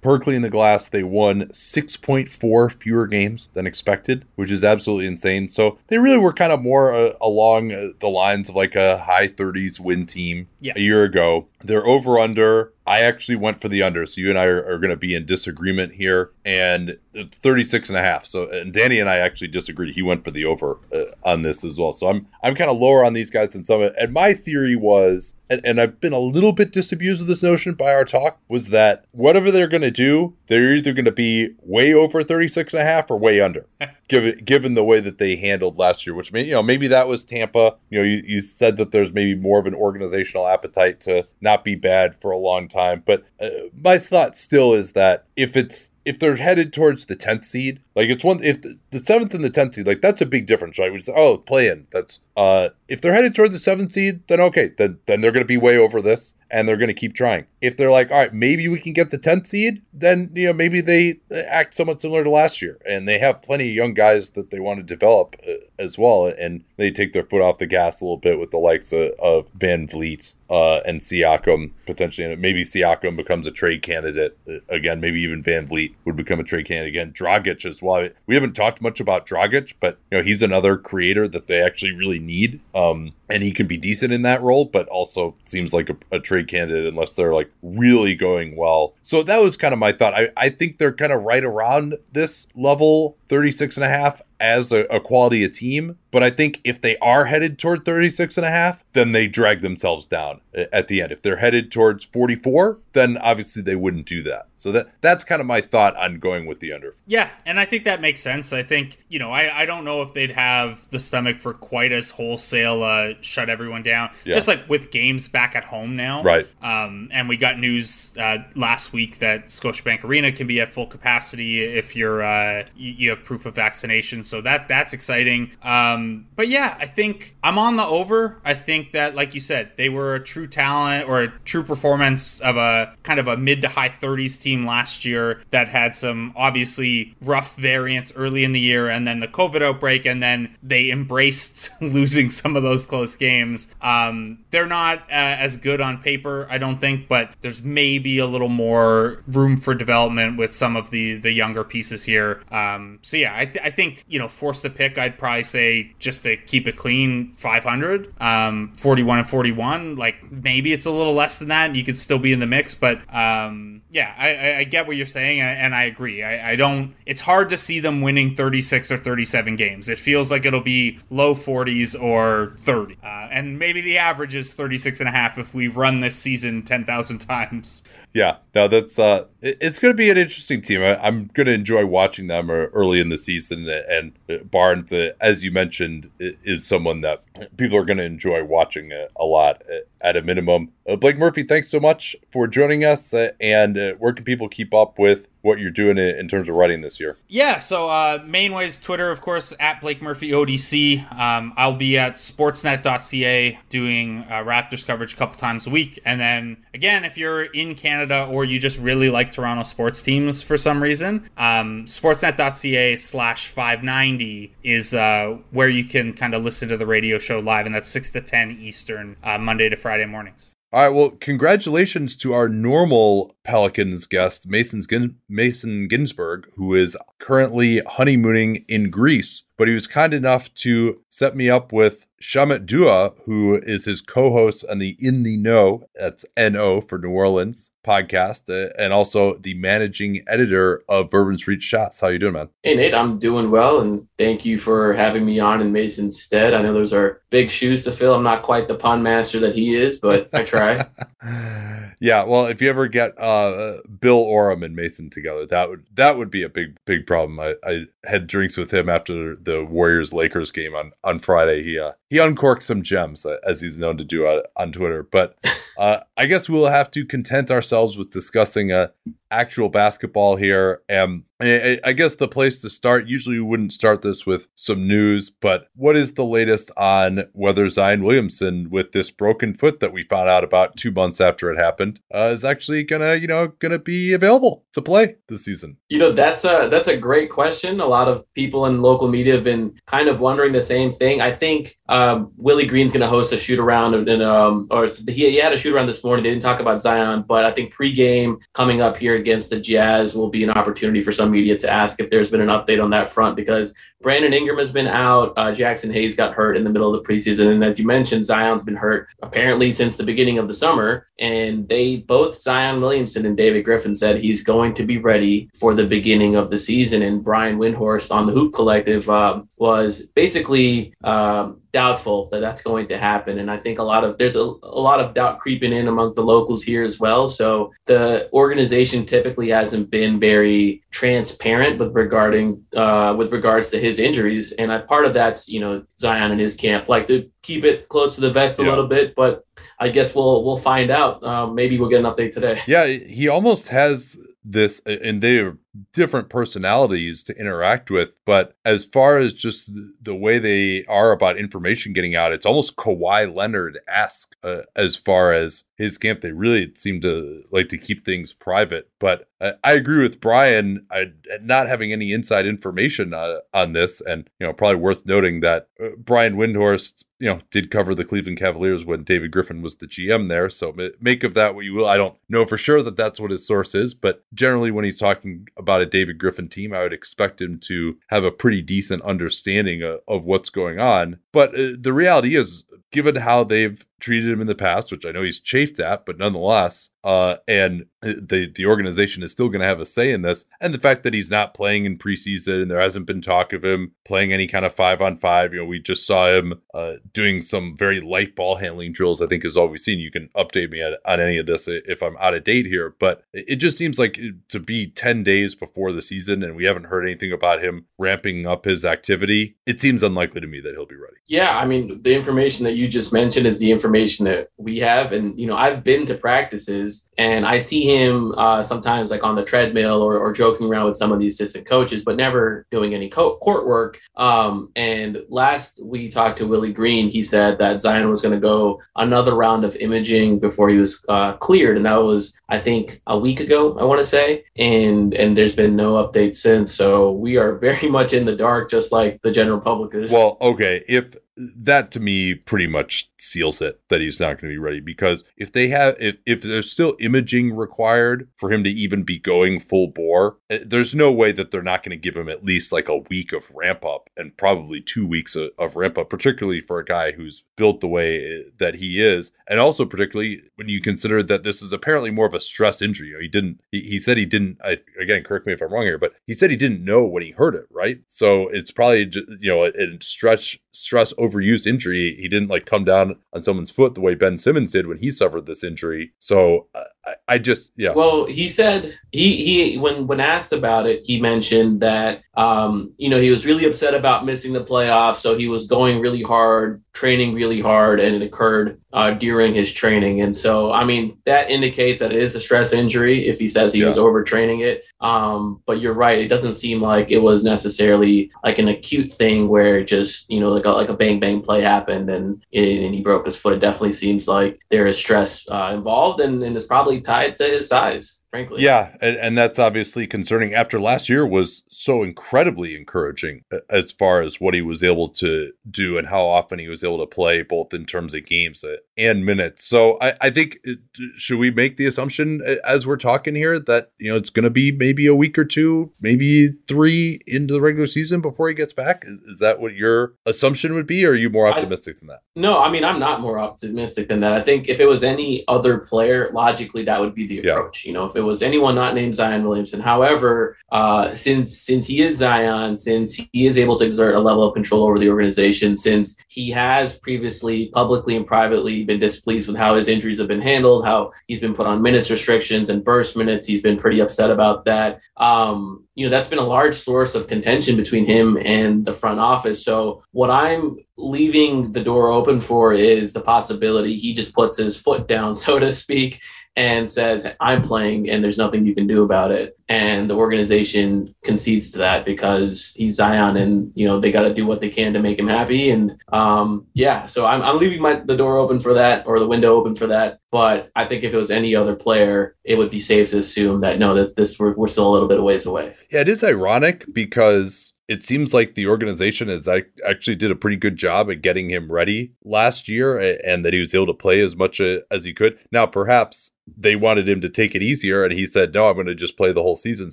Berkeley 0.00 0.36
in 0.36 0.42
the 0.42 0.50
glass, 0.50 0.88
they 0.88 1.02
won 1.02 1.46
6.4 1.46 2.72
fewer 2.72 3.06
games 3.06 3.50
than 3.52 3.66
expected, 3.66 4.24
which 4.36 4.50
is 4.50 4.64
absolutely 4.64 5.06
insane. 5.06 5.48
So 5.48 5.78
they 5.88 5.98
really 5.98 6.18
were 6.18 6.32
kind 6.32 6.52
of 6.52 6.62
more 6.62 6.92
uh, 6.92 7.12
along 7.20 7.72
uh, 7.72 7.88
the 8.00 8.08
lines 8.08 8.48
of 8.48 8.54
like 8.54 8.74
a 8.74 8.98
high 8.98 9.28
30s 9.28 9.80
win 9.80 10.06
team 10.06 10.48
yeah. 10.60 10.74
a 10.76 10.80
year 10.80 11.04
ago. 11.04 11.48
They're 11.62 11.86
over 11.86 12.18
under 12.18 12.72
I 12.88 13.00
actually 13.00 13.36
went 13.36 13.60
for 13.60 13.68
the 13.68 13.82
under. 13.82 14.06
So 14.06 14.22
you 14.22 14.30
and 14.30 14.38
I 14.38 14.46
are, 14.46 14.66
are 14.66 14.78
going 14.78 14.90
to 14.90 14.96
be 14.96 15.14
in 15.14 15.26
disagreement 15.26 15.92
here. 15.92 16.30
And 16.46 16.96
it's 17.12 17.36
36 17.36 17.90
and 17.90 17.98
a 17.98 18.00
half. 18.00 18.24
So, 18.24 18.48
and 18.48 18.72
Danny 18.72 18.98
and 18.98 19.10
I 19.10 19.18
actually 19.18 19.48
disagreed. 19.48 19.94
He 19.94 20.00
went 20.00 20.24
for 20.24 20.30
the 20.30 20.46
over 20.46 20.78
uh, 20.92 21.04
on 21.22 21.42
this 21.42 21.64
as 21.64 21.78
well. 21.78 21.92
So 21.92 22.08
I'm, 22.08 22.26
I'm 22.42 22.54
kind 22.54 22.70
of 22.70 22.78
lower 22.78 23.04
on 23.04 23.12
these 23.12 23.30
guys 23.30 23.50
than 23.50 23.66
some. 23.66 23.82
And 23.82 24.12
my 24.14 24.32
theory 24.32 24.74
was, 24.74 25.34
and, 25.50 25.60
and 25.64 25.80
I've 25.80 26.00
been 26.00 26.12
a 26.12 26.18
little 26.18 26.52
bit 26.52 26.72
disabused 26.72 27.20
of 27.20 27.26
this 27.26 27.42
notion 27.42 27.74
by 27.74 27.92
our 27.92 28.04
talk, 28.04 28.38
was 28.48 28.68
that 28.68 29.04
whatever 29.12 29.50
they're 29.50 29.68
going 29.68 29.82
to 29.82 29.90
do, 29.90 30.34
they're 30.46 30.74
either 30.74 30.92
going 30.92 31.04
to 31.04 31.12
be 31.12 31.50
way 31.62 31.92
over 31.92 32.22
36 32.22 32.72
and 32.72 32.82
a 32.82 32.84
half 32.84 33.10
or 33.10 33.16
way 33.16 33.40
under, 33.40 33.66
given, 34.08 34.38
given 34.44 34.74
the 34.74 34.84
way 34.84 35.00
that 35.00 35.18
they 35.18 35.36
handled 35.36 35.78
last 35.78 36.06
year, 36.06 36.14
which, 36.14 36.32
may, 36.32 36.44
you 36.44 36.52
know, 36.52 36.62
maybe 36.62 36.88
that 36.88 37.08
was 37.08 37.24
Tampa. 37.24 37.76
You 37.90 37.98
know, 37.98 38.04
you, 38.04 38.22
you 38.26 38.40
said 38.40 38.76
that 38.78 38.90
there's 38.90 39.12
maybe 39.12 39.34
more 39.34 39.58
of 39.58 39.66
an 39.66 39.74
organizational 39.74 40.48
appetite 40.48 41.00
to 41.02 41.26
not 41.40 41.64
be 41.64 41.74
bad 41.74 42.20
for 42.20 42.30
a 42.30 42.38
long 42.38 42.68
time. 42.68 43.02
But 43.06 43.24
uh, 43.40 43.48
my 43.80 43.98
thought 43.98 44.36
still 44.36 44.72
is 44.74 44.92
that 44.92 45.24
if 45.36 45.56
it's 45.56 45.90
if 46.04 46.18
they're 46.18 46.36
headed 46.36 46.72
towards 46.72 47.04
the 47.04 47.14
tenth 47.14 47.44
seed, 47.44 47.80
like 47.94 48.08
it's 48.08 48.24
one 48.24 48.42
if 48.42 48.62
the, 48.62 48.78
the 48.90 48.98
seventh 48.98 49.34
and 49.34 49.44
the 49.44 49.50
tenth 49.50 49.74
seed, 49.74 49.86
like 49.86 50.00
that's 50.00 50.22
a 50.22 50.26
big 50.26 50.46
difference, 50.46 50.78
right? 50.78 50.90
We 50.90 51.02
say, 51.02 51.12
oh, 51.14 51.36
play 51.36 51.68
in. 51.68 51.86
That's 51.90 52.20
uh, 52.34 52.70
if 52.88 53.02
they're 53.02 53.12
headed 53.12 53.34
towards 53.34 53.52
the 53.52 53.58
seventh 53.58 53.92
seed, 53.92 54.26
then 54.26 54.40
okay, 54.40 54.72
then 54.78 54.98
then 55.04 55.20
they're 55.20 55.32
going 55.32 55.44
to 55.44 55.48
be 55.48 55.58
way 55.58 55.76
over 55.76 56.00
this, 56.00 56.34
and 56.50 56.68
they're 56.68 56.76
going 56.76 56.88
to 56.88 56.94
keep 56.94 57.14
trying. 57.14 57.46
If 57.60 57.76
they're 57.76 57.90
like, 57.90 58.10
all 58.10 58.18
right, 58.18 58.32
maybe 58.32 58.68
we 58.68 58.80
can 58.80 58.92
get 58.92 59.10
the 59.10 59.18
tenth 59.18 59.46
seed, 59.46 59.82
then 59.92 60.30
you 60.32 60.46
know 60.46 60.52
maybe 60.52 60.80
they 60.80 61.20
act 61.30 61.74
somewhat 61.74 62.00
similar 62.00 62.24
to 62.24 62.30
last 62.30 62.62
year, 62.62 62.78
and 62.86 63.06
they 63.06 63.18
have 63.18 63.42
plenty 63.42 63.68
of 63.68 63.74
young 63.74 63.94
guys 63.94 64.30
that 64.30 64.50
they 64.50 64.60
want 64.60 64.78
to 64.78 64.82
develop 64.82 65.36
uh, 65.46 65.52
as 65.78 65.98
well, 65.98 66.26
and 66.26 66.64
they 66.76 66.90
take 66.90 67.12
their 67.12 67.22
foot 67.22 67.42
off 67.42 67.58
the 67.58 67.66
gas 67.66 68.00
a 68.00 68.04
little 68.04 68.16
bit 68.16 68.38
with 68.38 68.50
the 68.50 68.58
likes 68.58 68.92
of, 68.92 69.12
of 69.18 69.52
VanVleet 69.58 70.34
uh, 70.50 70.78
and 70.86 71.00
Siakam 71.00 71.72
potentially, 71.86 72.30
and 72.30 72.40
maybe 72.40 72.64
Siakam 72.64 73.16
becomes 73.16 73.46
a 73.46 73.50
trade 73.50 73.82
candidate 73.82 74.36
uh, 74.48 74.58
again. 74.68 75.00
Maybe 75.00 75.20
even 75.20 75.42
VanVleet 75.42 75.94
would 76.04 76.16
become 76.16 76.40
a 76.40 76.44
trade 76.44 76.66
candidate 76.66 76.94
again. 76.94 77.12
Dragic 77.12 77.64
as 77.64 77.82
well. 77.82 78.08
We 78.26 78.34
haven't 78.34 78.54
talked 78.54 78.80
much 78.80 79.00
about 79.00 79.26
Dragic, 79.26 79.74
but 79.80 79.98
you 80.10 80.18
know 80.18 80.24
he's 80.24 80.42
another 80.42 80.76
creator 80.76 81.28
that 81.28 81.46
they 81.46 81.62
actually 81.62 81.92
really 81.92 82.18
need, 82.18 82.60
um, 82.74 83.12
and 83.28 83.42
he 83.42 83.52
can 83.52 83.66
be 83.66 83.76
decent 83.76 84.12
in 84.12 84.22
that 84.22 84.42
role, 84.42 84.64
but 84.64 84.88
also 84.88 85.34
seems 85.44 85.72
like 85.72 85.90
a, 85.90 85.96
a 86.10 86.20
trade 86.20 86.48
candidate 86.48 86.86
unless 86.86 87.12
they're 87.12 87.34
like 87.34 87.50
really 87.62 88.14
going 88.14 88.56
well. 88.56 88.94
So 89.02 89.22
that 89.22 89.40
was 89.40 89.56
kind 89.56 89.72
of 89.72 89.78
my 89.78 89.92
thought. 89.92 90.14
I, 90.14 90.30
I 90.36 90.48
think 90.48 90.78
they're 90.78 90.92
kind 90.92 91.12
of 91.12 91.24
right 91.24 91.44
around 91.44 91.96
this 92.12 92.48
level 92.54 93.16
36 93.28 93.76
and 93.76 93.84
a 93.84 93.88
half 93.88 94.22
as 94.40 94.72
a, 94.72 94.84
a 94.84 95.00
quality 95.00 95.44
of 95.44 95.52
team. 95.52 95.98
But 96.10 96.22
I 96.22 96.30
think 96.30 96.60
if 96.64 96.80
they 96.80 96.96
are 96.98 97.26
headed 97.26 97.58
toward 97.58 97.84
36 97.84 98.38
and 98.38 98.46
a 98.46 98.50
half, 98.50 98.84
then 98.92 99.12
they 99.12 99.26
drag 99.26 99.60
themselves 99.60 100.06
down 100.06 100.40
at 100.54 100.88
the 100.88 101.02
end. 101.02 101.12
If 101.12 101.22
they're 101.22 101.36
headed 101.36 101.70
towards 101.70 102.04
44, 102.04 102.78
then 102.92 103.18
obviously 103.18 103.62
they 103.62 103.76
wouldn't 103.76 104.06
do 104.06 104.22
that. 104.24 104.48
So 104.56 104.72
that 104.72 104.88
that's 105.00 105.22
kind 105.22 105.40
of 105.40 105.46
my 105.46 105.60
thought 105.60 105.96
on 105.96 106.18
going 106.18 106.46
with 106.46 106.58
the 106.58 106.72
under. 106.72 106.96
Yeah, 107.06 107.30
and 107.46 107.60
I 107.60 107.64
think 107.64 107.84
that 107.84 108.00
makes 108.00 108.20
sense. 108.20 108.52
I 108.52 108.64
think, 108.64 108.98
you 109.08 109.20
know, 109.20 109.30
I, 109.30 109.60
I 109.62 109.66
don't 109.66 109.84
know 109.84 110.02
if 110.02 110.14
they'd 110.14 110.32
have 110.32 110.88
the 110.90 110.98
stomach 110.98 111.38
for 111.38 111.54
quite 111.54 111.92
as 111.92 112.10
wholesale 112.10 112.82
uh, 112.82 113.14
shut 113.20 113.48
everyone 113.48 113.84
down. 113.84 114.10
Yeah. 114.24 114.34
Just 114.34 114.48
like 114.48 114.68
with 114.68 114.90
games 114.90 115.28
back 115.28 115.54
at 115.54 115.64
home 115.64 115.94
now. 115.94 116.24
Right. 116.24 116.46
Um, 116.60 117.08
and 117.12 117.28
we 117.28 117.36
got 117.36 117.58
news 117.58 118.16
uh, 118.18 118.38
last 118.56 118.92
week 118.92 119.20
that 119.20 119.46
Scotiabank 119.46 120.02
Arena 120.02 120.32
can 120.32 120.48
be 120.48 120.60
at 120.60 120.70
full 120.70 120.86
capacity 120.86 121.62
if 121.62 121.94
you're 121.94 122.22
uh, 122.22 122.64
you, 122.74 122.92
you 122.92 123.10
have 123.10 123.22
proof 123.22 123.46
of 123.46 123.54
vaccination. 123.54 124.24
So 124.24 124.40
that 124.40 124.66
that's 124.66 124.92
exciting. 124.92 125.52
Um, 125.62 125.97
but 126.36 126.48
yeah, 126.48 126.76
I 126.78 126.86
think 126.86 127.36
I'm 127.42 127.58
on 127.58 127.76
the 127.76 127.84
over. 127.84 128.40
I 128.44 128.54
think 128.54 128.92
that, 128.92 129.14
like 129.14 129.34
you 129.34 129.40
said, 129.40 129.72
they 129.76 129.88
were 129.88 130.14
a 130.14 130.20
true 130.20 130.46
talent 130.46 131.08
or 131.08 131.22
a 131.22 131.28
true 131.40 131.62
performance 131.62 132.40
of 132.40 132.56
a 132.56 132.94
kind 133.02 133.20
of 133.20 133.28
a 133.28 133.36
mid 133.36 133.62
to 133.62 133.68
high 133.68 133.88
30s 133.88 134.40
team 134.40 134.66
last 134.66 135.04
year 135.04 135.42
that 135.50 135.68
had 135.68 135.94
some 135.94 136.32
obviously 136.36 137.16
rough 137.20 137.56
variants 137.56 138.12
early 138.16 138.44
in 138.44 138.52
the 138.52 138.60
year, 138.60 138.88
and 138.88 139.06
then 139.06 139.20
the 139.20 139.28
COVID 139.28 139.62
outbreak, 139.62 140.06
and 140.06 140.22
then 140.22 140.56
they 140.62 140.90
embraced 140.90 141.70
losing 141.80 142.30
some 142.30 142.56
of 142.56 142.62
those 142.62 142.86
close 142.86 143.16
games. 143.16 143.68
Um, 143.80 144.44
they're 144.50 144.66
not 144.66 145.00
uh, 145.10 145.36
as 145.38 145.56
good 145.56 145.80
on 145.80 145.98
paper, 145.98 146.46
I 146.50 146.58
don't 146.58 146.80
think, 146.80 147.08
but 147.08 147.32
there's 147.40 147.62
maybe 147.62 148.18
a 148.18 148.26
little 148.26 148.48
more 148.48 149.22
room 149.26 149.56
for 149.56 149.74
development 149.74 150.38
with 150.38 150.54
some 150.54 150.76
of 150.76 150.90
the 150.90 151.18
the 151.18 151.32
younger 151.32 151.64
pieces 151.64 152.04
here. 152.04 152.42
Um, 152.50 152.98
so 153.02 153.16
yeah, 153.16 153.34
I, 153.36 153.44
th- 153.44 153.64
I 153.64 153.70
think 153.70 154.04
you 154.08 154.18
know, 154.18 154.28
force 154.28 154.62
the 154.62 154.70
pick, 154.70 154.98
I'd 154.98 155.18
probably 155.18 155.44
say 155.44 155.87
just 155.98 156.22
to 156.24 156.36
keep 156.36 156.66
it 156.66 156.76
clean, 156.76 157.32
500, 157.32 158.12
um, 158.20 158.72
41 158.74 159.20
and 159.20 159.28
41. 159.28 159.96
Like 159.96 160.30
maybe 160.30 160.72
it's 160.72 160.86
a 160.86 160.90
little 160.90 161.14
less 161.14 161.38
than 161.38 161.48
that, 161.48 161.66
and 161.66 161.76
you 161.76 161.84
could 161.84 161.96
still 161.96 162.18
be 162.18 162.32
in 162.32 162.40
the 162.40 162.46
mix, 162.46 162.74
but 162.74 162.98
um, 163.14 163.82
yeah, 163.90 164.14
I, 164.18 164.56
I, 164.56 164.64
get 164.64 164.86
what 164.86 164.96
you're 164.96 165.06
saying, 165.06 165.40
and, 165.40 165.58
and 165.58 165.74
I 165.74 165.84
agree. 165.84 166.22
I, 166.22 166.52
I 166.52 166.56
don't. 166.56 166.94
It's 167.06 167.22
hard 167.22 167.48
to 167.50 167.56
see 167.56 167.80
them 167.80 168.02
winning 168.02 168.36
36 168.36 168.92
or 168.92 168.98
37 168.98 169.56
games. 169.56 169.88
It 169.88 169.98
feels 169.98 170.30
like 170.30 170.44
it'll 170.44 170.60
be 170.60 170.98
low 171.10 171.34
40s 171.34 172.00
or 172.00 172.54
30, 172.58 172.98
uh, 173.02 173.06
and 173.30 173.58
maybe 173.58 173.80
the 173.80 173.98
average 173.98 174.34
is 174.34 174.52
36 174.52 175.00
and 175.00 175.08
a 175.08 175.12
half 175.12 175.38
if 175.38 175.54
we 175.54 175.68
run 175.68 176.00
this 176.00 176.16
season 176.16 176.62
10,000 176.62 177.18
times. 177.28 177.82
Yeah, 178.18 178.38
no, 178.52 178.66
that's 178.66 178.98
uh, 178.98 179.26
it- 179.40 179.58
it's 179.60 179.78
going 179.78 179.94
to 179.94 179.96
be 179.96 180.10
an 180.10 180.16
interesting 180.16 180.60
team. 180.60 180.82
I, 180.82 180.96
I'm 180.96 181.30
going 181.34 181.46
to 181.46 181.52
enjoy 181.52 181.86
watching 181.86 182.26
them 182.26 182.50
uh, 182.50 182.66
early 182.80 182.98
in 182.98 183.10
the 183.10 183.16
season, 183.16 183.68
and 183.68 184.10
uh, 184.28 184.42
Barnes, 184.42 184.92
uh, 184.92 185.10
as 185.20 185.44
you 185.44 185.52
mentioned, 185.52 186.10
is 186.18 186.66
someone 186.66 187.02
that 187.02 187.22
people 187.56 187.76
are 187.78 187.84
going 187.84 187.98
to 187.98 188.04
enjoy 188.04 188.42
watching 188.42 188.92
uh, 188.92 189.06
a 189.14 189.24
lot 189.24 189.62
at 190.00 190.16
a 190.16 190.22
minimum. 190.22 190.72
Uh, 190.88 190.96
Blake 190.96 191.16
Murphy, 191.16 191.44
thanks 191.44 191.68
so 191.68 191.78
much 191.78 192.16
for 192.32 192.48
joining 192.48 192.82
us, 192.84 193.14
and 193.40 193.76
where 194.00 194.12
can 194.12 194.24
people 194.24 194.48
keep 194.48 194.74
up 194.74 194.98
with 194.98 195.28
what 195.42 195.58
you're 195.58 195.70
doing 195.70 195.98
in, 195.98 196.28
terms 196.28 196.48
of 196.48 196.54
writing 196.54 196.80
this 196.80 197.00
year? 197.00 197.16
Yeah, 197.28 197.60
so 197.60 197.88
uh, 197.88 198.22
main 198.26 198.52
ways 198.52 198.78
Twitter, 198.78 199.10
of 199.10 199.20
course, 199.20 199.54
at 199.58 199.80
Blake 199.80 200.02
Murphy 200.02 200.30
ODC. 200.30 201.10
Um, 201.18 201.54
I'll 201.56 201.76
be 201.76 201.96
at 201.96 202.14
sportsnet.ca 202.14 203.58
doing 203.68 204.24
uh, 204.28 204.42
Raptors 204.44 204.86
coverage 204.86 205.14
a 205.14 205.16
couple 205.16 205.38
times 205.38 205.66
a 205.66 205.70
week. 205.70 205.98
And 206.04 206.20
then 206.20 206.64
again, 206.74 207.04
if 207.04 207.16
you're 207.16 207.44
in 207.44 207.74
Canada 207.74 208.26
or 208.26 208.44
you 208.44 208.58
just 208.58 208.78
really 208.78 209.10
like 209.10 209.32
Toronto 209.32 209.62
sports 209.62 210.02
teams 210.02 210.42
for 210.42 210.58
some 210.58 210.82
reason, 210.82 211.28
um, 211.36 211.86
sportsnet.ca 211.86 212.96
slash 212.96 213.46
590 213.46 214.54
is 214.62 214.92
uh, 214.92 215.38
where 215.50 215.68
you 215.68 215.84
can 215.84 216.12
kind 216.12 216.34
of 216.34 216.42
listen 216.42 216.68
to 216.68 216.76
the 216.76 216.86
radio 216.86 217.18
show 217.18 217.38
live. 217.38 217.66
And 217.66 217.74
that's 217.74 217.88
6 217.88 218.10
to 218.10 218.20
10 218.20 218.58
Eastern, 218.60 219.16
uh, 219.22 219.38
Monday 219.38 219.68
to 219.68 219.76
Friday 219.76 220.06
mornings. 220.06 220.54
All 220.70 220.82
right. 220.82 220.94
Well, 220.94 221.10
congratulations 221.12 222.14
to 222.16 222.34
our 222.34 222.46
normal 222.46 223.34
Pelicans 223.42 224.06
guest, 224.06 224.46
Mason, 224.46 224.82
Gin- 224.88 225.16
Mason 225.26 225.88
Ginsberg, 225.88 226.46
who 226.56 226.74
is 226.74 226.94
currently 227.18 227.80
honeymooning 227.80 228.66
in 228.68 228.90
Greece. 228.90 229.44
But 229.56 229.68
he 229.68 229.74
was 229.74 229.86
kind 229.86 230.12
enough 230.12 230.52
to 230.54 231.00
set 231.08 231.34
me 231.34 231.48
up 231.48 231.72
with 231.72 232.06
Shamit 232.20 232.66
Dua, 232.66 233.12
who 233.26 233.54
is 233.54 233.84
his 233.84 234.00
co-host 234.00 234.64
on 234.68 234.78
the 234.78 234.96
In 234.98 235.22
the 235.22 235.36
Know, 235.36 235.84
that's 235.94 236.24
N-O 236.36 236.80
for 236.80 236.98
New 236.98 237.10
Orleans 237.10 237.70
podcast, 237.86 238.50
uh, 238.50 238.72
and 238.78 238.92
also 238.92 239.38
the 239.38 239.54
managing 239.54 240.22
editor 240.26 240.82
of 240.88 241.10
Bourbon 241.10 241.38
Street 241.38 241.62
Shots. 241.62 242.00
How 242.00 242.08
you 242.08 242.18
doing, 242.18 242.34
man? 242.34 242.48
Hey 242.62 242.74
Nate, 242.74 242.94
I'm 242.94 243.18
doing 243.18 243.50
well, 243.50 243.80
and 243.80 244.06
thank 244.18 244.44
you 244.44 244.58
for 244.58 244.92
having 244.94 245.24
me 245.24 245.38
on 245.38 245.60
in 245.60 245.72
Mason's 245.72 246.20
stead. 246.20 246.54
I 246.54 246.62
know 246.62 246.74
those 246.74 246.92
are 246.92 247.22
big 247.30 247.50
shoes 247.50 247.84
to 247.84 247.92
fill. 247.92 248.14
I'm 248.14 248.22
not 248.22 248.42
quite 248.42 248.68
the 248.68 248.74
pun 248.74 249.02
master 249.02 249.40
that 249.40 249.54
he 249.54 249.74
is, 249.74 249.98
but 249.98 250.28
I 250.34 250.42
try. 250.42 250.86
yeah, 252.00 252.24
well, 252.24 252.46
if 252.46 252.60
you 252.60 252.68
ever 252.68 252.88
get 252.88 253.18
uh, 253.18 253.78
Bill 254.00 254.18
Oram 254.18 254.62
and 254.62 254.76
Mason 254.76 255.08
together, 255.08 255.46
that 255.46 255.70
would 255.70 255.86
that 255.94 256.16
would 256.16 256.30
be 256.30 256.42
a 256.42 256.48
big 256.48 256.76
big 256.84 257.06
problem. 257.06 257.40
I, 257.40 257.54
I 257.64 257.84
had 258.04 258.26
drinks 258.26 258.56
with 258.56 258.72
him 258.72 258.88
after 258.88 259.34
the 259.34 259.64
Warriors 259.64 260.12
Lakers 260.12 260.50
game 260.50 260.74
on 260.74 260.92
on 261.02 261.18
Friday. 261.18 261.62
He 261.62 261.78
uh, 261.78 261.92
he 262.10 262.18
uncorked 262.18 262.62
some 262.62 262.82
gems 262.82 263.26
uh, 263.26 263.36
as 263.44 263.60
he's 263.60 263.78
known 263.78 263.98
to 263.98 264.04
do 264.04 264.26
uh, 264.26 264.42
on 264.56 264.72
Twitter. 264.72 265.02
But 265.02 265.38
uh, 265.78 266.00
I 266.16 266.26
guess 266.26 266.48
we'll 266.48 266.66
have 266.66 266.90
to 266.92 267.04
content 267.04 267.50
ourselves 267.50 267.98
with 267.98 268.10
discussing 268.10 268.72
uh, 268.72 268.88
actual 269.30 269.68
basketball 269.68 270.36
here. 270.36 270.82
And 270.88 271.24
I, 271.40 271.92
guess 271.92 272.16
the 272.16 272.26
place 272.26 272.60
to 272.62 272.70
start. 272.70 273.06
Usually, 273.06 273.36
we 273.36 273.44
wouldn't 273.44 273.72
start 273.72 274.02
this 274.02 274.26
with 274.26 274.48
some 274.56 274.88
news, 274.88 275.30
but 275.30 275.68
what 275.76 275.94
is 275.94 276.14
the 276.14 276.24
latest 276.24 276.72
on 276.76 277.24
whether 277.32 277.68
Zion 277.68 278.02
Williamson, 278.02 278.70
with 278.70 278.90
this 278.90 279.12
broken 279.12 279.54
foot 279.54 279.78
that 279.78 279.92
we 279.92 280.02
found 280.02 280.28
out 280.28 280.42
about 280.42 280.76
two 280.76 280.90
months 280.90 281.20
after 281.20 281.50
it 281.52 281.56
happened, 281.56 282.00
uh, 282.12 282.30
is 282.32 282.44
actually 282.44 282.82
gonna, 282.82 283.14
you 283.14 283.28
know, 283.28 283.48
gonna 283.60 283.78
be 283.78 284.12
available 284.12 284.64
to 284.72 284.82
play 284.82 285.16
this 285.28 285.44
season? 285.44 285.76
You 285.88 285.98
know, 285.98 286.10
that's 286.10 286.44
a 286.44 286.68
that's 286.70 286.88
a 286.88 286.96
great 286.96 287.30
question. 287.30 287.80
A 287.80 287.86
lot 287.86 288.08
of 288.08 288.24
people 288.34 288.66
in 288.66 288.82
local 288.82 289.06
media 289.06 289.34
have 289.34 289.44
been 289.44 289.78
kind 289.86 290.08
of 290.08 290.20
wondering 290.20 290.52
the 290.52 290.62
same 290.62 290.90
thing. 290.90 291.20
I 291.20 291.30
think 291.30 291.76
um, 291.88 292.32
Willie 292.36 292.66
Green's 292.66 292.92
to 292.92 293.06
host 293.06 293.32
a 293.32 293.38
shoot 293.38 293.60
around, 293.60 293.94
and 293.94 294.22
um, 294.24 294.66
or 294.72 294.88
he, 295.06 295.30
he 295.30 295.36
had 295.36 295.52
a 295.52 295.56
shoot 295.56 295.72
around 295.72 295.86
this 295.86 296.02
morning. 296.02 296.24
They 296.24 296.30
didn't 296.30 296.42
talk 296.42 296.58
about 296.58 296.80
Zion, 296.80 297.24
but 297.28 297.44
I 297.44 297.52
think 297.52 297.72
pregame 297.72 298.42
coming 298.54 298.80
up 298.80 298.96
here 298.96 299.17
against 299.18 299.50
the 299.50 299.60
Jazz 299.60 300.14
will 300.14 300.30
be 300.30 300.44
an 300.44 300.50
opportunity 300.50 301.02
for 301.02 301.12
some 301.12 301.30
media 301.30 301.58
to 301.58 301.70
ask 301.70 302.00
if 302.00 302.10
there's 302.10 302.30
been 302.30 302.40
an 302.40 302.48
update 302.48 302.82
on 302.82 302.90
that 302.90 303.10
front 303.10 303.36
because 303.36 303.74
Brandon 304.00 304.32
Ingram 304.32 304.58
has 304.58 304.70
been 304.70 304.86
out. 304.86 305.32
Uh, 305.36 305.50
Jaxson 305.52 305.92
Hayes 305.92 306.14
got 306.14 306.32
hurt 306.32 306.56
in 306.56 306.62
the 306.62 306.70
middle 306.70 306.94
of 306.94 307.02
the 307.02 307.08
preseason. 307.08 307.50
And 307.50 307.64
as 307.64 307.80
you 307.80 307.86
mentioned, 307.86 308.24
Zion's 308.24 308.64
been 308.64 308.76
hurt 308.76 309.08
apparently 309.22 309.72
since 309.72 309.96
the 309.96 310.04
beginning 310.04 310.38
of 310.38 310.46
the 310.46 310.54
summer. 310.54 311.08
And 311.18 311.68
they 311.68 311.96
both, 311.96 312.38
Zion 312.38 312.80
Williamson 312.80 313.26
and 313.26 313.36
David 313.36 313.64
Griffin, 313.64 313.96
said 313.96 314.18
he's 314.18 314.44
going 314.44 314.74
to 314.74 314.86
be 314.86 314.98
ready 314.98 315.50
for 315.58 315.74
the 315.74 315.86
beginning 315.86 316.36
of 316.36 316.48
the 316.48 316.58
season. 316.58 317.02
And 317.02 317.24
Brian 317.24 317.58
Windhorst 317.58 318.14
on 318.14 318.26
the 318.26 318.32
Hoop 318.32 318.54
Collective 318.54 319.10
um, 319.10 319.48
was 319.58 320.02
basically 320.14 320.94
um, 321.02 321.60
doubtful 321.72 322.28
that 322.30 322.40
that's 322.40 322.62
going 322.62 322.88
to 322.88 322.96
happen. 322.98 323.38
And 323.38 323.50
I 323.50 323.58
think 323.58 323.78
a 323.78 323.82
lot 323.82 324.04
of 324.04 324.18
there's 324.18 324.36
a, 324.36 324.40
a 324.62 324.80
lot 324.80 325.00
of 325.00 325.14
doubt 325.14 325.38
creeping 325.38 325.72
in 325.72 325.88
among 325.88 326.14
the 326.14 326.22
locals 326.22 326.62
here 326.62 326.82
as 326.84 326.98
well. 326.98 327.28
So 327.28 327.72
the 327.86 328.28
organization 328.32 329.04
typically 329.06 329.50
hasn't 329.50 329.90
been 329.90 330.18
very 330.18 330.82
transparent 330.90 331.78
with 331.78 331.94
regarding 331.94 332.64
uh, 332.76 333.14
with 333.18 333.32
regards 333.32 333.70
to 333.70 333.78
his 333.80 333.98
injuries. 333.98 334.52
And 334.52 334.72
I, 334.72 334.78
part 334.80 335.04
of 335.04 335.14
that's 335.14 335.48
you 335.48 335.60
know 335.60 335.84
Zion 335.98 336.30
and 336.32 336.40
his 336.40 336.56
camp 336.56 336.88
like 336.88 337.06
to 337.08 337.28
keep 337.42 337.64
it 337.64 337.88
close 337.88 338.14
to 338.16 338.20
the 338.20 338.30
vest 338.30 338.58
a 338.58 338.62
Yeah. 338.62 338.68
little 338.70 338.86
bit, 338.86 339.14
but. 339.14 339.44
I 339.80 339.88
guess 339.90 340.14
we'll 340.14 340.44
we'll 340.44 340.56
find 340.56 340.90
out. 340.90 341.22
Uh, 341.22 341.46
maybe 341.46 341.78
we'll 341.78 341.88
get 341.88 342.00
an 342.04 342.10
update 342.12 342.32
today. 342.34 342.60
Yeah, 342.66 342.86
he 342.86 343.28
almost 343.28 343.68
has 343.68 344.16
this, 344.44 344.80
and 344.86 345.20
they 345.20 345.48
different 345.92 346.28
personalities 346.28 347.22
to 347.24 347.38
interact 347.38 347.90
with. 347.90 348.14
But 348.24 348.56
as 348.64 348.84
far 348.84 349.18
as 349.18 349.32
just 349.32 349.70
the, 350.02 350.14
way 350.18 350.38
they 350.38 350.84
are 350.86 351.12
about 351.12 351.38
information 351.38 351.92
getting 351.92 352.16
out, 352.16 352.32
it's 352.32 352.46
almost 352.46 352.76
Kawhi 352.76 353.32
Leonard 353.32 353.78
esque 353.86 354.34
uh, 354.42 354.62
as 354.74 354.96
far 354.96 355.32
as 355.32 355.64
his 355.76 355.96
camp. 355.96 356.20
They 356.20 356.32
really 356.32 356.72
seem 356.74 357.00
to 357.02 357.42
like 357.52 357.68
to 357.68 357.78
keep 357.78 358.04
things 358.04 358.32
private. 358.32 358.90
But 358.98 359.28
I, 359.40 359.52
I 359.62 359.72
agree 359.74 360.02
with 360.02 360.20
Brian, 360.20 360.86
I, 360.90 361.12
not 361.40 361.68
having 361.68 361.92
any 361.92 362.12
inside 362.12 362.46
information 362.46 363.14
uh, 363.14 363.38
on 363.54 363.74
this, 363.74 364.00
and 364.00 364.28
you 364.40 364.46
know, 364.46 364.52
probably 364.52 364.80
worth 364.80 365.06
noting 365.06 365.40
that 365.40 365.68
uh, 365.80 365.90
Brian 365.98 366.36
Windhorst 366.36 367.04
you 367.20 367.28
know, 367.28 367.40
did 367.50 367.70
cover 367.70 367.94
the 367.94 368.04
Cleveland 368.04 368.38
Cavaliers 368.38 368.84
when 368.84 369.02
David 369.02 369.32
Griffin 369.32 369.60
was 369.60 369.76
the 369.76 369.86
GM 369.86 370.28
there. 370.28 370.48
So 370.48 370.74
make 371.00 371.24
of 371.24 371.34
that 371.34 371.54
what 371.54 371.64
you 371.64 371.74
will. 371.74 371.86
I 371.86 371.96
don't 371.96 372.16
know 372.28 372.46
for 372.46 372.56
sure 372.56 372.82
that 372.82 372.96
that's 372.96 373.18
what 373.18 373.32
his 373.32 373.46
source 373.46 373.74
is, 373.74 373.92
but 373.92 374.24
generally 374.32 374.70
when 374.70 374.84
he's 374.84 374.98
talking 374.98 375.48
about 375.56 375.67
a 375.76 375.86
David 375.86 376.18
Griffin 376.18 376.48
team, 376.48 376.72
I 376.72 376.82
would 376.82 376.92
expect 376.92 377.40
him 377.40 377.58
to 377.64 377.98
have 378.08 378.24
a 378.24 378.30
pretty 378.30 378.62
decent 378.62 379.02
understanding 379.02 379.82
of, 379.82 380.00
of 380.08 380.24
what's 380.24 380.50
going 380.50 380.80
on. 380.80 381.18
But 381.32 381.54
uh, 381.54 381.76
the 381.78 381.92
reality 381.92 382.34
is, 382.34 382.64
given 382.90 383.16
how 383.16 383.44
they've 383.44 383.84
treated 384.00 384.30
him 384.30 384.40
in 384.40 384.46
the 384.46 384.54
past, 384.54 384.90
which 384.90 385.04
I 385.04 385.10
know 385.10 385.22
he's 385.22 385.40
chafed 385.40 385.80
at, 385.80 386.06
but 386.06 386.18
nonetheless, 386.18 386.90
uh, 387.04 387.36
and 387.46 387.86
the 388.02 388.50
the 388.54 388.66
organization 388.66 389.22
is 389.22 389.32
still 389.32 389.48
going 389.48 389.60
to 389.60 389.66
have 389.66 389.80
a 389.80 389.86
say 389.86 390.12
in 390.12 390.22
this. 390.22 390.44
And 390.60 390.74
the 390.74 390.78
fact 390.78 391.02
that 391.02 391.14
he's 391.14 391.30
not 391.30 391.54
playing 391.54 391.84
in 391.84 391.98
preseason 391.98 392.62
and 392.62 392.70
there 392.70 392.80
hasn't 392.80 393.06
been 393.06 393.20
talk 393.20 393.52
of 393.52 393.64
him 393.64 393.92
playing 394.04 394.32
any 394.32 394.46
kind 394.46 394.64
of 394.64 394.74
five 394.74 395.00
on 395.00 395.18
five. 395.18 395.52
You 395.52 395.60
know, 395.60 395.64
we 395.64 395.80
just 395.80 396.06
saw 396.06 396.36
him 396.36 396.54
uh, 396.74 396.94
doing 397.12 397.40
some 397.40 397.76
very 397.76 398.00
light 398.00 398.36
ball 398.36 398.56
handling 398.56 398.92
drills. 398.92 399.22
I 399.22 399.26
think 399.26 399.44
is 399.44 399.56
all 399.56 399.68
we've 399.68 399.80
seen. 399.80 400.00
You 400.00 400.10
can 400.10 400.28
update 400.36 400.70
me 400.70 400.82
on, 400.82 400.94
on 401.04 401.20
any 401.20 401.38
of 401.38 401.46
this 401.46 401.66
if 401.68 402.02
I'm 402.02 402.16
out 402.18 402.34
of 402.34 402.44
date 402.44 402.66
here, 402.66 402.94
but 402.98 403.24
it 403.32 403.56
just 403.56 403.78
seems 403.78 403.98
like 403.98 404.20
to 404.48 404.60
be 404.60 404.88
ten 404.88 405.22
days 405.22 405.54
before 405.54 405.92
the 405.92 406.02
season 406.02 406.42
and 406.42 406.56
we 406.56 406.64
haven't 406.64 406.84
heard 406.84 407.04
anything 407.04 407.32
about 407.32 407.62
him 407.62 407.86
ramping 407.98 408.46
up 408.46 408.64
his 408.64 408.84
activity. 408.84 409.56
It 409.66 409.80
seems 409.80 410.02
unlikely 410.02 410.40
to 410.40 410.46
me 410.46 410.60
that 410.60 410.72
he'll 410.72 410.86
be 410.86 410.96
ready. 410.96 411.16
Yeah, 411.26 411.58
I 411.58 411.64
mean, 411.64 412.02
the 412.02 412.14
information 412.14 412.64
that 412.64 412.74
you 412.74 412.88
just 412.88 413.12
mentioned 413.12 413.46
is 413.46 413.58
the 413.58 413.70
information 413.70 413.87
that 413.92 414.48
we 414.56 414.78
have, 414.78 415.12
and 415.12 415.38
you 415.38 415.46
know, 415.46 415.56
I've 415.56 415.82
been 415.84 416.06
to 416.06 416.14
practices 416.14 417.08
and 417.18 417.44
I 417.44 417.58
see 417.58 417.82
him 417.82 418.32
uh, 418.38 418.62
sometimes 418.62 419.10
like 419.10 419.24
on 419.24 419.34
the 419.34 419.44
treadmill 419.44 420.00
or, 420.02 420.18
or, 420.18 420.32
joking 420.32 420.68
around 420.68 420.86
with 420.86 420.96
some 420.96 421.10
of 421.10 421.18
the 421.18 421.26
assistant 421.26 421.66
coaches, 421.66 422.04
but 422.04 422.16
never 422.16 422.64
doing 422.70 422.94
any 422.94 423.08
co- 423.08 423.38
court 423.38 423.66
work. 423.66 424.00
Um, 424.16 424.70
and 424.76 425.24
last 425.28 425.84
we 425.84 426.10
talked 426.10 426.38
to 426.38 426.46
Willie 426.46 426.72
Green, 426.72 427.08
he 427.08 427.24
said 427.24 427.58
that 427.58 427.80
Zion 427.80 428.08
was 428.08 428.22
going 428.22 428.34
to 428.34 428.40
go 428.40 428.80
another 428.94 429.34
round 429.34 429.64
of 429.64 429.74
imaging 429.76 430.38
before 430.38 430.68
he 430.68 430.76
was 430.76 431.04
uh, 431.08 431.32
cleared, 431.34 431.76
and 431.76 431.86
that 431.86 431.96
was 431.96 432.38
I 432.48 432.58
think 432.58 433.02
a 433.06 433.18
week 433.18 433.40
ago, 433.40 433.76
I 433.78 433.84
want 433.84 433.98
to 433.98 434.06
say. 434.06 434.44
And 434.56 435.12
and 435.14 435.36
there's 435.36 435.56
been 435.56 435.74
no 435.74 435.94
update 435.94 436.34
since, 436.34 436.72
so 436.72 437.10
we 437.12 437.36
are 437.36 437.56
very 437.56 437.88
much 437.98 438.12
in 438.12 438.26
the 438.26 438.36
dark, 438.36 438.70
just 438.70 438.92
like 438.92 439.20
the 439.22 439.32
general 439.32 439.60
public 439.60 439.92
is. 439.94 440.12
Well, 440.12 440.36
okay, 440.40 440.84
if 440.88 441.16
that 441.56 441.90
to 441.92 442.00
me 442.00 442.34
pretty 442.34 442.66
much 442.66 443.10
seals 443.18 443.62
it 443.62 443.80
that 443.88 444.00
he's 444.00 444.20
not 444.20 444.40
going 444.40 444.50
to 444.50 444.54
be 444.54 444.58
ready 444.58 444.80
because 444.80 445.24
if 445.36 445.52
they 445.52 445.68
have 445.68 445.96
if, 446.00 446.16
if 446.26 446.42
there's 446.42 446.70
still 446.70 446.96
imaging 447.00 447.54
required 447.54 448.28
for 448.36 448.50
him 448.50 448.64
to 448.64 448.70
even 448.70 449.02
be 449.02 449.18
going 449.18 449.60
full 449.60 449.88
bore 449.88 450.38
eh, 450.50 450.58
there's 450.66 450.94
no 450.94 451.12
way 451.12 451.32
that 451.32 451.50
they're 451.50 451.62
not 451.62 451.82
going 451.82 451.90
to 451.90 451.96
give 451.96 452.16
him 452.16 452.28
at 452.28 452.44
least 452.44 452.72
like 452.72 452.88
a 452.88 452.98
week 453.08 453.32
of 453.32 453.50
ramp 453.54 453.84
up 453.84 454.10
and 454.16 454.36
probably 454.36 454.80
two 454.80 455.06
weeks 455.06 455.36
of, 455.36 455.50
of 455.58 455.76
ramp 455.76 455.96
up 455.96 456.10
particularly 456.10 456.60
for 456.60 456.78
a 456.78 456.84
guy 456.84 457.12
who's 457.12 457.44
built 457.56 457.80
the 457.80 457.88
way 457.88 458.24
eh, 458.24 458.42
that 458.58 458.76
he 458.76 459.02
is. 459.02 459.30
And 459.48 459.60
also 459.60 459.84
particularly 459.84 460.42
when 460.56 460.68
you 460.68 460.80
consider 460.80 461.22
that 461.22 461.42
this 461.42 461.62
is 461.62 461.72
apparently 461.72 462.10
more 462.10 462.26
of 462.26 462.34
a 462.34 462.40
stress 462.40 462.82
injury. 462.82 463.14
He 463.20 463.28
didn't 463.28 463.60
he, 463.70 463.80
he 463.82 463.98
said 463.98 464.16
he 464.16 464.26
didn't 464.26 464.58
I, 464.64 464.78
again 465.00 465.22
correct 465.22 465.46
me 465.46 465.52
if 465.52 465.62
i'm 465.62 465.72
wrong 465.72 465.84
here 465.84 465.98
but 465.98 466.14
he 466.26 466.34
said 466.34 466.50
he 466.50 466.56
didn't 466.56 466.84
know 466.84 467.06
when 467.06 467.22
he 467.22 467.30
hurt 467.32 467.54
it 467.54 467.66
right? 467.70 468.00
So 468.06 468.48
it's 468.48 468.70
probably 468.70 469.06
just, 469.06 469.26
you 469.40 469.52
know 469.52 469.64
a, 469.64 469.68
a 469.68 469.98
stretch 470.00 470.60
stress 470.78 471.12
overused 471.14 471.66
injury. 471.66 472.16
He 472.20 472.28
didn't 472.28 472.48
like 472.48 472.66
come 472.66 472.84
down 472.84 473.16
on 473.32 473.42
someone's 473.42 473.70
foot 473.70 473.94
the 473.94 474.00
way 474.00 474.14
Ben 474.14 474.38
Simmons 474.38 474.72
did 474.72 474.86
when 474.86 474.98
he 474.98 475.10
suffered 475.10 475.46
this 475.46 475.64
injury. 475.64 476.12
So 476.18 476.68
uh, 476.74 476.84
I, 477.26 477.38
just 477.38 477.72
yeah. 477.76 477.92
Well, 477.92 478.26
he 478.26 478.48
said 478.48 478.98
he 479.12 479.36
he 479.44 479.78
when 479.78 480.06
when 480.06 480.20
asked 480.20 480.52
about 480.52 480.86
it, 480.86 481.04
he 481.04 481.20
mentioned 481.20 481.80
that 481.80 482.22
um, 482.34 482.92
you 482.98 483.08
know 483.08 483.20
he 483.20 483.30
was 483.30 483.46
really 483.46 483.64
upset 483.64 483.94
about 483.94 484.24
missing 484.24 484.52
the 484.52 484.64
playoffs, 484.64 485.16
so 485.16 485.36
he 485.36 485.48
was 485.48 485.66
going 485.66 486.00
really 486.00 486.22
hard, 486.22 486.82
training 486.92 487.34
really 487.34 487.60
hard, 487.60 488.00
and 488.00 488.16
it 488.16 488.22
occurred 488.22 488.80
uh, 488.92 489.12
during 489.12 489.54
his 489.54 489.72
training. 489.72 490.22
And 490.22 490.34
so, 490.34 490.72
I 490.72 490.84
mean, 490.84 491.18
that 491.26 491.50
indicates 491.50 492.00
that 492.00 492.12
it 492.12 492.22
is 492.22 492.34
a 492.34 492.40
stress 492.40 492.72
injury 492.72 493.28
if 493.28 493.38
he 493.38 493.46
says 493.46 493.72
he 493.72 493.80
yeah. 493.80 493.86
was 493.86 493.96
overtraining 493.96 494.62
it. 494.62 494.84
Um, 495.00 495.62
but 495.66 495.80
you're 495.80 495.94
right; 495.94 496.18
it 496.18 496.28
doesn't 496.28 496.54
seem 496.54 496.80
like 496.80 497.10
it 497.10 497.18
was 497.18 497.44
necessarily 497.44 498.30
like 498.42 498.58
an 498.58 498.68
acute 498.68 499.12
thing 499.12 499.48
where 499.48 499.84
just 499.84 500.30
you 500.30 500.40
know 500.40 500.50
like 500.50 500.64
a, 500.64 500.70
like 500.70 500.88
a 500.88 500.94
bang 500.94 501.20
bang 501.20 501.40
play 501.40 501.60
happened 501.60 502.08
and 502.10 502.42
and 502.52 502.94
he 502.94 503.02
broke 503.02 503.26
his 503.26 503.36
foot. 503.36 503.54
It 503.54 503.60
definitely 503.60 503.92
seems 503.92 504.26
like 504.26 504.60
there 504.70 504.86
is 504.86 504.98
stress 504.98 505.48
uh, 505.48 505.72
involved, 505.74 506.20
and, 506.20 506.42
and 506.42 506.56
it's 506.56 506.66
probably 506.66 506.97
tied 507.02 507.36
to 507.36 507.44
his 507.44 507.68
size 507.68 508.22
frankly. 508.30 508.62
Yeah, 508.62 508.96
and, 509.00 509.16
and, 509.16 509.38
that's 509.38 509.58
obviously 509.58 510.06
concerning. 510.06 510.54
After 510.54 510.80
last 510.80 511.08
year 511.08 511.26
was 511.26 511.62
so 511.68 512.02
incredibly 512.02 512.76
encouraging 512.76 513.42
as 513.70 513.92
far 513.92 514.22
as 514.22 514.40
what 514.40 514.54
he 514.54 514.62
was 514.62 514.82
able 514.82 515.08
to 515.10 515.52
do 515.70 515.96
and 515.96 516.08
how 516.08 516.26
often 516.26 516.58
he 516.58 516.68
was 516.68 516.84
able 516.84 516.98
to 516.98 517.06
play, 517.06 517.42
both 517.42 517.72
in 517.72 517.86
terms 517.86 518.14
of 518.14 518.26
games 518.26 518.64
uh, 518.64 518.76
and 518.96 519.24
minutes. 519.24 519.64
So 519.64 519.98
I, 520.00 520.14
I 520.20 520.30
think 520.30 520.58
uh, 520.66 520.72
should 521.16 521.38
we 521.38 521.50
make 521.50 521.76
the 521.76 521.86
assumption 521.86 522.42
uh, 522.46 522.56
as 522.64 522.86
we're 522.86 522.96
talking 522.96 523.34
here 523.34 523.58
that 523.60 523.92
you 523.98 524.10
know 524.10 524.16
it's 524.16 524.30
going 524.30 524.44
to 524.44 524.50
be 524.50 524.72
maybe 524.72 525.06
a 525.06 525.14
week 525.14 525.38
or 525.38 525.44
two, 525.44 525.92
maybe 526.00 526.50
three 526.66 527.20
into 527.26 527.54
the 527.54 527.60
regular 527.60 527.86
season 527.86 528.20
before 528.20 528.48
he 528.48 528.54
gets 528.54 528.72
back? 528.72 529.04
Is, 529.06 529.20
is 529.22 529.38
that 529.38 529.60
what 529.60 529.74
your 529.74 530.14
assumption 530.26 530.74
would 530.74 530.86
be, 530.86 531.04
or 531.06 531.10
are 531.10 531.14
you 531.14 531.30
more 531.30 531.46
optimistic 531.46 531.96
I, 531.96 531.98
than 532.00 532.08
that? 532.08 532.20
No, 532.36 532.58
I 532.58 532.70
mean 532.70 532.84
I'm 532.84 532.98
not 532.98 533.20
more 533.20 533.38
optimistic 533.38 534.08
than 534.08 534.20
that. 534.20 534.32
I 534.32 534.40
think 534.40 534.68
if 534.68 534.80
it 534.80 534.86
was 534.86 535.02
any 535.02 535.44
other 535.48 535.78
player, 535.78 536.28
logically 536.32 536.84
that 536.84 537.00
would 537.00 537.14
be 537.14 537.26
the 537.26 537.38
approach. 537.38 537.84
Yeah. 537.84 537.88
You 537.88 537.94
know, 537.94 538.04
if 538.04 538.16
it 538.18 538.22
was 538.22 538.42
anyone 538.42 538.74
not 538.74 538.94
named 538.94 539.14
Zion 539.14 539.46
Williamson. 539.46 539.80
However, 539.80 540.56
uh, 540.70 541.14
since 541.14 541.58
since 541.58 541.86
he 541.86 542.02
is 542.02 542.18
Zion, 542.18 542.76
since 542.76 543.14
he 543.14 543.46
is 543.46 543.56
able 543.56 543.78
to 543.78 543.84
exert 543.84 544.14
a 544.14 544.20
level 544.20 544.42
of 544.42 544.54
control 544.54 544.84
over 544.84 544.98
the 544.98 545.08
organization, 545.08 545.76
since 545.76 546.16
he 546.28 546.50
has 546.50 546.96
previously 546.96 547.68
publicly 547.68 548.16
and 548.16 548.26
privately 548.26 548.84
been 548.84 548.98
displeased 548.98 549.48
with 549.48 549.56
how 549.56 549.74
his 549.76 549.88
injuries 549.88 550.18
have 550.18 550.28
been 550.28 550.42
handled, 550.42 550.84
how 550.84 551.12
he's 551.26 551.40
been 551.40 551.54
put 551.54 551.66
on 551.66 551.80
minutes 551.80 552.10
restrictions 552.10 552.68
and 552.68 552.84
burst 552.84 553.16
minutes, 553.16 553.46
he's 553.46 553.62
been 553.62 553.78
pretty 553.78 554.00
upset 554.00 554.30
about 554.30 554.64
that. 554.64 555.00
Um, 555.16 555.84
you 555.94 556.04
know, 556.04 556.10
that's 556.10 556.28
been 556.28 556.38
a 556.38 556.42
large 556.46 556.76
source 556.76 557.16
of 557.16 557.26
contention 557.26 557.76
between 557.76 558.06
him 558.06 558.36
and 558.36 558.84
the 558.84 558.92
front 558.92 559.18
office. 559.18 559.64
So 559.64 560.04
what 560.12 560.30
I'm 560.30 560.78
leaving 560.96 561.72
the 561.72 561.82
door 561.82 562.10
open 562.10 562.40
for 562.40 562.72
is 562.72 563.12
the 563.12 563.20
possibility 563.20 563.96
he 563.96 564.12
just 564.14 564.32
puts 564.32 564.58
his 564.58 564.80
foot 564.80 565.08
down, 565.08 565.34
so 565.44 565.58
to 565.58 565.72
speak, 565.72 566.20
and 566.58 566.90
says, 566.90 567.24
I'm 567.38 567.62
playing 567.62 568.10
and 568.10 568.22
there's 568.22 568.36
nothing 568.36 568.66
you 568.66 568.74
can 568.74 568.88
do 568.88 569.04
about 569.04 569.30
it. 569.30 569.56
And 569.68 570.10
the 570.10 570.16
organization 570.16 571.14
concedes 571.22 571.70
to 571.70 571.78
that 571.78 572.04
because 572.04 572.74
he's 572.76 572.96
Zion 572.96 573.36
and, 573.36 573.70
you 573.76 573.86
know, 573.86 574.00
they 574.00 574.10
got 574.10 574.22
to 574.22 574.34
do 574.34 574.44
what 574.44 574.60
they 574.60 574.68
can 574.68 574.92
to 574.92 574.98
make 574.98 575.20
him 575.20 575.28
happy. 575.28 575.70
And 575.70 576.02
um, 576.12 576.66
yeah, 576.74 577.06
so 577.06 577.26
I'm, 577.26 577.42
I'm 577.42 577.58
leaving 577.58 577.80
my, 577.80 577.94
the 577.94 578.16
door 578.16 578.38
open 578.38 578.58
for 578.58 578.74
that 578.74 579.06
or 579.06 579.20
the 579.20 579.28
window 579.28 579.54
open 579.54 579.76
for 579.76 579.86
that. 579.86 580.18
But 580.32 580.72
I 580.74 580.84
think 580.84 581.04
if 581.04 581.14
it 581.14 581.16
was 581.16 581.30
any 581.30 581.54
other 581.54 581.76
player, 581.76 582.34
it 582.42 582.58
would 582.58 582.72
be 582.72 582.80
safe 582.80 583.10
to 583.10 583.18
assume 583.18 583.60
that 583.60 583.78
no, 583.78 583.94
this, 583.94 584.12
this 584.14 584.36
we're, 584.36 584.54
we're 584.54 584.66
still 584.66 584.88
a 584.88 584.92
little 584.92 585.08
bit 585.08 585.18
of 585.18 585.24
ways 585.24 585.46
away. 585.46 585.76
Yeah, 585.92 586.00
it 586.00 586.08
is 586.08 586.24
ironic 586.24 586.92
because 586.92 587.72
it 587.86 588.02
seems 588.02 588.34
like 588.34 588.54
the 588.54 588.66
organization 588.66 589.28
has 589.28 589.48
actually 589.86 590.16
did 590.16 590.30
a 590.30 590.36
pretty 590.36 590.56
good 590.56 590.76
job 590.76 591.10
at 591.10 591.22
getting 591.22 591.50
him 591.50 591.70
ready 591.70 592.12
last 592.22 592.68
year 592.68 592.98
and 593.24 593.44
that 593.44 593.54
he 593.54 593.60
was 593.60 593.74
able 593.74 593.86
to 593.86 593.94
play 593.94 594.20
as 594.20 594.36
much 594.36 594.60
uh, 594.60 594.80
as 594.90 595.04
he 595.04 595.14
could. 595.14 595.38
Now, 595.50 595.64
perhaps 595.64 596.32
they 596.56 596.76
wanted 596.76 597.08
him 597.08 597.20
to 597.20 597.28
take 597.28 597.54
it 597.54 597.62
easier 597.62 598.04
and 598.04 598.12
he 598.12 598.26
said 598.26 598.54
no 598.54 598.68
i'm 598.68 598.74
going 598.74 598.86
to 598.86 598.94
just 598.94 599.16
play 599.16 599.32
the 599.32 599.42
whole 599.42 599.56
season. 599.56 599.92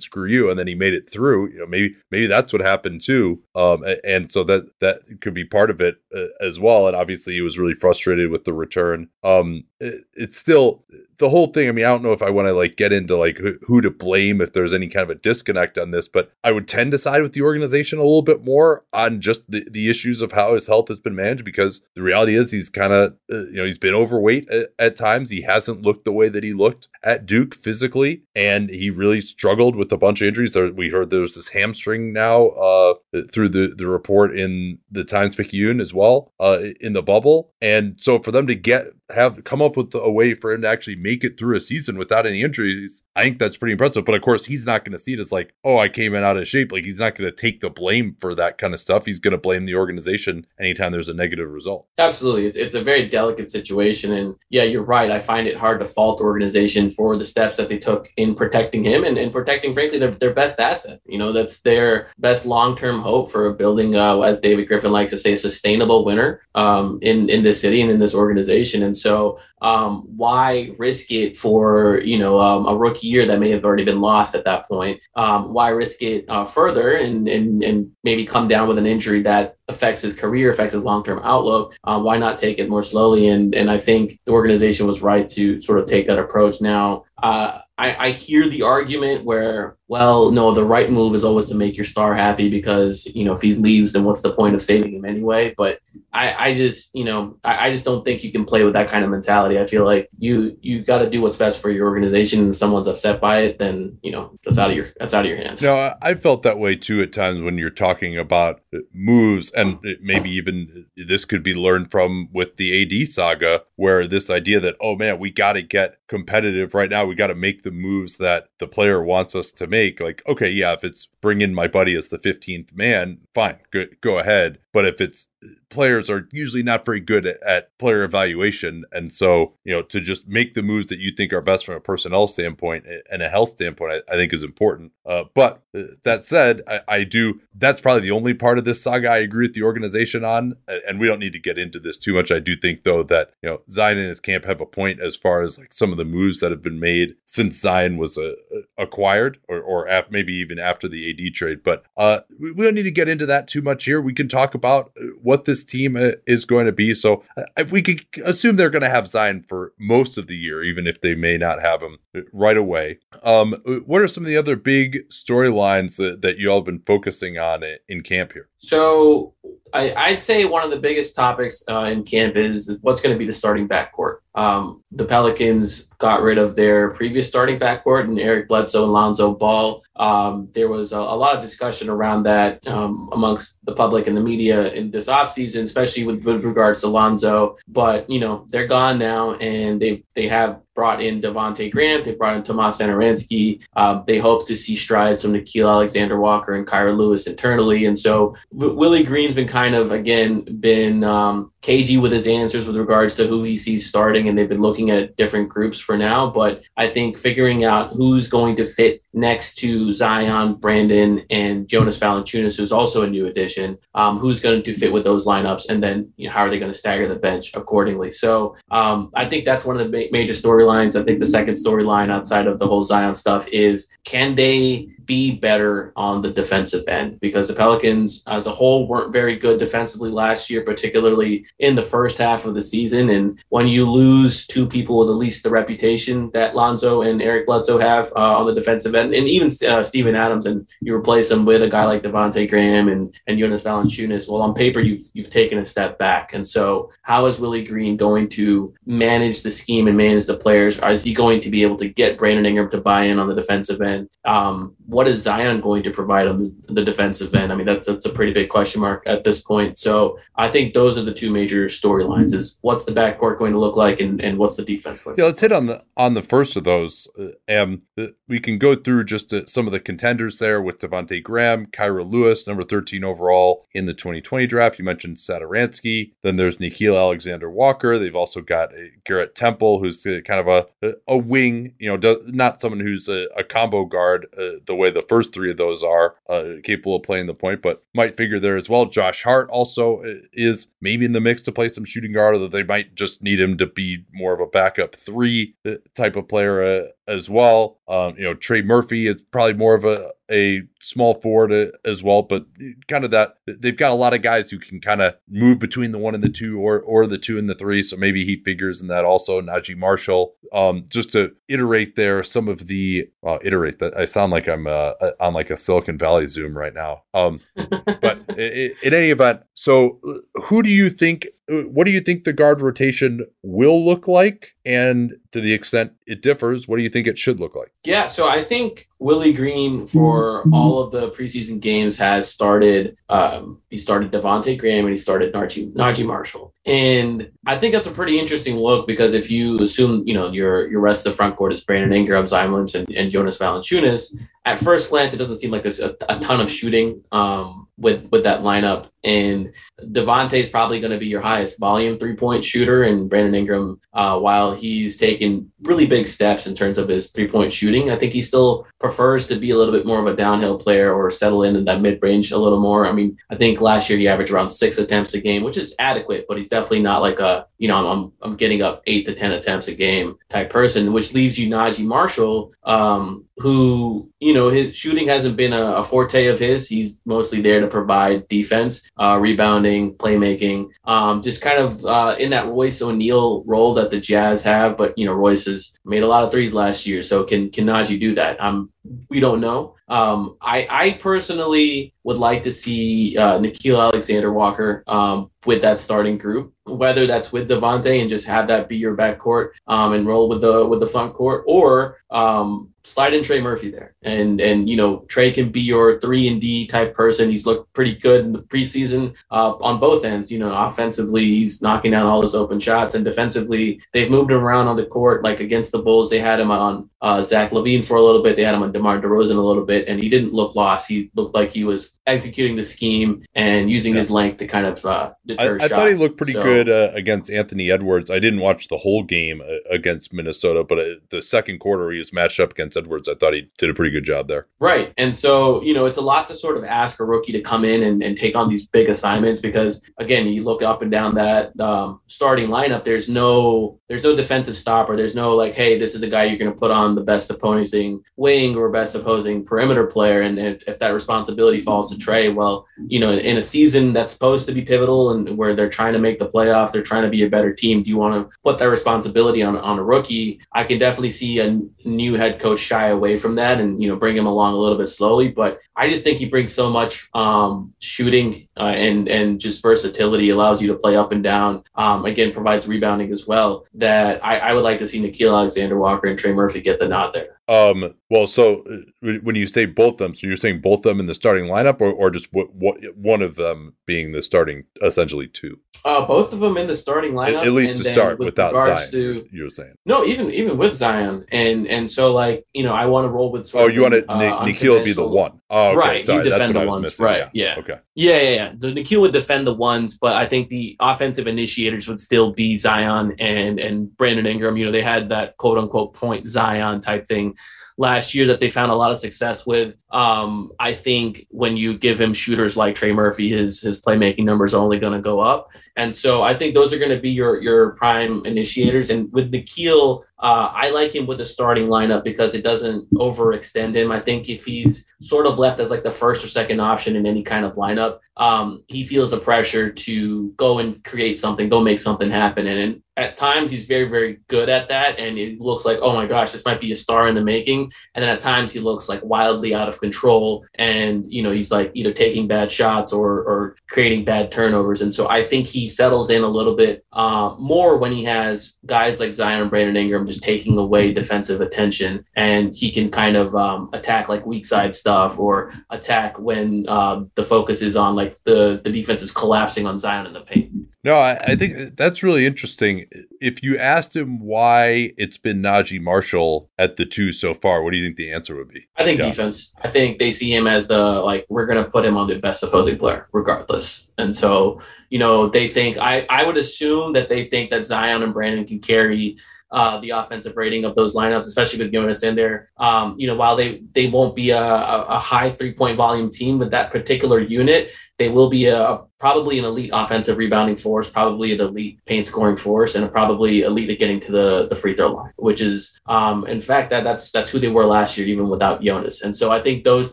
Screw 0.00 0.28
you. 0.28 0.50
And 0.50 0.58
then 0.58 0.66
he 0.66 0.74
made 0.74 0.94
it 0.94 1.10
through. 1.10 1.50
You 1.50 1.60
know 1.60 1.66
maybe 1.66 1.94
maybe 2.10 2.26
that's 2.26 2.52
what 2.52 2.62
happened 2.62 3.00
too. 3.00 3.42
Um 3.54 3.84
and 4.04 4.30
so 4.30 4.44
that 4.44 4.66
that 4.80 5.00
could 5.20 5.34
be 5.34 5.44
part 5.44 5.70
of 5.70 5.80
it 5.80 5.96
uh, 6.14 6.26
as 6.40 6.58
well. 6.60 6.86
And 6.86 6.96
obviously 6.96 7.34
he 7.34 7.40
was 7.40 7.58
really 7.58 7.74
frustrated 7.74 8.30
with 8.30 8.44
the 8.44 8.52
return. 8.52 9.08
Um 9.22 9.64
it's 9.78 10.38
still 10.38 10.84
the 11.18 11.28
whole 11.28 11.48
thing 11.48 11.68
i 11.68 11.72
mean 11.72 11.84
i 11.84 11.88
don't 11.88 12.02
know 12.02 12.12
if 12.12 12.22
i 12.22 12.30
want 12.30 12.46
to 12.46 12.52
like 12.52 12.76
get 12.76 12.92
into 12.92 13.16
like 13.16 13.36
who, 13.38 13.56
who 13.62 13.80
to 13.80 13.90
blame 13.90 14.40
if 14.40 14.52
there's 14.52 14.72
any 14.72 14.88
kind 14.88 15.04
of 15.04 15.10
a 15.10 15.20
disconnect 15.20 15.76
on 15.76 15.90
this 15.90 16.08
but 16.08 16.32
i 16.42 16.50
would 16.50 16.66
tend 16.66 16.92
to 16.92 16.98
side 16.98 17.22
with 17.22 17.32
the 17.32 17.42
organization 17.42 17.98
a 17.98 18.02
little 18.02 18.22
bit 18.22 18.44
more 18.44 18.84
on 18.92 19.20
just 19.20 19.50
the, 19.50 19.66
the 19.70 19.90
issues 19.90 20.22
of 20.22 20.32
how 20.32 20.54
his 20.54 20.66
health 20.66 20.88
has 20.88 20.98
been 20.98 21.14
managed 21.14 21.44
because 21.44 21.82
the 21.94 22.02
reality 22.02 22.34
is 22.34 22.52
he's 22.52 22.70
kind 22.70 22.92
of 22.92 23.14
uh, 23.30 23.44
you 23.46 23.56
know 23.56 23.64
he's 23.64 23.78
been 23.78 23.94
overweight 23.94 24.48
at, 24.50 24.68
at 24.78 24.96
times 24.96 25.30
he 25.30 25.42
hasn't 25.42 25.82
looked 25.82 26.04
the 26.04 26.12
way 26.12 26.28
that 26.28 26.44
he 26.44 26.52
looked 26.52 26.88
at 27.06 27.24
Duke 27.24 27.54
physically, 27.54 28.22
and 28.34 28.68
he 28.68 28.90
really 28.90 29.20
struggled 29.20 29.76
with 29.76 29.92
a 29.92 29.96
bunch 29.96 30.20
of 30.20 30.26
injuries. 30.26 30.56
We 30.56 30.90
heard 30.90 31.10
there's 31.10 31.36
this 31.36 31.50
hamstring 31.50 32.12
now 32.12 32.48
uh, 32.48 32.94
through 33.30 33.50
the, 33.50 33.72
the 33.74 33.86
report 33.86 34.36
in 34.36 34.80
the 34.90 35.04
Times 35.04 35.36
Picayune 35.36 35.80
as 35.80 35.94
well 35.94 36.32
uh, 36.40 36.58
in 36.80 36.94
the 36.94 37.02
bubble. 37.02 37.52
And 37.62 37.94
so 37.96 38.18
for 38.18 38.32
them 38.32 38.48
to 38.48 38.56
get 38.56 38.88
have 39.10 39.44
come 39.44 39.62
up 39.62 39.76
with 39.76 39.94
a 39.94 40.10
way 40.10 40.34
for 40.34 40.52
him 40.52 40.62
to 40.62 40.68
actually 40.68 40.96
make 40.96 41.22
it 41.22 41.38
through 41.38 41.56
a 41.56 41.60
season 41.60 41.96
without 41.96 42.26
any 42.26 42.42
injuries, 42.42 43.02
I 43.14 43.22
think 43.22 43.38
that's 43.38 43.56
pretty 43.56 43.72
impressive. 43.72 44.04
But 44.04 44.14
of 44.14 44.22
course, 44.22 44.46
he's 44.46 44.66
not 44.66 44.84
going 44.84 44.92
to 44.92 44.98
see 44.98 45.14
it 45.14 45.20
as 45.20 45.32
like, 45.32 45.54
oh, 45.64 45.78
I 45.78 45.88
came 45.88 46.14
in 46.14 46.24
out 46.24 46.36
of 46.36 46.48
shape. 46.48 46.72
Like 46.72 46.84
he's 46.84 46.98
not 46.98 47.14
going 47.14 47.30
to 47.30 47.36
take 47.36 47.60
the 47.60 47.70
blame 47.70 48.16
for 48.18 48.34
that 48.34 48.58
kind 48.58 48.74
of 48.74 48.80
stuff. 48.80 49.06
He's 49.06 49.20
going 49.20 49.32
to 49.32 49.38
blame 49.38 49.64
the 49.64 49.74
organization 49.74 50.46
anytime 50.58 50.92
there's 50.92 51.08
a 51.08 51.14
negative 51.14 51.50
result. 51.50 51.86
Absolutely, 51.98 52.46
it's 52.46 52.56
it's 52.56 52.74
a 52.74 52.82
very 52.82 53.08
delicate 53.08 53.50
situation, 53.50 54.12
and 54.12 54.36
yeah, 54.50 54.64
you're 54.64 54.82
right. 54.82 55.10
I 55.10 55.18
find 55.18 55.46
it 55.46 55.56
hard 55.56 55.80
to 55.80 55.86
fault 55.86 56.20
organization 56.20 56.90
for 56.90 57.16
the 57.16 57.24
steps 57.24 57.56
that 57.56 57.68
they 57.68 57.78
took 57.78 58.10
in 58.16 58.34
protecting 58.34 58.84
him 58.84 59.04
and, 59.04 59.16
and 59.18 59.32
protecting, 59.32 59.72
frankly, 59.72 59.98
their, 59.98 60.10
their 60.12 60.34
best 60.34 60.58
asset. 60.58 61.00
You 61.06 61.18
know, 61.18 61.32
that's 61.32 61.60
their 61.60 62.08
best 62.18 62.46
long 62.46 62.76
term 62.76 63.00
hope 63.00 63.30
for 63.30 63.52
building, 63.52 63.96
uh, 63.96 64.20
as 64.20 64.40
David 64.40 64.68
Griffin 64.68 64.92
likes 64.92 65.12
to 65.12 65.18
say, 65.18 65.32
a 65.32 65.36
sustainable 65.36 66.04
winner 66.04 66.40
um, 66.54 66.98
in 67.02 67.28
in 67.28 67.42
this 67.42 67.60
city 67.60 67.80
and 67.80 67.90
in 67.90 68.00
this 68.00 68.14
organization. 68.14 68.82
And 68.82 68.95
so, 68.96 69.38
um, 69.62 70.02
why 70.16 70.74
risk 70.78 71.10
it 71.10 71.36
for 71.36 72.00
you 72.04 72.18
know 72.18 72.40
um, 72.40 72.66
a 72.66 72.76
rookie 72.76 73.06
year 73.06 73.26
that 73.26 73.40
may 73.40 73.50
have 73.50 73.64
already 73.64 73.84
been 73.84 74.00
lost 74.00 74.34
at 74.34 74.44
that 74.44 74.68
point? 74.68 75.00
Um, 75.14 75.52
why 75.52 75.68
risk 75.68 76.02
it 76.02 76.24
uh, 76.28 76.44
further 76.44 76.92
and, 76.92 77.28
and 77.28 77.62
and 77.62 77.90
maybe 78.04 78.24
come 78.24 78.48
down 78.48 78.68
with 78.68 78.78
an 78.78 78.86
injury 78.86 79.22
that 79.22 79.56
affects 79.68 80.02
his 80.02 80.14
career, 80.14 80.50
affects 80.50 80.74
his 80.74 80.84
long 80.84 81.02
term 81.02 81.20
outlook? 81.24 81.76
Uh, 81.84 82.00
why 82.00 82.16
not 82.18 82.38
take 82.38 82.58
it 82.58 82.68
more 82.68 82.82
slowly? 82.82 83.28
And 83.28 83.54
and 83.54 83.70
I 83.70 83.78
think 83.78 84.18
the 84.26 84.32
organization 84.32 84.86
was 84.86 85.02
right 85.02 85.28
to 85.30 85.60
sort 85.60 85.78
of 85.78 85.86
take 85.86 86.06
that 86.06 86.18
approach. 86.18 86.60
Now, 86.60 87.04
uh, 87.22 87.60
I, 87.78 88.06
I 88.06 88.10
hear 88.10 88.48
the 88.48 88.62
argument 88.62 89.24
where, 89.24 89.76
well, 89.88 90.32
no, 90.32 90.52
the 90.52 90.64
right 90.64 90.90
move 90.90 91.14
is 91.14 91.24
always 91.24 91.48
to 91.48 91.54
make 91.54 91.76
your 91.76 91.84
star 91.84 92.14
happy 92.14 92.50
because, 92.50 93.06
you 93.06 93.24
know, 93.24 93.32
if 93.32 93.40
he 93.40 93.54
leaves, 93.54 93.92
then 93.92 94.02
what's 94.04 94.22
the 94.22 94.32
point 94.32 94.54
of 94.54 94.62
saving 94.62 94.94
him 94.94 95.04
anyway? 95.04 95.54
But 95.56 95.80
I, 96.12 96.48
I 96.48 96.54
just, 96.54 96.94
you 96.94 97.04
know, 97.04 97.38
I, 97.44 97.66
I 97.66 97.70
just 97.70 97.84
don't 97.84 98.04
think 98.04 98.24
you 98.24 98.32
can 98.32 98.44
play 98.44 98.64
with 98.64 98.72
that 98.72 98.88
kind 98.88 99.04
of 99.04 99.10
mentality. 99.10 99.58
I 99.58 99.66
feel 99.66 99.84
like 99.84 100.08
you 100.18 100.58
you 100.62 100.82
got 100.82 100.98
to 100.98 101.10
do 101.10 101.20
what's 101.20 101.36
best 101.36 101.60
for 101.60 101.70
your 101.70 101.86
organization. 101.86 102.40
And 102.40 102.48
if 102.50 102.56
someone's 102.56 102.86
upset 102.86 103.20
by 103.20 103.40
it, 103.40 103.58
then 103.58 103.98
you 104.02 104.12
know 104.12 104.36
that's 104.44 104.58
out 104.58 104.70
of 104.70 104.76
your 104.76 104.88
that's 104.98 105.12
out 105.12 105.24
of 105.24 105.28
your 105.28 105.38
hands. 105.38 105.62
No, 105.62 105.94
I 106.00 106.14
felt 106.14 106.42
that 106.42 106.58
way 106.58 106.74
too 106.74 107.02
at 107.02 107.12
times 107.12 107.42
when 107.42 107.58
you're 107.58 107.70
talking 107.70 108.16
about 108.16 108.62
uh, 108.74 108.78
moves, 108.94 109.50
and 109.52 109.78
maybe 110.00 110.30
even 110.30 110.86
this 110.96 111.24
could 111.26 111.42
be 111.42 111.54
learned 111.54 111.90
from 111.90 112.28
with 112.32 112.56
the 112.56 112.82
AD 112.82 113.08
saga, 113.08 113.64
where 113.76 114.06
this 114.06 114.30
idea 114.30 114.58
that 114.60 114.76
oh 114.80 114.96
man, 114.96 115.18
we 115.18 115.30
got 115.30 115.52
to 115.52 115.62
get 115.62 115.98
competitive 116.08 116.72
right 116.72 116.90
now. 116.90 117.04
We 117.04 117.14
got 117.14 117.26
to 117.28 117.34
make 117.34 117.62
the 117.62 117.70
moves 117.70 118.16
that 118.16 118.48
the 118.58 118.66
player 118.66 119.02
wants 119.02 119.34
us 119.34 119.52
to 119.52 119.66
make. 119.66 119.75
Like, 120.00 120.22
okay, 120.26 120.50
yeah, 120.50 120.72
if 120.72 120.84
it's 120.84 121.08
bring 121.26 121.40
in 121.40 121.52
my 121.52 121.66
buddy 121.66 121.96
as 121.96 122.06
the 122.06 122.20
15th 122.20 122.72
man, 122.72 123.18
fine, 123.34 123.58
go, 123.72 123.86
go 124.00 124.20
ahead. 124.20 124.60
But 124.72 124.86
if 124.86 125.00
it's 125.00 125.26
players 125.68 126.08
are 126.08 126.28
usually 126.32 126.62
not 126.62 126.84
very 126.84 127.00
good 127.00 127.26
at, 127.26 127.42
at, 127.42 127.76
player 127.78 128.04
evaluation. 128.04 128.84
And 128.92 129.12
so, 129.12 129.54
you 129.64 129.74
know, 129.74 129.82
to 129.82 130.00
just 130.00 130.26
make 130.26 130.54
the 130.54 130.62
moves 130.62 130.86
that 130.86 130.98
you 130.98 131.10
think 131.10 131.32
are 131.32 131.42
best 131.42 131.66
from 131.66 131.74
a 131.74 131.80
personnel 131.80 132.26
standpoint 132.26 132.86
and 133.10 133.22
a 133.22 133.28
health 133.28 133.50
standpoint, 133.50 134.02
I, 134.08 134.14
I 134.14 134.16
think 134.16 134.32
is 134.32 134.42
important. 134.42 134.92
Uh, 135.04 135.24
but 135.34 135.62
uh, 135.76 135.82
that 136.04 136.24
said, 136.24 136.62
I, 136.66 136.80
I, 136.88 137.04
do, 137.04 137.40
that's 137.54 137.80
probably 137.80 138.02
the 138.02 138.12
only 138.12 138.32
part 138.32 138.58
of 138.58 138.64
this 138.64 138.82
saga 138.82 139.10
I 139.10 139.18
agree 139.18 139.46
with 139.46 139.54
the 139.54 139.62
organization 139.62 140.24
on. 140.24 140.56
And 140.66 140.98
we 140.98 141.06
don't 141.06 141.18
need 141.18 141.34
to 141.34 141.38
get 141.38 141.58
into 141.58 141.78
this 141.78 141.98
too 141.98 142.14
much. 142.14 142.30
I 142.30 142.38
do 142.38 142.56
think, 142.56 142.84
though, 142.84 143.02
that, 143.02 143.32
you 143.42 143.50
know, 143.50 143.60
Zion 143.68 143.98
and 143.98 144.08
his 144.08 144.20
camp 144.20 144.44
have 144.44 144.60
a 144.60 144.66
point 144.66 145.00
as 145.00 145.16
far 145.16 145.42
as 145.42 145.58
like 145.58 145.74
some 145.74 145.92
of 145.92 145.98
the 145.98 146.04
moves 146.04 146.40
that 146.40 146.50
have 146.50 146.62
been 146.62 146.80
made 146.80 147.16
since 147.26 147.60
Zion 147.60 147.98
was 147.98 148.16
uh, 148.16 148.32
acquired 148.78 149.38
or, 149.48 149.60
or 149.60 149.86
af- 149.86 150.10
maybe 150.10 150.32
even 150.34 150.58
after 150.58 150.88
the 150.88 151.10
AD 151.20 151.34
trade. 151.34 151.62
But 151.62 151.84
uh, 151.96 152.20
we, 152.38 152.52
we 152.52 152.64
don't 152.64 152.74
need 152.74 152.82
to 152.84 152.90
get 152.90 153.08
into 153.08 153.26
that 153.26 153.48
too 153.48 153.62
much 153.62 153.84
here. 153.84 154.00
We 154.00 154.12
can 154.12 154.28
talk 154.28 154.54
about 154.54 154.92
uh, 155.00 155.06
what 155.22 155.44
this 155.44 155.64
team 155.64 155.96
uh, 155.96 156.12
is 156.26 156.44
going 156.44 156.66
to 156.66 156.72
be. 156.72 156.94
So 156.94 157.24
uh, 157.36 157.64
we 157.70 157.82
could 157.82 158.04
assume 158.24 158.56
they're 158.56 158.70
going 158.70 158.82
to 158.82 158.88
have 158.88 159.08
Zion 159.08 159.44
for 159.48 159.72
most 159.78 160.18
of 160.18 160.26
the 160.26 160.36
year, 160.36 160.62
even 160.62 160.86
if 160.86 161.00
they 161.00 161.14
may 161.14 161.38
not 161.38 161.60
have 161.60 161.82
him 161.82 161.98
right 162.32 162.56
away. 162.56 162.98
Um, 163.22 163.62
what 163.84 164.02
are 164.02 164.08
some 164.08 164.24
of 164.24 164.28
the 164.28 164.36
other 164.36 164.56
big 164.56 165.08
storylines 165.10 165.96
that, 165.96 166.22
that 166.22 166.38
you 166.38 166.50
all 166.50 166.58
have 166.58 166.66
been 166.66 166.82
focusing 166.86 167.38
on 167.38 167.62
in 167.88 168.02
camp 168.02 168.32
here? 168.32 168.48
So 168.66 169.34
I, 169.72 170.10
would 170.10 170.18
say 170.18 170.44
one 170.44 170.64
of 170.64 170.70
the 170.70 170.78
biggest 170.78 171.14
topics 171.14 171.62
uh, 171.70 171.84
in 171.92 172.02
camp 172.02 172.36
is 172.36 172.78
what's 172.80 173.00
going 173.00 173.14
to 173.14 173.18
be 173.18 173.24
the 173.24 173.32
starting 173.32 173.68
backcourt. 173.68 174.18
Um, 174.34 174.82
the 174.90 175.04
Pelicans 175.04 175.82
got 175.98 176.22
rid 176.22 176.36
of 176.36 176.56
their 176.56 176.90
previous 176.90 177.28
starting 177.28 177.60
backcourt 177.60 178.04
and 178.04 178.18
Eric 178.18 178.48
Bledsoe 178.48 178.82
and 178.82 178.92
Lonzo 178.92 179.34
Ball. 179.34 179.84
Um, 179.94 180.48
there 180.52 180.68
was 180.68 180.92
a, 180.92 180.98
a, 180.98 181.16
lot 181.16 181.36
of 181.36 181.42
discussion 181.42 181.88
around 181.88 182.24
that 182.24 182.66
um, 182.66 183.08
amongst 183.12 183.55
the 183.66 183.74
public 183.74 184.06
and 184.06 184.16
the 184.16 184.20
media 184.20 184.72
in 184.72 184.90
this 184.90 185.08
offseason, 185.08 185.62
especially 185.62 186.06
with, 186.06 186.22
with 186.24 186.44
regards 186.44 186.80
to 186.80 186.86
Lonzo. 186.86 187.56
But, 187.68 188.08
you 188.08 188.20
know, 188.20 188.46
they're 188.48 188.66
gone 188.66 188.98
now 188.98 189.34
and 189.34 189.82
they've, 189.82 190.02
they 190.14 190.28
have 190.28 190.60
brought 190.74 191.02
in 191.02 191.20
Devonte 191.20 191.72
Graham. 191.72 192.04
They 192.04 192.14
brought 192.14 192.36
in 192.36 192.42
Tomas 192.42 192.78
Satoransky. 192.78 193.66
Uh, 193.74 194.02
they 194.06 194.18
hope 194.18 194.46
to 194.46 194.54
see 194.54 194.76
strides 194.76 195.22
from 195.22 195.32
Nickeil 195.32 195.68
Alexander 195.68 196.20
Walker 196.20 196.54
and 196.54 196.66
Kira 196.66 196.96
Lewis 196.96 197.26
internally. 197.26 197.86
And 197.86 197.96
so 197.96 198.36
w- 198.52 198.74
Willie 198.74 199.02
Green's 199.02 199.34
been 199.34 199.48
kind 199.48 199.74
of, 199.74 199.90
again, 199.90 200.42
been 200.60 201.02
um, 201.02 201.50
cagey 201.62 201.96
with 201.96 202.12
his 202.12 202.28
answers 202.28 202.66
with 202.66 202.76
regards 202.76 203.16
to 203.16 203.26
who 203.26 203.42
he 203.42 203.56
sees 203.56 203.88
starting. 203.88 204.28
And 204.28 204.36
they've 204.36 204.48
been 204.48 204.60
looking 204.60 204.90
at 204.90 205.16
different 205.16 205.48
groups 205.48 205.80
for 205.80 205.96
now. 205.96 206.30
But 206.30 206.62
I 206.76 206.88
think 206.88 207.18
figuring 207.18 207.64
out 207.64 207.92
who's 207.92 208.28
going 208.28 208.56
to 208.56 208.66
fit 208.66 209.02
next 209.16 209.56
to 209.56 209.92
Zion, 209.92 210.54
Brandon, 210.54 211.24
and 211.30 211.68
Jonas 211.68 211.98
Valanciunas, 211.98 212.56
who's 212.56 212.72
also 212.72 213.02
a 213.02 213.10
new 213.10 213.26
addition, 213.26 213.78
um, 213.94 214.18
who's 214.18 214.40
going 214.40 214.62
to 214.62 214.74
fit 214.74 214.92
with 214.92 215.04
those 215.04 215.26
lineups. 215.26 215.68
And 215.68 215.82
then 215.82 216.12
you 216.16 216.28
know, 216.28 216.32
how 216.32 216.40
are 216.40 216.50
they 216.50 216.58
going 216.58 216.72
to 216.72 216.78
stagger 216.78 217.08
the 217.08 217.16
bench 217.16 217.54
accordingly? 217.54 218.12
So 218.12 218.56
um, 218.70 219.10
I 219.14 219.24
think 219.24 219.44
that's 219.44 219.64
one 219.64 219.80
of 219.80 219.90
the 219.90 220.08
major 220.12 220.32
storylines 220.32 220.66
storylines. 220.66 221.00
I 221.00 221.04
think 221.04 221.18
the 221.18 221.26
second 221.26 221.54
storyline 221.54 222.10
outside 222.10 222.46
of 222.46 222.58
the 222.58 222.66
whole 222.66 222.82
Zion 222.82 223.14
stuff 223.14 223.48
is 223.48 223.88
can 224.04 224.34
they 224.34 224.88
be 225.06 225.36
better 225.36 225.92
on 225.96 226.22
the 226.22 226.30
defensive 226.30 226.84
end 226.88 227.20
because 227.20 227.48
the 227.48 227.54
Pelicans 227.54 228.22
as 228.26 228.46
a 228.46 228.50
whole 228.50 228.86
weren't 228.86 229.12
very 229.12 229.36
good 229.36 229.58
defensively 229.58 230.10
last 230.10 230.50
year, 230.50 230.62
particularly 230.62 231.46
in 231.58 231.74
the 231.74 231.82
first 231.82 232.18
half 232.18 232.44
of 232.44 232.54
the 232.54 232.60
season. 232.62 233.10
And 233.10 233.38
when 233.48 233.68
you 233.68 233.90
lose 233.90 234.46
two 234.46 234.66
people 234.66 234.98
with 234.98 235.08
at 235.08 235.12
least 235.12 235.42
the 235.42 235.50
reputation 235.50 236.30
that 236.32 236.54
Lonzo 236.54 237.02
and 237.02 237.22
Eric 237.22 237.46
Bledsoe 237.46 237.78
have 237.78 238.12
uh, 238.16 238.38
on 238.38 238.46
the 238.46 238.54
defensive 238.54 238.94
end, 238.94 239.14
and 239.14 239.28
even 239.28 239.50
uh, 239.68 239.82
Steven 239.84 240.14
Adams, 240.14 240.46
and 240.46 240.66
you 240.80 240.94
replace 240.94 241.28
them 241.28 241.44
with 241.44 241.62
a 241.62 241.68
guy 241.68 241.84
like 241.84 242.02
Devonte 242.02 242.48
Graham 242.48 242.88
and, 242.88 243.14
and 243.26 243.38
Jonas 243.38 243.62
Valanciunas, 243.62 244.28
well, 244.28 244.42
on 244.42 244.54
paper, 244.54 244.80
you've, 244.80 245.00
you've 245.14 245.30
taken 245.30 245.58
a 245.58 245.64
step 245.64 245.98
back. 245.98 246.32
And 246.34 246.46
so 246.46 246.90
how 247.02 247.26
is 247.26 247.38
Willie 247.38 247.64
Green 247.64 247.96
going 247.96 248.28
to 248.30 248.74
manage 248.84 249.42
the 249.42 249.50
scheme 249.50 249.88
and 249.88 249.96
manage 249.96 250.26
the 250.26 250.36
players? 250.36 250.80
Is 250.82 251.04
he 251.04 251.14
going 251.14 251.40
to 251.42 251.50
be 251.50 251.62
able 251.62 251.76
to 251.76 251.88
get 251.88 252.18
Brandon 252.18 252.46
Ingram 252.46 252.70
to 252.70 252.80
buy 252.80 253.04
in 253.04 253.18
on 253.18 253.28
the 253.28 253.34
defensive 253.34 253.80
end? 253.80 254.08
Um, 254.24 254.74
what 254.96 255.06
is 255.06 255.22
Zion 255.22 255.60
going 255.60 255.82
to 255.82 255.90
provide 255.90 256.26
on 256.26 256.42
the 256.68 256.82
defensive 256.82 257.34
end? 257.34 257.52
I 257.52 257.54
mean, 257.54 257.66
that's 257.66 257.86
that's 257.86 258.06
a 258.06 258.08
pretty 258.08 258.32
big 258.32 258.48
question 258.48 258.80
mark 258.80 259.02
at 259.04 259.24
this 259.24 259.42
point. 259.42 259.76
So 259.76 260.18
I 260.36 260.48
think 260.48 260.72
those 260.72 260.96
are 260.96 261.02
the 261.02 261.12
two 261.12 261.30
major 261.30 261.66
storylines: 261.66 262.32
is 262.32 262.58
what's 262.62 262.86
the 262.86 262.92
backcourt 262.92 263.36
going 263.36 263.52
to 263.52 263.58
look 263.58 263.76
like, 263.76 264.00
and, 264.00 264.22
and 264.22 264.38
what's 264.38 264.56
the 264.56 264.64
defense 264.64 265.02
going? 265.02 265.18
Yeah, 265.18 265.24
let's 265.24 265.42
hit 265.42 265.52
on 265.52 265.66
the 265.66 265.84
on 265.98 266.14
the 266.14 266.22
first 266.22 266.56
of 266.56 266.64
those. 266.64 267.08
Um, 267.46 267.82
we 268.26 268.40
can 268.40 268.56
go 268.56 268.74
through 268.74 269.04
just 269.04 269.34
uh, 269.34 269.44
some 269.44 269.66
of 269.66 269.72
the 269.74 269.80
contenders 269.80 270.38
there 270.38 270.62
with 270.62 270.78
Devonte 270.78 271.22
Graham, 271.22 271.66
Kira 271.66 272.10
Lewis, 272.10 272.46
number 272.46 272.64
thirteen 272.64 273.04
overall 273.04 273.66
in 273.74 273.84
the 273.84 273.92
2020 273.92 274.46
draft. 274.46 274.78
You 274.78 274.86
mentioned 274.86 275.18
Satoransky. 275.18 276.12
Then 276.22 276.36
there's 276.36 276.56
Nickeil 276.56 276.96
Alexander 276.98 277.50
Walker. 277.50 277.98
They've 277.98 278.16
also 278.16 278.40
got 278.40 278.72
uh, 278.72 278.86
Garrett 279.04 279.34
Temple, 279.34 279.80
who's 279.80 280.04
kind 280.24 280.40
of 280.40 280.48
a 280.48 280.94
a 281.06 281.18
wing. 281.18 281.74
You 281.78 281.98
know, 281.98 282.22
not 282.28 282.62
someone 282.62 282.80
who's 282.80 283.10
a, 283.10 283.26
a 283.36 283.44
combo 283.44 283.84
guard 283.84 284.28
uh, 284.38 284.60
the 284.64 284.74
way 284.74 284.85
way 284.86 284.92
the 284.92 285.06
first 285.06 285.32
three 285.32 285.50
of 285.50 285.56
those 285.56 285.82
are 285.82 286.16
uh, 286.28 286.54
capable 286.62 286.96
of 286.96 287.02
playing 287.02 287.26
the 287.26 287.34
point, 287.34 287.62
but 287.62 287.82
might 287.94 288.16
figure 288.16 288.40
there 288.40 288.56
as 288.56 288.68
well. 288.68 288.86
Josh 288.86 289.22
Hart 289.22 289.48
also 289.50 290.02
uh, 290.02 290.14
is 290.32 290.68
maybe 290.80 291.04
in 291.04 291.12
the 291.12 291.20
mix 291.20 291.42
to 291.42 291.52
play 291.52 291.68
some 291.68 291.84
shooting 291.84 292.12
guard, 292.12 292.34
although 292.34 292.48
they 292.48 292.62
might 292.62 292.94
just 292.94 293.22
need 293.22 293.40
him 293.40 293.56
to 293.58 293.66
be 293.66 294.04
more 294.12 294.34
of 294.34 294.40
a 294.40 294.46
backup 294.46 294.94
three 294.94 295.54
uh, 295.66 295.74
type 295.94 296.16
of 296.16 296.28
player 296.28 296.62
uh, 296.62 296.86
as 297.08 297.28
well. 297.28 297.78
Um, 297.88 298.16
you 298.16 298.24
know, 298.24 298.34
Trey 298.34 298.62
Murphy 298.62 299.06
is 299.06 299.22
probably 299.22 299.54
more 299.54 299.74
of 299.74 299.84
a, 299.84 300.12
a 300.30 300.62
small 300.80 301.14
forward 301.14 301.72
as 301.84 302.02
well, 302.02 302.22
but 302.22 302.46
kind 302.88 303.04
of 303.04 303.10
that 303.10 303.36
they've 303.46 303.76
got 303.76 303.92
a 303.92 303.94
lot 303.94 304.14
of 304.14 304.22
guys 304.22 304.50
who 304.50 304.58
can 304.58 304.80
kind 304.80 305.00
of 305.00 305.16
move 305.28 305.58
between 305.58 305.92
the 305.92 305.98
one 305.98 306.14
and 306.14 306.24
the 306.24 306.28
two 306.28 306.58
or 306.60 306.80
or 306.80 307.06
the 307.06 307.18
two 307.18 307.38
and 307.38 307.48
the 307.48 307.54
three. 307.54 307.82
So 307.82 307.96
maybe 307.96 308.24
he 308.24 308.42
figures 308.42 308.80
in 308.80 308.88
that 308.88 309.04
also. 309.04 309.40
Naji 309.40 309.76
Marshall, 309.76 310.34
um, 310.52 310.86
just 310.88 311.12
to 311.12 311.32
iterate 311.48 311.96
there, 311.96 312.22
some 312.22 312.48
of 312.48 312.66
the 312.66 313.08
uh, 313.24 313.38
iterate 313.42 313.78
that 313.78 313.96
I 313.96 314.04
sound 314.04 314.32
like 314.32 314.48
I'm 314.48 314.66
uh, 314.66 314.92
on 315.20 315.34
like 315.34 315.50
a 315.50 315.56
Silicon 315.56 315.98
Valley 315.98 316.26
Zoom 316.26 316.56
right 316.56 316.74
now. 316.74 317.02
Um, 317.14 317.40
but 317.54 318.20
in, 318.30 318.72
in 318.82 318.94
any 318.94 319.10
event, 319.10 319.42
so 319.54 320.00
uh, 320.06 320.40
who 320.44 320.62
do 320.62 320.70
you 320.70 320.90
think 320.90 321.28
what 321.48 321.84
do 321.84 321.92
you 321.92 322.00
think 322.00 322.24
the 322.24 322.32
guard 322.32 322.60
rotation 322.60 323.24
will 323.42 323.84
look 323.84 324.08
like? 324.08 324.54
And 324.64 325.16
to 325.30 325.40
the 325.40 325.52
extent 325.52 325.92
it 326.06 326.20
differs, 326.20 326.66
what 326.66 326.76
do 326.76 326.82
you 326.82 326.88
think 326.88 327.06
it 327.06 327.18
should 327.18 327.38
look 327.38 327.54
like? 327.54 327.72
Yeah, 327.84 328.06
so 328.06 328.28
I 328.28 328.42
think 328.42 328.88
Willie 328.98 329.32
Green 329.32 329.86
for 329.86 330.42
all 330.52 330.80
of 330.80 330.90
the 330.90 331.10
preseason 331.10 331.60
games 331.60 331.98
has 331.98 332.28
started. 332.28 332.96
Um, 333.08 333.62
he 333.70 333.78
started 333.78 334.10
Devonte 334.10 334.58
Graham 334.58 334.86
and 334.86 334.90
he 334.90 334.96
started 334.96 335.32
Naji, 335.32 335.72
Naji 335.74 336.04
Marshall, 336.04 336.52
and 336.64 337.30
I 337.46 337.58
think 337.58 337.74
that's 337.74 337.86
a 337.86 337.92
pretty 337.92 338.18
interesting 338.18 338.56
look 338.56 338.86
because 338.86 339.14
if 339.14 339.30
you 339.30 339.58
assume 339.58 340.02
you 340.06 340.14
know 340.14 340.32
your 340.32 340.68
your 340.68 340.80
rest 340.80 341.06
of 341.06 341.12
the 341.12 341.16
front 341.16 341.36
court 341.36 341.52
is 341.52 341.62
Brandon 341.62 341.92
Ingram, 341.92 342.26
Zion 342.26 342.50
Williamson, 342.50 342.86
and 342.96 343.12
Jonas 343.12 343.38
Valanciunas, 343.38 344.18
at 344.46 344.58
first 344.60 344.88
glance 344.88 345.12
it 345.12 345.18
doesn't 345.18 345.38
seem 345.38 345.50
like 345.50 345.62
there's 345.62 345.80
a, 345.80 345.94
a 346.08 346.18
ton 346.20 346.40
of 346.40 346.50
shooting. 346.50 347.04
Um, 347.12 347.66
with 347.78 348.10
with 348.10 348.22
that 348.24 348.40
lineup. 348.40 348.88
And 349.04 349.54
Devonte 349.80 350.34
is 350.34 350.48
probably 350.48 350.80
going 350.80 350.90
to 350.90 350.98
be 350.98 351.06
your 351.06 351.20
highest 351.20 351.60
volume 351.60 351.98
three 351.98 352.16
point 352.16 352.44
shooter. 352.44 352.82
And 352.84 353.08
Brandon 353.08 353.34
Ingram, 353.34 353.80
uh, 353.92 354.18
while 354.18 354.54
he's 354.54 354.96
taken 354.96 355.52
really 355.62 355.86
big 355.86 356.06
steps 356.06 356.46
in 356.46 356.54
terms 356.54 356.78
of 356.78 356.88
his 356.88 357.10
three 357.12 357.28
point 357.28 357.52
shooting, 357.52 357.90
I 357.90 357.96
think 357.96 358.12
he 358.12 358.22
still 358.22 358.66
prefers 358.80 359.26
to 359.28 359.36
be 359.36 359.50
a 359.50 359.56
little 359.56 359.72
bit 359.72 359.86
more 359.86 360.00
of 360.00 360.06
a 360.06 360.16
downhill 360.16 360.58
player 360.58 360.92
or 360.92 361.10
settle 361.10 361.44
in 361.44 361.56
in 361.56 361.64
that 361.66 361.80
mid 361.80 362.02
range 362.02 362.32
a 362.32 362.38
little 362.38 362.60
more. 362.60 362.86
I 362.86 362.92
mean, 362.92 363.16
I 363.30 363.36
think 363.36 363.60
last 363.60 363.88
year 363.88 363.98
he 363.98 364.08
averaged 364.08 364.32
around 364.32 364.48
six 364.48 364.78
attempts 364.78 365.14
a 365.14 365.20
game, 365.20 365.44
which 365.44 365.58
is 365.58 365.74
adequate, 365.78 366.26
but 366.28 366.38
he's 366.38 366.48
definitely 366.48 366.82
not 366.82 367.02
like 367.02 367.20
a, 367.20 367.46
you 367.58 367.68
know, 367.68 367.88
I'm, 367.88 368.12
I'm 368.22 368.36
getting 368.36 368.62
up 368.62 368.82
eight 368.86 369.06
to 369.06 369.14
10 369.14 369.32
attempts 369.32 369.68
a 369.68 369.74
game 369.74 370.16
type 370.28 370.50
person, 370.50 370.92
which 370.92 371.14
leaves 371.14 371.38
you 371.38 371.48
Naji 371.48 371.84
Marshall, 371.84 372.52
um, 372.64 373.24
who, 373.38 374.10
you 374.18 374.34
know, 374.34 374.35
his 374.44 374.76
shooting 374.76 375.08
hasn't 375.08 375.36
been 375.36 375.52
a, 375.52 375.64
a, 375.76 375.84
forte 375.84 376.26
of 376.26 376.38
his. 376.38 376.68
He's 376.68 377.00
mostly 377.04 377.40
there 377.40 377.60
to 377.60 377.66
provide 377.66 378.28
defense, 378.28 378.88
uh, 378.98 379.18
rebounding, 379.20 379.94
playmaking, 379.94 380.70
um, 380.84 381.22
just 381.22 381.42
kind 381.42 381.58
of 381.58 381.84
uh, 381.84 382.16
in 382.18 382.30
that 382.30 382.46
Royce 382.46 382.82
O'Neale 382.82 383.42
role 383.44 383.74
that 383.74 383.90
the 383.90 384.00
Jazz 384.00 384.42
have. 384.44 384.76
But, 384.76 384.96
you 384.98 385.06
know, 385.06 385.12
Royce 385.12 385.46
has 385.46 385.78
made 385.84 386.02
a 386.02 386.08
lot 386.08 386.24
of 386.24 386.30
threes 386.30 386.54
last 386.54 386.86
year. 386.86 387.02
So 387.02 387.24
can, 387.24 387.50
can 387.50 387.66
Naji 387.66 387.98
do 387.98 388.14
that? 388.16 388.40
Um, 388.40 388.70
we 389.08 389.20
don't 389.20 389.40
know. 389.40 389.75
Um, 389.88 390.36
I, 390.40 390.66
I 390.68 390.92
personally 390.92 391.94
would 392.02 392.18
like 392.18 392.42
to 392.44 392.52
see 392.52 393.16
uh, 393.16 393.38
Nickeil 393.38 393.80
Alexander 393.80 394.32
Walker 394.32 394.84
um, 394.86 395.30
with 395.44 395.62
that 395.62 395.78
starting 395.78 396.18
group, 396.18 396.54
whether 396.64 397.06
that's 397.06 397.32
with 397.32 397.48
Devonte 397.48 398.00
and 398.00 398.08
just 398.08 398.26
have 398.26 398.48
that 398.48 398.68
be 398.68 398.76
your 398.76 398.96
backcourt 398.96 399.50
um, 399.66 399.92
and 399.92 400.06
roll 400.06 400.28
with 400.28 400.40
the 400.40 400.66
with 400.66 400.80
the 400.80 400.86
front 400.86 401.14
court, 401.14 401.44
or 401.46 401.98
um, 402.10 402.72
slide 402.86 403.12
in 403.12 403.22
Trey 403.22 403.40
Murphy 403.40 403.70
there. 403.70 403.94
And 404.02 404.40
and 404.40 404.68
you 404.68 404.76
know, 404.76 405.04
Trey 405.08 405.32
can 405.32 405.50
be 405.50 405.60
your 405.60 405.98
three 406.00 406.28
and 406.28 406.40
D 406.40 406.66
type 406.66 406.94
person. 406.94 407.28
He's 407.28 407.46
looked 407.46 407.72
pretty 407.72 407.94
good 407.94 408.24
in 408.24 408.32
the 408.32 408.42
preseason 408.42 409.14
uh, 409.30 409.54
on 409.56 409.80
both 409.80 410.04
ends. 410.04 410.30
You 410.30 410.38
know, 410.38 410.54
offensively, 410.54 411.24
he's 411.24 411.60
knocking 411.60 411.90
down 411.90 412.06
all 412.06 412.22
his 412.22 412.34
open 412.34 412.60
shots, 412.60 412.94
and 412.94 413.04
defensively, 413.04 413.80
they've 413.92 414.10
moved 414.10 414.30
him 414.30 414.38
around 414.38 414.68
on 414.68 414.76
the 414.76 414.86
court. 414.86 415.24
Like 415.24 415.40
against 415.40 415.72
the 415.72 415.82
Bulls, 415.82 416.10
they 416.10 416.20
had 416.20 416.40
him 416.40 416.50
on 416.50 416.88
uh, 417.00 417.22
Zach 417.22 417.50
LaVine 417.50 417.84
for 417.84 417.96
a 417.96 418.04
little 418.04 418.22
bit. 418.22 418.36
They 418.36 418.44
had 418.44 418.54
him 418.54 418.62
on 418.62 418.72
DeMar 418.72 419.00
DeRozan 419.00 419.36
a 419.36 419.40
little 419.40 419.64
bit, 419.64 419.75
and 419.84 420.00
he 420.02 420.08
didn't 420.08 420.32
look 420.32 420.54
lost. 420.54 420.88
He 420.88 421.10
looked 421.14 421.34
like 421.34 421.52
he 421.52 421.64
was 421.64 421.96
executing 422.06 422.56
the 422.56 422.62
scheme 422.62 423.24
and 423.34 423.70
using 423.70 423.92
yeah. 423.92 423.98
his 423.98 424.10
length 424.10 424.38
to 424.38 424.46
kind 424.46 424.66
of 424.66 424.84
uh, 424.84 425.12
deter 425.26 425.58
I, 425.60 425.64
I 425.64 425.68
thought 425.68 425.88
he 425.88 425.96
looked 425.96 426.16
pretty 426.16 426.34
so, 426.34 426.42
good 426.42 426.68
uh, 426.68 426.92
against 426.94 427.30
Anthony 427.30 427.70
Edwards. 427.70 428.10
I 428.10 428.18
didn't 428.18 428.40
watch 428.40 428.68
the 428.68 428.76
whole 428.76 429.02
game 429.02 429.40
uh, 429.40 429.58
against 429.70 430.12
Minnesota, 430.12 430.62
but 430.62 430.78
uh, 430.78 430.84
the 431.10 431.20
second 431.20 431.58
quarter 431.58 431.90
he 431.90 431.98
was 431.98 432.12
matched 432.12 432.38
up 432.38 432.52
against 432.52 432.76
Edwards. 432.76 433.08
I 433.08 433.14
thought 433.14 433.34
he 433.34 433.50
did 433.58 433.70
a 433.70 433.74
pretty 433.74 433.90
good 433.90 434.04
job 434.04 434.28
there. 434.28 434.46
Right. 434.60 434.92
And 434.96 435.14
so, 435.14 435.62
you 435.62 435.74
know, 435.74 435.86
it's 435.86 435.96
a 435.96 436.02
lot 436.02 436.26
to 436.28 436.34
sort 436.34 436.56
of 436.56 436.64
ask 436.64 437.00
a 437.00 437.04
rookie 437.04 437.32
to 437.32 437.40
come 437.40 437.64
in 437.64 437.82
and, 437.82 438.02
and 438.02 438.16
take 438.16 438.36
on 438.36 438.48
these 438.48 438.66
big 438.66 438.88
assignments 438.88 439.40
because 439.40 439.88
again, 439.98 440.28
you 440.28 440.44
look 440.44 440.62
up 440.62 440.82
and 440.82 440.90
down 440.90 441.14
that 441.16 441.58
um, 441.60 442.00
starting 442.06 442.48
lineup, 442.48 442.84
there's 442.84 443.08
no 443.08 443.80
there's 443.88 444.02
no 444.02 444.14
defensive 444.14 444.56
stopper. 444.56 444.96
There's 444.96 445.14
no 445.14 445.34
like, 445.34 445.54
hey, 445.54 445.78
this 445.78 445.94
is 445.94 446.02
a 446.02 446.08
guy 446.08 446.24
you're 446.24 446.38
gonna 446.38 446.52
put 446.52 446.70
on 446.70 446.94
the 446.94 447.00
best 447.00 447.30
opposing 447.30 448.02
wing 448.16 448.56
or 448.56 448.70
best 448.70 448.94
opposing 448.94 449.44
perimeter 449.44 449.65
player. 449.66 450.22
And 450.22 450.38
if, 450.38 450.66
if 450.68 450.78
that 450.78 450.90
responsibility 450.94 451.60
falls 451.60 451.90
to 451.90 451.98
Trey, 451.98 452.28
well, 452.28 452.66
you 452.86 453.00
know, 453.00 453.12
in, 453.12 453.18
in, 453.18 453.36
a 453.36 453.42
season 453.42 453.92
that's 453.92 454.12
supposed 454.12 454.46
to 454.46 454.52
be 454.52 454.62
pivotal 454.62 455.10
and 455.10 455.36
where 455.36 455.54
they're 455.54 455.68
trying 455.68 455.92
to 455.92 455.98
make 455.98 456.18
the 456.18 456.28
playoffs, 456.28 456.72
they're 456.72 456.82
trying 456.82 457.02
to 457.02 457.08
be 457.08 457.24
a 457.24 457.28
better 457.28 457.52
team. 457.52 457.82
Do 457.82 457.90
you 457.90 457.96
want 457.96 458.14
to 458.14 458.38
put 458.44 458.58
that 458.58 458.70
responsibility 458.70 459.42
on, 459.42 459.56
on 459.56 459.78
a 459.78 459.82
rookie? 459.82 460.40
I 460.52 460.64
can 460.64 460.78
definitely 460.78 461.10
see 461.10 461.40
a 461.40 461.60
new 461.84 462.14
head 462.14 462.38
coach 462.38 462.60
shy 462.60 462.88
away 462.88 463.18
from 463.18 463.34
that 463.34 463.60
and, 463.60 463.82
you 463.82 463.88
know, 463.88 463.96
bring 463.96 464.16
him 464.16 464.26
along 464.26 464.54
a 464.54 464.58
little 464.58 464.78
bit 464.78 464.86
slowly. 464.86 465.28
But 465.28 465.60
I 465.74 465.88
just 465.88 466.04
think 466.04 466.18
he 466.18 466.28
brings 466.28 466.52
so 466.52 466.70
much 466.70 467.08
um, 467.14 467.74
shooting 467.80 468.48
uh, 468.56 468.74
and, 468.76 469.08
and 469.08 469.40
just 469.40 469.62
versatility, 469.62 470.30
allows 470.30 470.62
you 470.62 470.68
to 470.68 470.74
play 470.78 470.96
up 470.96 471.12
and 471.12 471.22
down. 471.22 471.64
Um, 471.74 472.04
again, 472.04 472.32
provides 472.32 472.68
rebounding 472.68 473.12
as 473.12 473.26
well. 473.26 473.66
That 473.74 474.24
I, 474.24 474.38
I 474.38 474.52
would 474.52 474.64
like 474.64 474.78
to 474.78 474.86
see 474.86 475.00
Nickeil 475.00 475.36
Alexander 475.36 475.78
Walker 475.78 476.08
and 476.08 476.18
Trey 476.18 476.32
Murphy 476.32 476.60
get 476.60 476.78
the 476.78 476.88
nod 476.88 477.12
there. 477.12 477.36
Um, 477.48 477.94
well, 478.08 478.28
so 478.28 478.62
uh, 478.70 479.18
when 479.22 479.34
you 479.34 479.48
say 479.48 479.66
both 479.66 479.94
of 479.94 479.98
them, 479.98 480.14
so 480.14 480.28
you're 480.28 480.36
saying 480.36 480.60
both 480.60 480.78
of 480.78 480.84
them 480.84 481.00
in 481.00 481.06
the 481.06 481.14
starting 481.14 481.46
lineup, 481.46 481.80
or, 481.80 481.90
or 481.90 482.10
just 482.10 482.32
what, 482.32 482.54
what 482.54 482.78
one 482.96 483.20
of 483.20 483.34
them 483.34 483.74
being 483.84 484.12
the 484.12 484.22
starting, 484.22 484.64
essentially 484.82 485.26
two. 485.26 485.58
Uh, 485.84 486.06
both 486.06 486.32
of 486.32 486.40
them 486.40 486.56
in 486.56 486.66
the 486.66 486.74
starting 486.74 487.12
lineup, 487.12 487.40
at, 487.40 487.46
at 487.46 487.52
least 487.52 487.82
to 487.82 487.92
start 487.92 488.18
with 488.18 488.26
without 488.26 488.52
Zion. 488.52 488.90
To, 488.90 489.28
you 489.30 489.44
were 489.44 489.50
saying 489.50 489.74
no, 489.84 490.04
even 490.04 490.30
even 490.30 490.56
with 490.56 490.74
Zion, 490.74 491.24
and 491.30 491.66
and 491.66 491.88
so 491.90 492.14
like 492.14 492.44
you 492.54 492.62
know, 492.62 492.72
I 492.72 492.86
want 492.86 493.06
to 493.06 493.08
roll 493.08 493.30
with. 493.30 493.50
oh, 493.54 493.66
you 493.66 493.82
want 493.82 493.94
to 493.94 494.10
uh, 494.10 494.44
Nickeil 494.44 494.84
be 494.84 494.92
the 494.92 495.06
one? 495.06 495.40
Oh, 495.50 495.68
okay. 495.68 495.76
right. 495.76 496.04
Sorry, 496.04 496.24
you 496.24 496.30
defend 496.30 496.56
the 496.56 496.66
ones, 496.66 496.98
right? 496.98 497.28
Yeah. 497.32 497.54
yeah. 497.54 497.58
Okay. 497.58 497.78
Yeah, 497.94 498.20
yeah, 498.20 498.30
yeah. 498.30 498.52
The 498.56 498.72
Nickeil 498.72 499.00
would 499.00 499.12
defend 499.12 499.46
the 499.46 499.54
ones, 499.54 499.96
but 499.96 500.14
I 500.14 500.26
think 500.26 500.48
the 500.48 500.76
offensive 500.80 501.26
initiators 501.26 501.88
would 501.88 502.00
still 502.00 502.32
be 502.32 502.56
Zion 502.56 503.14
and 503.18 503.60
and 503.60 503.96
Brandon 503.96 504.26
Ingram. 504.26 504.56
You 504.56 504.66
know, 504.66 504.72
they 504.72 504.82
had 504.82 505.08
that 505.10 505.36
quote 505.36 505.58
unquote 505.58 505.94
point 505.94 506.28
Zion 506.28 506.80
type 506.80 507.06
thing 507.06 507.36
last 507.78 508.14
year 508.14 508.26
that 508.26 508.40
they 508.40 508.48
found 508.48 508.72
a 508.72 508.74
lot 508.74 508.90
of 508.90 508.98
success 508.98 509.46
with. 509.46 509.74
Um, 509.90 510.52
I 510.58 510.72
think 510.74 511.26
when 511.30 511.56
you 511.56 511.76
give 511.76 512.00
him 512.00 512.14
shooters 512.14 512.56
like 512.56 512.74
Trey 512.74 512.92
Murphy, 512.92 513.28
his 513.28 513.60
his 513.60 513.80
playmaking 513.80 514.24
numbers 514.24 514.54
are 514.54 514.62
only 514.62 514.78
going 514.78 514.94
to 514.94 515.00
go 515.00 515.20
up. 515.20 515.50
And 515.76 515.94
so 515.94 516.22
I 516.22 516.32
think 516.34 516.54
those 516.54 516.72
are 516.72 516.78
going 516.78 516.90
to 516.90 517.00
be 517.00 517.10
your 517.10 517.40
your 517.42 517.70
prime 517.72 518.24
initiators. 518.24 518.90
And 518.90 519.12
with 519.12 519.30
Nickeil, 519.30 520.04
uh, 520.18 520.50
I 520.52 520.70
like 520.70 520.94
him 520.94 521.06
with 521.06 521.18
the 521.18 521.24
starting 521.26 521.68
lineup 521.68 522.02
because 522.02 522.34
it 522.34 522.42
doesn't 522.42 522.92
overextend 522.94 523.74
him. 523.74 523.92
I 523.92 524.00
think 524.00 524.30
if 524.30 524.46
he's 524.46 524.86
sort 525.02 525.26
of 525.26 525.38
left 525.38 525.60
as 525.60 525.70
like 525.70 525.82
the 525.82 525.90
first 525.90 526.24
or 526.24 526.28
second 526.28 526.60
option 526.60 526.96
in 526.96 527.06
any 527.06 527.22
kind 527.22 527.44
of 527.44 527.56
lineup, 527.56 527.98
um, 528.16 528.64
he 528.66 528.84
feels 528.84 529.10
the 529.10 529.18
pressure 529.18 529.70
to 529.70 530.30
go 530.32 530.58
and 530.58 530.82
create 530.84 531.18
something, 531.18 531.50
go 531.50 531.62
make 531.62 531.78
something 531.78 532.10
happen. 532.10 532.46
And, 532.46 532.58
and 532.58 532.82
at 532.96 533.18
times 533.18 533.50
he's 533.50 533.66
very, 533.66 533.86
very 533.86 534.20
good 534.28 534.48
at 534.48 534.70
that. 534.70 534.98
And 534.98 535.18
it 535.18 535.38
looks 535.38 535.66
like, 535.66 535.80
oh 535.82 535.92
my 535.92 536.06
gosh, 536.06 536.32
this 536.32 536.46
might 536.46 536.62
be 536.62 536.72
a 536.72 536.76
star 536.76 537.08
in 537.08 537.14
the 537.14 537.20
making. 537.20 537.70
And 537.94 538.02
then 538.02 538.08
at 538.08 538.22
times 538.22 538.54
he 538.54 538.60
looks 538.60 538.88
like 538.88 539.04
wildly 539.04 539.54
out 539.54 539.68
of 539.68 539.78
control. 539.80 540.46
And, 540.54 541.04
you 541.12 541.22
know, 541.22 541.30
he's 541.30 541.52
like 541.52 541.72
either 541.74 541.92
taking 541.92 542.26
bad 542.26 542.50
shots 542.50 542.90
or, 542.94 543.18
or 543.18 543.56
creating 543.68 544.06
bad 544.06 544.32
turnovers. 544.32 544.80
And 544.80 544.94
so 544.94 545.10
I 545.10 545.22
think 545.22 545.46
he 545.46 545.65
settles 545.66 546.10
in 546.10 546.22
a 546.22 546.28
little 546.28 546.54
bit 546.54 546.84
uh, 546.92 547.34
more 547.38 547.78
when 547.78 547.92
he 547.92 548.04
has 548.04 548.56
guys 548.66 549.00
like 549.00 549.12
Zion 549.12 549.42
and 549.42 549.50
Brandon 549.50 549.76
Ingram 549.76 550.06
just 550.06 550.22
taking 550.22 550.58
away 550.58 550.92
defensive 550.92 551.40
attention. 551.40 552.04
And 552.14 552.52
he 552.52 552.70
can 552.70 552.90
kind 552.90 553.16
of 553.16 553.34
um, 553.34 553.70
attack 553.72 554.08
like 554.08 554.26
weak 554.26 554.46
side 554.46 554.74
stuff 554.74 555.18
or 555.18 555.52
attack 555.70 556.18
when 556.18 556.68
uh, 556.68 557.04
the 557.14 557.22
focus 557.22 557.62
is 557.62 557.76
on 557.76 557.94
like 557.94 558.16
the, 558.24 558.60
the 558.62 558.70
defense 558.70 559.02
is 559.02 559.12
collapsing 559.12 559.66
on 559.66 559.78
Zion 559.78 560.06
in 560.06 560.12
the 560.12 560.20
paint. 560.20 560.52
No, 560.86 560.94
I, 560.94 561.18
I, 561.26 561.34
think 561.34 561.74
that's 561.74 562.04
really 562.04 562.24
interesting. 562.24 562.84
If 563.20 563.42
you 563.42 563.58
asked 563.58 563.96
him 563.96 564.20
why 564.20 564.92
it's 564.96 565.18
been 565.18 565.42
Naji 565.42 565.80
Marshall 565.82 566.48
at 566.60 566.76
the 566.76 566.86
two 566.86 567.10
so 567.10 567.34
far, 567.34 567.64
what 567.64 567.72
do 567.72 567.76
you 567.76 567.84
think 567.84 567.96
the 567.96 568.12
answer 568.12 568.36
would 568.36 568.50
be? 568.50 568.68
I 568.76 568.84
think 568.84 569.00
yeah. 569.00 569.06
defense. 569.06 569.52
I 569.62 569.68
think 569.68 569.98
they 569.98 570.12
see 570.12 570.32
him 570.32 570.46
as 570.46 570.68
the 570.68 570.78
like 570.78 571.26
we're 571.28 571.46
gonna 571.46 571.64
put 571.64 571.84
him 571.84 571.96
on 571.96 572.06
the 572.06 572.20
best 572.20 572.40
opposing 572.44 572.78
player 572.78 573.08
regardless. 573.10 573.90
And 573.98 574.14
so, 574.14 574.60
you 574.88 575.00
know, 575.00 575.28
they 575.28 575.48
think 575.48 575.76
I 575.76 576.06
I 576.08 576.22
would 576.22 576.36
assume 576.36 576.92
that 576.92 577.08
they 577.08 577.24
think 577.24 577.50
that 577.50 577.66
Zion 577.66 578.04
and 578.04 578.14
Brandon 578.14 578.46
can 578.46 578.60
carry 578.60 579.16
uh, 579.50 579.78
the 579.80 579.90
offensive 579.90 580.36
rating 580.36 580.64
of 580.64 580.74
those 580.74 580.94
lineups, 580.94 581.26
especially 581.26 581.62
with 581.62 581.72
Jonas 581.72 582.02
in 582.02 582.16
there. 582.16 582.48
Um, 582.56 582.96
you 582.98 583.06
know, 583.06 583.14
while 583.14 583.36
they 583.36 583.62
they 583.72 583.88
won't 583.88 584.16
be 584.16 584.30
a, 584.30 584.42
a 584.42 584.98
high 584.98 585.30
three 585.30 585.52
point 585.52 585.76
volume 585.76 586.10
team 586.10 586.38
with 586.38 586.50
that 586.50 586.70
particular 586.70 587.20
unit, 587.20 587.70
they 587.98 588.08
will 588.08 588.28
be 588.28 588.46
a 588.46 588.80
probably 588.98 589.38
an 589.38 589.44
elite 589.44 589.70
offensive 589.72 590.16
rebounding 590.16 590.56
force, 590.56 590.90
probably 590.90 591.32
an 591.32 591.40
elite 591.40 591.78
paint 591.84 592.04
scoring 592.04 592.36
force, 592.36 592.74
and 592.74 592.84
a 592.84 592.88
probably 592.88 593.42
elite 593.42 593.70
at 593.70 593.78
getting 593.78 594.00
to 594.00 594.12
the, 594.12 594.46
the 594.48 594.56
free 594.56 594.74
throw 594.74 594.92
line, 594.92 595.12
which 595.16 595.40
is 595.40 595.78
um, 595.86 596.26
in 596.26 596.40
fact 596.40 596.70
that 596.70 596.82
that's 596.82 597.10
that's 597.10 597.30
who 597.30 597.38
they 597.38 597.48
were 597.48 597.66
last 597.66 597.96
year, 597.96 598.06
even 598.08 598.28
without 598.28 598.62
Jonas. 598.62 599.02
And 599.02 599.14
so 599.14 599.30
I 599.30 599.40
think 599.40 599.64
those 599.64 599.92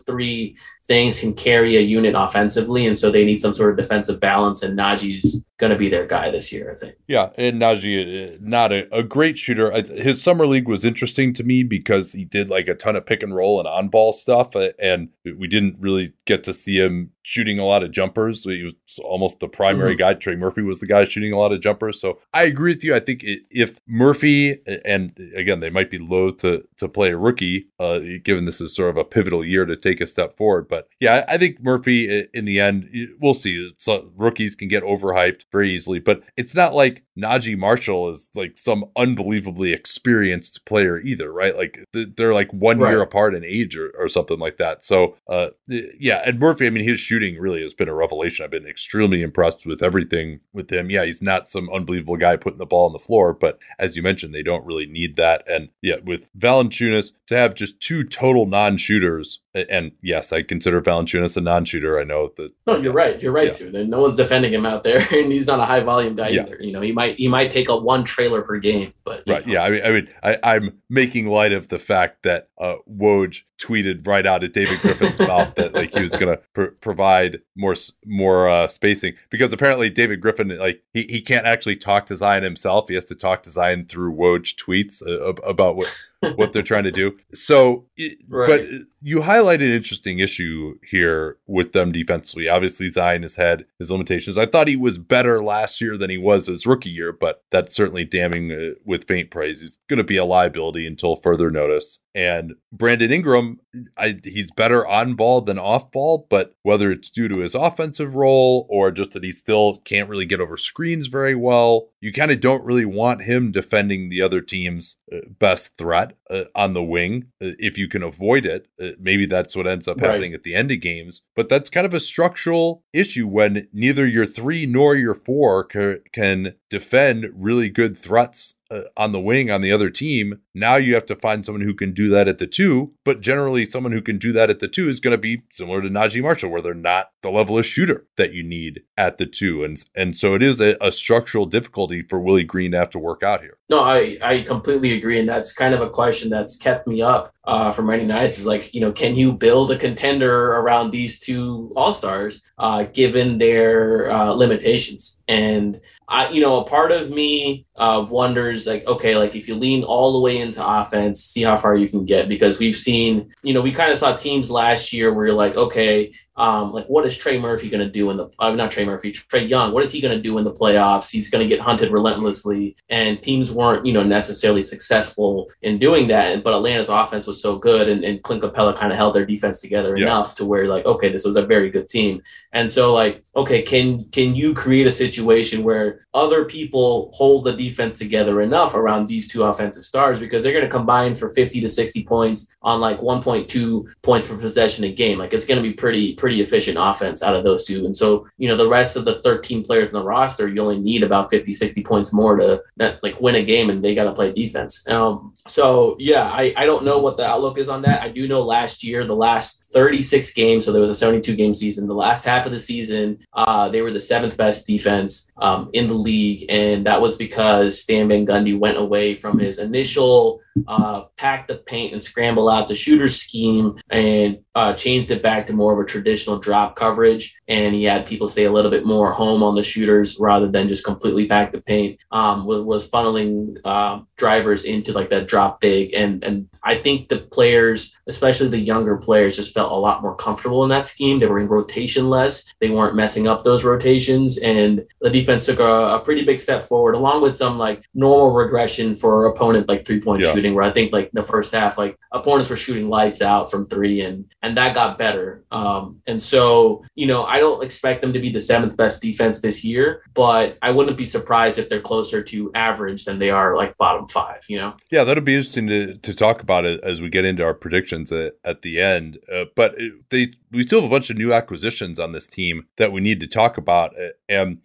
three 0.00 0.56
things 0.86 1.20
can 1.20 1.32
carry 1.32 1.76
a 1.76 1.80
unit 1.80 2.14
offensively, 2.16 2.86
and 2.86 2.96
so 2.96 3.10
they 3.10 3.24
need 3.24 3.40
some 3.40 3.54
sort 3.54 3.70
of 3.70 3.76
defensive 3.76 4.20
balance. 4.20 4.62
And 4.62 4.78
Naji's 4.78 5.44
going 5.64 5.76
to 5.76 5.82
be 5.82 5.88
their 5.88 6.06
guy 6.06 6.30
this 6.30 6.52
year, 6.52 6.70
I 6.70 6.74
think. 6.78 6.96
Yeah, 7.08 7.30
and 7.38 7.60
Naji, 7.60 8.34
uh, 8.34 8.38
not 8.42 8.70
a, 8.70 8.94
a 8.94 9.02
great 9.02 9.38
shooter. 9.38 9.70
His 9.70 10.22
summer 10.22 10.46
league 10.46 10.68
was 10.68 10.84
interesting 10.84 11.32
to 11.34 11.42
me 11.42 11.62
because 11.62 12.12
he 12.12 12.26
did 12.26 12.50
like 12.50 12.68
a 12.68 12.74
ton 12.74 12.96
of 12.96 13.06
pick 13.06 13.22
and 13.22 13.34
roll 13.34 13.58
and 13.58 13.66
on 13.66 13.88
ball 13.88 14.12
stuff, 14.12 14.54
uh, 14.54 14.72
and 14.78 15.08
we 15.24 15.48
didn't 15.48 15.76
really 15.80 16.12
get 16.26 16.44
to 16.44 16.52
see 16.52 16.76
him 16.76 17.12
shooting 17.24 17.58
a 17.58 17.64
lot 17.64 17.82
of 17.82 17.90
jumpers. 17.90 18.44
He 18.44 18.62
was 18.62 18.74
almost 19.02 19.40
the 19.40 19.48
primary 19.48 19.94
mm-hmm. 19.94 20.00
guy. 20.00 20.14
Trey 20.14 20.36
Murphy 20.36 20.62
was 20.62 20.78
the 20.78 20.86
guy 20.86 21.04
shooting 21.04 21.32
a 21.32 21.38
lot 21.38 21.52
of 21.52 21.60
jumpers. 21.60 22.00
So 22.00 22.20
I 22.32 22.44
agree 22.44 22.74
with 22.74 22.84
you. 22.84 22.94
I 22.94 23.00
think 23.00 23.22
if 23.24 23.80
Murphy 23.88 24.60
and 24.84 25.18
again 25.34 25.60
they 25.60 25.70
might 25.70 25.90
be 25.90 25.98
loath 25.98 26.36
to 26.38 26.64
to 26.76 26.88
play 26.88 27.10
a 27.10 27.16
rookie, 27.16 27.68
uh, 27.80 28.00
given 28.22 28.44
this 28.44 28.60
is 28.60 28.76
sort 28.76 28.90
of 28.90 28.96
a 28.98 29.04
pivotal 29.04 29.44
year 29.44 29.64
to 29.64 29.76
take 29.76 30.00
a 30.00 30.06
step 30.06 30.36
forward. 30.36 30.68
But 30.68 30.88
yeah, 31.00 31.24
I 31.26 31.38
think 31.38 31.62
Murphy 31.62 32.28
in 32.34 32.44
the 32.44 32.60
end, 32.60 32.88
we'll 33.20 33.34
see. 33.34 33.72
So 33.78 34.12
rookies 34.14 34.54
can 34.54 34.68
get 34.68 34.84
overhyped 34.84 35.44
very 35.50 35.74
easily, 35.74 36.00
but 36.00 36.22
it's 36.36 36.54
not 36.54 36.74
like 36.74 37.04
Naji 37.18 37.56
Marshall 37.56 38.10
is 38.10 38.28
like 38.34 38.58
some 38.58 38.84
unbelievably 38.96 39.72
experienced 39.72 40.66
player 40.66 41.00
either, 41.00 41.32
right? 41.32 41.56
Like 41.56 41.84
they're 41.92 42.34
like 42.34 42.52
one 42.52 42.78
right. 42.78 42.90
year 42.90 43.00
apart 43.00 43.34
in 43.34 43.44
age 43.44 43.76
or, 43.76 43.92
or 43.98 44.08
something 44.08 44.38
like 44.38 44.58
that. 44.58 44.84
So 44.84 45.16
uh, 45.28 45.48
yeah, 45.68 46.22
and 46.26 46.38
Murphy, 46.38 46.66
I 46.66 46.70
mean, 46.70 46.84
his 46.84 47.00
shooting 47.00 47.13
really 47.20 47.62
has 47.62 47.74
been 47.74 47.88
a 47.88 47.94
revelation. 47.94 48.44
I've 48.44 48.50
been 48.50 48.66
extremely 48.66 49.22
impressed 49.22 49.66
with 49.66 49.82
everything 49.82 50.40
with 50.52 50.70
him. 50.70 50.90
Yeah, 50.90 51.04
he's 51.04 51.22
not 51.22 51.48
some 51.48 51.70
unbelievable 51.70 52.16
guy 52.16 52.36
putting 52.36 52.58
the 52.58 52.66
ball 52.66 52.86
on 52.86 52.92
the 52.92 52.98
floor, 52.98 53.32
but 53.32 53.58
as 53.78 53.96
you 53.96 54.02
mentioned, 54.02 54.34
they 54.34 54.42
don't 54.42 54.66
really 54.66 54.86
need 54.86 55.16
that. 55.16 55.42
And 55.48 55.68
yeah, 55.82 55.96
with 56.04 56.30
Valanciunas 56.38 57.12
to 57.28 57.36
have 57.36 57.54
just 57.54 57.80
two 57.80 58.04
total 58.04 58.46
non-shooters, 58.46 59.40
and 59.54 59.92
yes, 60.02 60.32
I 60.32 60.42
consider 60.42 60.80
Valanciunas 60.80 61.36
a 61.36 61.40
non-shooter. 61.40 61.98
I 61.98 62.04
know 62.04 62.32
that. 62.36 62.52
No, 62.66 62.76
you're 62.76 62.92
right. 62.92 63.20
You're 63.22 63.32
right 63.32 63.48
yeah. 63.60 63.70
too. 63.70 63.84
No 63.84 64.00
one's 64.00 64.16
defending 64.16 64.52
him 64.52 64.66
out 64.66 64.82
there, 64.82 64.98
and 65.12 65.32
he's 65.32 65.46
not 65.46 65.60
a 65.60 65.64
high 65.64 65.80
volume 65.80 66.14
guy 66.14 66.28
yeah. 66.28 66.42
either. 66.42 66.56
You 66.60 66.72
know, 66.72 66.80
he 66.80 66.92
might 66.92 67.16
he 67.16 67.28
might 67.28 67.50
take 67.50 67.68
a 67.68 67.76
one 67.76 68.04
trailer 68.04 68.42
per 68.42 68.58
game, 68.58 68.92
but 69.04 69.22
right. 69.26 69.46
Know. 69.46 69.52
Yeah, 69.52 69.62
I 69.62 69.70
mean, 69.70 69.84
I 69.84 69.90
mean, 69.90 70.08
I, 70.22 70.38
I'm 70.42 70.80
making 70.90 71.28
light 71.28 71.52
of 71.52 71.68
the 71.68 71.78
fact 71.78 72.24
that 72.24 72.48
uh, 72.58 72.76
Woj 72.90 73.42
tweeted 73.62 74.06
right 74.06 74.26
out 74.26 74.42
of 74.42 74.52
David 74.52 74.80
Griffin's 74.80 75.18
mouth 75.28 75.54
that 75.54 75.74
like 75.74 75.94
he 75.94 76.02
was 76.02 76.12
going 76.12 76.36
to 76.36 76.42
pr- 76.52 76.74
provide 76.80 77.38
more 77.56 77.74
more 78.04 78.48
uh, 78.48 78.66
spacing 78.66 79.14
because 79.30 79.52
apparently 79.52 79.88
David 79.88 80.20
Griffin 80.20 80.56
like 80.58 80.82
he, 80.92 81.02
he 81.04 81.20
can't 81.20 81.46
actually 81.46 81.76
talk 81.76 82.06
to 82.06 82.16
Zion 82.16 82.42
himself. 82.42 82.88
He 82.88 82.94
has 82.94 83.04
to 83.06 83.14
talk 83.14 83.42
to 83.44 83.50
Zion 83.50 83.86
through 83.86 84.14
Woj 84.14 84.56
tweets 84.56 85.06
uh, 85.06 85.34
about 85.48 85.76
what 85.76 85.94
what 86.32 86.52
they're 86.52 86.62
trying 86.62 86.84
to 86.84 86.90
do. 86.90 87.16
So, 87.34 87.86
right. 88.28 88.48
but 88.48 88.62
you 89.02 89.22
highlight 89.22 89.62
an 89.62 89.70
interesting 89.70 90.18
issue 90.18 90.78
here 90.88 91.38
with 91.46 91.72
them 91.72 91.92
defensively. 91.92 92.48
Obviously, 92.48 92.88
Zion 92.88 93.22
has 93.22 93.36
had 93.36 93.64
his 93.78 93.90
limitations. 93.90 94.38
I 94.38 94.46
thought 94.46 94.68
he 94.68 94.76
was 94.76 94.98
better 94.98 95.42
last 95.42 95.80
year 95.80 95.96
than 95.96 96.10
he 96.10 96.18
was 96.18 96.46
his 96.46 96.66
rookie 96.66 96.90
year, 96.90 97.12
but 97.12 97.44
that's 97.50 97.74
certainly 97.74 98.04
damning 98.04 98.52
uh, 98.52 98.74
with 98.84 99.06
faint 99.06 99.30
praise. 99.30 99.60
He's 99.60 99.78
going 99.88 99.98
to 99.98 100.04
be 100.04 100.16
a 100.16 100.24
liability 100.24 100.86
until 100.86 101.16
further 101.16 101.50
notice. 101.50 102.00
And 102.14 102.54
Brandon 102.72 103.10
Ingram, 103.10 103.58
I, 103.96 104.20
he's 104.22 104.52
better 104.52 104.86
on 104.86 105.14
ball 105.14 105.40
than 105.40 105.58
off 105.58 105.90
ball, 105.90 106.26
but 106.30 106.54
whether 106.62 106.92
it's 106.92 107.10
due 107.10 107.26
to 107.28 107.38
his 107.38 107.56
offensive 107.56 108.14
role 108.14 108.68
or 108.70 108.92
just 108.92 109.12
that 109.12 109.24
he 109.24 109.32
still 109.32 109.78
can't 109.84 110.08
really 110.08 110.24
get 110.24 110.40
over 110.40 110.56
screens 110.56 111.08
very 111.08 111.34
well, 111.34 111.88
you 112.00 112.12
kind 112.12 112.30
of 112.30 112.38
don't 112.38 112.64
really 112.64 112.84
want 112.84 113.22
him 113.22 113.50
defending 113.50 114.10
the 114.10 114.22
other 114.22 114.40
team's 114.40 114.96
uh, 115.12 115.18
best 115.40 115.76
threat 115.76 116.16
uh, 116.30 116.44
on 116.54 116.72
the 116.72 116.84
wing 116.84 117.32
uh, 117.42 117.58
if 117.58 117.76
you 117.78 117.88
can 117.88 118.02
avoid 118.02 118.46
it. 118.46 118.68
Uh, 118.80 118.90
maybe 119.00 119.26
that's 119.26 119.56
what 119.56 119.66
ends 119.66 119.88
up 119.88 120.00
right. 120.00 120.10
happening 120.10 120.34
at 120.34 120.44
the 120.44 120.54
end 120.54 120.70
of 120.70 120.80
games. 120.80 121.22
But 121.34 121.48
that's 121.48 121.70
kind 121.70 121.86
of 121.86 121.94
a 121.94 122.00
structural 122.00 122.84
issue 122.92 123.26
when 123.26 123.66
neither 123.72 124.06
your 124.06 124.26
three 124.26 124.66
nor 124.66 124.94
your 124.94 125.14
four 125.14 125.64
ca- 125.64 125.98
can 126.12 126.54
defend 126.70 127.32
really 127.34 127.70
good 127.70 127.96
threats 127.96 128.54
uh, 128.74 128.82
on 128.96 129.12
the 129.12 129.20
wing 129.20 129.50
on 129.50 129.60
the 129.60 129.72
other 129.72 129.90
team. 129.90 130.40
Now 130.54 130.76
you 130.76 130.94
have 130.94 131.06
to 131.06 131.16
find 131.16 131.44
someone 131.44 131.62
who 131.62 131.74
can 131.74 131.92
do 131.92 132.08
that 132.08 132.28
at 132.28 132.38
the 132.38 132.46
two, 132.46 132.92
but 133.04 133.20
generally 133.20 133.64
someone 133.64 133.92
who 133.92 134.02
can 134.02 134.18
do 134.18 134.32
that 134.32 134.50
at 134.50 134.58
the 134.58 134.68
two 134.68 134.88
is 134.88 135.00
going 135.00 135.12
to 135.12 135.18
be 135.18 135.42
similar 135.50 135.82
to 135.82 135.88
Naji 135.88 136.22
Marshall, 136.22 136.50
where 136.50 136.62
they're 136.62 136.74
not 136.74 137.10
the 137.22 137.30
level 137.30 137.58
of 137.58 137.66
shooter 137.66 138.06
that 138.16 138.32
you 138.32 138.42
need 138.42 138.82
at 138.96 139.18
the 139.18 139.26
two, 139.26 139.64
and 139.64 139.82
and 139.94 140.16
so 140.16 140.34
it 140.34 140.42
is 140.42 140.60
a, 140.60 140.76
a 140.80 140.92
structural 140.92 141.46
difficulty 141.46 142.02
for 142.02 142.20
Willie 142.20 142.44
Green 142.44 142.72
to 142.72 142.78
have 142.78 142.90
to 142.90 142.98
work 142.98 143.22
out 143.22 143.40
here. 143.40 143.58
No, 143.70 143.80
I 143.80 144.18
I 144.22 144.42
completely 144.42 144.92
agree, 144.92 145.18
and 145.18 145.28
that's 145.28 145.52
kind 145.52 145.74
of 145.74 145.80
a 145.80 145.90
question 145.90 146.30
that's 146.30 146.56
kept 146.56 146.86
me 146.86 147.02
up 147.02 147.32
uh, 147.44 147.72
for 147.72 147.82
many 147.82 148.04
nights. 148.04 148.38
Is 148.38 148.46
like 148.46 148.74
you 148.74 148.80
know, 148.80 148.92
can 148.92 149.14
you 149.14 149.32
build 149.32 149.70
a 149.70 149.78
contender 149.78 150.52
around 150.52 150.90
these 150.90 151.18
two 151.18 151.72
all 151.76 151.92
stars 151.92 152.42
uh, 152.58 152.84
given 152.84 153.38
their 153.38 154.10
uh, 154.10 154.32
limitations 154.32 155.20
and 155.28 155.80
I, 156.08 156.28
you 156.28 156.40
know, 156.40 156.60
a 156.60 156.64
part 156.64 156.92
of 156.92 157.10
me 157.10 157.66
uh, 157.76 158.06
wonders 158.08 158.66
like, 158.66 158.86
okay, 158.86 159.16
like 159.16 159.34
if 159.34 159.48
you 159.48 159.54
lean 159.54 159.84
all 159.84 160.12
the 160.12 160.20
way 160.20 160.38
into 160.38 160.66
offense, 160.66 161.22
see 161.22 161.42
how 161.42 161.56
far 161.56 161.76
you 161.76 161.88
can 161.88 162.04
get 162.04 162.28
because 162.28 162.58
we've 162.58 162.76
seen, 162.76 163.34
you 163.42 163.54
know, 163.54 163.62
we 163.62 163.72
kind 163.72 163.90
of 163.90 163.98
saw 163.98 164.14
teams 164.14 164.50
last 164.50 164.92
year 164.92 165.12
where 165.12 165.26
you're 165.26 165.34
like, 165.34 165.56
okay, 165.56 166.12
um, 166.36 166.72
like 166.72 166.86
what 166.86 167.06
is 167.06 167.16
Trey 167.16 167.38
Murphy 167.38 167.70
going 167.70 167.84
to 167.84 167.90
do 167.90 168.10
in 168.10 168.16
the, 168.16 168.28
uh, 168.38 168.50
not 168.52 168.70
Trey 168.70 168.84
Murphy, 168.84 169.12
Trae 169.12 169.48
Young, 169.48 169.72
what 169.72 169.84
is 169.84 169.92
he 169.92 170.00
going 170.00 170.16
to 170.16 170.22
do 170.22 170.38
in 170.38 170.44
the 170.44 170.52
playoffs? 170.52 171.10
He's 171.10 171.30
going 171.30 171.42
to 171.42 171.48
get 171.48 171.60
hunted 171.60 171.92
relentlessly, 171.92 172.76
and 172.88 173.22
teams 173.22 173.52
weren't, 173.52 173.86
you 173.86 173.92
know, 173.92 174.02
necessarily 174.02 174.62
successful 174.62 175.50
in 175.62 175.78
doing 175.78 176.08
that. 176.08 176.42
But 176.42 176.54
Atlanta's 176.54 176.88
offense 176.88 177.26
was 177.26 177.40
so 177.40 177.56
good, 177.56 177.88
and, 177.88 178.04
and 178.04 178.22
Clint 178.22 178.42
Capela 178.42 178.76
kind 178.76 178.92
of 178.92 178.98
held 178.98 179.14
their 179.14 179.26
defense 179.26 179.60
together 179.60 179.96
yeah. 179.96 180.04
enough 180.04 180.34
to 180.36 180.44
where 180.44 180.66
like, 180.66 180.86
okay, 180.86 181.10
this 181.10 181.24
was 181.24 181.36
a 181.36 181.46
very 181.46 181.70
good 181.70 181.88
team. 181.88 182.22
And 182.52 182.70
so 182.70 182.92
like, 182.92 183.22
okay, 183.36 183.62
can 183.62 184.04
can 184.10 184.34
you 184.34 184.54
create 184.54 184.86
a 184.86 184.92
situation 184.92 185.62
where 185.62 186.06
other 186.14 186.44
people 186.44 187.10
hold 187.12 187.44
the 187.44 187.52
defense 187.52 187.98
together 187.98 188.40
enough 188.40 188.74
around 188.74 189.06
these 189.06 189.28
two 189.28 189.42
offensive 189.42 189.84
stars 189.84 190.20
because 190.20 190.42
they're 190.42 190.52
going 190.52 190.64
to 190.64 190.70
combine 190.70 191.16
for 191.16 191.30
50 191.30 191.60
to 191.60 191.68
60 191.68 192.04
points 192.04 192.54
on 192.62 192.80
like 192.80 193.00
1.2 193.00 193.84
points 194.02 194.28
per 194.28 194.36
possession 194.36 194.84
a 194.84 194.92
game. 194.92 195.18
Like 195.18 195.34
it's 195.34 195.46
going 195.46 195.62
to 195.62 195.68
be 195.68 195.74
pretty 195.74 196.14
pretty 196.14 196.23
efficient 196.40 196.78
offense 196.80 197.22
out 197.22 197.34
of 197.34 197.44
those 197.44 197.64
two. 197.64 197.86
And 197.86 197.96
so, 197.96 198.26
you 198.38 198.48
know, 198.48 198.56
the 198.56 198.68
rest 198.68 198.96
of 198.96 199.04
the 199.04 199.16
13 199.16 199.64
players 199.64 199.88
in 199.88 199.94
the 199.94 200.04
roster, 200.04 200.48
you 200.48 200.60
only 200.60 200.78
need 200.78 201.02
about 201.02 201.30
50, 201.30 201.52
60 201.52 201.82
points 201.82 202.12
more 202.12 202.36
to 202.36 202.62
like 203.02 203.20
win 203.20 203.34
a 203.36 203.44
game 203.44 203.70
and 203.70 203.82
they 203.82 203.94
got 203.94 204.04
to 204.04 204.12
play 204.12 204.32
defense. 204.32 204.86
Um, 204.88 205.34
so 205.46 205.96
yeah, 205.98 206.24
I, 206.24 206.54
I 206.56 206.66
don't 206.66 206.84
know 206.84 206.98
what 206.98 207.16
the 207.16 207.26
outlook 207.26 207.58
is 207.58 207.68
on 207.68 207.82
that. 207.82 208.02
I 208.02 208.08
do 208.08 208.26
know 208.28 208.42
last 208.42 208.82
year, 208.82 209.06
the 209.06 209.16
last 209.16 209.63
36 209.74 210.32
games. 210.32 210.64
So 210.64 210.72
there 210.72 210.80
was 210.80 210.90
a 210.90 210.94
72 210.94 211.36
game 211.36 211.52
season. 211.52 211.86
The 211.86 211.94
last 211.94 212.24
half 212.24 212.46
of 212.46 212.52
the 212.52 212.58
season, 212.58 213.18
uh, 213.34 213.68
they 213.68 213.82
were 213.82 213.90
the 213.90 214.00
seventh 214.00 214.36
best 214.36 214.66
defense 214.66 215.30
um, 215.36 215.68
in 215.74 215.88
the 215.88 215.94
league. 215.94 216.46
And 216.48 216.86
that 216.86 217.02
was 217.02 217.16
because 217.16 217.80
Stan 217.80 218.08
Van 218.08 218.24
Gundy 218.24 218.58
went 218.58 218.78
away 218.78 219.14
from 219.14 219.38
his 219.38 219.58
initial 219.58 220.40
uh, 220.68 221.02
pack 221.16 221.48
the 221.48 221.56
paint 221.56 221.92
and 221.92 222.02
scramble 222.02 222.48
out 222.48 222.68
the 222.68 222.74
shooter 222.74 223.08
scheme 223.08 223.76
and 223.90 224.38
uh, 224.54 224.72
changed 224.74 225.10
it 225.10 225.22
back 225.22 225.46
to 225.46 225.52
more 225.52 225.72
of 225.72 225.78
a 225.78 225.88
traditional 225.88 226.38
drop 226.38 226.76
coverage. 226.76 227.36
And 227.48 227.74
he 227.74 227.84
had 227.84 228.06
people 228.06 228.28
stay 228.28 228.44
a 228.44 228.52
little 228.52 228.70
bit 228.70 228.86
more 228.86 229.10
home 229.10 229.42
on 229.42 229.56
the 229.56 229.62
shooters 229.62 230.18
rather 230.20 230.48
than 230.48 230.68
just 230.68 230.84
completely 230.84 231.26
pack 231.26 231.52
the 231.52 231.60
paint. 231.60 232.00
Um, 232.12 232.46
was 232.46 232.88
funneling 232.88 233.56
uh, 233.64 234.00
drivers 234.16 234.64
into 234.64 234.92
like 234.92 235.10
that 235.10 235.26
drop 235.26 235.60
big. 235.60 235.92
And 235.94 236.22
and 236.22 236.48
I 236.62 236.76
think 236.76 237.08
the 237.08 237.18
players, 237.18 237.96
especially 238.06 238.48
the 238.48 238.58
younger 238.58 238.96
players, 238.96 239.36
just 239.36 239.54
felt 239.54 239.72
a 239.72 239.76
lot 239.76 240.02
more 240.02 240.14
comfortable 240.14 240.62
in 240.62 240.70
that 240.70 240.84
scheme. 240.84 241.18
They 241.18 241.26
were 241.26 241.40
in 241.40 241.48
rotation 241.48 242.10
less. 242.10 242.44
They 242.60 242.70
weren't 242.70 242.96
messing 242.96 243.26
up 243.26 243.44
those 243.44 243.64
rotations, 243.64 244.38
and 244.38 244.84
the 245.00 245.10
defense 245.10 245.46
took 245.46 245.60
a, 245.60 245.96
a 245.96 246.00
pretty 246.00 246.24
big 246.24 246.40
step 246.40 246.64
forward, 246.64 246.94
along 246.94 247.22
with 247.22 247.36
some 247.36 247.58
like 247.58 247.84
normal 247.94 248.32
regression 248.32 248.94
for 248.94 249.26
opponent 249.26 249.68
like 249.68 249.86
three 249.86 250.00
point 250.00 250.22
yeah. 250.22 250.32
shooting, 250.32 250.54
where 250.54 250.64
I 250.64 250.72
think 250.72 250.92
like 250.92 251.10
the 251.12 251.22
first 251.22 251.52
half, 251.52 251.78
like 251.78 251.98
opponents 252.12 252.50
were 252.50 252.56
shooting 252.56 252.88
lights 252.88 253.22
out 253.22 253.50
from 253.50 253.66
three, 253.66 254.02
and 254.02 254.26
and 254.42 254.56
that 254.56 254.74
got 254.74 254.98
better. 254.98 255.44
Um, 255.50 256.00
and 256.06 256.22
so 256.22 256.84
you 256.94 257.06
know, 257.06 257.24
I 257.24 257.38
don't 257.38 257.64
expect 257.64 258.02
them 258.02 258.12
to 258.12 258.20
be 258.20 258.30
the 258.30 258.40
seventh 258.40 258.76
best 258.76 259.00
defense 259.00 259.40
this 259.40 259.64
year, 259.64 260.02
but 260.14 260.58
I 260.60 260.70
wouldn't 260.70 260.96
be 260.96 261.04
surprised 261.04 261.58
if 261.58 261.68
they're 261.68 261.80
closer 261.80 262.22
to 262.22 262.50
average 262.54 263.04
than 263.04 263.18
they 263.18 263.30
are 263.30 263.56
like 263.56 263.76
bottom 263.78 264.08
five. 264.08 264.42
You 264.48 264.58
know? 264.58 264.76
Yeah, 264.90 265.04
that'll 265.04 265.24
be 265.24 265.34
interesting 265.34 265.68
to 265.68 265.96
to 265.96 266.14
talk 266.14 266.42
about 266.42 266.64
it 266.64 266.80
as 266.84 267.00
we 267.00 267.08
get 267.08 267.24
into 267.24 267.44
our 267.44 267.54
predictions 267.54 267.93
at, 267.94 268.34
at 268.44 268.62
the 268.62 268.80
end. 268.80 269.18
Uh, 269.32 269.46
but 269.54 269.74
they 270.10 270.32
we 270.50 270.64
still 270.64 270.80
have 270.82 270.90
a 270.90 270.94
bunch 270.94 271.10
of 271.10 271.18
new 271.18 271.32
acquisitions 271.32 271.98
on 271.98 272.12
this 272.12 272.28
team 272.28 272.66
that 272.76 272.92
we 272.92 273.00
need 273.00 273.20
to 273.20 273.26
talk 273.26 273.56
about, 273.56 273.94
and 274.28 274.58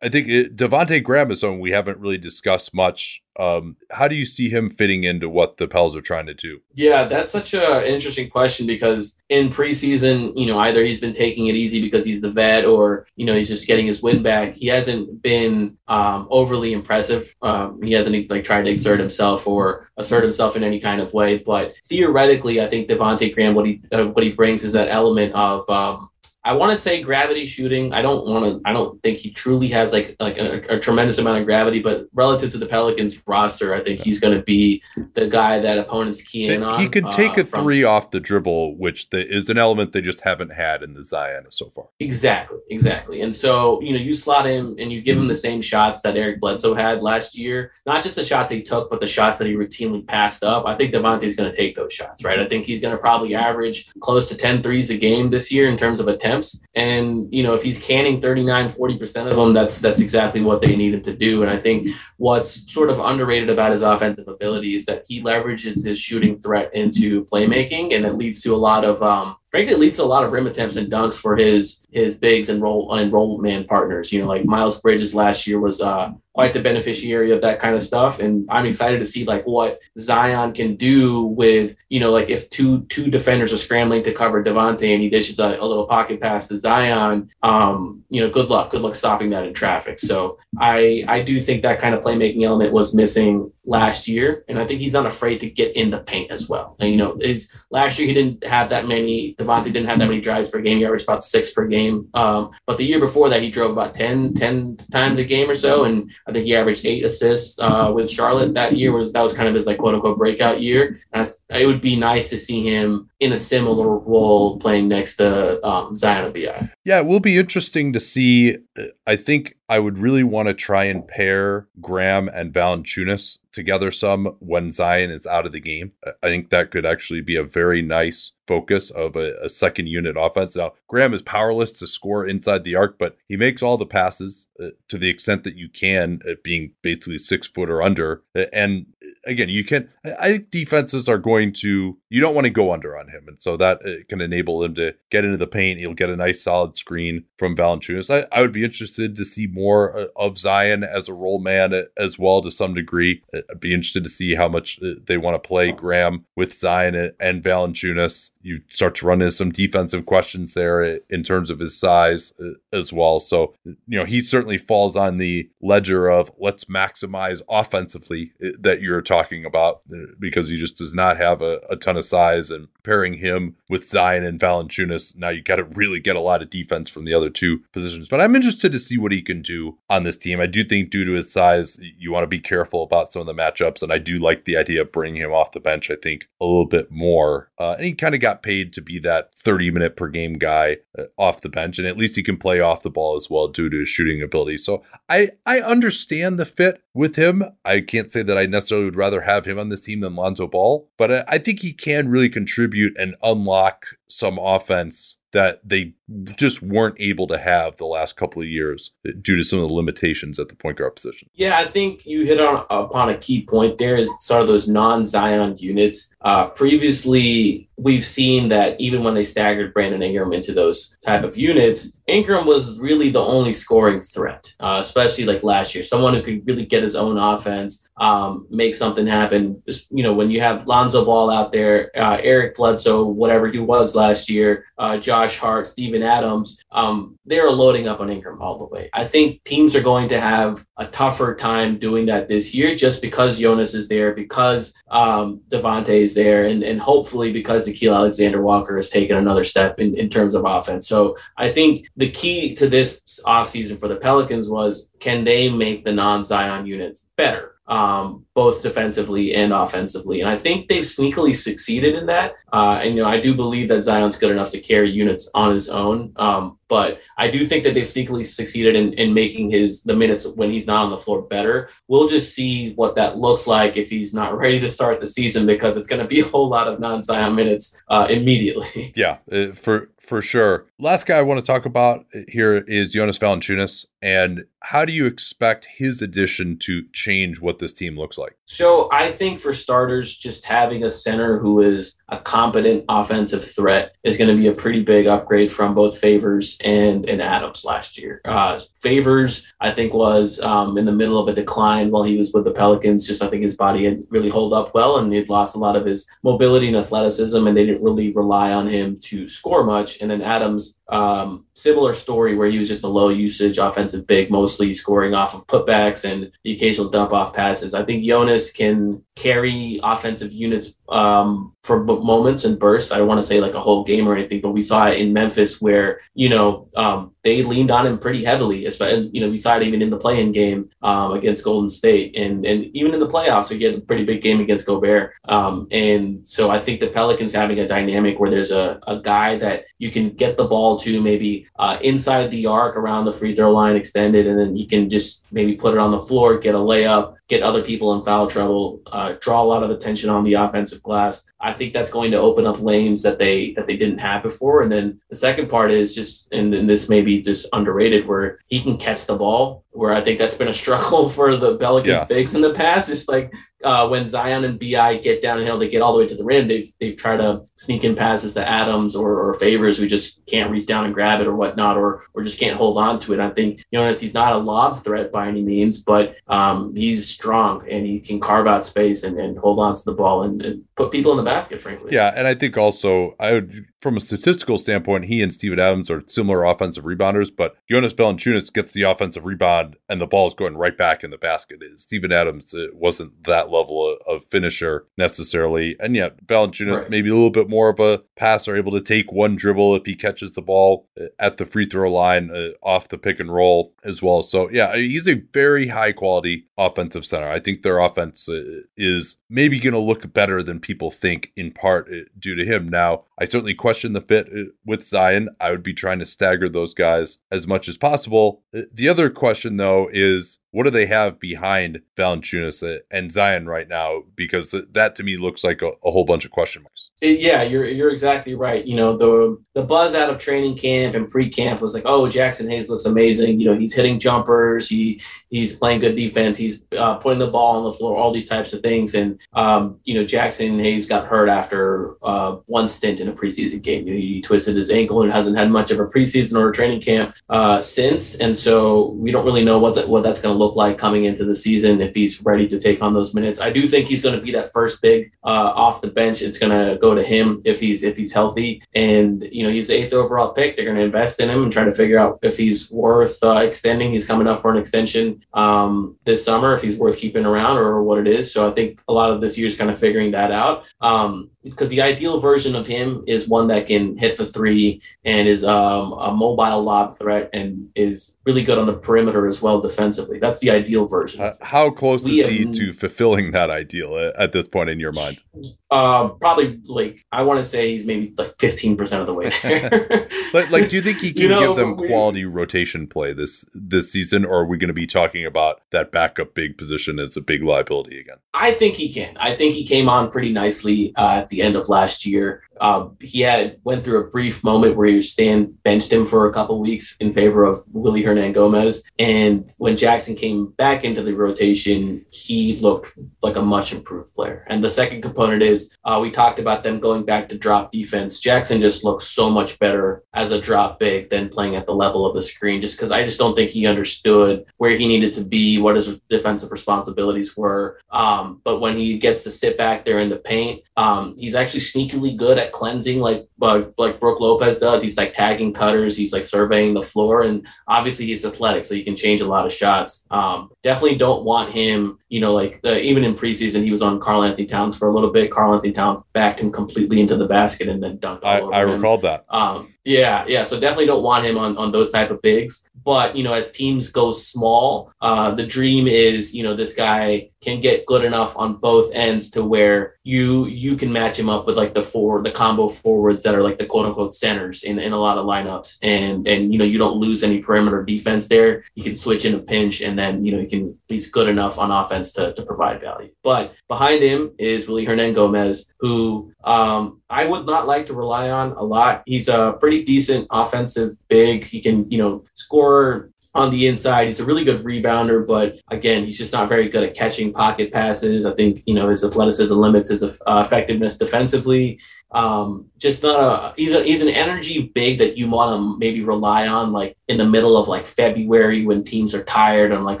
I 0.02 0.08
think 0.08 0.28
it, 0.28 0.56
Devonte 0.56 1.02
Graham 1.02 1.30
is 1.30 1.40
someone 1.40 1.60
we 1.60 1.70
haven't 1.70 1.98
really 1.98 2.18
discussed 2.18 2.74
much. 2.74 3.22
Um, 3.38 3.76
how 3.90 4.08
do 4.08 4.14
you 4.14 4.24
see 4.24 4.48
him 4.48 4.70
fitting 4.70 5.04
into 5.04 5.28
what 5.28 5.58
the 5.58 5.68
Pels 5.68 5.94
are 5.94 6.00
trying 6.00 6.26
to 6.26 6.34
do? 6.34 6.60
Yeah, 6.74 7.04
that's 7.04 7.30
such 7.30 7.52
an 7.52 7.84
interesting 7.84 8.30
question 8.30 8.66
because 8.66 9.22
in 9.28 9.50
preseason, 9.50 10.32
you 10.36 10.46
know, 10.46 10.58
either 10.60 10.82
he's 10.84 11.00
been 11.00 11.12
taking 11.12 11.48
it 11.48 11.54
easy 11.54 11.82
because 11.82 12.04
he's 12.04 12.22
the 12.22 12.30
vet, 12.30 12.64
or 12.64 13.06
you 13.16 13.26
know, 13.26 13.34
he's 13.34 13.48
just 13.48 13.66
getting 13.66 13.86
his 13.86 14.02
win 14.02 14.22
back. 14.22 14.54
He 14.54 14.68
hasn't 14.68 15.22
been 15.22 15.76
um, 15.88 16.26
overly 16.30 16.72
impressive. 16.72 17.34
Um, 17.42 17.82
he 17.82 17.92
hasn't 17.92 18.30
like 18.30 18.44
tried 18.44 18.64
to 18.64 18.70
exert 18.70 19.00
himself 19.00 19.46
or 19.46 19.88
assert 19.98 20.22
himself 20.22 20.56
in 20.56 20.64
any 20.64 20.80
kind 20.80 21.00
of 21.00 21.12
way. 21.12 21.38
But 21.38 21.74
theoretically, 21.84 22.62
I 22.62 22.66
think 22.66 22.88
Devonte 22.88 23.34
Graham, 23.34 23.54
what 23.54 23.66
he 23.66 23.82
uh, 23.92 24.06
what 24.06 24.24
he 24.24 24.32
brings 24.32 24.64
is 24.64 24.72
that 24.72 24.88
element 24.88 25.34
of 25.34 25.68
um, 25.68 26.08
I 26.46 26.52
want 26.52 26.70
to 26.70 26.76
say 26.76 27.02
gravity 27.02 27.44
shooting. 27.44 27.92
I 27.92 28.02
don't 28.02 28.24
want 28.24 28.44
to. 28.44 28.68
I 28.68 28.72
don't 28.72 29.02
think 29.02 29.18
he 29.18 29.32
truly 29.32 29.66
has 29.68 29.92
like 29.92 30.14
like 30.20 30.38
a, 30.38 30.76
a, 30.76 30.78
tremendous 30.78 31.18
amount 31.18 31.38
of 31.38 31.44
gravity, 31.44 31.82
but 31.82 32.06
relative 32.14 32.52
to 32.52 32.58
the 32.58 32.66
Pelicans 32.66 33.20
roster, 33.26 33.74
I 33.74 33.82
think 33.82 34.00
he's 34.00 34.20
going 34.20 34.36
to 34.36 34.44
be 34.44 34.80
the 35.14 35.26
guy 35.26 35.58
that 35.58 35.76
opponents 35.76 36.22
key 36.22 36.46
in 36.46 36.62
on. 36.62 36.78
He 36.78 36.88
could 36.88 37.10
take 37.10 37.36
uh, 37.36 37.40
a 37.40 37.44
from, 37.44 37.64
three 37.64 37.82
off 37.82 38.12
the 38.12 38.20
dribble, 38.20 38.76
which 38.76 39.10
the, 39.10 39.26
is 39.28 39.48
an 39.48 39.58
element 39.58 39.90
they 39.90 40.00
just 40.00 40.20
haven't 40.20 40.50
had 40.50 40.84
in 40.84 40.94
the 40.94 41.02
Zion 41.02 41.50
so 41.50 41.68
far. 41.68 41.86
Exactly, 41.98 42.58
exactly. 42.70 43.22
And 43.22 43.34
so 43.34 43.80
you 43.82 43.92
know, 43.92 43.98
you 43.98 44.14
slot 44.14 44.46
him 44.46 44.76
and 44.78 44.92
you 44.92 45.02
give 45.02 45.18
him 45.18 45.26
the 45.26 45.34
same 45.34 45.60
shots 45.60 46.02
that 46.02 46.16
Eric 46.16 46.38
Bledsoe 46.38 46.74
had 46.74 47.02
last 47.02 47.36
year. 47.36 47.72
Not 47.86 48.04
just 48.04 48.14
the 48.14 48.22
shots 48.22 48.52
he 48.52 48.62
took, 48.62 48.88
but 48.88 49.00
the 49.00 49.06
shots 49.08 49.38
that 49.38 49.48
he 49.48 49.54
routinely 49.54 50.06
passed 50.06 50.44
up. 50.44 50.64
I 50.64 50.76
think 50.76 50.92
Devonte's 50.92 51.34
going 51.34 51.50
to 51.50 51.56
take 51.56 51.74
those 51.74 51.92
shots, 51.92 52.22
right? 52.22 52.38
I 52.38 52.46
think 52.46 52.66
he's 52.66 52.80
going 52.80 52.92
to 52.92 52.98
probably 52.98 53.34
average 53.34 53.90
close 53.98 54.28
to 54.28 54.36
10 54.36 54.62
threes 54.62 54.90
a 54.90 54.96
game 54.96 55.30
this 55.30 55.50
year 55.50 55.68
in 55.68 55.76
terms 55.76 55.98
of 55.98 56.06
attempts 56.06 56.35
attempts. 56.36 56.64
And, 56.74 57.32
you 57.32 57.42
know, 57.42 57.54
if 57.54 57.62
he's 57.62 57.80
canning 57.80 58.20
39, 58.20 58.70
40% 58.70 59.30
of 59.30 59.36
them, 59.36 59.52
that's 59.52 59.78
that's 59.78 60.00
exactly 60.00 60.42
what 60.42 60.60
they 60.60 60.76
need 60.76 60.94
him 60.94 61.02
to 61.02 61.14
do. 61.14 61.42
And 61.42 61.50
I 61.50 61.58
think 61.58 61.88
what's 62.16 62.72
sort 62.72 62.90
of 62.90 63.00
underrated 63.00 63.50
about 63.50 63.72
his 63.72 63.82
offensive 63.82 64.28
ability 64.28 64.74
is 64.74 64.86
that 64.86 65.04
he 65.08 65.22
leverages 65.22 65.84
his 65.84 65.98
shooting 65.98 66.38
threat 66.40 66.74
into 66.74 67.24
playmaking 67.26 67.94
and 67.94 68.04
it 68.04 68.14
leads 68.14 68.42
to 68.42 68.54
a 68.54 68.56
lot 68.56 68.84
of 68.84 69.02
um, 69.02 69.36
frankly 69.50 69.74
leads 69.74 69.96
to 69.96 70.02
a 70.02 70.04
lot 70.04 70.24
of 70.24 70.32
rim 70.32 70.46
attempts 70.46 70.76
and 70.76 70.90
dunks 70.90 71.18
for 71.18 71.36
his 71.36 71.86
his 71.90 72.18
bigs 72.18 72.48
and 72.48 72.60
roll 72.60 72.94
and 72.94 73.12
roll 73.12 73.38
man 73.38 73.64
partners. 73.64 74.12
You 74.12 74.20
know, 74.20 74.28
like 74.28 74.44
Miles 74.44 74.80
Bridges 74.80 75.14
last 75.14 75.46
year 75.46 75.60
was 75.60 75.80
uh, 75.80 76.12
quite 76.36 76.52
the 76.52 76.60
beneficiary 76.60 77.30
of 77.30 77.40
that 77.40 77.58
kind 77.58 77.74
of 77.74 77.82
stuff, 77.82 78.20
and 78.20 78.46
I'm 78.50 78.66
excited 78.66 78.98
to 78.98 79.06
see 79.06 79.24
like 79.24 79.44
what 79.46 79.80
Zion 79.98 80.52
can 80.52 80.76
do 80.76 81.22
with 81.22 81.74
you 81.88 81.98
know 81.98 82.12
like 82.12 82.28
if 82.28 82.50
two 82.50 82.82
two 82.94 83.06
defenders 83.10 83.54
are 83.54 83.56
scrambling 83.56 84.02
to 84.02 84.12
cover 84.12 84.44
Devonte 84.44 84.92
and 84.92 85.02
he 85.02 85.08
dishes 85.08 85.38
a, 85.38 85.48
a 85.58 85.64
little 85.64 85.86
pocket 85.86 86.20
pass 86.20 86.48
to 86.48 86.58
Zion. 86.58 87.30
Um, 87.42 88.04
you 88.10 88.20
know, 88.20 88.28
good 88.28 88.50
luck, 88.50 88.70
good 88.70 88.82
luck 88.82 88.96
stopping 88.96 89.30
that 89.30 89.46
in 89.46 89.54
traffic. 89.54 89.98
So 89.98 90.38
I 90.58 91.06
I 91.08 91.22
do 91.22 91.40
think 91.40 91.62
that 91.62 91.80
kind 91.80 91.94
of 91.94 92.04
playmaking 92.04 92.44
element 92.44 92.70
was 92.70 92.94
missing 92.94 93.50
last 93.64 94.06
year, 94.06 94.44
and 94.46 94.58
I 94.58 94.66
think 94.66 94.82
he's 94.82 94.92
not 94.92 95.06
afraid 95.06 95.40
to 95.40 95.48
get 95.50 95.74
in 95.74 95.90
the 95.90 96.00
paint 96.00 96.30
as 96.30 96.50
well. 96.50 96.76
And 96.78 96.90
you 96.90 96.98
know, 96.98 97.16
is 97.18 97.50
last 97.70 97.98
year 97.98 98.08
he 98.08 98.12
didn't 98.12 98.44
have 98.44 98.68
that 98.68 98.86
many. 98.86 99.34
Devonte 99.38 99.64
didn't 99.64 99.86
have 99.86 99.98
that 100.00 100.06
many 100.06 100.20
drives 100.20 100.50
per 100.50 100.60
game. 100.60 100.78
He 100.78 100.84
averaged 100.84 101.04
about 101.04 101.24
six 101.24 101.52
per 101.54 101.66
game. 101.66 102.08
Um, 102.12 102.50
but 102.66 102.76
the 102.76 102.84
year 102.84 103.00
before 103.00 103.30
that, 103.30 103.42
he 103.42 103.50
drove 103.50 103.70
about 103.70 103.94
10, 103.94 104.34
10 104.34 104.76
times 104.90 105.18
a 105.18 105.24
game 105.24 105.50
or 105.50 105.54
so, 105.54 105.84
and 105.84 106.10
I 106.26 106.32
think 106.32 106.46
he 106.46 106.56
averaged 106.56 106.84
eight 106.84 107.04
assists 107.04 107.58
uh, 107.60 107.92
with 107.94 108.10
Charlotte 108.10 108.54
that 108.54 108.76
year. 108.76 108.92
Was 108.92 109.12
that 109.12 109.22
was 109.22 109.32
kind 109.32 109.48
of 109.48 109.54
his 109.54 109.66
like 109.66 109.78
quote 109.78 109.94
unquote 109.94 110.18
breakout 110.18 110.60
year. 110.60 110.98
I, 111.12 111.28
it 111.50 111.66
would 111.66 111.80
be 111.80 111.96
nice 111.96 112.30
to 112.30 112.38
see 112.38 112.64
him 112.64 113.10
in 113.18 113.32
a 113.32 113.38
similar 113.38 113.98
role 113.98 114.58
playing 114.58 114.88
next 114.88 115.16
to 115.16 115.64
um, 115.66 115.96
Zion 115.96 116.32
Bi. 116.32 116.68
Yeah, 116.84 117.00
it 117.00 117.06
will 117.06 117.20
be 117.20 117.38
interesting 117.38 117.92
to 117.92 118.00
see. 118.00 118.58
I 119.06 119.16
think 119.16 119.56
I 119.68 119.78
would 119.78 119.98
really 119.98 120.22
want 120.22 120.48
to 120.48 120.54
try 120.54 120.84
and 120.84 121.06
pair 121.06 121.68
Graham 121.80 122.28
and 122.28 122.52
Valanciunas 122.52 123.38
together 123.52 123.90
some 123.90 124.36
when 124.38 124.70
Zion 124.70 125.10
is 125.10 125.26
out 125.26 125.46
of 125.46 125.52
the 125.52 125.60
game. 125.60 125.92
I 126.04 126.26
think 126.26 126.50
that 126.50 126.70
could 126.70 126.84
actually 126.84 127.22
be 127.22 127.36
a 127.36 127.42
very 127.42 127.80
nice 127.80 128.32
focus 128.46 128.90
of 128.90 129.16
a, 129.16 129.34
a, 129.42 129.48
second 129.48 129.88
unit 129.88 130.14
offense. 130.18 130.54
Now, 130.54 130.74
Graham 130.86 131.14
is 131.14 131.22
powerless 131.22 131.72
to 131.72 131.86
score 131.86 132.26
inside 132.26 132.64
the 132.64 132.76
arc, 132.76 132.98
but 132.98 133.16
he 133.26 133.36
makes 133.36 133.62
all 133.62 133.78
the 133.78 133.86
passes 133.86 134.46
uh, 134.62 134.68
to 134.88 134.98
the 134.98 135.08
extent 135.08 135.42
that 135.44 135.56
you 135.56 135.68
can, 135.68 136.20
uh, 136.28 136.34
being 136.44 136.72
basically 136.82 137.18
six 137.18 137.48
foot 137.48 137.70
or 137.70 137.82
under. 137.82 138.22
And 138.52 138.86
again, 139.26 139.48
you 139.48 139.64
can. 139.64 139.90
I 140.04 140.28
think 140.30 140.50
defenses 140.50 141.08
are 141.08 141.18
going 141.18 141.52
to. 141.54 141.98
You 142.08 142.20
don't 142.20 142.34
want 142.34 142.46
to 142.46 142.50
go 142.50 142.72
under 142.72 142.96
on 142.96 143.08
him, 143.08 143.24
and 143.26 143.40
so 143.42 143.56
that 143.56 143.84
uh, 143.84 144.04
can 144.08 144.20
enable 144.20 144.62
him 144.62 144.74
to 144.76 144.94
get 145.10 145.24
into 145.24 145.36
the 145.36 145.46
paint. 145.46 145.80
He'll 145.80 145.94
get 145.94 146.08
a 146.08 146.16
nice 146.16 146.42
solid 146.42 146.76
screen 146.76 147.24
from 147.36 147.56
Valanciunas. 147.56 148.10
I, 148.10 148.26
I 148.36 148.40
would 148.40 148.52
be 148.52 148.64
interested 148.64 149.16
to 149.16 149.24
see 149.24 149.46
more 149.46 149.98
uh, 149.98 150.06
of 150.16 150.38
Zion 150.38 150.84
as 150.84 151.08
a 151.08 151.14
roll 151.14 151.40
man 151.40 151.74
uh, 151.74 151.82
as 151.96 152.18
well 152.18 152.40
to 152.42 152.50
some 152.50 152.74
degree. 152.74 153.22
I'd 153.34 153.60
be 153.60 153.74
interested 153.74 154.04
to 154.04 154.10
see 154.10 154.36
how 154.36 154.48
much 154.48 154.80
they 155.06 155.16
want 155.16 155.42
to 155.42 155.46
play 155.46 155.72
Graham 155.72 156.24
with 156.36 156.54
Zion 156.54 157.12
and 157.18 157.42
Valanciunas. 157.42 158.30
You 158.42 158.60
start 158.68 158.94
to 158.96 159.06
run 159.06 159.20
into 159.20 159.32
some 159.32 159.50
defensive 159.50 160.06
questions 160.06 160.54
there 160.54 161.00
in 161.10 161.24
terms 161.24 161.50
of 161.50 161.58
his 161.58 161.78
size 161.78 162.32
as 162.72 162.92
well. 162.92 163.20
So 163.20 163.54
you 163.64 163.98
know 163.98 164.04
he 164.04 164.20
certainly 164.20 164.58
falls 164.58 164.96
on 164.96 165.18
the 165.18 165.50
ledger 165.60 166.08
of 166.08 166.30
let's 166.38 166.64
maximize 166.66 167.42
offensively 167.48 168.32
that 168.60 168.80
you're 168.80 169.02
talking 169.02 169.15
talking 169.16 169.44
about 169.44 169.80
uh, 169.92 170.12
because 170.18 170.48
he 170.48 170.56
just 170.56 170.76
does 170.76 170.94
not 170.94 171.16
have 171.16 171.42
a, 171.42 171.60
a 171.70 171.76
ton 171.76 171.96
of 171.96 172.04
size. 172.04 172.50
And 172.50 172.68
pairing 172.82 173.14
him 173.14 173.56
with 173.68 173.86
Zion 173.86 174.24
and 174.24 174.38
Valanciunas, 174.38 175.16
now 175.16 175.30
you 175.30 175.42
got 175.42 175.56
to 175.56 175.64
really 175.64 176.00
get 176.00 176.16
a 176.16 176.20
lot 176.20 176.42
of 176.42 176.50
defense 176.50 176.90
from 176.90 177.04
the 177.04 177.14
other 177.14 177.30
two 177.30 177.62
positions. 177.72 178.08
But 178.08 178.20
I'm 178.20 178.36
interested 178.36 178.72
to 178.72 178.78
see 178.78 178.98
what 178.98 179.12
he 179.12 179.22
can 179.22 179.42
do 179.42 179.78
on 179.88 180.04
this 180.04 180.16
team. 180.16 180.40
I 180.40 180.46
do 180.46 180.64
think 180.64 180.90
due 180.90 181.04
to 181.04 181.12
his 181.12 181.32
size, 181.32 181.78
you 181.98 182.12
want 182.12 182.24
to 182.24 182.28
be 182.28 182.40
careful 182.40 182.82
about 182.82 183.12
some 183.12 183.20
of 183.20 183.26
the 183.26 183.34
matchups. 183.34 183.82
And 183.82 183.92
I 183.92 183.98
do 183.98 184.18
like 184.18 184.44
the 184.44 184.56
idea 184.56 184.82
of 184.82 184.92
bringing 184.92 185.22
him 185.22 185.32
off 185.32 185.52
the 185.52 185.60
bench, 185.60 185.90
I 185.90 185.96
think, 185.96 186.28
a 186.40 186.44
little 186.44 186.66
bit 186.66 186.90
more. 186.90 187.50
Uh, 187.58 187.72
and 187.72 187.84
he 187.84 187.94
kind 187.94 188.14
of 188.14 188.20
got 188.20 188.42
paid 188.42 188.72
to 188.74 188.80
be 188.80 188.98
that 189.00 189.34
30 189.34 189.70
minute 189.70 189.96
per 189.96 190.08
game 190.08 190.34
guy 190.34 190.78
uh, 190.98 191.04
off 191.16 191.40
the 191.40 191.48
bench. 191.48 191.78
And 191.78 191.88
at 191.88 191.96
least 191.96 192.16
he 192.16 192.22
can 192.22 192.36
play 192.36 192.60
off 192.60 192.82
the 192.82 192.90
ball 192.90 193.16
as 193.16 193.28
well 193.30 193.48
due 193.48 193.70
to 193.70 193.78
his 193.78 193.88
shooting 193.88 194.22
ability. 194.22 194.58
So 194.58 194.82
I, 195.08 195.30
I 195.44 195.60
understand 195.60 196.38
the 196.38 196.46
fit 196.46 196.82
with 196.94 197.16
him. 197.16 197.44
I 197.64 197.80
can't 197.80 198.10
say 198.10 198.22
that 198.22 198.38
I 198.38 198.46
necessarily 198.46 198.86
would 198.86 198.96
rather 198.96 199.05
have 199.12 199.46
him 199.46 199.58
on 199.58 199.68
this 199.68 199.80
team 199.80 200.00
than 200.00 200.16
Lonzo 200.16 200.46
Ball, 200.46 200.88
but 200.96 201.28
I 201.28 201.38
think 201.38 201.60
he 201.60 201.72
can 201.72 202.08
really 202.08 202.28
contribute 202.28 202.96
and 202.98 203.16
unlock 203.22 203.86
some 204.08 204.38
offense 204.38 205.18
that 205.32 205.60
they 205.62 205.92
just 206.36 206.62
weren't 206.62 206.96
able 206.98 207.26
to 207.26 207.36
have 207.36 207.76
the 207.76 207.84
last 207.84 208.16
couple 208.16 208.40
of 208.40 208.48
years 208.48 208.92
due 209.20 209.36
to 209.36 209.44
some 209.44 209.58
of 209.58 209.68
the 209.68 209.74
limitations 209.74 210.38
at 210.38 210.48
the 210.48 210.54
point 210.54 210.78
guard 210.78 210.96
position. 210.96 211.28
Yeah, 211.34 211.58
I 211.58 211.66
think 211.66 212.06
you 212.06 212.24
hit 212.24 212.40
on 212.40 212.64
upon 212.70 213.10
a 213.10 213.18
key 213.18 213.44
point 213.44 213.76
there 213.76 213.96
is 213.96 214.10
sort 214.24 214.42
of 214.42 214.48
those 214.48 214.66
non-Zion 214.66 215.58
units. 215.58 216.14
Uh, 216.22 216.48
previously, 216.48 217.65
we've 217.76 218.04
seen 218.04 218.48
that 218.48 218.80
even 218.80 219.02
when 219.02 219.14
they 219.14 219.22
staggered 219.22 219.74
Brandon 219.74 220.02
Ingram 220.02 220.32
into 220.32 220.52
those 220.52 220.96
type 220.98 221.24
of 221.24 221.36
units, 221.36 221.92
Ingram 222.06 222.46
was 222.46 222.78
really 222.78 223.10
the 223.10 223.20
only 223.20 223.52
scoring 223.52 224.00
threat, 224.00 224.54
uh, 224.60 224.78
especially 224.82 225.24
like 225.24 225.42
last 225.42 225.74
year. 225.74 225.82
Someone 225.82 226.14
who 226.14 226.22
could 226.22 226.46
really 226.46 226.64
get 226.64 226.82
his 226.82 226.94
own 226.94 227.18
offense, 227.18 227.88
um, 227.96 228.46
make 228.48 228.74
something 228.74 229.06
happen. 229.06 229.62
You 229.90 230.04
know, 230.04 230.12
when 230.12 230.30
you 230.30 230.40
have 230.40 230.68
Lonzo 230.68 231.04
Ball 231.04 231.30
out 231.30 231.50
there, 231.50 231.90
uh, 231.96 232.18
Eric 232.22 232.56
Bledsoe, 232.56 233.06
whatever 233.06 233.48
he 233.48 233.58
was 233.58 233.96
last 233.96 234.30
year, 234.30 234.66
uh, 234.78 234.98
Josh 234.98 235.36
Hart, 235.38 235.66
Steven 235.66 236.02
Adams, 236.02 236.62
um, 236.70 237.18
they're 237.24 237.50
loading 237.50 237.88
up 237.88 238.00
on 238.00 238.10
Ingram 238.10 238.40
all 238.40 238.56
the 238.56 238.66
way. 238.66 238.88
I 238.92 239.04
think 239.04 239.42
teams 239.44 239.74
are 239.74 239.82
going 239.82 240.08
to 240.10 240.20
have 240.20 240.64
a 240.76 240.86
tougher 240.86 241.34
time 241.34 241.78
doing 241.78 242.06
that 242.06 242.28
this 242.28 242.54
year 242.54 242.76
just 242.76 243.02
because 243.02 243.40
Jonas 243.40 243.74
is 243.74 243.88
there, 243.88 244.12
because 244.12 244.74
um, 244.90 245.40
Devonte 245.48 245.88
is 245.88 246.14
there, 246.14 246.44
and, 246.44 246.62
and 246.62 246.80
hopefully 246.80 247.32
because 247.32 247.65
Nickeil 247.66 247.94
Alexander 247.94 248.40
Walker 248.40 248.76
has 248.76 248.88
taken 248.88 249.16
another 249.16 249.44
step 249.44 249.78
in, 249.78 249.94
in 249.96 250.08
terms 250.08 250.34
of 250.34 250.44
offense. 250.44 250.86
So 250.88 251.16
I 251.36 251.50
think 251.50 251.88
the 251.96 252.10
key 252.10 252.54
to 252.56 252.68
this 252.68 253.20
offseason 253.26 253.78
for 253.78 253.88
the 253.88 253.96
Pelicans 253.96 254.48
was 254.48 254.90
can 255.00 255.24
they 255.24 255.50
make 255.50 255.84
the 255.84 255.92
non 255.92 256.24
Zion 256.24 256.66
units 256.66 257.06
better? 257.16 257.55
Um, 257.68 258.24
both 258.34 258.62
defensively 258.62 259.34
and 259.34 259.52
offensively. 259.52 260.20
And 260.20 260.30
I 260.30 260.36
think 260.36 260.68
they've 260.68 260.84
sneakily 260.84 261.34
succeeded 261.34 261.94
in 261.94 262.06
that. 262.06 262.34
Uh, 262.52 262.80
and, 262.82 262.94
you 262.94 263.02
know, 263.02 263.08
I 263.08 263.20
do 263.20 263.34
believe 263.34 263.68
that 263.68 263.80
Zion's 263.80 264.18
good 264.18 264.30
enough 264.30 264.50
to 264.50 264.60
carry 264.60 264.90
units 264.90 265.28
on 265.34 265.52
his 265.52 265.68
own. 265.68 266.12
Um, 266.16 266.58
but 266.68 267.00
I 267.16 267.28
do 267.28 267.46
think 267.46 267.64
that 267.64 267.74
they've 267.74 267.84
sneakily 267.84 268.26
succeeded 268.26 268.74
in, 268.74 268.92
in 268.94 269.14
making 269.14 269.50
his 269.50 269.84
the 269.84 269.94
minutes 269.94 270.26
when 270.26 270.50
he's 270.50 270.66
not 270.66 270.84
on 270.84 270.90
the 270.90 270.98
floor 270.98 271.22
better. 271.22 271.70
We'll 271.86 272.08
just 272.08 272.34
see 272.34 272.72
what 272.74 272.96
that 272.96 273.18
looks 273.18 273.46
like 273.46 273.76
if 273.76 273.88
he's 273.88 274.12
not 274.12 274.36
ready 274.38 274.58
to 274.60 274.68
start 274.68 275.00
the 275.00 275.06
season 275.06 275.46
because 275.46 275.76
it's 275.76 275.86
going 275.86 276.02
to 276.02 276.08
be 276.08 276.20
a 276.20 276.28
whole 276.28 276.48
lot 276.48 276.68
of 276.68 276.80
non-Zion 276.80 277.34
minutes 277.34 277.82
uh, 277.88 278.06
immediately. 278.08 278.66
Yeah, 278.96 279.18
uh, 279.30 279.52
for 279.52 279.90
for 280.06 280.22
sure. 280.22 280.66
Last 280.78 281.06
guy 281.06 281.18
I 281.18 281.22
want 281.22 281.40
to 281.40 281.46
talk 281.46 281.66
about 281.66 282.06
eh, 282.14 282.22
here 282.28 282.58
is 282.68 282.92
Jonas 282.92 283.18
Valanciunas, 283.18 283.84
and 284.00 284.44
how 284.62 284.84
do 284.84 284.92
you 284.92 285.04
expect 285.06 285.66
his 285.76 286.00
addition 286.00 286.58
to 286.60 286.84
change 286.92 287.40
what 287.40 287.58
this 287.58 287.72
team 287.72 287.98
looks 287.98 288.16
like? 288.16 288.36
So 288.46 288.88
I 288.92 289.10
think 289.10 289.40
for 289.40 289.52
starters, 289.52 290.16
just 290.16 290.44
having 290.44 290.84
a 290.84 290.90
center 290.90 291.38
who 291.38 291.60
is 291.60 291.95
a 292.08 292.18
competent 292.18 292.84
offensive 292.88 293.44
threat 293.44 293.96
is 294.04 294.16
going 294.16 294.30
to 294.30 294.36
be 294.36 294.46
a 294.46 294.52
pretty 294.52 294.82
big 294.82 295.06
upgrade 295.06 295.50
from 295.50 295.74
both 295.74 295.98
Favors 295.98 296.56
and, 296.64 297.04
and 297.08 297.20
Adams 297.20 297.64
last 297.64 297.98
year. 297.98 298.20
Uh, 298.24 298.60
Favors, 298.80 299.52
I 299.60 299.72
think, 299.72 299.92
was 299.92 300.40
um, 300.40 300.78
in 300.78 300.84
the 300.84 300.92
middle 300.92 301.18
of 301.18 301.26
a 301.26 301.34
decline 301.34 301.90
while 301.90 302.04
he 302.04 302.16
was 302.16 302.32
with 302.32 302.44
the 302.44 302.52
Pelicans. 302.52 303.06
Just 303.06 303.22
I 303.22 303.26
think 303.26 303.42
his 303.42 303.56
body 303.56 303.84
had 303.84 304.04
really 304.08 304.28
hold 304.28 304.54
up 304.54 304.72
well 304.72 304.98
and 304.98 305.12
he'd 305.12 305.28
lost 305.28 305.56
a 305.56 305.58
lot 305.58 305.74
of 305.74 305.84
his 305.84 306.06
mobility 306.22 306.68
and 306.68 306.76
athleticism, 306.76 307.44
and 307.44 307.56
they 307.56 307.66
didn't 307.66 307.82
really 307.82 308.12
rely 308.12 308.52
on 308.52 308.68
him 308.68 308.98
to 309.00 309.26
score 309.26 309.64
much. 309.64 310.00
And 310.00 310.10
then 310.10 310.22
Adams, 310.22 310.78
um, 310.88 311.45
similar 311.56 311.94
story 311.94 312.36
where 312.36 312.48
he 312.48 312.58
was 312.58 312.68
just 312.68 312.84
a 312.84 312.88
low 312.88 313.08
usage 313.08 313.56
offensive 313.56 314.06
big, 314.06 314.30
mostly 314.30 314.74
scoring 314.74 315.14
off 315.14 315.34
of 315.34 315.46
putbacks 315.46 316.04
and 316.04 316.30
the 316.44 316.52
occasional 316.52 316.90
dump 316.90 317.14
off 317.14 317.32
passes. 317.32 317.72
I 317.72 317.82
think 317.82 318.04
Jonas 318.04 318.52
can 318.52 319.02
carry 319.14 319.80
offensive 319.82 320.34
units 320.34 320.76
um, 320.90 321.54
for 321.62 321.82
moments 321.82 322.44
and 322.44 322.58
bursts. 322.58 322.92
I 322.92 322.98
don't 322.98 323.08
want 323.08 323.22
to 323.22 323.26
say 323.26 323.40
like 323.40 323.54
a 323.54 323.60
whole 323.60 323.84
game 323.84 324.06
or 324.06 324.14
anything, 324.14 324.42
but 324.42 324.50
we 324.50 324.60
saw 324.60 324.88
it 324.88 324.98
in 324.98 325.14
Memphis 325.14 325.58
where 325.60 326.00
you 326.14 326.28
know 326.28 326.68
um, 326.76 327.12
they 327.26 327.42
leaned 327.42 327.72
on 327.72 327.84
him 327.84 327.98
pretty 327.98 328.22
heavily. 328.22 328.66
Especially 328.66 329.10
you 329.12 329.20
know 329.20 329.28
we 329.28 329.36
saw 329.36 329.56
it 329.56 329.64
even 329.64 329.82
in 329.82 329.90
the 329.90 329.98
play-in 329.98 330.30
game 330.30 330.70
um, 330.82 331.12
against 331.12 331.42
Golden 331.42 331.68
State, 331.68 332.16
and 332.16 332.46
and 332.46 332.64
even 332.76 332.94
in 332.94 333.00
the 333.00 333.08
playoffs, 333.08 333.50
he 333.50 333.64
had 333.64 333.74
a 333.74 333.80
pretty 333.80 334.04
big 334.04 334.22
game 334.22 334.40
against 334.40 334.64
Gobert. 334.64 335.12
Um, 335.24 335.66
and 335.72 336.24
so 336.24 336.50
I 336.50 336.60
think 336.60 336.78
the 336.78 336.86
Pelicans 336.86 337.34
having 337.34 337.58
a 337.58 337.66
dynamic 337.66 338.20
where 338.20 338.30
there's 338.30 338.52
a, 338.52 338.78
a 338.86 339.00
guy 339.00 339.36
that 339.38 339.64
you 339.78 339.90
can 339.90 340.10
get 340.10 340.36
the 340.36 340.44
ball 340.44 340.78
to 340.78 341.02
maybe 341.02 341.48
uh, 341.58 341.78
inside 341.82 342.30
the 342.30 342.46
arc 342.46 342.76
around 342.76 343.06
the 343.06 343.12
free 343.12 343.34
throw 343.34 343.50
line 343.50 343.74
extended, 343.74 344.28
and 344.28 344.38
then 344.38 344.54
he 344.54 344.64
can 344.64 344.88
just 344.88 345.24
maybe 345.32 345.56
put 345.56 345.74
it 345.74 345.80
on 345.80 345.90
the 345.90 346.00
floor, 346.00 346.38
get 346.38 346.54
a 346.54 346.58
layup 346.58 347.15
get 347.28 347.42
other 347.42 347.62
people 347.62 347.92
in 347.94 348.04
foul 348.04 348.28
trouble, 348.28 348.80
uh, 348.86 349.14
draw 349.20 349.42
a 349.42 349.44
lot 349.44 349.62
of 349.62 349.70
attention 349.70 350.08
on 350.08 350.22
the 350.22 350.34
offensive 350.34 350.82
glass. 350.82 351.24
I 351.40 351.52
think 351.52 351.72
that's 351.72 351.90
going 351.90 352.12
to 352.12 352.18
open 352.18 352.46
up 352.46 352.60
lanes 352.60 353.02
that 353.02 353.18
they 353.18 353.52
that 353.54 353.66
they 353.66 353.76
didn't 353.76 353.98
have 353.98 354.22
before. 354.22 354.62
And 354.62 354.70
then 354.70 355.00
the 355.10 355.16
second 355.16 355.48
part 355.48 355.70
is 355.70 355.94
just, 355.94 356.32
and, 356.32 356.54
and 356.54 356.68
this 356.68 356.88
may 356.88 357.02
be 357.02 357.20
just 357.20 357.48
underrated, 357.52 358.06
where 358.06 358.38
he 358.46 358.60
can 358.60 358.76
catch 358.76 359.06
the 359.06 359.16
ball. 359.16 359.64
Where 359.70 359.92
I 359.92 360.02
think 360.02 360.18
that's 360.18 360.36
been 360.36 360.48
a 360.48 360.54
struggle 360.62 361.08
for 361.08 361.36
the 361.36 361.56
Pelicans 361.56 362.00
yeah. 362.00 362.04
bigs 362.04 362.34
in 362.34 362.40
the 362.40 362.54
past. 362.54 362.88
Just 362.88 363.08
like 363.08 363.32
uh, 363.64 363.88
when 363.88 364.06
Zion 364.06 364.44
and 364.44 364.58
BI 364.58 364.98
get 364.98 365.22
downhill, 365.22 365.58
they 365.58 365.68
get 365.68 365.82
all 365.82 365.92
the 365.92 365.98
way 365.98 366.06
to 366.06 366.14
the 366.14 366.24
rim. 366.24 366.48
They've 366.48 366.70
they've 366.80 366.96
tried 366.96 367.18
to 367.18 367.44
sneak 367.54 367.84
in 367.84 367.96
passes 367.96 368.34
to 368.34 368.46
Adams 368.46 368.94
or, 368.94 369.18
or 369.18 369.34
Favors 369.34 369.78
who 369.78 369.86
just 369.86 370.24
can't 370.26 370.50
reach 370.50 370.66
down 370.66 370.84
and 370.84 370.94
grab 370.94 371.20
it 371.20 371.26
or 371.26 371.34
whatnot, 371.34 371.76
or 371.76 372.02
or 372.14 372.22
just 372.22 372.38
can't 372.38 372.56
hold 372.56 372.78
on 372.78 373.00
to 373.00 373.14
it. 373.14 373.20
I 373.20 373.30
think 373.30 373.64
Jonas 373.72 374.00
he's 374.00 374.14
not 374.14 374.34
a 374.34 374.38
lob 374.38 374.84
threat 374.84 375.10
by 375.10 375.28
any 375.28 375.42
means, 375.42 375.82
but 375.82 376.16
um, 376.28 376.74
he's 376.74 377.08
strong 377.08 377.66
and 377.68 377.86
he 377.86 378.00
can 378.00 378.20
carve 378.20 378.46
out 378.46 378.64
space 378.64 379.04
and, 379.04 379.18
and 379.18 379.38
hold 379.38 379.58
on 379.58 379.74
to 379.74 379.84
the 379.84 379.94
ball 379.94 380.22
and, 380.22 380.42
and 380.42 380.64
put 380.76 380.92
people 380.92 381.12
in 381.12 381.16
the 381.16 381.24
basket. 381.24 381.62
Frankly, 381.62 381.92
Yeah, 381.92 382.12
and 382.14 382.26
I 382.26 382.34
think 382.34 382.58
also 382.58 383.14
I 383.18 383.32
would, 383.32 383.66
from 383.86 383.96
a 383.96 384.00
statistical 384.00 384.58
standpoint, 384.58 385.04
he 385.04 385.22
and 385.22 385.32
Steven 385.32 385.60
Adams 385.60 385.92
are 385.92 386.02
similar 386.08 386.42
offensive 386.42 386.82
rebounders, 386.82 387.30
but 387.34 387.54
Jonas 387.70 387.94
Valanciunas 387.94 388.52
gets 388.52 388.72
the 388.72 388.82
offensive 388.82 389.24
rebound 389.24 389.76
and 389.88 390.00
the 390.00 390.08
ball 390.08 390.26
is 390.26 390.34
going 390.34 390.56
right 390.56 390.76
back 390.76 391.04
in 391.04 391.10
the 391.12 391.16
basket. 391.16 391.60
Steven 391.76 392.10
Adams 392.10 392.52
uh, 392.52 392.66
wasn't 392.72 393.22
that 393.26 393.48
level 393.48 393.96
of, 394.08 394.16
of 394.16 394.24
finisher 394.24 394.86
necessarily, 394.98 395.76
and 395.78 395.94
yet 395.94 396.26
Valanciunas 396.26 396.78
Right. 396.78 396.90
maybe 396.90 397.10
a 397.10 397.14
little 397.14 397.30
bit 397.30 397.48
more 397.48 397.68
of 397.68 397.78
a 397.78 398.02
passer, 398.16 398.56
able 398.56 398.72
to 398.72 398.80
take 398.80 399.12
one 399.12 399.36
dribble 399.36 399.76
if 399.76 399.86
he 399.86 399.94
catches 399.94 400.32
the 400.34 400.42
ball 400.42 400.88
uh, 401.00 401.04
at 401.20 401.36
the 401.36 401.46
free 401.46 401.66
throw 401.66 401.88
line 401.88 402.32
uh, 402.34 402.48
off 402.66 402.88
the 402.88 402.98
pick 402.98 403.20
and 403.20 403.32
roll 403.32 403.72
as 403.84 404.02
well. 404.02 404.24
So 404.24 404.50
yeah, 404.50 404.74
he's 404.74 405.06
a 405.06 405.22
very 405.32 405.68
high 405.68 405.92
quality 405.92 406.48
offensive 406.58 407.06
center. 407.06 407.30
I 407.30 407.38
think 407.38 407.62
their 407.62 407.78
offense 407.78 408.28
uh, 408.28 408.62
is 408.76 409.16
maybe 409.28 409.58
going 409.58 409.72
to 409.72 409.78
look 409.78 410.12
better 410.12 410.42
than 410.42 410.60
people 410.60 410.90
think 410.90 411.32
in 411.36 411.50
part 411.50 411.88
uh, 411.88 412.04
due 412.18 412.34
to 412.34 412.44
him. 412.44 412.68
Now, 412.68 413.04
I 413.18 413.24
certainly 413.24 413.54
question 413.54 413.92
the 413.92 414.00
fit 414.00 414.28
uh, 414.28 414.50
with 414.64 414.82
Zion. 414.82 415.30
I 415.40 415.50
would 415.50 415.62
be 415.62 415.74
trying 415.74 415.98
to 415.98 416.06
stagger 416.06 416.48
those 416.48 416.74
guys 416.74 417.18
as 417.30 417.46
much 417.46 417.68
as 417.68 417.76
possible. 417.76 418.42
Uh, 418.54 418.62
The 418.72 418.88
other 418.88 419.10
question, 419.10 419.56
though, 419.56 419.88
is 419.92 420.38
what 420.50 420.64
do 420.64 420.70
they 420.70 420.86
have 420.86 421.18
behind 421.18 421.82
Valanciunas 421.96 422.80
and 422.90 423.12
Zion 423.12 423.46
right 423.46 423.68
now? 423.68 424.02
Because 424.14 424.54
that 424.72 424.94
to 424.96 425.02
me 425.02 425.16
looks 425.16 425.44
like 425.44 425.62
a, 425.62 425.72
a 425.84 425.90
whole 425.90 426.04
bunch 426.04 426.24
of 426.24 426.30
question 426.30 426.62
marks. 426.62 426.85
It- 427.00 427.20
yeah, 427.20 427.42
you're 427.42 427.66
you're 427.66 427.90
exactly 427.90 428.34
right. 428.34 428.64
You 428.66 428.76
know, 428.76 428.96
the 428.96 429.38
the 429.54 429.62
buzz 429.62 429.94
out 429.94 430.10
of 430.10 430.18
training 430.18 430.56
camp 430.56 430.94
and 430.94 431.08
pre-camp 431.08 431.62
was 431.62 431.72
like, 431.72 431.84
oh, 431.86 432.02
Jaxson 432.02 432.48
Hayes 432.50 432.68
looks 432.68 432.84
amazing. 432.84 433.40
You 433.40 433.46
know, 433.46 433.58
he's 433.58 433.74
hitting 433.74 433.98
jumpers, 433.98 434.68
he 434.68 435.00
he's 435.30 435.56
playing 435.56 435.80
good 435.80 435.96
defense, 435.96 436.36
he's 436.36 436.64
uh, 436.76 436.96
putting 436.96 437.18
the 437.18 437.26
ball 437.26 437.56
on 437.56 437.64
the 437.64 437.72
floor, 437.72 437.96
all 437.96 438.12
these 438.12 438.28
types 438.28 438.52
of 438.52 438.60
things. 438.62 438.94
And 438.94 439.18
um, 439.34 439.78
you 439.84 439.94
know, 439.94 440.04
Jaxson 440.04 440.60
Hayes 440.60 440.86
got 440.88 441.06
hurt 441.06 441.28
after 441.28 441.96
uh, 442.02 442.36
one 442.46 442.68
stint 442.68 443.00
in 443.00 443.08
a 443.08 443.12
preseason 443.12 443.62
game. 443.62 443.86
You 443.86 443.94
know, 443.94 444.00
he 444.00 444.22
twisted 444.22 444.56
his 444.56 444.70
ankle 444.70 445.02
and 445.02 445.12
hasn't 445.12 445.36
had 445.36 445.50
much 445.50 445.70
of 445.70 445.80
a 445.80 445.86
preseason 445.86 446.38
or 446.38 446.50
a 446.50 446.52
training 446.52 446.80
camp 446.80 447.14
uh, 447.28 447.60
since. 447.62 448.16
And 448.16 448.36
so 448.36 448.90
we 448.90 449.10
don't 449.10 449.24
really 449.24 449.44
know 449.44 449.58
what 449.58 449.88
what 449.88 450.02
that's 450.02 450.20
going 450.20 450.34
to 450.34 450.38
look 450.38 450.56
like 450.56 450.78
coming 450.78 451.04
into 451.04 451.24
the 451.24 451.34
season 451.34 451.80
if 451.80 451.94
he's 451.94 452.22
ready 452.24 452.46
to 452.46 452.58
take 452.58 452.80
on 452.82 452.94
those 452.94 453.14
minutes. 453.14 453.40
I 453.40 453.50
do 453.50 453.68
think 453.68 453.88
he's 453.88 454.02
going 454.02 454.16
to 454.16 454.22
be 454.22 454.32
that 454.32 454.52
first 454.52 454.80
big 454.80 455.12
uh, 455.24 455.52
off 455.54 455.80
the 455.82 455.88
bench. 455.90 456.22
It's 456.22 456.38
going 456.38 456.52
to 456.52 456.78
go 456.78 456.85
to 456.94 457.02
him 457.02 457.42
if 457.44 457.60
he's 457.60 457.82
if 457.82 457.96
he's 457.96 458.12
healthy. 458.12 458.62
And 458.74 459.22
you 459.30 459.44
know 459.44 459.50
he's 459.50 459.68
the 459.68 459.74
eighth 459.74 459.92
overall 459.92 460.32
pick. 460.32 460.56
They're 460.56 460.64
going 460.64 460.76
to 460.76 460.82
invest 460.82 461.20
in 461.20 461.30
him 461.30 461.42
and 461.42 461.52
try 461.52 461.64
to 461.64 461.72
figure 461.72 461.98
out 461.98 462.18
if 462.22 462.36
he's 462.36 462.70
worth 462.70 463.22
uh, 463.22 463.36
extending. 463.36 463.90
He's 463.90 464.06
coming 464.06 464.26
up 464.26 464.40
for 464.40 464.50
an 464.50 464.58
extension 464.58 465.24
um, 465.34 465.96
this 466.04 466.24
summer. 466.24 466.54
If 466.54 466.62
he's 466.62 466.78
worth 466.78 466.98
keeping 466.98 467.26
around 467.26 467.58
or 467.58 467.82
what 467.82 467.98
it 467.98 468.06
is. 468.06 468.32
So 468.32 468.48
I 468.48 468.52
think 468.52 468.80
a 468.88 468.92
lot 468.92 469.10
of 469.10 469.20
this 469.20 469.36
year 469.36 469.46
is 469.46 469.56
kind 469.56 469.70
of 469.70 469.78
figuring 469.78 470.12
that 470.12 470.32
out. 470.32 470.64
Um, 470.80 471.30
because 471.48 471.68
the 471.68 471.80
ideal 471.80 472.20
version 472.20 472.54
of 472.54 472.66
him 472.66 473.04
is 473.06 473.28
one 473.28 473.48
that 473.48 473.66
can 473.66 473.96
hit 473.96 474.18
the 474.18 474.26
three 474.26 474.82
and 475.04 475.28
is 475.28 475.44
um, 475.44 475.92
a 475.92 476.12
mobile 476.12 476.62
lob 476.62 476.96
threat 476.96 477.30
and 477.32 477.70
is 477.74 478.16
really 478.26 478.42
good 478.42 478.58
on 478.58 478.66
the 478.66 478.74
perimeter 478.74 479.26
as 479.26 479.40
well 479.40 479.60
defensively. 479.60 480.18
That's 480.18 480.40
the 480.40 480.50
ideal 480.50 480.86
version. 480.86 481.22
Uh, 481.22 481.34
how 481.40 481.70
close 481.70 482.02
We 482.02 482.20
is 482.20 482.26
he 482.26 482.52
to 482.52 482.72
fulfilling 482.72 483.30
that 483.30 483.50
ideal 483.50 484.12
at, 484.18 484.32
this 484.32 484.48
point 484.48 484.68
in 484.68 484.80
your 484.80 484.92
mind? 484.92 485.54
Uh, 485.70 486.08
probably 486.08 486.60
like 486.66 487.06
I 487.12 487.22
want 487.22 487.38
to 487.38 487.44
say 487.44 487.72
he's 487.72 487.86
maybe 487.86 488.12
like 488.18 488.34
fifteen 488.38 488.76
percent 488.76 489.00
of 489.00 489.06
the 489.06 489.14
way 489.14 489.30
there. 489.42 490.08
Like, 490.32 490.50
like, 490.50 490.68
do 490.68 490.76
you 490.76 490.82
think 490.82 490.98
he 490.98 491.12
can 491.14 491.22
You 491.22 491.28
know, 491.28 491.54
give 491.54 491.56
them 491.56 491.76
quality 491.76 492.24
rotation 492.24 492.86
play 492.86 493.12
this 493.12 493.44
this 493.54 493.90
season, 493.90 494.24
or 494.24 494.40
are 494.40 494.44
we 494.44 494.58
going 494.58 494.68
to 494.68 494.74
be 494.74 494.86
talking 494.86 495.24
about 495.24 495.62
that 495.70 495.92
backup 495.92 496.34
big 496.34 496.58
position 496.58 496.98
as 496.98 497.16
a 497.16 497.20
big 497.20 497.42
liability 497.42 497.98
again? 497.98 498.16
I 498.34 498.52
think 498.52 498.74
he 498.74 498.92
can. 498.92 499.16
I 499.16 499.34
think 499.34 499.54
he 499.54 499.64
came 499.64 499.88
on 499.88 500.10
pretty 500.10 500.32
nicely 500.32 500.92
uh, 500.96 501.20
at 501.22 501.28
the 501.30 501.35
end 501.42 501.56
of 501.56 501.68
last 501.68 502.06
year. 502.06 502.42
Uh, 502.60 502.88
he 503.00 503.20
had 503.20 503.58
went 503.64 503.84
through 503.84 504.00
a 504.00 504.08
brief 504.08 504.42
moment 504.42 504.76
where 504.76 505.02
Stan 505.02 505.52
benched 505.62 505.92
him 505.92 506.06
for 506.06 506.28
a 506.28 506.32
couple 506.32 506.60
weeks 506.60 506.96
in 507.00 507.12
favor 507.12 507.44
of 507.44 507.62
Willy 507.72 508.02
Hernangomez, 508.02 508.82
and 508.98 509.50
when 509.58 509.76
Jaxson 509.76 510.16
came 510.16 510.46
back 510.46 510.84
into 510.84 511.02
the 511.02 511.14
rotation, 511.14 512.04
he 512.10 512.56
looked 512.56 512.96
like 513.22 513.36
a 513.36 513.42
much 513.42 513.72
improved 513.72 514.14
player. 514.14 514.46
And 514.48 514.62
the 514.62 514.70
second 514.70 515.02
component 515.02 515.42
is 515.42 515.76
uh, 515.84 515.98
we 516.00 516.10
talked 516.10 516.38
about 516.38 516.62
them 516.62 516.80
going 516.80 517.04
back 517.04 517.28
to 517.28 517.38
drop 517.38 517.72
defense. 517.72 518.20
Jaxson 518.20 518.60
just 518.60 518.84
looks 518.84 519.04
so 519.04 519.30
much 519.30 519.58
better 519.58 520.02
as 520.14 520.30
a 520.30 520.40
drop 520.40 520.78
big 520.78 521.10
than 521.10 521.28
playing 521.28 521.56
at 521.56 521.66
the 521.66 521.74
level 521.74 522.06
of 522.06 522.14
the 522.14 522.22
screen, 522.22 522.60
just 522.60 522.76
because 522.76 522.90
I 522.90 523.04
just 523.04 523.18
don't 523.18 523.34
think 523.34 523.50
he 523.50 523.66
understood 523.66 524.44
where 524.56 524.70
he 524.70 524.88
needed 524.88 525.12
to 525.14 525.24
be, 525.24 525.58
what 525.58 525.76
his 525.76 526.00
defensive 526.08 526.52
responsibilities 526.52 527.36
were. 527.36 527.78
Um, 527.90 528.40
but 528.44 528.60
when 528.60 528.76
he 528.76 528.98
gets 528.98 529.24
to 529.24 529.30
sit 529.30 529.58
back 529.58 529.84
there 529.84 529.98
in 529.98 530.08
the 530.08 530.16
paint, 530.16 530.62
um, 530.76 531.14
he's 531.18 531.34
actually 531.34 531.60
sneakily 531.60 532.16
good 532.16 532.38
at 532.46 532.52
cleansing, 532.52 533.00
like 533.00 533.28
uh, 533.42 533.62
like 533.76 534.00
Brook 534.00 534.20
Lopez 534.20 534.58
does. 534.58 534.82
He's 534.82 534.96
like 534.96 535.14
tagging 535.14 535.52
cutters. 535.52 535.96
He's 535.96 536.12
like 536.12 536.24
surveying 536.24 536.74
the 536.74 536.82
floor, 536.82 537.22
and 537.22 537.46
obviously 537.66 538.06
he's 538.06 538.24
athletic, 538.24 538.64
so 538.64 538.74
he 538.74 538.82
can 538.82 538.96
change 538.96 539.20
a 539.20 539.26
lot 539.26 539.46
of 539.46 539.52
shots. 539.52 540.06
Um, 540.10 540.50
definitely 540.62 540.96
don't 540.96 541.24
want 541.24 541.52
him. 541.52 541.98
You 542.08 542.20
know, 542.20 542.32
like 542.32 542.60
uh, 542.64 542.76
even 542.76 543.04
in 543.04 543.14
preseason, 543.14 543.62
he 543.62 543.70
was 543.70 543.82
on 543.82 544.00
Karl-Anthony 544.00 544.46
Towns 544.46 544.76
for 544.76 544.88
a 544.88 544.94
little 544.94 545.10
bit. 545.10 545.30
Karl-Anthony 545.30 545.72
Towns 545.72 546.02
backed 546.12 546.40
him 546.40 546.52
completely 546.52 547.00
into 547.00 547.16
the 547.16 547.26
basket 547.26 547.68
and 547.68 547.82
then 547.82 547.98
dunked 547.98 548.24
I, 548.24 548.40
I 548.40 548.60
recalled 548.60 549.02
that. 549.02 549.24
Um, 549.28 549.74
yeah, 549.86 550.24
yeah. 550.26 550.42
So 550.42 550.58
definitely 550.58 550.86
don't 550.86 551.04
want 551.04 551.24
him 551.24 551.38
on 551.38 551.56
on 551.56 551.70
those 551.70 551.92
type 551.92 552.10
of 552.10 552.20
bigs. 552.20 552.68
But 552.84 553.16
you 553.16 553.22
know, 553.22 553.32
as 553.32 553.52
teams 553.52 553.90
go 553.90 554.12
small, 554.12 554.92
uh, 555.00 555.30
the 555.30 555.46
dream 555.46 555.86
is 555.86 556.34
you 556.34 556.42
know 556.42 556.54
this 556.54 556.74
guy 556.74 557.30
can 557.40 557.60
get 557.60 557.86
good 557.86 558.04
enough 558.04 558.36
on 558.36 558.56
both 558.56 558.92
ends 558.92 559.30
to 559.30 559.44
where 559.44 559.94
you 560.02 560.46
you 560.46 560.76
can 560.76 560.92
match 560.92 561.16
him 561.16 561.28
up 561.28 561.46
with 561.46 561.56
like 561.56 561.74
the 561.74 561.82
four 561.82 562.20
the 562.20 562.30
combo 562.30 562.66
forwards 562.68 563.22
that 563.22 563.36
are 563.36 563.42
like 563.42 563.58
the 563.58 563.66
quote 563.66 563.86
unquote 563.86 564.14
centers 564.14 564.64
in, 564.64 564.80
in 564.80 564.92
a 564.92 564.98
lot 564.98 565.16
of 565.16 565.26
lineups 565.26 565.78
and 565.82 566.26
and 566.26 566.52
you 566.52 566.58
know 566.58 566.64
you 566.64 566.78
don't 566.78 566.96
lose 566.96 567.22
any 567.22 567.40
perimeter 567.40 567.84
defense 567.84 568.26
there 568.26 568.64
you 568.74 568.82
can 568.82 568.96
switch 568.96 569.24
in 569.24 569.34
a 569.34 569.38
pinch 569.38 569.80
and 569.80 569.96
then 569.96 570.24
you 570.24 570.32
know 570.32 570.40
you 570.40 570.48
can 570.48 570.76
he's 570.88 571.10
good 571.10 571.28
enough 571.28 571.56
on 571.58 571.70
offense 571.70 572.12
to, 572.12 572.32
to 572.34 572.42
provide 572.42 572.80
value 572.80 573.10
but 573.22 573.54
behind 573.68 574.02
him 574.02 574.32
is 574.38 574.66
Willy 574.66 574.86
Hernangomez 574.86 575.72
who 575.78 576.32
um, 576.42 577.00
I 577.08 577.26
would 577.26 577.46
not 577.46 577.66
like 577.66 577.86
to 577.86 577.94
rely 577.94 578.30
on 578.30 578.52
a 578.52 578.62
lot 578.62 579.02
he's 579.06 579.28
a 579.28 579.56
pretty 579.60 579.84
decent 579.84 580.26
offensive 580.30 580.92
big 581.08 581.44
he 581.44 581.60
can 581.60 581.90
you 581.90 581.98
know 581.98 582.24
score 582.34 583.10
on 583.36 583.50
the 583.50 583.66
inside. 583.66 584.06
He's 584.06 584.18
a 584.18 584.24
really 584.24 584.44
good 584.44 584.64
rebounder, 584.64 585.26
but 585.26 585.60
again, 585.70 586.04
he's 586.04 586.18
just 586.18 586.32
not 586.32 586.48
very 586.48 586.68
good 586.68 586.82
at 586.82 586.94
catching 586.94 587.32
pocket 587.32 587.70
passes. 587.70 588.24
I 588.24 588.34
think 588.34 588.62
you 588.66 588.74
know 588.74 588.88
his 588.88 589.04
athleticism 589.04 589.54
limits 589.54 589.90
his 589.90 590.02
uh, 590.02 590.42
effectiveness 590.44 590.96
defensively. 590.96 591.78
Um, 592.12 592.70
just 592.78 593.02
not 593.02 593.18
a 593.18 593.54
he's 593.56 593.74
a 593.74 593.82
he's 593.82 594.02
an 594.02 594.08
energy 594.08 594.70
big 594.74 594.98
that 594.98 595.16
you 595.16 595.28
want 595.28 595.58
to 595.58 595.78
maybe 595.78 596.04
rely 596.04 596.46
on 596.46 596.70
like 596.70 596.96
in 597.08 597.18
the 597.18 597.24
middle 597.24 597.56
of 597.56 597.68
like 597.68 597.84
February 597.84 598.64
when 598.64 598.84
teams 598.84 599.14
are 599.14 599.24
tired 599.24 599.72
on 599.72 599.82
like 599.82 600.00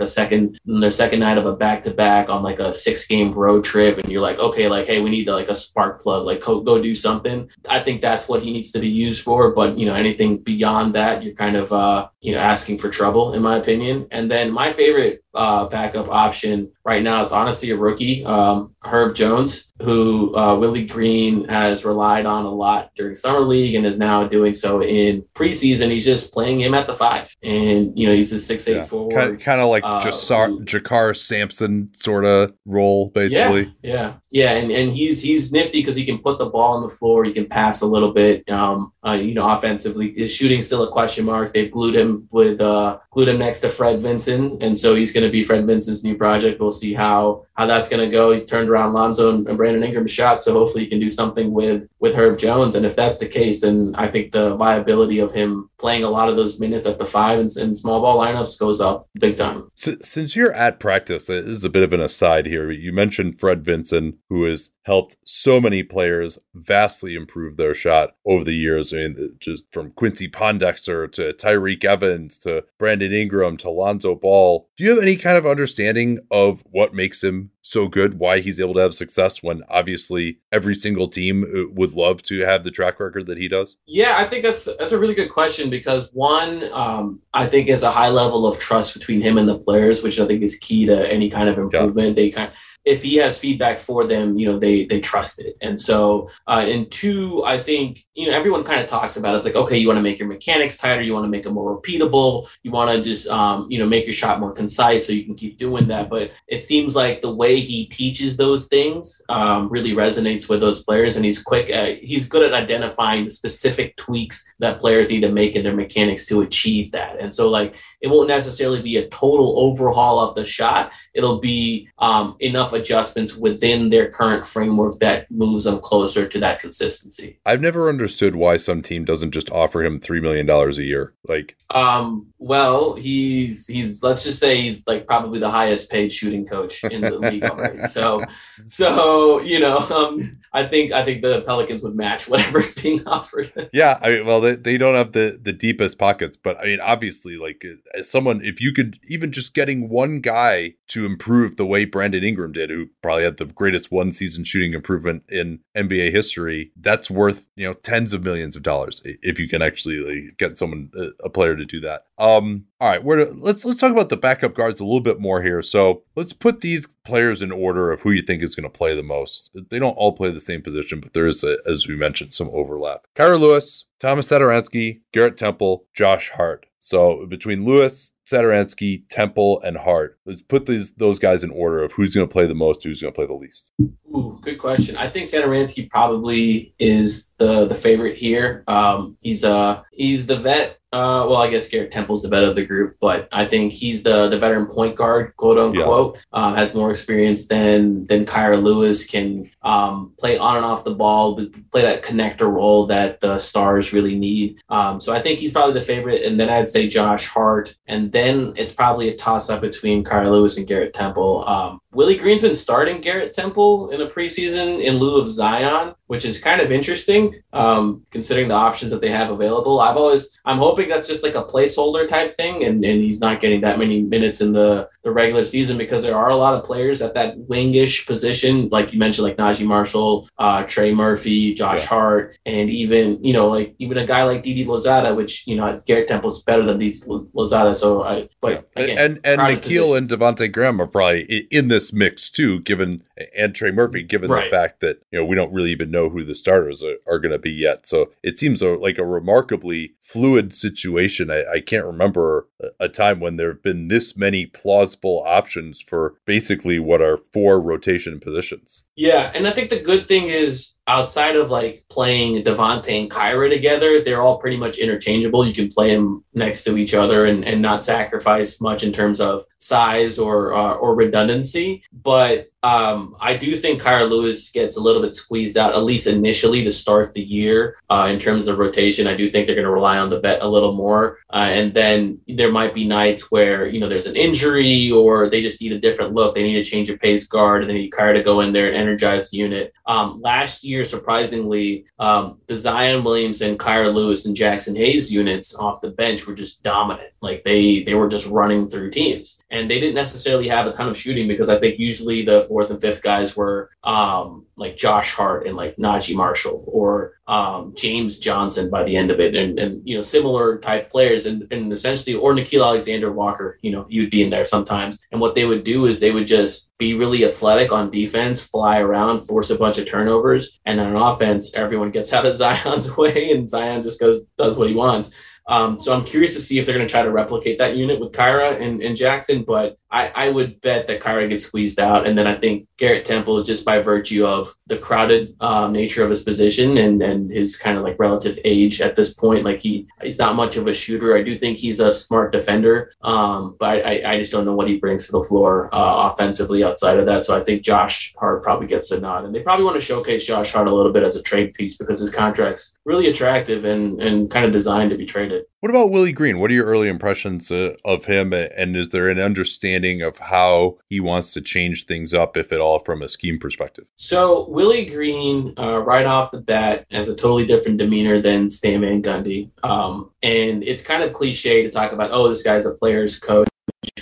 a 0.00 0.06
second 0.06 0.58
on 0.68 0.80
their 0.80 0.90
second 0.90 1.20
night 1.20 1.36
of 1.36 1.46
a 1.46 1.56
back 1.56 1.82
to 1.82 1.90
back 1.90 2.28
on 2.28 2.42
like 2.42 2.60
a 2.60 2.72
six 2.72 3.06
game 3.06 3.32
road 3.32 3.64
trip 3.64 3.98
and 3.98 4.08
you're 4.10 4.20
like 4.20 4.38
okay 4.38 4.68
like 4.68 4.86
hey 4.86 5.00
we 5.00 5.10
need 5.10 5.26
like 5.26 5.48
a 5.48 5.54
spark 5.54 6.00
plug 6.00 6.24
like 6.24 6.40
go, 6.42 6.60
go 6.60 6.80
do 6.80 6.94
something. 6.94 7.50
I 7.68 7.80
think 7.80 8.02
that's 8.02 8.28
what 8.28 8.42
he 8.42 8.52
needs 8.52 8.70
to 8.72 8.78
be 8.78 8.88
used 8.88 9.22
for 9.22 9.50
but 9.50 9.76
you 9.76 9.86
know 9.86 9.94
anything 9.94 10.38
beyond 10.38 10.94
that 10.94 11.24
you're 11.24 11.34
kind 11.34 11.56
of 11.56 11.72
uh 11.72 12.08
you 12.20 12.32
know 12.32 12.38
asking 12.38 12.78
for 12.78 12.88
trouble 12.88 13.34
in 13.34 13.42
my 13.42 13.56
opinion. 13.56 14.06
And 14.12 14.30
then 14.30 14.52
my 14.52 14.72
favorite 14.72 15.24
uh, 15.36 15.68
backup 15.68 16.08
option 16.08 16.72
right 16.84 17.02
now 17.02 17.22
is 17.24 17.32
honestly 17.32 17.70
a 17.70 17.76
rookie, 17.76 18.24
um, 18.24 18.74
Herb 18.84 19.14
Jones, 19.16 19.72
who 19.82 20.34
uh, 20.36 20.56
Willie 20.56 20.86
Green 20.86 21.46
has 21.48 21.84
relied 21.84 22.24
on 22.26 22.44
a 22.44 22.50
lot 22.50 22.90
during 22.96 23.14
summer 23.14 23.40
league 23.40 23.74
and 23.74 23.84
is 23.84 23.98
now 23.98 24.26
doing 24.26 24.54
so 24.54 24.82
in 24.82 25.22
preseason. 25.34 25.90
He's 25.90 26.04
just 26.04 26.32
playing 26.32 26.60
him 26.60 26.74
at 26.74 26.86
the 26.86 26.94
five, 26.94 27.34
and 27.42 27.98
you 27.98 28.06
know 28.06 28.14
he's 28.14 28.32
a 28.32 28.38
six 28.38 28.66
eight 28.68 28.76
Yeah. 28.76 28.84
forward. 28.84 29.14
Kind, 29.14 29.40
kind 29.40 29.60
of 29.60 29.68
like 29.68 29.82
uh, 29.84 30.00
Jasar, 30.00 30.64
Jakarr 30.64 31.16
Sampson 31.16 31.92
sort 31.94 32.24
of 32.24 32.54
role, 32.64 33.08
basically. 33.10 33.74
Yeah, 33.82 34.14
yeah, 34.30 34.52
and 34.52 34.70
and 34.70 34.92
he's 34.92 35.20
he's 35.22 35.52
nifty 35.52 35.80
because 35.80 35.96
he 35.96 36.06
can 36.06 36.18
put 36.18 36.38
the 36.38 36.46
ball 36.46 36.76
on 36.76 36.82
the 36.82 36.88
floor. 36.88 37.24
He 37.24 37.32
can 37.32 37.46
pass 37.46 37.80
a 37.82 37.86
little 37.86 38.12
bit. 38.12 38.48
Um, 38.48 38.92
uh, 39.04 39.12
you 39.12 39.34
know, 39.34 39.48
offensively, 39.50 40.12
his 40.12 40.34
shooting 40.34 40.62
still 40.62 40.84
a 40.84 40.90
question 40.90 41.24
mark. 41.24 41.52
They've 41.52 41.70
glued 41.70 41.96
him 41.96 42.28
with 42.30 42.60
uh 42.60 42.98
glued 43.10 43.28
him 43.28 43.38
next 43.38 43.60
to 43.60 43.68
Fred 43.68 44.00
Vinson, 44.00 44.58
and 44.60 44.76
so 44.78 44.94
he's 44.94 45.12
going 45.12 45.24
to 45.24 45.25
be 45.30 45.42
Fred 45.42 45.66
Vinson's 45.66 46.04
new 46.04 46.16
project. 46.16 46.60
We'll 46.60 46.70
see 46.70 46.94
how 46.94 47.45
how 47.56 47.66
that's 47.66 47.88
going 47.88 48.04
to 48.04 48.10
go. 48.10 48.32
He 48.32 48.40
turned 48.40 48.68
around 48.68 48.92
Lonzo 48.92 49.34
and, 49.34 49.48
and 49.48 49.56
Brandon 49.56 49.82
Ingram's 49.82 50.10
shot, 50.10 50.42
so 50.42 50.52
hopefully 50.52 50.84
he 50.84 50.90
can 50.90 51.00
do 51.00 51.10
something 51.10 51.52
with 51.52 51.88
with 51.98 52.14
Herb 52.14 52.38
Jones. 52.38 52.74
And 52.74 52.84
if 52.84 52.94
that's 52.94 53.18
the 53.18 53.26
case, 53.26 53.62
then 53.62 53.94
I 53.96 54.08
think 54.08 54.32
the 54.32 54.56
viability 54.56 55.18
of 55.18 55.32
him 55.32 55.70
playing 55.78 56.04
a 56.04 56.10
lot 56.10 56.28
of 56.28 56.36
those 56.36 56.58
minutes 56.58 56.86
at 56.86 56.98
the 56.98 57.04
five 57.04 57.38
and, 57.38 57.54
and 57.56 57.76
small 57.76 58.00
ball 58.00 58.18
lineups 58.18 58.58
goes 58.58 58.80
up 58.80 59.08
big 59.14 59.36
time. 59.36 59.68
So, 59.74 59.96
since 60.02 60.36
you're 60.36 60.52
at 60.52 60.80
practice, 60.80 61.26
this 61.26 61.46
is 61.46 61.64
a 61.64 61.70
bit 61.70 61.82
of 61.82 61.92
an 61.92 62.00
aside 62.00 62.46
here. 62.46 62.70
You 62.70 62.92
mentioned 62.92 63.38
Fred 63.38 63.64
Vinson, 63.64 64.18
who 64.28 64.44
has 64.44 64.72
helped 64.84 65.16
so 65.24 65.60
many 65.60 65.82
players 65.82 66.38
vastly 66.54 67.14
improve 67.14 67.56
their 67.56 67.74
shot 67.74 68.10
over 68.24 68.44
the 68.44 68.54
years. 68.54 68.92
I 68.92 68.96
mean, 68.96 69.36
just 69.40 69.66
from 69.72 69.90
Quincy 69.92 70.28
Pondexter 70.28 71.10
to 71.12 71.32
Tyreke 71.32 71.84
Evans 71.84 72.38
to 72.38 72.64
Brandon 72.78 73.12
Ingram 73.12 73.56
to 73.58 73.70
Lonzo 73.70 74.14
Ball. 74.14 74.68
Do 74.76 74.84
you 74.84 74.90
have 74.90 75.02
any 75.02 75.16
kind 75.16 75.36
of 75.36 75.46
understanding 75.46 76.20
of 76.30 76.62
what 76.70 76.94
makes 76.94 77.22
him 77.22 77.45
so 77.62 77.88
good, 77.88 78.18
why 78.18 78.40
he's 78.40 78.60
able 78.60 78.74
to 78.74 78.80
have 78.80 78.94
success 78.94 79.42
when 79.42 79.62
obviously 79.68 80.38
every 80.52 80.74
single 80.74 81.08
team 81.08 81.44
uh, 81.44 81.72
would 81.74 81.94
love 81.94 82.22
to 82.22 82.40
have 82.40 82.64
the 82.64 82.70
track 82.70 83.00
record 83.00 83.26
that 83.26 83.38
he 83.38 83.48
does? 83.48 83.76
Yeah, 83.86 84.16
I 84.18 84.24
think 84.24 84.44
that's 84.44 84.64
that's 84.78 84.92
a 84.92 84.98
really 84.98 85.14
good 85.14 85.30
question 85.30 85.70
because 85.70 86.10
one, 86.12 86.70
um, 86.72 87.20
I 87.34 87.46
think 87.46 87.68
is 87.68 87.82
a 87.82 87.90
high 87.90 88.10
level 88.10 88.46
of 88.46 88.58
trust 88.58 88.94
between 88.94 89.20
him 89.20 89.38
and 89.38 89.48
the 89.48 89.58
players, 89.58 90.02
which 90.02 90.20
I 90.20 90.26
think 90.26 90.42
is 90.42 90.58
key 90.58 90.86
to 90.86 91.12
any 91.12 91.28
kind 91.30 91.48
of 91.48 91.58
improvement. 91.58 92.08
Yeah. 92.08 92.14
They 92.14 92.30
kind 92.30 92.48
of, 92.48 92.54
if 92.86 93.02
he 93.02 93.16
has 93.16 93.36
feedback 93.36 93.80
for 93.80 94.04
them, 94.04 94.38
you 94.38 94.46
know, 94.46 94.58
they 94.58 94.84
they 94.84 95.00
trust 95.00 95.40
it. 95.40 95.56
And 95.60 95.78
so, 95.78 96.30
uh, 96.46 96.64
and 96.64 96.88
two, 96.88 97.44
I 97.44 97.58
think 97.58 98.06
you 98.14 98.28
know 98.28 98.32
everyone 98.32 98.62
kind 98.62 98.80
of 98.80 98.86
talks 98.86 99.16
about 99.16 99.34
it. 99.34 99.38
it's 99.38 99.46
like 99.46 99.56
okay, 99.56 99.76
you 99.76 99.88
want 99.88 99.98
to 99.98 100.02
make 100.02 100.20
your 100.20 100.28
mechanics 100.28 100.78
tighter, 100.78 101.02
you 101.02 101.12
want 101.12 101.24
to 101.24 101.28
make 101.28 101.42
them 101.42 101.54
more 101.54 101.78
repeatable, 101.78 102.48
you 102.62 102.70
want 102.70 102.96
to 102.96 103.02
just 103.02 103.26
um, 103.28 103.66
you 103.68 103.80
know 103.80 103.88
make 103.88 104.06
your 104.06 104.14
shot 104.14 104.38
more 104.38 104.52
concise 104.52 105.04
so 105.04 105.12
you 105.12 105.24
can 105.24 105.34
keep 105.34 105.58
doing 105.58 105.88
that. 105.88 106.08
But 106.08 106.30
it 106.46 106.62
seems 106.62 106.94
like 106.94 107.22
the 107.22 107.34
way 107.34 107.58
he 107.58 107.86
teaches 107.86 108.36
those 108.36 108.68
things 108.68 109.20
um, 109.28 109.68
really 109.68 109.92
resonates 109.92 110.48
with 110.48 110.60
those 110.60 110.84
players, 110.84 111.16
and 111.16 111.24
he's 111.24 111.42
quick. 111.42 111.68
At, 111.70 112.04
he's 112.04 112.28
good 112.28 112.46
at 112.46 112.54
identifying 112.54 113.24
the 113.24 113.30
specific 113.30 113.96
tweaks 113.96 114.46
that 114.60 114.78
players 114.78 115.10
need 115.10 115.22
to 115.22 115.32
make 115.32 115.56
in 115.56 115.64
their 115.64 115.74
mechanics 115.74 116.26
to 116.26 116.42
achieve 116.42 116.92
that. 116.92 117.18
And 117.18 117.34
so, 117.34 117.50
like, 117.50 117.74
it 118.00 118.06
won't 118.06 118.28
necessarily 118.28 118.80
be 118.80 118.98
a 118.98 119.08
total 119.08 119.58
overhaul 119.58 120.20
of 120.20 120.36
the 120.36 120.44
shot. 120.44 120.92
It'll 121.14 121.40
be 121.40 121.88
um, 121.98 122.36
enough 122.38 122.72
adjustments 122.76 123.36
within 123.36 123.90
their 123.90 124.10
current 124.10 124.44
framework 124.44 124.98
that 125.00 125.30
moves 125.30 125.64
them 125.64 125.80
closer 125.80 126.26
to 126.28 126.38
that 126.40 126.60
consistency. 126.60 127.38
I've 127.44 127.60
never 127.60 127.88
understood 127.88 128.36
why 128.36 128.56
some 128.56 128.82
team 128.82 129.04
doesn't 129.04 129.32
just 129.32 129.50
offer 129.50 129.82
him 129.82 130.00
three 130.00 130.20
million 130.20 130.46
dollars 130.46 130.78
a 130.78 130.84
year. 130.84 131.14
Like, 131.26 131.56
um, 131.70 132.32
well, 132.38 132.94
he's 132.94 133.66
he's 133.66 134.02
let's 134.02 134.22
just 134.22 134.38
say 134.38 134.60
he's 134.60 134.86
like 134.86 135.06
probably 135.06 135.40
the 135.40 135.50
highest 135.50 135.90
paid 135.90 136.12
shooting 136.12 136.46
coach 136.46 136.84
in 136.84 137.00
the 137.00 137.18
league 137.18 137.44
already. 137.50 137.84
So, 137.86 138.22
so 138.66 139.40
you 139.40 139.58
know, 139.58 139.78
um, 139.78 140.38
I 140.52 140.64
think 140.64 140.92
I 140.92 141.04
think 141.04 141.22
the 141.22 141.42
Pelicans 141.42 141.82
would 141.82 141.96
match 141.96 142.28
whatever 142.28 142.60
is 142.60 142.74
being 142.74 143.06
offered. 143.06 143.52
yeah, 143.72 143.98
I 144.02 144.10
mean, 144.10 144.26
well, 144.26 144.40
they, 144.40 144.54
they 144.54 144.78
don't 144.78 144.94
have 144.94 145.12
the 145.12 145.38
the 145.40 145.52
deepest 145.52 145.98
pockets, 145.98 146.36
but 146.36 146.58
I 146.58 146.64
mean, 146.64 146.80
obviously, 146.80 147.36
like 147.36 147.64
as 147.94 148.10
someone, 148.10 148.44
if 148.44 148.60
you 148.60 148.72
could 148.72 148.98
even 149.08 149.32
just 149.32 149.54
getting 149.54 149.88
one 149.88 150.20
guy 150.20 150.74
to 150.88 151.04
improve 151.04 151.56
the 151.56 151.66
way 151.66 151.84
Brandon 151.84 152.22
Ingram 152.22 152.52
did, 152.52 152.65
who 152.70 152.88
probably 153.02 153.24
had 153.24 153.36
the 153.36 153.46
greatest 153.46 153.90
one 153.90 154.12
season 154.12 154.44
shooting 154.44 154.74
improvement 154.74 155.22
in 155.28 155.60
NBA 155.76 156.12
history, 156.12 156.72
that's 156.76 157.10
worth 157.10 157.46
you 157.56 157.66
know 157.66 157.74
tens 157.74 158.12
of 158.12 158.24
millions 158.24 158.56
of 158.56 158.62
dollars 158.62 159.02
if 159.04 159.38
you 159.38 159.48
can 159.48 159.62
actually 159.62 159.98
like, 159.98 160.36
get 160.38 160.58
someone 160.58 160.90
a 161.22 161.30
player 161.30 161.56
to 161.56 161.64
do 161.64 161.80
that. 161.80 162.04
Um, 162.18 162.66
all 162.80 162.90
right, 162.90 163.02
we're 163.02 163.30
let's 163.32 163.64
let's 163.64 163.80
talk 163.80 163.92
about 163.92 164.08
the 164.08 164.16
backup 164.16 164.54
guards 164.54 164.80
a 164.80 164.84
little 164.84 165.00
bit 165.00 165.20
more 165.20 165.42
here. 165.42 165.62
So 165.62 166.02
let's 166.14 166.32
put 166.32 166.60
these 166.60 166.86
players 167.04 167.40
in 167.42 167.52
order 167.52 167.90
of 167.90 168.02
who 168.02 168.10
you 168.10 168.22
think 168.22 168.42
is 168.42 168.54
going 168.54 168.70
to 168.70 168.78
play 168.78 168.94
the 168.94 169.02
most. 169.02 169.50
They 169.70 169.78
don't 169.78 169.96
all 169.96 170.12
play 170.12 170.30
the 170.30 170.40
same 170.40 170.62
position, 170.62 171.00
but 171.00 171.12
there 171.12 171.26
is, 171.26 171.42
a, 171.44 171.58
as 171.66 171.88
we 171.88 171.96
mentioned, 171.96 172.34
some 172.34 172.50
overlap. 172.52 173.06
Kira 173.16 173.40
Lewis, 173.40 173.86
Thomas 173.98 174.28
Satoransky, 174.28 175.00
Garrett 175.12 175.36
Temple, 175.36 175.86
Josh 175.94 176.30
Hart. 176.30 176.65
So 176.78 177.26
between 177.26 177.64
Lewis, 177.64 178.12
Satoransky, 178.26 179.04
Temple, 179.08 179.60
and 179.62 179.76
Hart. 179.76 180.18
Let's 180.26 180.42
put 180.42 180.66
these 180.66 180.92
those 180.92 181.18
guys 181.18 181.44
in 181.44 181.50
order 181.50 181.82
of 181.82 181.92
who's 181.92 182.14
going 182.14 182.26
to 182.26 182.32
play 182.32 182.46
the 182.46 182.54
most, 182.54 182.82
who's 182.82 183.00
going 183.00 183.12
to 183.12 183.16
play 183.16 183.26
the 183.26 183.34
least. 183.34 183.72
Ooh, 183.80 184.38
good 184.42 184.58
question. 184.58 184.96
I 184.96 185.08
think 185.08 185.26
Satoransky 185.26 185.88
probably 185.88 186.74
is 186.78 187.32
the 187.38 187.66
the 187.66 187.74
favorite 187.74 188.16
here. 188.16 188.64
Um, 188.66 189.16
he's 189.20 189.44
uh 189.44 189.82
he's 189.92 190.26
the 190.26 190.36
vet 190.36 190.80
uh, 190.96 191.26
well, 191.28 191.36
I 191.36 191.50
guess 191.50 191.68
Garrett 191.68 191.90
Temple's 191.90 192.22
the 192.22 192.28
vet 192.28 192.42
of 192.42 192.54
the 192.54 192.64
group, 192.64 192.96
but 193.00 193.28
I 193.30 193.44
think 193.44 193.72
he's 193.72 194.02
the 194.02 194.28
the 194.28 194.38
veteran 194.38 194.66
point 194.66 194.96
guard, 194.96 195.36
quote 195.36 195.58
unquote. 195.58 196.14
Yeah. 196.14 196.22
Uh, 196.32 196.54
has 196.54 196.74
more 196.74 196.90
experience 196.90 197.46
than 197.48 198.06
than 198.06 198.24
Kira 198.24 198.62
Lewis 198.62 199.06
can 199.06 199.50
um, 199.62 200.14
play 200.18 200.38
on 200.38 200.56
and 200.56 200.64
off 200.64 200.84
the 200.84 200.94
ball, 200.94 201.36
play 201.70 201.82
that 201.82 202.02
connector 202.02 202.50
role 202.50 202.86
that 202.86 203.20
the 203.20 203.38
stars 203.38 203.92
really 203.92 204.18
need. 204.18 204.62
Um, 204.70 204.98
so 204.98 205.12
I 205.12 205.20
think 205.20 205.38
he's 205.38 205.52
probably 205.52 205.74
the 205.74 205.82
favorite, 205.84 206.22
and 206.22 206.40
then 206.40 206.48
I'd 206.48 206.70
say 206.70 206.88
Josh 206.88 207.26
Hart, 207.26 207.76
and 207.86 208.10
then 208.10 208.54
it's 208.56 208.72
probably 208.72 209.10
a 209.10 209.16
toss 209.16 209.50
up 209.50 209.60
between 209.60 210.02
Kira 210.02 210.30
Lewis 210.30 210.56
and 210.56 210.66
Garrett 210.66 210.94
Temple. 210.94 211.46
Um, 211.46 211.80
Willie 211.92 212.16
Green's 212.16 212.42
been 212.42 212.54
starting 212.54 213.00
Garrett 213.00 213.34
Temple 213.34 213.90
in 213.90 213.98
the 214.00 214.06
preseason 214.06 214.82
in 214.82 214.96
lieu 214.96 215.20
of 215.20 215.28
Zion, 215.28 215.94
which 216.06 216.24
is 216.24 216.40
kind 216.40 216.60
of 216.60 216.70
interesting 216.72 217.40
um, 217.52 218.04
considering 218.10 218.48
the 218.48 218.54
options 218.54 218.90
that 218.92 219.00
they 219.00 219.10
have 219.10 219.30
available. 219.30 219.80
I've 219.80 219.96
always, 219.96 220.38
I'm 220.44 220.58
hoping 220.58 220.88
that's 220.88 221.08
just 221.08 221.22
like 221.22 221.34
a 221.34 221.44
placeholder 221.44 222.08
type 222.08 222.32
thing, 222.32 222.64
and, 222.64 222.84
and 222.84 223.02
he's 223.02 223.20
not 223.20 223.40
getting 223.40 223.60
that 223.62 223.78
many 223.78 224.02
minutes 224.02 224.40
in 224.40 224.52
the, 224.52 224.88
the 225.02 225.12
regular 225.12 225.44
season 225.44 225.78
because 225.78 226.02
there 226.02 226.16
are 226.16 226.30
a 226.30 226.36
lot 226.36 226.54
of 226.54 226.64
players 226.64 227.00
at 227.00 227.14
that 227.14 227.38
wingish 227.38 228.06
position, 228.06 228.68
like 228.70 228.92
you 228.92 228.98
mentioned, 228.98 229.26
like 229.26 229.36
Naji 229.36 229.64
Marshall, 229.64 230.28
uh, 230.38 230.64
Trey 230.64 230.92
Murphy, 230.92 231.54
Josh 231.54 231.80
yeah. 231.80 231.86
Hart, 231.86 232.38
and 232.44 232.68
even, 232.68 233.22
you 233.24 233.32
know, 233.32 233.48
like 233.48 233.74
even 233.78 233.98
a 233.98 234.06
guy 234.06 234.24
like 234.24 234.42
Didi 234.42 234.66
Louzada, 234.66 235.14
which, 235.14 235.46
you 235.46 235.56
know, 235.56 235.78
Garrett 235.86 236.08
Temple's 236.08 236.42
better 236.42 236.64
than 236.64 236.78
these 236.78 237.06
Louzada. 237.06 237.74
So 237.74 238.02
I, 238.02 238.28
but 238.40 238.68
yeah. 238.76 238.82
again, 238.82 238.98
and, 238.98 239.20
and, 239.24 239.40
and 239.40 239.62
Nickeil 239.62 239.96
and 239.96 240.08
Devonte 240.08 240.52
Graham 240.52 240.80
are 240.80 240.86
probably 240.86 241.46
in 241.50 241.68
this 241.68 241.76
this 241.76 241.92
mix 241.92 242.30
too, 242.30 242.60
given 242.60 243.02
and 243.36 243.54
Trey 243.54 243.70
Murphy, 243.70 244.02
given 244.02 244.30
right. 244.30 244.44
the 244.44 244.50
fact 244.50 244.80
that 244.80 245.02
you 245.10 245.18
know 245.18 245.24
we 245.24 245.36
don't 245.36 245.52
really 245.52 245.70
even 245.70 245.90
know 245.90 245.95
who 245.96 246.24
the 246.24 246.34
starters 246.34 246.82
are, 246.82 246.96
are 247.06 247.18
going 247.18 247.32
to 247.32 247.38
be 247.38 247.50
yet. 247.50 247.88
So 247.88 248.10
it 248.22 248.38
seems 248.38 248.62
a, 248.62 248.70
like 248.70 248.98
a 248.98 249.04
remarkably 249.04 249.94
fluid 250.00 250.54
situation. 250.54 251.30
I, 251.30 251.44
I 251.56 251.60
can't 251.60 251.84
remember 251.84 252.48
a, 252.60 252.84
a 252.84 252.88
time 252.88 253.20
when 253.20 253.36
there 253.36 253.48
have 253.48 253.62
been 253.62 253.88
this 253.88 254.16
many 254.16 254.46
plausible 254.46 255.22
options 255.26 255.80
for 255.80 256.14
basically 256.24 256.78
what 256.78 257.02
are 257.02 257.16
four 257.16 257.60
rotation 257.60 258.20
positions. 258.20 258.84
Yeah, 258.94 259.32
and 259.34 259.46
I 259.46 259.50
think 259.50 259.70
the 259.70 259.80
good 259.80 260.06
thing 260.06 260.28
is 260.28 260.75
outside 260.88 261.36
of 261.36 261.50
like 261.50 261.84
playing 261.88 262.42
Devonte 262.44 263.00
and 263.00 263.10
Kira 263.10 263.50
together, 263.50 264.02
they're 264.02 264.22
all 264.22 264.38
pretty 264.38 264.56
much 264.56 264.78
interchangeable. 264.78 265.46
You 265.46 265.54
can 265.54 265.68
play 265.68 265.94
them 265.94 266.24
next 266.34 266.64
to 266.64 266.76
each 266.76 266.94
other 266.94 267.26
and, 267.26 267.44
and 267.44 267.60
not 267.60 267.84
sacrifice 267.84 268.60
much 268.60 268.84
in 268.84 268.92
terms 268.92 269.20
of 269.20 269.44
size 269.58 270.18
or 270.18 270.54
uh, 270.54 270.74
or 270.74 270.94
redundancy. 270.94 271.82
But 271.92 272.50
um, 272.62 273.14
I 273.20 273.36
do 273.36 273.56
think 273.56 273.80
Kira 273.80 274.08
Lewis 274.08 274.50
gets 274.50 274.76
a 274.76 274.80
little 274.80 275.00
bit 275.00 275.14
squeezed 275.14 275.56
out, 275.56 275.74
at 275.74 275.84
least 275.84 276.08
initially 276.08 276.64
to 276.64 276.72
start 276.72 277.14
the 277.14 277.22
year 277.22 277.78
uh, 277.88 278.08
in 278.10 278.18
terms 278.18 278.48
of 278.48 278.58
rotation. 278.58 279.06
I 279.06 279.16
do 279.16 279.30
think 279.30 279.46
they're 279.46 279.54
going 279.54 279.66
to 279.66 279.70
rely 279.70 279.98
on 279.98 280.10
the 280.10 280.20
vet 280.20 280.42
a 280.42 280.48
little 280.48 280.72
more. 280.72 281.18
Uh, 281.32 281.48
and 281.50 281.72
then 281.72 282.18
there 282.26 282.50
might 282.50 282.74
be 282.74 282.84
nights 282.84 283.30
where, 283.30 283.66
you 283.66 283.78
know, 283.78 283.88
there's 283.88 284.06
an 284.06 284.16
injury 284.16 284.90
or 284.90 285.28
they 285.28 285.42
just 285.42 285.60
need 285.60 285.72
a 285.72 285.78
different 285.78 286.12
look. 286.12 286.34
They 286.34 286.42
need 286.42 286.60
to 286.60 286.68
change 286.68 286.90
a 286.90 286.98
pace 286.98 287.28
guard 287.28 287.62
and 287.62 287.70
they 287.70 287.74
need 287.74 287.92
Kira 287.92 288.14
to 288.14 288.22
go 288.22 288.40
in 288.40 288.52
there 288.52 288.68
and 288.68 288.76
energize 288.76 289.30
the 289.30 289.36
unit. 289.36 289.72
Um, 289.86 290.20
last 290.20 290.64
year, 290.64 290.75
surprisingly, 290.84 291.86
um, 291.98 292.38
the 292.46 292.56
Zion 292.56 293.04
Williamson, 293.04 293.58
Kira 293.58 293.92
Lewis, 293.92 294.26
and 294.26 294.36
Jaxson 294.36 294.76
Hayes 294.76 295.12
units 295.12 295.54
off 295.54 295.80
the 295.80 295.90
bench 295.90 296.26
were 296.26 296.34
just 296.34 296.62
dominant. 296.62 297.12
Like 297.20 297.44
they 297.44 297.82
they 297.82 297.94
were 297.94 298.08
just 298.08 298.26
running 298.26 298.68
through 298.68 298.90
teams 298.90 299.35
and 299.50 299.70
they 299.70 299.78
didn't 299.78 299.94
necessarily 299.94 300.48
have 300.48 300.66
a 300.66 300.72
ton 300.72 300.88
of 300.88 300.98
shooting 300.98 301.28
because 301.28 301.48
I 301.48 301.58
think 301.58 301.78
usually 301.78 302.24
the 302.24 302.42
fourth 302.42 302.70
and 302.70 302.80
fifth 302.80 303.02
guys 303.02 303.36
were 303.36 303.70
um, 303.84 304.46
like 304.56 304.76
Josh 304.76 305.12
Hart 305.12 305.46
and 305.46 305.56
like 305.56 305.76
Naji 305.76 306.16
Marshall 306.16 306.64
or 306.66 307.14
um, 307.28 307.72
James 307.76 308.18
Johnson 308.18 308.70
by 308.70 308.82
the 308.84 308.96
end 308.96 309.10
of 309.10 309.20
it, 309.20 309.34
and, 309.34 309.58
and 309.58 309.86
you 309.88 309.96
know 309.96 310.02
similar 310.02 310.58
type 310.58 310.90
players, 310.90 311.26
and, 311.26 311.46
and 311.52 311.72
essentially 311.72 312.14
or 312.14 312.34
Nickeil 312.34 312.64
Alexander 312.64 313.12
Walker, 313.12 313.58
you 313.62 313.70
know, 313.70 313.86
you'd 313.88 314.10
be 314.10 314.22
in 314.22 314.30
there 314.30 314.46
sometimes. 314.46 315.04
And 315.12 315.20
what 315.20 315.34
they 315.34 315.44
would 315.44 315.64
do 315.64 315.86
is 315.86 316.00
they 316.00 316.12
would 316.12 316.26
just 316.26 316.76
be 316.78 316.94
really 316.94 317.24
athletic 317.24 317.72
on 317.72 317.90
defense, 317.90 318.42
fly 318.42 318.78
around, 318.78 319.20
force 319.20 319.50
a 319.50 319.56
bunch 319.56 319.78
of 319.78 319.88
turnovers, 319.88 320.60
and 320.66 320.78
then 320.78 320.94
on 320.94 321.14
offense, 321.14 321.54
everyone 321.54 321.90
gets 321.90 322.12
out 322.12 322.26
of 322.26 322.34
Zion's 322.42 322.96
way, 322.96 323.30
and 323.32 323.48
Zion 323.48 323.82
just 323.82 324.00
goes 324.00 324.24
does 324.38 324.56
what 324.56 324.68
he 324.68 324.74
wants. 324.74 325.10
Um, 325.48 325.80
so 325.80 325.94
I'm 325.94 326.04
curious 326.04 326.34
to 326.34 326.40
see 326.40 326.58
if 326.58 326.66
they're 326.66 326.74
going 326.74 326.86
to 326.86 326.90
try 326.90 327.02
to 327.02 327.10
replicate 327.10 327.58
that 327.58 327.76
unit 327.76 328.00
with 328.00 328.12
Kira 328.12 328.60
and, 328.60 328.82
and 328.82 328.96
Jaxson. 328.96 329.46
But 329.46 329.78
I, 329.90 330.10
I 330.14 330.30
would 330.30 330.60
bet 330.60 330.88
that 330.88 331.00
Kira 331.00 331.28
gets 331.28 331.44
squeezed 331.44 331.78
out. 331.78 332.06
And 332.06 332.18
then 332.18 332.26
I 332.26 332.34
think 332.34 332.66
Garrett 332.76 333.04
Temple, 333.04 333.42
just 333.42 333.64
by 333.64 333.78
virtue 333.78 334.26
of 334.26 334.52
the 334.66 334.76
crowded 334.76 335.36
um, 335.40 335.72
nature 335.72 336.02
of 336.02 336.10
his 336.10 336.22
position 336.22 336.76
and, 336.76 337.00
and 337.02 337.30
his 337.30 337.56
kind 337.56 337.78
of 337.78 337.84
like 337.84 337.98
relative 337.98 338.38
age 338.44 338.80
at 338.80 338.96
this 338.96 339.14
point, 339.14 339.44
like 339.44 339.60
he 339.60 339.86
he's 340.02 340.18
not 340.18 340.34
much 340.34 340.56
of 340.56 340.66
a 340.66 340.74
shooter. 340.74 341.16
I 341.16 341.22
do 341.22 341.38
think 341.38 341.58
he's 341.58 341.78
a 341.78 341.92
smart 341.92 342.32
defender, 342.32 342.92
um, 343.02 343.56
but 343.60 343.86
I, 343.86 344.02
I 344.04 344.18
just 344.18 344.32
don't 344.32 344.44
know 344.44 344.54
what 344.54 344.68
he 344.68 344.78
brings 344.78 345.06
to 345.06 345.12
the 345.12 345.22
floor 345.22 345.72
uh, 345.72 346.10
offensively 346.10 346.64
outside 346.64 346.98
of 346.98 347.06
that. 347.06 347.24
So 347.24 347.36
I 347.36 347.44
think 347.44 347.62
Josh 347.62 348.12
Hart 348.18 348.42
probably 348.42 348.66
gets 348.66 348.90
a 348.90 348.98
nod. 348.98 349.24
And 349.24 349.34
they 349.34 349.40
probably 349.40 349.64
want 349.64 349.78
to 349.78 349.86
showcase 349.86 350.26
Josh 350.26 350.52
Hart 350.52 350.68
a 350.68 350.74
little 350.74 350.92
bit 350.92 351.04
as 351.04 351.14
a 351.14 351.22
trade 351.22 351.54
piece 351.54 351.76
because 351.76 352.00
his 352.00 352.12
contract's 352.12 352.76
really 352.84 353.06
attractive 353.06 353.64
and, 353.64 354.02
and 354.02 354.30
kind 354.30 354.44
of 354.44 354.52
designed 354.52 354.90
to 354.90 354.96
be 354.96 355.06
traded. 355.06 355.44
What 355.60 355.70
about 355.70 355.90
Willie 355.90 356.12
Green? 356.12 356.38
What 356.38 356.50
are 356.50 356.54
your 356.54 356.66
early 356.66 356.88
impressions 356.88 357.50
uh, 357.50 357.74
of 357.84 358.04
him? 358.04 358.32
And 358.32 358.76
is 358.76 358.90
there 358.90 359.08
an 359.08 359.18
understanding 359.18 359.75
of 360.02 360.18
how 360.18 360.78
he 360.88 361.00
wants 361.00 361.32
to 361.34 361.40
change 361.40 361.86
things 361.86 362.14
up, 362.14 362.36
if 362.36 362.52
at 362.52 362.60
all, 362.60 362.78
from 362.78 363.02
a 363.02 363.08
scheme 363.08 363.38
perspective? 363.38 363.86
So, 363.96 364.48
Willie 364.48 364.86
Green, 364.86 365.54
uh, 365.58 365.78
right 365.78 366.06
off 366.06 366.30
the 366.30 366.40
bat, 366.40 366.86
has 366.90 367.08
a 367.08 367.16
totally 367.16 367.46
different 367.46 367.78
demeanor 367.78 368.20
than 368.20 368.50
Stan 368.50 368.80
Van 368.80 369.02
Gundy. 369.02 369.50
Um, 369.62 370.10
and 370.22 370.62
it's 370.62 370.82
kind 370.82 371.02
of 371.02 371.12
cliche 371.12 371.62
to 371.62 371.70
talk 371.70 371.92
about, 371.92 372.10
oh, 372.12 372.28
this 372.28 372.42
guy's 372.42 372.66
a 372.66 372.74
player's 372.74 373.18
coach 373.18 373.48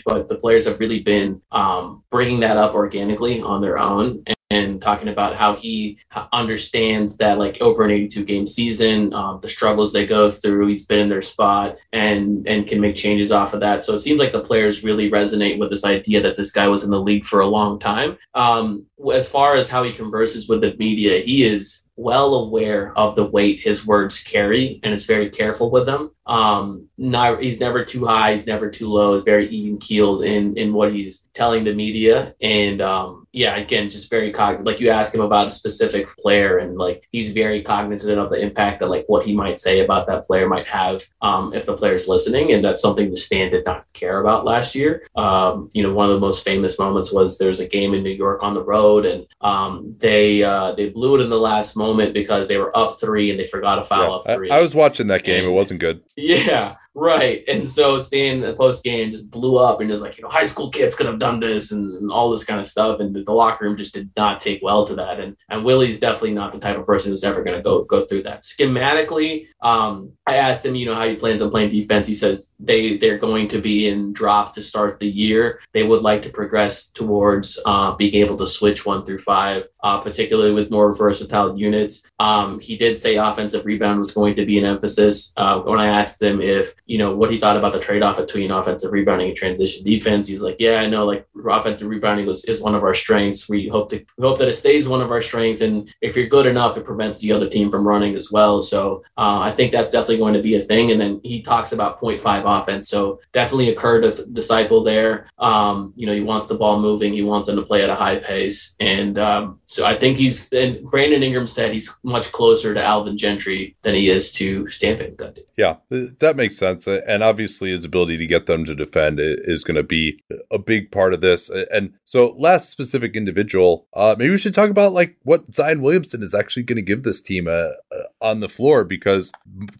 but 0.05 0.29
the 0.29 0.37
players 0.37 0.67
have 0.67 0.81
really 0.81 1.01
been 1.01 1.41
um, 1.53 2.03
bringing 2.11 2.41
that 2.41 2.57
up 2.57 2.75
organically 2.75 3.41
on 3.41 3.63
their 3.63 3.79
own 3.79 4.23
and 4.51 4.81
talking 4.81 5.09
about 5.09 5.37
how 5.37 5.55
he 5.55 5.99
understands 6.33 7.17
that 7.17 7.39
like 7.39 7.61
over 7.61 7.85
an 7.85 7.91
82 7.91 8.25
game 8.25 8.47
season 8.47 9.13
um, 9.15 9.41
the 9.41 9.49
struggles 9.49 9.93
they 9.93 10.07
go 10.07 10.31
through 10.31 10.67
he's 10.67 10.87
been 10.87 11.01
in 11.01 11.09
their 11.09 11.23
spot 11.23 11.77
and 11.93 12.47
and 12.47 12.67
can 12.67 12.81
make 12.81 12.97
changes 12.97 13.33
off 13.33 13.55
of 13.55 13.61
that 13.61 13.85
so 13.85 13.95
it 13.95 14.01
seems 14.01 14.21
like 14.21 14.33
the 14.33 14.41
players 14.41 14.85
really 14.85 15.11
resonate 15.11 15.59
with 15.59 15.71
this 15.71 15.85
idea 15.85 16.21
that 16.21 16.37
this 16.37 16.53
guy 16.53 16.69
was 16.69 16.85
in 16.85 16.91
the 16.91 17.01
league 17.01 17.25
for 17.25 17.41
a 17.41 17.47
long 17.47 17.79
time 17.79 18.17
um, 18.35 18.85
as 19.13 19.29
far 19.29 19.57
as 19.57 19.71
how 19.71 19.83
he 19.83 19.93
converses 19.93 20.49
with 20.49 20.61
the 20.61 20.75
media 20.77 21.21
he 21.21 21.45
is 21.45 21.85
well 21.97 22.35
aware 22.35 22.97
of 22.99 23.15
the 23.15 23.25
weight 23.25 23.61
his 23.61 23.87
words 23.87 24.23
carry 24.23 24.81
and 24.83 24.93
is 24.93 25.07
very 25.07 25.31
careful 25.31 25.71
with 25.71 25.87
them. 25.87 26.11
Um, 26.27 26.89
not 26.97 27.43
he's 27.43 27.61
never 27.61 27.85
too 27.85 28.07
high, 28.07 28.33
he's 28.33 28.47
never 28.47 28.71
too 28.71 28.89
low. 28.89 29.15
He's 29.15 29.25
very 29.25 29.49
even 29.49 29.79
keeled 29.79 30.25
in 30.25 30.57
in 30.57 30.73
what 30.73 30.93
he's 30.93 31.29
telling 31.35 31.65
the 31.65 31.75
media, 31.75 32.35
and 32.41 32.81
um, 32.81 33.27
yeah, 33.33 33.57
again, 33.57 33.91
just 33.91 34.09
very 34.09 34.31
cognizant. 34.31 34.65
Like 34.65 34.79
you 34.79 34.91
ask 34.91 35.13
him 35.13 35.21
about 35.21 35.49
a 35.49 35.51
specific 35.51 36.07
player, 36.19 36.59
and 36.59 36.79
like 36.79 37.09
he's 37.11 37.33
very 37.33 37.63
cognizant 37.63 38.19
of 38.19 38.31
the 38.31 38.41
impact 38.41 38.79
that 38.79 38.89
like 38.89 39.05
what 39.09 39.27
he 39.27 39.35
might 39.35 39.59
say 39.59 39.81
about 39.81 40.07
that 40.07 40.25
player 40.25 40.49
might 40.49 40.69
have 40.69 41.03
um, 41.21 41.53
if 41.53 41.67
the 41.67 41.77
player's 41.77 42.07
listening, 42.07 42.53
and 42.53 42.65
that's 42.65 42.81
something 42.81 43.11
the 43.11 43.17
Stan 43.17 43.51
did 43.51 43.65
not 43.67 43.93
care 43.93 44.21
about 44.21 44.45
last 44.45 44.77
year. 44.77 45.05
Um, 45.17 45.69
you 45.73 45.83
know, 45.83 45.93
one 45.93 46.09
of 46.09 46.15
the 46.15 46.21
most 46.21 46.45
famous 46.45 46.79
moments 46.79 47.13
was 47.13 47.37
there's 47.37 47.59
a 47.59 47.67
game 47.67 47.93
in 47.93 48.05
New 48.05 48.11
York 48.11 48.45
on 48.45 48.55
the 48.55 48.63
road, 48.63 49.05
and 49.05 49.27
um, 49.41 49.97
they 49.99 50.45
uh, 50.45 50.73
they 50.73 50.91
blew 50.91 51.17
it 51.17 51.25
in 51.25 51.29
the 51.29 51.37
last 51.37 51.77
moment 51.77 52.15
because 52.15 52.47
they 52.47 52.57
were 52.57 52.77
up 52.77 53.01
three 53.01 53.33
and 53.33 53.41
they 53.41 53.47
forgot 53.47 53.77
to 53.77 53.85
foul 53.85 54.11
yeah, 54.11 54.15
up 54.33 54.37
three. 54.37 54.51
I, 54.51 54.59
I, 54.59 54.61
was 54.61 54.77
watching 54.77 55.09
that 55.09 55.25
game; 55.25 55.45
and, 55.45 55.53
it 55.53 55.57
wasn't 55.57 55.81
good. 55.81 56.03
Yeah, 56.17 56.77
Right. 56.97 57.43
And 57.49 57.69
so 57.69 57.99
Stan 57.99 58.41
the 58.41 58.55
post 58.55 58.85
game 58.85 59.11
just 59.11 59.29
blew 59.29 59.59
up 59.59 59.81
and 59.81 59.91
was 59.91 60.01
like, 60.01 60.17
you 60.17 60.23
know, 60.23 60.31
high 60.31 60.45
school 60.45 60.71
kids 60.71 60.95
could 60.95 61.07
have 61.07 61.19
done 61.19 61.41
this 61.41 61.73
and, 61.73 61.93
and, 61.93 62.13
all 62.13 62.31
this 62.31 62.45
kind 62.45 62.61
of 62.61 62.67
stuff. 62.67 63.01
And 63.01 63.15
the, 63.15 63.25
the, 63.25 63.33
locker 63.33 63.65
room 63.65 63.77
just 63.77 63.95
did 63.95 64.11
not 64.17 64.39
take 64.39 64.63
well 64.63 64.85
to 64.87 64.95
that. 64.95 65.19
And 65.19 65.37
and 65.49 65.65
Willie's 65.65 65.99
definitely 65.99 66.35
not 66.35 66.53
the 66.53 66.61
type 66.61 66.79
of 66.79 66.87
person 66.87 67.11
who's 67.11 67.25
ever 67.25 67.43
gonna 67.43 67.63
go 67.63 67.83
go 67.83 68.07
through 68.07 68.23
that. 68.23 68.43
Schematically, 68.43 69.49
um, 69.61 70.13
I 70.25 70.37
asked 70.37 70.65
him, 70.65 70.77
you 70.77 70.87
know, 70.87 70.95
how 70.95 71.09
he 71.09 71.17
plans 71.17 71.43
on 71.43 71.51
playing 71.51 71.71
defense. 71.71 72.07
He 72.07 72.15
says 72.15 72.55
they 72.61 72.97
they're 72.97 73.19
going 73.19 73.49
to 73.49 73.61
be 73.61 73.89
in 73.89 74.13
drop 74.13 74.55
to 74.55 74.63
start 74.63 75.01
the 75.01 75.11
year. 75.11 75.61
They 75.73 75.83
would 75.83 76.03
like 76.03 76.23
to 76.23 76.31
progress 76.31 76.91
towards 76.91 77.59
uh, 77.67 77.97
being 77.97 78.15
able 78.15 78.37
to 78.37 78.47
switch 78.47 78.87
one 78.87 79.05
through 79.05 79.19
five, 79.19 79.65
uh, 79.85 80.01
particularly 80.01 80.53
with 80.53 80.71
more 80.71 80.93
versatile 80.95 81.57
units. 81.57 82.11
Um, 82.19 82.59
he 82.59 82.77
did 82.77 82.99
say 82.99 83.17
offensive 83.17 83.67
rebound 83.67 83.99
was 84.01 84.13
going 84.13 84.35
to 84.37 84.47
be 84.47 84.59
an 84.59 84.65
emphasis. 84.65 85.33
Uh, 85.37 85.61
when 85.61 85.79
I 85.79 85.87
asked 85.89 86.21
him 86.21 86.41
if 86.41 86.75
you 86.87 86.99
know, 86.99 87.17
what 87.17 87.31
he 87.31 87.39
thought 87.39 87.57
about 87.57 87.73
the 87.73 87.81
trade 87.81 88.03
off 88.03 88.19
between 88.19 88.51
offensive 88.51 88.93
rebounding 88.93 89.29
and 89.29 89.37
transition 89.37 89.85
defense. 89.85 90.27
He's 90.27 90.43
like, 90.43 90.57
yeah, 90.59 90.77
I 90.77 90.87
know 90.87 91.07
like 91.07 91.27
offensive 91.47 91.89
rebounding 91.89 92.27
was, 92.27 92.45
is 92.45 92.61
one 92.61 92.75
of 92.75 92.83
our 92.83 92.95
strengths. 92.95 93.49
We 93.49 93.69
hope 93.69 93.91
to 93.91 94.05
we 94.19 94.27
hope 94.27 94.39
that 94.39 94.49
it 94.49 94.55
stays 94.55 94.89
one 94.89 95.01
of 95.01 95.11
our 95.11 95.23
strengths. 95.23 95.63
And 95.63 95.93
if 96.01 96.17
you're 96.17 96.27
good 96.27 96.47
enough, 96.47 96.77
it 96.77 96.85
prevents 96.85 97.21
the 97.21 97.33
other 97.33 97.49
team 97.49 97.71
from 97.71 97.89
running 97.89 98.15
as 98.17 98.31
well. 98.31 98.63
So 98.63 99.03
uh, 99.17 99.41
I 99.41 99.51
think 99.51 99.73
that's 99.73 99.91
definitely 99.91 100.19
going 100.19 100.35
to 100.35 100.43
be 100.43 100.57
a 100.57 100.61
thing. 100.61 100.91
And 100.91 101.01
then 101.01 101.21
he 101.25 101.43
talks 101.43 101.73
about 101.73 101.99
0.5 102.01 102.43
offense. 102.45 102.89
So 102.89 103.21
definitely 103.33 103.71
a 103.71 103.75
Kerr 103.75 104.03
disciple 104.03 104.85
there. 104.85 105.27
Um, 105.39 105.95
you 105.97 106.07
know, 106.07 106.13
he 106.15 106.21
wants 106.21 106.49
the 106.49 106.55
ball 106.55 106.81
moving. 106.81 107.13
He 107.13 107.23
wants 107.23 107.47
them 107.47 107.57
to 107.57 107.63
play 107.63 107.83
at 107.83 107.91
a 107.91 107.95
high 107.95 108.19
pace. 108.19 108.77
And 108.79 109.19
um, 109.19 109.61
so 109.75 109.85
I 109.85 109.99
think 109.99 110.19
he's, 110.19 110.53
and 110.53 110.83
Brandon 110.85 111.23
Ingram 111.23 111.47
said 111.47 111.73
he's 111.73 111.93
much 112.03 112.31
closer 112.33 112.75
to 112.75 112.83
Alvin 112.83 113.17
Gentry 113.17 113.77
than 113.83 113.95
he 113.95 114.11
is 114.11 114.33
to 114.35 114.69
Stan 114.69 114.99
Van 114.99 115.17
Gundy. 115.17 115.45
Yeah, 115.57 115.77
that 115.91 116.37
makes 116.37 116.57
sense 116.57 116.65
sense. 116.65 117.03
And 117.07 117.23
obviously, 117.23 117.71
his 117.71 117.85
ability 117.85 118.17
to 118.19 118.27
get 118.27 118.47
them 118.47 118.65
to 118.65 118.75
defend 118.75 119.19
is 119.21 119.65
going 119.65 119.77
to 119.77 119.83
be 119.83 120.23
a 120.51 120.59
big 120.59 120.91
part 120.91 121.15
of 121.15 121.21
this. 121.21 121.51
And 121.51 121.95
so, 122.05 122.35
last 122.39 122.71
specific 122.71 123.17
individual, 123.17 123.87
uh, 123.95 124.15
maybe 124.19 124.31
we 124.31 124.39
should 124.39 124.55
talk 124.55 124.71
about 124.71 124.93
like 124.93 125.17
what 125.23 125.53
Zion 125.53 125.83
Williamson 125.83 126.23
is 126.23 126.35
actually 126.35 126.65
going 126.65 126.77
to 126.77 126.83
give 126.83 127.03
this 127.03 127.21
team 127.21 127.47
uh, 127.47 127.51
uh, 127.51 128.03
on 128.21 128.41
the 128.41 128.49
floor 128.49 128.85
because, 128.85 129.33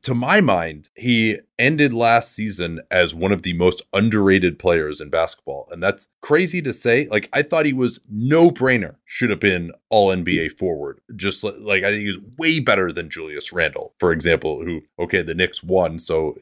to 0.03 0.15
my 0.15 0.41
mind, 0.41 0.91
he 0.95 1.39
ended 1.59 1.93
last 1.93 2.33
season 2.33 2.81
as 2.91 3.15
one 3.15 3.33
of 3.33 3.43
the 3.43 3.53
most 3.53 3.83
underrated 3.93 4.59
players 4.59 5.01
in 5.01 5.11
basketball. 5.11 5.69
And 5.71 5.83
that's 5.83 6.09
crazy 6.21 6.61
to 6.63 6.73
say. 6.73 7.07
Like, 7.11 7.29
I 7.33 7.43
thought 7.43 7.67
he 7.67 7.73
was 7.73 8.01
no 8.11 8.51
brainer, 8.51 8.97
should 9.05 9.31
have 9.31 9.41
been 9.41 9.73
all 9.89 10.09
NBA 10.09 10.59
forward. 10.59 11.01
Just 11.15 11.45
like, 11.45 11.85
I 11.85 11.91
think 11.91 12.05
he's 12.05 12.19
way 12.39 12.61
better 12.61 12.91
than 12.91 13.11
Julius 13.11 13.53
Randle, 13.53 13.95
for 13.99 14.13
example, 14.13 14.65
who, 14.65 14.83
okay, 14.99 15.23
the 15.23 15.35
Knicks 15.35 15.63
won. 15.63 15.99
So, 15.99 16.37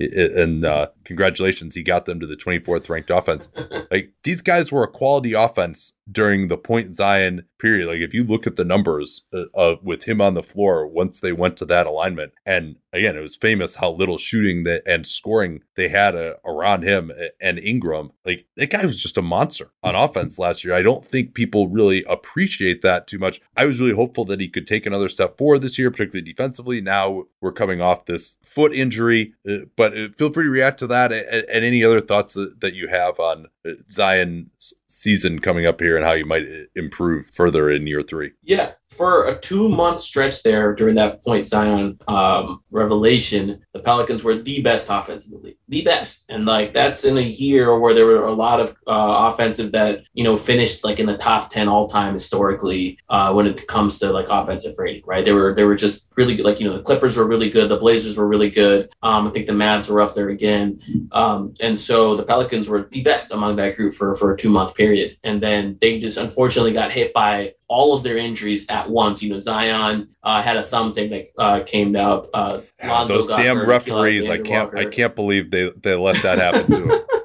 and 0.00 0.64
uh, 0.64 0.88
congratulations, 1.04 1.74
he 1.74 1.82
got 1.82 2.06
them 2.06 2.20
to 2.20 2.26
the 2.26 2.36
24th 2.36 2.88
ranked 2.88 3.10
offense. 3.10 3.48
like, 3.90 4.12
these 4.22 4.42
guys 4.42 4.72
were 4.72 4.84
a 4.84 4.88
quality 4.88 5.32
offense 5.32 5.94
during 6.10 6.48
the 6.48 6.56
point 6.56 6.96
Zion 6.96 7.44
period. 7.58 7.88
Like 7.88 8.00
if 8.00 8.12
you 8.12 8.24
look 8.24 8.46
at 8.46 8.56
the 8.56 8.64
numbers 8.64 9.22
uh, 9.32 9.44
uh, 9.56 9.76
with 9.82 10.04
him 10.04 10.20
on 10.20 10.34
the 10.34 10.42
floor 10.42 10.86
once 10.86 11.20
they 11.20 11.32
went 11.32 11.56
to 11.58 11.64
that 11.66 11.86
alignment, 11.86 12.32
and 12.44 12.76
again, 12.92 13.16
it 13.16 13.22
was 13.22 13.36
famous 13.36 13.76
how 13.76 13.90
little 13.90 14.18
shooting 14.18 14.64
that 14.64 14.82
and 14.86 15.06
scoring 15.06 15.62
they 15.76 15.88
had 15.88 16.14
uh, 16.14 16.34
around 16.44 16.82
him 16.82 17.10
and 17.40 17.58
Ingram. 17.58 18.12
Like 18.24 18.46
that 18.56 18.70
guy 18.70 18.84
was 18.84 19.02
just 19.02 19.16
a 19.16 19.22
monster 19.22 19.70
on 19.82 19.94
offense 19.94 20.38
last 20.38 20.64
year. 20.64 20.74
I 20.74 20.82
don't 20.82 21.04
think 21.04 21.34
people 21.34 21.68
really 21.68 22.04
appreciate 22.04 22.82
that 22.82 23.06
too 23.06 23.18
much. 23.18 23.40
I 23.56 23.64
was 23.64 23.80
really 23.80 23.94
hopeful 23.94 24.24
that 24.26 24.40
he 24.40 24.48
could 24.48 24.66
take 24.66 24.86
another 24.86 25.08
step 25.08 25.38
forward 25.38 25.60
this 25.60 25.78
year, 25.78 25.90
particularly 25.90 26.30
defensively. 26.30 26.80
Now 26.80 27.24
we're 27.40 27.52
coming 27.52 27.80
off 27.80 28.04
this 28.04 28.36
foot 28.44 28.72
injury, 28.72 29.34
uh, 29.48 29.66
but 29.76 29.94
feel 30.16 30.32
free 30.32 30.44
to 30.44 30.50
react 30.50 30.78
to 30.80 30.86
that 30.88 31.12
and, 31.12 31.64
any 31.64 31.82
other 31.82 32.00
thoughts 32.00 32.34
that, 32.34 32.60
that 32.60 32.74
you 32.74 32.88
have 32.88 33.18
on 33.18 33.46
Zion's 33.90 34.74
season 34.94 35.40
coming 35.40 35.66
up 35.66 35.80
here 35.80 35.96
and 35.96 36.04
how 36.04 36.12
you 36.12 36.24
might 36.24 36.46
improve 36.76 37.26
further 37.32 37.68
in 37.70 37.86
year 37.86 38.02
three. 38.02 38.32
Yeah, 38.42 38.72
for 38.96 39.26
a 39.26 39.38
two 39.38 39.68
month 39.68 40.00
stretch 40.00 40.42
there 40.42 40.74
during 40.74 40.94
that 40.96 41.22
point 41.24 41.46
Zion 41.46 41.98
um, 42.08 42.62
revelation, 42.70 43.64
the 43.72 43.80
Pelicans 43.80 44.22
were 44.22 44.36
the 44.36 44.62
best 44.62 44.88
offense 44.90 45.26
in 45.26 45.32
the 45.32 45.38
league, 45.38 45.56
the 45.68 45.82
best. 45.82 46.26
And 46.28 46.46
like 46.46 46.72
that's 46.72 47.04
in 47.04 47.18
a 47.18 47.20
year 47.20 47.78
where 47.78 47.94
there 47.94 48.06
were 48.06 48.24
a 48.24 48.32
lot 48.32 48.60
of 48.60 48.70
uh, 48.86 49.30
offensive 49.32 49.72
that 49.72 50.04
you 50.14 50.24
know 50.24 50.36
finished 50.36 50.84
like 50.84 51.00
in 51.00 51.06
the 51.06 51.16
top 51.16 51.48
ten 51.48 51.68
all 51.68 51.86
time 51.88 52.12
historically 52.12 52.98
uh, 53.08 53.32
when 53.32 53.46
it 53.46 53.66
comes 53.66 53.98
to 53.98 54.10
like 54.12 54.26
offensive 54.28 54.74
rating. 54.78 55.02
Right? 55.06 55.24
They 55.24 55.32
were 55.32 55.54
they 55.54 55.64
were 55.64 55.76
just 55.76 56.12
really 56.16 56.36
good. 56.36 56.44
Like 56.44 56.60
you 56.60 56.68
know 56.68 56.76
the 56.76 56.82
Clippers 56.82 57.16
were 57.16 57.26
really 57.26 57.50
good, 57.50 57.68
the 57.68 57.76
Blazers 57.76 58.16
were 58.16 58.28
really 58.28 58.50
good. 58.50 58.92
Um, 59.02 59.26
I 59.26 59.30
think 59.30 59.46
the 59.46 59.52
Mavs 59.52 59.90
were 59.90 60.00
up 60.00 60.14
there 60.14 60.28
again, 60.28 60.80
um, 61.12 61.54
and 61.60 61.76
so 61.76 62.16
the 62.16 62.24
Pelicans 62.24 62.68
were 62.68 62.88
the 62.90 63.02
best 63.02 63.32
among 63.32 63.56
that 63.56 63.76
group 63.76 63.94
for 63.94 64.14
for 64.14 64.32
a 64.32 64.36
two 64.36 64.50
month 64.50 64.74
period. 64.74 65.16
And 65.24 65.42
then 65.42 65.78
they 65.80 65.98
just 65.98 66.18
unfortunately 66.18 66.72
got 66.72 66.92
hit 66.92 67.12
by 67.12 67.54
all 67.68 67.94
of 67.94 68.02
their 68.02 68.16
injuries 68.16 68.66
at 68.68 68.88
once. 68.88 69.22
You 69.22 69.30
know, 69.30 69.38
Zion 69.38 70.08
uh, 70.22 70.42
had 70.42 70.56
a 70.56 70.62
thumb 70.62 70.92
thing 70.92 71.10
that 71.10 71.26
uh, 71.38 71.60
came 71.64 71.96
out. 71.96 72.26
Uh, 72.34 72.60
Those 73.06 73.26
damn 73.26 73.56
hurt, 73.56 73.68
referees! 73.68 74.28
I 74.28 74.38
can't. 74.38 74.72
Walker. 74.72 74.78
I 74.78 74.86
can't 74.86 75.14
believe 75.14 75.50
they 75.50 75.70
they 75.82 75.94
let 75.94 76.22
that 76.22 76.38
happen 76.38 76.70
to 76.70 76.94
him. 76.94 77.00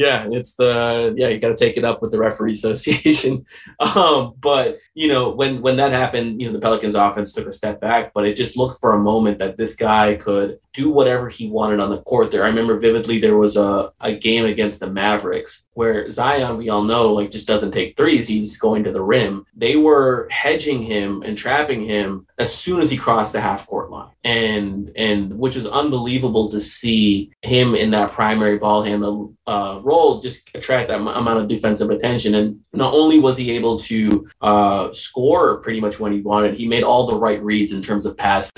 yeah, 0.00 0.26
it's 0.30 0.54
the 0.54 1.14
yeah. 1.16 1.28
You 1.28 1.38
got 1.38 1.48
to 1.48 1.56
take 1.56 1.76
it 1.76 1.84
up 1.84 2.00
with 2.00 2.10
the 2.10 2.18
referee 2.18 2.52
association. 2.52 3.44
um, 3.80 4.32
but 4.40 4.78
you 4.94 5.08
know, 5.08 5.28
when 5.28 5.60
when 5.60 5.76
that 5.76 5.92
happened, 5.92 6.40
you 6.40 6.48
know, 6.48 6.54
the 6.54 6.60
Pelicans 6.60 6.94
offense 6.94 7.34
took 7.34 7.46
a 7.46 7.52
step 7.52 7.82
back, 7.82 8.12
but 8.14 8.26
it 8.26 8.34
just 8.34 8.56
looked 8.56 8.80
for 8.80 8.92
a 8.92 8.98
moment 8.98 9.38
that 9.40 9.58
this 9.58 9.76
guy 9.76 10.14
could 10.14 10.58
do 10.72 10.90
whatever 10.90 11.28
he 11.28 11.50
wanted 11.50 11.80
on 11.80 11.90
the 11.90 12.00
court 12.02 12.30
there. 12.30 12.44
I 12.44 12.48
remember 12.48 12.78
vividly 12.78 13.18
there 13.18 13.36
was 13.36 13.58
a, 13.58 13.92
a 14.00 14.14
game 14.14 14.46
against 14.46 14.80
the 14.80 14.90
Mavericks 14.90 15.66
where 15.80 16.10
Zion, 16.10 16.58
we 16.58 16.68
all 16.68 16.82
know, 16.82 17.14
like 17.14 17.30
just 17.30 17.46
doesn't 17.46 17.70
take 17.70 17.96
threes. 17.96 18.28
He's 18.28 18.58
going 18.58 18.84
to 18.84 18.92
the 18.92 19.02
rim. 19.02 19.46
They 19.56 19.76
were 19.76 20.28
hedging 20.30 20.82
him 20.82 21.22
and 21.22 21.38
trapping 21.38 21.82
him 21.82 22.26
as 22.38 22.54
soon 22.54 22.82
as 22.82 22.90
he 22.90 22.98
crossed 22.98 23.32
the 23.32 23.40
half 23.40 23.66
court 23.66 23.90
line. 23.90 24.10
And 24.22 24.92
and 24.94 25.38
which 25.38 25.56
was 25.56 25.66
unbelievable 25.66 26.50
to 26.50 26.60
see 26.60 27.32
him 27.40 27.74
in 27.74 27.92
that 27.92 28.12
primary 28.12 28.58
ball 28.58 28.82
handle 28.82 29.32
uh, 29.46 29.80
role 29.82 30.20
just 30.20 30.50
attract 30.54 30.88
that 30.88 31.00
m- 31.00 31.08
amount 31.08 31.40
of 31.40 31.48
defensive 31.48 31.88
attention. 31.88 32.34
And 32.34 32.60
not 32.74 32.92
only 32.92 33.18
was 33.18 33.38
he 33.38 33.50
able 33.52 33.78
to 33.78 34.28
uh, 34.42 34.92
score 34.92 35.62
pretty 35.62 35.80
much 35.80 35.98
when 35.98 36.12
he 36.12 36.20
wanted, 36.20 36.58
he 36.58 36.68
made 36.68 36.82
all 36.82 37.06
the 37.06 37.16
right 37.16 37.42
reads 37.42 37.72
in 37.72 37.80
terms 37.80 38.04
of 38.04 38.18
passes 38.18 38.52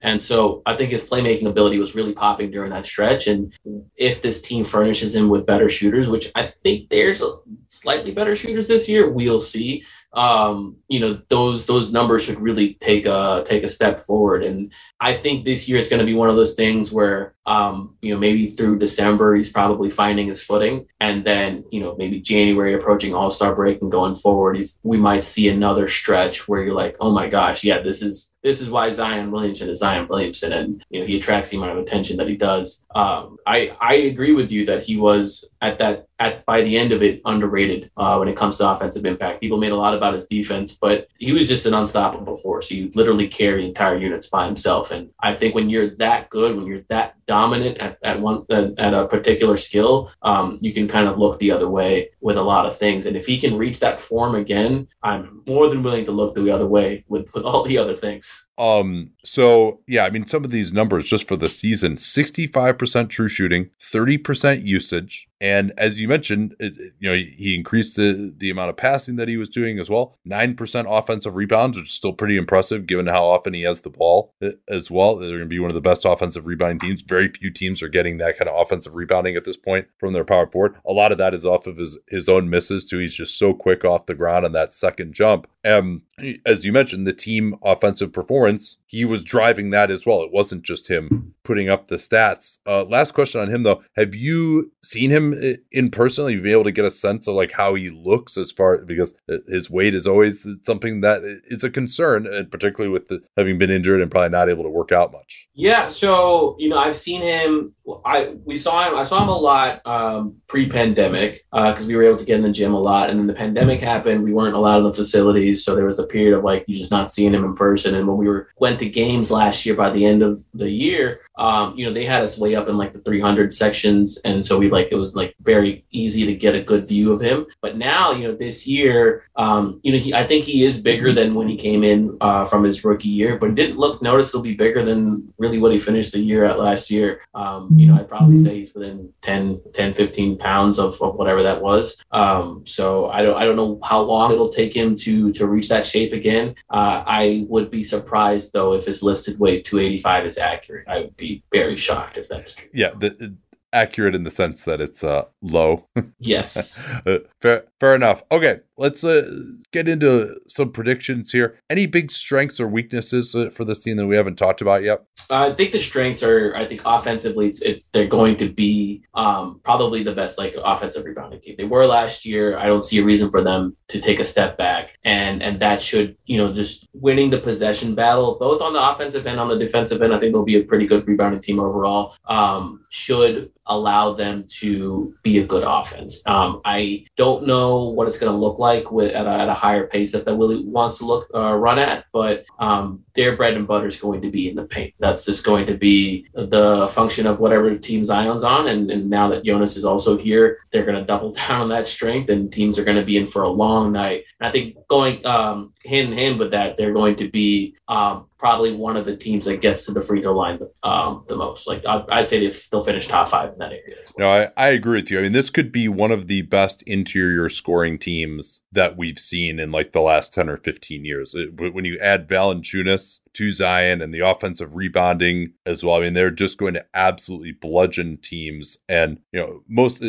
and 0.00 0.20
so 0.20 0.62
I 0.64 0.76
think 0.76 0.90
his 0.90 1.08
playmaking 1.08 1.46
ability 1.46 1.78
was 1.78 1.94
really 1.94 2.12
popping 2.12 2.50
during 2.50 2.70
that 2.70 2.86
stretch. 2.86 3.26
And 3.26 3.52
if 3.96 4.22
this 4.22 4.40
team 4.40 4.64
furnishes 4.64 5.14
him 5.14 5.28
with 5.28 5.46
better 5.46 5.68
shooters, 5.68 6.08
which 6.08 6.30
I 6.34 6.46
think 6.46 6.88
there's 6.88 7.22
slightly 7.68 8.12
better 8.12 8.34
shooters 8.34 8.68
this 8.68 8.88
year, 8.88 9.10
we'll 9.10 9.40
see 9.40 9.84
um, 10.14 10.76
you 10.88 11.00
know 11.00 11.20
those 11.28 11.66
those 11.66 11.92
numbers 11.92 12.24
should 12.24 12.40
really 12.40 12.74
take 12.74 13.04
a 13.04 13.44
take 13.46 13.62
a 13.62 13.68
step 13.68 13.98
forward. 13.98 14.42
And 14.42 14.72
I 15.00 15.12
think 15.12 15.44
this 15.44 15.68
year 15.68 15.78
it's 15.78 15.90
going 15.90 16.00
to 16.00 16.06
be 16.06 16.14
one 16.14 16.30
of 16.30 16.36
those 16.36 16.54
things 16.54 16.92
where 16.92 17.34
um, 17.44 17.96
you 18.00 18.14
know 18.14 18.18
maybe 18.18 18.46
through 18.46 18.78
December 18.78 19.34
he's 19.34 19.52
probably 19.52 19.90
finding 19.90 20.28
his 20.28 20.42
footing, 20.42 20.86
and 20.98 21.24
then 21.24 21.64
you 21.70 21.80
know 21.80 21.94
maybe 21.96 22.20
January 22.20 22.74
approaching 22.74 23.14
All 23.14 23.30
Star 23.30 23.54
break 23.54 23.82
and 23.82 23.92
going 23.92 24.14
forward, 24.14 24.58
we 24.82 24.96
might 24.96 25.24
see 25.24 25.48
another 25.48 25.88
stretch 25.88 26.48
where 26.48 26.62
you're 26.62 26.74
like, 26.74 26.96
oh 27.00 27.12
my 27.12 27.28
gosh, 27.28 27.62
yeah, 27.62 27.80
this 27.82 28.00
is 28.00 28.32
this 28.48 28.62
is 28.62 28.70
why 28.70 28.88
Zion 28.88 29.30
Williamson 29.30 29.68
is 29.68 29.80
Zion 29.80 30.08
Williamson, 30.08 30.54
and 30.54 30.82
you 30.88 31.00
know 31.00 31.06
he 31.06 31.18
attracts 31.18 31.50
the 31.50 31.58
amount 31.58 31.72
of 31.72 31.78
attention 31.78 32.16
that 32.16 32.28
he 32.28 32.36
does. 32.36 32.86
Um, 32.94 33.36
I 33.46 33.76
I 33.78 33.94
agree 34.12 34.32
with 34.32 34.50
you 34.50 34.64
that 34.66 34.82
he 34.82 34.96
was 34.96 35.50
at 35.60 35.78
that 35.80 36.07
at 36.18 36.44
by 36.46 36.62
the 36.62 36.76
end 36.76 36.92
of 36.92 37.02
it 37.02 37.20
underrated 37.24 37.90
uh, 37.96 38.16
when 38.16 38.28
it 38.28 38.36
comes 38.36 38.58
to 38.58 38.68
offensive 38.68 39.04
impact. 39.04 39.40
People 39.40 39.58
made 39.58 39.72
a 39.72 39.76
lot 39.76 39.94
about 39.94 40.14
his 40.14 40.26
defense, 40.26 40.74
but 40.74 41.08
he 41.18 41.32
was 41.32 41.48
just 41.48 41.66
an 41.66 41.74
unstoppable 41.74 42.36
force. 42.36 42.68
He 42.68 42.90
literally 42.94 43.28
carried 43.28 43.64
entire 43.64 43.96
units 43.96 44.28
by 44.28 44.46
himself. 44.46 44.90
And 44.90 45.10
I 45.22 45.34
think 45.34 45.54
when 45.54 45.70
you're 45.70 45.90
that 45.96 46.30
good, 46.30 46.56
when 46.56 46.66
you're 46.66 46.82
that 46.88 47.14
dominant 47.26 47.78
at, 47.78 47.98
at 48.02 48.20
one 48.20 48.44
at, 48.50 48.94
a 48.94 49.06
particular 49.06 49.56
skill, 49.56 50.10
um, 50.22 50.58
you 50.60 50.72
can 50.72 50.88
kind 50.88 51.08
of 51.08 51.18
look 51.18 51.38
the 51.38 51.50
other 51.50 51.68
way 51.68 52.10
with 52.20 52.36
a 52.36 52.42
lot 52.42 52.66
of 52.66 52.76
things. 52.76 53.06
And 53.06 53.16
if 53.16 53.26
he 53.26 53.38
can 53.38 53.56
reach 53.56 53.80
that 53.80 54.00
form 54.00 54.34
again, 54.34 54.88
I'm 55.02 55.42
more 55.46 55.68
than 55.68 55.82
willing 55.82 56.04
to 56.06 56.12
look 56.12 56.34
the 56.34 56.50
other 56.50 56.66
way 56.66 57.04
with, 57.08 57.32
with 57.34 57.44
all 57.44 57.62
the 57.62 57.78
other 57.78 57.94
things. 57.94 58.47
Um, 58.58 59.12
so 59.24 59.80
yeah, 59.86 60.04
I 60.04 60.10
mean, 60.10 60.26
some 60.26 60.44
of 60.44 60.50
these 60.50 60.72
numbers 60.72 61.04
just 61.04 61.28
for 61.28 61.36
the 61.36 61.48
season 61.48 61.94
65% 61.94 63.08
true 63.08 63.28
shooting, 63.28 63.70
30% 63.80 64.64
usage. 64.64 65.28
And 65.40 65.72
as 65.78 66.00
you 66.00 66.08
mentioned, 66.08 66.56
it, 66.58 66.74
you 66.98 67.08
know, 67.08 67.14
he 67.14 67.54
increased 67.54 67.94
the, 67.94 68.34
the 68.36 68.50
amount 68.50 68.70
of 68.70 68.76
passing 68.76 69.14
that 69.16 69.28
he 69.28 69.36
was 69.36 69.48
doing 69.48 69.78
as 69.78 69.88
well. 69.88 70.18
9% 70.28 70.86
offensive 70.88 71.36
rebounds, 71.36 71.76
which 71.76 71.86
is 71.86 71.94
still 71.94 72.12
pretty 72.12 72.36
impressive 72.36 72.86
given 72.86 73.06
how 73.06 73.24
often 73.24 73.54
he 73.54 73.62
has 73.62 73.82
the 73.82 73.90
ball 73.90 74.34
uh, 74.42 74.48
as 74.68 74.90
well. 74.90 75.14
They're 75.14 75.28
going 75.28 75.40
to 75.42 75.46
be 75.46 75.60
one 75.60 75.70
of 75.70 75.76
the 75.76 75.80
best 75.80 76.04
offensive 76.04 76.46
rebounding 76.46 76.80
teams. 76.80 77.02
Very 77.02 77.28
few 77.28 77.52
teams 77.52 77.80
are 77.82 77.88
getting 77.88 78.18
that 78.18 78.36
kind 78.36 78.48
of 78.48 78.60
offensive 78.60 78.96
rebounding 78.96 79.36
at 79.36 79.44
this 79.44 79.56
point 79.56 79.86
from 79.98 80.12
their 80.12 80.24
power 80.24 80.50
forward. 80.50 80.74
A 80.84 80.92
lot 80.92 81.12
of 81.12 81.18
that 81.18 81.34
is 81.34 81.46
off 81.46 81.68
of 81.68 81.76
his, 81.76 81.96
his 82.08 82.28
own 82.28 82.50
misses, 82.50 82.84
too. 82.84 82.98
He's 82.98 83.14
just 83.14 83.38
so 83.38 83.54
quick 83.54 83.84
off 83.84 84.06
the 84.06 84.14
ground 84.14 84.44
on 84.44 84.52
that 84.52 84.72
second 84.72 85.12
jump. 85.12 85.46
Um, 85.64 86.02
as 86.44 86.64
you 86.64 86.72
mentioned, 86.72 87.06
the 87.06 87.12
team 87.12 87.56
offensive 87.62 88.12
performance, 88.12 88.78
he 88.86 89.04
was 89.04 89.24
driving 89.24 89.70
that 89.70 89.90
as 89.90 90.06
well. 90.06 90.22
It 90.22 90.32
wasn't 90.32 90.62
just 90.62 90.88
him 90.88 91.34
putting 91.44 91.68
up 91.68 91.88
the 91.88 91.96
stats. 91.96 92.58
Uh, 92.66 92.84
last 92.84 93.14
question 93.14 93.40
on 93.40 93.48
him 93.48 93.62
though: 93.62 93.82
Have 93.96 94.14
you 94.14 94.72
seen 94.90 95.10
him 95.10 95.34
in 95.70 95.90
person? 95.90 96.24
Have 96.24 96.32
you 96.32 96.42
been 96.42 96.52
able 96.52 96.64
to 96.64 96.72
get 96.72 96.84
a 96.84 96.90
sense 96.90 97.26
of 97.26 97.34
like 97.34 97.52
how 97.52 97.74
he 97.74 97.90
looks 97.90 98.36
as 98.36 98.52
far 98.52 98.78
because 98.78 99.14
his 99.46 99.70
weight 99.70 99.94
is 99.94 100.06
always 100.06 100.46
something 100.62 101.00
that 101.02 101.22
is 101.46 101.64
a 101.64 101.70
concern, 101.70 102.26
and 102.26 102.50
particularly 102.50 102.92
with 102.92 103.08
the, 103.08 103.20
having 103.36 103.58
been 103.58 103.70
injured 103.70 104.00
and 104.00 104.10
probably 104.10 104.30
not 104.30 104.48
able 104.48 104.64
to 104.64 104.70
work 104.70 104.92
out 104.92 105.12
much. 105.12 105.48
Yeah, 105.54 105.88
so 105.88 106.56
you 106.58 106.68
know, 106.68 106.78
I've 106.78 106.96
seen 106.96 107.22
him. 107.22 107.74
I 108.04 108.34
we 108.44 108.56
saw 108.56 108.88
him. 108.88 108.96
I 108.96 109.04
saw 109.04 109.22
him 109.22 109.28
a 109.28 109.36
lot 109.36 109.80
um, 109.86 110.36
pre-pandemic 110.46 111.44
because 111.52 111.84
uh, 111.84 111.88
we 111.88 111.96
were 111.96 112.02
able 112.02 112.18
to 112.18 112.24
get 112.24 112.36
in 112.36 112.42
the 112.42 112.50
gym 112.50 112.74
a 112.74 112.80
lot, 112.80 113.10
and 113.10 113.18
then 113.18 113.26
the 113.26 113.34
pandemic 113.34 113.80
happened. 113.80 114.24
We 114.24 114.32
weren't 114.32 114.56
allowed 114.56 114.78
in 114.78 114.84
the 114.84 114.92
facilities, 114.92 115.64
so 115.64 115.74
there 115.74 115.86
was 115.86 115.98
a 115.98 116.06
period 116.06 116.36
of 116.36 116.44
like 116.44 116.64
you 116.66 116.76
just 116.76 116.90
not 116.90 117.10
seeing 117.10 117.34
him 117.34 117.44
in 117.44 117.54
person. 117.54 117.94
And 117.94 118.06
when 118.06 118.16
we 118.16 118.28
were 118.28 118.48
went 118.58 118.78
to 118.80 118.88
games 118.88 119.30
last 119.30 119.66
year, 119.66 119.74
by 119.74 119.90
the 119.90 120.04
end 120.04 120.22
of 120.22 120.44
the 120.54 120.70
year, 120.70 121.20
um, 121.38 121.72
you 121.76 121.86
know, 121.86 121.92
they 121.92 122.04
had 122.04 122.22
us 122.22 122.36
way 122.36 122.54
up 122.54 122.68
in 122.68 122.76
like 122.76 122.92
the 122.92 123.00
300 123.00 123.54
sections, 123.54 124.18
and 124.24 124.44
so 124.44 124.58
we 124.58 124.68
like 124.68 124.88
it 124.90 124.96
was 124.96 125.14
like 125.14 125.34
very 125.40 125.84
easy 125.90 126.26
to 126.26 126.34
get 126.34 126.54
a 126.54 126.62
good 126.62 126.86
view 126.86 127.12
of 127.12 127.20
him. 127.20 127.46
But 127.60 127.76
now, 127.76 128.10
you 128.10 128.24
know, 128.26 128.34
this 128.34 128.66
year, 128.66 129.24
um, 129.36 129.80
you 129.82 129.92
know, 129.92 129.98
he 129.98 130.12
I 130.12 130.24
think 130.24 130.44
he 130.44 130.64
is 130.64 130.80
bigger 130.80 131.12
than 131.12 131.34
when 131.34 131.48
he 131.48 131.56
came 131.56 131.84
in 131.84 132.16
uh, 132.20 132.44
from 132.44 132.64
his 132.64 132.84
rookie 132.84 133.08
year, 133.08 133.38
but 133.38 133.50
it 133.50 133.54
didn't 133.54 133.78
look 133.78 134.02
noticeably 134.02 134.54
bigger 134.54 134.84
than 134.84 135.32
really 135.38 135.58
what 135.58 135.72
he 135.72 135.78
finished 135.78 136.12
the 136.12 136.20
year 136.20 136.44
at 136.44 136.58
last 136.58 136.90
year. 136.90 137.20
Um, 137.34 137.68
you 137.76 137.86
know, 137.86 137.94
I'd 137.94 138.08
probably 138.08 138.36
say 138.36 138.56
he's 138.56 138.74
within 138.74 139.12
10, 139.22 139.60
10, 139.72 139.94
15 139.94 140.38
pounds 140.38 140.78
of, 140.78 141.00
of 141.00 141.16
whatever 141.16 141.42
that 141.44 141.62
was. 141.62 142.04
Um, 142.10 142.66
so 142.66 143.08
I 143.08 143.22
don't 143.22 143.36
I 143.36 143.44
don't 143.44 143.56
know 143.56 143.78
how 143.84 144.00
long 144.00 144.32
it'll 144.32 144.52
take 144.52 144.74
him 144.74 144.96
to 144.96 145.32
to 145.32 145.46
reach 145.46 145.68
that 145.68 145.86
shape 145.86 146.12
again. 146.12 146.56
Uh, 146.68 147.04
I 147.06 147.46
would 147.48 147.70
be 147.70 147.82
surprised 147.84 148.52
though 148.52 148.72
if 148.74 148.86
his 148.86 149.02
listed 149.02 149.38
weight 149.38 149.64
285 149.64 150.26
is 150.26 150.38
accurate. 150.38 150.88
I 150.88 151.00
would 151.00 151.16
be 151.16 151.27
very 151.52 151.76
shocked 151.76 152.18
if 152.18 152.28
that's 152.28 152.54
true. 152.54 152.68
Yeah, 152.72 152.90
the, 152.90 153.36
accurate 153.72 154.14
in 154.14 154.24
the 154.24 154.30
sense 154.30 154.64
that 154.64 154.80
it's 154.80 155.04
uh 155.04 155.24
low. 155.42 155.88
yes. 156.18 156.78
uh, 157.06 157.18
fair 157.40 157.64
fair 157.80 157.94
enough. 157.94 158.22
Okay, 158.30 158.60
let's 158.78 159.04
uh, 159.04 159.30
get 159.72 159.88
into 159.88 160.36
some 160.46 160.70
predictions 160.72 161.32
here. 161.32 161.58
Any 161.68 161.86
big 161.86 162.10
strengths 162.10 162.60
or 162.60 162.68
weaknesses 162.68 163.34
uh, 163.34 163.50
for 163.50 163.64
this 163.64 163.80
team 163.80 163.96
that 163.96 164.06
we 164.06 164.16
haven't 164.16 164.36
talked 164.36 164.60
about 164.60 164.82
yet? 164.82 165.04
I 165.30 165.52
think 165.52 165.72
the 165.72 165.78
strengths 165.78 166.22
are 166.22 166.54
I 166.54 166.64
think 166.64 166.82
offensively 166.84 167.48
it's, 167.48 167.60
it's 167.62 167.88
they're 167.88 168.06
going 168.06 168.36
to 168.36 168.48
be 168.48 169.02
um, 169.14 169.60
probably 169.64 170.02
the 170.02 170.14
best 170.14 170.38
like 170.38 170.54
offensive 170.62 171.04
rebounding 171.04 171.40
team. 171.40 171.56
They 171.58 171.64
were 171.64 171.86
last 171.86 172.24
year. 172.24 172.56
I 172.56 172.66
don't 172.66 172.84
see 172.84 172.98
a 172.98 173.04
reason 173.04 173.30
for 173.30 173.42
them 173.42 173.76
to 173.88 174.00
take 174.00 174.20
a 174.20 174.24
step 174.24 174.56
back. 174.56 174.96
And 175.04 175.42
and 175.42 175.60
that 175.60 175.82
should, 175.82 176.16
you 176.26 176.38
know, 176.38 176.52
just 176.52 176.86
winning 176.92 177.30
the 177.30 177.38
possession 177.38 177.94
battle 177.94 178.36
both 178.38 178.60
on 178.62 178.72
the 178.72 178.90
offensive 178.90 179.26
end 179.26 179.38
and 179.38 179.40
on 179.40 179.48
the 179.48 179.64
defensive 179.64 180.02
end. 180.02 180.14
I 180.14 180.18
think 180.18 180.32
they'll 180.32 180.44
be 180.44 180.56
a 180.56 180.64
pretty 180.64 180.86
good 180.86 181.06
rebounding 181.06 181.40
team 181.40 181.60
overall. 181.60 182.14
Um, 182.26 182.82
should 182.90 183.50
allow 183.66 184.12
them 184.12 184.44
to 184.48 185.14
be 185.22 185.38
a 185.38 185.44
good 185.44 185.62
offense. 185.66 186.22
Um, 186.26 186.60
I 186.64 187.04
don't 187.16 187.46
know 187.46 187.90
what 187.90 188.08
it's 188.08 188.18
going 188.18 188.32
to 188.32 188.38
look 188.38 188.58
like 188.58 188.67
with 188.90 189.12
at 189.12 189.26
a, 189.26 189.30
at 189.30 189.48
a, 189.48 189.54
higher 189.54 189.86
pace 189.86 190.12
that 190.12 190.24
that 190.24 190.36
Willie 190.36 190.64
wants 190.64 190.98
to 190.98 191.04
look 191.04 191.28
uh, 191.34 191.54
run 191.54 191.78
at, 191.78 192.04
but 192.12 192.44
um, 192.58 193.04
their 193.18 193.36
bread 193.36 193.54
and 193.54 193.66
butter 193.66 193.88
is 193.88 193.98
going 193.98 194.20
to 194.20 194.30
be 194.30 194.48
in 194.48 194.54
the 194.54 194.64
paint. 194.64 194.94
That's 195.00 195.26
just 195.26 195.44
going 195.44 195.66
to 195.66 195.76
be 195.76 196.28
the 196.34 196.88
function 196.92 197.26
of 197.26 197.40
whatever 197.40 197.74
team 197.74 198.04
Zion's 198.04 198.44
on. 198.44 198.68
And, 198.68 198.92
and 198.92 199.10
now 199.10 199.28
that 199.30 199.42
Jonas 199.42 199.76
is 199.76 199.84
also 199.84 200.16
here, 200.16 200.58
they're 200.70 200.84
going 200.84 201.00
to 201.00 201.04
double 201.04 201.32
down 201.48 201.62
on 201.62 201.68
that 201.70 201.88
strength, 201.88 202.30
and 202.30 202.52
teams 202.52 202.78
are 202.78 202.84
going 202.84 202.96
to 202.96 203.04
be 203.04 203.16
in 203.16 203.26
for 203.26 203.42
a 203.42 203.48
long 203.48 203.90
night. 203.90 204.22
And 204.38 204.46
I 204.46 204.52
think 204.52 204.76
going 204.86 205.26
um, 205.26 205.72
hand 205.84 206.12
in 206.12 206.18
hand 206.18 206.38
with 206.38 206.52
that, 206.52 206.76
they're 206.76 206.92
going 206.92 207.16
to 207.16 207.28
be 207.28 207.74
um, 207.88 208.26
probably 208.38 208.72
one 208.72 208.96
of 208.96 209.04
the 209.04 209.16
teams 209.16 209.44
that 209.46 209.60
gets 209.60 209.84
to 209.86 209.92
the 209.92 210.00
free 210.00 210.22
throw 210.22 210.32
line 210.32 210.60
um, 210.84 211.24
the 211.28 211.36
most. 211.36 211.66
Like 211.66 211.84
I'd, 211.86 212.08
I'd 212.08 212.26
say 212.26 212.48
they'll 212.70 212.82
finish 212.82 213.08
top 213.08 213.28
five 213.28 213.52
in 213.52 213.58
that 213.58 213.72
area. 213.72 213.96
Well. 214.16 214.28
No, 214.28 214.50
I, 214.56 214.66
I 214.66 214.68
agree 214.68 215.00
with 215.00 215.10
you. 215.10 215.18
I 215.18 215.22
mean, 215.22 215.32
this 215.32 215.50
could 215.50 215.72
be 215.72 215.88
one 215.88 216.12
of 216.12 216.28
the 216.28 216.42
best 216.42 216.82
interior 216.82 217.48
scoring 217.48 217.98
teams 217.98 218.60
that 218.70 218.96
we've 218.96 219.18
seen 219.18 219.58
in 219.58 219.72
like 219.72 219.92
the 219.92 220.00
last 220.00 220.32
10 220.32 220.48
or 220.48 220.56
15 220.58 221.04
years. 221.04 221.34
It, 221.34 221.74
when 221.74 221.84
you 221.84 221.98
add 222.00 222.28
Valanciunas 222.28 223.07
this 223.08 223.20
to 223.34 223.52
Zion 223.52 224.02
and 224.02 224.12
the 224.12 224.20
offensive 224.20 224.74
rebounding 224.74 225.52
as 225.66 225.84
well, 225.84 225.96
I 225.96 226.00
mean, 226.00 226.14
they're 226.14 226.30
just 226.30 226.58
going 226.58 226.74
to 226.74 226.86
absolutely 226.94 227.52
bludgeon 227.52 228.18
teams. 228.18 228.78
And, 228.88 229.20
you 229.32 229.40
know, 229.40 229.62
most, 229.68 230.02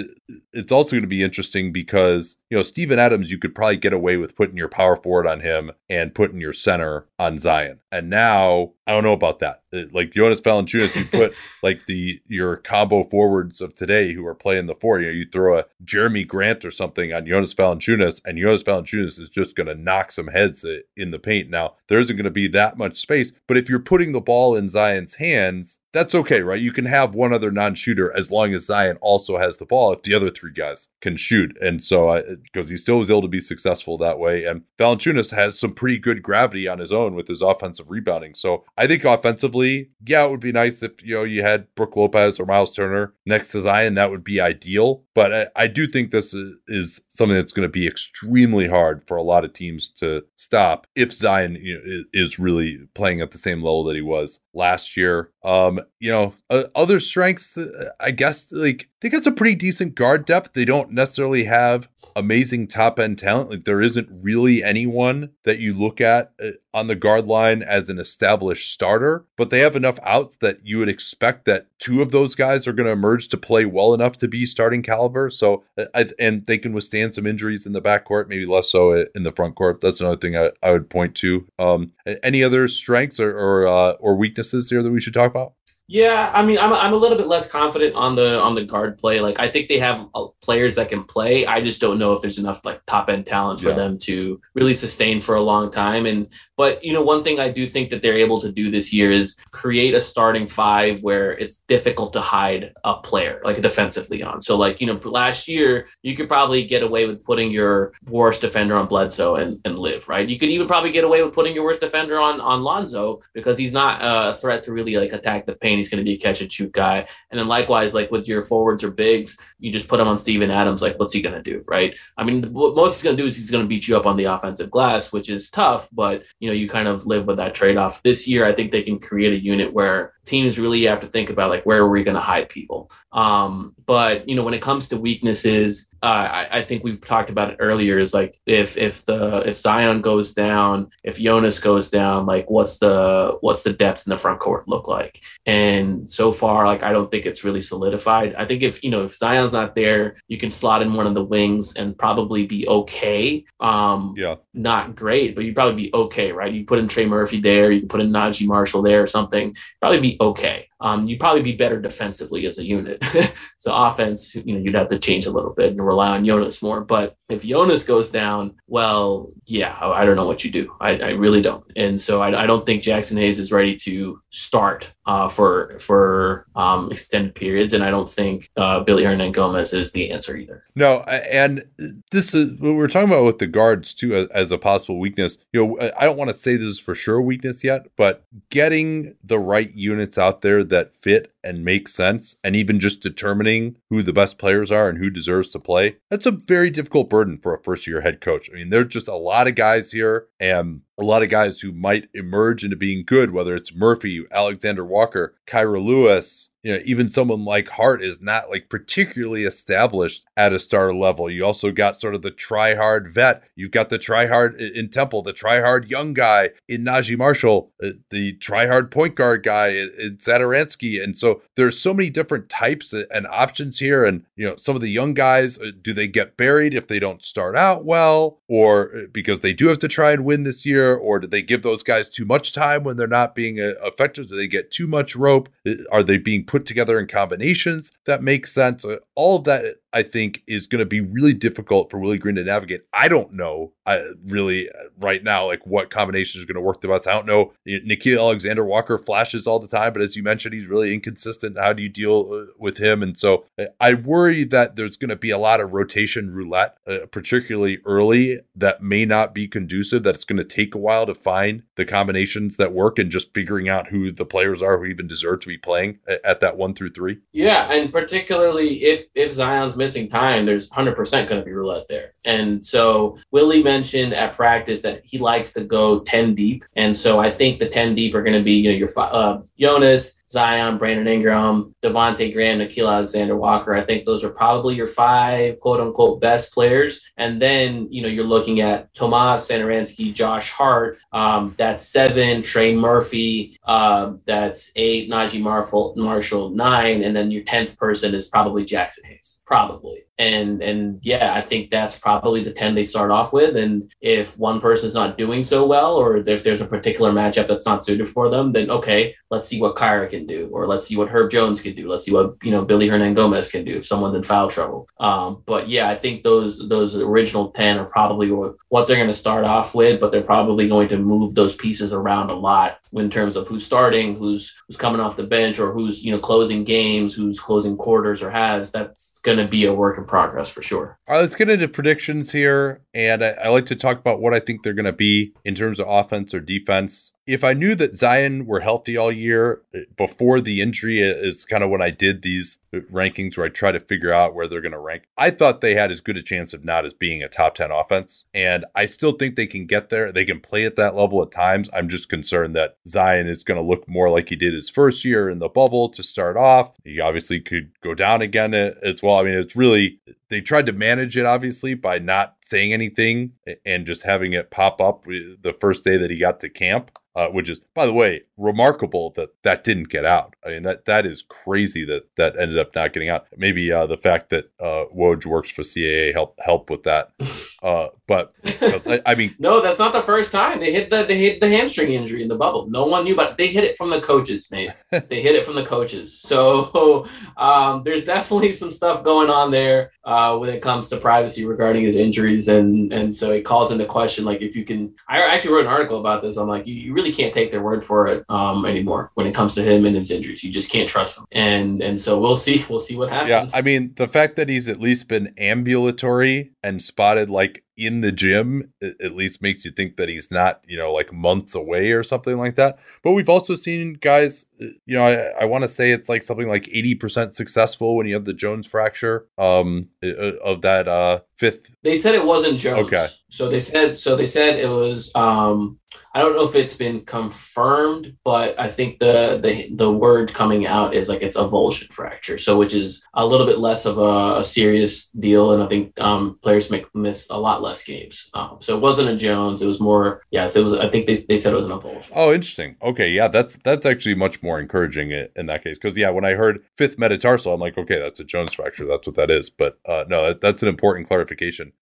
it's 0.53 0.71
also 0.71 0.91
going 0.91 1.03
to 1.03 1.07
be 1.07 1.23
interesting 1.23 1.71
because, 1.71 2.37
you 2.49 2.57
know, 2.57 2.63
Steven 2.63 2.99
Adams, 2.99 3.31
you 3.31 3.37
could 3.37 3.55
probably 3.55 3.77
get 3.77 3.93
away 3.93 4.17
with 4.17 4.35
putting 4.35 4.57
your 4.57 4.69
power 4.69 4.95
forward 4.95 5.27
on 5.27 5.41
him 5.41 5.71
and 5.89 6.15
putting 6.15 6.41
your 6.41 6.53
center 6.53 7.07
on 7.17 7.39
Zion. 7.39 7.79
And 7.91 8.09
now 8.09 8.73
I 8.89 8.93
don't 8.93 9.03
know 9.03 9.13
about 9.13 9.37
that. 9.37 9.61
Like 9.71 10.13
Jonas 10.13 10.41
Valanciunas, 10.41 10.95
you 10.95 11.05
put 11.05 11.35
like 11.63 11.85
the 11.85 12.19
your 12.27 12.55
combo 12.57 13.03
forwards 13.03 13.61
of 13.61 13.75
today 13.75 14.13
who 14.13 14.25
are 14.25 14.33
playing 14.33 14.65
the 14.65 14.73
four. 14.73 14.99
You 14.99 15.05
know, 15.05 15.13
you 15.13 15.27
throw 15.31 15.59
a 15.59 15.65
Jerami 15.85 16.27
Grant 16.27 16.65
or 16.65 16.71
something 16.71 17.13
on 17.13 17.27
Jonas 17.27 17.53
Valanciunas, 17.53 18.19
and 18.25 18.39
Jonas 18.39 18.63
Valanciunas 18.63 19.19
is 19.19 19.29
just 19.29 19.55
going 19.55 19.67
to 19.67 19.75
knock 19.75 20.11
some 20.11 20.29
heads 20.29 20.65
uh, 20.65 20.77
in 20.97 21.11
the 21.11 21.19
paint. 21.19 21.51
Now 21.51 21.75
there 21.87 21.99
isn't 21.99 22.15
going 22.15 22.23
to 22.23 22.31
be 22.31 22.47
that 22.47 22.79
much 22.79 22.97
space, 23.09 23.31
but 23.47 23.57
if 23.57 23.67
you're 23.67 23.79
putting 23.79 24.11
the 24.11 24.21
ball 24.21 24.55
in 24.55 24.69
Zion's 24.69 25.15
hands, 25.15 25.78
that's 25.91 26.15
okay, 26.15 26.41
right? 26.41 26.59
You 26.59 26.71
can 26.71 26.85
have 26.85 27.15
one 27.15 27.33
other 27.33 27.51
non-shooter 27.51 28.15
as 28.15 28.31
long 28.31 28.53
as 28.53 28.65
Zion 28.65 28.97
also 29.01 29.37
has 29.37 29.57
the 29.57 29.65
ball. 29.65 29.93
If 29.93 30.03
the 30.03 30.13
other 30.13 30.29
three 30.29 30.53
guys 30.53 30.89
can 31.01 31.17
shoot, 31.17 31.57
and 31.61 31.83
so 31.83 32.21
because 32.43 32.69
he 32.69 32.77
still 32.77 32.99
was 32.99 33.09
able 33.09 33.21
to 33.23 33.27
be 33.27 33.41
successful 33.41 33.97
that 33.97 34.19
way, 34.19 34.45
and 34.45 34.63
Valanciunas 34.77 35.35
has 35.35 35.59
some 35.59 35.73
pretty 35.73 35.97
good 35.97 36.21
gravity 36.21 36.67
on 36.67 36.79
his 36.79 36.91
own 36.91 37.15
with 37.15 37.27
his 37.27 37.41
offensive 37.41 37.89
rebounding. 37.89 38.33
So 38.33 38.65
I 38.77 38.87
think 38.87 39.03
offensively 39.03 39.89
yeah, 40.05 40.25
it 40.25 40.31
would 40.31 40.39
be 40.39 40.51
nice 40.51 40.81
if 40.81 41.03
you 41.03 41.15
know 41.15 41.23
you 41.23 41.43
had 41.43 41.73
Brook 41.75 41.95
Lopez 41.95 42.39
or 42.39 42.45
Miles 42.45 42.73
Turner 42.73 43.13
next 43.25 43.49
to 43.49 43.61
Zion. 43.61 43.95
That 43.95 44.11
would 44.11 44.23
be 44.23 44.39
ideal. 44.39 45.03
But 45.13 45.33
I, 45.33 45.47
I 45.55 45.67
do 45.67 45.87
think 45.87 46.11
this 46.11 46.33
is, 46.33 46.59
is 46.67 47.01
something 47.09 47.35
that's 47.35 47.51
going 47.51 47.67
to 47.67 47.71
be 47.71 47.87
extremely 47.87 48.67
hard 48.67 49.03
for 49.07 49.17
a 49.17 49.23
lot 49.23 49.43
of 49.43 49.53
teams 49.53 49.89
to 49.89 50.23
stop 50.35 50.87
if 50.95 51.11
Zion 51.11 51.57
you 51.61 51.75
know, 51.75 52.03
is 52.13 52.39
really 52.39 52.87
playing 52.93 53.21
at 53.21 53.31
the 53.31 53.37
same 53.37 53.61
level 53.61 53.83
that 53.85 53.95
he 53.95 54.01
was 54.01 54.39
last 54.59 54.95
year. 54.97 55.31
Um, 55.43 55.79
you 55.99 56.11
know, 56.11 56.33
uh, 56.49 56.63
other 56.75 56.99
strengths, 56.99 57.57
uh, 57.57 57.89
I 57.99 58.11
guess, 58.11 58.51
like 58.51 58.89
they 59.01 59.09
got 59.09 59.23
some 59.23 59.35
pretty 59.35 59.55
decent 59.55 59.95
guard 59.95 60.25
depth. 60.25 60.53
They 60.53 60.65
don't 60.65 60.91
necessarily 60.91 61.43
have 61.45 61.89
amazing 62.15 62.67
top 62.67 62.99
end 62.99 63.17
talent. 63.17 63.49
Like 63.49 63.65
there 63.65 63.81
isn't 63.81 64.07
really 64.09 64.63
anyone 64.63 65.31
that 65.43 65.59
you 65.59 65.73
look 65.73 65.99
at 65.99 66.31
uh, 66.41 66.51
on 66.73 66.87
the 66.87 66.95
guard 66.95 67.25
line 67.25 67.61
as 67.61 67.89
an 67.89 67.99
established 67.99 68.71
starter, 68.71 69.25
but 69.37 69.49
they 69.49 69.59
have 69.59 69.75
enough 69.75 69.99
outs 70.03 70.37
that 70.37 70.59
you 70.63 70.77
would 70.79 70.89
expect 70.89 71.45
that 71.45 71.67
two 71.79 72.01
of 72.01 72.11
those 72.11 72.35
guys 72.35 72.67
are 72.67 72.73
going 72.73 72.87
to 72.87 72.93
emerge 72.93 73.27
to 73.29 73.37
play 73.37 73.65
well 73.65 73.93
enough 73.93 74.17
to 74.17 74.27
be 74.27 74.45
starting 74.45 74.83
caliber. 74.83 75.29
So, 75.29 75.63
I, 75.93 76.05
and 76.17 76.45
they 76.45 76.57
can 76.57 76.73
withstand 76.73 77.15
some 77.15 77.27
injuries 77.27 77.65
in 77.65 77.73
the 77.73 77.81
backcourt, 77.81 78.27
maybe 78.27 78.45
less 78.45 78.69
so 78.69 79.05
in 79.15 79.23
the 79.23 79.31
front 79.31 79.55
court. 79.55 79.81
That's 79.81 79.99
another 79.99 80.17
thing 80.17 80.37
I, 80.37 80.51
I 80.63 80.71
would 80.71 80.89
point 80.89 81.15
to. 81.15 81.45
Um, 81.57 81.91
any 82.23 82.43
other 82.43 82.67
strengths 82.67 83.19
or 83.19 83.37
or, 83.37 83.67
uh, 83.67 83.91
or 83.93 84.15
weaknesses 84.15 84.69
here 84.69 84.83
that 84.83 84.91
we 84.91 84.99
should 84.99 85.13
talk 85.13 85.31
about? 85.31 85.53
Yeah, 85.91 86.31
I 86.35 86.45
mean, 86.45 86.59
I'm, 86.59 86.71
I'm 86.71 86.93
a 86.93 86.95
little 86.95 87.17
bit 87.17 87.25
less 87.25 87.49
confident 87.49 87.95
on 87.95 88.15
the 88.15 88.39
on 88.39 88.53
the 88.53 88.63
guard 88.63 88.99
play. 88.99 89.21
Like, 89.21 89.39
I 89.39 89.47
think 89.47 89.69
they 89.69 89.79
have 89.79 90.07
uh, 90.13 90.27
players 90.39 90.75
that 90.75 90.87
can 90.87 91.03
play. 91.03 91.47
I 91.47 91.61
just 91.61 91.81
don't 91.81 91.97
know 91.97 92.13
if 92.13 92.21
there's 92.21 92.37
enough 92.37 92.63
like 92.63 92.85
top 92.85 93.09
end 93.09 93.25
talent 93.25 93.59
for 93.59 93.69
yeah. 93.69 93.75
them 93.75 93.97
to 94.01 94.39
really 94.53 94.75
sustain 94.75 95.19
for 95.19 95.33
a 95.33 95.41
long 95.41 95.71
time. 95.71 96.05
And 96.05 96.27
but 96.57 96.83
you 96.83 96.93
know, 96.93 97.01
one 97.01 97.23
thing 97.23 97.39
I 97.39 97.49
do 97.49 97.65
think 97.65 97.89
that 97.89 98.03
they're 98.03 98.17
able 98.17 98.39
to 98.41 98.51
do 98.51 98.69
this 98.69 98.93
year 98.93 99.11
is 99.11 99.35
create 99.49 99.95
a 99.95 100.01
starting 100.01 100.45
five 100.45 101.01
where 101.01 101.31
it's 101.31 101.57
difficult 101.67 102.13
to 102.13 102.21
hide 102.21 102.71
a 102.83 102.97
player 102.97 103.41
like 103.43 103.59
defensively 103.59 104.21
on. 104.21 104.41
So 104.41 104.57
like 104.57 104.79
you 104.79 104.85
know, 104.85 104.99
last 105.09 105.47
year 105.47 105.87
you 106.03 106.15
could 106.15 106.27
probably 106.27 106.65
get 106.65 106.83
away 106.83 107.07
with 107.07 107.25
putting 107.25 107.49
your 107.49 107.93
worst 108.07 108.41
defender 108.41 108.75
on 108.75 108.85
Bledsoe 108.85 109.37
and, 109.37 109.59
and 109.65 109.79
live 109.79 110.07
right. 110.07 110.29
You 110.29 110.37
could 110.37 110.49
even 110.49 110.67
probably 110.67 110.91
get 110.91 111.03
away 111.03 111.23
with 111.23 111.33
putting 111.33 111.55
your 111.55 111.63
worst 111.63 111.79
defender 111.79 112.19
on 112.19 112.39
on 112.41 112.61
Lonzo 112.61 113.21
because 113.33 113.57
he's 113.57 113.73
not 113.73 113.99
a 114.03 114.35
threat 114.35 114.61
to 114.65 114.71
really 114.71 114.95
like 114.95 115.13
attack 115.13 115.47
the 115.47 115.55
paint 115.55 115.78
he's 115.79 115.89
going 115.89 116.03
to 116.03 116.09
be 116.09 116.15
a 116.15 116.19
catch 116.19 116.41
and 116.41 116.51
shoot 116.51 116.71
guy. 116.71 117.07
And 117.31 117.39
then 117.39 117.47
likewise, 117.47 117.93
like 117.93 118.11
with 118.11 118.27
your 118.27 118.41
forwards 118.41 118.83
or 118.83 118.91
bigs, 118.91 119.37
you 119.59 119.71
just 119.71 119.87
put 119.87 119.99
him 119.99 120.07
on 120.07 120.17
Steven 120.17 120.51
Adams. 120.51 120.81
Like, 120.81 120.99
what's 120.99 121.13
he 121.13 121.21
going 121.21 121.35
to 121.35 121.41
do? 121.41 121.63
Right. 121.67 121.95
I 122.17 122.23
mean, 122.23 122.43
what 122.53 122.75
most 122.75 122.95
he's 122.95 123.03
going 123.03 123.17
to 123.17 123.23
do 123.23 123.27
is 123.27 123.35
he's 123.35 123.51
going 123.51 123.63
to 123.63 123.67
beat 123.67 123.87
you 123.87 123.97
up 123.97 124.05
on 124.05 124.17
the 124.17 124.25
offensive 124.25 124.69
glass, 124.69 125.11
which 125.11 125.29
is 125.29 125.49
tough, 125.49 125.89
but 125.91 126.23
you 126.39 126.49
know, 126.49 126.53
you 126.53 126.69
kind 126.69 126.87
of 126.87 127.05
live 127.05 127.25
with 127.25 127.37
that 127.37 127.55
trade 127.55 127.77
off. 127.77 128.03
This 128.03 128.27
year, 128.27 128.45
I 128.45 128.53
think 128.53 128.71
they 128.71 128.83
can 128.83 128.99
create 128.99 129.33
a 129.33 129.43
unit 129.43 129.73
where 129.73 130.13
teams 130.29 130.59
really 130.59 130.83
have 130.83 130.99
to 131.01 131.07
think 131.07 131.29
about 131.29 131.49
like 131.49 131.65
where 131.65 131.79
are 131.79 131.89
we 131.89 132.03
going 132.03 132.15
to 132.15 132.21
hide 132.21 132.49
people. 132.49 132.91
Um, 133.11 133.73
but 133.85 134.29
you 134.29 134.35
know, 134.35 134.43
when 134.43 134.53
it 134.53 134.61
comes 134.61 134.89
to 134.89 134.97
weaknesses, 134.97 135.87
uh, 136.01 136.05
I, 136.05 136.59
I, 136.59 136.61
think 136.61 136.83
we 136.83 136.95
talked 136.95 137.29
about 137.29 137.51
it 137.51 137.57
earlier. 137.59 137.97
Is 137.97 138.13
like 138.13 138.39
if 138.45 138.77
if 138.77 139.03
the 139.05 139.39
if 139.49 139.57
Zion 139.57 140.01
goes 140.01 140.33
down, 140.33 140.91
if 141.03 141.19
Jonas 141.19 141.59
goes 141.59 141.89
down, 141.89 142.25
like 142.25 142.49
what's 142.49 142.77
the 142.77 143.37
what's 143.41 143.63
the 143.63 143.73
depth 143.73 144.05
in 144.05 144.11
the 144.11 144.17
front 144.17 144.39
court 144.39 144.67
look 144.67 144.87
like? 144.87 145.21
And 145.45 146.09
so 146.09 146.31
far, 146.31 146.67
like 146.67 146.83
I 146.83 146.93
don't 146.93 147.09
think 147.09 147.25
it's 147.25 147.43
really 147.43 147.61
solidified. 147.61 148.35
I 148.35 148.45
think 148.45 148.61
if 148.61 148.83
you 148.83 148.91
know 148.91 149.03
if 149.03 149.17
Zion's 149.17 149.53
not 149.53 149.75
there, 149.75 150.17
you 150.27 150.37
can 150.37 150.51
slot 150.51 150.83
in 150.83 150.93
one 150.93 151.07
of 151.07 151.15
the 151.15 151.25
wings 151.25 151.75
and 151.75 151.97
probably 151.97 152.45
be 152.45 152.67
okay. 152.67 153.43
Um, 153.59 154.13
yeah, 154.15 154.35
not 154.53 154.95
great, 154.95 155.35
but 155.35 155.43
you'd 155.43 155.55
probably 155.55 155.83
be 155.83 155.93
okay, 155.93 156.31
right? 156.31 156.53
You 156.53 156.63
put 156.63 156.79
in 156.79 156.87
Trey 156.87 157.07
Murphy 157.07 157.41
there, 157.41 157.71
you 157.71 157.81
can 157.81 157.89
put 157.89 158.01
in 158.01 158.11
Naji 158.11 158.47
Marshall 158.47 158.83
there 158.83 159.01
or 159.01 159.07
something, 159.07 159.55
probably 159.81 159.99
be 159.99 160.17
okay 160.19 160.68
um, 160.81 161.07
you'd 161.07 161.19
probably 161.19 161.41
be 161.41 161.55
better 161.55 161.81
defensively 161.81 162.45
as 162.45 162.57
a 162.57 162.65
unit. 162.65 163.03
so 163.57 163.73
offense, 163.73 164.35
you 164.35 164.53
know, 164.53 164.59
you'd 164.59 164.75
have 164.75 164.89
to 164.89 164.99
change 164.99 165.25
a 165.25 165.31
little 165.31 165.53
bit 165.53 165.71
and 165.71 165.85
rely 165.85 166.09
on 166.09 166.25
Jonas 166.25 166.61
more. 166.61 166.81
But 166.81 167.15
if 167.29 167.43
Jonas 167.43 167.85
goes 167.85 168.09
down, 168.09 168.55
well, 168.67 169.29
yeah, 169.45 169.77
I, 169.81 170.05
don't 170.05 170.15
know 170.15 170.25
what 170.25 170.43
you 170.43 170.51
do. 170.51 170.75
I, 170.79 170.97
I 170.97 171.09
really 171.11 171.41
don't. 171.41 171.63
And 171.75 171.99
so 172.01 172.21
I, 172.21 172.43
I, 172.43 172.47
don't 172.47 172.65
think 172.65 172.81
Jaxson 172.81 173.17
Hayes 173.17 173.39
is 173.39 173.51
ready 173.51 173.75
to 173.77 174.19
start 174.31 174.91
uh, 175.05 175.27
for 175.27 175.77
for 175.79 176.45
um, 176.55 176.91
extended 176.91 177.33
periods, 177.33 177.73
and 177.73 177.83
I 177.83 177.89
don't 177.89 178.09
think 178.09 178.49
uh, 178.57 178.83
Willy 178.85 179.03
Hernangomez 179.03 179.73
is 179.73 179.91
the 179.91 180.11
answer 180.11 180.37
either. 180.37 180.63
No, 180.75 180.99
and 181.01 181.63
this 182.11 182.33
is 182.33 182.59
what 182.59 182.75
we're 182.75 182.87
talking 182.87 183.09
about 183.09 183.25
with 183.25 183.39
the 183.39 183.47
guards 183.47 183.93
too 183.93 184.15
as, 184.15 184.27
as 184.27 184.51
a 184.51 184.57
possible 184.57 184.99
weakness. 184.99 185.39
You 185.51 185.65
know, 185.65 185.91
I 185.97 186.05
don't 186.05 186.17
want 186.17 186.29
to 186.29 186.37
say 186.37 186.57
this 186.57 186.67
is 186.67 186.79
for 186.79 186.93
sure 186.93 187.21
weakness 187.21 187.63
yet, 187.63 187.87
but 187.97 188.23
getting 188.49 189.15
the 189.23 189.39
right 189.39 189.73
units 189.73 190.17
out 190.17 190.41
there 190.41 190.63
that 190.69 190.95
fit 190.95 191.33
and 191.43 191.65
make 191.65 191.87
sense, 191.87 192.35
and 192.43 192.55
even 192.55 192.79
just 192.79 193.01
determining 193.01 193.77
who 193.89 194.01
the 194.01 194.13
best 194.13 194.37
players 194.37 194.71
are 194.71 194.89
and 194.89 194.97
who 194.97 195.09
deserves 195.09 195.51
to 195.51 195.59
play, 195.59 195.97
that's 196.09 196.25
a 196.25 196.31
very 196.31 196.69
difficult 196.69 197.09
burden 197.09 197.37
for 197.37 197.53
a 197.53 197.61
first 197.61 197.87
year 197.87 198.01
head 198.01 198.21
coach. 198.21 198.49
I 198.51 198.55
mean, 198.55 198.69
there's 198.69 198.87
just 198.87 199.07
a 199.07 199.15
lot 199.15 199.47
of 199.47 199.55
guys 199.55 199.91
here, 199.91 200.27
and 200.39 200.81
a 200.99 201.03
lot 201.03 201.23
of 201.23 201.29
guys 201.29 201.61
who 201.61 201.71
might 201.71 202.09
emerge 202.13 202.63
into 202.63 202.75
being 202.75 203.03
good, 203.05 203.31
whether 203.31 203.55
it's 203.55 203.73
Murphy, 203.73 204.25
Alexander 204.31 204.85
Walker, 204.85 205.35
Kira 205.47 205.83
Lewis, 205.83 206.48
you 206.63 206.73
know, 206.73 206.81
even 206.83 207.09
someone 207.09 207.45
like 207.45 207.69
Hart 207.69 208.03
is 208.03 208.19
not 208.21 208.49
like 208.49 208.69
particularly 208.69 209.43
established 209.43 210.25
at 210.35 210.51
a 210.51 210.59
starter 210.59 210.93
level. 210.93 211.29
You 211.29 211.45
also 211.45 211.71
got 211.71 211.99
sort 211.99 212.15
of 212.15 212.21
the 212.21 212.31
try 212.31 212.75
hard 212.75 213.13
vet. 213.13 213.43
You've 213.55 213.71
got 213.71 213.89
the 213.89 213.97
try 213.97 214.27
hard 214.27 214.55
in 214.55 214.89
Temple, 214.89 215.21
the 215.21 215.33
try 215.33 215.61
hard 215.61 215.89
young 215.89 216.13
guy 216.13 216.51
in 216.67 216.83
Naji 216.83 217.17
Marshall, 217.17 217.71
uh, 217.81 217.91
the 218.09 218.33
try 218.33 218.67
hard 218.67 218.91
point 218.91 219.15
guard 219.15 219.43
guy 219.43 219.69
in 219.69 220.17
Satoransky. 220.17 221.01
And 221.01 221.17
so 221.17 221.41
there's 221.55 221.79
so 221.79 221.93
many 221.93 222.09
different 222.09 222.49
types 222.49 222.93
and 222.93 223.25
options 223.27 223.79
here. 223.79 224.03
And, 224.03 224.25
you 224.35 224.45
know, 224.45 224.55
some 224.57 224.75
of 224.75 224.81
the 224.81 224.89
young 224.89 225.13
guys, 225.13 225.57
uh, 225.59 225.71
do 225.81 225.93
they 225.93 226.07
get 226.07 226.35
buried 226.35 226.73
if 226.73 226.87
they 226.87 226.99
don't 226.99 227.23
start 227.23 227.55
out 227.55 227.85
well 227.85 228.39
or 228.49 228.95
uh, 228.95 229.01
because 229.11 229.39
they 229.39 229.53
do 229.53 229.67
have 229.67 229.79
to 229.79 229.87
try 229.87 230.11
and 230.11 230.25
win 230.25 230.43
this 230.43 230.65
year? 230.65 230.93
Or 230.93 231.19
do 231.19 231.27
they 231.27 231.41
give 231.41 231.61
those 231.61 231.83
guys 231.83 232.09
too 232.09 232.25
much 232.25 232.51
time 232.51 232.83
when 232.83 232.97
they're 232.97 233.07
not 233.07 233.33
being 233.33 233.59
effective? 233.59 234.27
Do 234.27 234.35
they 234.35 234.47
get 234.47 234.71
too 234.71 234.87
much 234.87 235.15
rope? 235.15 235.47
Are 235.91 236.03
they 236.03 236.17
being 236.17 236.43
put 236.49 236.65
together 236.65 236.99
in 236.99 237.05
combinations 237.05 237.91
that 238.05 238.23
make 238.23 238.47
sense. 238.47 238.83
Uh, 238.83 238.97
all 239.13 239.37
of 239.37 239.43
that 239.43 239.75
I 239.93 240.03
think 240.03 240.43
is 240.47 240.67
going 240.67 240.79
to 240.79 240.85
be 240.85 241.01
really 241.01 241.33
difficult 241.33 241.89
for 241.89 241.99
Willie 241.99 242.17
Green 242.17 242.35
to 242.35 242.43
navigate. 242.43 242.81
I 242.93 243.07
don't 243.07 243.33
know 243.33 243.73
uh, 243.89 243.99
really 244.23 244.69
uh, 244.69 244.89
right 244.99 245.23
now 245.23 245.47
like 245.47 245.65
what 245.65 245.89
combinations 245.89 246.43
are 246.43 246.47
going 246.47 246.55
to 246.55 246.61
work 246.61 246.81
the 246.81 246.87
best. 246.87 247.07
I 247.07 247.13
don't 247.13 247.25
know. 247.25 247.53
Nickeil 247.67 248.19
Alexander 248.19 248.63
Walker 248.63 248.99
flashes 248.99 249.47
all 249.47 249.59
the 249.59 249.67
time, 249.67 249.93
but 249.93 250.03
as 250.03 250.15
you 250.15 250.21
mentioned, 250.21 250.53
he's 250.53 250.67
really 250.67 250.93
inconsistent. 250.93 251.57
How 251.57 251.73
do 251.73 251.81
you 251.81 251.89
deal 251.89 252.29
uh, 252.31 252.51
with 252.59 252.77
him? 252.77 253.01
And 253.01 253.17
so 253.17 253.45
I 253.79 253.95
worry 253.95 254.43
that 254.45 254.75
there's 254.75 254.95
going 254.95 255.09
to 255.09 255.15
be 255.15 255.31
a 255.31 255.39
lot 255.39 255.59
of 255.59 255.73
rotation 255.73 256.31
roulette, 256.31 256.77
uh, 256.85 257.07
particularly 257.11 257.79
early, 257.83 258.41
that 258.55 258.83
may 258.83 259.05
not 259.05 259.33
be 259.33 259.47
conducive. 259.47 260.03
That 260.03 260.15
it's 260.15 260.23
going 260.23 260.37
to 260.37 260.43
take 260.43 260.75
a 260.75 260.79
while 260.79 261.07
to 261.07 261.15
find 261.15 261.63
the 261.75 261.85
combinations 261.85 262.57
that 262.57 262.73
work 262.73 262.99
and 262.99 263.09
just 263.09 263.33
figuring 263.33 263.67
out 263.67 263.87
who 263.87 264.11
the 264.11 264.25
players 264.25 264.61
are 264.61 264.77
who 264.77 264.85
even 264.85 265.07
deserve 265.07 265.39
to 265.39 265.47
be 265.47 265.57
playing 265.57 265.97
at, 266.07 266.23
at 266.23 266.39
that 266.41 266.57
one 266.57 266.75
through 266.75 266.91
three. 266.91 267.19
Yeah, 267.31 267.71
and 267.71 267.91
particularly 267.91 268.83
if 268.83 269.09
if 269.15 269.31
Zion's 269.31 269.75
missing 269.79 270.07
time, 270.07 270.45
there's 270.45 270.69
100% 270.69 270.95
going 271.27 271.41
to 271.41 271.45
be 271.45 271.51
roulette 271.51 271.87
there. 271.87 272.13
And 272.25 272.63
so 272.63 273.17
Willie 273.31 273.63
mentioned 273.63 274.13
at 274.13 274.35
practice 274.35 274.83
that 274.83 275.01
he 275.03 275.17
likes 275.17 275.53
to 275.53 275.63
go 275.63 276.01
10 276.01 276.35
deep. 276.35 276.63
And 276.75 276.95
so 276.95 277.17
I 277.17 277.31
think 277.31 277.57
the 277.57 277.67
10 277.67 277.95
deep 277.95 278.13
are 278.13 278.21
going 278.21 278.37
to 278.37 278.43
be, 278.43 278.53
you 278.53 278.71
know, 278.71 278.77
your 278.77 278.89
uh, 278.97 279.39
Jonas, 279.59 280.18
Zion, 280.29 280.77
Brandon 280.77 281.07
Ingram, 281.07 281.75
Devonte 281.81 282.31
Graham, 282.31 282.59
Nickeil 282.59 282.91
Alexander 282.91 283.35
Walker. 283.35 283.73
I 283.73 283.81
think 283.81 284.05
those 284.05 284.23
are 284.23 284.29
probably 284.29 284.75
your 284.75 284.87
five 284.87 285.59
quote 285.59 285.79
unquote 285.79 286.21
best 286.21 286.53
players. 286.53 287.01
And 287.17 287.41
then, 287.41 287.91
you 287.91 288.01
know, 288.01 288.07
you're 288.07 288.25
looking 288.25 288.61
at 288.61 288.93
Tomas 288.93 289.49
Satoransky, 289.49 290.13
Josh 290.13 290.51
Hart. 290.51 290.99
Um, 291.11 291.55
that's 291.57 291.87
seven, 291.87 292.41
Trey 292.41 292.75
Murphy. 292.75 293.57
Uh, 293.63 294.13
that's 294.25 294.71
eight, 294.75 295.09
Naji 295.09 295.41
Marshall, 295.41 295.93
Marshall, 295.97 296.51
nine. 296.51 297.03
And 297.03 297.15
then 297.15 297.31
your 297.31 297.43
10th 297.43 297.77
person 297.77 298.13
is 298.13 298.27
probably 298.27 298.65
Jaxson 298.65 299.05
Hayes, 299.05 299.39
probably 299.45 300.03
and 300.19 300.61
and 300.61 300.99
yeah 301.01 301.33
i 301.33 301.41
think 301.41 301.69
that's 301.69 301.97
probably 301.97 302.43
the 302.43 302.51
10 302.51 302.75
they 302.75 302.83
start 302.83 303.09
off 303.09 303.33
with. 303.33 303.55
And 303.55 303.91
if 304.01 304.37
one 304.37 304.61
person's 304.61 304.93
not 304.93 305.17
doing 305.17 305.43
so 305.43 305.65
well 305.65 305.95
or 305.95 306.17
if 306.17 306.43
there's 306.43 306.61
a 306.61 306.65
particular 306.65 307.11
matchup 307.11 307.47
that's 307.47 307.65
not 307.65 307.83
suited 307.83 308.07
for 308.07 308.29
them 308.29 308.51
then 308.51 308.69
okay 308.69 309.15
let's 309.31 309.47
see 309.47 309.61
what 309.61 309.75
kira 309.75 310.09
can 310.09 310.25
do 310.27 310.49
or 310.51 310.67
let's 310.67 310.85
see 310.85 310.97
what 310.97 311.09
herb 311.09 311.31
jones 311.31 311.61
can 311.61 311.75
do. 311.75 311.87
Let's 311.87 312.03
see 312.05 312.13
what 312.13 312.35
you 312.43 312.51
know 312.51 312.63
willy 312.63 312.89
hernangomez 312.89 313.49
can 313.49 313.63
do 313.63 313.77
if 313.77 313.87
someone's 313.87 314.15
in 314.15 314.23
foul 314.23 314.49
trouble. 314.49 314.87
Um, 314.99 315.41
but 315.45 315.69
yeah 315.69 315.89
i 315.89 315.95
think 315.95 316.23
those 316.23 316.67
those 316.67 316.95
original 316.97 317.51
10 317.51 317.79
are 317.79 317.85
probably 317.85 318.29
what 318.29 318.87
they're 318.87 318.97
going 318.97 319.07
to 319.07 319.13
start 319.13 319.45
off 319.45 319.73
with 319.73 319.99
but 319.99 320.11
they're 320.11 320.21
probably 320.21 320.67
going 320.67 320.89
to 320.89 320.97
move 320.97 321.33
those 321.33 321.55
pieces 321.55 321.93
around 321.93 322.29
a 322.29 322.35
lot 322.35 322.79
in 322.93 323.09
terms 323.09 323.35
of 323.35 323.47
who's 323.47 323.65
starting 323.65 324.15
who's 324.15 324.55
who's 324.67 324.77
coming 324.77 324.99
off 324.99 325.15
the 325.15 325.23
bench 325.23 325.59
or 325.59 325.71
who's 325.71 326.03
you 326.03 326.11
know 326.11 326.19
closing 326.19 326.63
games 326.63 327.13
who's 327.13 327.39
closing 327.39 327.77
quarters 327.77 328.21
or 328.21 328.29
halves. 328.29 328.71
That's 328.71 329.19
going 329.21 329.37
to 329.37 329.47
be 329.47 329.65
a 329.65 329.73
work 329.73 329.97
in 329.97 330.05
progress 330.09 330.49
for 330.49 330.61
sure. 330.61 330.97
Let's 331.07 331.35
get 331.35 331.49
into 331.49 331.67
predictions 331.67 332.31
here. 332.31 332.81
And 332.93 333.23
I, 333.23 333.29
I 333.43 333.47
like 333.49 333.67
to 333.67 333.75
talk 333.75 333.99
about 333.99 334.21
what 334.21 334.33
I 334.33 334.39
think 334.39 334.63
they're 334.63 334.73
going 334.73 334.85
to 334.85 334.91
be 334.91 335.33
in 335.45 335.55
terms 335.55 335.79
of 335.79 335.87
offense 335.87 336.33
or 336.33 336.39
defense 336.39 337.13
if 337.29 337.43
I 337.43 337.53
knew 337.53 337.75
that 337.75 337.95
Zion 337.95 338.47
were 338.47 338.61
healthy 338.61 338.97
all 338.97 339.11
year 339.11 339.61
uh, 339.75 339.81
before 339.95 340.41
the 340.41 340.61
injury 340.61 340.99
is 340.99 341.45
kind 341.45 341.63
of 341.63 341.69
when 341.69 341.81
I 341.81 341.91
did 341.91 342.23
these 342.23 342.57
rankings 342.73 343.37
where 343.37 343.45
I 343.45 343.49
try 343.49 343.71
to 343.71 343.79
figure 343.79 344.11
out 344.11 344.33
where 344.33 344.47
they're 344.47 344.61
going 344.61 344.71
to 344.71 344.79
rank. 344.79 345.03
I 345.15 345.29
thought 345.29 345.61
they 345.61 345.75
had 345.75 345.91
as 345.91 346.01
good 346.01 346.17
a 346.17 346.23
chance 346.23 346.55
of 346.55 346.65
not 346.65 346.85
as 346.85 346.93
being 346.93 347.21
a 347.21 347.29
top 347.29 347.55
10 347.55 347.69
offense. 347.69 348.25
And 348.33 348.65
I 348.73 348.87
still 348.87 349.11
think 349.11 349.35
they 349.35 349.45
can 349.45 349.67
get 349.67 349.89
there. 349.89 350.11
They 350.11 350.25
can 350.25 350.39
play 350.39 350.65
at 350.65 350.75
that 350.77 350.95
level 350.95 351.21
at 351.21 351.31
times. 351.31 351.69
I'm 351.71 351.87
just 351.87 352.09
concerned 352.09 352.55
that 352.55 352.77
Zion 352.87 353.27
is 353.27 353.43
going 353.43 353.61
to 353.61 353.67
look 353.67 353.87
more 353.87 354.09
like 354.09 354.29
he 354.29 354.35
did 354.35 354.55
his 354.55 354.69
first 354.69 355.05
year 355.05 355.29
in 355.29 355.37
the 355.37 355.49
bubble 355.49 355.89
to 355.89 356.01
start 356.01 356.35
off. 356.35 356.71
He 356.83 356.99
obviously 356.99 357.39
could 357.39 357.71
go 357.81 357.93
down 357.93 358.23
again 358.23 358.55
uh, 358.55 358.71
as 358.81 359.03
well. 359.03 359.17
I 359.17 359.23
mean, 359.23 359.35
it's 359.35 359.55
really, 359.55 359.99
they 360.29 360.41
tried 360.41 360.65
to 360.65 360.73
manage 360.73 361.17
it 361.17 361.25
obviously 361.25 361.73
by 361.73 361.99
not 361.99 362.35
saying 362.43 362.73
anything 362.73 363.33
and 363.65 363.85
just 363.85 364.03
having 364.03 364.33
it 364.33 364.51
pop 364.51 364.81
up 364.81 365.03
the 365.03 365.55
first 365.59 365.83
day 365.83 365.97
that 365.97 366.11
he 366.11 366.17
got 366.17 366.39
to 366.39 366.49
camp 366.49 366.91
uh, 367.19 367.27
which 367.27 367.49
is, 367.49 367.59
by 367.75 367.85
the 367.85 367.91
way, 367.91 368.21
remarkable 368.37 369.09
that 369.15 369.29
that 369.43 369.63
didn't 369.63 369.89
get 369.89 370.05
out. 370.05 370.35
I 370.45 370.49
mean, 370.49 370.63
that 370.63 370.85
that 370.85 371.05
is 371.05 371.21
crazy 371.23 371.83
that 371.83 372.03
that 372.15 372.37
ended 372.37 372.57
up 372.57 372.73
not 372.75 372.93
getting 372.93 373.09
out. 373.09 373.27
Maybe 373.35 373.71
uh, 373.71 373.87
the 373.87 373.97
fact 373.97 374.29
that 374.29 374.51
uh, 374.59 374.85
Woj 374.95 375.25
works 375.25 375.51
for 375.51 375.63
CAA 375.63 376.13
help 376.13 376.39
help 376.39 376.69
with 376.69 376.83
that. 376.83 377.11
Uh, 377.61 377.89
but 378.07 378.33
I, 378.45 379.01
I, 379.05 379.15
mean, 379.15 379.35
no, 379.39 379.61
that's 379.61 379.79
not 379.79 379.91
the 379.91 380.01
first 380.01 380.31
time 380.31 380.61
they 380.61 380.71
hit 380.71 380.89
the 380.89 381.03
they 381.03 381.17
hit 381.17 381.41
the 381.41 381.49
hamstring 381.49 381.91
injury 381.91 382.21
in 382.21 382.29
the 382.29 382.37
bubble. 382.37 382.69
No 382.69 382.85
one 382.85 383.03
knew, 383.03 383.15
about 383.15 383.31
it. 383.31 383.37
they 383.37 383.47
hit 383.47 383.65
it 383.65 383.75
from 383.75 383.89
the 383.89 383.99
coaches, 383.99 384.49
Nate. 384.49 384.71
they 384.91 385.21
hit 385.21 385.35
it 385.35 385.45
from 385.45 385.55
the 385.55 385.65
coaches. 385.65 386.17
So 386.17 387.05
um, 387.35 387.83
there's 387.83 388.05
definitely 388.05 388.53
some 388.53 388.71
stuff 388.71 389.03
going 389.03 389.29
on 389.29 389.51
there 389.51 389.91
uh, 390.19 390.37
when 390.37 390.49
it 390.49 390.61
comes 390.61 390.89
to 390.89 390.97
privacy 390.97 391.45
regarding 391.45 391.83
his 391.83 391.95
injuries, 391.95 392.47
and 392.47 392.91
and 392.91 393.13
so 393.13 393.31
it 393.31 393.43
calls 393.45 393.71
into 393.71 393.85
question 393.85 394.25
like 394.25 394.41
if 394.41 394.55
you 394.55 394.65
can. 394.65 394.93
I 395.07 395.21
actually 395.21 395.53
wrote 395.53 395.65
an 395.65 395.71
article 395.71 395.99
about 395.99 396.21
this. 396.21 396.37
I'm 396.37 396.47
like, 396.47 396.67
you, 396.67 396.75
you 396.75 396.93
really 396.93 397.11
can't 397.11 397.33
take 397.33 397.51
their 397.51 397.61
word 397.61 397.83
for 397.83 398.07
it 398.07 398.25
um, 398.29 398.65
anymore 398.65 399.11
when 399.13 399.27
it 399.27 399.33
comes 399.33 399.55
to 399.55 399.63
him 399.63 399.85
and 399.85 399.95
his 399.95 400.11
injuries. 400.11 400.43
You 400.43 400.51
just 400.51 400.71
can't 400.71 400.89
trust 400.89 401.15
them, 401.15 401.25
and 401.31 401.81
and 401.81 401.99
so 401.99 402.19
we'll 402.19 402.37
see. 402.37 402.65
We'll 402.69 402.79
see 402.79 402.95
what 402.95 403.09
happens. 403.09 403.53
Yeah, 403.53 403.57
I 403.57 403.61
mean, 403.61 403.93
the 403.95 404.07
fact 404.07 404.35
that 404.35 404.49
he's 404.49 404.67
at 404.67 404.79
least 404.79 405.07
been 405.07 405.33
ambulatory 405.37 406.51
and 406.61 406.81
spotted 406.81 407.29
like 407.29 407.63
in 407.79 408.01
the 408.01 408.11
gym 408.11 408.73
at 408.81 409.15
least 409.15 409.41
makes 409.41 409.63
you 409.63 409.71
think 409.71 409.95
that 409.95 410.09
he's 410.09 410.29
not, 410.29 410.61
you 410.67 410.77
know, 410.77 410.91
like 410.91 411.13
months 411.13 411.55
away 411.55 411.91
or 411.91 412.03
something 412.03 412.37
like 412.37 412.55
that. 412.55 412.77
But 413.03 413.13
we've 413.13 413.29
also 413.29 413.55
seen 413.55 413.93
guys, 413.93 414.47
uh, 414.61 414.65
you 414.85 414.97
know, 414.97 415.07
I, 415.07 415.43
I 415.43 415.45
want 415.45 415.63
to 415.63 415.69
say 415.69 415.91
it's 415.91 416.09
like 416.09 416.23
something 416.23 416.49
like 416.49 416.65
80% 416.65 417.35
successful 417.35 417.95
when 417.95 418.05
you 418.05 418.15
have 418.15 418.25
the 418.25 418.33
Jones 418.33 418.67
fracture 418.67 419.27
um, 419.37 419.87
of 420.03 420.61
that 420.61 420.89
uh, 420.89 421.21
fifth. 421.39 421.71
They 421.83 421.95
said 421.95 422.15
it 422.15 422.25
wasn't 422.25 422.59
Jones. 422.59 422.87
Okay. 422.87 423.07
So 423.29 423.49
they 423.49 423.61
said, 423.61 423.95
so 423.95 424.15
they 424.15 424.25
said 424.25 424.59
it 424.59 424.69
was, 424.69 425.15
um, 425.15 425.79
I 426.13 426.19
don't 426.19 426.35
know 426.35 426.47
if 426.47 426.55
it's 426.55 426.75
been 426.75 427.01
confirmed, 427.01 428.15
but 428.23 428.59
I 428.59 428.67
think 428.67 428.99
the 428.99 429.39
the 429.41 429.75
the 429.75 429.91
word 429.91 430.33
coming 430.33 430.65
out 430.65 430.95
is 430.95 431.07
like 431.07 431.21
it's 431.21 431.35
a 431.35 431.43
avulsion 431.43 431.91
fracture, 431.93 432.37
so 432.37 432.57
which 432.57 432.73
is 432.73 433.03
a 433.13 433.25
little 433.25 433.45
bit 433.45 433.59
less 433.59 433.85
of 433.85 433.99
a, 433.99 434.39
a 434.39 434.43
serious 434.43 435.07
deal, 435.09 435.53
and 435.53 435.61
I 435.61 435.67
think 435.67 435.99
um, 436.01 436.39
players 436.41 436.71
make 436.71 436.93
miss 436.95 437.27
a 437.29 437.39
lot 437.39 437.61
less 437.61 437.83
games. 437.83 438.29
Um, 438.33 438.57
so 438.59 438.75
it 438.75 438.81
wasn't 438.81 439.09
a 439.09 439.15
Jones; 439.15 439.61
it 439.61 439.67
was 439.67 439.79
more 439.79 440.23
yes, 440.31 440.55
it 440.55 440.63
was. 440.63 440.73
I 440.73 440.89
think 440.89 441.05
they, 441.05 441.15
they 441.15 441.37
said 441.37 441.53
it 441.53 441.61
was 441.61 441.69
an 441.69 441.77
avulsion. 441.77 442.11
Oh, 442.15 442.33
interesting. 442.33 442.75
Okay, 442.81 443.09
yeah, 443.09 443.27
that's 443.27 443.57
that's 443.57 443.85
actually 443.85 444.15
much 444.15 444.41
more 444.41 444.59
encouraging 444.59 445.11
in 445.11 445.45
that 445.45 445.63
case 445.63 445.77
because 445.77 445.95
yeah, 445.95 446.09
when 446.09 446.25
I 446.25 446.31
heard 446.31 446.63
fifth 446.75 446.97
metatarsal, 446.97 447.53
I'm 447.53 447.59
like, 447.59 447.77
okay, 447.77 447.99
that's 447.99 448.19
a 448.19 448.23
Jones 448.23 448.55
fracture, 448.55 448.85
that's 448.85 449.05
what 449.05 449.15
that 449.15 449.29
is. 449.29 449.51
But 449.51 449.77
uh, 449.87 450.05
no, 450.07 450.27
that, 450.27 450.41
that's 450.41 450.63
an 450.63 450.69
important 450.69 451.07
clarification, 451.07 451.28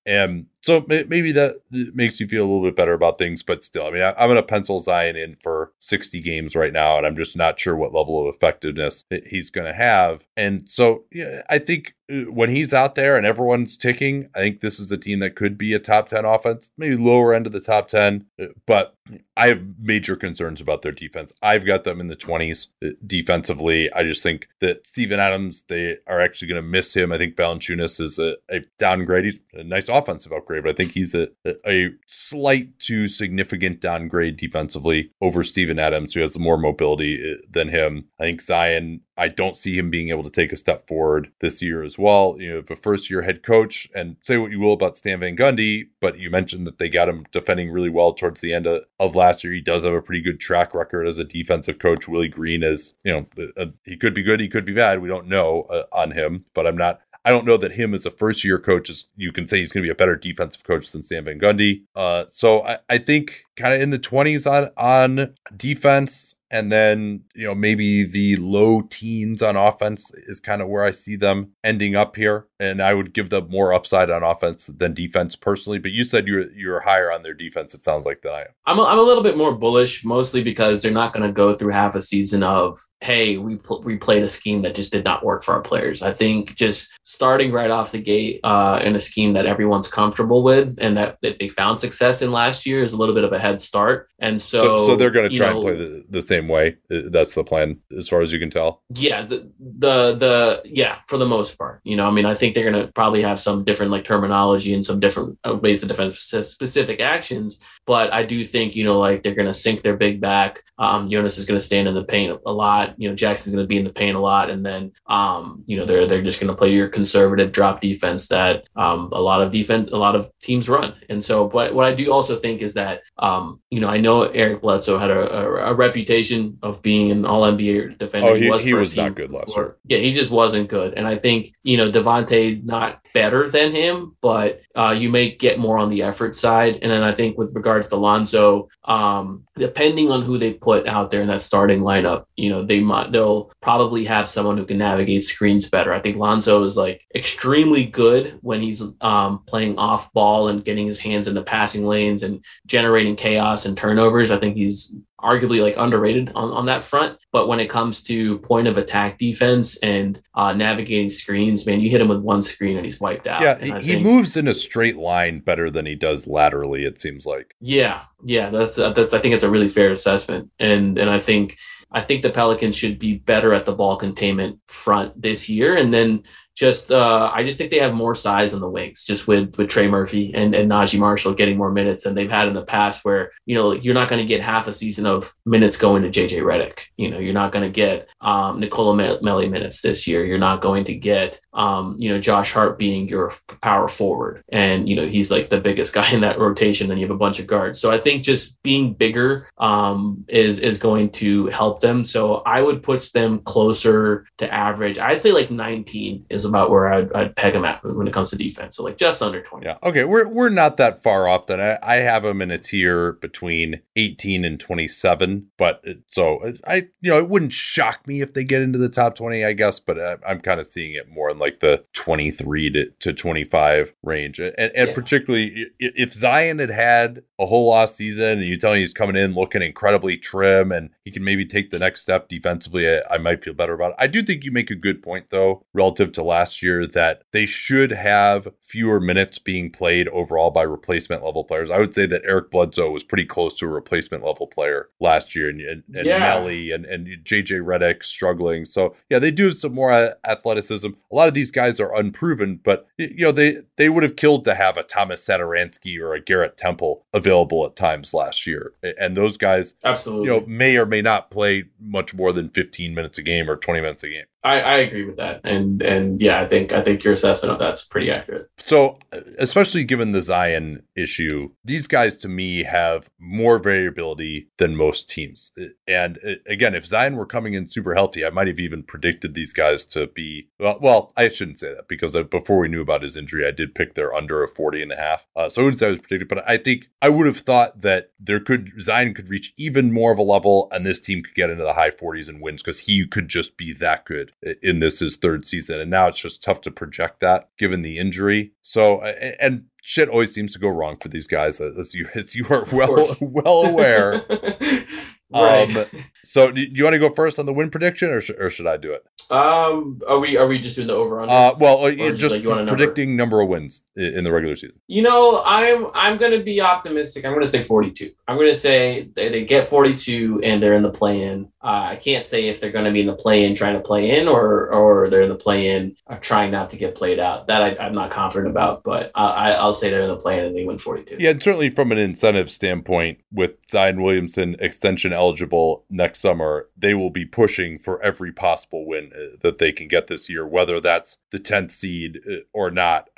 and 0.06 0.48
so 0.61 0.86
maybe 0.88 1.32
that 1.32 1.56
makes 1.72 2.19
you 2.19 2.28
feel 2.28 2.44
a 2.44 2.48
little 2.48 2.64
bit 2.64 2.76
better 2.76 2.94
about 2.94 3.18
things. 3.18 3.44
But 3.44 3.64
still, 3.64 3.86
I 3.86 3.91
mean, 3.91 4.02
I, 4.02 4.14
I'm 4.14 4.28
going 4.28 4.36
to 4.36 4.44
pencil 4.44 4.80
Zion 4.80 5.15
in 5.15 5.36
for 5.41 5.74
60 5.80 6.22
games 6.22 6.56
right 6.56 6.74
now, 6.74 6.98
and 6.98 7.06
I'm 7.06 7.15
just 7.15 7.36
not 7.36 7.60
sure 7.60 7.76
what 7.76 7.94
level 7.94 8.28
of 8.28 8.34
effectiveness 8.34 9.03
he's 9.26 9.49
going 9.49 9.68
to 9.68 9.74
have. 9.74 10.26
And 10.36 10.69
so, 10.69 11.03
yeah, 11.11 11.41
I 11.49 11.60
think 11.60 11.95
when 12.09 12.49
he's 12.49 12.73
out 12.73 12.95
there 12.95 13.17
and 13.17 13.25
everyone's 13.25 13.77
ticking, 13.77 14.29
I 14.34 14.39
think 14.39 14.61
this 14.61 14.79
is 14.79 14.91
a 14.91 14.97
team 14.97 15.19
that 15.19 15.35
could 15.35 15.57
be 15.57 15.73
a 15.73 15.79
top 15.79 16.07
10 16.07 16.23
offense, 16.23 16.71
maybe 16.77 16.95
lower 16.95 17.34
end 17.34 17.45
of 17.45 17.53
the 17.53 17.59
top 17.59 17.89
10. 17.89 18.25
Uh, 18.41 18.45
but 18.65 18.95
I 19.35 19.47
have 19.47 19.61
major 19.79 20.15
concerns 20.15 20.61
about 20.61 20.81
their 20.81 20.91
defense. 20.91 21.34
I've 21.41 21.65
got 21.65 21.84
them 21.84 21.99
in 21.99 22.07
the 22.07 22.15
20s 22.15 22.67
uh, 22.84 22.91
defensively. 23.05 23.91
I 23.93 24.03
just 24.03 24.23
think 24.23 24.47
that 24.59 24.88
Steven 24.88 25.19
Adams, 25.19 25.63
they 25.67 25.97
are 26.07 26.21
actually 26.21 26.47
going 26.47 26.61
to 26.61 26.67
miss 26.67 26.95
him. 26.95 27.11
I 27.11 27.17
think 27.17 27.35
Valanciunas 27.35 27.99
is 27.99 28.19
a, 28.19 28.35
a, 28.49 28.61
downgrade. 28.77 29.25
He's 29.25 29.39
a 29.53 29.63
nice 29.63 29.89
offensive 29.89 30.31
upgrade, 30.31 30.63
but 30.63 30.71
I 30.71 30.75
think 30.75 30.93
he's 30.93 31.13
a, 31.13 31.29
a 31.65 31.89
slight 32.05 32.79
to 32.79 33.09
significant 33.09 33.81
downgrade 33.81 34.38
defensively 34.38 35.11
over 35.21 35.43
Steven 35.43 35.79
Adams, 35.79 36.13
who 36.13 36.21
has 36.21 36.39
more 36.39 36.57
mobility 36.57 37.38
than 37.49 37.69
him. 37.69 38.05
I 38.19 38.23
think 38.23 38.41
Zion 38.41 39.01
I 39.18 39.30
don't 39.30 39.57
see 39.57 39.77
him 39.77 39.89
being 39.89 40.10
able 40.10 40.23
to 40.23 40.30
take 40.30 40.52
a 40.52 40.57
step 40.57 40.88
forward 40.88 41.31
this 41.39 41.61
year 41.61 41.84
as 41.84 41.98
well. 41.98 42.38
You 42.39 42.53
know, 42.53 42.64
a 42.69 42.76
first 42.76 43.10
year 43.10 43.23
head 43.23 43.44
coach, 43.44 43.89
and 43.95 44.18
say 44.22 44.38
what 44.38 44.52
you 44.52 44.60
will 44.60 44.73
about 44.73 44.98
Stan 44.98 45.19
Van 45.19 45.35
Gundy, 45.35 45.88
but 45.99 46.19
you 46.19 46.30
mentioned 46.30 46.68
that 46.68 46.77
they 46.77 46.89
got 46.89 47.10
him 47.10 47.26
defending 47.31 47.72
really 47.72 47.89
well 47.89 48.14
towards 48.14 48.41
the 48.41 48.53
end 48.53 48.68
of, 48.68 48.84
of 48.99 49.15
last 49.15 49.44
year. 49.44 49.53
He 49.53 49.61
does 49.61 49.84
have 49.84 49.94
a 49.94 50.02
pretty 50.02 50.22
good 50.22 50.39
track 50.39 50.73
record 50.73 51.07
as 51.07 51.18
a 51.18 51.23
defensive 51.23 51.80
coach. 51.80 52.07
Willie 52.07 52.27
Green 52.27 52.64
is, 52.64 52.94
you 53.03 53.11
know, 53.11 53.26
a, 53.38 53.64
a, 53.64 53.73
he 53.84 53.98
could 53.98 54.14
be 54.14 54.23
good, 54.23 54.39
he 54.39 54.48
could 54.48 54.65
be 54.65 54.73
bad. 54.73 55.02
We 55.02 55.10
don't 55.10 55.27
know 55.27 55.64
uh, 55.64 55.84
on 55.91 56.11
him, 56.11 56.45
but 56.53 56.68
I'm 56.68 56.77
not 56.77 57.02
I 57.27 57.31
don't 57.31 57.45
know 57.45 57.57
that 57.57 57.73
him 57.73 57.94
as 57.94 58.06
a 58.06 58.10
first 58.10 58.45
year 58.45 58.57
coach 58.57 58.89
is 58.89 59.10
you 59.18 59.34
can 59.34 59.49
say 59.49 59.60
he's 59.60 59.73
going 59.73 59.84
to 59.84 59.88
be 59.88 59.91
a 59.91 59.95
better 59.95 60.15
defensive 60.15 60.64
coach 60.64 60.91
than 60.91 61.03
Stan 61.03 61.26
Van 61.26 61.38
Gundy. 61.38 61.84
Uh, 61.94 62.23
so 62.31 62.64
I, 62.64 62.77
I 62.89 62.98
think 62.99 63.44
kind 63.57 63.73
of 63.73 63.81
in 63.81 63.89
the 63.89 63.99
20s 63.99 64.49
on 64.49 64.72
on 64.77 65.35
defense 65.57 66.35
and 66.49 66.72
then 66.72 67.24
you 67.36 67.45
know 67.45 67.56
maybe 67.56 68.03
the 68.03 68.36
low 68.38 68.82
teens 68.82 69.41
on 69.41 69.56
offense 69.56 70.11
is 70.15 70.40
kind 70.40 70.61
of 70.61 70.69
where 70.69 70.84
I 70.84 70.91
see 70.91 71.15
them 71.15 71.52
ending 71.64 71.95
up 71.95 72.15
here, 72.15 72.48
and 72.60 72.82
I 72.82 72.94
would 72.94 73.14
give 73.14 73.30
them 73.30 73.49
more 73.49 73.74
upside 73.74 74.10
on 74.10 74.24
offense 74.24 74.68
than 74.68 74.94
defense 74.94 75.36
personally. 75.36 75.80
But 75.80 75.91
you 75.91 76.03
said 76.03 76.28
you're 76.28 76.52
you're 76.52 76.80
higher 76.80 77.11
on 77.11 77.24
their 77.24 77.34
defense. 77.34 77.74
It 77.74 77.84
sounds 77.84 78.06
like 78.06 78.22
that 78.22 78.34
I 78.34 78.41
am. 78.41 78.48
I'm 78.65 78.80
a, 78.80 78.84
I'm 78.84 78.99
a 78.99 79.03
little 79.03 79.24
bit 79.24 79.38
more 79.38 79.53
bullish, 79.53 80.06
mostly 80.06 80.44
because 80.44 80.82
they're 80.82 80.91
not 80.91 81.14
going 81.14 81.28
to 81.28 81.34
go 81.34 81.56
through 81.56 81.74
half 81.74 81.95
a 81.95 82.02
season 82.02 82.44
of 82.44 82.78
hey 83.02 83.38
we 83.38 83.57
pl- 83.57 83.84
we 83.84 83.95
played 83.95 84.24
a 84.24 84.28
scheme 84.28 84.61
that 84.61 84.76
just 84.76 84.91
did 84.91 85.03
not 85.03 85.24
work 85.24 85.44
for 85.44 85.53
our 85.53 85.61
players. 85.61 86.02
I 86.02 86.14
think 86.14 86.56
just 86.56 86.97
starting 87.09 87.53
right 87.53 87.71
off 87.71 87.93
the 87.93 88.01
gate 88.01 88.41
uh, 88.43 88.81
in 88.84 88.93
a 88.93 88.99
scheme 88.99 89.31
that 89.31 89.45
everyone's 89.45 89.89
comfortable 89.89 90.43
with 90.43 90.77
and 90.81 90.97
that, 90.97 91.17
that 91.21 91.39
they 91.39 91.47
found 91.47 91.79
success 91.79 92.21
in 92.21 92.34
last 92.34 92.65
year 92.65 92.84
is 92.84 92.91
a 92.91 92.97
little 92.97 93.15
bit 93.15 93.23
of 93.23 93.31
a 93.31 93.39
head 93.39 93.61
start. 93.61 94.11
And 94.19 94.41
so 94.41 94.57
so, 94.61 94.88
so 94.88 94.95
they're 94.97 95.09
going 95.09 95.29
to 95.29 95.35
try 95.35 95.51
know, 95.51 95.55
and 95.55 95.61
play 95.61 95.75
the, 95.75 96.05
the 96.09 96.21
same 96.21 96.49
way. 96.49 96.75
That's 96.89 97.34
the 97.34 97.45
plan, 97.45 97.79
as 97.97 98.09
far 98.09 98.21
as 98.21 98.34
you 98.34 98.39
can 98.39 98.49
tell. 98.49 98.84
Yeah, 98.89 99.21
the, 99.21 99.51
the 99.59 100.15
the 100.15 100.61
yeah, 100.65 100.99
for 101.07 101.17
the 101.17 101.25
most 101.25 101.57
part. 101.57 101.79
You 101.85 101.95
know, 101.95 102.07
I 102.07 102.11
mean, 102.11 102.25
I 102.25 102.34
think 102.34 102.55
they're 102.55 102.69
gonna 102.69 102.88
probably 102.93 103.21
have 103.21 103.39
some 103.39 103.63
different 103.63 103.91
like 103.91 104.03
terminology 104.03 104.73
and 104.73 104.85
some 104.85 104.99
different 104.99 105.38
uh, 105.47 105.55
ways 105.55 105.81
to 105.81 105.88
defend 105.88 106.13
specific 106.13 106.99
actions. 106.99 107.59
But 107.85 108.11
I 108.13 108.23
do 108.23 108.43
think 108.43 108.75
you 108.75 108.84
know, 108.84 108.99
like 108.99 109.23
they're 109.23 109.35
gonna 109.35 109.53
sink 109.53 109.81
their 109.81 109.95
big 109.95 110.19
back. 110.19 110.63
Um, 110.77 111.07
Jonas 111.07 111.38
is 111.38 111.45
gonna 111.45 111.61
stand 111.61 111.88
in 111.88 111.95
the 111.95 112.03
paint 112.03 112.39
a 112.45 112.51
lot. 112.51 112.99
You 112.99 113.09
know, 113.09 113.15
Jaxson's 113.15 113.53
gonna 113.53 113.67
be 113.67 113.77
in 113.77 113.85
the 113.85 113.93
paint 113.93 114.17
a 114.17 114.19
lot, 114.19 114.49
and 114.49 114.65
then 114.65 114.91
um, 115.07 115.63
you 115.65 115.77
know, 115.77 115.85
they're 115.85 116.07
they're 116.07 116.21
just 116.21 116.39
gonna 116.39 116.55
play 116.55 116.73
your 116.73 116.89
conservative 116.98 117.52
drop 117.52 117.80
defense 117.80 118.28
that 118.30 118.68
um, 118.76 119.10
a 119.11 119.22
lot 119.22 119.40
of 119.44 119.52
defense, 119.52 119.91
a 119.91 119.98
lot 119.98 120.15
of 120.15 120.32
teams 120.41 120.68
run. 120.68 120.95
And 121.10 121.24
so, 121.24 121.48
what 121.48 121.76
what 121.76 121.86
I 121.86 121.94
do 121.94 122.11
also 122.11 122.40
think 122.40 122.61
is 122.61 122.74
that 122.74 123.02
um, 123.19 123.61
you 123.69 123.80
know, 123.80 123.88
I 123.88 123.99
know 123.99 124.24
Eric 124.24 124.61
Bledsoe 124.61 124.98
had 124.98 125.11
a, 125.11 125.22
a, 125.40 125.44
a 125.72 125.74
reputation 125.76 126.57
of 126.64 126.82
being 126.82 127.11
an 127.11 127.26
All 127.26 127.44
NBA 127.44 127.99
defender. 127.99 128.32
Oh, 128.32 128.34
he, 128.34 128.45
he 128.45 128.49
was, 128.49 128.64
he 128.64 128.74
was 128.74 128.98
not 128.98 129.15
good 129.15 129.32
last 129.32 129.56
year. 129.56 129.78
Yeah, 129.86 129.99
he 129.99 130.11
just 130.11 130.32
wasn't 130.32 130.69
good. 130.69 130.95
And 130.95 131.06
I 131.07 131.18
think 131.18 131.53
you 131.61 131.78
know 131.78 131.91
Devonte's 131.91 132.64
not 132.64 132.99
better 133.13 133.49
than 133.49 133.71
him, 133.71 134.15
but 134.21 134.61
uh, 134.75 134.95
you 134.97 135.09
may 135.09 135.31
get 135.31 135.59
more 135.59 135.77
on 135.77 135.89
the 135.89 136.03
effort 136.03 136.35
side. 136.35 136.79
And 136.81 136.91
then 136.91 137.03
I 137.03 137.11
think 137.11 137.38
with 137.38 137.55
regards 137.55 137.88
to 137.88 137.95
Lonzo, 137.95 138.69
um, 138.85 139.45
depending 139.55 140.11
on 140.11 140.21
who 140.21 140.38
they 140.38 140.53
put 140.53 140.88
out 140.88 141.09
there 141.09 141.21
in 141.21 141.27
that 141.27 141.41
starting 141.41 141.81
lineup, 141.81 142.25
you 142.35 142.49
know 142.49 142.63
they 142.63 142.79
might 142.79 143.11
they'll 143.11 143.51
probably 143.61 144.05
have 144.05 144.27
someone 144.27 144.57
who 144.57 144.65
can 144.65 144.77
navigate 144.77 145.23
screens 145.23 145.69
better. 145.69 145.93
I 145.93 145.99
think 145.99 146.17
Lonzo 146.17 146.63
is 146.63 146.77
like 146.77 147.01
extremely 147.15 147.85
good 147.85 148.38
when 148.41 148.61
he's 148.61 148.84
um, 149.01 149.43
playing 149.45 149.77
off 149.77 150.11
ball 150.13 150.49
and 150.49 150.63
getting 150.63 150.88
his 150.88 150.99
hands 150.99 151.27
in 151.27 151.34
the 151.34 151.43
passing 151.43 151.85
lanes 151.85 152.23
and 152.23 152.43
generating 152.65 153.15
chaos 153.15 153.65
and 153.65 153.77
turnovers. 153.77 154.31
I 154.31 154.38
think 154.38 154.55
he's 154.55 154.93
arguably 155.22 155.61
like 155.61 155.76
underrated 155.77 156.31
on, 156.35 156.52
on 156.52 156.65
that 156.68 156.84
front. 156.84 157.18
But 157.31 157.48
when 157.48 157.60
it 157.60 157.69
comes 157.69 158.03
to 158.03 158.39
point 158.39 158.68
of 158.68 158.77
attack 158.77 159.18
defense 159.18 159.77
and 159.77 160.22
uh, 160.34 160.53
navigating 160.53 161.10
screens, 161.10 161.65
man, 161.65 161.80
you 161.80 161.89
hit 161.89 162.02
him 162.02 162.07
with 162.07 162.22
one 162.22 162.41
screen 162.41 162.77
and 162.77 162.85
he's 162.85 162.99
wiped 162.99 163.27
out. 163.27 163.41
Yeah, 163.41 163.57
he, 163.60 163.72
think, 163.72 163.84
he, 163.84 163.99
moves 163.99 164.38
in 164.38 164.48
a 164.48 164.53
straight 164.53 164.98
line 164.98 165.39
better 165.39 165.69
than 165.69 165.85
he 165.85 165.95
does 165.95 166.27
laterally. 166.27 166.85
It 166.85 167.02
seems 167.02 167.26
like. 167.26 167.56
Yeah, 167.60 168.03
yeah, 168.23 168.49
that's 168.49 168.77
uh, 168.77 168.91
that's. 168.91 169.14
I 169.14 169.19
think 169.19 169.34
it's 169.34 169.44
a 169.44 169.49
really 169.49 169.69
fair 169.69 169.91
assessment, 169.91 170.52
and 170.60 170.98
and 170.98 171.10
I 171.10 171.19
think 171.19 171.57
I 171.91 172.02
think 172.02 172.22
the 172.22 172.30
Pelicans 172.30 172.76
should 172.76 172.99
be 172.99 173.15
better 173.15 173.53
at 173.53 173.65
the 173.65 173.73
ball 173.73 173.98
containment 173.98 174.60
front 174.68 175.22
this 175.22 175.49
year, 175.49 175.76
and 175.76 175.94
then 175.94 176.23
just 176.57 176.91
uh, 176.91 177.31
I 177.31 177.43
just 177.43 177.59
think 177.59 177.69
they 177.69 177.77
have 177.77 177.93
more 177.93 178.15
size 178.15 178.55
on 178.55 178.61
the 178.61 178.69
wings, 178.69 179.03
just 179.03 179.27
with 179.27 179.55
with 179.57 179.69
Trey 179.69 179.88
Murphy 179.88 180.34
and, 180.34 180.55
and 180.55 180.69
Naji 180.69 180.97
Marshall 180.97 181.35
getting 181.35 181.55
more 181.55 181.71
minutes 181.71 182.03
than 182.03 182.15
they've 182.15 182.31
had 182.31 182.47
in 182.47 182.55
the 182.55 182.65
past. 182.65 183.05
Where 183.05 183.31
you 183.45 183.53
know 183.53 183.73
you're 183.73 183.93
not 183.93 184.09
going 184.09 184.23
to 184.23 184.27
get 184.27 184.41
half 184.41 184.67
a 184.67 184.73
season 184.73 185.05
of 185.05 185.35
minutes 185.45 185.77
going 185.77 186.01
to 186.01 186.09
JJ 186.09 186.41
Redick. 186.41 186.79
You 186.97 187.11
know 187.11 187.19
you're 187.19 187.35
not 187.35 187.51
going 187.51 187.63
to 187.63 187.69
get 187.69 188.09
um, 188.21 188.59
Nicolò 188.59 189.21
Melli 189.21 189.51
minutes 189.51 189.84
this 189.84 190.07
year. 190.07 190.25
You're 190.25 190.39
not 190.39 190.61
going 190.61 190.85
to 190.85 190.95
get 190.95 191.39
um, 191.53 191.95
you 191.99 192.09
know 192.09 192.19
Josh 192.19 192.51
Hart 192.51 192.79
being 192.79 193.07
your 193.07 193.35
power 193.61 193.88
forward, 193.88 194.43
and 194.49 194.89
you 194.89 194.95
know 194.95 195.07
he's 195.07 195.29
like 195.29 195.49
the 195.49 195.61
biggest 195.61 195.93
guy 195.93 196.09
in 196.09 196.21
that 196.21 196.39
rotation. 196.39 196.88
Then 196.88 196.97
you 196.97 197.05
have 197.05 197.15
a 197.15 197.19
bunch 197.19 197.39
of 197.39 197.45
guards. 197.45 197.79
So 197.79 197.91
I 197.91 197.99
think 197.99 198.23
just 198.23 198.61
being 198.63 198.95
bigger 198.95 199.47
um, 199.59 200.25
is 200.27 200.57
is 200.59 200.79
going 200.79 201.11
to 201.11 201.45
help 201.47 201.81
them. 201.81 202.03
So 202.03 202.38
I 202.38 202.63
would 202.63 202.81
push 202.81 203.11
them 203.11 203.41
closer 203.41 204.25
to 204.39 204.51
average. 204.51 204.97
I'd 204.97 205.21
say 205.21 205.31
like 205.31 205.51
19 205.51 206.25
is 206.31 206.47
about 206.48 206.69
where 206.69 206.91
I'd, 206.91 207.11
I'd 207.14 207.36
peg 207.36 207.53
him 207.53 207.65
at 207.65 207.84
when 207.84 208.07
it 208.07 208.14
comes 208.14 208.30
to 208.32 208.36
defense. 208.36 208.78
So 208.78 208.84
like 208.84 208.98
just 208.98 209.22
under 209.22 209.41
20. 209.41 209.65
Yeah. 209.65 209.78
Okay. 209.84 210.03
We're 210.03 210.28
we're 210.28 210.49
not 210.49 210.78
that 210.78 211.03
far 211.03 211.28
off. 211.28 211.48
Then 211.48 211.61
I, 211.61 211.78
I 211.84 211.95
have 211.95 212.26
him 212.26 212.41
in 212.41 212.52
a 212.52 212.57
tier 212.57 213.14
between 213.14 213.82
18 213.95 214.45
and 214.45 214.60
27. 214.60 215.48
But 215.57 215.82
it, 215.84 216.03
so 216.07 216.53
I 216.65 216.88
you 217.02 217.11
know 217.11 217.19
it 217.19 217.30
wouldn't 217.30 217.53
shock 217.53 218.07
me 218.07 218.22
if 218.22 218.34
they 218.34 218.44
get 218.44 218.61
into 218.61 218.80
the 218.80 218.90
top 218.90 219.15
20. 219.15 219.44
I 219.44 219.53
guess, 219.53 219.80
but 219.80 219.99
I, 219.99 220.18
I'm 220.28 220.41
kind 220.41 220.60
of 220.60 220.65
seeing 220.65 220.94
it 220.94 221.10
more 221.10 221.30
in 221.30 221.40
like 221.40 221.60
the 221.60 221.84
23 221.94 222.72
to, 222.72 222.90
to 222.99 223.14
25 223.14 223.94
range, 224.03 224.40
and, 224.40 224.53
and 224.57 224.72
yeah. 224.76 224.94
particularly 224.94 225.68
if 225.80 226.14
Zion 226.14 226.60
had 226.60 226.69
had 226.69 227.24
a 227.40 227.45
whole 227.45 227.72
off 227.72 227.90
season 227.90 228.40
and 228.40 228.48
you 228.48 228.57
tell 228.57 228.74
me 228.74 228.80
he's 228.80 228.94
coming 228.94 229.15
in 229.15 229.34
looking 229.34 229.61
incredibly 229.61 230.18
trim 230.18 230.72
and 230.72 230.90
he 231.03 231.11
can 231.11 231.24
maybe 231.24 231.45
take 231.45 231.69
the 231.69 231.80
next 231.80 232.02
step 232.02 232.28
defensively, 232.28 232.90
I, 232.90 233.02
I 233.11 233.18
might 233.18 233.44
feel 233.44 233.53
better 233.53 233.74
about 233.74 233.91
it. 233.91 233.95
I 233.99 234.07
do 234.07 234.22
think 234.22 234.44
you 234.44 234.52
make 234.52 234.72
a 234.72 234.76
good 234.76 235.02
point 235.02 235.30
though, 235.30 235.64
relative 235.74 236.11
to 236.14 236.24
last 236.24 236.36
year, 236.61 236.85
that 236.88 237.23
they 237.31 237.45
should 237.45 237.91
have 237.91 238.49
fewer 238.61 238.99
minutes 238.99 239.39
being 239.39 239.72
played 239.72 240.07
overall 240.09 240.51
by 240.51 240.64
replacement 240.64 241.23
level 241.23 241.43
players. 241.43 241.69
I 241.69 241.80
would 241.80 241.93
say 241.93 242.05
that 242.05 242.23
Eric 242.26 242.51
Bledsoe 242.51 242.91
was 242.91 243.03
pretty 243.03 243.26
close 243.26 243.57
to 243.59 243.65
a 243.65 243.69
replacement 243.69 244.23
level 244.23 244.47
player 244.47 244.89
last 244.99 245.35
year, 245.35 245.49
and, 245.49 245.61
and, 245.61 245.84
and 245.95 246.05
yeah. 246.05 246.38
And, 246.38 246.85
and 246.85 247.07
JJ 247.23 247.61
Redick 247.61 248.03
struggling. 248.03 248.65
So 248.65 248.95
yeah, 249.09 249.19
they 249.19 249.31
do 249.31 249.51
some 249.51 249.73
more 249.73 250.15
athleticism. 250.26 250.89
A 251.11 251.15
lot 251.15 251.27
of 251.27 251.34
these 251.34 251.51
guys 251.51 251.80
are 251.80 251.95
unproven, 251.95 252.59
but 252.64 252.88
you 252.97 253.26
know 253.26 253.31
they 253.31 253.57
they 253.77 253.89
would 253.89 254.03
have 254.03 254.15
killed 254.15 254.43
to 254.45 254.55
have 254.55 254.77
a 254.77 254.84
Thomas 254.84 255.26
Satoransky 255.26 255.99
or 255.99 256.14
a 256.14 256.22
Garrett 256.22 256.57
Temple 256.57 257.05
available 257.14 257.65
at 257.65 257.76
times 257.76 258.14
last 258.14 258.45
year, 258.45 258.73
and 258.99 259.15
those 259.15 259.38
guys 259.38 259.76
absolutely 259.84 260.27
you 260.27 260.39
know 260.39 260.45
may 260.47 260.77
or 260.77 260.85
may 260.85 261.01
not 261.01 261.31
play 261.31 261.65
much 261.80 262.14
more 262.14 262.34
than 262.34 262.49
15 262.49 262.93
minutes 262.93 263.18
a 263.18 263.22
game 263.22 263.49
or 263.49 263.55
20 263.55 263.81
minutes 263.81 264.03
a 264.03 264.09
game. 264.09 264.26
I, 264.43 264.61
I 264.61 264.76
agree 264.77 265.03
with 265.03 265.18
that, 265.18 265.41
and 265.43 265.81
and 265.81 266.22
yeah, 266.22 266.39
I 266.39 266.47
think 266.47 266.72
I 266.72 266.81
think 266.81 267.03
your 267.03 267.14
assessment 267.14 267.51
of 267.51 267.59
that's 267.59 267.84
pretty 267.84 268.11
accurate. 268.11 268.49
So, 268.65 268.99
especially 269.39 269.84
given 269.84 270.11
the 270.11 270.22
Zion 270.22 270.84
issue, 270.95 271.49
these 271.65 271.88
guys 271.88 272.15
to 272.18 272.27
me 272.27 272.64
have 272.64 273.09
more 273.19 273.57
variability 273.57 274.49
than 274.57 274.76
most 274.76 275.09
teams. 275.09 275.51
And 275.88 276.19
uh, 276.26 276.35
again, 276.45 276.76
if 276.76 276.85
Zion 276.85 277.15
were 277.15 277.26
coming 277.26 277.55
in 277.55 277.69
super 277.69 277.95
healthy, 277.95 278.23
I 278.23 278.30
might 278.30 278.47
have 278.47 278.59
even 278.59 278.84
predicted 278.84 279.34
these 279.34 279.53
guys 279.53 279.85
to 279.85 280.07
be 280.07 280.49
well. 280.59 280.77
Well, 280.80 281.11
I 281.18 281.30
shouldn't 281.30 281.59
say 281.59 281.73
that 281.73 281.88
because 281.88 282.15
before 282.30 282.59
we 282.59 282.68
knew 282.68 282.81
about 282.81 283.03
his 283.03 283.18
injury, 283.18 283.45
I 283.45 283.51
did 283.51 283.76
pick 283.76 283.95
their 283.95 284.14
under 284.14 284.43
a 284.43 284.47
40 284.47 284.84
and 284.84 284.91
a 284.91 284.97
half. 284.97 285.26
Uh, 285.35 285.49
so 285.49 285.61
I 285.61 285.65
wouldn't 285.65 285.80
say 285.80 285.88
I 285.88 285.91
was 285.91 286.01
predicted, 286.01 286.27
but 286.27 286.47
I 286.47 286.57
think 286.57 286.89
I 287.01 287.09
would 287.09 287.26
have 287.26 287.39
thought 287.39 287.81
that 287.81 288.11
there 288.19 288.39
could 288.39 288.80
Zion 288.80 289.15
could 289.15 289.30
reach 289.30 289.53
even 289.57 289.91
more 289.91 290.11
of 290.11 290.19
a 290.19 290.23
level, 290.23 290.68
and 290.72 290.85
this 290.85 290.99
team 290.99 291.23
could 291.23 291.35
get 291.35 291.49
into 291.49 291.64
the 291.64 291.73
high 291.73 291.91
40s 291.91 292.30
and 292.30 292.39
wins 292.39 292.61
because 292.61 292.81
he 292.81 293.07
could 293.07 293.30
just 293.30 293.57
be 293.57 293.73
that 293.73 294.05
good 294.05 294.26
in 294.61 294.79
this 294.79 294.99
his 294.99 295.15
third 295.15 295.47
season. 295.47 295.79
And 295.79 295.91
now 295.91 296.07
it's 296.07 296.19
just 296.19 296.43
tough 296.43 296.61
to 296.61 296.71
project 296.71 297.19
that 297.21 297.49
given 297.57 297.81
the 297.81 297.97
injury. 297.97 298.51
So, 298.61 299.01
and 299.01 299.65
shit 299.81 300.09
always 300.09 300.33
seems 300.33 300.53
to 300.53 300.59
go 300.59 300.69
wrong 300.69 300.97
for 300.97 301.07
these 301.07 301.27
guys, 301.27 301.61
as 301.61 301.93
you 301.93 302.09
as 302.13 302.35
you 302.35 302.45
are 302.49 302.65
well 302.71 303.07
well 303.21 303.61
aware. 303.61 304.23
right. 305.33 305.77
Um, 305.77 305.85
so, 306.27 306.51
do 306.51 306.61
you 306.61 306.83
want 306.83 306.93
to 306.93 306.99
go 306.99 307.09
first 307.09 307.39
on 307.39 307.45
the 307.45 307.53
win 307.53 307.69
prediction, 307.69 308.09
or, 308.09 308.19
sh- 308.19 308.31
or 308.37 308.49
should 308.49 308.67
I 308.67 308.75
do 308.75 308.91
it? 308.91 309.05
Um, 309.31 310.01
are 310.07 310.19
we 310.19 310.37
are 310.37 310.45
we 310.45 310.59
just 310.59 310.75
doing 310.75 310.87
the 310.87 310.93
over 310.93 311.21
under? 311.21 311.33
Uh, 311.33 311.53
well, 311.57 311.85
uh, 311.85 311.91
just, 311.91 312.21
just 312.21 312.35
like 312.35 312.67
predicting 312.67 313.15
number? 313.15 313.37
number? 313.37 313.41
of 313.41 313.47
wins 313.47 313.83
in 313.95 314.23
the 314.23 314.31
regular 314.31 314.55
season. 314.55 314.79
You 314.87 315.03
know, 315.03 315.41
I'm 315.45 315.87
I'm 315.93 316.17
going 316.17 316.31
to 316.33 316.43
be 316.43 316.59
optimistic. 316.61 317.25
I'm 317.25 317.31
going 317.31 317.43
to 317.43 317.49
say 317.49 317.61
42. 317.61 318.11
I'm 318.27 318.35
going 318.35 318.49
to 318.49 318.55
say 318.55 319.09
they, 319.15 319.29
they 319.29 319.45
get 319.45 319.67
42 319.67 320.41
and 320.43 320.61
they're 320.61 320.73
in 320.73 320.83
the 320.83 320.91
play 320.91 321.23
in. 321.23 321.49
Uh, 321.61 321.89
I 321.91 321.95
can't 321.97 322.23
say 322.23 322.47
if 322.47 322.61
they're 322.61 322.71
going 322.71 322.85
to 322.85 322.91
be 322.91 323.01
in 323.01 323.07
the 323.07 323.15
play 323.15 323.43
in 323.43 323.55
trying 323.55 323.73
to 323.73 323.81
play 323.81 324.19
in 324.19 324.27
or 324.27 324.69
or 324.69 325.09
they're 325.09 325.23
in 325.23 325.29
the 325.29 325.35
play 325.35 325.75
in 325.75 325.95
uh, 326.07 326.17
trying 326.21 326.51
not 326.51 326.69
to 326.69 326.77
get 326.77 326.95
played 326.95 327.19
out. 327.19 327.47
That 327.47 327.79
I, 327.79 327.87
am 327.87 327.93
not 327.93 328.11
confident 328.11 328.49
about, 328.49 328.83
but 328.83 329.11
I, 329.15 329.53
I'll 329.53 329.73
say 329.73 329.89
they're 329.89 330.03
in 330.03 330.09
the 330.09 330.17
play 330.17 330.39
in 330.39 330.45
and 330.45 330.55
they 330.55 330.65
win 330.65 330.77
42. 330.77 331.17
Yeah, 331.19 331.31
and 331.31 331.43
certainly 331.43 331.69
from 331.69 331.91
an 331.91 331.97
incentive 331.97 332.49
standpoint, 332.49 333.19
with 333.31 333.51
Zion 333.69 334.01
Williamson 334.01 334.55
extension 334.59 335.11
eligible 335.11 335.83
next 335.89 336.16
summer, 336.18 336.69
they 336.76 336.94
will 336.94 337.10
be 337.10 337.26
pushing 337.26 337.77
for 337.77 338.02
every 338.02 338.31
possible 338.31 338.85
win 338.85 339.11
uh, 339.15 339.38
that 339.41 339.57
they 339.57 339.72
can 339.72 339.88
get 339.88 340.07
this 340.07 340.30
year, 340.30 340.45
whether 340.45 340.80
that's 340.80 341.18
the 341.31 341.39
10th 341.39 341.72
seed 341.72 342.19
uh, 342.30 342.38
or 342.53 342.72
not. 342.72 343.10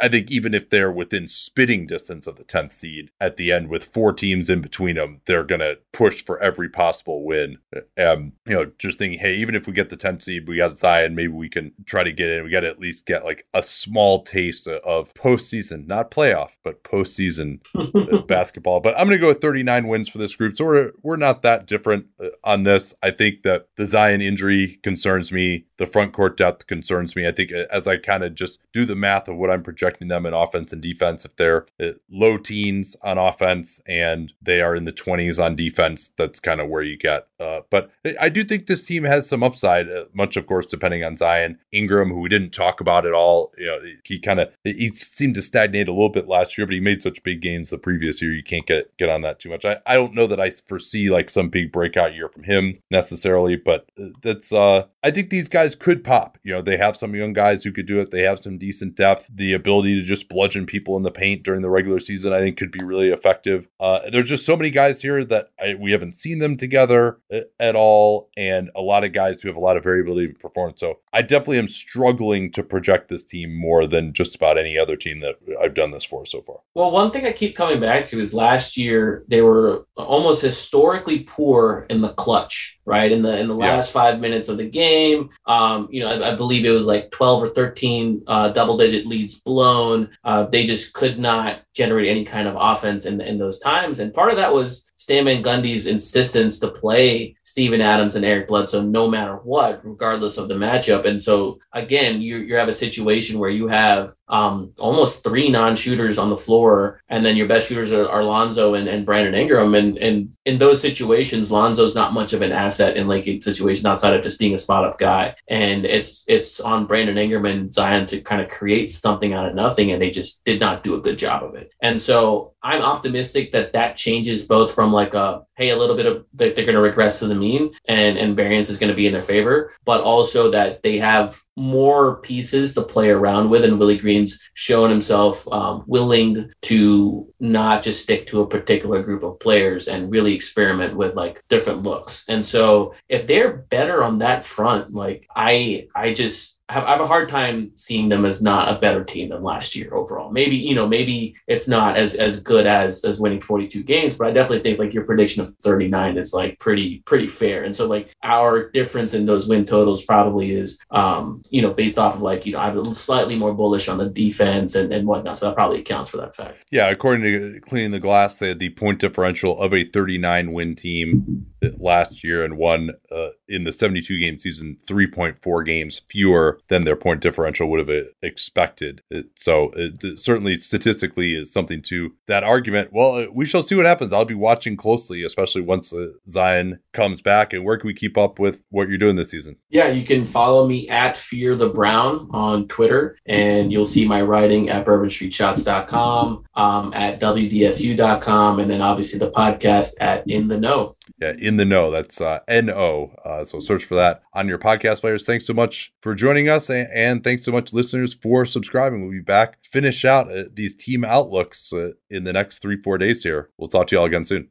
I 0.00 0.08
think 0.08 0.30
even 0.30 0.54
if 0.54 0.70
they're 0.70 0.92
within 0.92 1.28
spitting 1.28 1.86
distance 1.86 2.26
of 2.26 2.36
the 2.36 2.44
10th 2.44 2.72
seed 2.72 3.10
at 3.20 3.36
the 3.36 3.52
end 3.52 3.68
with 3.68 3.84
four 3.84 4.12
teams 4.12 4.48
in 4.48 4.60
between 4.60 4.96
them, 4.96 5.20
they're 5.26 5.44
going 5.44 5.60
to 5.60 5.78
push 5.92 6.24
for 6.24 6.38
every 6.40 6.68
possible 6.68 7.24
win. 7.24 7.58
Um, 7.98 8.32
you 8.46 8.54
know, 8.54 8.70
just 8.78 8.98
thinking, 8.98 9.18
hey, 9.18 9.34
even 9.36 9.54
if 9.54 9.66
we 9.66 9.72
get 9.72 9.88
the 9.90 9.96
10th 9.96 10.22
seed, 10.22 10.48
we 10.48 10.56
got 10.56 10.78
Zion, 10.78 11.14
maybe 11.14 11.32
we 11.32 11.48
can 11.48 11.72
try 11.84 12.04
to 12.04 12.12
get 12.12 12.30
in. 12.30 12.44
We 12.44 12.50
got 12.50 12.60
to 12.60 12.68
at 12.68 12.80
least 12.80 13.06
get 13.06 13.24
like 13.24 13.46
a 13.52 13.62
small 13.62 14.22
taste 14.22 14.66
of 14.66 15.14
postseason, 15.14 15.86
not 15.86 16.10
playoff, 16.10 16.50
but 16.64 16.84
postseason 16.84 17.60
basketball. 18.26 18.80
But 18.80 18.94
I'm 18.98 19.06
going 19.06 19.18
to 19.18 19.22
go 19.22 19.28
with 19.28 19.40
39 19.40 19.88
wins 19.88 20.08
for 20.08 20.18
this 20.18 20.36
group. 20.36 20.56
So 20.56 20.64
we're, 20.64 20.92
we're 21.02 21.16
not 21.16 21.42
that 21.42 21.66
different 21.66 22.06
uh, 22.20 22.28
on 22.44 22.64
this. 22.64 22.94
I 23.02 23.10
think 23.10 23.42
that 23.42 23.68
the 23.76 23.86
Zion 23.86 24.20
injury 24.20 24.78
concerns 24.82 25.32
me. 25.32 25.66
The 25.78 25.86
front 25.86 26.12
court 26.12 26.36
depth 26.36 26.66
concerns 26.66 27.16
me. 27.16 27.26
I 27.26 27.32
think 27.32 27.52
uh, 27.52 27.64
as 27.70 27.86
I 27.88 27.96
kind 27.96 28.22
of 28.22 28.34
just 28.34 28.58
do 28.72 28.84
the 28.84 28.94
math 28.94 29.28
of 29.28 29.36
what 29.36 29.50
I'm 29.50 29.62
projecting 29.62 30.08
them 30.08 30.26
in 30.26 30.34
offense 30.34 30.72
and 30.72 30.82
defense, 30.82 31.24
if 31.24 31.36
they're 31.36 31.66
uh, 31.80 31.92
low 32.10 32.36
teens 32.36 32.96
on 33.02 33.18
offense 33.18 33.80
and 33.86 34.32
they 34.42 34.60
are 34.60 34.76
in 34.76 34.84
the 34.84 34.92
20s 34.92 35.42
on 35.42 35.56
defense, 35.56 36.10
that's 36.16 36.40
kind 36.40 36.60
of 36.60 36.68
where 36.68 36.82
you 36.82 36.96
get. 36.96 37.28
Uh, 37.40 37.60
but 37.70 37.90
I 38.20 38.28
do 38.28 38.44
think 38.44 38.66
this 38.66 38.84
team 38.84 39.04
has 39.04 39.28
some 39.28 39.42
upside, 39.42 39.88
uh, 39.90 40.04
much 40.12 40.36
of 40.36 40.46
course 40.46 40.66
depending 40.66 41.04
on 41.04 41.16
Zion 41.16 41.58
Ingram, 41.72 42.10
who 42.10 42.20
we 42.20 42.28
didn't 42.28 42.50
talk 42.50 42.80
about 42.80 43.06
at 43.06 43.14
all. 43.14 43.52
You 43.56 43.66
know, 43.66 43.78
he 44.04 44.18
kind 44.18 44.40
of 44.40 44.50
he 44.64 44.90
seemed 44.90 45.36
to 45.36 45.42
stagnate 45.42 45.88
a 45.88 45.92
little 45.92 46.08
bit 46.08 46.28
last 46.28 46.58
year, 46.58 46.66
but 46.66 46.74
he 46.74 46.80
made 46.80 47.02
such 47.02 47.22
big 47.22 47.40
gains 47.40 47.70
the 47.70 47.78
previous 47.78 48.20
year. 48.20 48.32
You 48.32 48.42
can't 48.42 48.66
get 48.66 48.96
get 48.96 49.08
on 49.08 49.22
that 49.22 49.38
too 49.38 49.50
much. 49.50 49.64
I, 49.64 49.78
I 49.86 49.94
don't 49.94 50.14
know 50.14 50.26
that 50.26 50.40
I 50.40 50.50
foresee 50.50 51.10
like 51.10 51.30
some 51.30 51.48
big 51.48 51.70
breakout 51.70 52.14
year 52.14 52.28
from 52.28 52.44
him 52.44 52.78
necessarily, 52.90 53.56
but 53.56 53.88
that's 54.22 54.52
uh 54.52 54.86
I 55.02 55.10
think 55.10 55.30
these 55.30 55.48
guys 55.48 55.67
could 55.74 56.04
pop. 56.04 56.38
You 56.42 56.52
know, 56.52 56.62
they 56.62 56.76
have 56.76 56.96
some 56.96 57.14
young 57.14 57.32
guys 57.32 57.64
who 57.64 57.72
could 57.72 57.86
do 57.86 58.00
it. 58.00 58.10
They 58.10 58.22
have 58.22 58.38
some 58.38 58.58
decent 58.58 58.94
depth. 58.94 59.28
The 59.32 59.52
ability 59.52 59.94
to 59.96 60.02
just 60.02 60.28
bludgeon 60.28 60.66
people 60.66 60.96
in 60.96 61.02
the 61.02 61.10
paint 61.10 61.42
during 61.42 61.62
the 61.62 61.70
regular 61.70 62.00
season, 62.00 62.32
I 62.32 62.40
think, 62.40 62.56
could 62.56 62.70
be 62.70 62.84
really 62.84 63.08
effective. 63.08 63.68
Uh, 63.80 64.00
there's 64.10 64.28
just 64.28 64.46
so 64.46 64.56
many 64.56 64.70
guys 64.70 65.02
here 65.02 65.24
that 65.24 65.50
I, 65.60 65.74
we 65.78 65.92
haven't 65.92 66.14
seen 66.14 66.38
them 66.38 66.56
together 66.56 67.18
uh, 67.32 67.40
at 67.58 67.76
all, 67.76 68.30
and 68.36 68.70
a 68.74 68.80
lot 68.80 69.04
of 69.04 69.12
guys 69.12 69.42
who 69.42 69.48
have 69.48 69.56
a 69.56 69.60
lot 69.60 69.76
of 69.76 69.84
variability 69.84 70.30
of 70.30 70.38
performance. 70.38 70.80
So 70.80 70.98
I 71.12 71.22
definitely 71.22 71.58
am 71.58 71.68
struggling 71.68 72.50
to 72.52 72.62
project 72.62 73.08
this 73.08 73.24
team 73.24 73.54
more 73.54 73.86
than 73.86 74.12
just 74.12 74.34
about 74.34 74.58
any 74.58 74.78
other 74.78 74.96
team 74.96 75.20
that 75.20 75.36
I've 75.60 75.74
done 75.74 75.90
this 75.90 76.04
for 76.04 76.24
so 76.26 76.40
far. 76.40 76.58
Well, 76.74 76.90
one 76.90 77.10
thing 77.10 77.26
I 77.26 77.32
keep 77.32 77.56
coming 77.56 77.80
back 77.80 78.06
to 78.06 78.20
is 78.20 78.34
last 78.34 78.76
year 78.76 79.24
they 79.28 79.42
were 79.42 79.86
almost 79.96 80.42
historically 80.42 81.20
poor 81.20 81.86
in 81.90 82.00
the 82.00 82.10
clutch, 82.10 82.80
right? 82.84 83.10
In 83.10 83.22
the 83.22 83.38
in 83.38 83.48
the 83.48 83.54
last 83.54 83.88
yeah. 83.88 84.00
five 84.00 84.20
minutes 84.20 84.48
of 84.48 84.58
the 84.58 84.68
game. 84.68 85.30
Um, 85.58 85.88
you 85.90 86.00
know, 86.00 86.08
I, 86.08 86.32
I, 86.32 86.34
believe 86.36 86.64
it 86.64 86.70
was 86.70 86.86
like 86.86 87.10
12 87.10 87.42
or 87.42 87.48
13 87.48 88.22
uh, 88.28 88.50
double 88.50 88.76
digit 88.76 89.08
leads 89.08 89.40
blown. 89.40 90.08
Uh, 90.22 90.44
they 90.44 90.62
just 90.64 90.92
could 90.92 91.18
not 91.18 91.62
generate 91.74 92.08
any 92.08 92.24
kind 92.24 92.46
of 92.46 92.54
offense 92.56 93.06
in, 93.06 93.20
in 93.20 93.38
those 93.38 93.58
times. 93.58 93.98
And 93.98 94.14
part 94.14 94.30
of 94.30 94.36
that 94.36 94.54
was 94.54 94.88
Stan 94.96 95.24
Van 95.24 95.42
Gundy's 95.42 95.88
insistence 95.88 96.60
to 96.60 96.68
play 96.68 97.34
Steven 97.48 97.80
Adams 97.80 98.14
and 98.14 98.24
Eric 98.24 98.48
Bledsoe 98.48 98.82
no 98.82 99.08
matter 99.08 99.36
what, 99.36 99.80
regardless 99.82 100.36
of 100.36 100.48
the 100.48 100.54
matchup. 100.54 101.06
And 101.06 101.22
so 101.22 101.58
again, 101.72 102.20
you 102.20 102.38
you 102.38 102.56
have 102.56 102.68
a 102.68 102.72
situation 102.72 103.38
where 103.38 103.50
you 103.50 103.68
have 103.68 104.10
um, 104.28 104.72
almost 104.78 105.24
three 105.24 105.48
non-shooters 105.48 106.18
on 106.18 106.28
the 106.28 106.36
floor, 106.36 107.00
and 107.08 107.24
then 107.24 107.36
your 107.36 107.48
best 107.48 107.68
shooters 107.68 107.92
are, 107.92 108.06
are 108.06 108.22
Lonzo 108.22 108.74
and, 108.74 108.86
and 108.86 109.06
Brandon 109.06 109.34
Ingram. 109.34 109.74
And 109.74 109.96
and 109.96 110.36
in 110.44 110.58
those 110.58 110.82
situations, 110.82 111.50
Lonzo's 111.50 111.94
not 111.94 112.12
much 112.12 112.34
of 112.34 112.42
an 112.42 112.52
asset 112.52 112.98
in 112.98 113.08
like 113.08 113.24
situations 113.42 113.86
outside 113.86 114.14
of 114.14 114.22
just 114.22 114.38
being 114.38 114.54
a 114.54 114.58
spot 114.58 114.84
up 114.84 114.98
guy. 114.98 115.34
And 115.48 115.86
it's 115.86 116.24
it's 116.28 116.60
on 116.60 116.86
Brandon 116.86 117.16
Ingram 117.16 117.46
and 117.46 117.72
Zion 117.72 118.04
to 118.06 118.20
kind 118.20 118.42
of 118.42 118.50
create 118.50 118.90
something 118.90 119.32
out 119.32 119.48
of 119.48 119.54
nothing, 119.54 119.90
and 119.90 120.02
they 120.02 120.10
just 120.10 120.44
did 120.44 120.60
not 120.60 120.84
do 120.84 120.94
a 120.96 121.00
good 121.00 121.16
job 121.16 121.42
of 121.42 121.54
it. 121.54 121.72
And 121.80 121.98
so 122.00 122.52
I'm 122.62 122.82
optimistic 122.82 123.52
that 123.52 123.72
that 123.72 123.96
changes 123.96 124.44
both 124.44 124.74
from 124.74 124.92
like 124.92 125.14
a 125.14 125.42
hey, 125.56 125.70
a 125.70 125.76
little 125.76 125.96
bit 125.96 126.06
of 126.06 126.26
that 126.34 126.54
they're 126.54 126.64
going 126.64 126.76
to 126.76 126.80
regress 126.80 127.18
to 127.18 127.26
the 127.26 127.34
mean 127.34 127.72
and 127.86 128.18
and 128.18 128.36
variance 128.36 128.68
is 128.68 128.78
going 128.78 128.90
to 128.90 128.96
be 128.96 129.06
in 129.06 129.12
their 129.12 129.22
favor, 129.22 129.72
but 129.84 130.02
also 130.02 130.50
that 130.50 130.82
they 130.82 130.98
have 130.98 131.40
more 131.56 132.20
pieces 132.20 132.74
to 132.74 132.82
play 132.82 133.10
around 133.10 133.50
with, 133.50 133.64
and 133.64 133.78
Willie 133.78 133.98
Green's 133.98 134.40
shown 134.54 134.90
himself 134.90 135.46
um, 135.52 135.82
willing 135.86 136.50
to 136.62 137.32
not 137.40 137.82
just 137.82 138.02
stick 138.02 138.26
to 138.28 138.42
a 138.42 138.48
particular 138.48 139.02
group 139.02 139.22
of 139.22 139.40
players 139.40 139.88
and 139.88 140.10
really 140.10 140.34
experiment 140.34 140.96
with 140.96 141.16
like 141.16 141.42
different 141.48 141.82
looks. 141.82 142.24
And 142.28 142.44
so 142.44 142.94
if 143.08 143.26
they're 143.26 143.56
better 143.56 144.02
on 144.02 144.18
that 144.18 144.44
front, 144.44 144.92
like 144.94 145.26
I 145.34 145.88
I 145.94 146.12
just 146.12 146.57
have, 146.68 146.84
I 146.84 146.90
have 146.92 147.00
a 147.00 147.06
hard 147.06 147.28
time 147.28 147.72
seeing 147.76 148.08
them 148.08 148.24
as 148.24 148.42
not 148.42 148.74
a 148.74 148.78
better 148.78 149.04
team 149.04 149.30
than 149.30 149.42
last 149.42 149.74
year 149.74 149.94
overall. 149.94 150.30
Maybe 150.30 150.56
you 150.56 150.74
know, 150.74 150.86
maybe 150.86 151.36
it's 151.46 151.66
not 151.66 151.96
as 151.96 152.14
as 152.14 152.40
good 152.40 152.66
as 152.66 153.04
as 153.04 153.20
winning 153.20 153.40
42 153.40 153.82
games, 153.82 154.16
but 154.16 154.28
I 154.28 154.32
definitely 154.32 154.60
think 154.60 154.78
like 154.78 154.92
your 154.92 155.04
prediction 155.04 155.42
of 155.42 155.54
39 155.62 156.18
is 156.18 156.32
like 156.32 156.58
pretty 156.58 157.00
pretty 157.00 157.26
fair. 157.26 157.64
And 157.64 157.74
so 157.74 157.86
like 157.86 158.14
our 158.22 158.70
difference 158.70 159.14
in 159.14 159.26
those 159.26 159.48
win 159.48 159.64
totals 159.64 160.04
probably 160.04 160.52
is 160.52 160.78
um 160.90 161.42
you 161.50 161.62
know 161.62 161.72
based 161.72 161.98
off 161.98 162.16
of 162.16 162.22
like 162.22 162.46
you 162.46 162.52
know 162.52 162.58
I'm 162.58 162.94
slightly 162.94 163.36
more 163.36 163.54
bullish 163.54 163.88
on 163.88 163.98
the 163.98 164.08
defense 164.08 164.74
and 164.74 164.92
and 164.92 165.06
whatnot. 165.06 165.38
So 165.38 165.46
that 165.46 165.54
probably 165.54 165.80
accounts 165.80 166.10
for 166.10 166.18
that 166.18 166.34
fact. 166.34 166.64
Yeah, 166.70 166.88
according 166.88 167.22
to 167.22 167.60
Cleaning 167.60 167.92
the 167.92 168.00
Glass, 168.00 168.36
they 168.36 168.48
had 168.48 168.58
the 168.58 168.70
point 168.70 169.00
differential 169.00 169.58
of 169.60 169.72
a 169.72 169.84
39 169.84 170.52
win 170.52 170.74
team 170.74 171.46
last 171.78 172.22
year 172.22 172.44
and 172.44 172.56
won 172.56 172.90
uh, 173.10 173.30
in 173.48 173.64
the 173.64 173.72
72 173.72 174.18
game 174.20 174.38
season 174.38 174.76
3.4 174.86 175.66
games 175.66 176.02
fewer 176.08 176.60
than 176.68 176.84
their 176.84 176.96
point 176.96 177.20
differential 177.20 177.68
would 177.70 177.80
have 177.80 177.88
uh, 177.88 178.08
expected. 178.22 179.02
It, 179.10 179.26
so 179.36 179.70
it, 179.74 180.20
certainly 180.20 180.56
statistically 180.56 181.34
is 181.34 181.52
something 181.52 181.82
to 181.82 182.12
that 182.26 182.44
argument. 182.44 182.92
Well, 182.92 183.14
uh, 183.14 183.26
we 183.32 183.44
shall 183.44 183.62
see 183.62 183.74
what 183.74 183.86
happens. 183.86 184.12
I'll 184.12 184.24
be 184.24 184.34
watching 184.34 184.76
closely, 184.76 185.24
especially 185.24 185.62
once 185.62 185.92
uh, 185.92 186.12
Zion 186.26 186.80
comes 186.92 187.20
back. 187.20 187.52
And 187.52 187.64
where 187.64 187.76
can 187.76 187.86
we 187.86 187.94
keep 187.94 188.16
up 188.16 188.38
with 188.38 188.62
what 188.70 188.88
you're 188.88 188.98
doing 188.98 189.16
this 189.16 189.30
season? 189.30 189.56
Yeah, 189.70 189.88
you 189.88 190.04
can 190.04 190.24
follow 190.24 190.66
me 190.66 190.88
at 190.88 191.16
Fear 191.16 191.56
the 191.56 191.70
Brown 191.70 192.28
on 192.30 192.68
Twitter, 192.68 193.16
and 193.26 193.72
you'll 193.72 193.86
see 193.86 194.06
my 194.06 194.22
writing 194.22 194.68
at 194.68 194.86
bourbonstreetshots.com, 194.86 196.44
um, 196.54 196.92
at 196.94 197.20
WDSU.com, 197.20 198.60
and 198.60 198.70
then 198.70 198.80
obviously 198.80 199.18
the 199.18 199.30
podcast 199.30 199.94
at 200.00 200.28
In 200.28 200.48
the 200.48 200.58
Know. 200.58 200.96
Yeah, 201.20 201.32
in 201.38 201.56
the 201.56 201.64
know. 201.64 201.90
That's 201.90 202.20
uh, 202.20 202.40
N 202.48 202.70
O. 202.70 203.12
Uh, 203.24 203.44
so 203.44 203.60
search 203.60 203.84
for 203.84 203.94
that 203.94 204.22
on 204.32 204.48
your 204.48 204.58
podcast 204.58 205.00
players. 205.00 205.24
Thanks 205.24 205.46
so 205.46 205.54
much 205.54 205.92
for 206.00 206.14
joining 206.14 206.48
us, 206.48 206.70
and, 206.70 206.88
and 206.92 207.24
thanks 207.24 207.44
so 207.44 207.52
much, 207.52 207.72
listeners, 207.72 208.14
for 208.14 208.46
subscribing. 208.46 209.02
We'll 209.02 209.12
be 209.12 209.20
back, 209.20 209.58
finish 209.64 210.04
out 210.04 210.30
uh, 210.30 210.44
these 210.52 210.74
team 210.74 211.04
outlooks 211.04 211.72
uh, 211.72 211.92
in 212.10 212.24
the 212.24 212.32
next 212.32 212.58
three, 212.58 212.76
four 212.76 212.98
days 212.98 213.22
here. 213.22 213.50
We'll 213.56 213.68
talk 213.68 213.88
to 213.88 213.96
you 213.96 214.00
all 214.00 214.06
again 214.06 214.26
soon. 214.26 214.48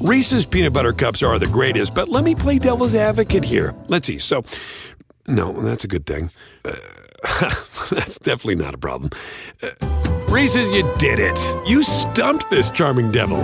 Reese's 0.00 0.46
peanut 0.46 0.72
butter 0.72 0.94
cups 0.94 1.22
are 1.22 1.38
the 1.38 1.46
greatest, 1.46 1.94
but 1.94 2.08
let 2.08 2.24
me 2.24 2.34
play 2.34 2.58
devil's 2.58 2.94
advocate 2.94 3.44
here. 3.44 3.74
Let's 3.88 4.06
see. 4.06 4.18
So, 4.18 4.44
no, 5.26 5.52
that's 5.52 5.84
a 5.84 5.88
good 5.88 6.06
thing. 6.06 6.30
Uh, 6.64 6.74
that's 7.90 8.18
definitely 8.18 8.54
not 8.54 8.74
a 8.74 8.78
problem. 8.78 9.10
Uh, 9.62 9.70
Reese's, 10.30 10.70
you 10.70 10.90
did 10.98 11.18
it. 11.18 11.38
You 11.68 11.82
stumped 11.82 12.50
this 12.50 12.70
charming 12.70 13.10
devil. 13.10 13.40